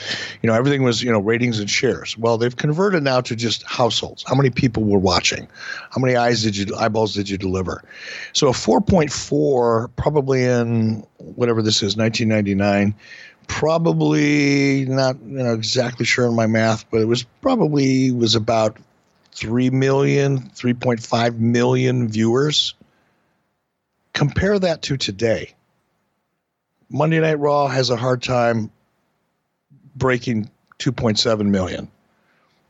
you 0.41 0.47
know 0.47 0.55
everything 0.55 0.85
was 0.85 1.03
you 1.03 1.11
know 1.11 1.19
ratings 1.19 1.59
and 1.59 1.69
shares. 1.69 2.17
Well 2.17 2.39
they've 2.39 2.55
converted 2.55 3.03
now 3.03 3.21
to 3.23 3.35
just 3.35 3.65
households. 3.65 4.23
How 4.23 4.37
many 4.37 4.51
people 4.51 4.85
were 4.85 5.01
watching? 5.01 5.49
How 5.91 6.01
many 6.01 6.15
eyes 6.15 6.45
did 6.45 6.57
you 6.57 6.77
eyeballs 6.77 7.15
did 7.15 7.29
you 7.29 7.37
deliver? 7.37 7.83
So 8.33 8.47
a 8.47 8.53
4.4 8.53 9.91
probably 9.97 10.45
in 10.45 11.05
whatever 11.19 11.63
this 11.63 11.83
is 11.83 11.97
1999 11.97 12.95
probably 13.49 14.85
not 14.87 15.17
you 15.23 15.43
know 15.43 15.55
exactly 15.55 16.05
sure 16.05 16.27
in 16.27 16.35
my 16.35 16.47
math 16.47 16.89
but 16.91 17.01
it 17.01 17.07
was 17.07 17.25
probably 17.41 18.13
was 18.13 18.35
about 18.35 18.77
3 19.37 19.71
million 19.71 20.51
3.5 20.51 21.39
million 21.39 22.09
viewers 22.09 22.75
compare 24.17 24.59
that 24.59 24.81
to 24.83 24.97
today. 24.97 25.53
Monday 26.89 27.21
Night 27.21 27.39
Raw 27.39 27.69
has 27.69 27.91
a 27.91 27.97
hard 27.97 28.23
time 28.23 28.71
breaking 29.95 30.51
2.7 30.79 31.47
million. 31.47 31.89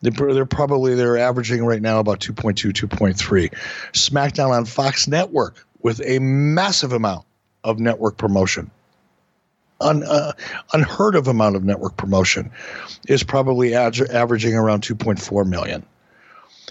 They're 0.02 0.44
probably 0.44 0.94
they're 0.94 1.18
averaging 1.18 1.64
right 1.64 1.80
now 1.80 2.00
about 2.00 2.20
2.2, 2.20 2.72
2.3. 2.72 3.50
SmackDown 3.92 4.50
on 4.50 4.64
Fox 4.64 5.06
Network 5.06 5.64
with 5.82 6.02
a 6.04 6.18
massive 6.18 6.92
amount 6.92 7.24
of 7.64 7.78
network 7.78 8.16
promotion, 8.16 8.70
Un, 9.80 10.02
uh, 10.02 10.32
unheard 10.72 11.14
of 11.14 11.28
amount 11.28 11.54
of 11.56 11.64
network 11.64 11.96
promotion, 11.96 12.50
is 13.08 13.22
probably 13.22 13.74
ad- 13.74 14.00
averaging 14.10 14.54
around 14.54 14.82
2.4 14.82 15.46
million. 15.46 15.84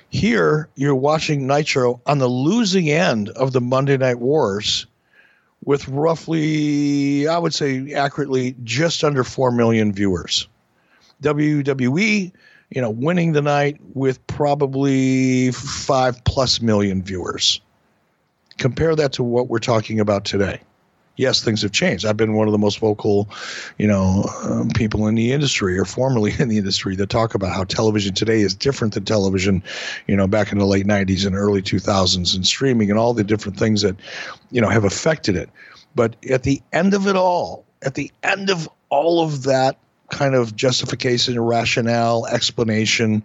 Here, 0.09 0.69
you're 0.75 0.95
watching 0.95 1.47
Nitro 1.47 2.01
on 2.05 2.19
the 2.19 2.27
losing 2.27 2.89
end 2.89 3.29
of 3.29 3.53
the 3.53 3.61
Monday 3.61 3.97
Night 3.97 4.19
Wars 4.19 4.85
with 5.63 5.87
roughly, 5.87 7.27
I 7.27 7.37
would 7.37 7.53
say 7.53 7.93
accurately, 7.93 8.55
just 8.63 9.03
under 9.03 9.23
4 9.23 9.51
million 9.51 9.91
viewers. 9.91 10.47
WWE, 11.23 12.31
you 12.69 12.81
know, 12.81 12.89
winning 12.89 13.33
the 13.33 13.41
night 13.41 13.79
with 13.93 14.25
probably 14.27 15.51
5 15.51 16.23
plus 16.23 16.61
million 16.61 17.01
viewers. 17.01 17.61
Compare 18.57 18.95
that 18.95 19.13
to 19.13 19.23
what 19.23 19.47
we're 19.47 19.59
talking 19.59 19.99
about 19.99 20.25
today 20.25 20.61
yes, 21.17 21.43
things 21.43 21.61
have 21.61 21.71
changed. 21.71 22.05
I've 22.05 22.17
been 22.17 22.33
one 22.33 22.47
of 22.47 22.51
the 22.51 22.57
most 22.57 22.79
vocal, 22.79 23.29
you 23.77 23.87
know, 23.87 24.29
um, 24.43 24.69
people 24.69 25.07
in 25.07 25.15
the 25.15 25.31
industry 25.31 25.77
or 25.77 25.85
formerly 25.85 26.33
in 26.39 26.49
the 26.49 26.57
industry 26.57 26.95
that 26.95 27.09
talk 27.09 27.35
about 27.35 27.53
how 27.53 27.63
television 27.63 28.13
today 28.13 28.41
is 28.41 28.55
different 28.55 28.93
than 28.93 29.05
television, 29.05 29.63
you 30.07 30.15
know, 30.15 30.27
back 30.27 30.51
in 30.51 30.57
the 30.57 30.65
late 30.65 30.85
90s 30.85 31.25
and 31.25 31.35
early 31.35 31.61
2000s 31.61 32.35
and 32.35 32.45
streaming 32.45 32.89
and 32.89 32.99
all 32.99 33.13
the 33.13 33.23
different 33.23 33.57
things 33.57 33.81
that, 33.81 33.95
you 34.51 34.61
know, 34.61 34.69
have 34.69 34.83
affected 34.83 35.35
it. 35.35 35.49
But 35.95 36.15
at 36.29 36.43
the 36.43 36.61
end 36.73 36.93
of 36.93 37.07
it 37.07 37.15
all, 37.15 37.65
at 37.81 37.95
the 37.95 38.11
end 38.23 38.49
of 38.49 38.67
all 38.89 39.23
of 39.23 39.43
that 39.43 39.77
kind 40.09 40.35
of 40.35 40.55
justification, 40.55 41.39
rationale, 41.39 42.25
explanation, 42.27 43.23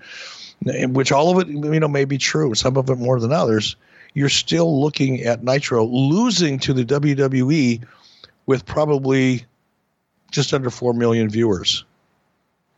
which 0.64 1.10
all 1.12 1.36
of 1.36 1.48
it, 1.48 1.52
you 1.52 1.80
know, 1.80 1.88
may 1.88 2.04
be 2.04 2.18
true, 2.18 2.54
some 2.54 2.76
of 2.76 2.88
it 2.90 2.96
more 2.96 3.18
than 3.18 3.32
others– 3.32 3.76
you're 4.14 4.28
still 4.28 4.80
looking 4.80 5.22
at 5.22 5.42
Nitro 5.42 5.84
losing 5.84 6.58
to 6.60 6.72
the 6.72 6.84
WWE 6.84 7.84
with 8.46 8.66
probably 8.66 9.44
just 10.30 10.52
under 10.52 10.70
4 10.70 10.94
million 10.94 11.28
viewers. 11.28 11.84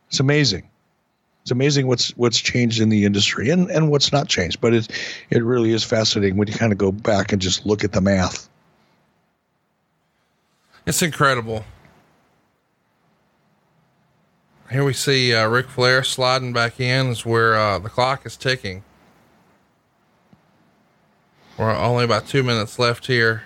It's 0.09 0.19
amazing. 0.19 0.69
It's 1.41 1.51
amazing 1.51 1.87
what's 1.87 2.11
what's 2.11 2.39
changed 2.39 2.79
in 2.79 2.87
the 2.87 3.03
industry 3.03 3.49
and, 3.49 3.69
and 3.69 3.89
what's 3.89 4.13
not 4.13 4.29
changed, 4.29 4.61
but 4.61 4.73
it 4.73 4.89
it 5.29 5.43
really 5.43 5.71
is 5.71 5.83
fascinating 5.83 6.37
when 6.37 6.47
you 6.47 6.53
kind 6.53 6.71
of 6.71 6.77
go 6.77 6.91
back 6.91 7.33
and 7.33 7.41
just 7.41 7.65
look 7.65 7.83
at 7.83 7.91
the 7.91 7.99
math. 7.99 8.47
It's 10.85 11.01
incredible. 11.01 11.65
Here 14.71 14.83
we 14.83 14.93
see 14.93 15.35
uh, 15.35 15.47
Ric 15.47 15.67
Flair 15.67 16.03
sliding 16.03 16.53
back 16.53 16.79
in, 16.79 17.07
is 17.07 17.25
where 17.25 17.55
uh, 17.55 17.77
the 17.77 17.89
clock 17.89 18.25
is 18.25 18.37
ticking. 18.37 18.83
We're 21.57 21.75
only 21.75 22.03
about 22.03 22.27
two 22.27 22.43
minutes 22.43 22.79
left 22.79 23.07
here. 23.07 23.43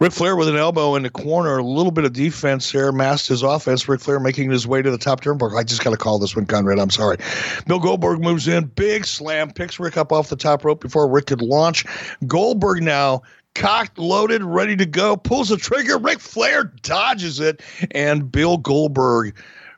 Ric 0.00 0.12
Flair 0.12 0.34
with 0.34 0.48
an 0.48 0.56
elbow 0.56 0.96
in 0.96 1.04
the 1.04 1.10
corner, 1.10 1.56
a 1.56 1.62
little 1.62 1.92
bit 1.92 2.04
of 2.04 2.12
defense 2.12 2.72
there, 2.72 2.90
masked 2.90 3.28
his 3.28 3.42
offense. 3.44 3.88
Ric 3.88 4.00
Flair 4.00 4.18
making 4.18 4.50
his 4.50 4.66
way 4.66 4.82
to 4.82 4.90
the 4.90 4.98
top 4.98 5.20
turnbuckle. 5.20 5.56
I 5.56 5.62
just 5.62 5.84
got 5.84 5.90
to 5.90 5.96
call 5.96 6.18
this 6.18 6.34
one, 6.34 6.46
Conrad. 6.46 6.80
I'm 6.80 6.90
sorry. 6.90 7.18
Bill 7.68 7.78
Goldberg 7.78 8.20
moves 8.20 8.48
in, 8.48 8.64
big 8.64 9.06
slam, 9.06 9.52
picks 9.52 9.78
Ric 9.78 9.96
up 9.96 10.10
off 10.10 10.30
the 10.30 10.36
top 10.36 10.64
rope 10.64 10.80
before 10.80 11.08
Ric 11.08 11.26
could 11.26 11.40
launch. 11.40 11.84
Goldberg 12.26 12.82
now 12.82 13.22
cocked, 13.54 13.98
loaded, 13.98 14.42
ready 14.42 14.76
to 14.76 14.86
go, 14.86 15.16
pulls 15.16 15.48
the 15.48 15.56
trigger. 15.56 15.96
Ric 15.96 16.18
Flair 16.18 16.64
dodges 16.82 17.38
it, 17.38 17.62
and 17.92 18.30
Bill 18.30 18.56
Goldberg 18.58 19.36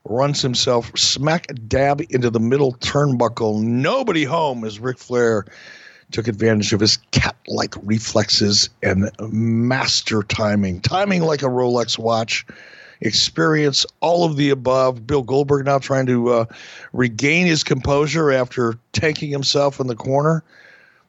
runs 0.08 0.42
himself 0.42 0.90
smack 0.96 1.46
dab 1.68 2.02
into 2.10 2.30
the 2.30 2.40
middle 2.40 2.74
turnbuckle. 2.74 3.62
Nobody 3.62 4.24
home 4.24 4.64
as 4.64 4.78
Ric 4.78 4.98
Flair 4.98 5.46
took 6.12 6.28
advantage 6.28 6.72
of 6.72 6.80
his 6.80 6.98
cat 7.10 7.36
like 7.48 7.74
reflexes 7.82 8.68
and 8.82 9.10
master 9.20 10.22
timing. 10.22 10.80
Timing 10.80 11.22
like 11.22 11.42
a 11.42 11.46
Rolex 11.46 11.98
watch. 11.98 12.46
Experience 13.00 13.84
all 14.00 14.24
of 14.24 14.36
the 14.36 14.50
above. 14.50 15.06
Bill 15.06 15.22
Goldberg 15.22 15.66
now 15.66 15.78
trying 15.78 16.06
to 16.06 16.30
uh, 16.30 16.44
regain 16.92 17.46
his 17.46 17.62
composure 17.62 18.32
after 18.32 18.78
tanking 18.92 19.30
himself 19.30 19.80
in 19.80 19.86
the 19.86 19.96
corner 19.96 20.42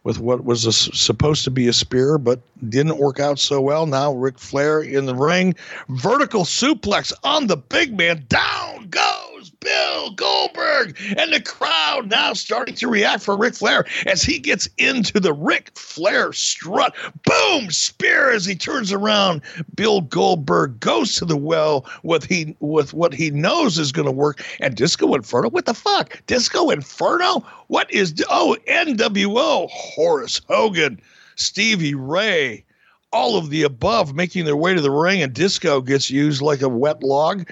with 0.07 0.19
what 0.19 0.45
was 0.45 0.65
a, 0.65 0.71
supposed 0.71 1.43
to 1.43 1.51
be 1.51 1.67
a 1.67 1.73
spear, 1.73 2.17
but 2.17 2.39
didn't 2.69 2.97
work 2.97 3.19
out 3.19 3.37
so 3.37 3.59
well. 3.59 3.85
Now 3.85 4.13
Ric 4.13 4.39
Flair 4.39 4.79
in 4.81 5.05
the 5.05 5.13
ring, 5.13 5.53
vertical 5.89 6.45
suplex 6.45 7.11
on 7.25 7.47
the 7.47 7.57
big 7.57 7.97
man. 7.97 8.25
Down 8.29 8.87
goes 8.87 9.36
Bill 9.59 10.11
Goldberg, 10.11 10.97
and 11.17 11.33
the 11.33 11.41
crowd 11.41 12.09
now 12.09 12.33
starting 12.33 12.75
to 12.75 12.87
react 12.87 13.23
for 13.23 13.37
Ric 13.37 13.55
Flair 13.55 13.85
as 14.05 14.21
he 14.21 14.39
gets 14.39 14.69
into 14.77 15.19
the 15.19 15.33
Ric 15.33 15.71
Flair 15.77 16.33
strut. 16.33 16.95
Boom! 17.25 17.71
Spear 17.71 18.31
as 18.31 18.45
he 18.45 18.55
turns 18.55 18.91
around. 18.91 19.41
Bill 19.75 20.01
Goldberg 20.01 20.79
goes 20.79 21.15
to 21.15 21.25
the 21.25 21.37
well 21.37 21.85
with 22.03 22.25
he 22.25 22.55
with 22.59 22.93
what 22.93 23.13
he 23.13 23.31
knows 23.31 23.77
is 23.77 23.91
going 23.91 24.05
to 24.05 24.11
work. 24.11 24.43
And 24.59 24.75
Disco 24.75 25.13
Inferno, 25.13 25.49
what 25.49 25.65
the 25.65 25.73
fuck? 25.73 26.21
Disco 26.27 26.69
Inferno? 26.69 27.45
What 27.67 27.91
is 27.91 28.13
oh 28.29 28.57
NWO? 28.67 29.69
Horace 29.69 30.41
Hogan, 30.47 30.99
Stevie 31.35 31.95
Ray, 31.95 32.63
all 33.11 33.37
of 33.37 33.49
the 33.49 33.63
above 33.63 34.13
making 34.13 34.45
their 34.45 34.57
way 34.57 34.73
to 34.73 34.81
the 34.81 34.91
ring, 34.91 35.21
and 35.21 35.33
Disco 35.33 35.81
gets 35.81 36.09
used 36.09 36.41
like 36.41 36.61
a 36.61 36.69
wet 36.69 37.03
log 37.03 37.49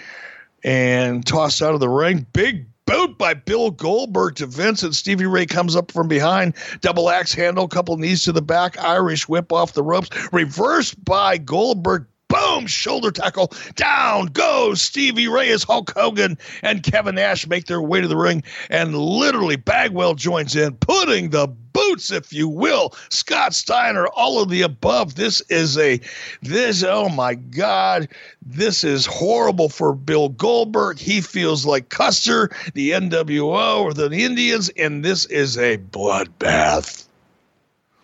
and 0.66 1.24
tossed 1.26 1.62
out 1.62 1.76
of 1.76 1.80
the 1.80 1.88
ring. 1.88 2.26
Big 2.34 2.66
boot 2.88 3.18
by 3.18 3.36
Bill 3.36 3.72
Goldberg 3.72 4.36
to 4.36 4.48
Vince, 4.48 4.84
and 4.84 4.96
Stevie 4.96 5.28
Ray 5.28 5.46
comes 5.46 5.76
up 5.76 5.92
from 5.92 6.08
behind. 6.08 6.56
Double 6.82 7.10
axe 7.10 7.34
handle, 7.34 7.68
couple 7.68 7.96
knees 7.98 8.24
to 8.24 8.32
the 8.32 8.42
back, 8.42 8.78
Irish 8.80 9.30
whip 9.30 9.54
off 9.54 9.74
the 9.74 9.84
ropes, 9.84 10.10
reversed 10.34 11.04
by 11.06 11.38
Goldberg. 11.38 12.08
Boom! 12.36 12.68
Shoulder 12.68 13.12
tackle. 13.12 13.53
Down 13.76 14.26
goes 14.28 14.82
Stevie 14.82 15.30
Ray 15.30 15.52
as 15.52 15.64
Hulk 15.64 15.94
Hogan 15.95 16.38
and 16.64 16.84
Kevin 16.84 17.16
Nash 17.16 17.48
make 17.48 17.66
their 17.66 17.82
way 17.82 18.02
to 18.02 18.10
the 18.10 18.18
ring. 18.18 18.44
And 18.70 18.94
literally, 18.94 19.56
Bagwell 19.56 20.16
joins 20.16 20.53
in, 20.53 20.76
putting 20.76 21.30
the 21.30 21.48
boots, 21.48 22.12
if 22.12 22.34
you 22.34 22.49
will. 22.49 22.94
Scott 23.10 23.56
Steiner, 23.56 24.07
all 24.07 24.41
of 24.41 24.49
the 24.49 24.64
above. 24.64 25.16
This 25.16 25.40
is 25.49 25.78
a, 25.78 26.02
this, 26.41 26.84
oh 26.84 27.07
my 27.07 27.36
God, 27.36 28.10
this 28.45 28.84
is 28.84 29.06
horrible 29.06 29.70
for 29.70 29.94
Bill 29.94 30.28
Goldberg. 30.28 30.99
He 30.99 31.22
feels 31.22 31.65
like 31.65 31.88
Custer, 31.88 32.49
the 32.73 32.91
NWO, 32.91 33.81
or 33.81 33.94
the 33.94 34.12
Indians, 34.12 34.70
and 34.78 35.05
this 35.05 35.26
is 35.28 35.57
a 35.57 35.78
bloodbath. 35.78 37.05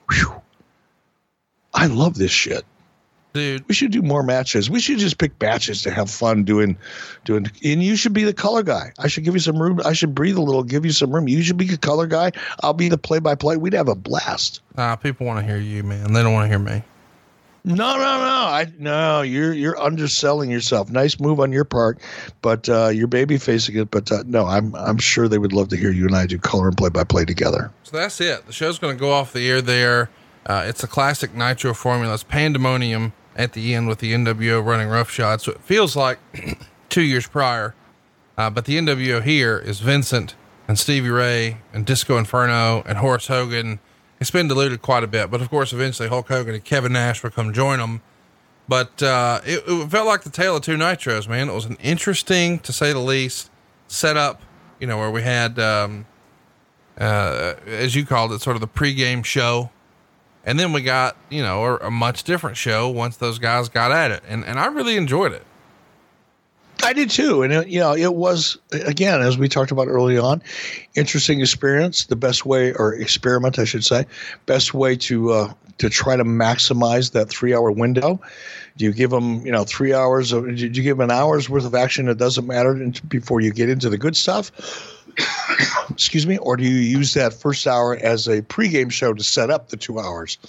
Whew. 0.09 0.41
I 1.73 1.87
love 1.87 2.15
this 2.15 2.31
shit 2.31 2.65
dude. 3.33 3.67
We 3.67 3.73
should 3.73 3.91
do 3.91 4.01
more 4.01 4.23
matches. 4.23 4.69
We 4.69 4.79
should 4.79 4.99
just 4.99 5.17
pick 5.17 5.37
batches 5.39 5.81
to 5.83 5.91
have 5.91 6.09
fun 6.09 6.43
doing, 6.43 6.77
doing. 7.25 7.47
And 7.63 7.83
you 7.83 7.95
should 7.95 8.13
be 8.13 8.23
the 8.23 8.33
color 8.33 8.63
guy. 8.63 8.93
I 8.99 9.07
should 9.07 9.23
give 9.23 9.33
you 9.33 9.39
some 9.39 9.61
room. 9.61 9.79
I 9.85 9.93
should 9.93 10.15
breathe 10.15 10.37
a 10.37 10.41
little, 10.41 10.63
give 10.63 10.85
you 10.85 10.91
some 10.91 11.13
room. 11.13 11.27
You 11.27 11.41
should 11.41 11.57
be 11.57 11.65
the 11.65 11.77
color 11.77 12.07
guy. 12.07 12.31
I'll 12.63 12.73
be 12.73 12.89
the 12.89 12.97
play 12.97 13.19
by 13.19 13.35
play. 13.35 13.57
We'd 13.57 13.73
have 13.73 13.89
a 13.89 13.95
blast. 13.95 14.61
Uh, 14.75 14.95
people 14.95 15.25
want 15.25 15.39
to 15.39 15.45
hear 15.45 15.59
you, 15.59 15.83
man. 15.83 16.13
They 16.13 16.23
don't 16.23 16.33
want 16.33 16.45
to 16.45 16.49
hear 16.49 16.59
me. 16.59 16.83
No, 17.63 17.75
no, 17.75 17.97
no. 17.97 18.47
I 18.47 18.71
no. 18.79 19.21
You're 19.21 19.53
you're 19.53 19.79
underselling 19.79 20.49
yourself. 20.49 20.89
Nice 20.89 21.19
move 21.19 21.39
on 21.39 21.51
your 21.51 21.63
part, 21.63 21.99
but 22.41 22.67
uh, 22.67 22.87
you're 22.87 23.07
baby 23.07 23.37
facing 23.37 23.77
it. 23.77 23.91
But 23.91 24.11
uh, 24.11 24.23
no, 24.25 24.47
I'm 24.47 24.73
I'm 24.75 24.97
sure 24.97 25.27
they 25.27 25.37
would 25.37 25.53
love 25.53 25.67
to 25.69 25.77
hear 25.77 25.91
you 25.91 26.07
and 26.07 26.15
I 26.15 26.25
do 26.25 26.39
color 26.39 26.67
and 26.67 26.75
play 26.75 26.89
by 26.89 27.03
play 27.03 27.23
together. 27.23 27.71
So 27.83 27.97
that's 27.97 28.19
it. 28.19 28.47
The 28.47 28.53
show's 28.53 28.79
going 28.79 28.95
to 28.95 28.99
go 28.99 29.11
off 29.11 29.31
the 29.31 29.47
air 29.47 29.61
there. 29.61 30.09
Uh, 30.47 30.63
it's 30.65 30.83
a 30.83 30.87
classic 30.87 31.35
Nitro 31.35 31.75
formula. 31.75 32.15
It's 32.15 32.23
pandemonium 32.23 33.13
at 33.41 33.53
the 33.53 33.73
end 33.73 33.87
with 33.87 33.99
the 33.99 34.13
NWO 34.13 34.63
running 34.63 34.87
roughshod. 34.87 35.41
So 35.41 35.51
it 35.51 35.61
feels 35.61 35.95
like 35.95 36.19
two 36.89 37.01
years 37.01 37.27
prior. 37.27 37.75
Uh, 38.37 38.49
but 38.49 38.65
the 38.65 38.77
NWO 38.77 39.21
here 39.21 39.57
is 39.57 39.79
Vincent 39.79 40.35
and 40.67 40.79
Stevie 40.79 41.09
Ray 41.09 41.57
and 41.73 41.85
Disco 41.85 42.17
Inferno 42.17 42.83
and 42.85 42.97
Horace 42.97 43.27
Hogan 43.27 43.79
it's 44.21 44.29
been 44.29 44.47
diluted 44.47 44.83
quite 44.83 45.03
a 45.03 45.07
bit, 45.07 45.31
but 45.31 45.41
of 45.41 45.49
course, 45.49 45.73
eventually 45.73 46.07
Hulk 46.07 46.27
Hogan 46.27 46.53
and 46.53 46.63
Kevin 46.63 46.93
Nash 46.93 47.23
will 47.23 47.31
come 47.31 47.51
join 47.51 47.79
them. 47.79 48.01
But 48.67 49.01
uh, 49.01 49.41
it, 49.43 49.63
it, 49.67 49.89
felt 49.89 50.05
like 50.05 50.21
the 50.21 50.29
tale 50.29 50.55
of 50.55 50.61
two 50.61 50.77
nitros, 50.77 51.27
man. 51.27 51.49
It 51.49 51.53
was 51.53 51.65
an 51.65 51.77
interesting, 51.81 52.59
to 52.59 52.71
say 52.71 52.93
the 52.93 52.99
least, 52.99 53.49
setup. 53.87 54.39
You 54.79 54.85
know, 54.85 54.99
where 54.99 55.09
we 55.09 55.23
had, 55.23 55.59
um, 55.59 56.05
uh, 56.99 57.55
as 57.65 57.95
you 57.95 58.05
called 58.05 58.31
it, 58.31 58.41
sort 58.41 58.55
of 58.55 58.61
the 58.61 58.67
pregame 58.67 59.25
show, 59.25 59.71
and 60.45 60.59
then 60.59 60.73
we 60.73 60.81
got 60.81 61.15
you 61.29 61.41
know 61.41 61.77
a, 61.77 61.91
much 61.91 62.23
different 62.23 62.57
show 62.57 62.89
once 62.89 63.17
those 63.17 63.39
guys 63.39 63.69
got 63.69 63.91
at 63.91 64.11
it, 64.11 64.23
and 64.27 64.43
and 64.45 64.59
I 64.59 64.67
really 64.67 64.97
enjoyed 64.97 65.33
it. 65.33 65.45
I 66.83 66.93
did 66.93 67.09
too, 67.09 67.43
and 67.43 67.53
it, 67.53 67.67
you 67.67 67.79
know, 67.79 67.95
it 67.95 68.15
was 68.15 68.57
again 68.71 69.21
as 69.21 69.37
we 69.37 69.47
talked 69.47 69.71
about 69.71 69.87
early 69.87 70.17
on, 70.17 70.41
interesting 70.95 71.41
experience. 71.41 72.05
The 72.05 72.15
best 72.15 72.45
way, 72.45 72.73
or 72.73 72.93
experiment, 72.93 73.59
I 73.59 73.65
should 73.65 73.85
say, 73.85 74.05
best 74.45 74.73
way 74.73 74.95
to 74.97 75.31
uh, 75.31 75.53
to 75.77 75.89
try 75.89 76.15
to 76.15 76.23
maximize 76.23 77.11
that 77.11 77.29
three 77.29 77.53
hour 77.53 77.71
window. 77.71 78.19
Do 78.77 78.85
you 78.85 78.93
give 78.93 79.09
them, 79.09 79.45
you 79.45 79.51
know, 79.51 79.63
three 79.63 79.93
hours 79.93 80.31
of? 80.31 80.45
Did 80.45 80.75
you 80.77 80.83
give 80.83 80.97
them 80.97 81.09
an 81.09 81.15
hour's 81.15 81.49
worth 81.49 81.65
of 81.65 81.75
action? 81.75 82.07
It 82.07 82.17
doesn't 82.17 82.47
matter 82.47 82.73
before 83.07 83.41
you 83.41 83.51
get 83.51 83.69
into 83.69 83.89
the 83.89 83.97
good 83.97 84.15
stuff. 84.15 84.51
Excuse 86.01 86.25
me, 86.25 86.39
or 86.39 86.57
do 86.57 86.63
you 86.63 86.77
use 86.77 87.13
that 87.13 87.31
first 87.31 87.67
hour 87.67 87.95
as 87.97 88.27
a 88.27 88.41
pregame 88.41 88.91
show 88.91 89.13
to 89.13 89.23
set 89.23 89.51
up 89.51 89.69
the 89.69 89.77
two 89.77 89.99
hours? 89.99 90.39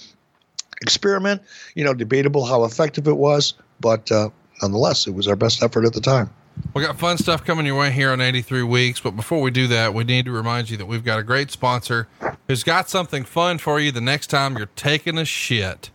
Experiment, 0.81 1.43
you 1.75 1.83
know, 1.83 1.93
debatable 1.93 2.43
how 2.43 2.63
effective 2.63 3.07
it 3.07 3.17
was, 3.17 3.53
but 3.79 4.11
uh, 4.11 4.29
nonetheless, 4.63 5.05
it 5.05 5.11
was 5.11 5.27
our 5.27 5.35
best 5.35 5.61
effort 5.61 5.85
at 5.85 5.93
the 5.93 6.01
time. 6.01 6.27
We 6.73 6.81
got 6.81 6.97
fun 6.97 7.19
stuff 7.19 7.45
coming 7.45 7.67
your 7.67 7.77
way 7.77 7.91
here 7.91 8.09
on 8.09 8.19
83 8.19 8.63
Weeks. 8.63 8.99
But 8.99 9.11
before 9.11 9.41
we 9.41 9.51
do 9.51 9.67
that, 9.67 9.93
we 9.93 10.03
need 10.03 10.25
to 10.25 10.31
remind 10.31 10.71
you 10.71 10.77
that 10.77 10.87
we've 10.87 11.03
got 11.03 11.19
a 11.19 11.23
great 11.23 11.51
sponsor 11.51 12.07
who's 12.47 12.63
got 12.63 12.89
something 12.89 13.23
fun 13.23 13.59
for 13.59 13.79
you 13.79 13.91
the 13.91 14.01
next 14.01 14.31
time 14.31 14.57
you're 14.57 14.65
taking 14.75 15.19
a 15.19 15.25
shit. 15.25 15.91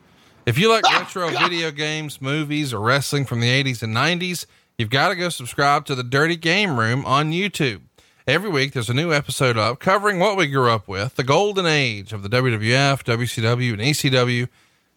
If 0.46 0.56
you 0.56 0.70
like 0.70 0.84
retro 0.84 1.30
video 1.30 1.72
games, 1.72 2.22
movies, 2.22 2.72
or 2.72 2.78
wrestling 2.78 3.24
from 3.24 3.40
the 3.40 3.48
80s 3.48 3.82
and 3.82 3.92
90s, 3.92 4.46
you've 4.78 4.88
got 4.88 5.08
to 5.08 5.16
go 5.16 5.30
subscribe 5.30 5.84
to 5.86 5.96
the 5.96 6.04
Dirty 6.04 6.36
Game 6.36 6.78
Room 6.78 7.04
on 7.04 7.32
YouTube. 7.32 7.80
Every 8.28 8.50
week, 8.50 8.74
there's 8.74 8.90
a 8.90 8.94
new 8.94 9.10
episode 9.10 9.56
up 9.56 9.78
covering 9.78 10.18
what 10.18 10.36
we 10.36 10.48
grew 10.48 10.70
up 10.70 10.86
with, 10.86 11.14
the 11.14 11.24
golden 11.24 11.64
age 11.64 12.12
of 12.12 12.22
the 12.22 12.28
WWF, 12.28 13.02
WCW, 13.02 13.72
and 13.72 13.80
ECW 13.80 14.48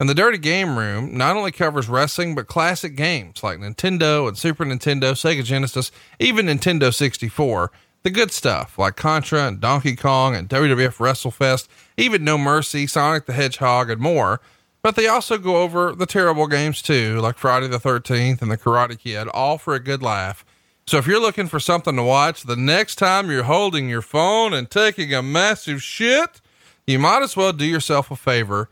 and 0.02 0.10
the 0.10 0.14
Dirty 0.14 0.38
Game 0.38 0.78
Room 0.78 1.18
not 1.18 1.38
only 1.38 1.54
covers 1.54 1.88
wrestling, 1.88 2.36
but 2.36 2.48
classic 2.48 2.98
games 2.98 3.42
like 3.42 3.60
Nintendo 3.60 4.28
and 4.28 4.38
Super 4.38 4.66
Nintendo, 4.66 5.14
Sega 5.14 5.46
Genesis, 5.46 5.94
even 6.20 6.48
Nintendo 6.48 6.94
64. 6.94 7.72
The 8.04 8.10
good 8.10 8.32
stuff 8.32 8.78
like 8.78 8.98
Contra 8.98 9.48
and 9.48 9.62
Donkey 9.62 9.96
Kong 9.96 10.36
and 10.36 10.50
WWF 10.50 10.98
WrestleFest, 10.98 11.70
even 11.96 12.26
No 12.26 12.38
Mercy, 12.38 12.86
Sonic 12.86 13.28
the 13.28 13.34
Hedgehog, 13.34 13.90
and 13.90 14.02
more. 14.02 14.42
But 14.82 14.98
they 14.98 15.08
also 15.08 15.38
go 15.38 15.62
over 15.62 15.96
the 15.96 16.06
terrible 16.06 16.48
games 16.48 16.82
too, 16.82 17.22
like 17.22 17.38
Friday 17.38 17.70
the 17.70 17.80
13th 17.80 18.42
and 18.42 18.52
The 18.52 18.58
Karate 18.58 19.00
Kid, 19.00 19.30
all 19.30 19.58
for 19.58 19.74
a 19.74 19.80
good 19.80 20.04
laugh. 20.04 20.44
So 20.92 20.98
if 20.98 21.08
you're 21.08 21.22
looking 21.22 21.48
for 21.48 21.62
something 21.62 21.96
to 21.96 22.04
watch 22.04 22.44
the 22.44 22.58
next 22.58 22.98
time 22.98 23.32
you're 23.32 23.44
holding 23.44 23.88
your 23.88 24.02
phone 24.02 24.52
and 24.52 24.70
taking 24.70 25.14
a 25.14 25.24
massive 25.24 25.82
shit, 25.82 26.42
you 26.86 27.00
might 27.00 27.24
as 27.24 27.38
well 27.38 27.54
do 27.54 27.64
yourself 27.64 28.12
a 28.12 28.18
favor 28.18 28.68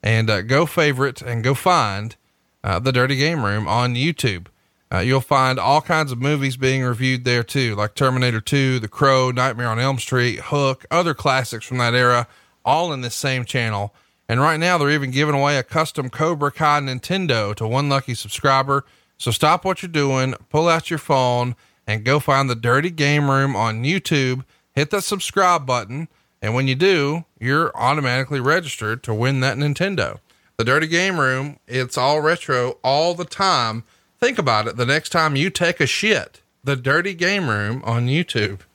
and 0.00 0.30
uh, 0.30 0.42
go 0.42 0.66
favorite 0.66 1.20
and 1.20 1.42
go 1.42 1.52
find 1.52 2.14
uh, 2.62 2.78
the 2.78 2.92
Dirty 2.92 3.16
Game 3.16 3.44
Room 3.44 3.66
on 3.66 3.96
YouTube. 3.96 4.46
Uh, 4.92 5.00
you'll 5.00 5.20
find 5.20 5.58
all 5.58 5.80
kinds 5.80 6.12
of 6.12 6.20
movies 6.20 6.56
being 6.56 6.84
reviewed 6.84 7.24
there 7.24 7.42
too, 7.42 7.74
like 7.74 7.96
Terminator 7.96 8.40
2, 8.40 8.78
The 8.78 8.86
Crow, 8.86 9.32
Nightmare 9.32 9.66
on 9.66 9.80
Elm 9.80 9.98
Street, 9.98 10.42
Hook, 10.42 10.86
other 10.92 11.12
classics 11.12 11.66
from 11.66 11.78
that 11.78 11.94
era, 11.94 12.28
all 12.64 12.92
in 12.92 13.00
this 13.00 13.16
same 13.16 13.44
channel. 13.44 13.92
And 14.28 14.40
right 14.40 14.60
now, 14.60 14.78
they're 14.78 14.92
even 14.92 15.10
giving 15.10 15.34
away 15.34 15.58
a 15.58 15.64
custom 15.64 16.08
Cobra 16.08 16.52
Kai 16.52 16.78
Nintendo 16.82 17.52
to 17.56 17.66
one 17.66 17.88
lucky 17.88 18.14
subscriber. 18.14 18.84
So 19.18 19.30
stop 19.30 19.64
what 19.64 19.82
you're 19.82 19.90
doing, 19.90 20.34
pull 20.50 20.68
out 20.68 20.90
your 20.90 20.98
phone, 20.98 21.56
and 21.86 22.04
go 22.04 22.18
find 22.20 22.48
the 22.48 22.54
Dirty 22.54 22.90
Game 22.90 23.30
Room 23.30 23.54
on 23.56 23.84
YouTube. 23.84 24.44
Hit 24.74 24.90
that 24.90 25.02
subscribe 25.02 25.66
button 25.66 26.08
and 26.44 26.54
when 26.54 26.68
you 26.68 26.74
do, 26.74 27.24
you're 27.40 27.74
automatically 27.74 28.38
registered 28.38 29.02
to 29.04 29.14
win 29.14 29.40
that 29.40 29.56
Nintendo. 29.56 30.18
The 30.58 30.64
Dirty 30.64 30.86
Game 30.86 31.18
Room, 31.18 31.58
it's 31.66 31.96
all 31.96 32.20
retro 32.20 32.76
all 32.84 33.14
the 33.14 33.24
time. 33.24 33.82
Think 34.20 34.38
about 34.38 34.66
it 34.66 34.76
the 34.76 34.84
next 34.84 35.08
time 35.08 35.36
you 35.36 35.48
take 35.48 35.80
a 35.80 35.86
shit, 35.86 36.42
the 36.62 36.76
Dirty 36.76 37.14
Game 37.14 37.48
Room 37.48 37.82
on 37.84 38.08
YouTube. 38.08 38.60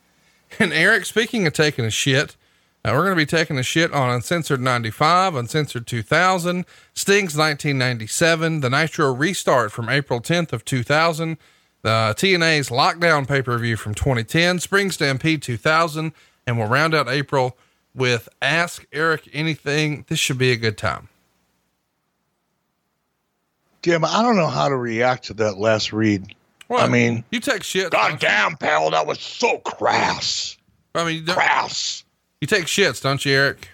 And 0.58 0.74
Eric, 0.74 1.06
speaking 1.06 1.46
of 1.46 1.54
taking 1.54 1.86
a 1.86 1.92
shit, 1.92 2.36
uh, 2.86 2.92
we're 2.94 3.04
going 3.04 3.12
to 3.12 3.16
be 3.16 3.26
taking 3.26 3.58
a 3.58 3.64
shit 3.64 3.92
on 3.92 4.10
Uncensored 4.10 4.62
95, 4.62 5.36
Uncensored 5.36 5.86
2000, 5.86 6.66
Sting's 6.94 7.36
1997, 7.36 8.62
the 8.62 8.70
Nitro 8.70 9.14
Restart 9.14 9.72
from 9.72 9.90
April 9.90 10.22
10th 10.22 10.54
of 10.54 10.64
2000, 10.64 11.38
the 11.82 12.16
TNA's 12.18 12.70
Lockdown 12.70 13.28
pay-per-view 13.28 13.76
from 13.76 13.94
2010, 13.94 14.60
Spring 14.60 14.92
Stampede 14.92 15.42
2000, 15.42 16.14
and 16.48 16.58
we'll 16.58 16.68
round 16.68 16.96
out 16.96 17.10
April 17.10 17.58
with 17.94 18.30
Ask 18.42 18.86
Eric 18.94 19.30
Anything. 19.34 20.06
This 20.08 20.20
should 20.20 20.38
be 20.38 20.52
a 20.52 20.58
good 20.58 20.78
time. 20.78 21.10
Jim, 23.82 24.06
I 24.06 24.22
don't 24.22 24.36
know 24.36 24.48
how 24.48 24.70
to 24.70 24.76
react 24.76 25.26
to 25.26 25.34
that 25.36 25.58
last 25.58 25.94
read. 25.94 26.36
Well, 26.70 26.82
I 26.82 26.88
mean, 26.88 27.24
you 27.32 27.40
take 27.40 27.64
shit. 27.64 27.92
God 27.92 28.20
damn, 28.20 28.56
pal, 28.56 28.92
that 28.92 29.08
was 29.08 29.20
so 29.20 29.58
crass. 29.60 30.58
I 30.96 31.04
mean, 31.04 31.26
crass. 31.26 32.04
You 32.42 32.48
take 32.48 32.66
shits, 32.66 33.02
don't 33.02 33.24
you, 33.26 33.34
Eric? 33.34 33.70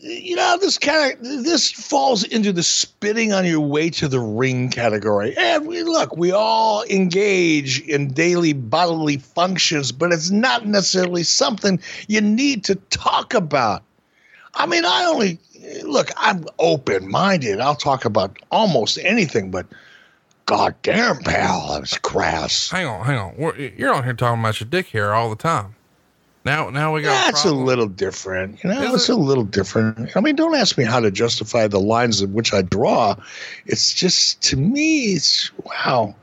you 0.00 0.36
know, 0.36 0.56
this 0.60 0.78
kind 0.78 1.12
of 1.12 1.44
this 1.44 1.70
falls 1.70 2.24
into 2.24 2.52
the 2.52 2.62
spitting 2.62 3.32
on 3.32 3.44
your 3.44 3.60
way 3.60 3.90
to 3.90 4.08
the 4.08 4.20
ring 4.20 4.70
category. 4.70 5.36
And 5.36 5.66
we 5.66 5.82
look, 5.82 6.16
we 6.16 6.32
all 6.32 6.84
engage 6.84 7.80
in 7.82 8.12
daily 8.12 8.52
bodily 8.52 9.18
functions, 9.18 9.92
but 9.92 10.12
it's 10.12 10.30
not 10.30 10.66
necessarily 10.66 11.22
something 11.22 11.80
you 12.08 12.20
need 12.20 12.64
to 12.64 12.76
talk 12.90 13.34
about. 13.34 13.82
I 14.54 14.66
mean, 14.66 14.84
I 14.84 15.04
only 15.04 15.38
look, 15.84 16.10
I'm 16.16 16.44
open 16.58 17.10
minded. 17.10 17.60
I'll 17.60 17.74
talk 17.74 18.04
about 18.04 18.38
almost 18.50 18.98
anything, 18.98 19.50
but 19.50 19.66
God 20.46 20.74
damn, 20.82 21.18
pal, 21.18 21.72
that 21.72 21.80
was 21.80 21.98
crass. 21.98 22.70
Hang 22.70 22.86
on, 22.86 23.04
hang 23.04 23.18
on. 23.18 23.72
you're 23.76 23.92
on 23.92 24.04
here 24.04 24.14
talking 24.14 24.40
about 24.40 24.60
your 24.60 24.68
dick 24.68 24.88
hair 24.88 25.14
all 25.14 25.30
the 25.30 25.36
time. 25.36 25.76
Now, 26.44 26.70
now 26.70 26.94
we 26.94 27.02
got. 27.02 27.26
That's 27.26 27.44
a, 27.44 27.50
a 27.50 27.52
little 27.52 27.86
different. 27.86 28.62
You 28.64 28.70
know, 28.70 28.82
Is 28.82 28.94
it's 28.94 29.08
it? 29.10 29.12
a 29.12 29.16
little 29.16 29.44
different. 29.44 30.16
I 30.16 30.20
mean, 30.20 30.36
don't 30.36 30.54
ask 30.54 30.78
me 30.78 30.84
how 30.84 31.00
to 31.00 31.10
justify 31.10 31.66
the 31.66 31.80
lines 31.80 32.22
in 32.22 32.32
which 32.32 32.54
I 32.54 32.62
draw. 32.62 33.16
It's 33.66 33.92
just 33.92 34.40
to 34.44 34.56
me, 34.56 35.12
it's 35.12 35.50
wow. 35.64 36.14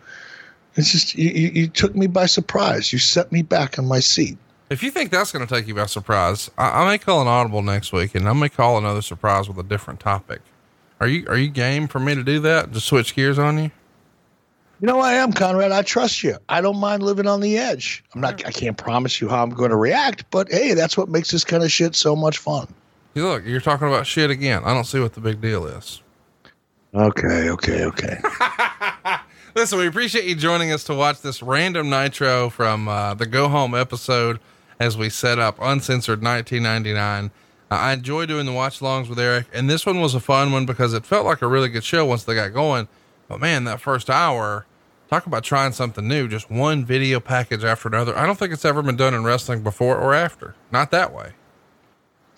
It's 0.76 0.92
just 0.92 1.16
you, 1.16 1.30
you 1.30 1.68
took 1.68 1.96
me 1.96 2.08
by 2.08 2.26
surprise. 2.26 2.92
You 2.92 3.00
set 3.00 3.32
me 3.32 3.42
back 3.42 3.78
on 3.78 3.88
my 3.88 4.00
seat. 4.00 4.38
If 4.70 4.84
you 4.84 4.92
think 4.92 5.12
that's 5.12 5.32
going 5.32 5.46
to 5.46 5.54
take 5.54 5.68
you 5.68 5.76
by 5.76 5.86
surprise, 5.86 6.52
I, 6.58 6.84
I, 6.84 6.86
may 6.86 6.98
call 6.98 7.22
an 7.22 7.28
audible 7.28 7.62
next 7.62 7.94
week, 7.94 8.16
and 8.16 8.28
I 8.28 8.34
may 8.34 8.50
call 8.50 8.78
another 8.78 9.02
surprise 9.02 9.48
with 9.48 9.58
a 9.58 9.64
different 9.64 10.00
topic. 10.00 10.42
Are 11.00 11.08
you 11.08 11.28
are 11.28 11.38
you 11.38 11.50
game 11.50 11.88
for 11.88 12.00
me 12.00 12.16
to 12.16 12.24
do 12.24 12.40
that? 12.40 12.72
Just 12.72 12.88
switch 12.88 13.16
gears 13.16 13.38
on 13.38 13.58
you? 13.60 13.72
You 14.80 14.86
know, 14.86 15.00
I 15.00 15.14
am 15.14 15.34
Conrad. 15.34 15.72
I 15.72 15.82
trust 15.82 16.24
you. 16.24 16.38
I 16.50 16.62
don't 16.62 16.78
mind 16.78 17.02
living 17.02 17.26
on 17.26 17.42
the 17.42 17.58
edge. 17.58 18.04
I'm 18.14 18.22
not. 18.22 18.46
I 18.46 18.52
can't 18.52 18.78
promise 18.78 19.20
you 19.20 19.28
how 19.28 19.42
I'm 19.42 19.50
going 19.50 19.72
to 19.72 19.76
react, 19.76 20.30
but 20.30 20.52
hey, 20.52 20.76
that's 20.76 20.96
what 20.96 21.10
makes 21.10 21.32
this 21.32 21.44
kind 21.44 21.64
of 21.64 21.72
shit 21.72 21.96
so 21.96 22.16
much 22.16 22.38
fun. 22.38 22.72
Hey, 23.16 23.22
look, 23.22 23.44
you're 23.44 23.60
talking 23.60 23.88
about 23.88 24.06
shit 24.06 24.30
again. 24.30 24.62
I 24.64 24.76
don't 24.76 24.84
see 24.84 25.00
what 25.00 25.14
the 25.14 25.20
big 25.20 25.42
deal 25.42 25.66
is. 25.66 26.04
Okay, 26.94 27.50
okay, 27.50 27.86
okay. 27.86 28.22
Listen, 29.56 29.80
we 29.80 29.88
appreciate 29.88 30.26
you 30.26 30.36
joining 30.36 30.72
us 30.72 30.84
to 30.84 30.94
watch 30.94 31.22
this 31.22 31.42
random 31.42 31.90
nitro 31.90 32.50
from 32.52 32.88
uh, 32.88 33.16
the 33.16 33.26
Go 33.26 33.50
Home 33.50 33.74
episode 33.74 34.40
as 34.80 34.96
we 34.96 35.10
set 35.10 35.40
up 35.40 35.58
Uncensored 35.60 36.22
1999. 36.22 37.32
Uh, 37.70 37.74
I 37.74 37.94
enjoy 37.94 38.28
doing 38.28 38.46
the 38.46 38.54
watch 38.54 38.80
alongs 38.80 39.10
with 39.10 39.18
Eric, 39.18 39.48
and 39.52 39.68
this 39.68 39.88
one 39.88 40.00
was 40.00 40.14
a 40.14 40.20
fun 40.20 40.52
one 40.52 40.68
because 40.68 40.94
it 40.94 41.04
felt 41.04 41.26
like 41.26 41.42
a 41.42 41.48
really 41.48 41.70
good 41.70 41.84
show 41.84 42.06
once 42.06 42.24
they 42.24 42.36
got 42.36 42.54
going. 42.54 42.88
But 43.28 43.40
man, 43.40 43.66
that 43.66 43.82
first 43.82 44.10
hour, 44.10 44.66
talk 45.10 45.26
about 45.26 45.44
trying 45.44 45.74
something 45.74 46.08
new, 46.08 46.28
just 46.28 46.50
one 46.50 46.86
video 46.86 47.20
package 47.20 47.64
after 47.64 47.88
another. 47.88 48.18
I 48.18 48.26
don't 48.26 48.38
think 48.38 48.54
it's 48.54 48.66
ever 48.66 48.82
been 48.82 48.96
done 48.96 49.14
in 49.14 49.24
wrestling 49.24 49.64
before 49.64 49.98
or 49.98 50.14
after. 50.14 50.56
Not 50.72 50.92
that 50.92 51.14
way. 51.14 51.34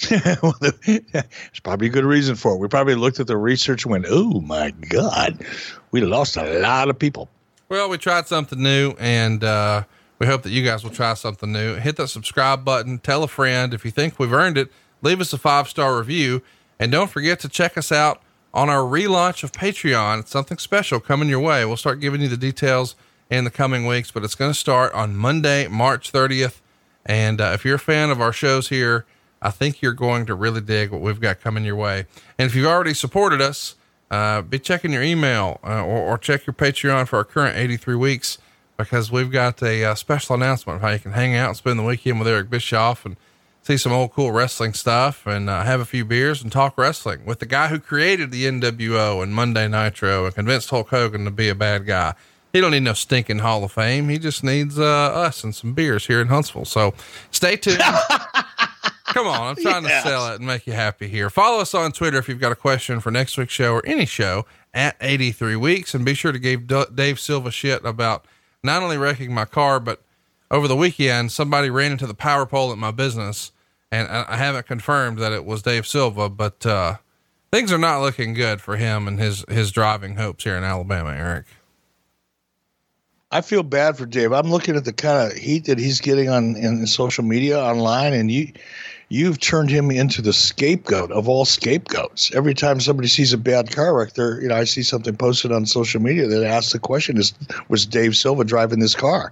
well, 0.41 0.55
there's 0.85 1.59
probably 1.63 1.87
a 1.87 1.89
good 1.89 2.05
reason 2.05 2.35
for 2.35 2.53
it. 2.53 2.57
We 2.59 2.67
probably 2.67 2.95
looked 2.95 3.19
at 3.19 3.27
the 3.27 3.37
research 3.37 3.83
and 3.83 3.91
went, 3.91 4.05
"Oh 4.07 4.39
my 4.41 4.71
God, 4.71 5.45
we 5.91 6.01
lost 6.01 6.37
a 6.37 6.59
lot 6.59 6.89
of 6.89 6.97
people." 6.97 7.29
Well, 7.67 7.89
we 7.89 7.97
tried 7.97 8.27
something 8.27 8.61
new, 8.61 8.93
and 8.97 9.43
uh, 9.43 9.83
we 10.17 10.25
hope 10.25 10.43
that 10.43 10.51
you 10.51 10.63
guys 10.63 10.83
will 10.83 10.91
try 10.91 11.13
something 11.15 11.51
new. 11.51 11.75
Hit 11.75 11.97
that 11.97 12.07
subscribe 12.07 12.63
button. 12.63 12.99
Tell 12.99 13.23
a 13.23 13.27
friend 13.27 13.73
if 13.73 13.83
you 13.83 13.91
think 13.91 14.17
we've 14.17 14.33
earned 14.33 14.57
it. 14.57 14.71
Leave 15.01 15.21
us 15.21 15.33
a 15.33 15.37
five 15.37 15.67
star 15.67 15.97
review, 15.97 16.41
and 16.79 16.91
don't 16.91 17.09
forget 17.09 17.39
to 17.41 17.49
check 17.49 17.77
us 17.77 17.91
out 17.91 18.21
on 18.53 18.69
our 18.69 18.81
relaunch 18.81 19.43
of 19.43 19.51
Patreon. 19.51 20.19
It's 20.19 20.31
something 20.31 20.57
special 20.57 20.99
coming 20.99 21.29
your 21.29 21.39
way. 21.39 21.65
We'll 21.65 21.77
start 21.77 21.99
giving 21.99 22.21
you 22.21 22.27
the 22.27 22.37
details 22.37 22.95
in 23.29 23.43
the 23.43 23.51
coming 23.51 23.85
weeks, 23.85 24.11
but 24.11 24.23
it's 24.23 24.35
going 24.35 24.51
to 24.51 24.57
start 24.57 24.93
on 24.93 25.15
Monday, 25.15 25.67
March 25.67 26.11
30th. 26.11 26.61
And 27.05 27.39
uh, 27.39 27.51
if 27.53 27.63
you're 27.63 27.75
a 27.75 27.79
fan 27.79 28.09
of 28.09 28.21
our 28.21 28.33
shows 28.33 28.69
here, 28.69 29.05
I 29.41 29.51
think 29.51 29.81
you're 29.81 29.93
going 29.93 30.25
to 30.25 30.35
really 30.35 30.61
dig 30.61 30.91
what 30.91 31.01
we've 31.01 31.19
got 31.19 31.39
coming 31.39 31.63
your 31.63 31.75
way. 31.75 32.05
And 32.37 32.47
if 32.47 32.55
you've 32.55 32.67
already 32.67 32.93
supported 32.93 33.41
us, 33.41 33.75
uh, 34.11 34.41
be 34.41 34.57
checking 34.59 34.91
your 34.91 35.03
email 35.03 35.59
uh, 35.63 35.83
or, 35.83 35.99
or, 35.99 36.17
check 36.17 36.47
your 36.47 36.55
Patreon 36.55 37.07
for 37.07 37.17
our 37.17 37.23
current 37.23 37.55
83 37.55 37.95
weeks 37.95 38.39
because 38.75 39.11
we've 39.11 39.31
got 39.31 39.61
a, 39.61 39.83
uh, 39.83 39.93
special 39.93 40.35
announcement 40.35 40.77
of 40.77 40.81
how 40.81 40.89
you 40.89 40.97
can 40.97 41.11
hang 41.11 41.35
out 41.35 41.49
and 41.49 41.57
spend 41.57 41.77
the 41.77 41.83
weekend 41.83 42.17
with 42.17 42.27
Eric 42.27 42.49
Bischoff 42.49 43.05
and 43.05 43.17
see 43.69 43.77
some 43.77 43.91
old 43.91 44.11
cool 44.11 44.31
wrestling 44.31 44.73
stuff 44.73 45.27
and 45.27 45.47
uh, 45.47 45.63
have 45.63 45.79
a 45.79 45.85
few 45.85 46.03
beers 46.03 46.41
and 46.41 46.51
talk 46.51 46.75
wrestling 46.75 47.23
with 47.23 47.37
the 47.37 47.45
guy 47.45 47.67
who 47.67 47.77
created 47.77 48.31
the 48.31 48.45
NWO 48.45 49.21
and 49.21 49.31
Monday 49.31 49.67
Nitro 49.67 50.25
and 50.25 50.33
convinced 50.33 50.71
Hulk 50.71 50.89
Hogan 50.89 51.23
to 51.25 51.29
be 51.29 51.49
a 51.49 51.55
bad 51.55 51.85
guy. 51.85 52.15
He 52.51 52.61
don't 52.61 52.71
need 52.71 52.79
no 52.79 52.93
stinking 52.93 53.39
Hall 53.39 53.63
of 53.63 53.71
Fame. 53.71 54.09
He 54.09 54.17
just 54.17 54.43
needs 54.43 54.79
uh, 54.79 54.83
us 54.83 55.43
and 55.43 55.53
some 55.53 55.73
beers 55.73 56.07
here 56.07 56.19
in 56.19 56.29
Huntsville. 56.29 56.65
So 56.65 56.95
stay 57.29 57.57
tuned. 57.57 57.77
Come 59.05 59.27
on, 59.27 59.49
I'm 59.49 59.55
trying 59.55 59.83
yes. 59.83 60.01
to 60.01 60.09
sell 60.09 60.33
it 60.33 60.37
and 60.37 60.47
make 60.47 60.65
you 60.65 60.73
happy 60.73 61.07
here. 61.07 61.29
Follow 61.29 61.61
us 61.61 61.75
on 61.75 61.91
Twitter 61.91 62.17
if 62.17 62.27
you've 62.27 62.39
got 62.39 62.51
a 62.51 62.55
question 62.55 62.99
for 62.99 63.11
next 63.11 63.37
week's 63.37 63.53
show 63.53 63.75
or 63.75 63.85
any 63.85 64.07
show 64.07 64.47
at 64.73 64.95
83 64.99 65.55
weeks, 65.57 65.93
and 65.93 66.03
be 66.03 66.15
sure 66.15 66.31
to 66.31 66.39
give 66.39 66.65
D- 66.65 66.85
Dave 66.95 67.19
Silva 67.19 67.51
shit 67.51 67.85
about 67.85 68.25
not 68.63 68.81
only 68.81 68.97
wrecking 68.97 69.31
my 69.31 69.45
car, 69.45 69.79
but 69.79 70.01
over 70.49 70.67
the 70.67 70.75
weekend 70.75 71.31
somebody 71.31 71.69
ran 71.69 71.91
into 71.91 72.07
the 72.07 72.15
power 72.15 72.47
pole 72.47 72.71
at 72.71 72.77
my 72.79 72.89
business, 72.89 73.51
and 73.91 74.07
I 74.07 74.37
haven't 74.37 74.67
confirmed 74.67 75.17
that 75.19 75.31
it 75.31 75.45
was 75.45 75.61
Dave 75.61 75.87
Silva, 75.87 76.29
but 76.29 76.65
uh, 76.65 76.97
things 77.51 77.71
are 77.71 77.77
not 77.77 78.01
looking 78.01 78.33
good 78.33 78.61
for 78.61 78.77
him 78.77 79.07
and 79.07 79.19
his 79.19 79.45
his 79.49 79.71
driving 79.71 80.15
hopes 80.15 80.43
here 80.43 80.55
in 80.55 80.63
Alabama, 80.63 81.11
Eric. 81.11 81.45
I 83.31 83.41
feel 83.41 83.61
bad 83.61 83.95
for 83.95 84.07
Dave. 84.07 84.31
I'm 84.31 84.49
looking 84.49 84.75
at 84.75 84.85
the 84.85 84.93
kind 84.93 85.31
of 85.31 85.37
heat 85.37 85.65
that 85.65 85.77
he's 85.77 86.01
getting 86.01 86.29
on 86.29 86.55
in 86.55 86.85
social 86.87 87.23
media 87.23 87.59
online, 87.59 88.13
and 88.13 88.31
you 88.31 88.51
you've 89.09 89.39
turned 89.39 89.69
him 89.69 89.91
into 89.91 90.21
the 90.21 90.33
scapegoat 90.33 91.11
of 91.11 91.27
all 91.27 91.45
scapegoats. 91.45 92.33
Every 92.33 92.53
time 92.53 92.79
somebody 92.79 93.07
sees 93.07 93.33
a 93.33 93.37
bad 93.37 93.71
car 93.71 93.95
wreck, 93.95 94.13
there, 94.13 94.41
you 94.41 94.47
know, 94.47 94.55
I 94.55 94.63
see 94.63 94.83
something 94.83 95.15
posted 95.15 95.51
on 95.51 95.65
social 95.65 96.01
media 96.01 96.27
that 96.27 96.43
asks 96.43 96.73
the 96.73 96.79
question: 96.79 97.17
Is 97.17 97.33
was 97.69 97.85
Dave 97.85 98.15
Silva 98.15 98.43
driving 98.43 98.79
this 98.79 98.95
car? 98.95 99.31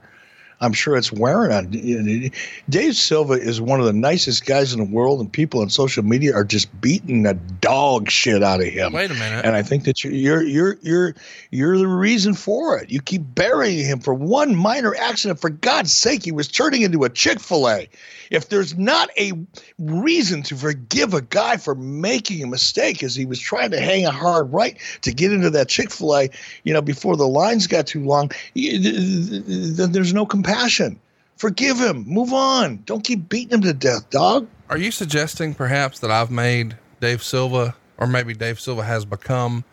I'm 0.59 0.73
sure 0.73 0.95
it's 0.95 1.11
wearing 1.11 1.51
on. 1.51 2.31
Dave 2.69 2.95
Silva 2.95 3.33
is 3.33 3.61
one 3.61 3.79
of 3.79 3.85
the 3.85 3.93
nicest 3.93 4.45
guys 4.45 4.73
in 4.73 4.79
the 4.79 4.85
world, 4.85 5.19
and 5.19 5.31
people 5.31 5.61
on 5.61 5.69
social 5.69 6.03
media 6.03 6.33
are 6.33 6.43
just 6.43 6.81
beating 6.81 7.23
the 7.23 7.35
dog 7.35 8.09
shit 8.09 8.41
out 8.41 8.59
of 8.59 8.67
him. 8.67 8.91
Wait 8.91 9.11
a 9.11 9.13
minute. 9.13 9.45
And 9.45 9.55
I 9.55 9.61
think 9.61 9.83
that 9.83 10.03
you're 10.03 10.41
you're 10.41 10.41
you're 10.41 10.77
you're 10.81 11.15
you're 11.51 11.77
the 11.77 11.87
reason 11.87 12.33
for 12.33 12.77
it. 12.79 12.89
You 12.89 13.01
keep 13.01 13.21
burying 13.35 13.85
him 13.85 13.99
for 13.99 14.13
one 14.13 14.55
minor 14.55 14.95
accident. 14.95 15.39
For 15.39 15.49
God's 15.49 15.91
sake, 15.91 16.23
he 16.23 16.31
was 16.31 16.47
turning 16.47 16.81
into 16.81 17.03
a 17.03 17.09
Chick 17.09 17.39
Fil 17.39 17.69
A. 17.69 17.89
If 18.31 18.49
there's 18.49 18.77
not 18.77 19.09
a 19.17 19.33
reason 19.79 20.43
to 20.43 20.55
forgive 20.55 21.13
a 21.13 21.21
guy 21.21 21.57
for 21.57 21.75
making 21.75 22.43
a 22.43 22.47
mistake, 22.47 23.03
as 23.03 23.15
he 23.15 23.25
was 23.25 23.39
trying 23.39 23.71
to 23.71 23.79
hang 23.79 24.05
a 24.05 24.11
hard 24.11 24.51
right 24.51 24.77
to 25.01 25.13
get 25.13 25.31
into 25.31 25.49
that 25.51 25.69
Chick 25.69 25.91
Fil 25.91 26.15
A, 26.15 26.29
you 26.63 26.73
know, 26.73 26.81
before 26.81 27.15
the 27.15 27.27
lines 27.27 27.67
got 27.67 27.87
too 27.87 28.03
long, 28.03 28.31
then 28.55 29.91
there's 29.91 30.13
no 30.13 30.25
compassion. 30.25 30.99
Forgive 31.37 31.77
him. 31.77 32.03
Move 32.07 32.33
on. 32.33 32.81
Don't 32.85 33.03
keep 33.03 33.29
beating 33.29 33.53
him 33.53 33.61
to 33.61 33.73
death, 33.73 34.09
dog. 34.09 34.47
Are 34.69 34.77
you 34.77 34.91
suggesting 34.91 35.53
perhaps 35.53 35.99
that 35.99 36.11
I've 36.11 36.31
made 36.31 36.75
Dave 36.99 37.23
Silva, 37.23 37.75
or 37.97 38.07
maybe 38.07 38.33
Dave 38.33 38.59
Silva 38.59 38.83
has 38.83 39.05
become 39.05 39.63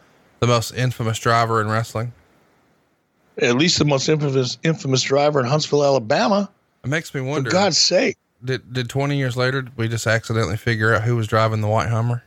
the 0.41 0.47
most 0.47 0.73
infamous 0.74 1.18
driver 1.18 1.60
in 1.60 1.68
wrestling? 1.68 2.12
At 3.39 3.57
least 3.57 3.78
the 3.78 3.84
most 3.84 4.08
infamous 4.08 4.58
infamous 4.62 5.02
driver 5.02 5.41
in 5.41 5.47
Huntsville, 5.47 5.84
Alabama. 5.84 6.50
It 6.84 6.89
makes 6.89 7.15
me 7.15 7.20
wonder. 7.23 7.50
For 7.50 7.55
God's 7.55 7.78
sake. 7.78 8.16
Did 8.45 8.73
did 8.73 8.89
twenty 8.89 9.17
years 9.17 9.37
later 9.37 9.67
we 9.77 9.89
just 9.89 10.07
accidentally 10.07 10.57
figure 10.57 10.95
out 10.95 11.03
who 11.03 11.17
was 11.17 11.27
driving 11.27 11.61
the 11.61 11.69
white 11.69 11.89
Hummer? 11.89 12.25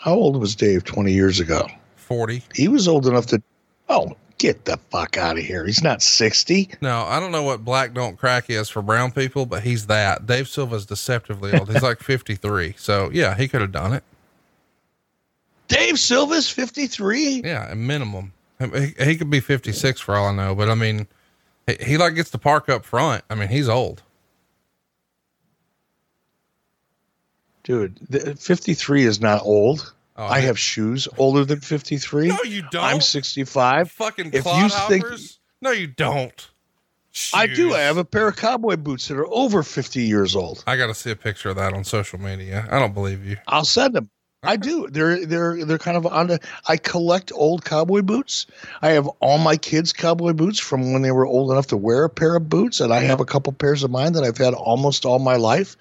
How 0.00 0.14
old 0.14 0.40
was 0.40 0.54
Dave 0.54 0.84
twenty 0.84 1.12
years 1.12 1.40
ago? 1.40 1.68
Forty. 1.96 2.42
He 2.54 2.68
was 2.68 2.88
old 2.88 3.06
enough 3.06 3.26
to. 3.26 3.42
Oh 3.88 4.16
Get 4.38 4.66
the 4.66 4.78
fuck 4.90 5.16
out 5.16 5.36
of 5.36 5.44
here. 5.44 5.66
He's 5.66 5.82
not 5.82 6.00
60. 6.00 6.70
No, 6.80 7.02
I 7.02 7.18
don't 7.18 7.32
know 7.32 7.42
what 7.42 7.64
black 7.64 7.92
don't 7.92 8.16
crack 8.16 8.48
is 8.48 8.68
for 8.68 8.82
brown 8.82 9.10
people, 9.10 9.46
but 9.46 9.64
he's 9.64 9.88
that. 9.88 10.26
Dave 10.26 10.46
Silva's 10.46 10.86
deceptively 10.86 11.52
old. 11.52 11.72
He's 11.72 11.82
like 11.82 11.98
53. 12.02 12.76
So, 12.78 13.10
yeah, 13.12 13.34
he 13.34 13.48
could 13.48 13.60
have 13.60 13.72
done 13.72 13.92
it. 13.92 14.04
Dave 15.66 15.98
Silva's 15.98 16.48
53? 16.48 17.42
Yeah, 17.44 17.72
a 17.72 17.74
minimum. 17.74 18.32
He, 18.60 18.94
he, 19.04 19.16
could 19.16 19.28
be 19.28 19.40
56 19.40 20.00
for 20.00 20.14
all 20.14 20.28
I 20.28 20.34
know, 20.34 20.54
but 20.54 20.70
I 20.70 20.74
mean, 20.74 21.08
he, 21.68 21.84
he 21.84 21.98
like 21.98 22.14
gets 22.14 22.30
to 22.30 22.38
park 22.38 22.68
up 22.68 22.84
front. 22.84 23.24
I 23.28 23.34
mean, 23.34 23.48
he's 23.48 23.68
old. 23.68 24.02
Dude, 27.62 28.00
53 28.40 29.04
is 29.04 29.20
not 29.20 29.42
old. 29.42 29.92
Oh, 30.16 30.24
I 30.24 30.40
have 30.40 30.58
shoes 30.58 31.06
older 31.18 31.44
than 31.44 31.60
53. 31.60 32.28
No, 32.28 32.42
you 32.42 32.62
don't. 32.70 32.82
I'm 32.82 33.00
65. 33.00 33.90
Fucking 33.90 34.30
if 34.32 34.46
you 34.46 34.68
think 34.88 35.04
No, 35.60 35.70
you 35.70 35.86
don't. 35.86 36.48
Shoes. 37.12 37.38
I 37.38 37.46
do. 37.46 37.74
I 37.74 37.80
have 37.80 37.98
a 37.98 38.04
pair 38.04 38.28
of 38.28 38.36
cowboy 38.36 38.76
boots 38.76 39.08
that 39.08 39.18
are 39.18 39.28
over 39.28 39.62
50 39.62 40.02
years 40.02 40.34
old. 40.34 40.64
I 40.66 40.76
got 40.76 40.86
to 40.86 40.94
see 40.94 41.10
a 41.10 41.16
picture 41.16 41.50
of 41.50 41.56
that 41.56 41.74
on 41.74 41.84
social 41.84 42.18
media. 42.18 42.66
I 42.70 42.78
don't 42.78 42.94
believe 42.94 43.24
you. 43.24 43.36
I'll 43.46 43.64
send 43.64 43.94
them. 43.94 44.08
I 44.42 44.56
do. 44.56 44.88
They're 44.88 45.26
they're 45.26 45.64
they're 45.64 45.78
kind 45.78 45.96
of 45.96 46.06
on. 46.06 46.28
The, 46.28 46.40
I 46.66 46.76
collect 46.76 47.32
old 47.34 47.64
cowboy 47.64 48.02
boots. 48.02 48.46
I 48.80 48.90
have 48.90 49.08
all 49.20 49.38
my 49.38 49.56
kids' 49.56 49.92
cowboy 49.92 50.32
boots 50.32 50.60
from 50.60 50.92
when 50.92 51.02
they 51.02 51.10
were 51.10 51.26
old 51.26 51.50
enough 51.50 51.68
to 51.68 51.76
wear 51.76 52.04
a 52.04 52.10
pair 52.10 52.36
of 52.36 52.48
boots, 52.48 52.80
and 52.80 52.92
I 52.92 53.00
have 53.00 53.18
a 53.20 53.24
couple 53.24 53.52
pairs 53.52 53.82
of 53.82 53.90
mine 53.90 54.12
that 54.12 54.22
I've 54.22 54.38
had 54.38 54.54
almost 54.54 55.04
all 55.04 55.18
my 55.18 55.36
life, 55.36 55.76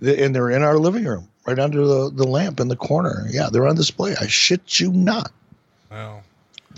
and 0.00 0.34
they're 0.34 0.50
in 0.50 0.62
our 0.62 0.78
living 0.78 1.04
room 1.06 1.28
right 1.44 1.58
under 1.58 1.84
the, 1.84 2.10
the 2.10 2.26
lamp 2.26 2.60
in 2.60 2.68
the 2.68 2.76
corner. 2.76 3.26
Yeah, 3.30 3.48
they're 3.50 3.66
on 3.66 3.74
display. 3.74 4.14
I 4.20 4.28
shit 4.28 4.78
you 4.78 4.92
not. 4.92 5.32
Wow. 5.90 6.22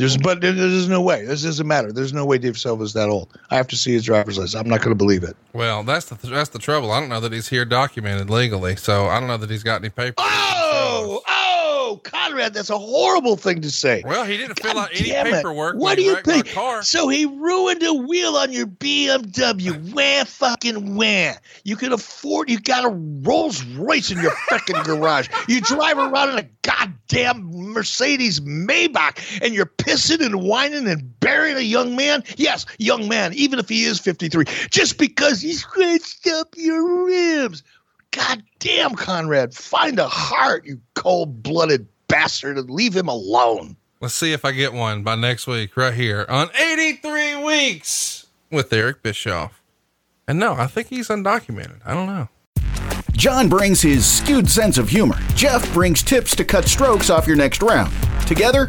There's, 0.01 0.17
but 0.17 0.41
there's 0.41 0.89
no 0.89 1.03
way. 1.03 1.27
This 1.27 1.43
doesn't 1.43 1.67
matter. 1.67 1.93
There's 1.93 2.15
no 2.15 2.25
way 2.25 2.39
Dave 2.39 2.59
Silva 2.59 2.83
is 2.85 2.95
that 2.95 3.11
old. 3.11 3.29
I 3.51 3.57
have 3.57 3.69
to 3.69 3.77
see 3.77 3.93
his 3.93 4.03
driver's 4.03 4.39
license. 4.39 4.55
I'm 4.55 4.69
not 4.69 4.81
going 4.81 4.93
to 4.93 4.95
believe 4.95 5.23
it. 5.23 5.37
Well, 5.53 5.83
that's 5.83 6.07
the 6.07 6.15
that's 6.27 6.49
the 6.51 6.59
trouble. 6.59 6.91
I 6.91 7.01
don't 7.01 7.11
know 7.11 7.20
that 7.20 7.33
he's 7.33 7.49
here 7.49 7.67
documented 7.67 8.31
legally, 8.31 8.77
so 8.77 9.09
I 9.09 9.20
don't 9.20 9.29
know 9.29 9.37
that 9.37 9.51
he's 9.51 9.62
got 9.62 9.83
any 9.83 9.91
papers. 9.91 10.15
Oh, 10.19 11.20
oh, 11.27 11.40
Conrad, 11.97 12.55
that's 12.55 12.70
a 12.70 12.78
horrible 12.78 13.36
thing 13.36 13.60
to 13.62 13.70
say. 13.70 14.02
Well, 14.05 14.25
he 14.25 14.36
didn't 14.36 14.60
God 14.60 14.70
fill 14.70 14.78
out 14.78 14.91
any 14.94 15.33
paperwork. 15.33 15.77
What 15.77 15.97
do 15.97 16.02
you 16.02 16.17
think? 16.23 16.49
So 16.83 17.09
he 17.09 17.27
ruined 17.27 17.83
a 17.83 17.94
wheel 17.94 18.36
on 18.36 18.52
your 18.52 18.67
BMW. 18.67 19.94
wah 19.94 20.25
fucking 20.25 20.97
wah. 20.97 21.33
You 21.65 21.77
can 21.77 21.93
afford. 21.93 22.51
You 22.51 22.60
got 22.60 22.85
a 22.85 22.89
Rolls 22.89 23.62
Royce 23.65 24.10
in 24.10 24.20
your 24.20 24.33
fucking 24.49 24.83
garage. 24.85 25.28
You 25.49 25.60
drive 25.60 25.99
around 25.99 26.31
in 26.31 26.39
a 26.39 26.49
goddamn 26.62 27.51
Mercedes 27.73 28.41
Maybach, 28.41 29.43
and 29.43 29.55
you're 29.55 29.67
pissing 29.67 30.25
and 30.25 30.43
whining 30.43 30.89
and 30.89 31.19
burying 31.20 31.57
a 31.57 31.60
young 31.60 31.97
man. 31.97 32.23
Yes, 32.36 32.67
young 32.78 33.09
man, 33.09 33.33
even 33.35 33.59
if 33.59 33.69
he 33.69 33.85
is 33.85 33.99
53, 33.99 34.44
just 34.70 34.99
because 34.99 35.41
he 35.41 35.52
scratched 35.52 36.27
up 36.27 36.55
your 36.57 37.07
ribs. 37.07 37.62
God 38.13 38.43
damn, 38.59 38.95
Conrad, 38.95 39.55
find 39.55 39.99
a 39.99 40.09
heart, 40.09 40.65
you 40.65 40.81
cold 40.95 41.43
blooded 41.43 41.87
bastard, 42.09 42.59
and 42.59 42.69
leave 42.69 42.97
him 42.97 43.09
alone. 43.09 43.77
Let's 44.01 44.15
see 44.15 44.33
if 44.33 44.45
I 44.45 44.53
get 44.53 44.73
one 44.73 45.03
by 45.03 45.15
next 45.15 45.47
week, 45.47 45.77
right 45.77 45.95
here 45.95 46.27
on 46.29 46.49
83 46.57 47.45
Weeks 47.45 48.27
with 48.51 48.73
Eric 48.73 49.03
Bischoff. 49.03 49.61
And 50.27 50.39
no, 50.39 50.55
I 50.55 50.67
think 50.67 50.89
he's 50.89 51.09
undocumented. 51.09 51.81
I 51.85 51.95
don't 51.95 52.07
know. 52.07 52.29
John 53.13 53.49
brings 53.49 53.83
his 53.83 54.07
skewed 54.07 54.49
sense 54.49 54.79
of 54.79 54.89
humor. 54.89 55.19
Jeff 55.35 55.71
brings 55.75 56.03
tips 56.03 56.35
to 56.37 56.45
cut 56.45 56.65
strokes 56.65 57.11
off 57.11 57.27
your 57.27 57.37
next 57.37 57.63
round. 57.63 57.93
Together, 58.27 58.69